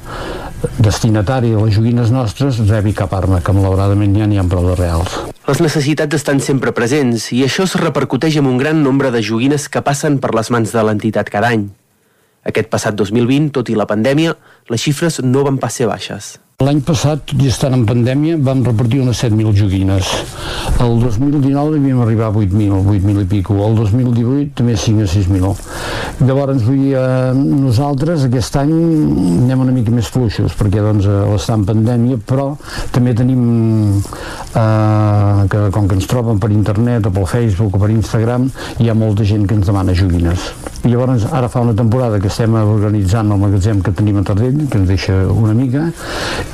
destinatari 0.78 1.50
de 1.54 1.62
les 1.64 1.74
joguines 1.76 2.12
nostres 2.14 2.60
rebi 2.68 2.94
cap 2.96 3.12
arma, 3.16 3.40
que 3.40 3.54
malauradament 3.54 4.14
ja 4.18 4.28
n'hi 4.28 4.38
ha 4.40 4.46
prou 4.48 4.68
de 4.68 4.76
reals. 4.78 5.16
Les 5.46 5.60
necessitats 5.62 6.18
estan 6.18 6.40
sempre 6.42 6.72
presents 6.76 7.28
i 7.32 7.42
això 7.46 7.66
es 7.68 7.76
repercuteix 7.80 8.38
en 8.40 8.48
un 8.50 8.58
gran 8.58 8.82
nombre 8.82 9.12
de 9.14 9.22
joguines 9.22 9.68
que 9.68 9.82
passen 9.82 10.18
per 10.22 10.34
les 10.34 10.50
mans 10.50 10.72
de 10.72 10.86
l'entitat 10.86 11.30
cada 11.30 11.52
any. 11.54 11.68
Aquest 12.46 12.70
passat 12.70 12.94
2020, 12.94 13.50
tot 13.54 13.70
i 13.70 13.78
la 13.78 13.88
pandèmia, 13.90 14.36
les 14.70 14.82
xifres 14.82 15.20
no 15.22 15.42
van 15.46 15.58
pas 15.58 15.74
ser 15.74 15.90
baixes. 15.90 16.36
L'any 16.64 16.78
passat, 16.88 17.20
tot 17.28 17.42
i 17.44 17.50
estant 17.50 17.74
en 17.76 17.82
pandèmia, 17.84 18.38
vam 18.40 18.62
repartir 18.64 19.02
unes 19.02 19.18
7.000 19.20 19.50
joguines. 19.58 20.08
El 20.80 20.94
2019 21.02 21.74
devíem 21.74 21.98
arribar 22.00 22.30
a 22.30 22.32
8.000, 22.32 22.78
8.000 22.80 23.20
i 23.20 23.28
pico. 23.28 23.58
El 23.66 23.76
2018 23.76 24.54
també 24.56 24.76
5 24.80 25.04
a 25.04 25.10
6.000. 25.12 25.50
Llavors, 26.24 26.62
vull 26.64 26.78
dir, 26.80 26.94
eh, 26.96 27.34
nosaltres 27.36 28.24
aquest 28.24 28.56
any 28.56 28.72
anem 28.72 29.66
una 29.66 29.74
mica 29.74 29.92
més 29.92 30.08
fluixos, 30.08 30.56
perquè 30.56 30.80
doncs 30.80 31.04
l'estar 31.04 31.58
en 31.60 31.66
pandèmia, 31.68 32.16
però 32.24 32.46
també 32.90 33.12
tenim 33.12 34.00
eh, 34.56 35.44
que 35.52 35.66
com 35.76 35.90
que 35.90 35.98
ens 36.00 36.08
troben 36.08 36.40
per 36.40 36.50
internet 36.56 37.10
o 37.10 37.12
pel 37.12 37.28
Facebook 37.28 37.76
o 37.76 37.82
per 37.84 37.92
Instagram, 37.92 38.48
hi 38.80 38.88
ha 38.88 38.96
molta 38.96 39.28
gent 39.28 39.44
que 39.44 39.60
ens 39.60 39.68
demana 39.68 39.92
joguines. 39.92 40.48
I 40.86 40.94
llavors, 40.94 41.28
ara 41.34 41.48
fa 41.52 41.60
una 41.60 41.74
temporada 41.76 42.20
que 42.22 42.32
estem 42.32 42.54
organitzant 42.56 43.32
el 43.34 43.40
magatzem 43.42 43.80
que 43.82 43.92
tenim 43.92 44.20
a 44.20 44.24
Tardell, 44.24 44.68
que 44.70 44.78
ens 44.78 44.88
deixa 44.88 45.16
una 45.34 45.52
mica, 45.52 45.90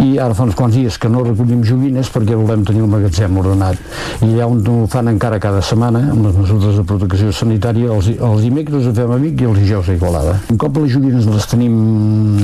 i 0.00 0.18
ara 0.18 0.34
fa 0.34 0.46
uns 0.46 0.56
quants 0.56 0.74
dies 0.74 0.96
que 0.98 1.10
no 1.12 1.22
recollim 1.24 1.62
joguines 1.66 2.08
perquè 2.12 2.36
volem 2.38 2.64
tenir 2.66 2.82
el 2.84 2.90
magatzem 2.90 3.36
ordenat. 3.38 3.78
I 4.22 4.30
allà 4.32 4.48
on 4.50 4.62
ho 4.68 4.76
fan 4.90 5.10
encara 5.12 5.40
cada 5.42 5.60
setmana, 5.64 6.00
amb 6.12 6.26
les 6.26 6.38
mesures 6.38 6.78
de 6.78 6.84
protecció 6.88 7.32
sanitària, 7.36 7.90
els, 7.92 8.08
els 8.16 8.42
dimecres 8.44 8.88
ho 8.88 8.94
fem 8.96 9.12
a 9.12 9.18
Vic 9.22 9.42
i 9.42 9.48
els 9.50 9.60
dijous 9.60 9.90
a 9.90 9.96
Igualada. 9.96 10.36
Un 10.52 10.60
cop 10.60 10.80
les 10.80 10.94
joguines 10.94 11.28
les 11.28 11.48
tenim 11.50 11.76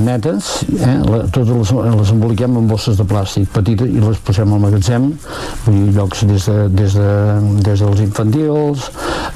netes, 0.05 0.51
eh, 0.77 0.95
la, 1.09 1.23
totes 1.27 1.51
les, 1.55 1.73
les 1.99 2.13
emboliquem 2.15 2.59
en 2.61 2.69
bosses 2.69 2.99
de 2.99 3.07
plàstic 3.09 3.49
petites 3.55 3.89
i 3.89 4.03
les 4.03 4.21
posem 4.25 4.53
al 4.53 4.63
magatzem, 4.63 5.09
vull 5.65 5.79
dir, 5.79 5.95
llocs 5.97 6.25
des, 6.29 6.49
de, 6.49 6.67
des, 6.75 6.97
de, 6.99 7.11
des 7.65 7.85
dels 7.85 8.03
infantils, 8.05 8.89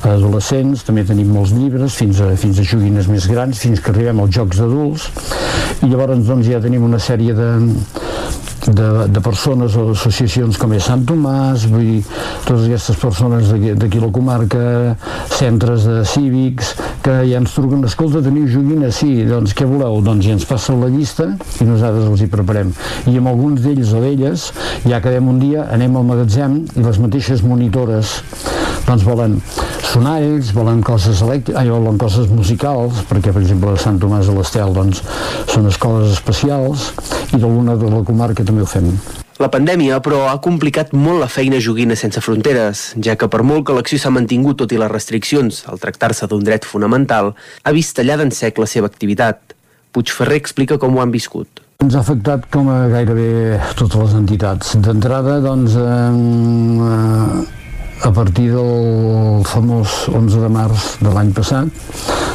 adolescents, 0.03 0.83
també 0.85 1.05
tenim 1.07 1.31
molts 1.33 1.53
llibres, 1.55 1.95
fins 1.95 2.21
a, 2.23 2.33
fins 2.39 2.59
a 2.59 2.67
joguines 2.67 3.07
més 3.11 3.27
grans, 3.31 3.59
fins 3.59 3.81
que 3.83 3.93
arribem 3.93 4.19
als 4.23 4.35
jocs 4.35 4.59
d'adults, 4.61 5.09
i 5.83 5.91
llavors 5.91 6.23
doncs, 6.27 6.47
ja 6.47 6.61
tenim 6.63 6.83
una 6.85 6.99
sèrie 7.01 7.35
de, 7.35 7.49
de, 8.67 9.07
de 9.11 9.21
persones 9.23 9.75
o 9.75 9.89
associacions 9.91 10.57
com 10.59 10.73
és 10.75 10.85
Sant 10.87 11.03
Tomàs, 11.07 11.67
vull 11.71 11.85
dir, 11.87 12.01
totes 12.45 12.67
aquestes 12.67 12.99
persones 13.01 13.51
d'aquí 13.51 14.01
la 14.01 14.11
comarca, 14.13 14.63
centres 15.33 15.87
de 15.89 16.03
cívics, 16.07 16.73
que 17.03 17.13
ja 17.27 17.39
ens 17.41 17.51
truquen, 17.51 17.83
escolta, 17.83 18.21
teniu 18.23 18.47
joguines? 18.47 18.95
Sí, 18.95 19.25
doncs 19.27 19.51
què 19.57 19.67
voleu? 19.67 19.99
Doncs 20.05 20.23
ja 20.23 20.37
ens 20.37 20.45
passen 20.47 20.79
la 20.79 20.89
llista 20.91 21.33
i 21.59 21.67
nosaltres 21.67 22.07
els 22.07 22.23
hi 22.23 22.29
preparem. 22.31 22.71
I 23.11 23.17
amb 23.19 23.31
alguns 23.33 23.63
d'ells 23.65 23.91
o 23.91 24.03
d'elles, 24.03 24.45
ja 24.87 25.01
quedem 25.03 25.27
un 25.27 25.41
dia, 25.43 25.67
anem 25.75 25.97
al 25.99 26.07
magatzem 26.07 26.61
i 26.63 26.85
les 26.85 26.99
mateixes 27.03 27.43
monitores 27.43 28.21
doncs 28.87 29.03
volen 29.07 29.37
sonalls, 29.87 30.53
volen 30.55 30.81
coses 30.83 31.21
elèctriques, 31.23 31.59
ai, 31.59 31.71
volen 31.71 31.99
coses 32.01 32.31
musicals, 32.31 33.03
perquè 33.09 33.35
per 33.35 33.43
exemple 33.43 33.73
a 33.73 33.79
Sant 33.79 33.99
Tomàs 34.01 34.31
de 34.31 34.37
l'Estel 34.37 34.75
doncs, 34.75 35.03
són 35.51 35.67
escoles 35.71 36.15
especials 36.15 36.91
i 37.33 37.39
d'alguna 37.39 37.77
de 37.79 37.91
la 37.91 38.03
comarca 38.07 38.47
també 38.47 38.63
ho 38.63 38.69
fem. 38.69 38.91
La 39.43 39.49
pandèmia, 39.51 39.97
però, 39.99 40.21
ha 40.31 40.37
complicat 40.39 40.93
molt 40.95 41.19
la 41.19 41.27
feina 41.27 41.57
joguina 41.59 41.97
sense 41.99 42.21
fronteres, 42.23 42.83
ja 43.03 43.17
que 43.19 43.27
per 43.27 43.41
molt 43.43 43.65
que 43.67 43.73
l'acció 43.75 43.97
s'ha 43.99 44.11
mantingut 44.15 44.61
tot 44.61 44.71
i 44.71 44.77
les 44.79 44.91
restriccions 44.91 45.57
al 45.67 45.81
tractar-se 45.83 46.29
d'un 46.31 46.45
dret 46.47 46.63
fonamental, 46.63 47.33
ha 47.35 47.73
vist 47.75 47.91
tallada 47.97 48.23
en 48.23 48.31
sec 48.31 48.61
la 48.61 48.69
seva 48.71 48.87
activitat. 48.87 49.57
Puigferrer 49.91 50.37
explica 50.39 50.77
com 50.79 50.95
ho 50.95 51.01
han 51.03 51.11
viscut. 51.11 51.59
Ens 51.83 51.97
ha 51.97 52.05
afectat 52.05 52.47
com 52.53 52.71
a 52.71 52.87
gairebé 52.93 53.59
totes 53.75 53.99
les 53.99 54.15
entitats. 54.21 54.77
D'entrada, 54.79 55.41
doncs, 55.43 55.75
eh, 55.75 57.62
a 58.03 58.11
partir 58.11 58.51
del 58.51 59.43
famós 59.47 60.09
11 60.11 60.41
de 60.43 60.49
març 60.51 60.87
de 60.99 61.11
l'any 61.13 61.31
passat 61.31 61.69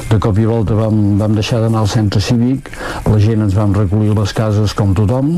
de 0.08 0.16
cop 0.16 0.38
i 0.40 0.46
volta 0.48 0.72
vam, 0.72 1.18
vam 1.20 1.34
deixar 1.36 1.60
d'anar 1.60 1.82
al 1.84 1.90
centre 1.92 2.22
cívic 2.24 2.70
la 3.04 3.18
gent 3.20 3.44
ens 3.44 3.56
vam 3.58 3.74
recollir 3.76 4.16
les 4.16 4.32
cases 4.32 4.72
com 4.72 4.94
tothom 4.96 5.34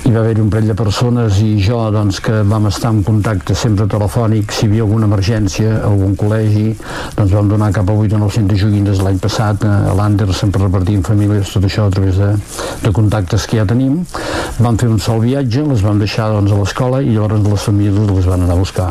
hi 0.00 0.10
va 0.10 0.24
haver 0.24 0.40
un 0.42 0.48
parell 0.50 0.70
de 0.72 0.74
persones 0.74 1.38
i 1.44 1.50
jo 1.62 1.78
doncs, 1.94 2.18
que 2.24 2.40
vam 2.50 2.66
estar 2.66 2.90
en 2.90 3.02
contacte 3.06 3.54
sempre 3.54 3.86
telefònic 3.86 4.50
si 4.50 4.64
hi 4.64 4.70
havia 4.70 4.86
alguna 4.86 5.06
emergència 5.06 5.76
algun 5.86 6.16
col·legi 6.18 6.72
doncs 7.18 7.34
vam 7.36 7.50
donar 7.52 7.70
cap 7.76 7.90
a 7.90 7.94
8 7.94 8.16
o 8.16 8.22
900 8.24 8.58
joguines 8.64 9.02
l'any 9.04 9.20
passat 9.22 9.66
a 9.68 9.94
l'Ander 9.94 10.32
sempre 10.34 10.64
repartint 10.64 11.06
famílies 11.06 11.52
tot 11.54 11.68
això 11.68 11.86
a 11.86 11.94
través 11.94 12.18
de, 12.18 12.32
de 12.82 12.94
contactes 12.96 13.46
que 13.46 13.60
ja 13.60 13.68
tenim. 13.68 14.00
Vam 14.58 14.80
fer 14.80 14.88
un 14.90 14.98
sol 14.98 15.20
viatge 15.22 15.62
les 15.68 15.84
vam 15.84 16.00
deixar 16.00 16.30
doncs, 16.32 16.50
a 16.50 16.58
l'escola 16.58 17.04
i 17.04 17.12
llavors 17.14 17.46
les 17.46 17.68
famílies 17.70 18.16
les 18.16 18.32
van 18.32 18.48
anar 18.48 18.56
a 18.56 18.64
buscar 18.64 18.90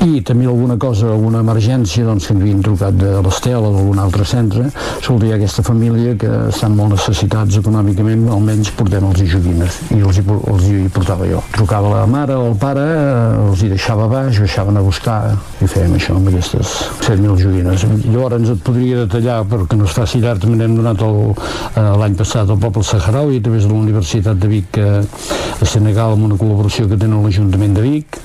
i 0.00 0.20
també 0.24 0.46
alguna 0.48 0.78
cosa, 0.80 1.10
alguna 1.12 1.42
emergència 1.44 2.06
doncs, 2.06 2.26
que 2.28 2.34
havien 2.36 2.62
trucat 2.64 2.96
de 2.96 3.18
l'Estel 3.20 3.60
o 3.60 3.72
d'algun 3.74 3.98
altre 4.00 4.24
centre, 4.24 4.70
soldia 5.04 5.36
aquesta 5.36 5.64
família 5.66 6.14
que 6.20 6.30
estan 6.48 6.76
molt 6.78 6.94
necessitats 6.94 7.58
econòmicament, 7.60 8.24
almenys 8.32 8.72
portem 8.78 9.04
els 9.10 9.20
joguines 9.28 9.80
i 9.92 10.00
els 10.00 10.20
hi, 10.20 10.24
els 10.24 10.68
hi 10.70 10.86
portava 10.94 11.28
jo. 11.28 11.42
Trucava 11.52 11.92
la 11.92 12.06
mare 12.08 12.38
o 12.38 12.46
el 12.48 12.56
pare, 12.60 12.86
eh, 12.86 13.50
els 13.50 13.64
hi 13.64 13.70
deixava 13.74 14.08
baix, 14.08 14.40
baixaven 14.40 14.80
a 14.80 14.84
buscar 14.86 15.18
i 15.60 15.68
fèiem 15.68 15.98
això 15.98 16.16
amb 16.16 16.32
aquestes 16.32 16.72
7.000 17.04 17.36
joguines. 17.44 17.86
Llavors 18.08 18.54
et 18.54 18.64
podria 18.64 19.04
detallar 19.04 19.42
perquè 19.50 19.76
no 19.76 19.88
es 19.88 19.96
faci 19.96 20.22
llarg, 20.24 20.40
també 20.40 20.62
n'hem 20.62 20.78
donat 20.80 21.04
eh, 21.04 21.90
l'any 22.00 22.16
passat 22.16 22.48
al 22.48 22.60
poble 22.62 22.84
saharaui 22.86 23.40
a 23.40 23.44
través 23.44 23.68
de 23.68 23.74
la 23.74 23.84
Universitat 23.84 24.40
de 24.40 24.48
Vic 24.48 24.80
eh, 24.80 25.04
a 25.60 25.68
Senegal 25.68 26.16
amb 26.16 26.30
una 26.30 26.40
col·laboració 26.40 26.88
que 26.88 26.96
tenen 26.96 27.20
l'Ajuntament 27.20 27.76
de 27.76 27.84
Vic, 27.84 28.20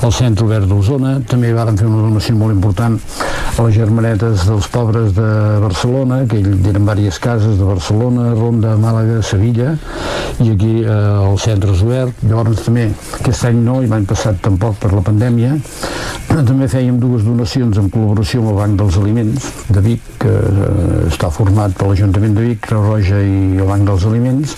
el 0.00 0.12
Centre 0.16 0.46
Obert 0.46 0.68
d'Osona, 0.70 1.09
també 1.30 1.52
varen 1.56 1.78
fer 1.80 1.88
una 1.88 2.04
donació 2.06 2.36
molt 2.38 2.54
important 2.54 2.98
a 3.50 3.66
les 3.66 3.74
germanetes 3.76 4.46
dels 4.48 4.68
pobres 4.72 5.12
de 5.16 5.28
Barcelona, 5.60 6.22
que 6.28 6.38
ell 6.40 6.52
eren 6.70 6.86
diverses 6.86 7.18
cases 7.20 7.58
de 7.58 7.66
Barcelona, 7.66 8.30
Ronda, 8.38 8.76
Màlaga, 8.80 9.20
Sevilla, 9.26 9.74
i 10.40 10.52
aquí 10.54 10.72
eh, 10.80 10.96
el 11.30 11.38
centre 11.42 11.74
és 11.74 11.84
obert. 11.84 12.24
Llavors 12.24 12.64
també 12.64 12.88
aquest 13.20 13.48
any 13.50 13.60
no, 13.66 13.80
i 13.84 13.90
l'any 13.90 14.06
passat 14.08 14.40
tampoc 14.44 14.78
per 14.80 14.94
la 14.94 15.04
pandèmia, 15.04 15.58
també 16.30 16.68
fèiem 16.70 16.98
dues 17.02 17.24
donacions 17.26 17.78
en 17.80 17.88
col·laboració 17.92 18.40
amb 18.40 18.52
el 18.52 18.58
Banc 18.60 18.78
dels 18.80 18.96
Aliments 19.00 19.48
de 19.68 19.82
Vic, 19.84 20.04
que 20.22 20.30
eh, 20.30 21.00
està 21.10 21.28
format 21.34 21.74
per 21.76 21.90
l'Ajuntament 21.90 22.36
de 22.38 22.46
Vic, 22.46 22.62
Creu 22.68 22.86
Roja 22.86 23.18
i 23.20 23.58
el 23.58 23.68
Banc 23.68 23.88
dels 23.88 24.06
Aliments. 24.08 24.54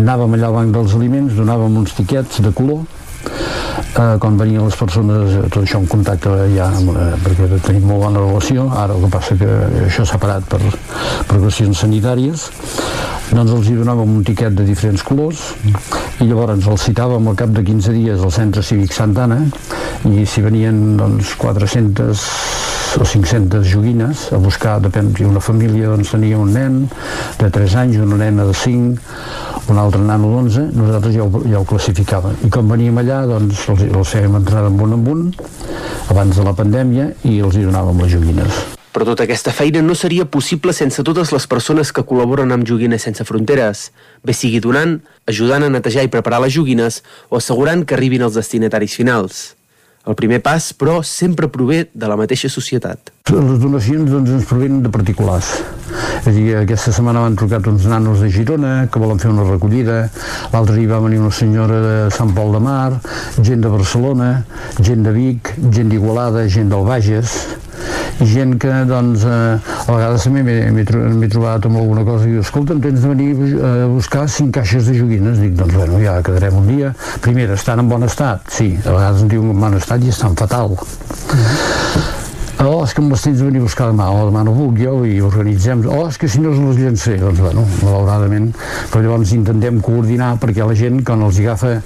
Anàvem 0.00 0.36
allà 0.38 0.48
al 0.52 0.56
Banc 0.60 0.76
dels 0.76 0.94
Aliments, 0.96 1.34
donàvem 1.36 1.82
uns 1.82 1.96
tiquets 1.98 2.40
de 2.46 2.52
color, 2.56 2.86
eh, 3.98 4.16
quan 4.22 4.36
venien 4.38 4.64
les 4.64 4.76
persones, 4.76 5.32
eh, 5.32 5.48
tot 5.48 5.62
això 5.62 5.80
en 5.82 5.88
contacte 5.90 6.32
ja, 6.54 6.68
eh, 6.70 7.08
perquè 7.24 7.48
tenim 7.64 7.88
molt 7.90 8.04
bona 8.06 8.22
relació, 8.22 8.68
ara 8.72 8.94
el 8.94 9.06
que 9.06 9.12
passa 9.12 9.36
que 9.40 9.50
això 9.86 10.06
s'ha 10.06 10.20
parat 10.22 10.46
per, 10.50 10.60
per 11.28 11.40
qüestions 11.42 11.84
sanitàries, 11.84 12.48
doncs 13.32 13.56
els 13.56 13.68
hi 13.70 13.74
donàvem 13.80 14.16
un 14.18 14.24
tiquet 14.26 14.54
de 14.54 14.64
diferents 14.66 15.02
colors 15.02 15.42
i 16.22 16.28
llavors 16.28 16.68
els 16.70 16.86
citàvem 16.86 17.26
al 17.26 17.38
cap 17.38 17.50
de 17.56 17.64
15 17.66 17.96
dies 17.96 18.22
al 18.22 18.32
centre 18.34 18.62
cívic 18.62 18.94
Santana 18.94 19.40
i 20.06 20.24
si 20.30 20.44
venien 20.44 20.96
doncs, 21.00 21.34
400 21.40 22.65
o 23.00 23.04
500 23.04 23.66
joguines 23.66 24.28
a 24.32 24.40
buscar, 24.42 24.78
depèn, 24.84 25.12
una 25.26 25.42
família 25.42 25.92
doncs, 25.92 26.14
tenia 26.14 26.38
un 26.38 26.52
nen 26.56 26.80
de 27.40 27.50
3 27.52 27.76
anys, 27.82 28.00
una 28.02 28.20
nena 28.24 28.48
de 28.48 28.56
5 28.56 29.46
un 29.68 29.78
altre 29.78 30.00
nano 30.00 30.30
d'11, 30.30 30.70
nosaltres 30.76 31.14
ja 31.14 31.24
ho, 31.24 31.42
ja 31.48 31.58
ho 31.58 31.66
classificàvem. 31.66 32.38
I 32.46 32.50
com 32.54 32.68
veníem 32.70 32.98
allà, 33.02 33.24
doncs 33.26 33.66
els, 33.72 33.82
els 33.88 34.14
fèiem 34.14 34.38
entrar 34.38 34.66
en 34.68 34.78
un 34.80 34.94
en 34.94 35.10
un, 35.10 35.26
abans 36.12 36.38
de 36.38 36.46
la 36.46 36.54
pandèmia, 36.54 37.10
i 37.26 37.40
els 37.42 37.58
hi 37.58 37.66
donàvem 37.66 38.04
les 38.04 38.14
joguines. 38.14 38.62
Però 38.94 39.04
tota 39.04 39.26
aquesta 39.26 39.52
feina 39.52 39.82
no 39.84 39.94
seria 39.98 40.24
possible 40.24 40.72
sense 40.72 41.02
totes 41.04 41.32
les 41.34 41.44
persones 41.50 41.90
que 41.92 42.06
col·laboren 42.06 42.54
amb 42.54 42.64
Joguines 42.64 43.02
Sense 43.04 43.26
Fronteres, 43.28 43.90
bé 44.24 44.32
sigui 44.32 44.62
donant, 44.64 44.96
ajudant 45.28 45.66
a 45.66 45.72
netejar 45.72 46.06
i 46.06 46.12
preparar 46.12 46.40
les 46.46 46.54
joguines 46.54 47.02
o 47.28 47.36
assegurant 47.36 47.84
que 47.84 47.98
arribin 47.98 48.24
als 48.24 48.38
destinataris 48.38 48.96
finals. 48.96 49.42
El 50.06 50.14
primer 50.14 50.38
pas, 50.38 50.70
però, 50.78 51.00
sempre 51.02 51.48
prové 51.50 51.88
de 51.90 52.06
la 52.06 52.14
mateixa 52.18 52.46
societat. 52.52 53.10
Les 53.32 53.58
donacions 53.58 54.06
doncs, 54.06 54.30
ens 54.36 54.46
provenen 54.46 54.84
de 54.84 54.92
particulars. 54.94 55.48
És 56.22 56.30
dir, 56.30 56.46
aquesta 56.60 56.92
setmana 56.94 57.24
m'han 57.24 57.38
trucat 57.38 57.66
uns 57.66 57.88
nanos 57.90 58.22
de 58.22 58.30
Girona 58.30 58.86
que 58.90 59.02
volen 59.02 59.18
fer 59.22 59.32
una 59.32 59.46
recollida, 59.48 60.04
l'altre 60.52 60.78
dia 60.78 60.92
va 60.92 61.02
venir 61.02 61.18
una 61.18 61.34
senyora 61.34 61.80
de 61.82 61.96
Sant 62.14 62.30
Pol 62.38 62.54
de 62.54 62.62
Mar, 62.62 63.00
gent 63.42 63.66
de 63.66 63.72
Barcelona, 63.74 64.30
gent 64.78 65.02
de 65.06 65.14
Vic, 65.14 65.52
gent 65.74 65.90
d'Igualada, 65.90 66.46
gent 66.54 66.70
del 66.70 66.86
Bages, 66.86 67.34
gent 68.24 68.56
que 68.62 68.72
doncs, 68.88 69.24
eh, 69.28 69.58
a 69.86 69.86
vegades 69.90 70.26
també 70.26 70.42
m'he 70.46 71.30
trobat 71.32 71.68
amb 71.68 71.80
alguna 71.82 72.04
cosa 72.06 72.26
i 72.26 72.34
diu, 72.34 72.44
escolta'm, 72.44 72.80
tens 72.84 73.02
de 73.04 73.12
venir 73.12 73.30
a 73.60 73.86
buscar 73.92 74.26
cinc 74.28 74.54
caixes 74.56 74.90
de 74.90 74.98
joguines. 74.98 75.40
Dic, 75.42 75.56
doncs 75.58 75.76
bueno, 75.76 76.00
ja 76.02 76.18
quedarem 76.24 76.56
un 76.58 76.70
dia. 76.70 76.94
Primera, 77.24 77.54
estan 77.54 77.84
en 77.84 77.92
bon 77.92 78.06
estat? 78.06 78.46
sí, 78.56 78.78
a 78.84 78.92
vegades 78.92 79.22
em 79.22 79.32
diuen 79.32 79.50
en 79.52 79.66
bon 79.66 79.80
estat 79.80 80.04
i 80.04 80.14
estan 80.14 80.38
fatal 80.38 80.76
oh, 82.64 82.84
és 82.84 82.94
que 82.94 83.02
les 83.04 83.22
tens 83.22 83.38
de 83.38 83.44
venir 83.44 83.60
a 83.60 83.66
buscar 83.66 83.90
demà, 83.90 84.08
o 84.10 84.22
oh, 84.22 84.28
demà 84.30 84.44
no 84.46 84.54
puc 84.56 84.78
jo 84.80 84.96
i 85.04 85.18
organitzem, 85.24 85.84
oh, 85.90 86.06
és 86.08 86.18
que 86.20 86.28
si 86.30 86.40
no 86.40 86.54
us 86.54 86.60
les 86.62 86.80
llançaré 86.84 87.18
doncs 87.20 87.42
bueno, 87.42 87.66
malauradament. 87.82 88.52
Però 88.92 89.02
llavors 89.04 89.34
intentem 89.36 89.80
coordinar 89.84 90.34
perquè 90.42 90.66
la 90.66 90.76
gent 90.78 91.02
quan 91.06 91.24
els 91.26 91.40
agafa 91.42 91.76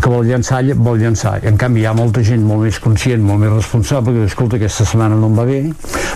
que 0.00 0.10
vol 0.10 0.26
llançar, 0.28 0.62
vol 0.78 1.00
llançar 1.00 1.38
en 1.46 1.58
canvi 1.60 1.84
hi 1.84 1.88
ha 1.90 1.94
molta 1.96 2.22
gent 2.26 2.44
molt 2.46 2.64
més 2.66 2.78
conscient 2.82 3.22
molt 3.24 3.42
més 3.42 3.52
responsable, 3.52 4.14
que 4.14 4.30
escolta, 4.30 4.58
aquesta 4.60 4.86
setmana 4.88 5.18
no 5.18 5.30
em 5.32 5.38
va 5.38 5.48
bé 5.48 5.60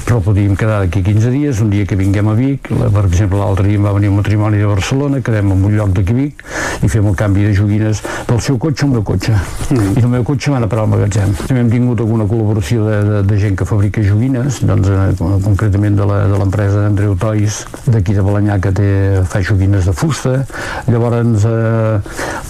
però 0.08 0.22
podríem 0.24 0.54
quedar 0.56 0.78
d'aquí 0.80 1.02
15 1.04 1.30
dies 1.34 1.58
un 1.60 1.68
dia 1.70 1.84
que 1.84 1.96
vinguem 1.98 2.30
a 2.30 2.34
Vic. 2.38 2.70
Per 2.70 3.04
exemple 3.04 3.36
l'altre 3.40 3.66
dia 3.66 3.76
em 3.76 3.84
va 3.84 3.92
venir 3.92 4.08
un 4.08 4.16
matrimoni 4.16 4.60
de 4.60 4.68
Barcelona 4.70 5.20
quedem 5.24 5.52
en 5.52 5.64
un 5.68 5.74
lloc 5.76 5.92
d'aquí 5.96 6.14
Vic 6.16 6.44
i 6.86 6.88
fem 6.88 7.06
el 7.10 7.16
canvi 7.18 7.44
de 7.44 7.52
joguines 7.56 8.00
del 8.28 8.40
seu 8.44 8.56
cotxe 8.62 8.86
al 8.86 8.94
meu 8.94 9.04
cotxe. 9.04 9.34
Mm. 9.68 9.90
i 9.98 10.00
del 10.00 10.10
meu 10.12 10.24
cotxe 10.24 10.54
van 10.54 10.64
a 10.64 10.70
parar 10.70 10.86
al 10.86 10.92
magatzem. 10.94 11.34
També 11.42 11.60
hem 11.60 11.72
tingut 11.72 12.00
alguna 12.00 12.24
col·laboració 12.30 12.86
de, 12.86 12.98
de, 13.08 13.22
de 13.28 13.38
gent 13.42 13.58
que 13.58 13.66
fabrica 13.68 13.87
fabrica 13.88 14.02
joguines, 14.02 14.60
doncs, 14.60 14.88
eh, 14.88 15.14
concretament 15.42 15.96
de 15.96 16.04
l'empresa 16.04 16.86
Andreu 16.86 17.14
Tois 17.16 17.64
d'aquí 17.86 18.12
de 18.12 18.22
Balanyà 18.22 18.58
que 18.60 18.72
té, 18.72 19.22
fa 19.24 19.40
joguines 19.40 19.86
de 19.86 19.92
fusta. 19.92 20.44
Llavors, 20.86 21.44
eh, 21.44 22.00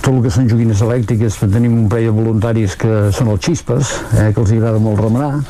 tot 0.00 0.14
el 0.14 0.22
que 0.22 0.30
són 0.30 0.48
joguines 0.48 0.82
elèctriques, 0.82 1.38
tenim 1.52 1.84
un 1.84 1.88
parell 1.88 2.10
de 2.10 2.16
voluntaris 2.16 2.74
que 2.76 3.12
són 3.12 3.28
els 3.28 3.44
xispes, 3.44 3.92
eh, 4.18 4.32
que 4.32 4.40
els 4.40 4.52
agrada 4.52 4.78
molt 4.78 4.98
remenar, 4.98 5.44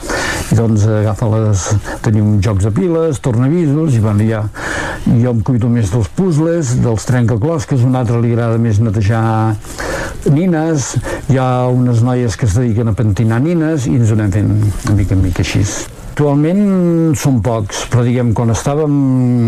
i 0.52 0.54
doncs 0.54 0.84
agafa 0.84 1.26
les... 1.26 1.74
tenim 2.02 2.40
jocs 2.40 2.64
de 2.64 2.70
piles, 2.70 3.20
tornavisos, 3.20 3.94
i 3.94 4.00
bueno, 4.00 4.24
ja 4.28 4.44
jo 5.06 5.32
em 5.32 5.40
cuido 5.40 5.68
més 5.72 5.90
dels 5.92 6.08
puzzles, 6.16 6.74
dels 6.82 7.06
trencaclosques, 7.08 7.84
un 7.86 7.96
altre 7.96 8.20
li 8.20 8.34
agrada 8.34 8.58
més 8.60 8.80
netejar 8.82 9.54
nines, 10.28 10.90
hi 11.30 11.38
ha 11.40 11.68
unes 11.72 12.02
noies 12.04 12.36
que 12.36 12.48
es 12.48 12.56
dediquen 12.58 12.92
a 12.92 12.96
pentinar 12.98 13.40
nines 13.44 13.88
i 13.88 13.96
ens 13.96 14.12
anem 14.12 14.34
fent 14.34 14.52
una 14.58 14.98
mica 14.98 15.16
en 15.16 15.24
mica 15.24 15.46
així. 15.46 15.64
Actualment 16.18 17.14
són 17.14 17.36
pocs, 17.46 17.84
però 17.92 18.02
diguem, 18.02 18.32
quan 18.34 18.50
estàvem, 18.50 18.94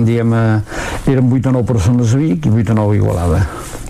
diguem, 0.07 0.35
eh, 0.39 1.11
eren 1.11 1.33
8 1.35 1.51
o 1.51 1.55
9 1.57 1.67
persones 1.67 2.15
a 2.15 2.21
Vic 2.21 2.47
i 2.47 2.53
8 2.55 2.71
o 2.71 2.77
9 2.79 2.95
a 2.95 2.99
Igualada. 3.01 3.41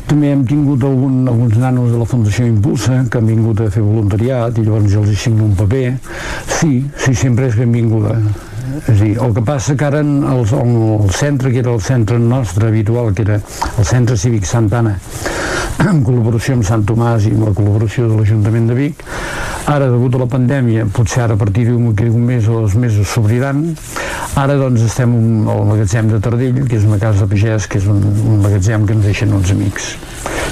També 0.08 0.32
hem 0.32 0.46
tingut 0.48 0.82
algun, 0.88 1.28
alguns 1.28 1.58
nanos 1.60 1.92
de 1.92 1.98
la 2.00 2.08
Fundació 2.08 2.46
Impulsa 2.48 3.04
que 3.10 3.20
han 3.20 3.28
vingut 3.28 3.60
a 3.60 3.68
fer 3.70 3.82
voluntariat 3.84 4.56
i 4.56 4.64
llavors 4.64 4.88
jo 4.90 5.04
els 5.04 5.20
signo 5.20 5.44
un 5.44 5.52
paper. 5.60 5.98
Sí, 6.56 6.86
sí, 6.96 7.14
sempre 7.14 7.46
és 7.52 7.60
benvinguda. 7.60 8.16
Dir, 8.86 9.16
el 9.18 9.34
que 9.34 9.42
passa 9.42 9.74
que 9.76 9.86
ara 9.86 10.00
el, 10.00 10.44
el 10.44 11.10
centre, 11.14 11.50
que 11.50 11.60
era 11.62 11.72
el 11.74 11.80
centre 11.82 12.18
nostre 12.18 12.68
habitual, 12.68 13.12
que 13.14 13.22
era 13.22 13.40
el 13.40 13.84
centre 13.84 14.16
cívic 14.16 14.44
Santana, 14.46 14.96
en 15.90 16.02
col·laboració 16.06 16.58
amb 16.58 16.66
Sant 16.68 16.84
Tomàs 16.86 17.26
i 17.26 17.34
amb 17.34 17.48
la 17.48 17.54
col·laboració 17.56 18.08
de 18.10 18.18
l'Ajuntament 18.18 18.68
de 18.70 18.76
Vic, 18.78 19.04
ara, 19.66 19.88
degut 19.90 20.16
a 20.16 20.22
la 20.22 20.28
pandèmia, 20.30 20.86
potser 20.94 21.24
ara 21.24 21.38
a 21.38 21.40
partir 21.40 21.66
d'un 21.68 21.90
un 21.90 22.24
mes 22.26 22.48
o 22.48 22.60
dos 22.60 22.74
mesos 22.74 23.08
s'obriran, 23.08 23.64
ara 24.38 24.56
doncs 24.60 24.86
estem 24.86 25.12
al 25.48 25.66
magatzem 25.66 26.10
de 26.12 26.20
Tardell, 26.20 26.64
que 26.66 26.76
és 26.78 26.86
una 26.86 26.98
casa 26.98 27.24
de 27.26 27.34
pagès, 27.34 27.66
que 27.66 27.78
és 27.78 27.86
un, 27.90 28.02
un 28.04 28.42
magatzem 28.44 28.86
que 28.86 28.98
ens 28.98 29.04
deixen 29.10 29.34
uns 29.34 29.50
amics. 29.50 29.94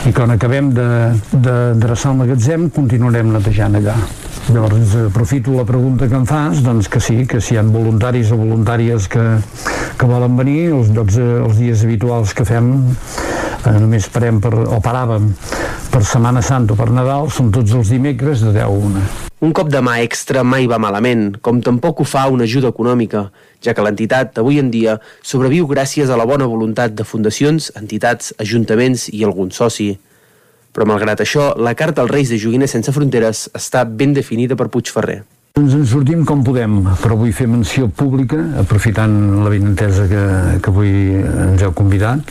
I 0.07 0.12
quan 0.15 0.31
acabem 0.31 0.68
d'adreçar 0.70 2.12
el 2.12 2.18
magatzem, 2.20 2.68
continuarem 2.70 3.33
netejant 3.35 3.75
allà. 3.81 3.97
Llavors 4.49 4.94
aprofito 5.09 5.52
la 5.57 5.65
pregunta 5.68 6.07
que 6.09 6.17
em 6.17 6.25
fas, 6.28 6.62
doncs 6.65 6.89
que 6.89 7.01
sí, 7.02 7.25
que 7.28 7.41
si 7.43 7.57
hi 7.57 7.59
ha 7.59 7.65
voluntaris 7.67 8.31
o 8.33 8.39
voluntàries 8.39 9.09
que, 9.10 9.25
que 9.99 10.09
volen 10.09 10.39
venir, 10.39 10.70
els, 10.77 10.93
llocs, 10.94 11.18
els 11.18 11.59
dies 11.59 11.83
habituals 11.85 12.33
que 12.33 12.47
fem 12.49 12.70
eh, 12.86 13.75
només 13.75 14.09
parem 14.15 14.39
per, 14.41 14.55
o 14.55 14.78
paràvem 14.85 15.33
per 15.91 16.05
Setmana 16.05 16.42
Santa 16.44 16.75
o 16.75 16.78
per 16.78 16.89
Nadal, 16.94 17.31
són 17.33 17.52
tots 17.55 17.73
els 17.76 17.91
dimecres 17.92 18.42
de 18.44 18.52
10 18.55 18.65
a 18.65 18.68
1. 18.70 19.02
Un 19.47 19.52
cop 19.55 19.70
de 19.70 19.81
mà 19.84 19.99
extra 20.02 20.42
mai 20.42 20.67
va 20.70 20.81
malament, 20.83 21.36
com 21.44 21.60
tampoc 21.62 22.02
ho 22.02 22.07
fa 22.08 22.26
una 22.33 22.47
ajuda 22.49 22.73
econòmica, 22.73 23.28
ja 23.65 23.75
que 23.75 23.84
l'entitat 23.86 24.41
avui 24.42 24.58
en 24.58 24.73
dia 24.75 24.99
sobreviu 25.23 25.68
gràcies 25.70 26.10
a 26.10 26.18
la 26.18 26.26
bona 26.26 26.49
voluntat 26.50 26.97
de 26.99 27.07
fundacions, 27.07 27.70
entitats, 27.78 28.34
ajuntaments 28.42 29.08
i 29.15 29.25
algun 29.25 29.55
soci. 29.55 29.92
Però 30.75 30.86
malgrat 30.86 31.23
això, 31.25 31.52
la 31.57 31.75
carta 31.78 32.02
als 32.02 32.12
Reis 32.12 32.34
de 32.34 32.39
Joguines 32.42 32.75
Sense 32.75 32.92
Fronteres 32.92 33.47
està 33.55 33.86
ben 33.86 34.12
definida 34.15 34.58
per 34.58 34.68
Puigferrer. 34.75 35.23
Ens 35.59 35.73
en 35.75 35.81
sortim 35.91 36.20
com 36.23 36.45
podem, 36.47 36.77
però 37.03 37.17
vull 37.19 37.33
fer 37.35 37.49
menció 37.51 37.89
pública, 37.91 38.39
aprofitant 38.61 39.17
la 39.43 39.51
benentesa 39.51 40.07
que, 40.07 40.23
que 40.62 40.70
avui 40.70 40.93
ens 41.19 41.65
heu 41.67 41.75
convidat, 41.75 42.31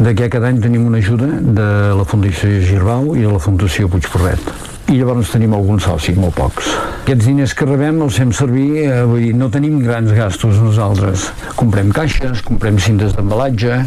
de 0.00 0.14
que 0.16 0.30
cada 0.32 0.48
any 0.48 0.62
tenim 0.64 0.88
una 0.88 1.02
ajuda 1.04 1.28
de 1.60 1.72
la 2.00 2.08
Fundació 2.08 2.62
Girbau 2.64 3.12
i 3.18 3.26
de 3.26 3.34
la 3.34 3.42
Fundació 3.48 3.92
Puigferret 3.92 4.73
i 4.94 5.00
llavors 5.00 5.32
tenim 5.34 5.54
alguns 5.56 5.88
socis, 5.88 6.14
molt 6.20 6.36
pocs. 6.38 6.70
Aquests 7.02 7.26
diners 7.26 7.54
que 7.58 7.66
rebem 7.66 7.98
els 8.04 8.18
fem 8.20 8.30
servir, 8.32 8.68
eh, 8.84 9.02
vull 9.08 9.24
dir, 9.26 9.32
no 9.34 9.50
tenim 9.50 9.80
grans 9.82 10.12
gastos 10.14 10.60
nosaltres. 10.62 11.26
Comprem 11.58 11.90
caixes, 11.92 12.44
comprem 12.46 12.78
cintes 12.78 13.16
d'embalatge, 13.16 13.80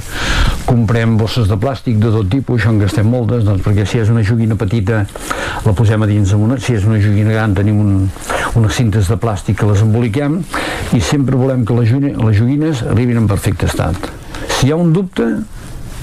comprem 0.68 1.16
bosses 1.18 1.48
de 1.48 1.56
plàstic 1.56 2.02
de 2.04 2.12
tot 2.12 2.28
tipus, 2.30 2.60
això 2.60 2.74
en 2.74 2.82
gastem 2.84 3.08
moltes, 3.08 3.46
doncs 3.48 3.64
perquè 3.64 3.88
si 3.88 4.02
és 4.04 4.12
una 4.12 4.26
joguina 4.28 4.58
petita 4.60 5.06
la 5.66 5.74
posem 5.78 6.04
a 6.04 6.10
dins 6.10 6.34
una, 6.36 6.60
si 6.60 6.76
és 6.76 6.86
una 6.86 7.00
joguina 7.00 7.32
gran 7.32 7.56
tenim 7.56 7.80
un, 7.80 7.94
unes 8.60 8.76
cintes 8.76 9.08
de 9.08 9.18
plàstic 9.22 9.62
que 9.62 9.70
les 9.70 9.84
emboliquem 9.86 10.42
i 10.94 11.00
sempre 11.02 11.40
volem 11.40 11.64
que 11.66 11.78
les, 11.78 11.94
les 11.96 12.38
joguines 12.38 12.84
arribin 12.84 13.24
en 13.24 13.30
perfecte 13.32 13.70
estat. 13.72 14.12
Si 14.58 14.68
hi 14.68 14.74
ha 14.74 14.80
un 14.80 14.92
dubte, 14.94 15.30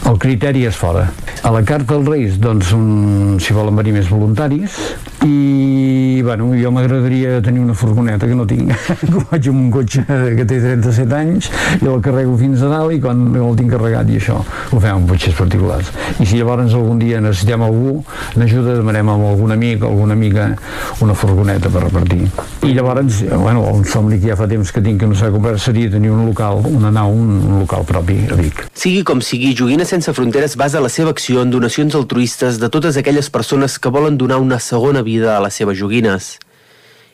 el 0.05 0.19
criteri 0.21 0.65
és 0.69 0.77
fora. 0.77 1.07
A 1.45 1.51
la 1.53 1.63
carta 1.65 1.97
als 1.97 2.09
Reis, 2.09 2.39
doncs, 2.41 2.73
un, 2.77 3.37
si 3.41 3.57
volen 3.57 3.77
venir 3.77 3.95
més 3.97 4.09
voluntaris, 4.13 4.79
i 5.25 6.21
bueno, 6.23 6.51
jo 6.57 6.71
m'agradaria 6.73 7.41
tenir 7.43 7.63
una 7.63 7.75
furgoneta 7.75 8.29
que 8.29 8.35
no 8.37 8.45
tinc. 8.49 8.73
Vaig 9.31 9.49
amb 9.49 9.61
un 9.63 9.71
cotxe 9.73 10.05
que 10.05 10.45
té 10.45 10.59
37 10.61 11.17
anys 11.17 11.49
i 11.81 11.89
el 11.89 12.03
carrego 12.05 12.37
fins 12.41 12.63
a 12.65 12.69
dalt 12.73 12.93
i 12.93 13.01
quan 13.01 13.23
el 13.33 13.57
tinc 13.57 13.73
carregat 13.73 14.11
i 14.13 14.19
això 14.21 14.37
ho 14.41 14.81
fem 14.81 14.91
amb 14.93 15.09
cotxes 15.09 15.37
particulars. 15.39 15.91
I 16.21 16.29
si 16.29 16.41
llavors 16.41 16.77
algun 16.77 17.01
dia 17.01 17.23
necessitem 17.25 17.65
algú 17.65 17.97
n'ajuda 18.41 18.77
demanem 18.81 19.13
amb 19.15 19.29
algun 19.31 19.57
amic 19.57 19.85
o 19.85 19.93
alguna 19.93 20.17
amiga 20.19 20.51
una 21.05 21.17
furgoneta 21.17 21.73
per 21.73 21.87
repartir. 21.87 22.29
I 22.65 22.75
llavors, 22.77 23.23
bueno, 23.33 23.65
un 23.73 23.85
somni 23.89 24.21
que 24.21 24.33
ja 24.33 24.39
fa 24.41 24.49
temps 24.51 24.73
que 24.73 24.85
tinc 24.85 25.01
que 25.01 25.09
no 25.09 25.17
s'ha 25.17 25.33
comprat 25.33 25.61
seria 25.63 25.93
tenir 25.93 26.13
un 26.13 26.25
local 26.29 26.65
una 26.69 26.93
nau, 26.93 27.13
un, 27.13 27.39
un 27.41 27.65
local 27.65 27.89
propi 27.89 28.21
a 28.29 28.41
Vic. 28.41 28.67
Sigui 28.77 29.05
com 29.07 29.25
sigui, 29.25 29.55
Joguines 29.57 29.94
Sense 29.95 30.11
Fronteres 30.11 30.57
basa 30.59 30.81
la 30.83 30.89
seva 30.91 31.13
acció 31.15 31.45
en 31.45 31.53
donacions 31.53 31.95
altruistes 31.95 32.57
de 32.59 32.67
totes 32.67 32.97
aquelles 32.99 33.29
persones 33.31 33.77
que 33.79 33.93
volen 33.95 34.17
donar 34.19 34.41
una 34.43 34.59
segona 34.59 35.05
vida 35.07 35.37
a 35.37 35.43
les 35.45 35.55
seves 35.55 35.79
joguines. 35.79 36.33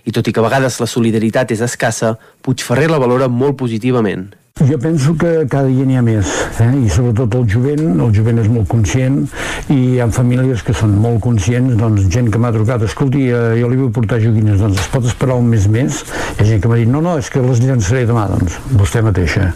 I 0.09 0.15
tot 0.17 0.31
i 0.31 0.33
que 0.33 0.41
a 0.41 0.47
vegades 0.47 0.79
la 0.81 0.89
solidaritat 0.89 1.53
és 1.53 1.61
escassa, 1.61 2.15
Puigferrer 2.41 2.89
la 2.89 3.03
valora 3.03 3.29
molt 3.29 3.59
positivament. 3.61 4.31
Jo 4.69 4.77
penso 4.79 5.15
que 5.17 5.47
cada 5.49 5.69
dia 5.73 5.87
n'hi 5.89 5.97
ha 5.97 6.03
més, 6.05 6.29
eh? 6.61 6.69
i 6.85 6.91
sobretot 6.93 7.33
el 7.39 7.47
jovent, 7.49 7.95
el 7.97 8.11
jovent 8.13 8.43
és 8.43 8.49
molt 8.53 8.69
conscient, 8.69 9.23
i 9.73 9.79
hi 9.79 10.01
ha 10.05 10.09
famílies 10.13 10.61
que 10.67 10.75
són 10.77 10.99
molt 11.01 11.23
conscients, 11.25 11.79
doncs 11.81 12.05
gent 12.13 12.29
que 12.29 12.41
m'ha 12.43 12.51
trucat, 12.53 12.85
escolti, 12.85 13.23
eh, 13.33 13.55
jo 13.57 13.71
li 13.73 13.79
vull 13.81 13.89
portar 13.97 14.19
joguines, 14.21 14.61
doncs 14.61 14.83
es 14.83 14.91
pot 14.93 15.09
esperar 15.09 15.39
un 15.41 15.49
mes 15.49 15.65
més? 15.73 16.03
Hi 16.35 16.45
ha 16.45 16.49
gent 16.51 16.61
que 16.61 16.69
m'ha 16.69 16.77
dit, 16.83 16.93
no, 16.93 17.01
no, 17.01 17.17
és 17.17 17.33
que 17.33 17.41
les 17.41 17.65
llançaré 17.65 18.05
demà, 18.11 18.27
doncs, 18.35 18.61
vostè 18.77 19.01
mateixa. 19.07 19.49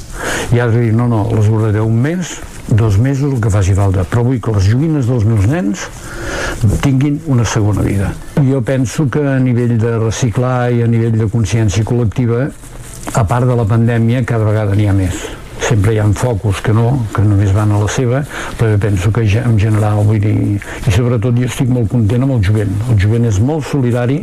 I 0.57 0.63
de 0.63 0.71
dir, 0.73 0.93
no, 0.97 1.11
no, 1.13 1.27
les 1.37 1.53
guardaré 1.53 1.85
un 1.85 2.01
mes, 2.01 2.39
dos 2.73 2.97
mesos, 2.97 3.29
el 3.29 3.45
que 3.45 3.53
faci 3.53 3.77
falta, 3.77 4.09
però 4.09 4.25
vull 4.25 4.41
que 4.41 4.57
les 4.57 4.73
joguines 4.73 5.05
dels 5.11 5.29
meus 5.29 5.45
nens 5.53 5.85
tinguin 6.81 7.21
una 7.29 7.45
segona 7.45 7.85
vida. 7.85 8.15
Jo 8.41 8.65
penso 8.65 9.11
que 9.13 9.21
a 9.29 9.37
nivell 9.37 9.77
de 9.77 9.99
reciclar 9.99 10.71
i 10.73 10.81
a 10.81 10.89
nivell 10.89 11.19
de 11.21 11.29
consciència 11.29 11.85
col·lectiva 11.85 12.49
a 13.13 13.25
part 13.29 13.47
de 13.47 13.57
la 13.57 13.67
pandèmia, 13.69 14.25
cada 14.25 14.45
vegada 14.49 14.75
n'hi 14.75 14.89
ha 14.89 14.97
més. 14.97 15.25
sempre 15.65 15.95
hi 15.95 15.99
ha 15.99 16.05
focus 16.13 16.61
que 16.61 16.73
no, 16.77 17.07
que 17.15 17.23
només 17.25 17.53
van 17.57 17.73
a 17.73 17.79
la 17.81 17.89
seva, 17.89 18.21
però 18.59 18.75
jo 18.75 18.79
penso 18.83 19.11
que 19.15 19.25
ja, 19.25 19.45
en 19.49 19.59
general, 19.59 20.03
vull 20.05 20.21
dir, 20.21 20.61
i 20.61 20.93
sobretot 20.93 21.39
jo 21.41 21.49
estic 21.49 21.71
molt 21.73 21.89
content 21.89 22.27
amb 22.27 22.37
el 22.37 22.43
jovent. 22.45 22.75
El 22.91 23.01
jovent 23.01 23.25
és 23.31 23.41
molt 23.41 23.65
solidari 23.71 24.21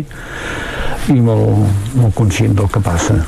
i 1.10 1.20
molt, 1.20 1.66
molt 1.98 2.14
conscient 2.14 2.54
del 2.60 2.70
que 2.70 2.84
passa 2.86 3.24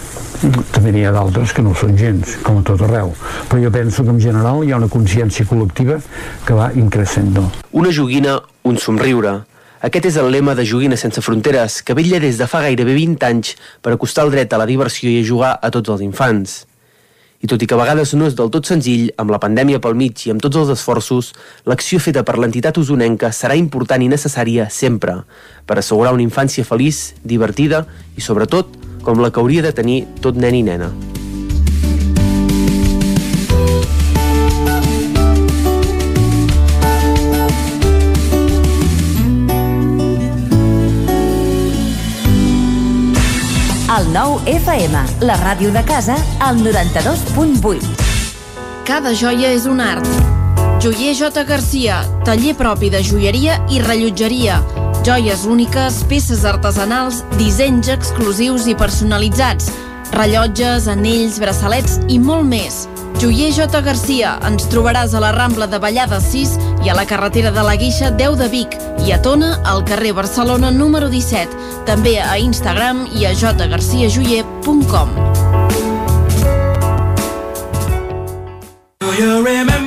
també 0.73 0.91
n'hi 0.91 1.05
ha 1.07 1.11
d'altres 1.15 1.53
que 1.55 1.63
no 1.63 1.71
són 1.77 1.95
gens, 1.95 2.35
com 2.43 2.57
a 2.59 2.63
tot 2.67 2.81
arreu. 2.83 3.13
Però 3.47 3.61
jo 3.63 3.71
penso 3.71 4.03
que 4.03 4.11
en 4.11 4.19
general 4.19 4.63
hi 4.63 4.73
ha 4.73 4.79
una 4.81 4.89
consciència 4.91 5.47
col·lectiva 5.47 5.99
que 6.43 6.57
va 6.57 6.69
increscendo. 6.75 7.45
Una 7.71 7.93
joguina, 7.95 8.41
un 8.67 8.77
somriure. 8.77 9.37
Aquest 9.83 10.05
és 10.07 10.15
el 10.15 10.29
lema 10.31 10.53
de 10.55 10.63
Joguines 10.63 11.01
Sense 11.03 11.19
Fronteres, 11.19 11.81
que 11.83 11.91
vetlla 11.91 12.21
des 12.23 12.37
de 12.39 12.45
fa 12.47 12.61
gairebé 12.63 12.93
20 12.95 13.25
anys 13.27 13.49
per 13.83 13.91
acostar 13.91 14.23
el 14.23 14.29
dret 14.31 14.53
a 14.55 14.59
la 14.61 14.67
diversió 14.69 15.09
i 15.11 15.17
a 15.19 15.25
jugar 15.27 15.49
a 15.59 15.69
tots 15.75 15.91
els 15.91 16.03
infants. 16.05 16.53
I 17.43 17.49
tot 17.51 17.59
i 17.59 17.67
que 17.67 17.75
a 17.75 17.79
vegades 17.81 18.13
no 18.15 18.29
és 18.31 18.37
del 18.39 18.47
tot 18.47 18.63
senzill, 18.63 19.09
amb 19.19 19.33
la 19.35 19.41
pandèmia 19.43 19.81
pel 19.83 19.97
mig 19.99 20.23
i 20.23 20.31
amb 20.31 20.39
tots 20.39 20.61
els 20.61 20.71
esforços, 20.71 21.33
l'acció 21.67 21.99
feta 21.99 22.23
per 22.23 22.37
l'entitat 22.39 22.79
usonenca 22.79 23.33
serà 23.35 23.57
important 23.59 24.05
i 24.05 24.07
necessària 24.07 24.69
sempre 24.71 25.17
per 25.67 25.81
assegurar 25.81 26.15
una 26.15 26.23
infància 26.23 26.63
feliç, 26.63 27.17
divertida 27.19 27.83
i, 28.15 28.23
sobretot, 28.23 28.71
com 29.03 29.19
la 29.19 29.33
que 29.35 29.43
hauria 29.43 29.67
de 29.67 29.75
tenir 29.75 30.05
tot 30.23 30.39
nen 30.39 30.61
i 30.61 30.63
nena. 30.63 30.93
El 43.93 44.07
nou 44.09 44.39
FM, 44.49 44.97
la 45.21 45.35
ràdio 45.37 45.69
de 45.69 45.83
casa, 45.85 46.15
al 46.41 46.57
92.8. 46.65 47.91
Cada 48.87 49.11
joia 49.13 49.51
és 49.53 49.67
un 49.69 49.83
art. 49.85 50.07
Joier 50.81 51.11
J. 51.13 51.43
Garcia, 51.45 51.99
taller 52.25 52.55
propi 52.57 52.89
de 52.89 53.03
joieria 53.05 53.59
i 53.69 53.83
rellotgeria. 53.83 54.57
Joies 55.05 55.45
úniques, 55.45 55.99
peces 56.09 56.41
artesanals, 56.41 57.21
dissenys 57.37 57.91
exclusius 57.93 58.65
i 58.65 58.73
personalitzats, 58.79 59.69
rellotges, 60.11 60.87
anells, 60.91 61.39
braçalets 61.39 61.99
i 62.09 62.19
molt 62.19 62.45
més. 62.49 62.87
Joier 63.21 63.51
J. 63.55 63.81
Garcia, 63.85 64.33
ens 64.47 64.65
trobaràs 64.71 65.13
a 65.15 65.21
la 65.23 65.31
Rambla 65.35 65.67
de 65.71 65.79
Vallada 65.79 66.19
6 66.19 66.57
i 66.83 66.89
a 66.91 66.95
la 66.97 67.05
carretera 67.07 67.51
de 67.55 67.63
la 67.63 67.75
Guixa 67.79 68.11
10 68.11 68.35
de 68.41 68.49
Vic 68.51 68.75
i 69.05 69.13
a 69.13 69.21
Tona, 69.21 69.61
al 69.63 69.85
carrer 69.87 70.11
Barcelona 70.17 70.71
número 70.71 71.07
17. 71.13 71.47
També 71.87 72.17
a 72.19 72.37
Instagram 72.41 73.07
i 73.15 73.25
a 73.29 73.33
jgarciajoyer.com. 73.37 75.09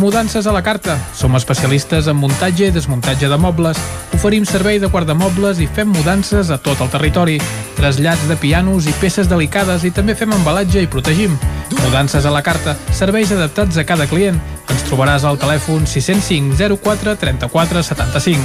Mudances 0.00 0.46
a 0.46 0.52
la 0.52 0.62
carta. 0.62 0.96
Som 1.12 1.36
especialistes 1.36 2.06
en 2.08 2.16
muntatge 2.16 2.70
i 2.70 2.72
desmuntatge 2.72 3.28
de 3.28 3.36
mobles. 3.36 3.76
Oferim 4.16 4.46
servei 4.48 4.78
de 4.80 4.88
guardamobles 4.88 5.58
i 5.60 5.66
fem 5.68 5.90
mudances 5.92 6.48
a 6.48 6.56
tot 6.56 6.80
el 6.80 6.88
territori. 6.88 7.34
Trasllats 7.76 8.24
de 8.24 8.38
pianos 8.40 8.86
i 8.88 8.94
peces 8.96 9.28
delicades 9.28 9.84
i 9.84 9.90
també 9.92 10.14
fem 10.16 10.32
embalatge 10.32 10.80
i 10.80 10.88
protegim. 10.88 11.34
Mudances 11.82 12.24
a 12.24 12.32
la 12.32 12.40
carta. 12.40 12.78
Serveis 12.96 13.28
adaptats 13.36 13.76
a 13.76 13.84
cada 13.84 14.06
client. 14.08 14.40
Ens 14.72 14.86
trobaràs 14.88 15.26
al 15.28 15.36
telèfon 15.36 15.84
605 15.84 16.56
04 16.80 17.18
34 17.20 17.82
75. 17.90 18.40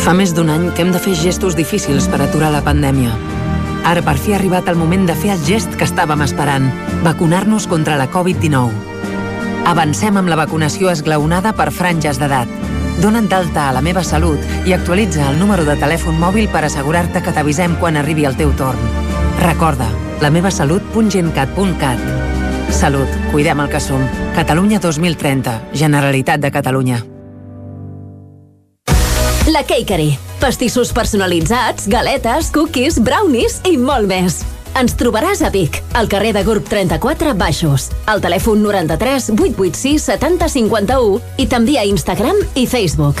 Fa 0.00 0.16
més 0.16 0.32
d'un 0.32 0.48
any 0.48 0.70
que 0.72 0.80
hem 0.80 0.94
de 0.96 1.02
fer 1.02 1.12
gestos 1.12 1.58
difícils 1.60 2.08
per 2.08 2.22
aturar 2.24 2.48
la 2.56 2.64
pandèmia. 2.64 3.12
Ara 3.84 4.00
per 4.00 4.16
fi 4.16 4.32
ha 4.32 4.40
arribat 4.40 4.72
el 4.72 4.80
moment 4.80 5.04
de 5.04 5.18
fer 5.18 5.36
el 5.36 5.44
gest 5.44 5.76
que 5.76 5.84
estàvem 5.84 6.24
esperant, 6.24 6.72
vacunar-nos 7.04 7.68
contra 7.68 8.00
la 8.00 8.08
Covid-19. 8.08 8.91
Avancem 9.66 10.16
amb 10.18 10.28
la 10.28 10.36
vacunació 10.36 10.90
esglaonada 10.90 11.52
per 11.54 11.70
franges 11.70 12.18
d'edat. 12.18 12.48
Dona't 13.02 13.28
d'alta 13.30 13.68
a 13.68 13.72
la 13.76 13.82
meva 13.82 14.02
salut 14.04 14.38
i 14.66 14.74
actualitza 14.74 15.28
el 15.30 15.38
número 15.38 15.64
de 15.64 15.76
telèfon 15.78 16.18
mòbil 16.18 16.48
per 16.52 16.64
assegurar-te 16.66 17.22
que 17.22 17.32
t'avisem 17.32 17.76
quan 17.80 17.96
arribi 17.96 18.24
el 18.26 18.36
teu 18.36 18.52
torn. 18.58 18.78
Recorda, 19.40 19.88
lamevasalut.gencat.cat 20.20 21.98
Salut, 22.72 23.08
cuidem 23.30 23.60
el 23.60 23.68
que 23.70 23.80
som. 23.80 24.02
Catalunya 24.34 24.80
2030, 24.80 25.60
Generalitat 25.74 26.40
de 26.40 26.50
Catalunya. 26.50 27.04
La 29.52 29.62
Cakery. 29.66 30.18
Pastissos 30.40 30.92
personalitzats, 30.92 31.86
galetes, 31.86 32.50
cookies, 32.50 32.98
brownies 33.02 33.60
i 33.68 33.76
molt 33.78 34.08
més. 34.10 34.42
Ens 34.78 34.94
trobaràs 34.96 35.42
a 35.44 35.50
Vic, 35.52 35.76
al 35.98 36.08
carrer 36.08 36.32
de 36.32 36.42
Gurb 36.46 36.64
34 36.68 37.34
Baixos, 37.36 37.90
al 38.08 38.24
telèfon 38.24 38.64
93 38.64 39.28
886 39.34 40.08
70 40.08 40.48
51 40.56 41.20
i 41.44 41.48
també 41.50 41.76
a 41.76 41.84
Instagram 41.88 42.40
i 42.56 42.64
Facebook. 42.66 43.20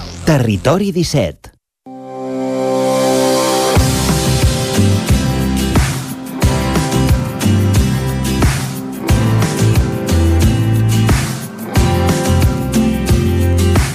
Territori 0.23 0.91
17. 0.91 1.49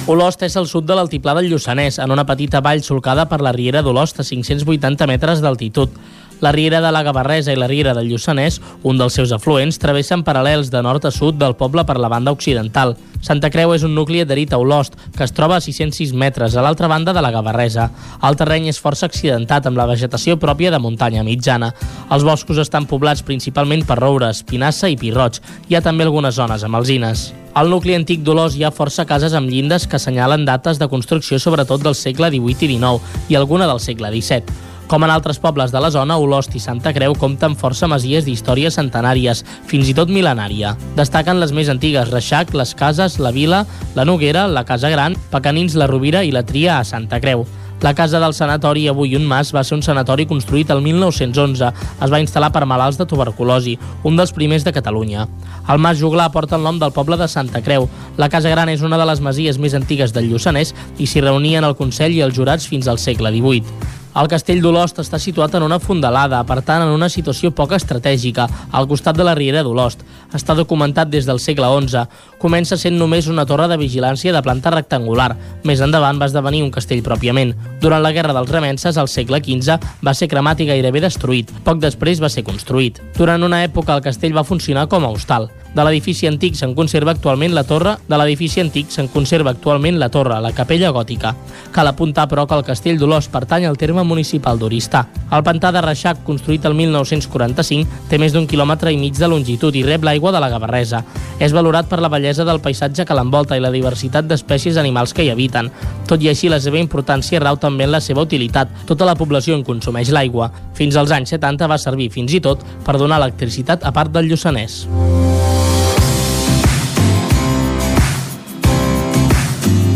Olost 0.07 0.43
és 0.43 0.55
al 0.59 0.67
sud 0.67 0.85
de 0.87 0.95
l'altiplà 0.99 1.33
del 1.39 1.47
Lluçanès, 1.51 2.01
en 2.03 2.11
una 2.11 2.27
petita 2.27 2.59
vall 2.63 2.83
solcada 2.83 3.29
per 3.31 3.39
la 3.43 3.55
riera 3.55 3.85
d'Olost 3.87 4.19
a 4.19 4.27
580 4.27 5.07
metres 5.07 5.43
d'altitud. 5.43 5.95
La 6.41 6.53
riera 6.53 6.83
de 6.83 6.91
la 6.93 7.03
Gavarresa 7.03 7.53
i 7.53 7.57
la 7.57 7.67
riera 7.67 7.95
del 7.97 8.11
Lluçanès, 8.11 8.59
un 8.85 8.99
dels 9.01 9.15
seus 9.17 9.33
afluents, 9.33 9.79
travessen 9.81 10.21
paral·lels 10.25 10.69
de 10.69 10.83
nord 10.85 11.07
a 11.09 11.13
sud 11.15 11.39
del 11.41 11.57
poble 11.57 11.87
per 11.89 11.97
la 11.97 12.11
banda 12.13 12.35
occidental. 12.35 12.93
Santa 13.25 13.49
Creu 13.51 13.73
és 13.73 13.87
un 13.87 13.95
nucli 13.97 14.21
adherit 14.21 14.53
a 14.53 14.59
Olost, 14.61 14.99
que 15.17 15.25
es 15.25 15.33
troba 15.33 15.57
a 15.57 15.65
606 15.65 16.13
metres, 16.13 16.55
a 16.55 16.63
l'altra 16.63 16.91
banda 16.93 17.15
de 17.17 17.23
la 17.25 17.33
Gavarresa. 17.33 17.89
El 18.23 18.37
terreny 18.37 18.69
és 18.69 18.83
força 18.83 19.09
accidentat, 19.09 19.67
amb 19.67 19.81
la 19.81 19.89
vegetació 19.89 20.37
pròpia 20.37 20.71
de 20.71 20.83
muntanya 20.83 21.25
mitjana. 21.25 21.73
Els 22.13 22.29
boscos 22.29 22.61
estan 22.61 22.85
poblats 22.87 23.25
principalment 23.25 23.87
per 23.89 23.97
roures, 24.03 24.45
pinassa 24.45 24.93
i 24.93 25.01
pirroig. 25.01 25.41
Hi 25.71 25.81
ha 25.81 25.83
també 25.83 26.05
algunes 26.05 26.37
zones 26.37 26.69
amb 26.69 26.77
alzines. 26.77 27.31
Al 27.57 27.73
nucli 27.73 27.97
antic 27.97 28.21
d'Olós 28.21 28.55
hi 28.55 28.67
ha 28.69 28.75
força 28.77 29.09
cases 29.09 29.33
amb 29.33 29.49
llindes 29.49 29.89
que 29.89 29.97
assenyalen 29.97 30.45
dates 30.45 30.77
de 30.77 30.93
construcció 30.93 31.41
sobretot 31.41 31.81
del 31.81 31.97
segle 31.97 32.29
XVIII 32.29 32.77
i 32.77 32.77
XIX 32.77 33.31
i 33.33 33.41
alguna 33.41 33.67
del 33.67 33.81
segle 33.81 34.13
XVII. 34.13 34.76
Com 34.87 35.03
en 35.03 35.11
altres 35.11 35.41
pobles 35.43 35.73
de 35.75 35.81
la 35.83 35.91
zona, 35.91 36.15
Olost 36.23 36.53
i 36.55 36.61
Santa 36.63 36.93
Creu 36.95 37.17
compten 37.19 37.57
força 37.59 37.89
masies 37.91 38.23
d'història 38.23 38.71
centenàries, 38.71 39.43
fins 39.67 39.91
i 39.91 39.95
tot 39.99 40.13
mil·lenària. 40.15 40.77
Destaquen 40.95 41.41
les 41.43 41.51
més 41.51 41.71
antigues, 41.73 42.13
Reixac, 42.13 42.55
les 42.55 42.75
Cases, 42.79 43.19
la 43.19 43.35
Vila, 43.35 43.65
la 43.99 44.05
Noguera, 44.07 44.47
la 44.47 44.63
Casa 44.65 44.93
Gran, 44.93 45.19
Pecanins, 45.33 45.75
la 45.75 45.89
Rovira 45.91 46.23
i 46.23 46.31
la 46.31 46.45
Tria 46.47 46.79
a 46.79 46.85
Santa 46.87 47.19
Creu. 47.19 47.43
La 47.83 47.93
casa 47.99 48.21
del 48.23 48.33
sanatori 48.33 48.87
Avui 48.89 49.19
un 49.19 49.27
Mas 49.29 49.51
va 49.53 49.65
ser 49.67 49.75
un 49.77 49.83
sanatori 49.85 50.25
construït 50.25 50.71
el 50.73 50.81
1911. 50.81 51.73
Es 52.07 52.15
va 52.15 52.23
instal·lar 52.23 52.53
per 52.55 52.65
malalts 52.65 52.97
de 52.97 53.05
tuberculosi, 53.11 53.75
un 54.07 54.17
dels 54.17 54.33
primers 54.33 54.65
de 54.65 54.73
Catalunya. 54.73 55.27
El 55.69 55.83
Mas 55.83 56.01
Juglar 56.01 56.31
porta 56.33 56.57
el 56.57 56.65
nom 56.65 56.79
del 56.79 56.95
poble 56.95 57.19
de 57.19 57.29
Santa 57.29 57.61
Creu. 57.61 57.91
La 58.17 58.31
Casa 58.31 58.55
Gran 58.55 58.71
és 58.71 58.87
una 58.87 58.97
de 58.97 59.11
les 59.11 59.21
masies 59.21 59.59
més 59.59 59.75
antigues 59.75 60.15
del 60.15 60.31
Lluçanès 60.31 60.73
i 60.97 61.11
s'hi 61.11 61.27
reunien 61.27 61.67
el 61.67 61.77
Consell 61.77 62.15
i 62.15 62.23
els 62.25 62.39
jurats 62.39 62.71
fins 62.71 62.89
al 62.89 63.03
segle 63.03 63.35
XVIII. 63.35 64.06
El 64.17 64.31
castell 64.33 64.63
d'Olost 64.65 64.97
està 65.03 65.19
situat 65.21 65.53
en 65.59 65.65
una 65.67 65.77
fondalada, 65.77 66.39
per 66.49 66.63
tant 66.65 66.87
en 66.87 66.93
una 66.95 67.11
situació 67.13 67.51
poc 67.53 67.75
estratègica, 67.77 68.47
al 68.73 68.89
costat 68.89 69.19
de 69.19 69.27
la 69.29 69.35
riera 69.37 69.61
d'Olost. 69.61 70.07
Està 70.33 70.57
documentat 70.57 71.11
des 71.13 71.29
del 71.29 71.41
segle 71.43 71.69
XI. 71.75 72.07
Comença 72.41 72.79
sent 72.81 72.97
només 72.97 73.29
una 73.29 73.45
torre 73.45 73.69
de 73.69 73.77
vigilància 73.77 74.33
de 74.33 74.41
planta 74.41 74.73
rectangular. 74.73 75.35
Més 75.69 75.85
endavant 75.85 76.17
va 76.17 76.31
esdevenir 76.33 76.65
un 76.65 76.73
castell 76.73 77.05
pròpiament. 77.05 77.53
Durant 77.83 78.01
la 78.01 78.15
Guerra 78.17 78.33
dels 78.33 78.57
Remenses, 78.57 78.97
al 78.97 79.13
segle 79.13 79.43
XV, 79.45 79.77
va 80.01 80.17
ser 80.17 80.33
cremat 80.33 80.65
i 80.65 80.71
gairebé 80.73 81.05
destruït. 81.05 81.53
Poc 81.69 81.85
després 81.85 82.25
va 82.25 82.33
ser 82.33 82.47
construït. 82.49 83.03
Durant 83.21 83.45
una 83.45 83.67
època 83.69 83.93
el 83.93 84.05
castell 84.09 84.37
va 84.37 84.49
funcionar 84.49 84.89
com 84.89 85.05
a 85.05 85.13
hostal. 85.13 85.51
De 85.77 85.85
l'edifici 85.85 86.25
antic 86.25 86.55
se'n 86.57 86.73
conserva 86.73 87.13
actualment 87.13 87.53
la 87.53 87.63
torre, 87.69 87.99
de 88.09 88.17
l'edifici 88.17 88.63
antic 88.63 88.89
se'n 88.95 89.11
conserva 89.13 89.51
actualment 89.53 89.99
la 90.01 90.07
torre, 90.09 90.39
la 90.41 90.55
capella 90.57 90.89
gòtica. 90.89 91.35
Cal 91.75 91.91
apuntar, 91.91 92.25
però, 92.31 92.47
que 92.49 92.57
el 92.57 92.65
castell 92.65 92.97
d'Olors 92.97 93.29
pertany 93.29 93.67
al 93.69 93.77
terme 93.77 94.01
municipal 94.01 94.57
d'Oristà. 94.57 95.03
El 95.37 95.45
pantà 95.45 95.75
de 95.77 95.83
Reixac, 95.85 96.23
construït 96.25 96.65
el 96.65 96.73
1945, 96.79 98.09
té 98.09 98.17
més 98.17 98.33
d'un 98.33 98.47
quilòmetre 98.49 98.95
i 98.95 98.97
mig 98.97 99.21
de 99.21 99.29
longitud 99.29 99.77
i 99.77 99.85
rep 99.85 100.09
l'aigua 100.09 100.33
de 100.33 100.41
la 100.41 100.49
Gavarresa. 100.55 101.03
És 101.45 101.53
valorat 101.53 101.93
per 101.93 102.01
la 102.01 102.09
bellesa 102.09 102.49
del 102.49 102.63
paisatge 102.65 103.05
que 103.05 103.19
l'envolta 103.19 103.61
i 103.61 103.61
la 103.61 103.75
diversitat 103.75 104.25
d'espècies 104.25 104.81
animals 104.81 105.13
que 105.13 105.29
hi 105.29 105.31
habiten. 105.35 105.69
Tot 106.09 106.25
i 106.25 106.33
així, 106.33 106.49
la 106.49 106.63
seva 106.65 106.81
importància 106.81 107.43
rau 107.45 107.61
també 107.61 107.85
en 107.85 107.93
la 107.93 108.01
seva 108.01 108.25
utilitat. 108.25 108.73
Tota 108.89 109.05
la 109.05 109.19
població 109.21 109.53
en 109.53 109.67
consumeix 109.69 110.09
l'aigua. 110.09 110.49
Fins 110.73 110.97
als 110.97 111.13
anys 111.13 111.37
70 111.37 111.69
va 111.69 111.77
servir 111.77 112.09
fins 112.17 112.33
i 112.33 112.41
tot 112.41 112.65
per 112.87 112.97
donar 112.97 113.21
electricitat 113.21 113.85
a 113.85 113.93
part 113.93 114.17
del 114.17 114.33
Lluçanès. 114.33 114.87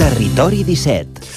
Territori 0.01 0.63
17 0.65 1.29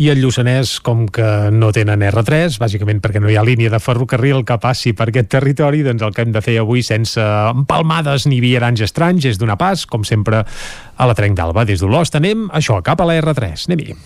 i 0.00 0.06
el 0.12 0.22
Lluçanès, 0.22 0.78
com 0.84 1.06
que 1.12 1.50
no 1.52 1.68
tenen 1.72 2.00
R3, 2.04 2.56
bàsicament 2.60 3.02
perquè 3.04 3.20
no 3.20 3.28
hi 3.28 3.36
ha 3.36 3.44
línia 3.44 3.68
de 3.72 3.80
ferrocarril 3.80 4.42
que 4.48 4.56
passi 4.60 4.94
per 4.96 5.10
aquest 5.10 5.28
territori, 5.32 5.82
doncs 5.84 6.04
el 6.04 6.12
que 6.16 6.24
hem 6.24 6.32
de 6.32 6.40
fer 6.44 6.58
avui 6.60 6.80
sense 6.84 7.20
empalmades 7.20 8.26
ni 8.28 8.42
viaranys 8.44 8.84
estranys 8.88 9.28
és 9.28 9.40
donar 9.40 9.56
pas, 9.60 9.84
com 9.88 10.04
sempre, 10.04 10.42
a 10.44 11.08
la 11.08 11.16
Trenc 11.16 11.36
d'Alba. 11.36 11.64
Des 11.68 11.80
d'Olost 11.84 12.16
anem, 12.16 12.48
això, 12.56 12.80
cap 12.84 13.00
a 13.00 13.08
la 13.08 13.16
R3. 13.20 13.68
Anem-hi. 13.68 13.96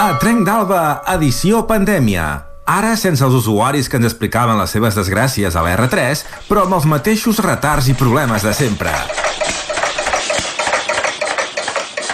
A 0.00 0.10
Trenc 0.20 0.44
d'Alba, 0.48 0.84
edició 1.16 1.64
pandèmia. 1.68 2.28
Ara 2.70 2.92
sense 2.96 3.24
els 3.24 3.36
usuaris 3.40 3.88
que 3.88 4.00
ens 4.00 4.08
explicaven 4.12 4.60
les 4.60 4.76
seves 4.76 4.96
desgràcies 4.96 5.56
a 5.56 5.64
la 5.64 5.76
R3, 5.76 6.24
però 6.48 6.68
amb 6.68 6.80
els 6.80 6.88
mateixos 6.88 7.40
retards 7.44 7.88
i 7.92 7.96
problemes 7.96 8.44
de 8.44 8.56
sempre. 8.56 8.92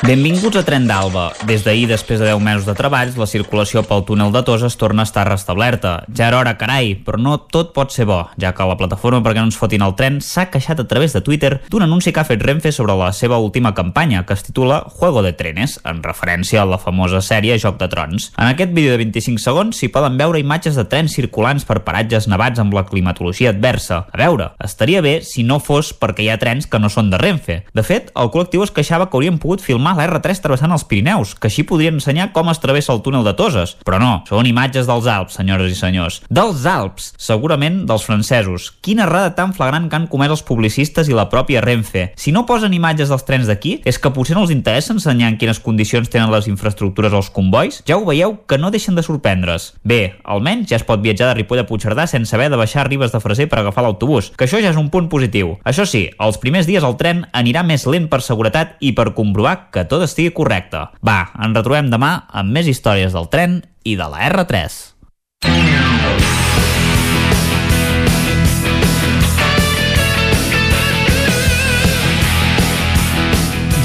Benvinguts 0.04 0.58
a 0.60 0.62
Tren 0.62 0.84
d'Alba. 0.84 1.30
Des 1.48 1.62
d'ahir, 1.64 1.86
després 1.88 2.20
de 2.20 2.26
10 2.28 2.42
mesos 2.44 2.66
de 2.68 2.74
treballs, 2.76 3.14
la 3.16 3.26
circulació 3.26 3.80
pel 3.88 4.02
túnel 4.04 4.28
de 4.30 4.42
Toses 4.44 4.76
torna 4.76 5.02
a 5.02 5.08
estar 5.08 5.24
restablerta. 5.24 6.04
Ja 6.14 6.26
era 6.28 6.36
hora, 6.38 6.52
carai, 6.60 6.92
però 7.00 7.16
no 7.18 7.38
tot 7.40 7.72
pot 7.74 7.94
ser 7.94 8.04
bo, 8.06 8.18
ja 8.36 8.52
que 8.54 8.66
la 8.68 8.76
plataforma 8.76 9.22
perquè 9.24 9.40
no 9.40 9.48
ens 9.48 9.56
fotin 9.56 9.82
el 9.86 9.94
tren 9.96 10.18
s'ha 10.20 10.50
queixat 10.52 10.82
a 10.82 10.86
través 10.86 11.16
de 11.16 11.22
Twitter 11.24 11.62
d'un 11.72 11.86
anunci 11.86 12.12
que 12.12 12.20
ha 12.20 12.26
fet 12.28 12.44
Renfe 12.44 12.74
sobre 12.76 12.94
la 12.94 13.08
seva 13.16 13.38
última 13.40 13.72
campanya, 13.74 14.26
que 14.26 14.36
es 14.36 14.44
titula 14.44 14.82
Juego 14.98 15.22
de 15.24 15.32
Trenes, 15.32 15.78
en 15.88 16.04
referència 16.04 16.60
a 16.62 16.68
la 16.68 16.78
famosa 16.78 17.22
sèrie 17.24 17.56
Joc 17.58 17.80
de 17.80 17.88
Trons. 17.88 18.28
En 18.36 18.52
aquest 18.52 18.76
vídeo 18.76 18.92
de 18.92 19.00
25 19.00 19.42
segons 19.42 19.80
s'hi 19.80 19.88
poden 19.88 20.20
veure 20.20 20.44
imatges 20.44 20.76
de 20.76 20.84
trens 20.84 21.16
circulants 21.16 21.64
per 21.64 21.80
paratges 21.88 22.28
nevats 22.28 22.60
amb 22.60 22.76
la 22.76 22.84
climatologia 22.84 23.50
adversa. 23.56 24.04
A 24.12 24.20
veure, 24.20 24.52
estaria 24.62 25.00
bé 25.00 25.22
si 25.24 25.42
no 25.42 25.58
fos 25.58 25.94
perquè 25.96 26.28
hi 26.28 26.30
ha 26.30 26.38
trens 26.38 26.68
que 26.68 26.78
no 26.78 26.92
són 26.92 27.08
de 27.10 27.18
Renfe. 27.18 27.62
De 27.72 27.86
fet, 27.86 28.12
el 28.14 28.30
col·lectiu 28.30 28.62
es 28.62 28.76
queixava 28.76 29.08
que 29.08 29.16
haurien 29.16 29.40
pogut 29.40 29.64
filmar 29.64 29.85
la 29.94 30.08
R3 30.08 30.40
travessant 30.42 30.72
els 30.74 30.84
Pirineus, 30.88 31.36
que 31.38 31.46
així 31.46 31.62
podrien 31.62 32.00
ensenyar 32.00 32.32
com 32.34 32.50
es 32.50 32.58
travessa 32.58 32.94
el 32.94 33.02
túnel 33.04 33.22
de 33.22 33.36
Toses. 33.38 33.76
Però 33.86 34.00
no, 34.02 34.24
són 34.26 34.48
imatges 34.50 34.88
dels 34.88 35.06
Alps, 35.06 35.36
senyores 35.38 35.70
i 35.70 35.78
senyors. 35.78 36.18
Dels 36.26 36.66
Alps, 36.66 37.12
segurament 37.20 37.84
dels 37.86 38.06
francesos. 38.08 38.72
Quina 38.82 39.04
errada 39.06 39.34
tan 39.38 39.54
flagrant 39.54 39.86
que 39.90 40.00
han 40.00 40.08
comès 40.10 40.34
els 40.34 40.42
publicistes 40.46 41.06
i 41.06 41.14
la 41.14 41.28
pròpia 41.30 41.62
Renfe. 41.62 42.08
Si 42.18 42.34
no 42.34 42.46
posen 42.48 42.74
imatges 42.74 43.12
dels 43.12 43.26
trens 43.28 43.46
d'aquí, 43.46 43.76
és 43.86 44.00
que 44.02 44.10
potser 44.10 44.34
no 44.34 44.42
els 44.46 44.54
interessa 44.54 44.94
ensenyar 44.96 45.30
en 45.30 45.38
quines 45.38 45.60
condicions 45.62 46.10
tenen 46.10 46.32
les 46.32 46.48
infraestructures 46.50 47.14
als 47.14 47.30
convois? 47.30 47.82
Ja 47.86 48.00
ho 48.00 48.06
veieu 48.08 48.38
que 48.48 48.58
no 48.58 48.72
deixen 48.74 48.96
de 48.96 49.04
sorprendre's. 49.06 49.74
Bé, 49.84 50.16
almenys 50.24 50.70
ja 50.72 50.80
es 50.80 50.86
pot 50.88 51.02
viatjar 51.04 51.30
de 51.30 51.38
Ripoll 51.40 51.62
a 51.62 51.66
Puigcerdà 51.68 52.06
sense 52.10 52.34
haver 52.34 52.48
de 52.50 52.58
baixar 52.60 52.82
a 52.84 52.88
Ribes 52.88 53.12
de 53.12 53.20
Freser 53.20 53.48
per 53.50 53.60
agafar 53.60 53.84
l'autobús, 53.86 54.32
que 54.36 54.46
això 54.48 54.60
ja 54.62 54.72
és 54.72 54.80
un 54.80 54.90
punt 54.90 55.10
positiu. 55.12 55.56
Això 55.64 55.86
sí, 55.86 56.06
els 56.18 56.40
primers 56.42 56.66
dies 56.68 56.84
el 56.86 56.96
tren 57.00 57.26
anirà 57.36 57.64
més 57.66 57.86
lent 57.86 58.08
per 58.10 58.22
seguretat 58.24 58.76
i 58.80 58.94
per 58.96 59.12
comprovar 59.18 59.56
que 59.76 59.84
tot 59.90 60.06
estigui 60.06 60.32
correcte. 60.36 60.86
Va, 61.04 61.20
ens 61.36 61.56
retrobem 61.56 61.92
demà 61.92 62.14
amb 62.32 62.56
més 62.56 62.70
històries 62.72 63.16
del 63.16 63.28
tren 63.32 63.60
i 63.84 63.98
de 64.00 64.08
la 64.12 64.24
R3. 64.32 64.82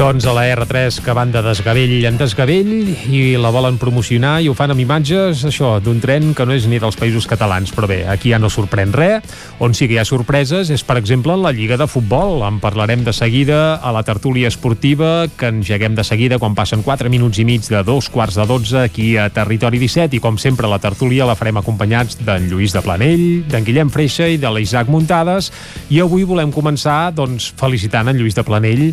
Doncs 0.01 0.25
a 0.25 0.31
la 0.33 0.47
R3 0.49 0.95
que 1.05 1.13
van 1.13 1.29
de 1.29 1.43
desgavell 1.45 2.07
en 2.09 2.15
desgavell 2.17 2.87
i 3.13 3.35
la 3.37 3.51
volen 3.53 3.75
promocionar 3.77 4.39
i 4.41 4.47
ho 4.49 4.55
fan 4.57 4.71
amb 4.73 4.81
imatges, 4.81 5.43
això, 5.45 5.75
d'un 5.77 5.99
tren 6.01 6.31
que 6.33 6.45
no 6.47 6.55
és 6.55 6.63
ni 6.65 6.79
dels 6.81 6.95
països 6.97 7.27
catalans. 7.29 7.69
Però 7.69 7.85
bé, 7.85 7.99
aquí 8.09 8.31
ja 8.33 8.39
no 8.41 8.49
sorprèn 8.49 8.95
res. 8.97 9.21
On 9.61 9.75
sí 9.77 9.85
que 9.85 9.93
hi 9.93 9.99
ha 10.01 10.05
sorpreses 10.09 10.71
és, 10.73 10.81
per 10.81 10.95
exemple, 10.97 11.35
la 11.37 11.51
Lliga 11.53 11.77
de 11.77 11.85
Futbol. 11.85 12.41
En 12.47 12.57
parlarem 12.63 13.03
de 13.05 13.13
seguida 13.13 13.75
a 13.75 13.91
la 13.93 14.01
tertúlia 14.01 14.49
esportiva, 14.49 15.27
que 15.37 15.51
engeguem 15.53 15.93
de 15.93 16.07
seguida 16.07 16.41
quan 16.41 16.57
passen 16.57 16.81
4 16.81 17.13
minuts 17.13 17.37
i 17.37 17.45
mig 17.45 17.69
de 17.69 17.83
dos 17.85 18.09
quarts 18.09 18.39
de 18.41 18.47
12 18.49 18.81
aquí 18.81 19.11
a 19.21 19.29
Territori 19.29 19.77
17 19.85 20.17
i, 20.17 20.23
com 20.23 20.41
sempre, 20.41 20.65
la 20.65 20.81
tertúlia 20.81 21.29
la 21.29 21.37
farem 21.37 21.61
acompanyats 21.61 22.17
d'en 22.25 22.49
Lluís 22.49 22.73
de 22.73 22.81
Planell, 22.81 23.27
d'en 23.53 23.69
Guillem 23.69 23.93
Freixa 23.93 24.31
i 24.33 24.41
de 24.41 24.49
l'Isaac 24.49 24.89
Muntades. 24.89 25.53
I 25.93 26.01
avui 26.01 26.25
volem 26.25 26.49
començar 26.49 27.13
doncs, 27.13 27.51
felicitant 27.61 28.09
en 28.09 28.17
Lluís 28.17 28.33
de 28.33 28.47
Planell, 28.49 28.87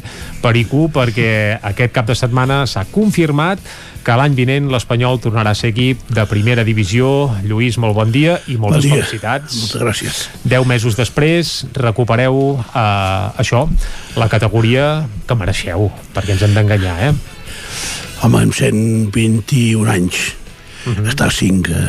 Perico, 0.44 0.84
perquè 0.98 1.58
aquest 1.62 1.94
cap 1.94 2.08
de 2.08 2.16
setmana 2.18 2.64
s'ha 2.66 2.82
confirmat 2.90 3.62
que 4.02 4.16
l'any 4.16 4.34
vinent 4.34 4.70
l'Espanyol 4.72 5.20
tornarà 5.22 5.52
a 5.52 5.58
ser 5.58 5.70
equip 5.74 6.00
de 6.14 6.24
primera 6.30 6.64
divisió. 6.64 7.28
Lluís, 7.44 7.76
molt 7.82 7.94
bon 7.98 8.12
dia 8.14 8.38
i 8.48 8.56
moltes 8.56 8.82
bon 8.82 8.86
dia. 8.86 9.02
felicitats. 9.02 9.58
Moltes 9.60 9.82
gràcies. 9.84 10.20
Deu 10.48 10.64
mesos 10.68 10.96
després 10.98 11.52
recupereu 11.76 12.56
eh, 12.58 13.42
això, 13.44 13.66
la 14.18 14.30
categoria 14.32 14.88
que 15.28 15.38
mereixeu, 15.38 15.90
perquè 16.16 16.34
ens 16.34 16.46
hem 16.46 16.56
d'enganyar, 16.56 16.96
eh? 17.10 17.12
Home, 18.24 18.42
amb 18.48 18.54
121 18.54 19.92
anys, 19.92 20.32
uh 20.86 20.94
-huh. 20.94 21.08
estar 21.12 21.30
5 21.30 21.70
a, 21.74 21.84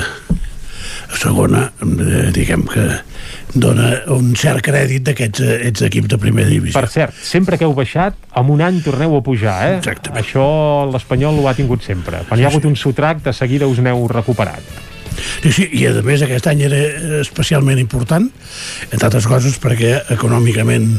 a 1.10 1.18
segona, 1.18 1.72
eh, 1.82 2.32
diguem 2.36 2.68
que 2.68 2.86
dona 3.54 3.90
un 4.14 4.34
cert 4.38 4.62
crèdit 4.66 5.06
d'aquests 5.08 5.42
eh, 5.46 5.56
ets 5.70 5.86
equips 5.88 6.12
de 6.12 6.20
primera 6.22 6.50
divisió. 6.50 6.78
Per 6.78 6.92
cert, 6.92 7.16
sempre 7.16 7.58
que 7.58 7.66
heu 7.68 7.74
baixat, 7.78 8.18
en 8.38 8.52
un 8.54 8.62
any 8.66 8.82
torneu 8.86 9.18
a 9.18 9.24
pujar, 9.26 9.58
eh? 9.70 9.80
Exactament. 9.80 10.22
Això 10.22 10.46
l'Espanyol 10.92 11.42
ho 11.42 11.50
ha 11.50 11.56
tingut 11.58 11.86
sempre. 11.86 12.24
Quan 12.30 12.40
hi 12.40 12.46
ha 12.46 12.54
hagut 12.54 12.70
un 12.70 12.78
sotrac, 12.80 13.24
de 13.26 13.34
seguida 13.34 13.70
us 13.70 13.82
n'heu 13.84 14.08
recuperat. 14.12 14.89
Sí, 15.44 15.52
sí, 15.56 15.68
i 15.80 15.86
a 15.88 15.94
més 16.06 16.24
aquest 16.26 16.50
any 16.52 16.66
era 16.68 16.80
especialment 17.22 17.80
important, 17.82 18.28
entre 18.90 19.08
altres 19.08 19.28
coses 19.30 19.58
perquè 19.62 19.96
econòmicament 20.16 20.92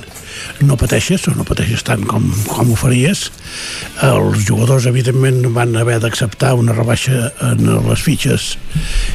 no 0.65 0.77
pateixes 0.81 1.27
o 1.29 1.35
no 1.37 1.45
pateixes 1.45 1.83
tant 1.87 2.05
com, 2.09 2.27
com 2.49 2.71
ho 2.71 2.79
faries. 2.79 3.27
Els 4.07 4.45
jugadors, 4.49 4.87
evidentment, 4.91 5.43
van 5.57 5.75
haver 5.77 5.99
d'acceptar 6.03 6.55
una 6.59 6.77
rebaixa 6.77 7.31
en 7.51 7.65
les 7.89 8.05
fitxes 8.05 8.55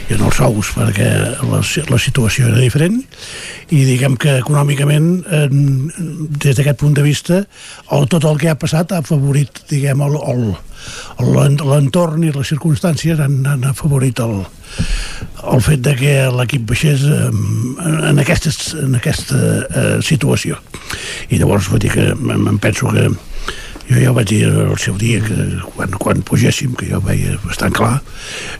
i 0.10 0.16
en 0.18 0.26
els 0.28 0.38
sous 0.38 0.72
perquè 0.76 1.10
la, 1.48 1.62
la 1.62 2.00
situació 2.02 2.50
era 2.52 2.62
diferent 2.62 3.02
i 3.74 3.82
diguem 3.88 4.18
que 4.22 4.38
econòmicament 4.42 5.10
eh, 5.26 5.48
des 5.50 6.58
d'aquest 6.58 6.80
punt 6.82 6.96
de 6.98 7.06
vista 7.06 7.42
el, 7.42 8.08
tot 8.12 8.28
el 8.28 8.38
que 8.42 8.52
ha 8.52 8.60
passat 8.60 8.94
ha 8.94 9.02
afavorit 9.02 9.64
diguem 9.72 10.04
el, 10.06 10.18
el, 10.34 10.44
l'entorn 11.20 12.26
i 12.28 12.34
les 12.36 12.52
circumstàncies 12.54 13.22
han, 13.24 13.42
han 13.50 13.66
afavorit 13.70 14.20
el, 14.26 14.42
el 15.52 15.64
fet 15.66 15.84
de 15.86 15.96
que 16.00 16.16
l'equip 16.36 16.68
baixés 16.72 17.06
en, 17.06 18.20
aquesta, 18.22 18.54
en 18.84 18.98
aquesta 19.00 19.40
uh, 19.40 19.96
situació 20.04 20.60
i 21.30 21.40
llavors 21.42 21.72
vull 21.72 21.84
dir 21.84 21.94
que 21.96 22.12
em 22.14 22.60
penso 22.64 22.92
que 22.94 23.10
jo 23.86 24.00
ja 24.02 24.10
ho 24.10 24.16
vaig 24.18 24.30
dir 24.32 24.46
el 24.50 24.78
seu 24.82 24.96
dia 24.98 25.20
que 25.22 25.36
quan, 25.76 25.92
quan 26.02 26.22
pugéssim, 26.26 26.74
que 26.78 26.88
jo 26.90 27.00
veia 27.06 27.36
bastant 27.44 27.74
clar 27.76 28.00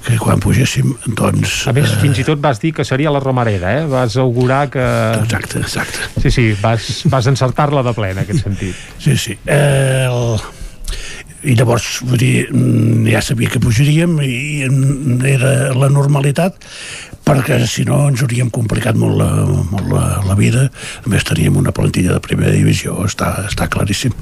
que 0.06 0.20
quan 0.22 0.42
pugéssim 0.42 0.94
doncs... 1.18 1.64
A 1.70 1.74
més, 1.74 1.90
eh... 1.90 2.02
fins 2.04 2.22
i 2.22 2.26
tot 2.28 2.42
vas 2.42 2.62
dir 2.62 2.76
que 2.78 2.86
seria 2.86 3.14
la 3.14 3.22
Romareda, 3.24 3.74
eh? 3.80 3.88
Vas 3.90 4.20
augurar 4.22 4.68
que... 4.74 4.86
Exacte, 5.24 5.64
exacte. 5.66 6.12
Sí, 6.22 6.30
sí, 6.30 6.46
vas, 6.62 6.92
vas 7.10 7.32
encertar-la 7.34 7.82
de 7.86 7.96
ple 7.98 8.12
en 8.14 8.22
aquest 8.22 8.46
sentit. 8.46 8.86
Sí, 9.02 9.18
sí. 9.18 9.38
Eh, 9.46 10.06
el 10.06 10.38
i 11.46 11.56
llavors 11.58 12.02
vull 12.06 12.20
dir, 12.20 12.48
mm, 12.50 13.06
ja 13.14 13.22
sabia 13.22 13.52
que 13.52 13.62
pujaríem 13.62 14.18
i 14.26 14.66
era 15.30 15.74
la 15.78 15.90
normalitat 15.94 16.58
perquè 17.26 17.60
si 17.70 17.86
no 17.88 18.04
ens 18.10 18.22
hauríem 18.22 18.52
complicat 18.54 18.98
molt 18.98 19.18
la, 19.18 19.30
molt 19.72 19.88
la, 19.90 20.04
la 20.28 20.36
vida. 20.38 20.68
A 21.06 21.10
més 21.10 21.26
teníem 21.26 21.58
una 21.58 21.74
plantilla 21.74 22.14
de 22.14 22.22
primera 22.22 22.54
divisió 22.54 23.00
està, 23.06 23.48
està 23.50 23.70
claríssim. 23.72 24.14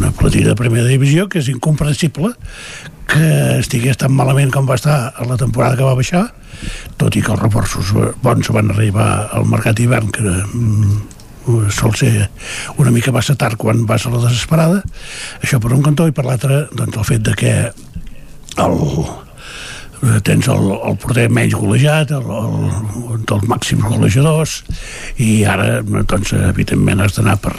Una 0.00 0.10
plantilla 0.10 0.52
de 0.52 0.58
primera 0.58 0.88
divisió 0.90 1.28
que 1.30 1.38
és 1.42 1.50
incomprensible 1.52 2.32
que 3.08 3.28
estigués 3.58 3.96
tan 4.00 4.12
malament 4.12 4.50
com 4.52 4.66
va 4.68 4.76
estar 4.76 4.98
a 5.14 5.28
la 5.28 5.38
temporada 5.40 5.78
que 5.78 5.86
va 5.86 5.96
baixar 5.96 6.26
tot 6.98 7.14
i 7.16 7.22
que 7.22 7.32
els 7.32 7.40
reforços 7.40 7.94
bons 8.24 8.50
van 8.52 8.74
arribar 8.74 9.08
al 9.32 9.46
mercat 9.48 9.78
d'hivern 9.78 10.10
que 10.12 10.26
mm, 10.26 11.17
sol 11.74 11.94
ser 11.98 12.28
una 12.76 12.92
mica 12.94 13.14
massa 13.14 13.36
tard 13.38 13.58
quan 13.60 13.86
vas 13.88 14.06
a 14.06 14.12
la 14.14 14.22
desesperada 14.26 14.82
això 15.42 15.60
per 15.62 15.72
un 15.76 15.84
cantó 15.86 16.08
i 16.08 16.16
per 16.16 16.26
l'altre 16.28 16.66
doncs 16.72 17.00
el 17.00 17.08
fet 17.08 17.24
de 17.30 17.36
que 17.38 17.54
el, 18.58 18.78
Eh, 19.98 20.20
tens 20.22 20.46
el, 20.46 20.68
el 20.86 20.96
porter 21.00 21.26
menys 21.32 21.56
golejat, 21.58 22.12
el, 22.14 22.26
el, 22.30 23.22
dels 23.26 23.46
màxims 23.50 23.82
golejadors, 23.82 24.60
i 25.18 25.42
ara, 25.48 25.80
doncs, 25.82 26.34
evidentment, 26.52 27.02
has 27.02 27.16
d'anar 27.16 27.34
per, 27.42 27.54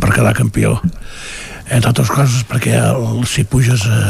per 0.00 0.12
quedar 0.14 0.32
campió. 0.38 0.78
Entre 1.66 1.90
altres 1.90 2.08
coses, 2.08 2.46
perquè 2.48 2.78
el, 2.80 3.26
si 3.28 3.44
puges 3.44 3.84
a, 3.92 4.00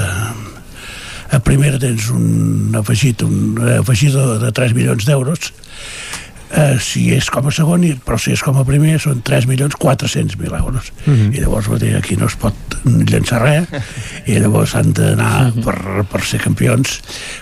a 1.34 1.42
primera 1.42 1.80
tens 1.82 2.06
un 2.14 2.76
afegit, 2.78 3.26
un 3.26 3.58
afegit 3.80 4.14
de 4.44 4.52
3 4.54 4.76
milions 4.76 5.08
d'euros, 5.08 5.50
eh, 6.56 6.76
si 6.80 7.10
és 7.14 7.28
com 7.32 7.46
a 7.46 7.52
segon, 7.54 7.84
però 8.06 8.18
si 8.20 8.32
és 8.34 8.42
com 8.44 8.56
a 8.56 8.64
primer 8.66 8.96
són 9.02 9.22
3.400.000 9.26 10.58
euros. 10.58 10.92
Mm 11.04 11.14
-hmm. 11.14 11.34
I 11.36 11.40
llavors 11.40 11.68
dir, 11.80 11.96
aquí 11.96 12.16
no 12.16 12.26
es 12.26 12.36
pot 12.36 12.54
llançar 12.84 13.42
res 13.42 13.68
i 14.30 14.38
llavors 14.38 14.74
han 14.74 14.92
d'anar 14.92 15.52
mm 15.52 15.52
-hmm. 15.52 15.64
per, 15.64 16.04
per 16.04 16.22
ser 16.24 16.40
campions, 16.40 17.00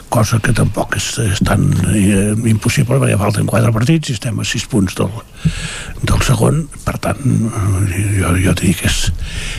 cosa 0.09 0.39
que 0.39 0.52
tampoc 0.52 0.97
és, 0.97 1.18
és 1.18 1.39
tan 1.44 1.73
eh, 1.94 2.34
impossible 2.49 2.99
perquè 2.99 3.18
falten 3.18 3.47
4 3.47 3.73
partits 3.73 4.09
i 4.09 4.12
estem 4.12 4.39
a 4.41 4.44
6 4.44 4.67
punts 4.67 4.94
del, 4.94 5.10
del 6.02 6.23
segon, 6.23 6.68
per 6.84 6.99
tant 6.99 7.18
eh, 7.18 8.20
jo, 8.20 8.36
jo 8.44 8.52
dic 8.52 8.81
que 8.81 8.86
és, 8.86 9.12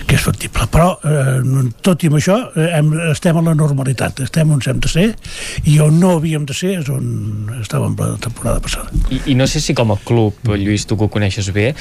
que 0.08 0.16
és 0.16 0.22
factible. 0.22 0.68
Però 0.72 1.00
eh, 1.04 1.70
tot 1.82 2.04
i 2.04 2.08
amb 2.08 2.18
això 2.18 2.38
eh, 2.56 2.70
hem, 2.78 2.94
estem 3.12 3.38
a 3.38 3.42
la 3.42 3.54
normalitat, 3.54 4.20
estem 4.20 4.52
on 4.52 4.62
hem 4.66 4.80
de 4.80 4.88
ser 4.88 5.16
i 5.64 5.80
on 5.80 6.00
no 6.00 6.16
havíem 6.18 6.46
de 6.46 6.54
ser 6.54 6.80
és 6.80 6.90
on 6.90 7.52
estàvem 7.62 7.96
la 8.00 8.18
temporada 8.18 8.60
passada. 8.60 8.90
I, 9.10 9.22
i 9.32 9.36
no 9.36 9.45
sé 9.48 9.62
si 9.62 9.76
com 9.78 9.94
a 9.94 9.98
club, 10.02 10.34
Lluís, 10.56 10.86
tu 10.88 10.98
que 10.98 11.06
ho 11.08 11.12
coneixes 11.12 11.52
bé, 11.56 11.72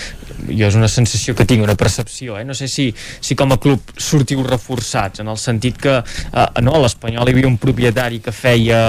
jo 0.49 0.69
és 0.69 0.77
una 0.79 0.89
sensació 0.91 1.35
que 1.37 1.47
tinc, 1.49 1.65
una 1.65 1.77
percepció, 1.79 2.39
eh? 2.39 2.45
no 2.45 2.55
sé 2.57 2.69
si, 2.69 2.91
si 2.95 3.37
com 3.39 3.53
a 3.55 3.59
club 3.61 3.95
sortiu 3.97 4.43
reforçats, 4.47 5.23
en 5.23 5.31
el 5.33 5.41
sentit 5.41 5.81
que 5.81 5.97
eh, 6.01 6.47
no, 6.63 6.77
a 6.77 6.85
l'Espanyol 6.85 7.29
hi 7.29 7.37
havia 7.37 7.51
un 7.51 7.59
propietari 7.63 8.21
que 8.25 8.35
feia 8.35 8.81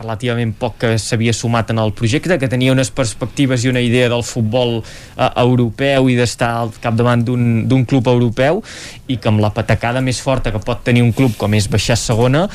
relativament 0.00 0.52
poc 0.58 0.78
que 0.84 0.92
s'havia 1.02 1.34
sumat 1.36 1.72
en 1.74 1.80
el 1.82 1.92
projecte, 1.96 2.38
que 2.38 2.50
tenia 2.50 2.72
unes 2.72 2.92
perspectives 2.94 3.64
i 3.64 3.72
una 3.72 3.82
idea 3.84 4.08
del 4.12 4.24
futbol 4.26 4.78
eh, 4.80 5.30
europeu 5.42 6.10
i 6.10 6.18
d'estar 6.18 6.52
al 6.62 6.74
capdavant 6.80 7.24
d'un 7.26 7.88
club 7.88 8.08
europeu 8.10 8.62
i 9.08 9.18
que 9.18 9.32
amb 9.32 9.42
la 9.42 9.52
patacada 9.54 10.02
més 10.04 10.20
forta 10.22 10.52
que 10.54 10.62
pot 10.62 10.84
tenir 10.86 11.02
un 11.04 11.12
club 11.16 11.36
com 11.38 11.54
és 11.58 11.68
baixar 11.70 11.98
segona 11.98 12.46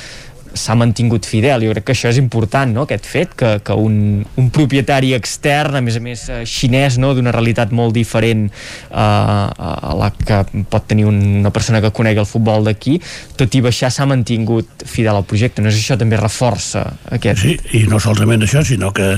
s'ha 0.56 0.75
mantingut 0.80 1.27
fidel. 1.27 1.66
Jo 1.67 1.75
crec 1.75 1.88
que 1.90 1.95
això 1.95 2.11
és 2.11 2.19
important, 2.22 2.72
no?, 2.72 2.85
aquest 2.88 3.08
fet, 3.09 3.35
que, 3.38 3.51
que 3.66 3.75
un, 3.77 4.24
un 4.40 4.50
propietari 4.56 5.14
extern, 5.17 5.77
a 5.80 5.84
més 5.85 6.00
a 6.00 6.03
més 6.03 6.25
eh, 6.32 6.42
xinès, 6.50 7.00
no?, 7.01 7.14
d'una 7.17 7.34
realitat 7.35 7.74
molt 7.75 7.95
diferent 7.95 8.48
eh, 8.48 8.95
a 8.95 9.93
la 10.00 10.11
que 10.16 10.42
pot 10.72 10.88
tenir 10.90 11.08
una 11.09 11.51
persona 11.53 11.84
que 11.84 11.93
conegui 11.95 12.24
el 12.24 12.30
futbol 12.30 12.66
d'aquí, 12.67 12.98
tot 13.38 13.56
i 13.56 13.64
baixar 13.66 13.92
s'ha 13.93 14.08
mantingut 14.09 14.88
fidel 14.88 15.19
al 15.19 15.27
projecte. 15.27 15.64
No 15.64 15.72
sé 15.72 15.80
si 15.80 15.88
això 15.90 16.00
també 16.01 16.19
reforça 16.22 16.85
aquest... 17.11 17.43
Sí, 17.45 17.58
i 17.82 17.85
no 17.92 18.00
solament 18.01 18.48
això, 18.48 18.64
sinó 18.66 18.92
que 18.95 19.11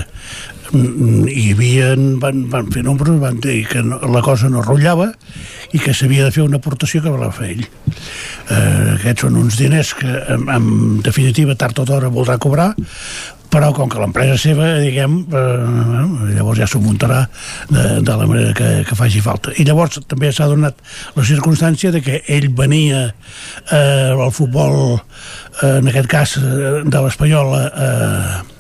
hi 0.74 1.52
havia, 1.54 1.94
van, 2.22 2.44
van 2.52 2.72
fer 2.74 2.84
números, 2.84 3.20
van 3.22 3.40
dir 3.44 3.62
que 3.70 3.84
no, 3.86 4.00
la 4.12 4.24
cosa 4.26 4.50
no 4.52 4.64
rotllava 4.66 5.12
i 5.72 5.80
que 5.80 5.94
s'havia 5.96 6.28
de 6.28 6.34
fer 6.36 6.44
una 6.44 6.60
aportació 6.62 7.02
que 7.04 7.14
va 7.14 7.32
fer 7.36 7.54
ell. 7.56 7.64
Eh, 7.64 8.98
aquests 8.98 9.26
són 9.26 9.40
uns 9.40 9.58
diners 9.60 9.94
que, 9.98 10.12
en, 10.36 10.48
en 10.52 10.70
definitiva, 11.06 11.56
tard 11.60 11.80
o 11.84 11.88
d'hora 11.88 12.12
voldrà 12.14 12.38
cobrar, 12.42 12.74
però 13.52 13.70
com 13.76 13.88
que 13.88 14.00
l'empresa 14.02 14.36
seva, 14.40 14.74
diguem, 14.84 15.22
eh, 15.32 16.34
llavors 16.36 16.60
ja 16.60 16.68
s'ho 16.68 16.82
muntarà 16.84 17.24
de, 17.70 17.86
de 18.04 18.18
la 18.20 18.28
manera 18.28 18.54
que, 18.58 18.70
que 18.88 18.98
faci 19.00 19.24
falta. 19.24 19.56
I 19.56 19.66
llavors 19.68 20.02
també 20.08 20.34
s'ha 20.36 20.50
donat 20.52 20.84
la 21.16 21.26
circumstància 21.28 21.94
de 21.96 22.04
que 22.04 22.22
ell 22.28 22.50
venia 22.58 23.08
eh, 23.08 24.12
al 24.12 24.36
futbol, 24.36 25.00
eh, 25.62 25.78
en 25.78 25.88
aquest 25.88 26.12
cas 26.12 26.38
eh, 26.42 26.84
de 26.84 27.04
l'Espanyol, 27.08 27.56
eh, 27.64 28.57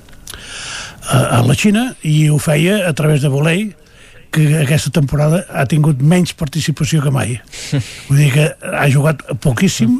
a, 1.07 1.39
a 1.39 1.43
la 1.47 1.55
Xina, 1.57 1.91
i 2.03 2.29
ho 2.29 2.39
feia 2.41 2.83
a 2.87 2.93
través 2.97 3.23
de 3.23 3.31
volei, 3.31 3.69
que 4.31 4.59
aquesta 4.59 4.91
temporada 4.93 5.45
ha 5.49 5.63
tingut 5.69 6.01
menys 6.03 6.33
participació 6.37 7.01
que 7.01 7.11
mai. 7.13 7.37
Vull 8.09 8.19
dir 8.19 8.31
que 8.35 8.47
ha 8.51 8.87
jugat 8.91 9.23
poquíssim, 9.43 9.97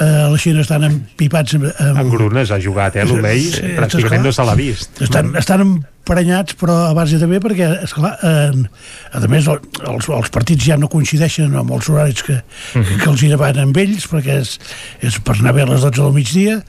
eh, 0.00 0.06
la 0.32 0.40
Xina 0.40 0.64
estan 0.64 0.88
empipats... 0.88 1.58
Amb, 1.58 1.68
amb... 1.74 2.00
En 2.06 2.12
Grunes 2.12 2.50
ha 2.50 2.60
jugat, 2.62 2.96
eh, 2.96 3.04
l'Omei, 3.08 3.44
sí, 3.52 3.74
pràcticament 3.76 4.26
no 4.26 4.32
se 4.34 4.48
l'ha 4.48 4.56
vist. 4.58 5.04
Estan, 5.06 5.34
estan 5.38 5.76
prenyats, 6.06 6.54
però 6.58 6.76
a 6.86 6.94
base 6.96 7.18
de 7.20 7.26
bé, 7.28 7.40
perquè, 7.42 7.68
esclar, 7.84 8.14
eh, 8.22 8.52
a 9.12 9.22
més, 9.30 9.48
els, 9.50 10.08
els 10.08 10.30
partits 10.32 10.68
ja 10.68 10.78
no 10.80 10.90
coincideixen 10.92 11.54
amb 11.58 11.74
els 11.76 11.88
horaris 11.90 12.22
que, 12.22 12.36
uh 12.38 12.80
-huh. 12.80 12.98
que 13.02 13.10
els 13.10 13.22
hi 13.22 13.32
van 13.34 13.58
amb 13.58 13.76
ells, 13.76 14.06
perquè 14.10 14.40
és, 14.40 14.58
és 15.02 15.18
per 15.20 15.36
anar 15.38 15.54
bé 15.54 15.62
a 15.62 15.66
les 15.66 15.80
12 15.80 16.02
del 16.02 16.12
migdia, 16.12 16.62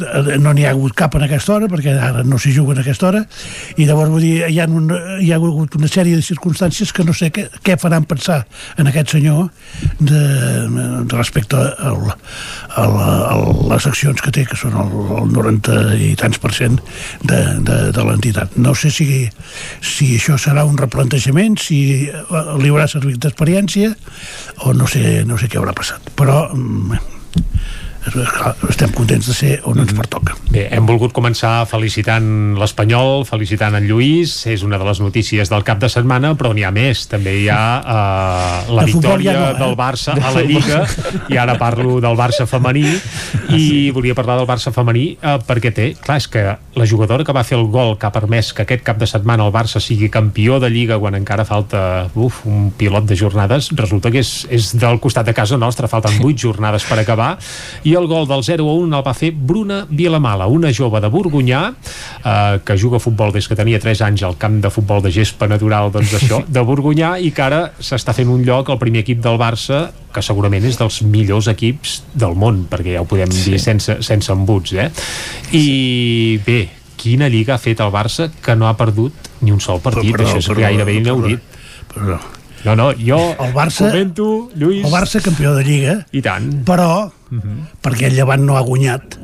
eh, 0.00 0.38
no 0.38 0.52
n'hi 0.52 0.64
ha 0.64 0.70
hagut 0.70 0.94
cap 0.94 1.14
en 1.14 1.22
aquesta 1.22 1.54
hora, 1.54 1.66
perquè 1.66 1.96
ara 1.96 2.22
no 2.24 2.38
s'hi 2.38 2.52
juga 2.52 2.72
en 2.72 2.80
aquesta 2.80 3.08
hora, 3.08 3.26
i 3.76 3.84
llavors, 3.84 4.10
vull 4.10 4.22
dir, 4.22 4.48
hi 4.48 4.60
ha, 4.60 4.66
un, 4.66 4.90
hi 5.20 5.32
ha 5.32 5.36
hagut 5.36 5.74
una 5.76 5.88
sèrie 5.88 6.16
de 6.16 6.22
circumstàncies 6.22 6.92
que 6.92 7.04
no 7.04 7.12
sé 7.12 7.30
què, 7.30 7.48
què 7.62 7.76
faran 7.78 8.04
pensar 8.04 8.46
en 8.78 8.86
aquest 8.86 9.10
senyor 9.10 9.50
de, 9.98 10.22
de 11.04 11.16
respecte 11.16 11.56
al, 11.56 12.10
a, 12.76 12.82
a, 12.82 13.34
a 13.34 13.36
les 13.74 13.86
accions 13.86 14.20
que 14.20 14.30
té, 14.30 14.46
que 14.46 14.56
són 14.56 14.76
el, 14.80 14.94
el 15.22 15.32
90 15.32 15.96
i 16.00 16.14
tants 16.16 16.38
per 16.38 16.52
cent 16.56 16.80
de, 17.22 17.40
de, 17.66 17.78
de 17.92 18.04
l'entitat. 18.06 18.56
No 18.56 18.69
no 18.70 18.76
sé 18.78 18.92
si, 18.94 19.26
si 19.82 20.12
això 20.14 20.36
serà 20.38 20.62
un 20.62 20.76
replantejament, 20.78 21.56
si 21.58 21.80
eh, 22.06 22.42
li 22.62 22.70
haurà 22.70 22.86
servit 22.86 23.18
d'experiència 23.18 23.90
o 24.62 24.74
no 24.78 24.86
sé, 24.86 25.24
no 25.26 25.38
sé 25.40 25.50
què 25.50 25.58
haurà 25.58 25.74
passat. 25.74 26.12
Però 26.14 26.44
estem 28.70 28.92
contents 28.96 29.26
de 29.28 29.34
ser 29.36 29.50
on 29.68 29.78
ens 29.82 29.92
mhm. 29.92 30.00
pertoca. 30.00 30.36
Bé, 30.50 30.64
hem 30.72 30.86
volgut 30.88 31.12
començar 31.14 31.66
felicitant 31.68 32.56
l'Espanyol, 32.58 33.26
felicitant 33.28 33.76
en 33.76 33.86
Lluís, 33.86 34.32
és 34.50 34.64
una 34.66 34.78
de 34.80 34.86
les 34.88 35.02
notícies 35.04 35.50
del 35.52 35.64
cap 35.66 35.80
de 35.82 35.90
setmana, 35.92 36.32
però 36.38 36.54
n'hi 36.56 36.64
ha 36.64 36.72
més. 36.74 37.04
També 37.10 37.36
hi 37.42 37.48
ha 37.52 37.60
uh, 37.80 38.72
la 38.72 38.86
de 38.86 38.94
victòria 38.94 39.34
no, 39.36 39.44
eh? 39.50 39.58
del 39.60 39.76
Barça 39.78 40.16
de 40.16 40.24
a 40.24 40.32
la 40.34 40.44
Lliga, 40.46 40.80
i 41.28 41.38
ara 41.40 41.58
parlo 41.60 41.98
del 42.02 42.16
Barça 42.18 42.48
femení, 42.50 42.86
i 43.50 43.60
sí. 43.60 43.90
volia 43.94 44.16
parlar 44.16 44.38
del 44.40 44.48
Barça 44.48 44.72
femení 44.74 45.06
uh, 45.20 45.36
perquè 45.46 45.74
té, 45.76 45.90
clar, 46.00 46.18
és 46.22 46.28
que 46.30 46.44
la 46.80 46.88
jugadora 46.88 47.26
que 47.26 47.36
va 47.36 47.44
fer 47.44 47.58
el 47.58 47.68
gol 47.70 47.96
que 48.00 48.08
ha 48.08 48.12
permès 48.14 48.54
que 48.56 48.64
aquest 48.64 48.84
cap 48.86 48.98
de 49.00 49.08
setmana 49.10 49.46
el 49.46 49.54
Barça 49.54 49.82
sigui 49.82 50.10
campió 50.12 50.58
de 50.62 50.70
Lliga 50.72 50.98
quan 51.02 51.18
encara 51.18 51.44
falta 51.44 52.08
uf, 52.14 52.42
un 52.48 52.70
pilot 52.76 53.06
de 53.10 53.18
jornades, 53.18 53.70
resulta 53.76 54.10
que 54.10 54.22
és, 54.24 54.46
és 54.50 54.72
del 54.80 55.00
costat 55.02 55.28
de 55.28 55.36
casa 55.36 55.58
nostra, 55.60 55.90
falten 55.90 56.18
8 56.20 56.38
jornades 56.40 56.86
per 56.88 57.00
acabar, 57.02 57.34
i 57.84 57.89
el 57.96 58.06
gol 58.10 58.26
del 58.28 58.42
0 58.44 58.66
a 58.68 58.74
1 58.74 58.98
el 58.98 59.04
va 59.06 59.14
fer 59.16 59.30
Bruna 59.32 59.84
Vilamala, 59.88 60.46
una 60.46 60.72
jove 60.74 61.00
de 61.00 61.10
Borgunyà 61.12 61.60
eh, 61.70 62.58
que 62.64 62.76
juga 62.78 62.98
a 62.98 63.04
futbol 63.04 63.32
des 63.32 63.48
que 63.48 63.56
tenia 63.56 63.80
3 63.80 64.02
anys 64.08 64.24
al 64.26 64.36
camp 64.38 64.60
de 64.62 64.70
futbol 64.70 65.02
de 65.02 65.12
gespa 65.14 65.48
natural 65.48 65.92
doncs 65.94 66.14
això, 66.18 66.42
de 66.56 66.64
Borgunyà 66.66 67.16
i 67.18 67.30
que 67.34 67.46
ara 67.46 67.62
s'està 67.78 68.14
fent 68.16 68.30
un 68.32 68.44
lloc 68.46 68.70
al 68.70 68.80
primer 68.82 69.04
equip 69.04 69.22
del 69.24 69.38
Barça 69.40 69.90
que 70.12 70.22
segurament 70.26 70.64
és 70.66 70.78
dels 70.80 71.00
millors 71.06 71.48
equips 71.52 72.00
del 72.18 72.34
món, 72.34 72.64
perquè 72.70 72.96
ja 72.96 73.04
ho 73.04 73.08
podem 73.08 73.30
sí. 73.30 73.52
dir 73.52 73.62
sense, 73.62 74.00
sense 74.02 74.32
embuts, 74.32 74.74
eh? 74.74 74.88
I 75.54 76.40
bé, 76.46 76.60
quina 77.00 77.30
lliga 77.30 77.54
ha 77.54 77.62
fet 77.62 77.80
el 77.80 77.92
Barça 77.94 78.28
que 78.42 78.56
no 78.58 78.68
ha 78.68 78.74
perdut 78.78 79.30
ni 79.40 79.54
un 79.54 79.62
sol 79.62 79.80
partit, 79.80 80.10
però, 80.10 80.24
però, 80.24 80.28
això 80.28 80.42
és 80.42 80.50
però, 80.50 80.66
gairebé 80.66 80.98
inaudit. 80.98 81.56
Però, 81.94 82.18
no, 82.64 82.74
no, 82.76 82.90
jo 82.98 83.20
el 83.40 83.54
Barça, 83.54 83.88
comento, 83.88 84.50
Lluís... 84.54 84.84
El 84.84 84.92
Barça 84.92 85.22
campió 85.24 85.54
de 85.56 85.64
Lliga. 85.64 85.96
I 86.12 86.20
tant. 86.24 86.50
Però, 86.68 86.90
-huh. 87.38 87.58
perquè 87.82 88.06
el 88.06 88.14
Llevant 88.14 88.44
no 88.44 88.56
ha 88.56 88.62
guanyat, 88.62 89.18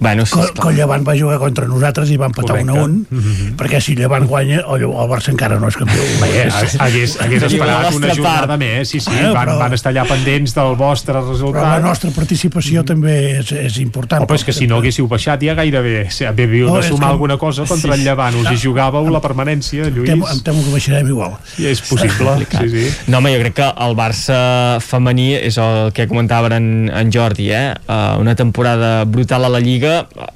Bueno, 0.00 0.24
sí, 0.26 0.34
que, 0.54 0.60
que 0.60 0.68
el 0.70 0.76
Llevant 0.76 1.06
va 1.06 1.12
jugar 1.18 1.38
contra 1.38 1.66
nosaltres 1.68 2.10
i 2.10 2.16
van 2.16 2.30
empatar 2.30 2.62
un 2.62 2.70
a 2.70 2.72
un, 2.84 3.06
Mhm. 3.10 3.56
perquè 3.56 3.80
si 3.80 3.92
el 3.92 3.98
Llevant 3.98 4.26
guanya, 4.26 4.62
el, 4.66 4.82
el 4.82 5.08
Barça 5.10 5.28
encara 5.28 5.58
no 5.60 5.68
és 5.68 5.76
campió. 5.76 6.00
Bé, 6.22 6.48
hagués, 6.80 7.18
hagués 7.20 7.40
la 7.42 7.46
esperat 7.48 7.94
una 7.94 8.08
jornada 8.14 8.46
part. 8.46 8.58
més, 8.58 8.88
sí, 8.88 8.98
sí, 9.00 9.10
Bueno, 9.10 9.34
van, 9.34 9.48
però- 9.48 9.58
van 9.58 9.72
estar 9.74 9.92
allà 9.92 10.06
pendents 10.08 10.54
del 10.54 10.74
vostre 10.76 11.12
Però 11.14 11.24
la 11.26 11.30
resultat. 11.32 11.82
nostra 11.82 12.10
participació 12.10 12.82
també 12.84 13.38
és, 13.40 13.52
és 13.52 13.76
important. 13.78 14.22
Oh, 14.22 14.26
però 14.26 14.36
és 14.36 14.44
que 14.44 14.52
si 14.54 14.66
no 14.66 14.78
haguéssiu 14.78 15.06
baixat 15.06 15.42
ja 15.42 15.54
gairebé 15.54 16.08
havíeu 16.30 16.68
No, 16.68 16.76
de 16.76 16.82
sumar 16.88 17.08
que- 17.08 17.12
alguna 17.12 17.36
cosa 17.36 17.64
contra 17.64 17.92
el 17.94 18.00
Sí. 18.00 18.04
Llevant. 18.06 18.34
Us 18.36 18.50
hi 18.52 18.56
jugàveu 18.68 19.10
la 19.10 19.20
permanència, 19.20 19.84
Em 19.86 19.94
Lluís. 19.94 20.08
temo, 20.10 20.28
em 20.30 20.40
temo 20.40 20.64
que 20.64 20.70
baixarem 20.70 21.06
igual. 21.08 21.32
I 21.58 21.66
és 21.66 21.80
possible, 21.82 22.46
sí, 22.50 22.68
sí. 22.70 22.94
No, 23.08 23.18
home, 23.18 23.34
jo 23.34 23.40
crec 23.40 23.54
que 23.54 23.62
el 23.84 23.94
Barça 23.96 24.80
femení 24.80 25.34
és 25.34 25.58
el 25.58 25.92
que 25.92 26.06
comentava 26.08 26.56
en, 26.56 26.90
en 26.94 27.12
Jordi, 27.12 27.50
eh? 27.52 27.74
Uh, 27.88 28.18
una 28.20 28.34
temporada 28.34 29.04
brutal 29.04 29.44
a 29.44 29.48
la 29.48 29.60
Lliga. 29.60 29.89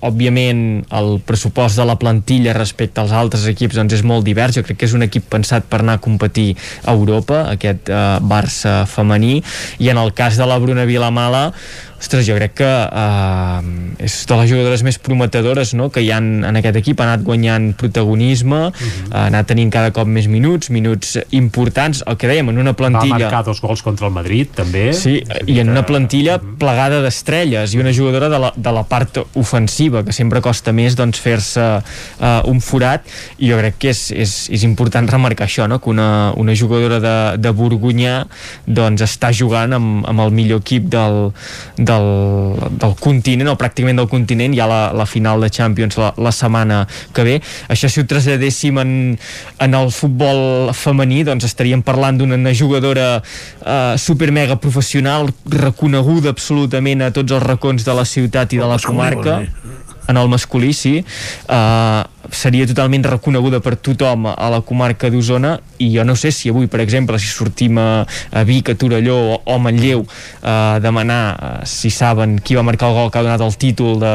Òbviament, 0.04 0.84
el 0.94 1.18
pressupost 1.26 1.78
de 1.80 1.86
la 1.88 1.96
plantilla 2.00 2.54
respecte 2.56 3.02
als 3.02 3.14
altres 3.14 3.46
equips 3.50 3.78
doncs, 3.78 3.96
és 3.98 4.04
molt 4.06 4.26
divers. 4.26 4.56
Jo 4.58 4.64
crec 4.66 4.80
que 4.80 4.88
és 4.88 4.96
un 4.96 5.06
equip 5.06 5.26
pensat 5.32 5.68
per 5.70 5.82
anar 5.82 5.98
a 5.98 6.04
competir 6.04 6.52
a 6.84 6.94
Europa, 6.94 7.44
aquest 7.54 7.90
uh, 7.92 8.18
Barça 8.20 8.82
femení. 8.90 9.40
I 9.78 9.90
en 9.94 10.00
el 10.02 10.14
cas 10.16 10.38
de 10.40 10.48
la 10.48 10.58
Bruna 10.62 10.86
Vilamala, 10.88 11.48
ostres, 12.04 12.26
jo 12.28 12.36
crec 12.36 12.54
que 12.60 12.68
uh, 12.68 13.64
és 14.04 14.14
de 14.28 14.36
les 14.38 14.50
jugadores 14.50 14.84
més 14.86 14.98
prometedores 15.00 15.72
no? 15.76 15.88
que 15.92 16.02
hi 16.04 16.10
ha 16.12 16.20
en, 16.20 16.44
aquest 16.60 16.78
equip, 16.80 17.00
ha 17.00 17.08
anat 17.08 17.24
guanyant 17.26 17.72
protagonisme, 17.80 18.60
uh 18.68 18.72
-huh. 18.72 19.12
ha 19.12 19.26
anat 19.30 19.48
tenint 19.48 19.72
cada 19.72 19.90
cop 19.90 20.06
més 20.06 20.28
minuts, 20.28 20.70
minuts 20.70 21.18
importants, 21.30 22.02
el 22.06 22.16
que 22.16 22.28
dèiem, 22.28 22.48
en 22.50 22.58
una 22.58 22.72
Va 22.72 22.76
plantilla... 22.76 23.18
marcar 23.18 23.44
dos 23.44 23.60
gols 23.60 23.82
contra 23.82 24.06
el 24.06 24.12
Madrid, 24.12 24.48
també. 24.54 24.92
Sí, 24.92 25.22
i 25.46 25.58
en 25.60 25.70
una 25.70 25.84
plantilla 25.86 26.38
plegada 26.38 27.00
d'estrelles 27.02 27.74
i 27.74 27.78
una 27.78 27.92
jugadora 27.92 28.28
de 28.28 28.38
la, 28.38 28.52
de 28.56 28.72
la 28.72 28.84
part 28.84 29.18
ofensiva, 29.34 30.04
que 30.04 30.12
sempre 30.12 30.40
costa 30.40 30.72
més 30.72 30.96
doncs, 30.96 31.18
fer-se 31.18 31.60
uh, 31.60 32.50
un 32.50 32.60
forat, 32.60 33.02
i 33.38 33.50
jo 33.50 33.58
crec 33.58 33.78
que 33.78 33.90
és, 33.90 34.10
és, 34.10 34.48
és 34.50 34.62
important 34.62 35.08
remarcar 35.08 35.46
això, 35.46 35.68
no? 35.68 35.78
que 35.78 35.90
una, 35.90 36.32
una 36.36 36.54
jugadora 36.54 37.00
de, 37.00 37.16
de 37.38 37.50
Borgunyà 37.50 38.26
doncs, 38.66 39.02
està 39.02 39.32
jugant 39.32 39.72
amb, 39.72 40.04
amb 40.06 40.20
el 40.20 40.30
millor 40.30 40.60
equip 40.60 40.88
del, 40.92 41.32
del, 41.76 41.93
del 42.02 42.94
continent, 43.00 43.52
o 43.52 43.56
pràcticament 43.60 44.00
del 44.00 44.08
continent, 44.10 44.56
ja 44.56 44.66
la, 44.70 44.80
la 44.96 45.06
final 45.06 45.44
de 45.44 45.50
Champions 45.52 45.98
la, 46.00 46.12
la 46.16 46.32
setmana 46.34 46.82
que 47.14 47.26
ve. 47.26 47.36
Això 47.72 47.90
si 47.90 48.02
ho 48.02 48.08
traslladéssim 48.10 48.80
en, 48.82 48.94
en 49.64 49.78
el 49.78 49.92
futbol 49.94 50.72
femení, 50.74 51.22
doncs 51.28 51.46
estaríem 51.48 51.84
parlant 51.86 52.18
d'una 52.20 52.54
jugadora 52.56 53.08
eh, 53.20 53.94
super 54.00 54.30
mega 54.34 54.58
professional, 54.60 55.30
reconeguda 55.50 56.34
absolutament 56.34 57.04
a 57.04 57.12
tots 57.14 57.34
els 57.34 57.44
racons 57.44 57.84
de 57.86 57.96
la 57.96 58.06
ciutat 58.08 58.52
i 58.54 58.62
de 58.62 58.68
la 58.68 58.80
comarca. 58.82 59.42
en 60.06 60.16
el 60.16 60.28
masculí, 60.28 60.72
sí. 60.72 61.04
Uh, 61.48 62.04
seria 62.30 62.66
totalment 62.66 63.04
reconeguda 63.04 63.60
per 63.60 63.76
tothom 63.76 64.26
a 64.30 64.48
la 64.52 64.60
comarca 64.64 65.10
d'Osona 65.10 65.58
i 65.82 65.90
jo 65.96 66.04
no 66.04 66.14
sé 66.16 66.30
si 66.32 66.48
avui, 66.48 66.66
per 66.70 66.80
exemple, 66.80 67.18
si 67.18 67.26
sortim 67.26 67.78
a, 67.78 68.04
a 68.32 68.44
Vic, 68.44 68.70
a 68.70 68.74
Torelló 68.78 69.16
o, 69.16 69.40
o 69.44 69.54
a 69.54 69.58
Manlleu 69.58 70.00
uh, 70.04 70.06
a 70.42 70.78
demanar 70.80 71.22
uh, 71.34 71.66
si 71.66 71.90
saben 71.90 72.38
qui 72.40 72.54
va 72.56 72.62
marcar 72.62 72.88
el 72.90 72.94
gol 72.98 73.10
que 73.10 73.18
ha 73.18 73.24
donat 73.26 73.40
el 73.44 73.56
títol 73.58 73.98
de, 74.00 74.14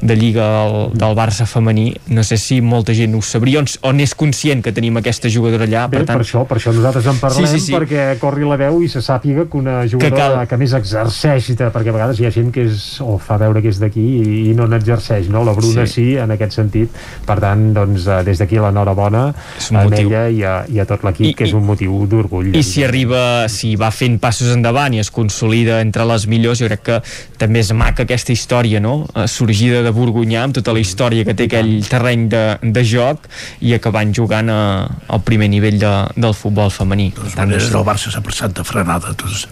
de 0.00 0.16
Lliga 0.16 0.46
del, 0.54 0.76
del 0.94 1.16
Barça 1.18 1.46
femení 1.46 1.90
no 2.14 2.22
sé 2.24 2.36
si 2.40 2.60
molta 2.60 2.94
gent 2.94 3.14
ho 3.18 3.22
sabria 3.22 3.60
o, 3.60 3.64
o 3.88 3.92
n'és 3.92 4.14
conscient 4.14 4.62
que 4.64 4.72
tenim 4.72 4.96
aquesta 5.00 5.28
jugadora 5.28 5.66
allà 5.68 5.86
Bé, 5.88 5.98
per 6.00 6.06
tant, 6.08 6.18
per 6.20 6.24
això, 6.26 6.44
per 6.48 6.58
això 6.60 6.72
nosaltres 6.74 7.06
en 7.10 7.20
parlem, 7.22 7.46
Sí, 7.46 7.58
sí, 7.58 7.66
sí. 7.66 7.74
perquè 7.76 8.14
corri 8.22 8.46
la 8.48 8.56
veu 8.60 8.80
i 8.84 8.88
se 8.88 9.02
sàpiga 9.04 9.44
que 9.50 9.58
una 9.58 9.82
jugadora 9.84 10.10
que, 10.10 10.16
cal- 10.38 10.48
que 10.48 10.60
més 10.60 10.72
exerceix, 10.78 11.50
perquè 11.74 11.90
a 11.92 11.96
vegades 11.96 12.20
hi 12.20 12.26
ha 12.28 12.32
gent 12.34 12.50
que 12.54 12.64
és, 12.68 12.84
o 13.04 13.16
fa 13.18 13.36
veure 13.40 13.60
que 13.64 13.68
és 13.72 13.78
d'aquí 13.82 14.00
i, 14.00 14.34
i 14.50 14.54
no 14.56 14.66
n'exerceix, 14.70 15.28
no? 15.32 15.42
La 15.44 15.52
Bruna 15.56 15.84
sí. 15.86 15.92
sí, 15.94 16.06
en 16.20 16.30
aquest 16.34 16.54
sentit. 16.56 16.94
Per 17.26 17.33
tant, 17.42 17.66
doncs, 17.76 18.06
eh, 18.06 18.22
des 18.26 18.40
d'aquí 18.40 18.60
l'enhorabona 18.60 19.24
a 19.30 19.84
motiu. 19.84 20.08
ella 20.08 20.24
i 20.28 20.42
a, 20.44 20.54
i 20.68 20.80
a 20.80 20.86
tot 20.88 21.04
l'equip, 21.06 21.36
que 21.38 21.46
és 21.48 21.54
un 21.56 21.64
motiu 21.66 22.04
d'orgull. 22.10 22.52
I 22.54 22.62
si 22.66 22.84
arriba, 22.84 23.46
si 23.52 23.74
va 23.80 23.90
fent 23.94 24.18
passos 24.22 24.52
endavant 24.54 24.94
i 24.94 25.02
es 25.02 25.10
consolida 25.14 25.80
entre 25.84 26.06
les 26.08 26.26
millors, 26.30 26.62
jo 26.62 26.70
crec 26.70 26.84
que 26.84 27.00
també 27.40 27.62
és 27.64 27.72
maca 27.76 28.04
aquesta 28.04 28.32
història, 28.32 28.80
no? 28.80 29.06
Eh, 29.14 29.26
Sorgida 29.30 29.82
de 29.84 29.92
Borgunyà, 29.94 30.44
amb 30.44 30.58
tota 30.58 30.74
la 30.74 30.82
història 30.82 31.24
que 31.24 31.36
té 31.36 31.48
aquell 31.50 31.76
terreny 31.88 32.28
de, 32.32 32.44
de 32.62 32.84
joc 32.86 33.28
i 33.60 33.74
acabant 33.76 34.14
jugant 34.14 34.50
a, 34.52 34.60
al 35.08 35.24
primer 35.26 35.50
nivell 35.52 35.78
de, 35.80 35.94
del 36.16 36.34
futbol 36.36 36.72
femení. 36.74 37.10
Per 37.16 37.28
De 37.28 37.36
maneres, 37.40 37.70
el 37.74 37.86
Barça 37.86 38.12
s'ha 38.12 38.22
passat 38.24 38.54
de 38.56 38.64
frenada 38.66 39.14
tots, 39.18 39.46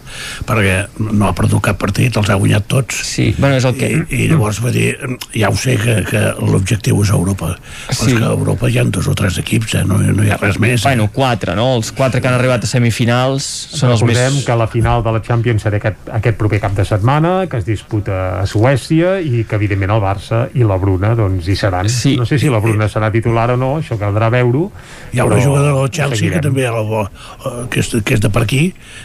perquè 0.48 0.82
no 1.10 1.28
ha 1.28 1.34
perdut 1.36 1.62
cap 1.68 1.78
partit, 1.80 2.16
els 2.16 2.30
ha 2.30 2.38
guanyat 2.40 2.68
tots 2.70 3.02
sí, 3.06 3.34
bueno, 3.38 3.56
és 3.56 3.66
el 3.68 3.76
que... 3.78 3.90
I, 3.92 4.22
i 4.24 4.28
llavors 4.30 4.60
va 4.64 4.72
dir, 4.74 4.92
ja 5.34 5.50
ho 5.50 5.58
sé 5.58 5.76
que, 5.80 5.98
que 6.08 6.22
l'objectiu 6.40 7.02
és 7.02 7.12
Europa 7.12 7.52
però 7.89 7.97
Sí. 8.02 8.12
és 8.12 8.18
que 8.18 8.25
a 8.25 8.31
Europa 8.33 8.68
hi 8.70 8.78
ha 8.78 8.84
dos 8.84 9.09
o 9.09 9.15
tres 9.15 9.39
equips 9.39 9.75
eh? 9.75 9.84
no, 9.86 9.99
no 9.99 10.25
hi 10.25 10.31
ha 10.31 10.36
res 10.41 10.59
més 10.62 10.83
Bueno, 10.83 11.09
quatre, 11.12 11.55
no? 11.59 11.75
Els 11.76 11.92
quatre 11.92 12.20
que 12.20 12.28
han 12.28 12.34
arribat 12.39 12.65
a 12.65 12.70
semifinals 12.70 13.47
són 13.73 13.91
els 13.92 14.01
Recordem 14.02 14.34
més... 14.39 14.44
que 14.47 14.57
la 14.57 14.67
final 14.70 15.02
de 15.05 15.12
la 15.12 15.23
Champions 15.23 15.62
serà 15.67 15.78
aquest, 15.81 16.09
aquest 16.12 16.39
proper 16.39 16.60
cap 16.62 16.75
de 16.76 16.84
setmana, 16.89 17.47
que 17.51 17.57
es 17.60 17.67
disputa 17.67 18.41
a 18.41 18.47
Suècia 18.47 19.18
i 19.20 19.44
que 19.49 19.57
evidentment 19.59 19.92
el 19.97 20.02
Barça 20.02 20.44
i 20.55 20.65
la 20.67 20.76
Bruna 20.81 21.15
doncs, 21.18 21.49
hi 21.49 21.57
seran. 21.57 21.89
Sí. 21.89 22.17
No 22.17 22.26
sé 22.26 22.39
si 22.39 22.49
la 22.52 22.59
Bruna 22.62 22.89
serà 22.92 23.10
titular 23.12 23.51
o 23.55 23.57
no, 23.57 23.73
això 23.81 23.99
caldrà 24.01 24.31
veure-ho. 24.33 24.70
hi 25.12 25.18
ha 25.20 25.25
una 25.26 25.36
però 25.36 25.44
jugadora 25.44 25.75
del 25.81 25.91
Chelsea 25.91 26.10
que 26.10 26.17
seguirem. 26.17 26.42
també 26.42 26.65
la 26.70 26.83
vol, 26.89 27.07
eh, 27.07 27.67
que, 27.70 27.81
és, 27.81 27.91
que 28.05 28.15
és 28.15 28.20
de 28.20 28.31
per 28.33 28.42
aquí 28.47 28.62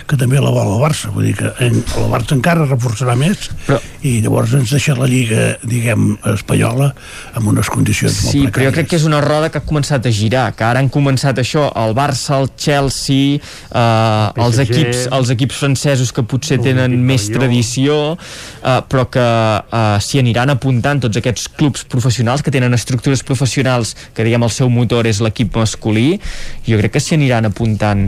que 0.07 0.17
també 0.17 0.39
la 0.39 0.51
vol 0.53 0.73
el 0.75 0.81
Barça 0.81 1.09
vull 1.13 1.25
dir 1.27 1.35
que 1.35 1.51
en, 1.65 1.81
el 1.97 2.07
Barça 2.11 2.35
encara 2.37 2.65
reforçarà 2.67 3.15
més 3.19 3.49
però... 3.67 3.79
i 4.07 4.21
llavors 4.23 4.53
ens 4.57 4.71
deixa 4.71 4.95
la 4.95 5.07
Lliga 5.09 5.57
diguem 5.63 6.17
espanyola 6.33 6.93
amb 7.35 7.47
unes 7.51 7.69
condicions 7.73 8.15
Sí, 8.31 8.41
molt 8.45 8.53
però 8.57 8.71
jo 8.71 8.73
crec 8.73 8.87
que 8.89 8.97
és 8.97 9.05
una 9.05 9.19
roda 9.21 9.51
que 9.53 9.59
ha 9.61 9.65
començat 9.65 10.07
a 10.09 10.11
girar, 10.13 10.47
que 10.57 10.65
ara 10.65 10.81
han 10.81 10.89
començat 10.89 11.37
això, 11.37 11.67
el 11.77 11.93
Barça, 11.97 12.39
el 12.41 12.49
Chelsea, 12.57 13.37
eh, 13.37 14.41
els, 14.41 14.57
PSG. 14.57 14.63
equips, 14.65 15.03
els 15.13 15.33
equips 15.35 15.59
francesos 15.61 16.11
que 16.11 16.23
potser 16.25 16.57
tenen 16.63 16.95
més 17.05 17.27
tradició, 17.29 18.17
eh, 18.17 18.79
però 18.89 19.05
que 19.13 19.21
eh, 19.21 19.83
s'hi 20.01 20.23
aniran 20.23 20.55
apuntant 20.55 21.03
tots 21.05 21.21
aquests 21.21 21.51
clubs 21.59 21.85
professionals 21.85 22.41
que 22.41 22.53
tenen 22.53 22.73
estructures 22.73 23.21
professionals 23.27 23.93
que 24.17 24.25
diguem 24.25 24.47
el 24.47 24.53
seu 24.53 24.73
motor 24.73 25.05
és 25.05 25.21
l'equip 25.21 25.53
masculí, 25.61 26.17
jo 26.65 26.81
crec 26.81 26.97
que 26.97 27.03
s'hi 27.03 27.13
aniran 27.19 27.51
apuntant, 27.51 28.07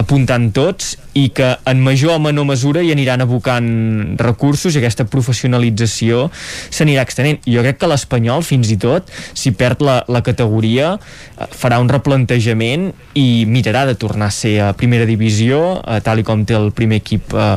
apuntant 0.00 0.48
tots 0.56 0.96
i 1.12 1.28
que 1.36 1.50
en 1.68 1.82
major 1.84 2.16
o 2.16 2.22
menor 2.22 2.46
mesura 2.48 2.80
hi 2.80 2.94
aniran 2.94 3.20
abocant 3.20 4.16
recursos 4.20 4.72
i 4.72 4.80
aquesta 4.80 5.04
professionalització 5.04 6.30
s'anirà 6.72 7.04
extenent. 7.04 7.42
Jo 7.44 7.60
crec 7.60 7.82
que 7.82 7.90
l'Espanyol, 7.90 8.40
fins 8.46 8.72
i 8.72 8.78
tot, 8.80 9.10
si 9.36 9.52
perd 9.52 9.81
la, 9.82 9.96
la 10.08 10.22
categoria, 10.24 10.94
eh, 10.96 11.48
farà 11.50 11.80
un 11.82 11.90
replantejament 11.92 12.90
i 13.18 13.44
mirarà 13.50 13.84
de 13.88 13.96
tornar 13.98 14.30
a 14.30 14.36
ser 14.36 14.54
a 14.64 14.70
primera 14.78 15.08
divisió, 15.08 15.80
eh, 15.82 16.00
tal 16.04 16.22
i 16.22 16.26
com 16.26 16.46
té 16.48 16.56
el 16.58 16.70
primer 16.76 17.02
equip 17.02 17.34
eh, 17.34 17.56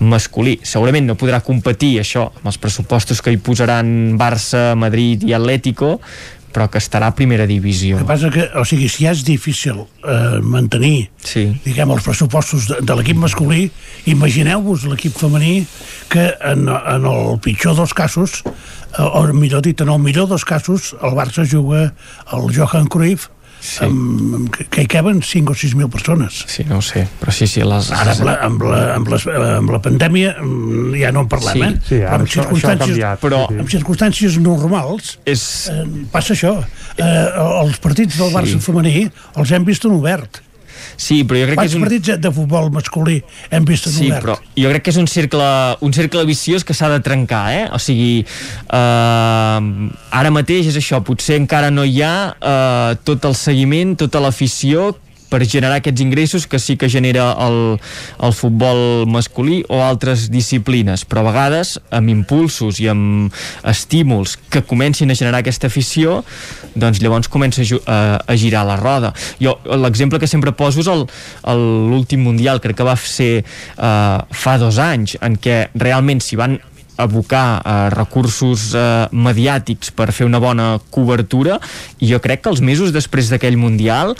masculí. 0.00 0.58
Segurament 0.66 1.06
no 1.08 1.18
podrà 1.20 1.42
competir 1.44 1.98
això 2.02 2.28
amb 2.30 2.50
els 2.50 2.58
pressupostos 2.62 3.22
que 3.22 3.34
hi 3.34 3.38
posaran 3.42 4.18
Barça, 4.18 4.72
Madrid 4.78 5.24
i 5.28 5.36
Atlético, 5.36 5.98
però 6.52 6.66
que 6.72 6.80
estarà 6.80 7.10
a 7.10 7.14
primera 7.14 7.46
divisió. 7.46 7.98
El 7.98 8.04
que 8.04 8.08
passa 8.08 8.30
que, 8.32 8.46
o 8.58 8.64
sigui, 8.66 8.88
si 8.90 9.04
ja 9.04 9.12
és 9.14 9.22
difícil 9.26 9.82
eh, 9.84 10.38
mantenir 10.42 11.08
sí. 11.22 11.44
diguem, 11.64 11.92
els 11.94 12.06
pressupostos 12.06 12.68
de, 12.70 12.80
de 12.82 12.96
l'equip 12.98 13.20
masculí, 13.20 13.68
imagineu-vos 14.10 14.88
l'equip 14.88 15.16
femení 15.20 15.60
que 16.12 16.30
en, 16.50 16.66
en 16.68 17.08
el 17.12 17.36
pitjor 17.44 17.76
dels 17.78 17.94
casos, 17.96 18.40
o 18.98 19.26
millor 19.32 19.62
dit, 19.62 19.80
en 19.80 19.88
el 19.92 19.98
millor 20.00 20.28
dels 20.30 20.44
casos, 20.48 20.94
el 21.02 21.12
Barça 21.18 21.44
juga 21.46 21.92
al 22.26 22.48
Johan 22.54 22.86
Cruyff 22.88 23.28
sí. 23.60 23.84
amb, 23.84 24.34
amb, 24.38 24.48
que- 24.70 24.82
hi 24.82 24.86
caben 24.86 25.20
5 25.22 25.52
o 25.52 25.54
6 25.54 25.74
mil 25.76 25.88
persones. 25.90 26.44
Sí, 26.48 26.64
no 26.64 26.78
ho 26.78 26.82
sé, 26.82 27.06
però 27.20 27.32
sí, 27.34 27.46
sí, 27.50 27.60
les... 27.66 27.90
Ara 27.92 28.14
amb 28.14 28.24
la, 28.24 28.34
amb 28.46 28.62
la, 28.62 28.80
amb 28.94 29.08
les, 29.12 29.26
amb 29.26 29.70
la 29.74 29.80
pandèmia 29.82 30.34
mm, 30.40 30.94
ja 31.02 31.12
no 31.12 31.26
en 31.26 31.28
parlem, 31.28 31.58
Sí. 31.58 31.62
eh? 31.68 31.80
Sí, 31.88 32.00
ara 32.02 32.16
però 32.16 32.20
en 32.22 32.26
això- 32.26 32.42
això 32.42 32.48
circumstàncies, 32.48 32.88
canviat, 32.88 33.20
però, 33.20 33.40
en 33.52 33.66
circumstàncies 33.68 34.38
normals 34.42 35.18
és... 35.26 35.42
eh, 35.74 35.84
passa 36.12 36.34
això. 36.34 36.56
Eh, 36.96 37.26
els 37.64 37.78
partits 37.82 38.16
del 38.18 38.32
Barça 38.34 38.56
Sí. 38.58 38.64
femení 38.64 39.08
els 39.36 39.50
hem 39.52 39.64
vist 39.68 39.84
en 39.84 39.98
obert. 39.98 40.42
Sí, 40.98 41.20
però 41.22 41.38
jo 41.38 41.46
crec 41.46 41.54
que 41.54 41.62
Quants 41.62 41.70
és 41.70 41.76
un... 41.78 41.82
partits 41.86 42.16
de 42.24 42.30
futbol 42.34 42.72
masculí 42.74 43.20
hem 43.54 43.64
vist 43.68 43.86
en 43.86 43.92
Sí, 43.94 44.08
obert? 44.10 44.24
però 44.24 44.34
jo 44.58 44.72
crec 44.72 44.82
que 44.82 44.90
és 44.90 44.98
un 44.98 45.06
cercle, 45.06 45.46
un 45.86 45.92
cercle 45.94 46.24
viciós 46.26 46.64
que 46.66 46.74
s'ha 46.74 46.88
de 46.90 46.98
trencar, 47.06 47.44
eh? 47.54 47.64
O 47.70 47.78
sigui, 47.78 48.24
eh, 48.24 49.88
ara 50.18 50.32
mateix 50.34 50.66
és 50.72 50.78
això, 50.80 50.98
potser 51.06 51.38
encara 51.38 51.70
no 51.70 51.84
hi 51.86 52.00
ha 52.02 52.14
eh, 52.34 52.96
tot 53.06 53.24
el 53.30 53.36
seguiment, 53.38 53.94
tota 54.00 54.20
l'afició 54.24 54.90
per 55.28 55.42
generar 55.44 55.78
aquests 55.80 56.02
ingressos 56.04 56.46
que 56.50 56.60
sí 56.62 56.76
que 56.76 56.88
genera 56.88 57.30
el, 57.46 57.78
el 58.24 58.34
futbol 58.36 59.06
masculí 59.10 59.60
o 59.68 59.82
altres 59.84 60.28
disciplines, 60.32 61.04
però 61.08 61.22
a 61.22 61.28
vegades 61.30 61.76
amb 61.94 62.12
impulsos 62.12 62.80
i 62.82 62.88
amb 62.90 63.34
estímuls 63.68 64.36
que 64.52 64.64
comencin 64.66 65.10
a 65.10 65.18
generar 65.18 65.42
aquesta 65.42 65.68
afició 65.68 66.22
doncs 66.78 67.02
llavors 67.02 67.28
comença 67.32 67.62
a, 67.62 67.80
a, 67.84 67.98
a 68.26 68.36
girar 68.38 68.64
la 68.68 68.78
roda. 68.80 69.12
Jo 69.42 69.58
l'exemple 69.78 70.20
que 70.20 70.30
sempre 70.30 70.54
poso 70.56 70.82
és 70.82 70.88
l'últim 70.88 72.24
Mundial, 72.28 72.60
crec 72.60 72.78
que 72.80 72.86
va 72.86 72.96
ser 72.98 73.42
uh, 73.42 74.24
fa 74.34 74.58
dos 74.60 74.78
anys, 74.82 75.16
en 75.24 75.38
què 75.40 75.68
realment 75.78 76.20
s'hi 76.22 76.38
van 76.38 76.58
abocar 76.98 77.62
eh, 77.62 77.76
recursos 77.94 78.72
eh, 78.74 79.06
mediàtics 79.12 79.92
per 79.96 80.10
fer 80.12 80.26
una 80.28 80.40
bona 80.42 80.70
cobertura 80.90 81.58
i 81.98 82.10
jo 82.10 82.20
crec 82.22 82.44
que 82.44 82.52
els 82.52 82.62
mesos 82.64 82.92
després 82.94 83.30
d'aquell 83.32 83.56
Mundial 83.58 84.14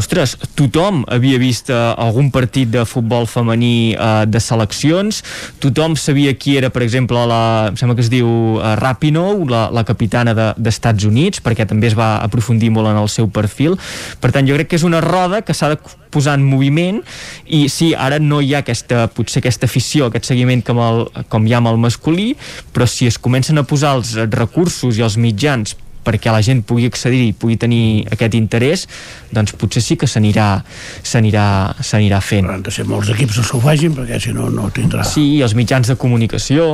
ostres, 0.00 0.36
tothom 0.58 1.04
havia 1.10 1.38
vist 1.42 1.70
eh, 1.70 1.76
algun 1.76 2.30
partit 2.34 2.70
de 2.72 2.84
futbol 2.88 3.28
femení 3.30 3.92
eh, 3.92 4.24
de 4.30 4.40
seleccions, 4.42 5.22
tothom 5.62 5.96
sabia 5.98 6.34
qui 6.38 6.56
era, 6.58 6.70
per 6.72 6.84
exemple, 6.86 7.20
la, 7.28 7.42
em 7.70 7.78
sembla 7.80 7.98
que 7.98 8.06
es 8.06 8.12
diu 8.12 8.28
eh, 8.58 8.74
Rapinoe, 8.80 9.44
la, 9.50 9.66
la 9.74 9.84
capitana 9.88 10.34
d'Estats 10.34 11.04
de, 11.04 11.10
Units, 11.10 11.42
perquè 11.44 11.66
també 11.68 11.90
es 11.90 11.98
va 11.98 12.16
aprofundir 12.24 12.72
molt 12.74 12.90
en 12.90 13.00
el 13.00 13.10
seu 13.12 13.28
perfil. 13.32 13.76
Per 14.20 14.32
tant, 14.34 14.46
jo 14.48 14.56
crec 14.56 14.72
que 14.72 14.80
és 14.80 14.86
una 14.86 15.02
roda 15.04 15.42
que 15.44 15.56
s'ha 15.56 15.74
de 15.74 15.80
posar 16.10 16.36
en 16.38 16.44
moviment 16.44 16.98
i 17.46 17.64
sí, 17.70 17.92
ara 17.94 18.18
no 18.22 18.40
hi 18.42 18.54
ha 18.54 18.62
aquesta, 18.64 19.04
potser 19.14 19.40
aquesta 19.40 19.68
afició, 19.70 20.08
aquest 20.08 20.30
seguiment 20.32 20.62
com, 20.66 20.80
el, 20.82 21.04
com 21.30 21.46
hi 21.46 21.54
ha 21.54 21.60
amb 21.60 21.70
el 21.70 21.80
masculí, 21.82 22.19
però 22.74 22.88
si 22.88 23.10
es 23.10 23.18
comencen 23.18 23.60
a 23.60 23.66
posar 23.66 23.96
els 23.98 24.16
recursos 24.30 24.98
i 24.98 25.06
els 25.06 25.18
mitjans 25.20 25.76
perquè 26.04 26.32
la 26.32 26.40
gent 26.44 26.62
pugui 26.66 26.88
accedir 26.88 27.20
i 27.28 27.32
pugui 27.36 27.56
tenir 27.60 28.06
aquest 28.12 28.36
interès, 28.38 28.86
doncs 29.34 29.52
potser 29.60 29.82
sí 29.84 29.96
que 30.00 30.08
s'anirà 30.10 30.48
s'anirà 31.04 32.20
fent. 32.24 32.46
Però 32.46 32.56
han 32.56 32.64
de 32.66 32.74
ser 32.74 32.86
molts 32.88 33.10
equips 33.12 33.40
que 33.40 33.56
ho 33.56 33.62
facin, 33.62 33.94
perquè 33.96 34.20
si 34.22 34.34
no, 34.36 34.48
no 34.52 34.70
tindrà... 34.74 35.04
Sí, 35.06 35.42
els 35.44 35.54
mitjans 35.58 35.92
de 35.92 35.96
comunicació, 36.00 36.68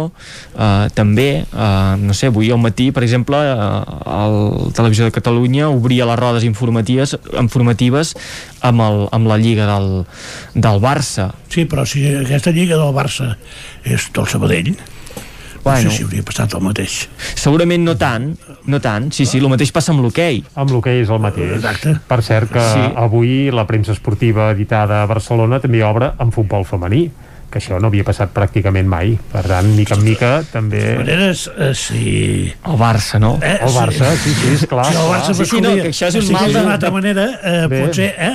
eh, 0.54 0.86
també, 0.96 1.28
eh, 1.42 1.94
no 2.00 2.16
sé, 2.16 2.30
avui 2.30 2.52
al 2.54 2.62
matí, 2.62 2.90
per 2.94 3.04
exemple, 3.06 3.40
eh, 3.42 4.10
el 4.16 4.72
Televisió 4.76 5.08
de 5.08 5.14
Catalunya 5.16 5.70
obria 5.72 6.08
les 6.08 6.20
rodes 6.20 6.46
informatives, 6.46 7.16
informatives 7.34 8.14
amb, 8.62 8.84
el, 8.86 9.06
amb 9.16 9.30
la 9.30 9.40
Lliga 9.42 9.68
del, 9.74 10.04
del 10.54 10.82
Barça. 10.82 11.32
Sí, 11.52 11.66
però 11.66 11.86
si 11.88 12.06
aquesta 12.14 12.54
Lliga 12.54 12.78
del 12.78 12.94
Barça 12.94 13.34
és 13.84 14.10
del 14.14 14.30
Sabadell, 14.30 14.76
bueno. 15.66 15.84
no 15.84 15.90
sé 15.90 15.98
si 15.98 16.06
hauria 16.06 16.24
passat 16.26 16.56
el 16.56 16.64
mateix. 16.64 16.96
Segurament 17.34 17.84
no 17.84 17.96
tant, 18.00 18.30
no 18.70 18.80
tant. 18.80 19.10
Sí, 19.12 19.26
sí, 19.28 19.42
el 19.42 19.50
mateix 19.52 19.72
passa 19.74 19.92
amb 19.92 20.04
l'hoquei. 20.04 20.40
Amb 20.54 20.72
l'hoquei 20.72 21.02
és 21.02 21.12
el 21.12 21.22
mateix. 21.22 21.56
Exacte. 21.58 21.96
Per 22.08 22.20
cert 22.24 22.52
que 22.54 22.64
sí. 22.72 22.88
avui 23.02 23.36
la 23.54 23.66
premsa 23.68 23.94
esportiva 23.96 24.50
editada 24.54 25.02
a 25.02 25.10
Barcelona 25.10 25.60
també 25.62 25.82
obre 25.86 26.14
amb 26.22 26.34
futbol 26.34 26.66
femení 26.68 27.08
que 27.50 27.60
això 27.60 27.78
no 27.80 27.90
havia 27.90 28.04
passat 28.06 28.32
pràcticament 28.34 28.88
mai 28.90 29.12
per 29.32 29.44
tant, 29.46 29.68
mica 29.76 29.94
en 29.94 30.02
mica, 30.04 30.30
també 30.50 30.80
de 30.82 30.96
maneres, 30.98 31.44
eh, 31.54 31.70
si... 31.78 32.02
el 32.50 32.80
Barça, 32.80 33.20
no? 33.22 33.36
Eh, 33.38 33.54
el 33.62 33.72
Barça, 33.76 34.10
sí, 34.18 34.34
sí, 34.34 34.50
és 34.56 34.66
clar 34.70 34.88
si 34.90 34.98
el 34.98 35.12
Barça 35.12 35.36
sí, 35.36 35.46
sí, 35.46 35.62
no, 35.62 35.76
que 35.78 35.92
això 35.92 36.10
és 36.10 36.18
un 36.20 36.34
mal 36.34 36.50
d'una 36.50 36.74
altra 36.74 36.90
manera, 36.94 37.28
eh, 37.38 37.62
Bé. 37.70 37.84
potser, 37.86 38.10
eh? 38.18 38.34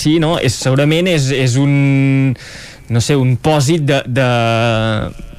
Sí, 0.00 0.18
no, 0.22 0.34
és, 0.42 0.56
segurament 0.56 1.08
és, 1.12 1.30
és 1.36 1.56
un 1.60 2.34
no 2.90 3.00
sé, 3.04 3.14
un 3.14 3.36
pòsit 3.38 3.86
de, 3.86 4.00
de, 4.10 4.28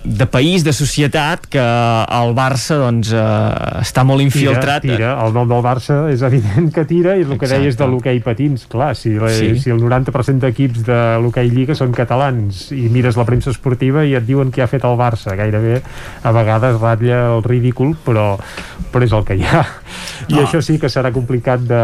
de 0.04 0.26
país, 0.26 0.64
de 0.64 0.74
societat, 0.74 1.46
que 1.46 1.62
el 1.62 2.34
Barça 2.34 2.78
doncs, 2.80 3.12
eh, 3.14 3.82
està 3.84 4.04
molt 4.08 4.24
infiltrat. 4.24 4.82
Tira, 4.82 4.98
tira, 4.98 5.12
el 5.26 5.36
nom 5.36 5.50
del 5.50 5.62
Barça 5.62 5.98
és 6.10 6.24
evident 6.26 6.72
que 6.74 6.86
tira, 6.90 7.16
i 7.20 7.26
el 7.26 7.38
que 7.38 7.50
deies 7.50 7.78
de 7.78 7.88
l'hoquei 7.88 8.22
patins, 8.26 8.66
clar, 8.72 8.96
si, 8.98 9.14
la, 9.22 9.30
sí. 9.36 9.54
si 9.62 9.74
el 9.74 9.82
90% 9.84 10.42
d'equips 10.42 10.86
de 10.88 11.00
l'hoquei 11.22 11.52
Lliga 11.54 11.78
són 11.78 11.94
catalans 11.94 12.70
i 12.74 12.88
mires 12.90 13.20
la 13.20 13.28
premsa 13.30 13.54
esportiva 13.54 14.06
i 14.08 14.16
et 14.18 14.26
diuen 14.26 14.50
què 14.54 14.66
ha 14.66 14.70
fet 14.72 14.88
el 14.90 14.98
Barça, 14.98 15.38
gairebé 15.38 15.82
a 16.24 16.34
vegades 16.34 16.82
ratlla 16.82 17.22
el 17.36 17.46
ridícul, 17.46 17.94
però, 18.06 18.34
però 18.92 19.06
és 19.06 19.14
el 19.14 19.28
que 19.28 19.38
hi 19.38 19.46
ha. 19.46 19.66
I 20.30 20.36
no. 20.38 20.46
això 20.46 20.62
sí 20.66 20.80
que 20.82 20.90
serà 20.90 21.14
complicat 21.14 21.62
de, 21.68 21.84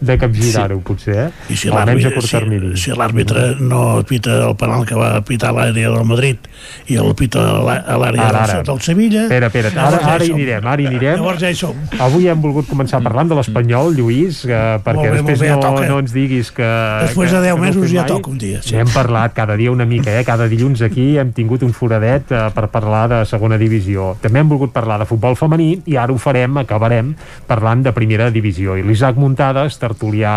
de 0.00 0.16
capgirar-ho, 0.18 0.78
sí. 0.80 0.84
potser, 0.86 1.16
eh? 1.26 1.52
I 1.52 1.56
si 1.60 1.70
l'àrbitre 1.72 2.22
si, 2.24 2.82
si 2.84 2.94
l'àrbitre 2.96 3.46
no 3.60 4.00
pita 4.08 4.36
el 4.48 4.56
penal 4.60 4.86
que 4.88 4.96
va 4.96 5.12
pitar 5.26 5.52
l'àrea 5.56 5.92
del 5.92 6.06
Madrid 6.08 6.48
i 6.90 6.96
el 7.00 7.12
pita 7.18 7.42
a 7.60 7.98
l'àrea 8.00 8.30
del, 8.32 8.64
del 8.66 8.80
Sevilla... 8.84 9.26
Espera, 9.26 9.50
espera, 9.50 9.72
ara, 9.74 10.00
ara, 10.00 10.14
ara 10.16 10.26
hi 10.26 10.32
anirem, 10.34 10.66
ara 10.72 10.82
hi 10.82 10.88
anirem. 10.90 11.20
Llavors 11.20 11.42
ja 11.42 11.50
hi 11.52 11.58
som. 11.58 11.76
Avui 12.00 12.28
hem 12.32 12.40
volgut 12.42 12.68
començar 12.70 13.02
parlant 13.04 13.30
de 13.30 13.38
l'Espanyol, 13.38 13.92
Lluís, 13.96 14.42
que, 14.48 14.60
perquè 14.86 15.06
bé, 15.06 15.20
després 15.20 15.44
bé, 15.44 15.52
no, 15.60 15.72
no 15.92 16.00
ens 16.02 16.14
diguis 16.16 16.52
que... 16.56 16.70
Després 17.04 17.34
de 17.36 17.42
10 17.44 17.54
que 17.54 17.64
mesos 17.66 17.92
ja 17.92 18.06
toca 18.08 18.32
un 18.32 18.40
dia. 18.40 18.62
Sí. 18.64 18.76
Hem 18.80 18.90
parlat 18.94 19.36
cada 19.36 19.56
dia 19.60 19.72
una 19.72 19.86
mica, 19.88 20.14
eh? 20.16 20.24
Cada 20.26 20.48
dilluns 20.50 20.82
aquí 20.86 21.12
hem 21.20 21.34
tingut 21.36 21.64
un 21.66 21.74
foradet 21.76 22.32
eh, 22.32 22.46
per 22.56 22.66
parlar 22.72 23.04
de 23.12 23.20
segona 23.28 23.60
divisió. 23.60 24.14
També 24.24 24.42
hem 24.42 24.50
volgut 24.52 24.72
parlar 24.74 25.00
de 25.02 25.08
futbol 25.10 25.36
femení 25.38 25.70
i 25.90 25.98
ara 26.00 26.14
ho 26.14 26.18
farem, 26.20 26.60
acabarem, 26.64 27.14
parlant 27.50 27.84
de 27.86 27.94
primera 27.96 28.30
divisió. 28.32 28.78
I 28.80 28.86
l'Isaac 28.86 29.20
Muntades, 29.20 29.78
tertulià 29.90 30.36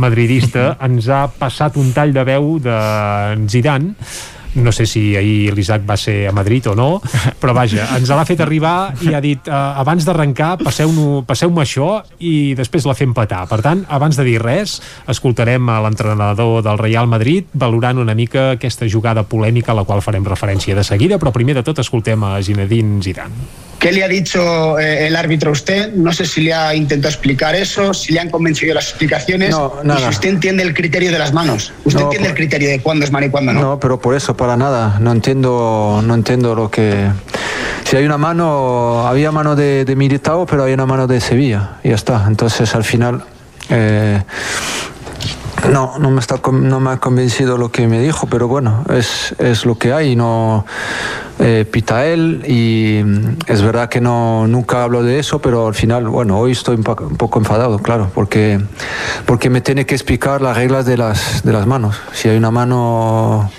madridista, 0.00 0.74
ens 0.88 1.08
ha 1.08 1.24
passat 1.32 1.80
un 1.80 1.90
tall 1.96 2.14
de 2.16 2.26
veu 2.28 2.54
de 2.62 2.76
Zidane 3.50 3.96
no 4.54 4.72
sé 4.72 4.86
si 4.86 5.14
ahir 5.16 5.54
l'Isaac 5.54 5.84
va 5.86 5.96
ser 6.00 6.26
a 6.28 6.32
Madrid 6.34 6.66
o 6.70 6.74
no, 6.74 7.00
però 7.40 7.54
vaja, 7.54 7.86
ens 7.96 8.10
l'ha 8.10 8.26
fet 8.26 8.42
arribar 8.42 8.92
i 9.06 9.14
ha 9.14 9.22
dit, 9.22 9.46
uh, 9.46 9.78
abans 9.80 10.06
d'arrencar 10.06 10.56
passeu-me 10.64 11.22
passeu 11.28 11.54
això 11.62 11.90
i 12.18 12.54
després 12.58 12.86
la 12.88 12.96
fem 12.98 13.14
petar. 13.14 13.44
Per 13.50 13.60
tant, 13.62 13.84
abans 13.88 14.18
de 14.18 14.26
dir 14.26 14.38
res, 14.42 14.78
escoltarem 15.10 15.70
a 15.70 15.80
l'entrenador 15.84 16.64
del 16.66 16.82
Real 16.82 17.10
Madrid 17.10 17.50
valorant 17.54 18.02
una 18.02 18.16
mica 18.18 18.52
aquesta 18.56 18.88
jugada 18.90 19.22
polèmica 19.22 19.72
a 19.72 19.80
la 19.80 19.86
qual 19.86 20.02
farem 20.02 20.26
referència 20.26 20.74
de 20.74 20.86
seguida, 20.86 21.18
però 21.18 21.34
primer 21.34 21.60
de 21.60 21.66
tot 21.66 21.82
escoltem 21.84 22.24
a 22.26 22.38
Zinedine 22.42 23.02
Zidane. 23.04 23.69
¿Qué 23.80 23.92
le 23.92 24.04
ha 24.04 24.08
dicho 24.08 24.78
eh, 24.78 25.06
el 25.06 25.16
árbitro 25.16 25.48
a 25.48 25.52
usted? 25.52 25.94
No 25.94 26.12
sé 26.12 26.26
si 26.26 26.42
le 26.42 26.52
ha 26.52 26.74
intentado 26.74 27.08
explicar 27.08 27.54
eso, 27.54 27.94
si 27.94 28.12
le 28.12 28.20
han 28.20 28.28
convencido 28.28 28.74
las 28.74 28.90
explicaciones 28.90 29.50
no, 29.50 29.72
y 29.82 30.02
si 30.02 30.08
usted 30.08 30.28
entiende 30.28 30.62
el 30.62 30.74
criterio 30.74 31.10
de 31.10 31.18
las 31.18 31.32
manos. 31.32 31.72
¿Usted 31.84 32.00
no, 32.00 32.04
entiende 32.04 32.28
por... 32.28 32.36
el 32.38 32.44
criterio 32.44 32.68
de 32.68 32.80
cuándo 32.82 33.06
es 33.06 33.10
mano 33.10 33.24
y 33.24 33.30
cuándo 33.30 33.54
no? 33.54 33.60
No, 33.62 33.80
pero 33.80 33.98
por 33.98 34.14
eso, 34.14 34.36
para 34.36 34.54
nada. 34.58 34.98
No 35.00 35.12
entiendo, 35.12 36.02
no 36.04 36.14
entiendo 36.14 36.54
lo 36.54 36.70
que... 36.70 37.08
Si 37.84 37.96
hay 37.96 38.04
una 38.04 38.18
mano, 38.18 39.08
había 39.08 39.32
mano 39.32 39.56
de, 39.56 39.86
de 39.86 39.96
Militao, 39.96 40.44
pero 40.44 40.64
hay 40.64 40.74
una 40.74 40.84
mano 40.84 41.06
de 41.06 41.18
Sevilla. 41.18 41.78
Y 41.82 41.88
ya 41.88 41.94
está. 41.94 42.26
Entonces, 42.28 42.74
al 42.74 42.84
final... 42.84 43.24
Eh, 43.70 44.22
no, 45.68 45.98
no 45.98 46.10
me, 46.10 46.20
está, 46.20 46.40
no 46.50 46.80
me 46.80 46.90
ha 46.90 46.96
convencido 46.98 47.58
lo 47.58 47.70
que 47.70 47.86
me 47.86 48.00
dijo, 48.00 48.26
pero 48.26 48.48
bueno, 48.48 48.84
es, 48.94 49.34
es 49.38 49.66
lo 49.66 49.76
que 49.76 49.92
hay. 49.92 50.16
No 50.16 50.64
eh, 51.38 51.66
pita 51.70 52.06
él 52.06 52.42
y 52.46 53.02
es 53.46 53.62
verdad 53.62 53.88
que 53.88 54.00
no 54.00 54.46
nunca 54.46 54.82
hablo 54.82 55.02
de 55.02 55.18
eso, 55.18 55.40
pero 55.40 55.66
al 55.66 55.74
final, 55.74 56.08
bueno, 56.08 56.38
hoy 56.38 56.52
estoy 56.52 56.76
un 56.76 56.82
poco, 56.82 57.04
un 57.04 57.16
poco 57.16 57.38
enfadado, 57.38 57.78
claro, 57.78 58.10
porque, 58.14 58.60
porque 59.26 59.50
me 59.50 59.60
tiene 59.60 59.86
que 59.86 59.94
explicar 59.94 60.42
las 60.42 60.56
reglas 60.56 60.86
de 60.86 60.96
las, 60.96 61.42
de 61.42 61.52
las 61.52 61.66
manos. 61.66 61.96
Si 62.12 62.28
hay 62.28 62.36
una 62.36 62.50
mano 62.50 63.50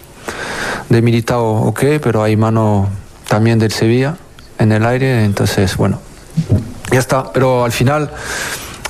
de 0.89 1.01
Militao, 1.01 1.67
ok, 1.67 1.83
pero 2.01 2.23
hay 2.23 2.35
mano 2.35 2.89
también 3.27 3.59
del 3.59 3.71
Sevilla 3.71 4.15
en 4.59 4.71
el 4.71 4.85
aire, 4.85 5.23
entonces, 5.25 5.75
bueno, 5.77 5.99
ya 6.91 6.99
está. 6.99 7.31
Pero 7.33 7.65
al 7.65 7.71
final 7.71 8.11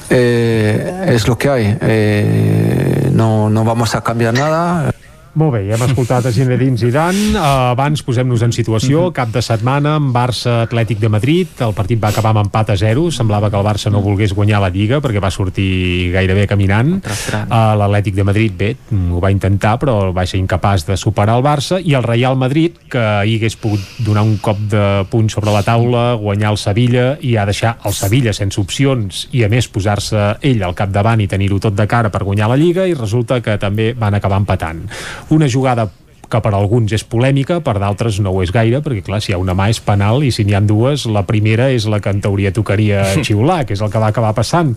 eh, 0.09 1.05
es 1.07 1.27
lo 1.27 1.37
que 1.37 1.49
hay. 1.49 1.77
Eh, 1.79 2.90
no, 3.21 3.51
no 3.51 3.63
vamos 3.63 3.93
a 3.93 4.01
cambiar 4.01 4.33
nada. 4.33 4.91
Molt 5.39 5.53
bé, 5.55 5.61
ja 5.63 5.77
hem 5.77 5.83
escoltat 5.85 6.25
a 6.27 6.31
Zinedine 6.35 6.75
Zidane. 6.75 7.29
Uh, 7.31 7.71
abans 7.71 8.01
posem-nos 8.03 8.41
en 8.43 8.51
situació. 8.51 9.07
-hmm. 9.07 9.13
Cap 9.15 9.29
de 9.31 9.41
setmana 9.41 9.95
amb 9.95 10.13
Barça 10.13 10.67
Atlètic 10.67 10.99
de 10.99 11.07
Madrid. 11.07 11.47
El 11.59 11.73
partit 11.73 12.03
va 12.03 12.09
acabar 12.09 12.31
amb 12.31 12.45
empat 12.45 12.71
a 12.71 12.75
0. 12.75 13.11
Semblava 13.11 13.49
que 13.49 13.55
el 13.55 13.63
Barça 13.63 13.89
no 13.89 14.01
volgués 14.01 14.33
guanyar 14.33 14.59
la 14.59 14.69
Lliga 14.69 14.99
perquè 14.99 15.21
va 15.21 15.31
sortir 15.31 16.11
gairebé 16.11 16.47
caminant. 16.47 17.01
Uh, 17.49 17.77
L'Atlètic 17.79 18.13
de 18.13 18.23
Madrid, 18.23 18.51
bé, 18.57 18.75
ho 18.91 19.19
va 19.21 19.31
intentar, 19.31 19.79
però 19.79 20.11
va 20.13 20.25
ser 20.25 20.37
incapaç 20.37 20.85
de 20.85 20.97
superar 20.97 21.37
el 21.37 21.43
Barça. 21.43 21.79
I 21.79 21.93
el 21.93 22.03
Real 22.03 22.35
Madrid, 22.35 22.73
que 22.89 23.23
hi 23.25 23.35
hagués 23.35 23.55
pogut 23.55 23.79
donar 23.99 24.23
un 24.23 24.37
cop 24.37 24.57
de 24.57 25.05
puny 25.09 25.29
sobre 25.29 25.51
la 25.51 25.63
taula, 25.63 26.13
guanyar 26.15 26.51
el 26.51 26.57
Sevilla 26.57 27.17
i 27.21 27.37
a 27.37 27.45
deixar 27.45 27.77
el 27.85 27.93
Sevilla 27.93 28.33
sense 28.33 28.59
opcions 28.59 29.29
i 29.31 29.43
a 29.43 29.49
més 29.49 29.67
posar-se 29.67 30.37
ell 30.41 30.63
al 30.63 30.75
capdavant 30.75 31.21
i 31.21 31.27
tenir-ho 31.27 31.59
tot 31.59 31.75
de 31.75 31.87
cara 31.87 32.09
per 32.09 32.23
guanyar 32.23 32.49
la 32.49 32.57
Lliga 32.57 32.85
i 32.87 32.93
resulta 32.93 33.39
que 33.41 33.57
també 33.57 33.93
van 33.93 34.13
acabar 34.13 34.37
empatant 34.37 34.89
una 35.29 35.49
jugada 35.49 35.89
que 36.31 36.39
per 36.39 36.53
alguns 36.55 36.93
és 36.95 37.03
polèmica, 37.07 37.59
per 37.63 37.75
d'altres 37.81 38.21
no 38.23 38.31
ho 38.31 38.41
és 38.43 38.53
gaire, 38.55 38.79
perquè 38.83 39.03
clar, 39.05 39.19
si 39.21 39.31
hi 39.31 39.35
ha 39.35 39.41
una 39.41 39.55
mà 39.57 39.67
és 39.71 39.81
penal 39.83 40.23
i 40.23 40.31
si 40.31 40.45
n'hi 40.47 40.55
han 40.55 40.69
dues, 40.69 41.03
la 41.11 41.25
primera 41.27 41.67
és 41.75 41.85
la 41.91 41.99
que 42.03 42.13
en 42.13 42.21
teoria 42.23 42.53
tocaria 42.55 43.03
xiular, 43.27 43.65
que 43.67 43.75
és 43.75 43.83
el 43.83 43.91
que 43.91 44.01
va 44.01 44.11
acabar 44.13 44.31
passant. 44.37 44.73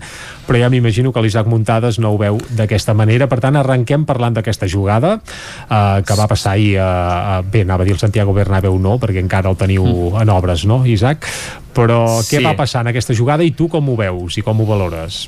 Però 0.49 0.61
ja 0.61 0.71
m'imagino 0.73 1.13
que 1.15 1.23
l'Isaac 1.23 1.49
Muntades 1.51 2.01
no 2.03 2.15
ho 2.15 2.19
veu 2.21 2.41
d'aquesta 2.59 2.97
manera. 2.99 3.29
Per 3.31 3.39
tant, 3.45 3.59
arrenquem 3.61 4.07
parlant 4.09 4.35
d'aquesta 4.37 4.69
jugada 4.71 5.17
eh, 5.21 6.03
que 6.05 6.19
va 6.19 6.29
passar 6.31 6.57
ahir 6.59 6.75
a, 6.83 7.41
bé, 7.47 7.63
anava 7.63 7.87
a 7.87 7.89
dir 7.89 7.95
el 7.95 8.03
Santiago 8.03 8.35
Bernabéu 8.35 8.77
no, 8.83 8.99
perquè 9.03 9.23
encara 9.23 9.53
el 9.53 9.61
teniu 9.61 9.87
mm. 9.87 10.25
en 10.25 10.35
obres, 10.35 10.67
no, 10.67 10.83
Isaac? 10.87 11.29
Però 11.75 12.03
què 12.27 12.43
va 12.43 12.55
passar 12.59 12.85
en 12.85 12.93
aquesta 12.93 13.15
jugada 13.15 13.47
i 13.47 13.55
tu 13.55 13.71
com 13.71 13.89
ho 13.89 13.97
veus 13.99 14.39
i 14.39 14.45
com 14.47 14.61
ho 14.61 14.67
valores? 14.67 15.25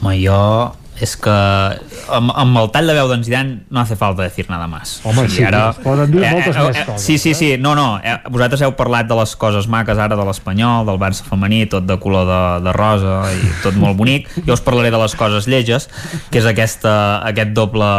Home, 0.00 0.16
jo 0.20 0.40
és 1.00 1.14
que 1.16 1.32
amb, 2.12 2.32
amb 2.36 2.58
el 2.60 2.68
tall 2.74 2.90
de 2.90 2.94
veu 2.96 3.08
d'en 3.08 3.22
Zidane 3.24 3.56
no 3.72 3.80
hace 3.80 3.96
falta 3.96 4.22
decir 4.22 4.46
nada 4.50 4.66
más. 4.68 4.98
Home, 5.04 5.26
sí, 5.32 5.42
ara, 5.46 5.70
poden 5.80 6.12
dir 6.12 6.22
eh, 6.22 6.32
moltes 6.34 6.56
eh, 6.56 6.66
més 6.66 6.76
eh, 6.76 6.84
coses. 6.90 7.06
Sí, 7.06 7.16
sí, 7.18 7.34
sí, 7.34 7.50
no, 7.58 7.74
no, 7.78 7.86
eh, 8.04 8.18
vosaltres 8.28 8.64
heu 8.66 8.74
parlat 8.78 9.08
de 9.08 9.16
les 9.18 9.34
coses 9.40 9.68
maques 9.72 9.98
ara 9.98 10.18
de 10.18 10.28
l'Espanyol, 10.28 10.84
del 10.88 11.00
Barça 11.00 11.26
femení, 11.26 11.64
tot 11.72 11.88
de 11.88 11.96
color 12.02 12.28
de, 12.28 12.42
de 12.66 12.76
rosa 12.76 13.18
i 13.32 13.50
tot 13.64 13.80
molt 13.80 13.96
bonic. 13.98 14.28
Jo 14.46 14.56
us 14.58 14.64
parlaré 14.64 14.92
de 14.92 15.00
les 15.00 15.16
coses 15.16 15.48
lleges, 15.50 15.88
que 16.30 16.42
és 16.42 16.48
aquesta, 16.48 16.94
aquest 17.32 17.56
doble, 17.56 17.90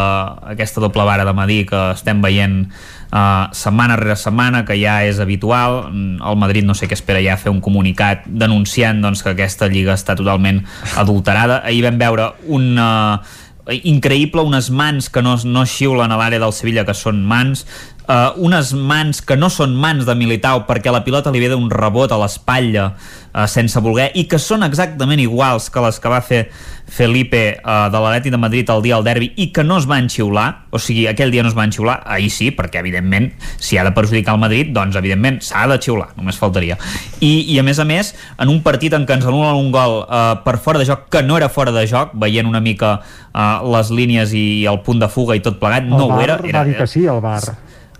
aquesta 0.54 0.84
doble 0.84 1.08
vara 1.08 1.26
de 1.28 1.36
medir 1.38 1.64
que 1.74 1.86
estem 1.96 2.22
veient 2.24 2.66
uh, 3.12 3.52
setmana 3.56 4.00
rere 4.00 4.16
setmana, 4.20 4.64
que 4.66 4.78
ja 4.80 5.02
és 5.08 5.20
habitual. 5.20 5.92
Mm, 5.92 6.24
El 6.32 6.42
Madrid 6.42 6.68
no 6.68 6.76
sé 6.78 6.90
què 6.90 6.98
espera 6.98 7.22
ja 7.24 7.38
fer 7.38 7.54
un 7.54 7.62
comunicat 7.62 8.26
denunciant 8.26 9.04
doncs, 9.04 9.24
que 9.24 9.36
aquesta 9.36 9.70
lliga 9.72 9.96
està 10.00 10.18
totalment 10.18 10.64
adulterada. 10.98 11.62
Ahir 11.66 11.86
vam 11.88 12.02
veure 12.02 12.34
un... 12.48 12.74
Uh, 12.80 13.40
increïble, 13.86 14.42
unes 14.42 14.72
mans 14.74 15.06
que 15.14 15.22
no, 15.22 15.36
no 15.46 15.62
xiulen 15.70 16.12
a 16.12 16.18
l'àrea 16.18 16.42
del 16.42 16.52
Sevilla, 16.52 16.82
que 16.84 16.96
són 16.98 17.22
mans, 17.30 17.62
uh, 18.08 18.34
unes 18.42 18.74
mans 18.74 19.22
que 19.26 19.38
no 19.38 19.50
són 19.52 19.76
mans 19.78 20.06
de 20.08 20.16
Militao 20.18 20.66
perquè 20.68 20.94
la 20.94 21.04
pilota 21.06 21.32
li 21.34 21.42
ve 21.44 21.52
d'un 21.52 21.70
rebot 21.72 22.12
a 22.12 22.20
l'espatlla 22.22 22.92
uh, 22.92 23.46
sense 23.50 23.80
voler 23.84 24.12
i 24.20 24.28
que 24.30 24.40
són 24.42 24.66
exactament 24.68 25.22
iguals 25.22 25.70
que 25.72 25.84
les 25.84 26.00
que 26.02 26.12
va 26.12 26.22
fer 26.26 26.46
Felipe 26.92 27.44
uh, 27.64 27.88
de 27.92 28.00
l'Atleti 28.04 28.34
de 28.34 28.40
Madrid 28.42 28.70
el 28.70 28.84
dia 28.84 28.98
del 28.98 29.08
derbi 29.08 29.32
i 29.40 29.48
que 29.56 29.64
no 29.64 29.78
es 29.80 29.88
van 29.88 30.10
xiular, 30.12 30.66
o 30.76 30.80
sigui, 30.82 31.06
aquell 31.08 31.32
dia 31.32 31.44
no 31.46 31.52
es 31.52 31.56
van 31.56 31.72
xiular, 31.72 32.02
ahir 32.04 32.28
sí, 32.34 32.50
perquè 32.52 32.82
evidentment 32.82 33.30
si 33.64 33.80
ha 33.80 33.86
de 33.88 33.94
perjudicar 33.96 34.36
el 34.36 34.42
Madrid, 34.44 34.74
doncs 34.76 35.00
evidentment 35.00 35.40
s'ha 35.46 35.64
de 35.72 35.80
xiular, 35.80 36.10
només 36.18 36.40
faltaria. 36.42 36.76
I, 37.24 37.32
I 37.54 37.62
a 37.62 37.64
més 37.64 37.80
a 37.80 37.88
més, 37.88 38.12
en 38.36 38.52
un 38.52 38.60
partit 38.66 38.92
en 38.98 39.08
què 39.08 39.16
ens 39.16 39.28
anulen 39.30 39.62
un 39.62 39.72
gol 39.72 40.02
uh, 40.04 40.36
per 40.44 40.58
fora 40.60 40.84
de 40.84 40.90
joc, 40.90 41.08
que 41.14 41.24
no 41.24 41.40
era 41.40 41.48
fora 41.50 41.72
de 41.72 41.88
joc, 41.88 42.12
veient 42.20 42.50
una 42.50 42.60
mica 42.60 42.98
uh, 43.00 43.64
les 43.72 43.96
línies 43.96 44.36
i 44.36 44.46
el 44.68 44.84
punt 44.84 45.00
de 45.00 45.08
fuga 45.12 45.40
i 45.40 45.44
tot 45.46 45.62
plegat, 45.64 45.88
El 45.88 45.96
no 45.96 46.10
ho 46.10 46.16
bar 46.18 46.28
era. 46.28 46.40
era 46.44 46.66
va 46.66 46.68
dir 46.68 46.76
que 46.76 46.92
sí, 46.92 47.08
el 47.08 47.24
bar. 47.24 47.40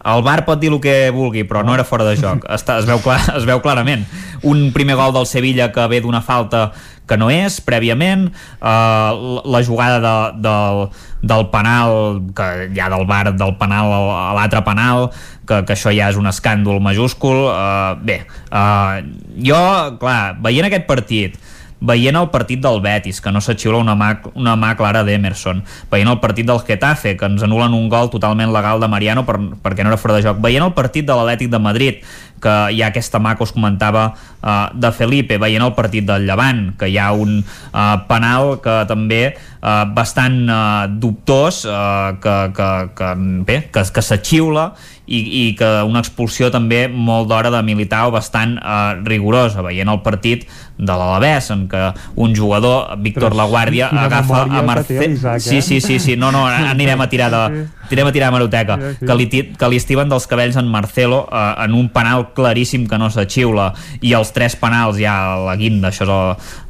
El 0.04 0.24
bar 0.26 0.42
pot 0.48 0.62
dir 0.62 0.72
el 0.72 0.80
que 0.82 1.12
vulgui, 1.14 1.44
però 1.48 1.62
no 1.66 1.76
era 1.76 1.86
fora 1.86 2.08
de 2.08 2.16
joc. 2.18 2.48
Està, 2.50 2.80
es, 2.82 2.88
veu 2.90 3.02
clar, 3.04 3.20
es 3.38 3.46
veu 3.50 3.62
clarament. 3.62 4.08
Un 4.48 4.72
primer 4.74 4.98
gol 5.00 5.14
del 5.14 5.28
Sevilla 5.30 5.72
que 5.74 5.86
ve 5.92 6.02
d'una 6.02 6.24
falta 6.26 6.72
que 7.12 7.18
no 7.20 7.28
és, 7.34 7.60
prèviament, 7.66 8.30
uh, 8.64 9.42
la 9.44 9.62
jugada 9.68 10.00
de, 10.00 10.42
del, 10.46 10.86
del 11.28 11.48
penal, 11.52 12.22
que 12.38 12.48
ja 12.78 12.88
del 12.94 13.06
bar 13.10 13.26
del 13.36 13.56
penal 13.60 13.92
a 13.92 14.32
l'altre 14.38 14.64
penal, 14.64 15.10
que, 15.44 15.60
que 15.68 15.76
això 15.76 15.92
ja 15.92 16.08
és 16.14 16.20
un 16.20 16.30
escàndol 16.32 16.80
majúscul. 16.84 17.50
Uh, 17.52 18.00
bé, 18.08 18.22
uh, 18.48 19.02
jo, 19.44 19.60
clar, 20.00 20.38
veient 20.46 20.70
aquest 20.70 20.88
partit, 20.88 21.36
veient 21.82 22.16
el 22.16 22.30
partit 22.30 22.62
del 22.62 22.80
Betis, 22.82 23.20
que 23.22 23.34
no 23.34 23.42
s'axiula 23.42 23.82
una, 23.82 23.96
mà, 23.98 24.14
una 24.38 24.56
mà 24.60 24.76
clara 24.78 25.02
d'Emerson, 25.04 25.64
veient 25.92 26.10
el 26.12 26.20
partit 26.22 26.48
del 26.48 26.62
Getafe, 26.68 27.16
que 27.18 27.28
ens 27.28 27.44
anulen 27.44 27.74
un 27.74 27.90
gol 27.90 28.12
totalment 28.14 28.54
legal 28.54 28.80
de 28.80 28.90
Mariano 28.92 29.26
per, 29.26 29.40
perquè 29.64 29.84
no 29.84 29.92
era 29.92 30.00
fora 30.02 30.20
de 30.20 30.26
joc, 30.28 30.42
veient 30.44 30.66
el 30.66 30.76
partit 30.78 31.08
de 31.08 31.18
l'Atlètic 31.18 31.50
de 31.50 31.60
Madrid, 31.60 32.06
que 32.42 32.54
hi 32.74 32.82
ha 32.82 32.90
aquesta 32.94 33.20
mà 33.22 33.36
que 33.38 33.46
us 33.46 33.54
comentava 33.54 34.12
uh, 34.42 34.70
de 34.74 34.92
Felipe, 34.92 35.38
veient 35.42 35.64
el 35.66 35.76
partit 35.78 36.06
del 36.08 36.28
Llevant, 36.28 36.72
que 36.80 36.90
hi 36.92 36.98
ha 36.98 37.12
un 37.14 37.40
uh, 37.42 37.82
penal 38.10 38.58
que 38.64 38.82
també 38.90 39.22
uh, 39.32 39.86
bastant 39.96 40.42
uh, 40.48 40.88
dubtós, 40.90 41.66
uh, 41.66 42.18
que, 42.22 42.38
que, 42.58 42.72
que, 42.98 43.14
bé, 43.48 43.62
que, 43.72 43.86
que 43.94 44.06
s'axiula 44.06 44.72
i, 45.12 45.20
i 45.20 45.46
que 45.60 45.70
una 45.88 46.02
expulsió 46.02 46.52
també 46.54 46.86
molt 46.88 47.28
d'hora 47.30 47.52
de 47.52 47.62
Militao 47.68 48.12
bastant 48.14 48.58
uh, 48.62 48.94
rigorosa, 49.08 49.64
veient 49.66 49.90
el 49.92 50.02
partit 50.06 50.48
de 50.82 50.96
l'Alavés, 50.98 51.52
en 51.54 51.68
què 51.70 51.82
un 52.24 52.34
jugador, 52.36 52.96
Víctor 53.04 53.36
Laguàrdia, 53.38 53.92
quina 53.92 54.08
agafa 54.08 54.46
a 54.48 54.64
Marcel... 54.66 55.04
l'Isaac, 55.12 55.44
Sí, 55.44 55.58
eh? 55.60 55.62
sí, 55.62 55.82
sí, 55.82 56.00
sí, 56.00 56.16
no, 56.18 56.32
no, 56.34 56.46
anirem 56.74 57.02
a 57.02 57.10
tirar 57.12 57.30
de, 57.34 57.66
tirem 57.92 58.08
a 58.08 58.14
tirar 58.16 58.32
a 58.32 58.36
Maroteca, 58.38 58.80
que 59.02 59.18
li, 59.20 59.28
que 59.30 59.70
li 59.70 59.82
estiven 59.82 60.10
dels 60.10 60.26
cabells 60.32 60.58
en 60.58 60.70
Marcelo 60.72 61.26
eh, 61.28 61.44
en 61.66 61.76
un 61.78 61.92
penal 61.94 62.32
claríssim 62.38 62.88
que 62.90 62.98
no 63.02 63.12
s'axiula. 63.14 63.72
I 64.02 64.16
els 64.18 64.31
tres 64.36 64.56
penals 64.60 65.00
ja 65.02 65.16
la 65.46 65.58
guinda, 65.60 65.92
això 65.92 66.06
és 66.06 66.12
la, 66.12 66.22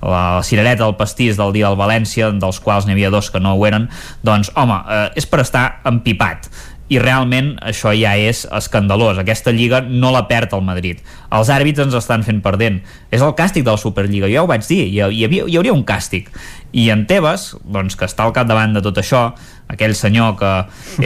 la 0.04 0.26
cirereta 0.48 0.86
del 0.86 0.98
pastís 1.00 1.40
del 1.40 1.54
dia 1.56 1.70
del 1.70 1.80
València, 1.80 2.32
dels 2.42 2.60
quals 2.64 2.88
n'hi 2.88 2.98
havia 2.98 3.14
dos 3.14 3.32
que 3.32 3.42
no 3.44 3.56
ho 3.56 3.66
eren, 3.70 3.90
doncs 4.26 4.52
home, 4.56 4.82
eh, 4.90 5.08
és 5.22 5.30
per 5.30 5.44
estar 5.46 5.66
empipat 5.90 6.50
i 6.92 7.00
realment 7.00 7.54
això 7.64 7.94
ja 7.96 8.18
és 8.20 8.44
escandalós. 8.52 9.22
Aquesta 9.22 9.54
lliga 9.56 9.80
no 9.86 10.12
la 10.12 10.26
perd 10.28 10.52
el 10.58 10.64
Madrid. 10.68 11.00
Els 11.32 11.52
àrbits 11.54 11.80
ens 11.80 11.96
estan 11.96 12.26
fent 12.28 12.42
perdent. 12.44 12.82
És 13.08 13.24
el 13.24 13.32
càstig 13.38 13.64
de 13.64 13.72
la 13.72 13.80
Superliga, 13.80 14.28
jo 14.28 14.36
ja 14.36 14.44
ho 14.44 14.50
vaig 14.50 14.66
dir, 14.68 14.82
hi, 14.90 15.00
havia, 15.00 15.46
hi 15.48 15.56
hauria 15.56 15.76
un 15.76 15.86
càstig. 15.88 16.28
I 16.76 16.90
en 16.92 17.06
Tebas, 17.08 17.54
doncs, 17.64 17.96
que 17.96 18.08
està 18.10 18.28
al 18.28 18.36
capdavant 18.36 18.76
de 18.76 18.84
tot 18.84 19.00
això, 19.00 19.30
aquell 19.72 19.96
senyor 19.96 20.36
que 20.40 20.52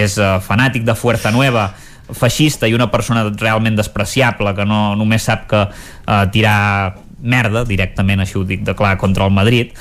és 0.01 0.17
uh, 0.17 0.39
fanàtic 0.41 0.87
de 0.87 0.97
Fuerza 0.97 1.29
Nueva, 1.33 1.69
feixista 2.13 2.67
i 2.67 2.73
una 2.77 2.91
persona 2.91 3.25
realment 3.39 3.75
despreciable 3.79 4.53
que 4.55 4.65
no 4.65 4.95
només 4.95 5.23
sap 5.25 5.47
que 5.49 5.61
uh, 5.65 6.25
tirar 6.31 6.95
merda, 7.25 7.63
directament 7.65 8.19
així 8.21 8.37
ho 8.37 8.43
dic 8.45 8.61
de 8.67 8.75
clar, 8.77 8.97
contra 9.01 9.25
el 9.25 9.31
Madrid 9.33 9.71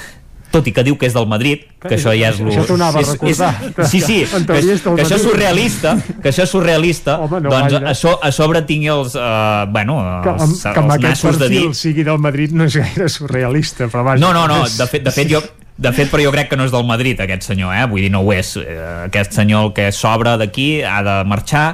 tot 0.55 0.69
i 0.70 0.73
que 0.73 0.85
diu 0.86 0.94
que 0.94 1.09
és 1.09 1.15
del 1.17 1.27
Madrid, 1.27 1.65
que 1.83 1.97
això 1.97 2.12
ja 2.15 2.28
és... 2.31 2.36
lo- 2.39 2.47
Això 2.47 2.62
t'ho 2.62 2.77
és- 2.78 3.41
és-. 3.43 3.89
Sí, 3.91 3.99
sí, 4.01 4.20
que, 4.23 4.39
del 4.47 4.78
que 4.94 5.03
això 5.03 5.17
és 5.17 5.23
surrealista, 5.27 5.97
que 6.23 6.31
això 6.31 6.44
és 6.44 6.53
surrealista, 6.53 7.17
Home, 7.25 7.41
no 7.43 7.51
doncs 7.51 7.73
gaire. 7.75 7.89
a, 7.91 7.94
so, 7.99 8.12
a 8.23 8.31
sobre 8.31 8.62
tingui 8.62 8.86
els, 8.86 9.17
uh, 9.19 9.67
bueno, 9.75 9.97
Que, 10.23 10.31
els, 10.31 10.44
amb, 10.47 10.75
que 10.77 10.78
amb 10.85 10.94
els 10.94 11.03
nassos 11.09 11.41
de 11.43 11.49
dir... 11.51 11.65
sigui 11.75 12.05
del 12.07 12.23
Madrid 12.23 12.55
no 12.55 12.69
és 12.70 12.77
gaire 12.78 13.09
surrealista, 13.11 13.89
però 13.91 14.05
vaja. 14.07 14.23
No, 14.23 14.31
no, 14.33 14.47
no, 14.47 14.61
de 14.70 14.86
fet, 14.93 15.03
de 15.03 15.11
fet 15.11 15.28
jo 15.35 15.43
de 15.77 15.91
fet, 15.91 16.07
però 16.07 16.23
jo 16.23 16.31
crec 16.31 16.53
que 16.53 16.57
no 16.57 16.62
és 16.62 16.70
del 16.70 16.85
Madrid 16.86 17.19
aquest 17.19 17.43
senyor, 17.51 17.75
eh? 17.75 17.83
vull 17.91 18.05
dir, 18.07 18.12
no 18.15 18.20
ho 18.23 18.31
és 18.33 18.55
Eh, 18.62 18.78
aquest 19.09 19.33
senyor 19.35 19.65
el 19.67 19.73
que 19.75 19.89
sobra 19.91 20.36
d'aquí 20.39 20.85
ha 20.86 21.01
de 21.03 21.17
marxar 21.27 21.73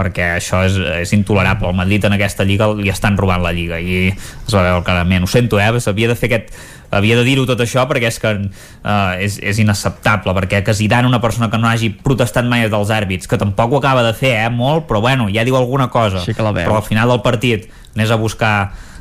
perquè 0.00 0.32
això 0.40 0.64
és, 0.66 0.80
és 1.04 1.14
intolerable. 1.16 1.70
El 1.70 1.78
Madrid 1.78 2.08
en 2.08 2.16
aquesta 2.16 2.48
lliga 2.48 2.72
li 2.74 2.90
estan 2.90 3.20
robant 3.20 3.44
la 3.44 3.54
lliga 3.56 3.78
i 3.80 4.08
es 4.10 4.52
va 4.54 4.64
veure 4.64 4.84
clarament, 4.86 5.28
ho 5.28 5.30
sento 5.30 5.60
eh, 5.60 5.70
s'havia 5.80 6.10
de 6.10 6.18
fer 6.18 6.32
aquest 6.32 6.54
havia 6.90 7.16
de 7.16 7.22
dir-ho 7.22 7.44
tot 7.46 7.60
això 7.62 7.84
perquè 7.86 8.08
és 8.10 8.18
que 8.18 8.30
uh, 8.34 9.12
és, 9.22 9.36
és 9.38 9.60
inacceptable 9.62 10.34
perquè 10.34 10.62
que 10.66 10.74
Zidane, 10.74 11.06
una 11.06 11.20
persona 11.22 11.50
que 11.50 11.58
no 11.60 11.68
hagi 11.70 11.92
protestat 12.02 12.48
mai 12.50 12.66
dels 12.70 12.90
àrbits, 12.90 13.30
que 13.30 13.38
tampoc 13.38 13.76
ho 13.76 13.78
acaba 13.78 14.02
de 14.06 14.14
fer 14.16 14.34
eh, 14.40 14.48
molt, 14.50 14.88
però 14.88 15.02
bueno, 15.04 15.28
ja 15.30 15.46
diu 15.46 15.58
alguna 15.58 15.86
cosa. 15.90 16.24
Aixeca 16.24 16.48
la 16.48 16.54
veu. 16.56 16.66
però 16.66 16.80
al 16.80 16.86
final 16.86 17.14
del 17.14 17.22
partit 17.22 17.70
anés 17.94 18.10
a 18.10 18.18
buscar 18.18 18.54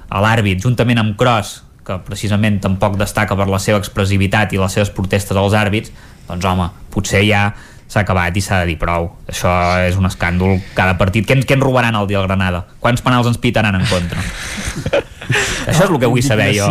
a 0.10 0.22
l'àrbit 0.22 0.61
juntament 0.61 1.02
amb 1.02 1.18
Kroos 1.18 1.64
que 1.86 1.98
precisament 2.06 2.60
tampoc 2.61 3.00
destaca 3.02 3.34
per 3.38 3.50
la 3.50 3.60
seva 3.61 3.80
expressivitat 3.82 4.53
i 4.53 4.61
les 4.61 4.78
seves 4.78 4.94
protestes 4.94 5.38
als 5.38 5.58
àrbits, 5.58 5.90
doncs 6.28 6.45
home, 6.45 6.69
potser 6.94 7.24
ja 7.26 7.48
s'ha 7.90 8.03
acabat 8.06 8.35
i 8.38 8.43
s'ha 8.45 8.61
de 8.64 8.72
dir 8.72 8.77
prou. 8.82 9.09
Això 9.27 9.51
és 9.88 9.98
un 9.98 10.06
escàndol 10.09 10.59
cada 10.77 10.95
partit. 11.01 11.26
Què, 11.27 11.40
què 11.43 11.58
en 11.58 11.66
robaran 11.66 11.98
el 11.98 12.08
dia 12.09 12.22
del 12.22 12.30
Granada? 12.30 12.66
Quants 12.80 13.01
penals 13.06 13.27
ens 13.32 13.42
pitaran 13.42 13.80
en 13.80 13.88
contra? 13.90 14.22
Això 15.30 15.83
és 15.85 15.90
el 15.90 15.99
que 16.01 16.09
vull 16.09 16.24
saber 16.25 16.49
jo. 16.56 16.69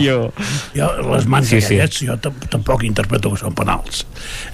Jo, 0.74 0.88
les 1.12 1.26
mans 1.30 1.46
Sí, 1.48 1.60
sí, 1.60 1.66
sí. 1.66 1.74
aquelles, 1.80 2.00
jo 2.08 2.16
tam- 2.22 2.38
tampoc 2.50 2.82
interpreto 2.84 3.30
que 3.32 3.38
són 3.40 3.54
penals. 3.54 4.04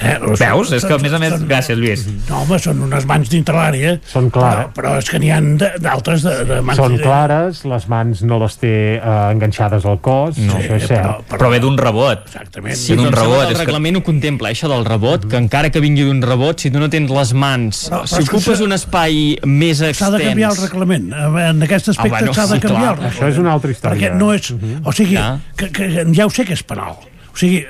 Eh? 0.01 0.19
Veus? 0.39 0.73
És 0.77 0.85
que 0.85 0.95
a 0.95 0.99
més 1.03 1.13
a 1.13 1.19
més, 1.23 1.35
gràcies 1.49 1.79
Lluís. 1.81 2.05
No, 2.29 2.43
home, 2.43 2.59
són 2.63 2.83
unes 2.87 3.07
mans 3.09 3.31
dintre 3.33 3.55
l'àrea. 3.57 3.97
Són 4.11 4.31
clar. 4.35 4.53
Però, 4.55 4.73
però 4.77 4.95
és 5.01 5.09
que 5.11 5.19
n'hi 5.23 5.31
ha 5.33 5.41
de- 5.41 5.73
d'altres 5.81 6.23
de, 6.27 6.35
de 6.49 6.61
mans... 6.63 6.79
Són 6.79 6.97
clares, 7.01 7.65
les 7.65 7.89
mans 7.89 8.23
no 8.23 8.39
les 8.43 8.57
té 8.61 8.73
eh, 8.97 9.31
enganxades 9.33 9.85
al 9.89 9.99
cos, 10.05 10.39
no, 10.39 10.59
això 10.61 10.77
és 10.79 10.87
cert. 10.91 11.25
Però 11.33 11.51
ve 11.51 11.61
d'un 11.65 11.79
rebot. 11.81 12.25
Exactament. 12.29 12.77
Sí, 12.77 12.95
d'un 12.97 13.09
però 13.11 13.23
rebot. 13.25 13.39
que 13.41 13.47
el 13.47 13.53
és 13.53 13.59
que- 13.59 13.65
reglament 13.67 13.97
ho 14.01 14.05
contempla, 14.07 14.51
això 14.55 14.69
del 14.71 14.85
rebot, 14.85 15.27
que 15.31 15.37
encara 15.41 15.71
que 15.75 15.81
vingui 15.85 16.05
d'un 16.07 16.21
rebot, 16.23 16.61
si 16.61 16.71
tu 16.71 16.79
no 16.83 16.91
tens 16.93 17.11
les 17.11 17.33
mans, 17.35 17.85
Però- 17.91 18.03
però 18.05 18.07
si 18.07 18.25
que 18.29 18.37
ocupes 18.37 18.61
un 18.61 18.73
espai 18.77 19.39
més 19.45 19.81
extens... 19.81 19.99
S'ha 20.05 20.11
de 20.19 20.25
canviar 20.29 20.51
el 20.53 20.63
reglament. 20.69 21.11
En 21.15 21.63
aquest 21.65 21.89
aspecte 21.95 22.15
Ah, 22.15 22.19
bueno, 22.21 22.35
s'ha 22.35 22.47
de 22.47 22.55
sí, 22.57 22.61
canviar 22.61 22.81
clar. 22.81 22.93
el 22.93 22.97
reglament. 22.99 23.15
Això 23.23 23.29
és 23.33 23.39
una 23.39 23.53
altra 23.53 23.71
història. 23.71 23.94
Perquè 23.95 24.15
no 24.19 24.33
és... 24.35 24.53
O 24.85 24.93
sigui, 24.93 25.15
Ja. 25.15 25.39
que, 25.57 25.71
que, 25.71 26.05
ja 26.15 26.27
ho 26.27 26.31
sé 26.31 26.45
que 26.45 26.53
és 26.55 26.63
penal. 26.63 26.97
O 27.35 27.37
sigui, 27.37 27.65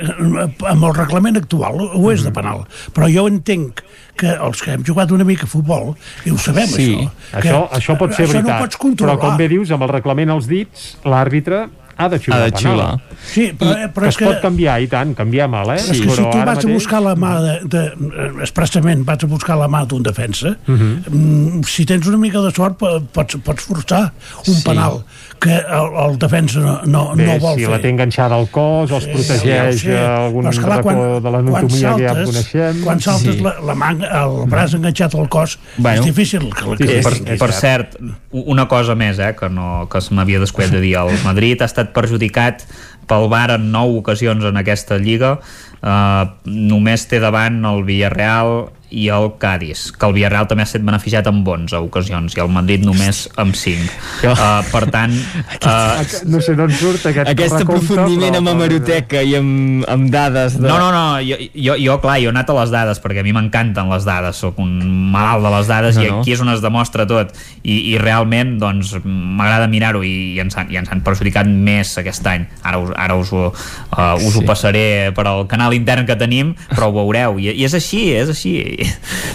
amb 0.68 0.82
el 0.84 0.94
reglament 0.94 1.36
actual 1.40 1.78
ho 1.80 2.10
és 2.12 2.22
de 2.24 2.30
penal. 2.36 2.66
Però 2.92 3.08
jo 3.08 3.26
entenc 3.30 3.80
que 4.16 4.28
els 4.34 4.60
que 4.62 4.72
hem 4.74 4.84
jugat 4.84 5.10
una 5.10 5.24
mica 5.24 5.44
a 5.44 5.50
futbol, 5.50 5.94
i 6.24 6.30
ho 6.30 6.36
sabem, 6.38 6.66
Sí, 6.68 6.90
això. 6.98 7.40
que 7.40 7.48
això, 7.48 7.62
això 7.70 7.96
pot 7.98 8.12
ser 8.14 8.26
això 8.28 8.32
veritat, 8.36 8.52
no 8.60 8.60
pots 8.66 8.76
controlar. 8.76 9.16
però 9.16 9.20
com 9.30 9.36
bé 9.40 9.48
dius, 9.48 9.70
amb 9.74 9.82
el 9.82 9.88
reglament 9.88 10.30
als 10.30 10.46
dits, 10.46 10.98
l'àrbitre 11.04 11.64
ha 11.96 12.08
de 12.10 12.18
xiular 12.18 12.40
Ha 12.40 12.44
de 12.44 12.50
penal. 12.52 12.60
xiular. 12.60 13.00
Sí, 13.24 13.52
però, 13.58 13.72
eh, 13.78 13.88
però 13.88 14.02
que 14.02 14.08
és 14.08 14.14
es 14.14 14.16
que... 14.18 14.24
pot 14.26 14.40
canviar, 14.42 14.80
i 14.82 14.86
tant, 14.90 15.14
canviem-el, 15.14 15.70
eh? 15.76 15.78
Sí. 15.78 15.90
És 15.92 16.00
que 16.00 16.10
si 16.10 16.16
Però 16.20 16.30
tu 16.30 16.38
ara 16.38 16.44
vas 16.44 16.58
a 16.58 16.60
mateix- 16.66 16.74
buscar 16.74 17.00
la 17.02 17.14
mà 17.14 17.32
de, 17.40 17.54
de, 17.70 17.82
eh, 17.86 18.30
expressament 18.42 19.04
vas 19.06 19.22
a 19.22 19.26
buscar 19.26 19.56
la 19.58 19.68
mà 19.68 19.84
d'un 19.86 20.02
defensa 20.02 20.48
uh 20.66 20.70
Mhm. 20.72 20.98
-huh. 21.06 21.64
si 21.66 21.84
tens 21.86 22.06
una 22.06 22.16
mica 22.18 22.40
de 22.40 22.50
sort 22.50 22.76
po- 22.78 23.00
pots, 23.12 23.36
pots 23.42 23.62
forçar 23.64 24.12
un 24.46 24.54
Sí. 24.54 24.62
penal 24.64 25.04
que 25.40 25.52
el, 25.54 25.88
el 26.10 26.18
defensa 26.18 26.60
no, 26.60 26.74
no, 26.86 27.14
Bé, 27.16 27.26
no 27.26 27.34
vol 27.42 27.56
si 27.58 27.64
fer 27.66 27.70
la 27.74 27.78
té 27.82 27.90
enganxada 27.92 28.36
al 28.38 28.46
cos 28.54 28.90
o 28.94 28.96
es 28.98 29.06
protegeix 29.10 29.80
sí, 29.82 29.90
eh, 29.90 29.98
algun 29.98 30.46
Però, 30.46 30.52
esclar, 30.54 30.78
quan- 30.86 31.00
de 31.24 31.30
l'anatomia 31.34 31.94
que 31.96 32.06
ja 32.06 32.14
coneixem. 32.24 32.80
quan 32.84 33.00
saltes 33.00 33.34
Sí. 33.36 33.42
la, 33.44 33.54
la 33.60 33.74
manga, 33.74 34.08
el 34.22 34.46
braç 34.48 34.74
enganxat 34.78 35.14
al 35.14 35.28
cos 35.28 35.58
Bueno. 35.76 36.00
és 36.00 36.04
difícil 36.06 36.48
que, 36.54 36.64
la- 36.70 36.76
Sí, 36.76 37.00
per, 37.26 37.38
per 37.38 37.52
cert, 37.52 37.96
una 38.32 38.66
cosa 38.68 38.94
més 38.94 39.18
eh, 39.18 39.34
que, 39.38 39.48
no, 39.50 39.86
que 39.92 40.00
se 40.00 40.14
m'havia 40.14 40.40
descuidat 40.40 40.72
de 40.72 40.80
dir 40.80 40.96
el 40.96 41.12
Madrid 41.28 41.60
ha 41.60 41.68
estat 41.68 41.92
perjudicat 41.92 42.64
pel 43.06 43.28
VAR 43.28 43.50
en 43.58 43.70
nou 43.70 43.98
ocasions 43.98 44.44
en 44.48 44.56
aquesta 44.56 44.96
lliga 44.96 45.34
uh, 45.82 46.24
només 46.46 47.04
té 47.10 47.18
davant 47.20 47.58
el 47.68 47.82
Villarreal 47.84 48.70
i 48.94 49.08
el 49.10 49.30
Cádiz, 49.42 49.88
que 49.92 50.06
el 50.06 50.14
Villarreal 50.16 50.46
també 50.50 50.64
ha 50.64 50.68
estat 50.68 50.84
beneficiat 50.86 51.26
amb 51.30 51.46
11 51.48 51.80
ocasions 51.84 52.36
i 52.36 52.42
el 52.44 52.50
Madrid 52.54 52.84
només 52.86 53.24
amb 53.40 53.56
5. 53.58 53.90
Uh, 54.24 54.60
per 54.70 54.84
tant... 54.94 55.14
Uh, 55.58 56.02
no 56.30 56.40
sé 56.44 56.54
d'on 56.58 56.70
surt 56.78 57.06
aquest 57.10 57.30
Aquest 57.32 57.56
aprofundiment 57.58 58.38
amb 58.38 58.52
hemeroteca 58.54 59.22
i 59.26 59.34
amb, 59.38 59.84
amb 59.90 60.10
dades 60.14 60.58
de... 60.60 60.66
No, 60.68 60.78
no, 60.78 60.90
no, 60.94 61.04
jo, 61.24 61.38
jo, 61.54 61.76
jo, 61.80 61.98
clar, 62.02 62.18
jo 62.22 62.30
he 62.30 62.34
anat 62.34 62.50
a 62.52 62.58
les 62.60 62.72
dades 62.74 63.02
perquè 63.02 63.24
a 63.24 63.26
mi 63.26 63.34
m'encanten 63.36 63.90
les 63.90 64.06
dades, 64.06 64.38
sóc 64.44 64.58
un 64.62 64.72
malalt 65.14 65.44
de 65.46 65.54
les 65.56 65.70
dades 65.70 65.98
No, 65.98 66.04
i 66.04 66.10
no. 66.10 66.20
aquí 66.22 66.34
és 66.36 66.42
on 66.44 66.52
es 66.54 66.62
demostra 66.64 67.06
tot 67.10 67.34
i, 67.62 67.78
i 67.94 67.96
realment 68.00 68.56
doncs 68.62 68.94
m'agrada 69.04 69.68
mirar-ho 69.70 70.04
i, 70.06 70.14
i, 70.34 70.40
ens 70.42 70.56
han, 70.60 70.70
i 70.72 70.78
ens 70.80 70.90
han 70.92 71.02
perjudicat 71.06 71.48
més 71.50 71.96
aquest 72.00 72.26
any 72.30 72.46
ara 72.62 72.80
us, 72.82 72.92
ara 72.96 73.18
us, 73.20 73.32
ho, 73.34 73.50
uh, 73.50 74.14
us 74.20 74.34
Sí. 74.34 74.40
ho 74.40 74.44
passaré 74.48 75.12
per 75.14 75.26
al 75.30 75.44
canal 75.50 75.74
intern 75.76 76.06
que 76.08 76.16
tenim 76.18 76.54
però 76.72 76.88
ho 76.90 76.96
veureu, 76.96 77.38
i, 77.38 77.52
i 77.54 77.66
és 77.66 77.74
així 77.76 78.08
és 78.14 78.30
així, 78.32 78.54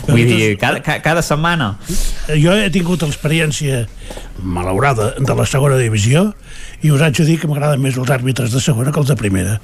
vull 0.08 0.26
dir, 0.26 0.58
cada, 0.62 0.82
ca- 0.86 1.00
cada 1.06 1.22
setmana. 1.26 1.72
Jo 2.30 2.54
he 2.58 2.70
tingut 2.74 3.02
l'experiència 3.06 3.86
malaurada 4.42 5.14
de 5.20 5.36
la 5.36 5.46
segona 5.46 5.76
divisió 5.78 6.34
i 6.82 6.92
us 6.96 7.02
haig 7.04 7.18
de 7.18 7.26
dir 7.28 7.40
que 7.42 7.48
m'agraden 7.50 7.82
més 7.84 7.98
els 8.00 8.10
àrbitres 8.10 8.54
de 8.56 8.62
segona 8.64 8.94
que 8.96 9.00
els 9.02 9.10
de 9.12 9.16
primera. 9.20 9.58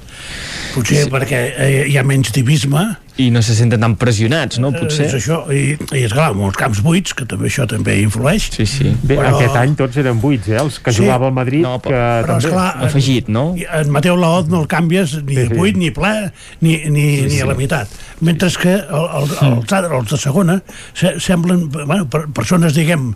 Potser 0.75 1.06
sí. 1.06 1.11
perquè 1.14 1.41
eh, 1.56 1.83
hi 1.88 1.98
ha 1.98 2.03
menys 2.03 2.33
divisme, 2.35 2.83
I 3.15 3.30
no 3.32 3.40
se 3.40 3.53
senten 3.56 3.80
tan 3.80 3.93
pressionats, 3.95 4.57
no? 4.59 4.74
eh, 4.75 4.80
Potser. 4.82 5.06
és 5.07 5.14
això, 5.15 5.38
i, 5.48 5.77
i 5.95 6.01
és 6.03 6.11
clar, 6.11 6.33
molts 6.35 6.57
camps 6.59 6.82
buits, 6.83 7.14
que 7.15 7.24
també 7.24 7.48
això 7.48 7.64
també 7.72 7.93
influeix. 8.01 8.49
Sí, 8.51 8.65
sí. 8.67 8.90
Bé, 9.07 9.15
Però- 9.15 9.30
aquest 9.38 9.56
any 9.56 9.77
tots 9.80 9.95
eren 10.01 10.19
buits, 10.19 10.49
eh? 10.51 10.57
Els 10.59 10.82
que 10.83 10.91
Sí. 10.91 10.99
jugava 11.06 11.30
al 11.30 11.32
Madrid, 11.38 11.61
No, 11.64 11.77
que 11.80 11.93
Però, 11.95 12.25
també... 12.27 12.43
esclar, 12.43 12.65
Afegit, 12.83 13.30
no? 13.32 13.45
En 13.56 13.90
Mateu 13.95 14.17
Laoz 14.19 14.49
no 14.51 14.59
el 14.65 14.67
canvies 14.67 15.15
ni 15.24 15.35
Sí, 15.38 15.48
sí. 15.48 15.53
buit, 15.56 15.77
ni 15.80 15.91
ple, 15.95 16.33
ni, 16.59 16.75
ni, 16.91 17.06
Sí, 17.15 17.22
ni 17.24 17.30
sí. 17.38 17.40
a 17.40 17.45
la 17.45 17.56
meitat. 17.56 17.88
Mentre 18.19 18.51
que 18.61 18.74
el, 18.74 18.83
el, 18.83 19.32
els, 19.32 19.72
altres, 19.72 19.91
els 20.01 20.11
de 20.11 20.17
segona 20.17 20.61
se, 20.93 21.15
semblen 21.24 21.69
bueno, 21.72 22.09
per, 22.11 22.25
persones, 22.35 22.75
diguem, 22.75 23.14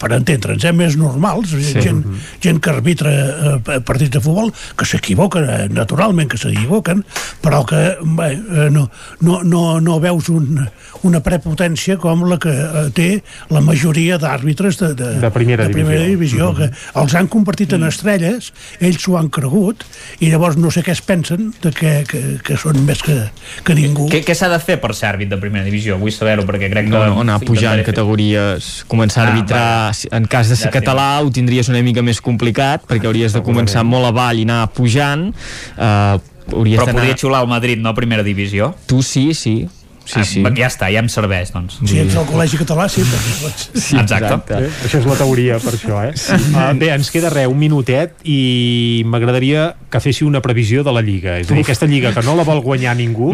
per 0.00 0.10
entendre'ns, 0.16 0.64
eh, 0.68 0.72
més 0.76 0.96
normals, 1.00 1.50
sí. 1.56 1.80
gent, 1.80 2.02
gent 2.44 2.60
que 2.60 2.70
arbitra 2.72 3.12
eh, 3.12 3.78
partits 3.86 4.12
de 4.16 4.20
futbol, 4.20 4.50
que 4.76 4.84
s'equivoquen, 4.88 5.44
eh, 5.48 5.68
naturalment 5.72 6.28
que 6.32 6.38
s'equivoquen, 6.40 7.04
però 7.44 7.62
que 7.68 7.80
bé, 8.18 8.30
eh, 8.36 8.68
no, 8.70 8.88
no, 9.20 9.40
no, 9.42 9.62
no 9.80 9.98
veus 10.02 10.28
un, 10.32 10.60
una 11.06 11.20
prepotència 11.24 11.96
com 12.02 12.24
la 12.28 12.38
que 12.42 12.52
eh, 12.52 12.84
té 12.96 13.08
la 13.52 13.60
majoria 13.64 14.18
d'àrbitres 14.20 14.78
de, 14.82 14.92
de, 14.98 15.10
De 15.22 15.30
primera 15.32 15.66
de 15.66 15.72
primera 15.74 16.04
divisió. 16.04 16.52
divisió, 16.52 16.70
que 16.74 17.00
els 17.02 17.14
han 17.16 17.28
convertit 17.32 17.72
en 17.76 17.86
estrelles, 17.88 18.52
ells 18.80 19.00
s'ho 19.02 19.16
han 19.18 19.28
cregut, 19.32 19.84
i 20.20 20.30
llavors 20.32 20.56
no 20.60 20.70
sé 20.74 20.82
què 20.86 20.92
es 20.92 21.00
pensen 21.04 21.52
de 21.62 21.72
que, 21.72 21.92
que, 22.08 22.22
que 22.44 22.56
són 22.60 22.78
més 22.86 23.00
que, 23.04 23.16
que 23.64 23.74
ningú. 23.76 24.08
què, 24.12 24.20
què 24.26 24.34
s'ha 24.36 24.48
de 24.52 24.58
fer 24.60 24.78
per 24.82 24.92
ser 24.96 25.08
àrbit 25.14 25.30
de 25.32 25.38
primera 25.40 25.64
divisió? 25.66 25.96
Vull 26.00 26.12
saber-ho 26.14 26.44
perquè 26.48 26.68
crec 26.72 26.88
que 26.90 26.94
No, 26.96 27.02
no, 27.10 27.20
anar 27.24 27.38
pujant 27.44 27.82
categories, 27.86 28.84
començar 28.88 29.24
a 29.24 29.26
Ah, 29.26 29.32
arbitrar, 29.32 29.85
si- 29.94 30.08
en 30.10 30.26
cas 30.26 30.48
de 30.48 30.56
ser 30.56 30.70
sí. 30.72 30.78
català 30.78 31.20
ho 31.22 31.30
tindries 31.30 31.68
una 31.68 31.82
mica 31.82 32.02
més 32.02 32.20
complicat, 32.20 32.86
perquè 32.88 33.06
hauries 33.06 33.32
de 33.36 33.42
començar 33.42 33.84
molt 33.84 34.06
avall 34.06 34.38
i 34.38 34.46
anar 34.48 34.66
pujant, 34.72 35.28
eh, 35.76 36.18
hauries 36.52 36.80
Però 36.80 36.92
podria 36.92 37.16
xular 37.16 37.40
al 37.40 37.48
Madrid, 37.50 37.78
no 37.78 37.90
a 37.90 37.94
primera 37.94 38.22
divisió? 38.22 38.74
Tu 38.86 39.02
sí, 39.02 39.32
sí. 39.34 39.68
Sí, 40.06 40.22
sí. 40.22 40.42
Ah, 40.46 40.52
ja 40.54 40.68
està, 40.70 40.86
ja 40.94 41.00
em 41.02 41.08
serveix, 41.10 41.50
doncs. 41.50 41.80
Si 41.82 41.98
ets 41.98 42.14
al 42.14 42.28
col·legi 42.28 42.60
català, 42.60 42.84
sí, 42.88 43.02
perquè 43.02 43.32
pots... 43.42 43.64
Sí, 43.74 43.96
Exacte. 43.98 44.54
Eh? 44.54 44.68
Això 44.86 45.00
és 45.00 45.08
la 45.10 45.16
teoria, 45.18 45.58
per 45.58 45.72
això, 45.74 45.98
eh? 46.06 46.12
Sí. 46.14 46.36
Uh, 46.54 46.68
bé, 46.78 46.92
ens 46.94 47.10
queda 47.10 47.32
res, 47.34 47.50
un 47.50 47.58
minutet, 47.58 48.14
i 48.22 49.02
m'agradaria 49.10 49.72
que 49.90 50.00
fessi 50.04 50.22
una 50.24 50.38
previsió 50.44 50.86
de 50.86 50.94
la 50.94 51.02
Lliga. 51.02 51.40
És 51.42 51.50
a 51.50 51.56
dir, 51.56 51.64
aquesta 51.66 51.90
Lliga 51.90 52.14
que 52.14 52.22
no 52.22 52.36
la 52.38 52.46
vol 52.46 52.62
guanyar 52.62 52.94
ningú, 52.96 53.32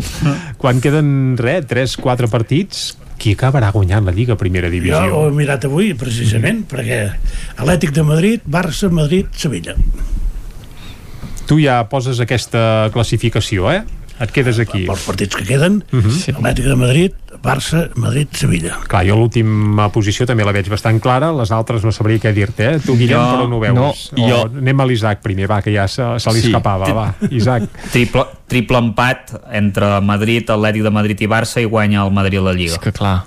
quan 0.56 0.80
queden, 0.80 1.36
res, 1.36 1.68
3-4 1.68 2.32
partits, 2.32 2.94
qui 3.22 3.36
acabarà 3.36 3.70
guanyant 3.70 4.04
la 4.08 4.12
Lliga 4.16 4.34
Primera 4.40 4.66
Jo 4.66 4.74
ho 4.74 4.80
Divisió? 4.80 5.20
he 5.28 5.32
mirat 5.36 5.64
avui, 5.68 5.92
precisament, 5.94 6.64
perquè 6.70 6.98
Atlètic 7.56 7.92
de 7.94 8.02
Madrid, 8.02 8.40
Barça, 8.44 8.90
Madrid, 8.90 9.28
Sevilla. 9.38 9.76
Tu 11.46 11.60
ja 11.64 11.80
poses 11.90 12.20
aquesta 12.22 12.88
classificació, 12.94 13.70
eh? 13.70 13.82
Et 14.22 14.30
quedes 14.30 14.58
aquí. 14.62 14.84
Els 14.86 15.02
partits 15.06 15.34
que 15.34 15.44
queden, 15.44 15.80
uh 15.90 15.96
Mhm. 15.96 16.10
-huh. 16.10 16.34
Atlètic 16.36 16.64
de 16.64 16.76
Madrid, 16.76 17.12
Barça, 17.42 17.88
Madrid, 17.96 18.28
Sevilla. 18.38 18.76
Clar, 18.86 19.02
jo 19.08 19.16
l'última 19.18 19.88
posició 19.90 20.24
també 20.30 20.44
la 20.46 20.52
veig 20.54 20.68
bastant 20.70 21.00
clara, 21.02 21.32
les 21.34 21.50
altres 21.50 21.82
no 21.82 21.90
sabria 21.90 22.20
què 22.22 22.30
dir-te, 22.32 22.68
eh? 22.76 22.78
Tu, 22.84 22.94
Guillem, 22.96 23.18
Jo- 23.18 23.32
per 23.34 23.46
on 23.48 23.52
ho 23.52 23.58
veus? 23.60 23.74
no, 23.74 23.88
o 24.24 24.28
jo- 24.28 24.44
anem 24.60 24.80
a 24.80 24.86
l'Isaac 24.86 25.20
primer, 25.22 25.48
va, 25.50 25.60
que 25.62 25.74
ja 25.74 25.88
se, 25.88 26.06
se 26.22 26.30
li 26.32 26.40
Sí. 26.40 26.46
escapava, 26.52 26.86
va, 26.94 27.14
Isaac. 27.30 27.66
Triple, 27.92 28.24
triple 28.46 28.78
empat 28.78 29.34
entre 29.50 30.00
Madrid, 30.00 30.48
Atlètic 30.48 30.82
de 30.86 30.90
Madrid 30.90 31.20
i 31.20 31.26
Barça 31.26 31.60
i 31.60 31.64
guanya 31.66 32.04
el 32.06 32.12
Madrid 32.12 32.40
la 32.40 32.52
Lliga. 32.54 32.74
És 32.74 32.78
que 32.78 32.92
clar, 32.92 33.24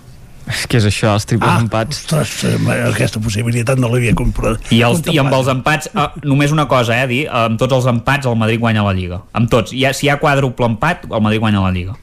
és 0.48 0.66
que 0.68 0.78
és 0.78 0.86
això, 0.86 1.12
els 1.14 1.26
triples 1.26 1.50
Ah, 1.52 1.60
empats. 1.60 1.98
ostres, 2.06 2.44
eh, 2.46 2.56
aquesta 2.94 3.20
possibilitat 3.20 3.78
no 3.78 3.90
l'havia 3.90 4.14
comprat. 4.16 4.62
I, 4.72 4.80
els, 4.82 5.02
I 5.12 5.18
amb 5.20 5.34
els 5.34 5.48
empats, 5.52 5.90
eh, 5.94 6.08
només 6.24 6.52
una 6.54 6.68
cosa, 6.70 7.02
eh, 7.04 7.08
dir, 7.08 7.28
amb 7.28 7.60
tots 7.60 7.74
els 7.74 7.86
empats 7.88 8.26
el 8.28 8.36
Madrid 8.38 8.60
guanya 8.62 8.84
la 8.84 8.94
Lliga. 8.94 9.24
Amb 9.34 9.50
tots. 9.50 9.74
I, 9.74 9.84
si 9.94 10.06
hi 10.08 10.10
ha 10.10 10.20
quàdruple 10.22 10.66
empat, 10.66 11.04
el 11.12 11.22
Madrid 11.22 11.40
guanya 11.42 11.60
la 11.62 11.72
Lliga. 11.72 11.96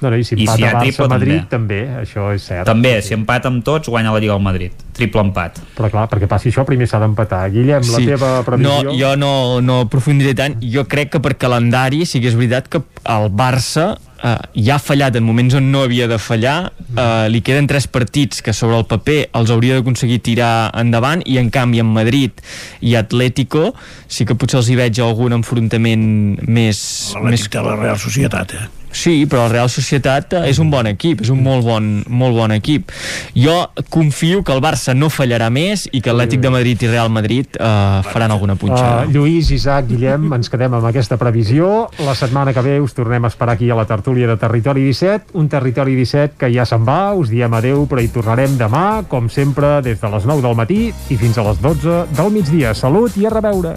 No, 0.00 0.08
no, 0.08 0.16
i 0.16 0.24
si 0.24 0.34
I 0.34 0.46
empata 0.46 0.56
si 0.56 0.62
hi 0.62 0.66
ha 0.66 0.72
Barça, 0.72 0.84
triple, 0.86 1.08
Madrid, 1.12 1.46
també. 1.52 1.80
això 2.00 2.30
és 2.32 2.44
cert. 2.48 2.64
També, 2.68 2.94
si 3.04 3.12
empata 3.16 3.50
amb 3.52 3.64
tots, 3.64 3.90
guanya 3.92 4.14
la 4.14 4.20
Lliga 4.22 4.32
al 4.32 4.44
Madrid. 4.44 4.72
Triple 4.96 5.24
empat. 5.28 5.60
Però 5.76 5.90
clar, 5.92 6.06
perquè 6.12 6.28
passi 6.30 6.48
això 6.48 6.64
primer 6.68 6.88
s'ha 6.88 7.00
d'empatar. 7.02 7.42
Guillem, 7.52 7.84
la 7.92 8.04
teva 8.04 8.30
previsió... 8.46 8.78
No, 8.86 8.94
jo 8.96 9.14
no, 9.20 9.32
no 9.64 9.82
aprofundiré 9.84 10.32
tant. 10.38 10.56
Jo 10.64 10.86
crec 10.88 11.12
que 11.16 11.20
per 11.24 11.36
calendari 11.40 12.06
sí 12.08 12.22
que 12.22 12.32
és 12.32 12.38
veritat 12.38 12.72
que 12.72 12.80
el 13.04 13.28
Barça 13.36 13.92
eh, 14.22 14.34
ja 14.64 14.78
ha 14.78 14.80
fallat 14.80 15.20
en 15.20 15.24
moments 15.24 15.56
on 15.60 15.68
no 15.72 15.84
havia 15.84 16.08
de 16.08 16.16
fallar. 16.20 16.72
Eh, 16.96 17.28
li 17.32 17.44
queden 17.44 17.68
tres 17.68 17.88
partits 17.92 18.40
que 18.44 18.56
sobre 18.56 18.80
el 18.80 18.88
paper 18.88 19.20
els 19.36 19.52
hauria 19.52 19.76
d'aconseguir 19.78 20.20
tirar 20.24 20.70
endavant 20.80 21.24
i 21.28 21.36
en 21.40 21.52
canvi 21.52 21.84
en 21.84 21.92
Madrid 21.92 22.40
i 22.80 22.96
Atlético 22.96 23.74
sí 24.08 24.24
que 24.24 24.36
potser 24.36 24.62
els 24.62 24.72
hi 24.72 24.80
veig 24.80 25.04
algun 25.04 25.36
enfrontament 25.36 26.04
més... 26.48 26.82
L'Atlètic 27.14 27.30
més... 27.30 27.48
té 27.52 27.64
la 27.68 27.80
Real 27.84 28.00
Societat, 28.00 28.56
eh? 28.56 28.68
Sí, 28.92 29.26
però 29.30 29.46
el 29.46 29.52
Real 29.54 29.70
Societat 29.70 30.34
eh, 30.34 30.42
és 30.50 30.58
un 30.62 30.70
bon 30.70 30.88
equip, 30.90 31.22
és 31.24 31.30
un 31.32 31.40
molt 31.44 31.64
bon, 31.66 31.88
molt 32.08 32.36
bon 32.36 32.54
equip. 32.54 32.90
Jo 33.36 33.70
confio 33.92 34.42
que 34.46 34.54
el 34.54 34.62
Barça 34.64 34.94
no 34.96 35.10
fallarà 35.12 35.50
més 35.52 35.86
i 35.92 36.02
que 36.02 36.12
Atlètic 36.12 36.42
de 36.42 36.52
Madrid 36.52 36.82
i 36.82 36.90
Real 36.90 37.10
Madrid 37.12 37.56
eh, 37.56 37.70
faran 38.10 38.34
alguna 38.34 38.56
punxada. 38.58 39.06
Uh, 39.06 39.14
Lluís, 39.14 39.52
Isaac, 39.54 39.88
Guillem, 39.90 40.28
ens 40.36 40.50
quedem 40.50 40.74
amb 40.78 40.90
aquesta 40.90 41.18
previsió. 41.20 41.88
La 42.04 42.16
setmana 42.18 42.54
que 42.56 42.64
ve 42.66 42.78
us 42.82 42.96
tornem 42.96 43.24
a 43.24 43.32
esperar 43.32 43.56
aquí 43.56 43.70
a 43.70 43.78
la 43.78 43.86
tertúlia 43.88 44.28
de 44.30 44.38
Territori 44.40 44.84
17, 44.88 45.36
un 45.38 45.48
Territori 45.48 45.94
17 45.98 46.38
que 46.40 46.50
ja 46.52 46.66
se'n 46.66 46.86
va, 46.86 47.14
us 47.14 47.30
diem 47.30 47.54
adeu, 47.54 47.86
però 47.90 48.02
hi 48.02 48.10
tornarem 48.12 48.58
demà, 48.60 49.02
com 49.08 49.30
sempre, 49.30 49.78
des 49.86 50.00
de 50.02 50.14
les 50.14 50.26
9 50.26 50.44
del 50.46 50.58
matí 50.58 50.82
i 50.90 51.20
fins 51.20 51.38
a 51.38 51.46
les 51.46 51.62
12 51.62 52.06
del 52.16 52.34
migdia. 52.34 52.74
Salut 52.74 53.16
i 53.20 53.28
a 53.30 53.36
reveure! 53.38 53.76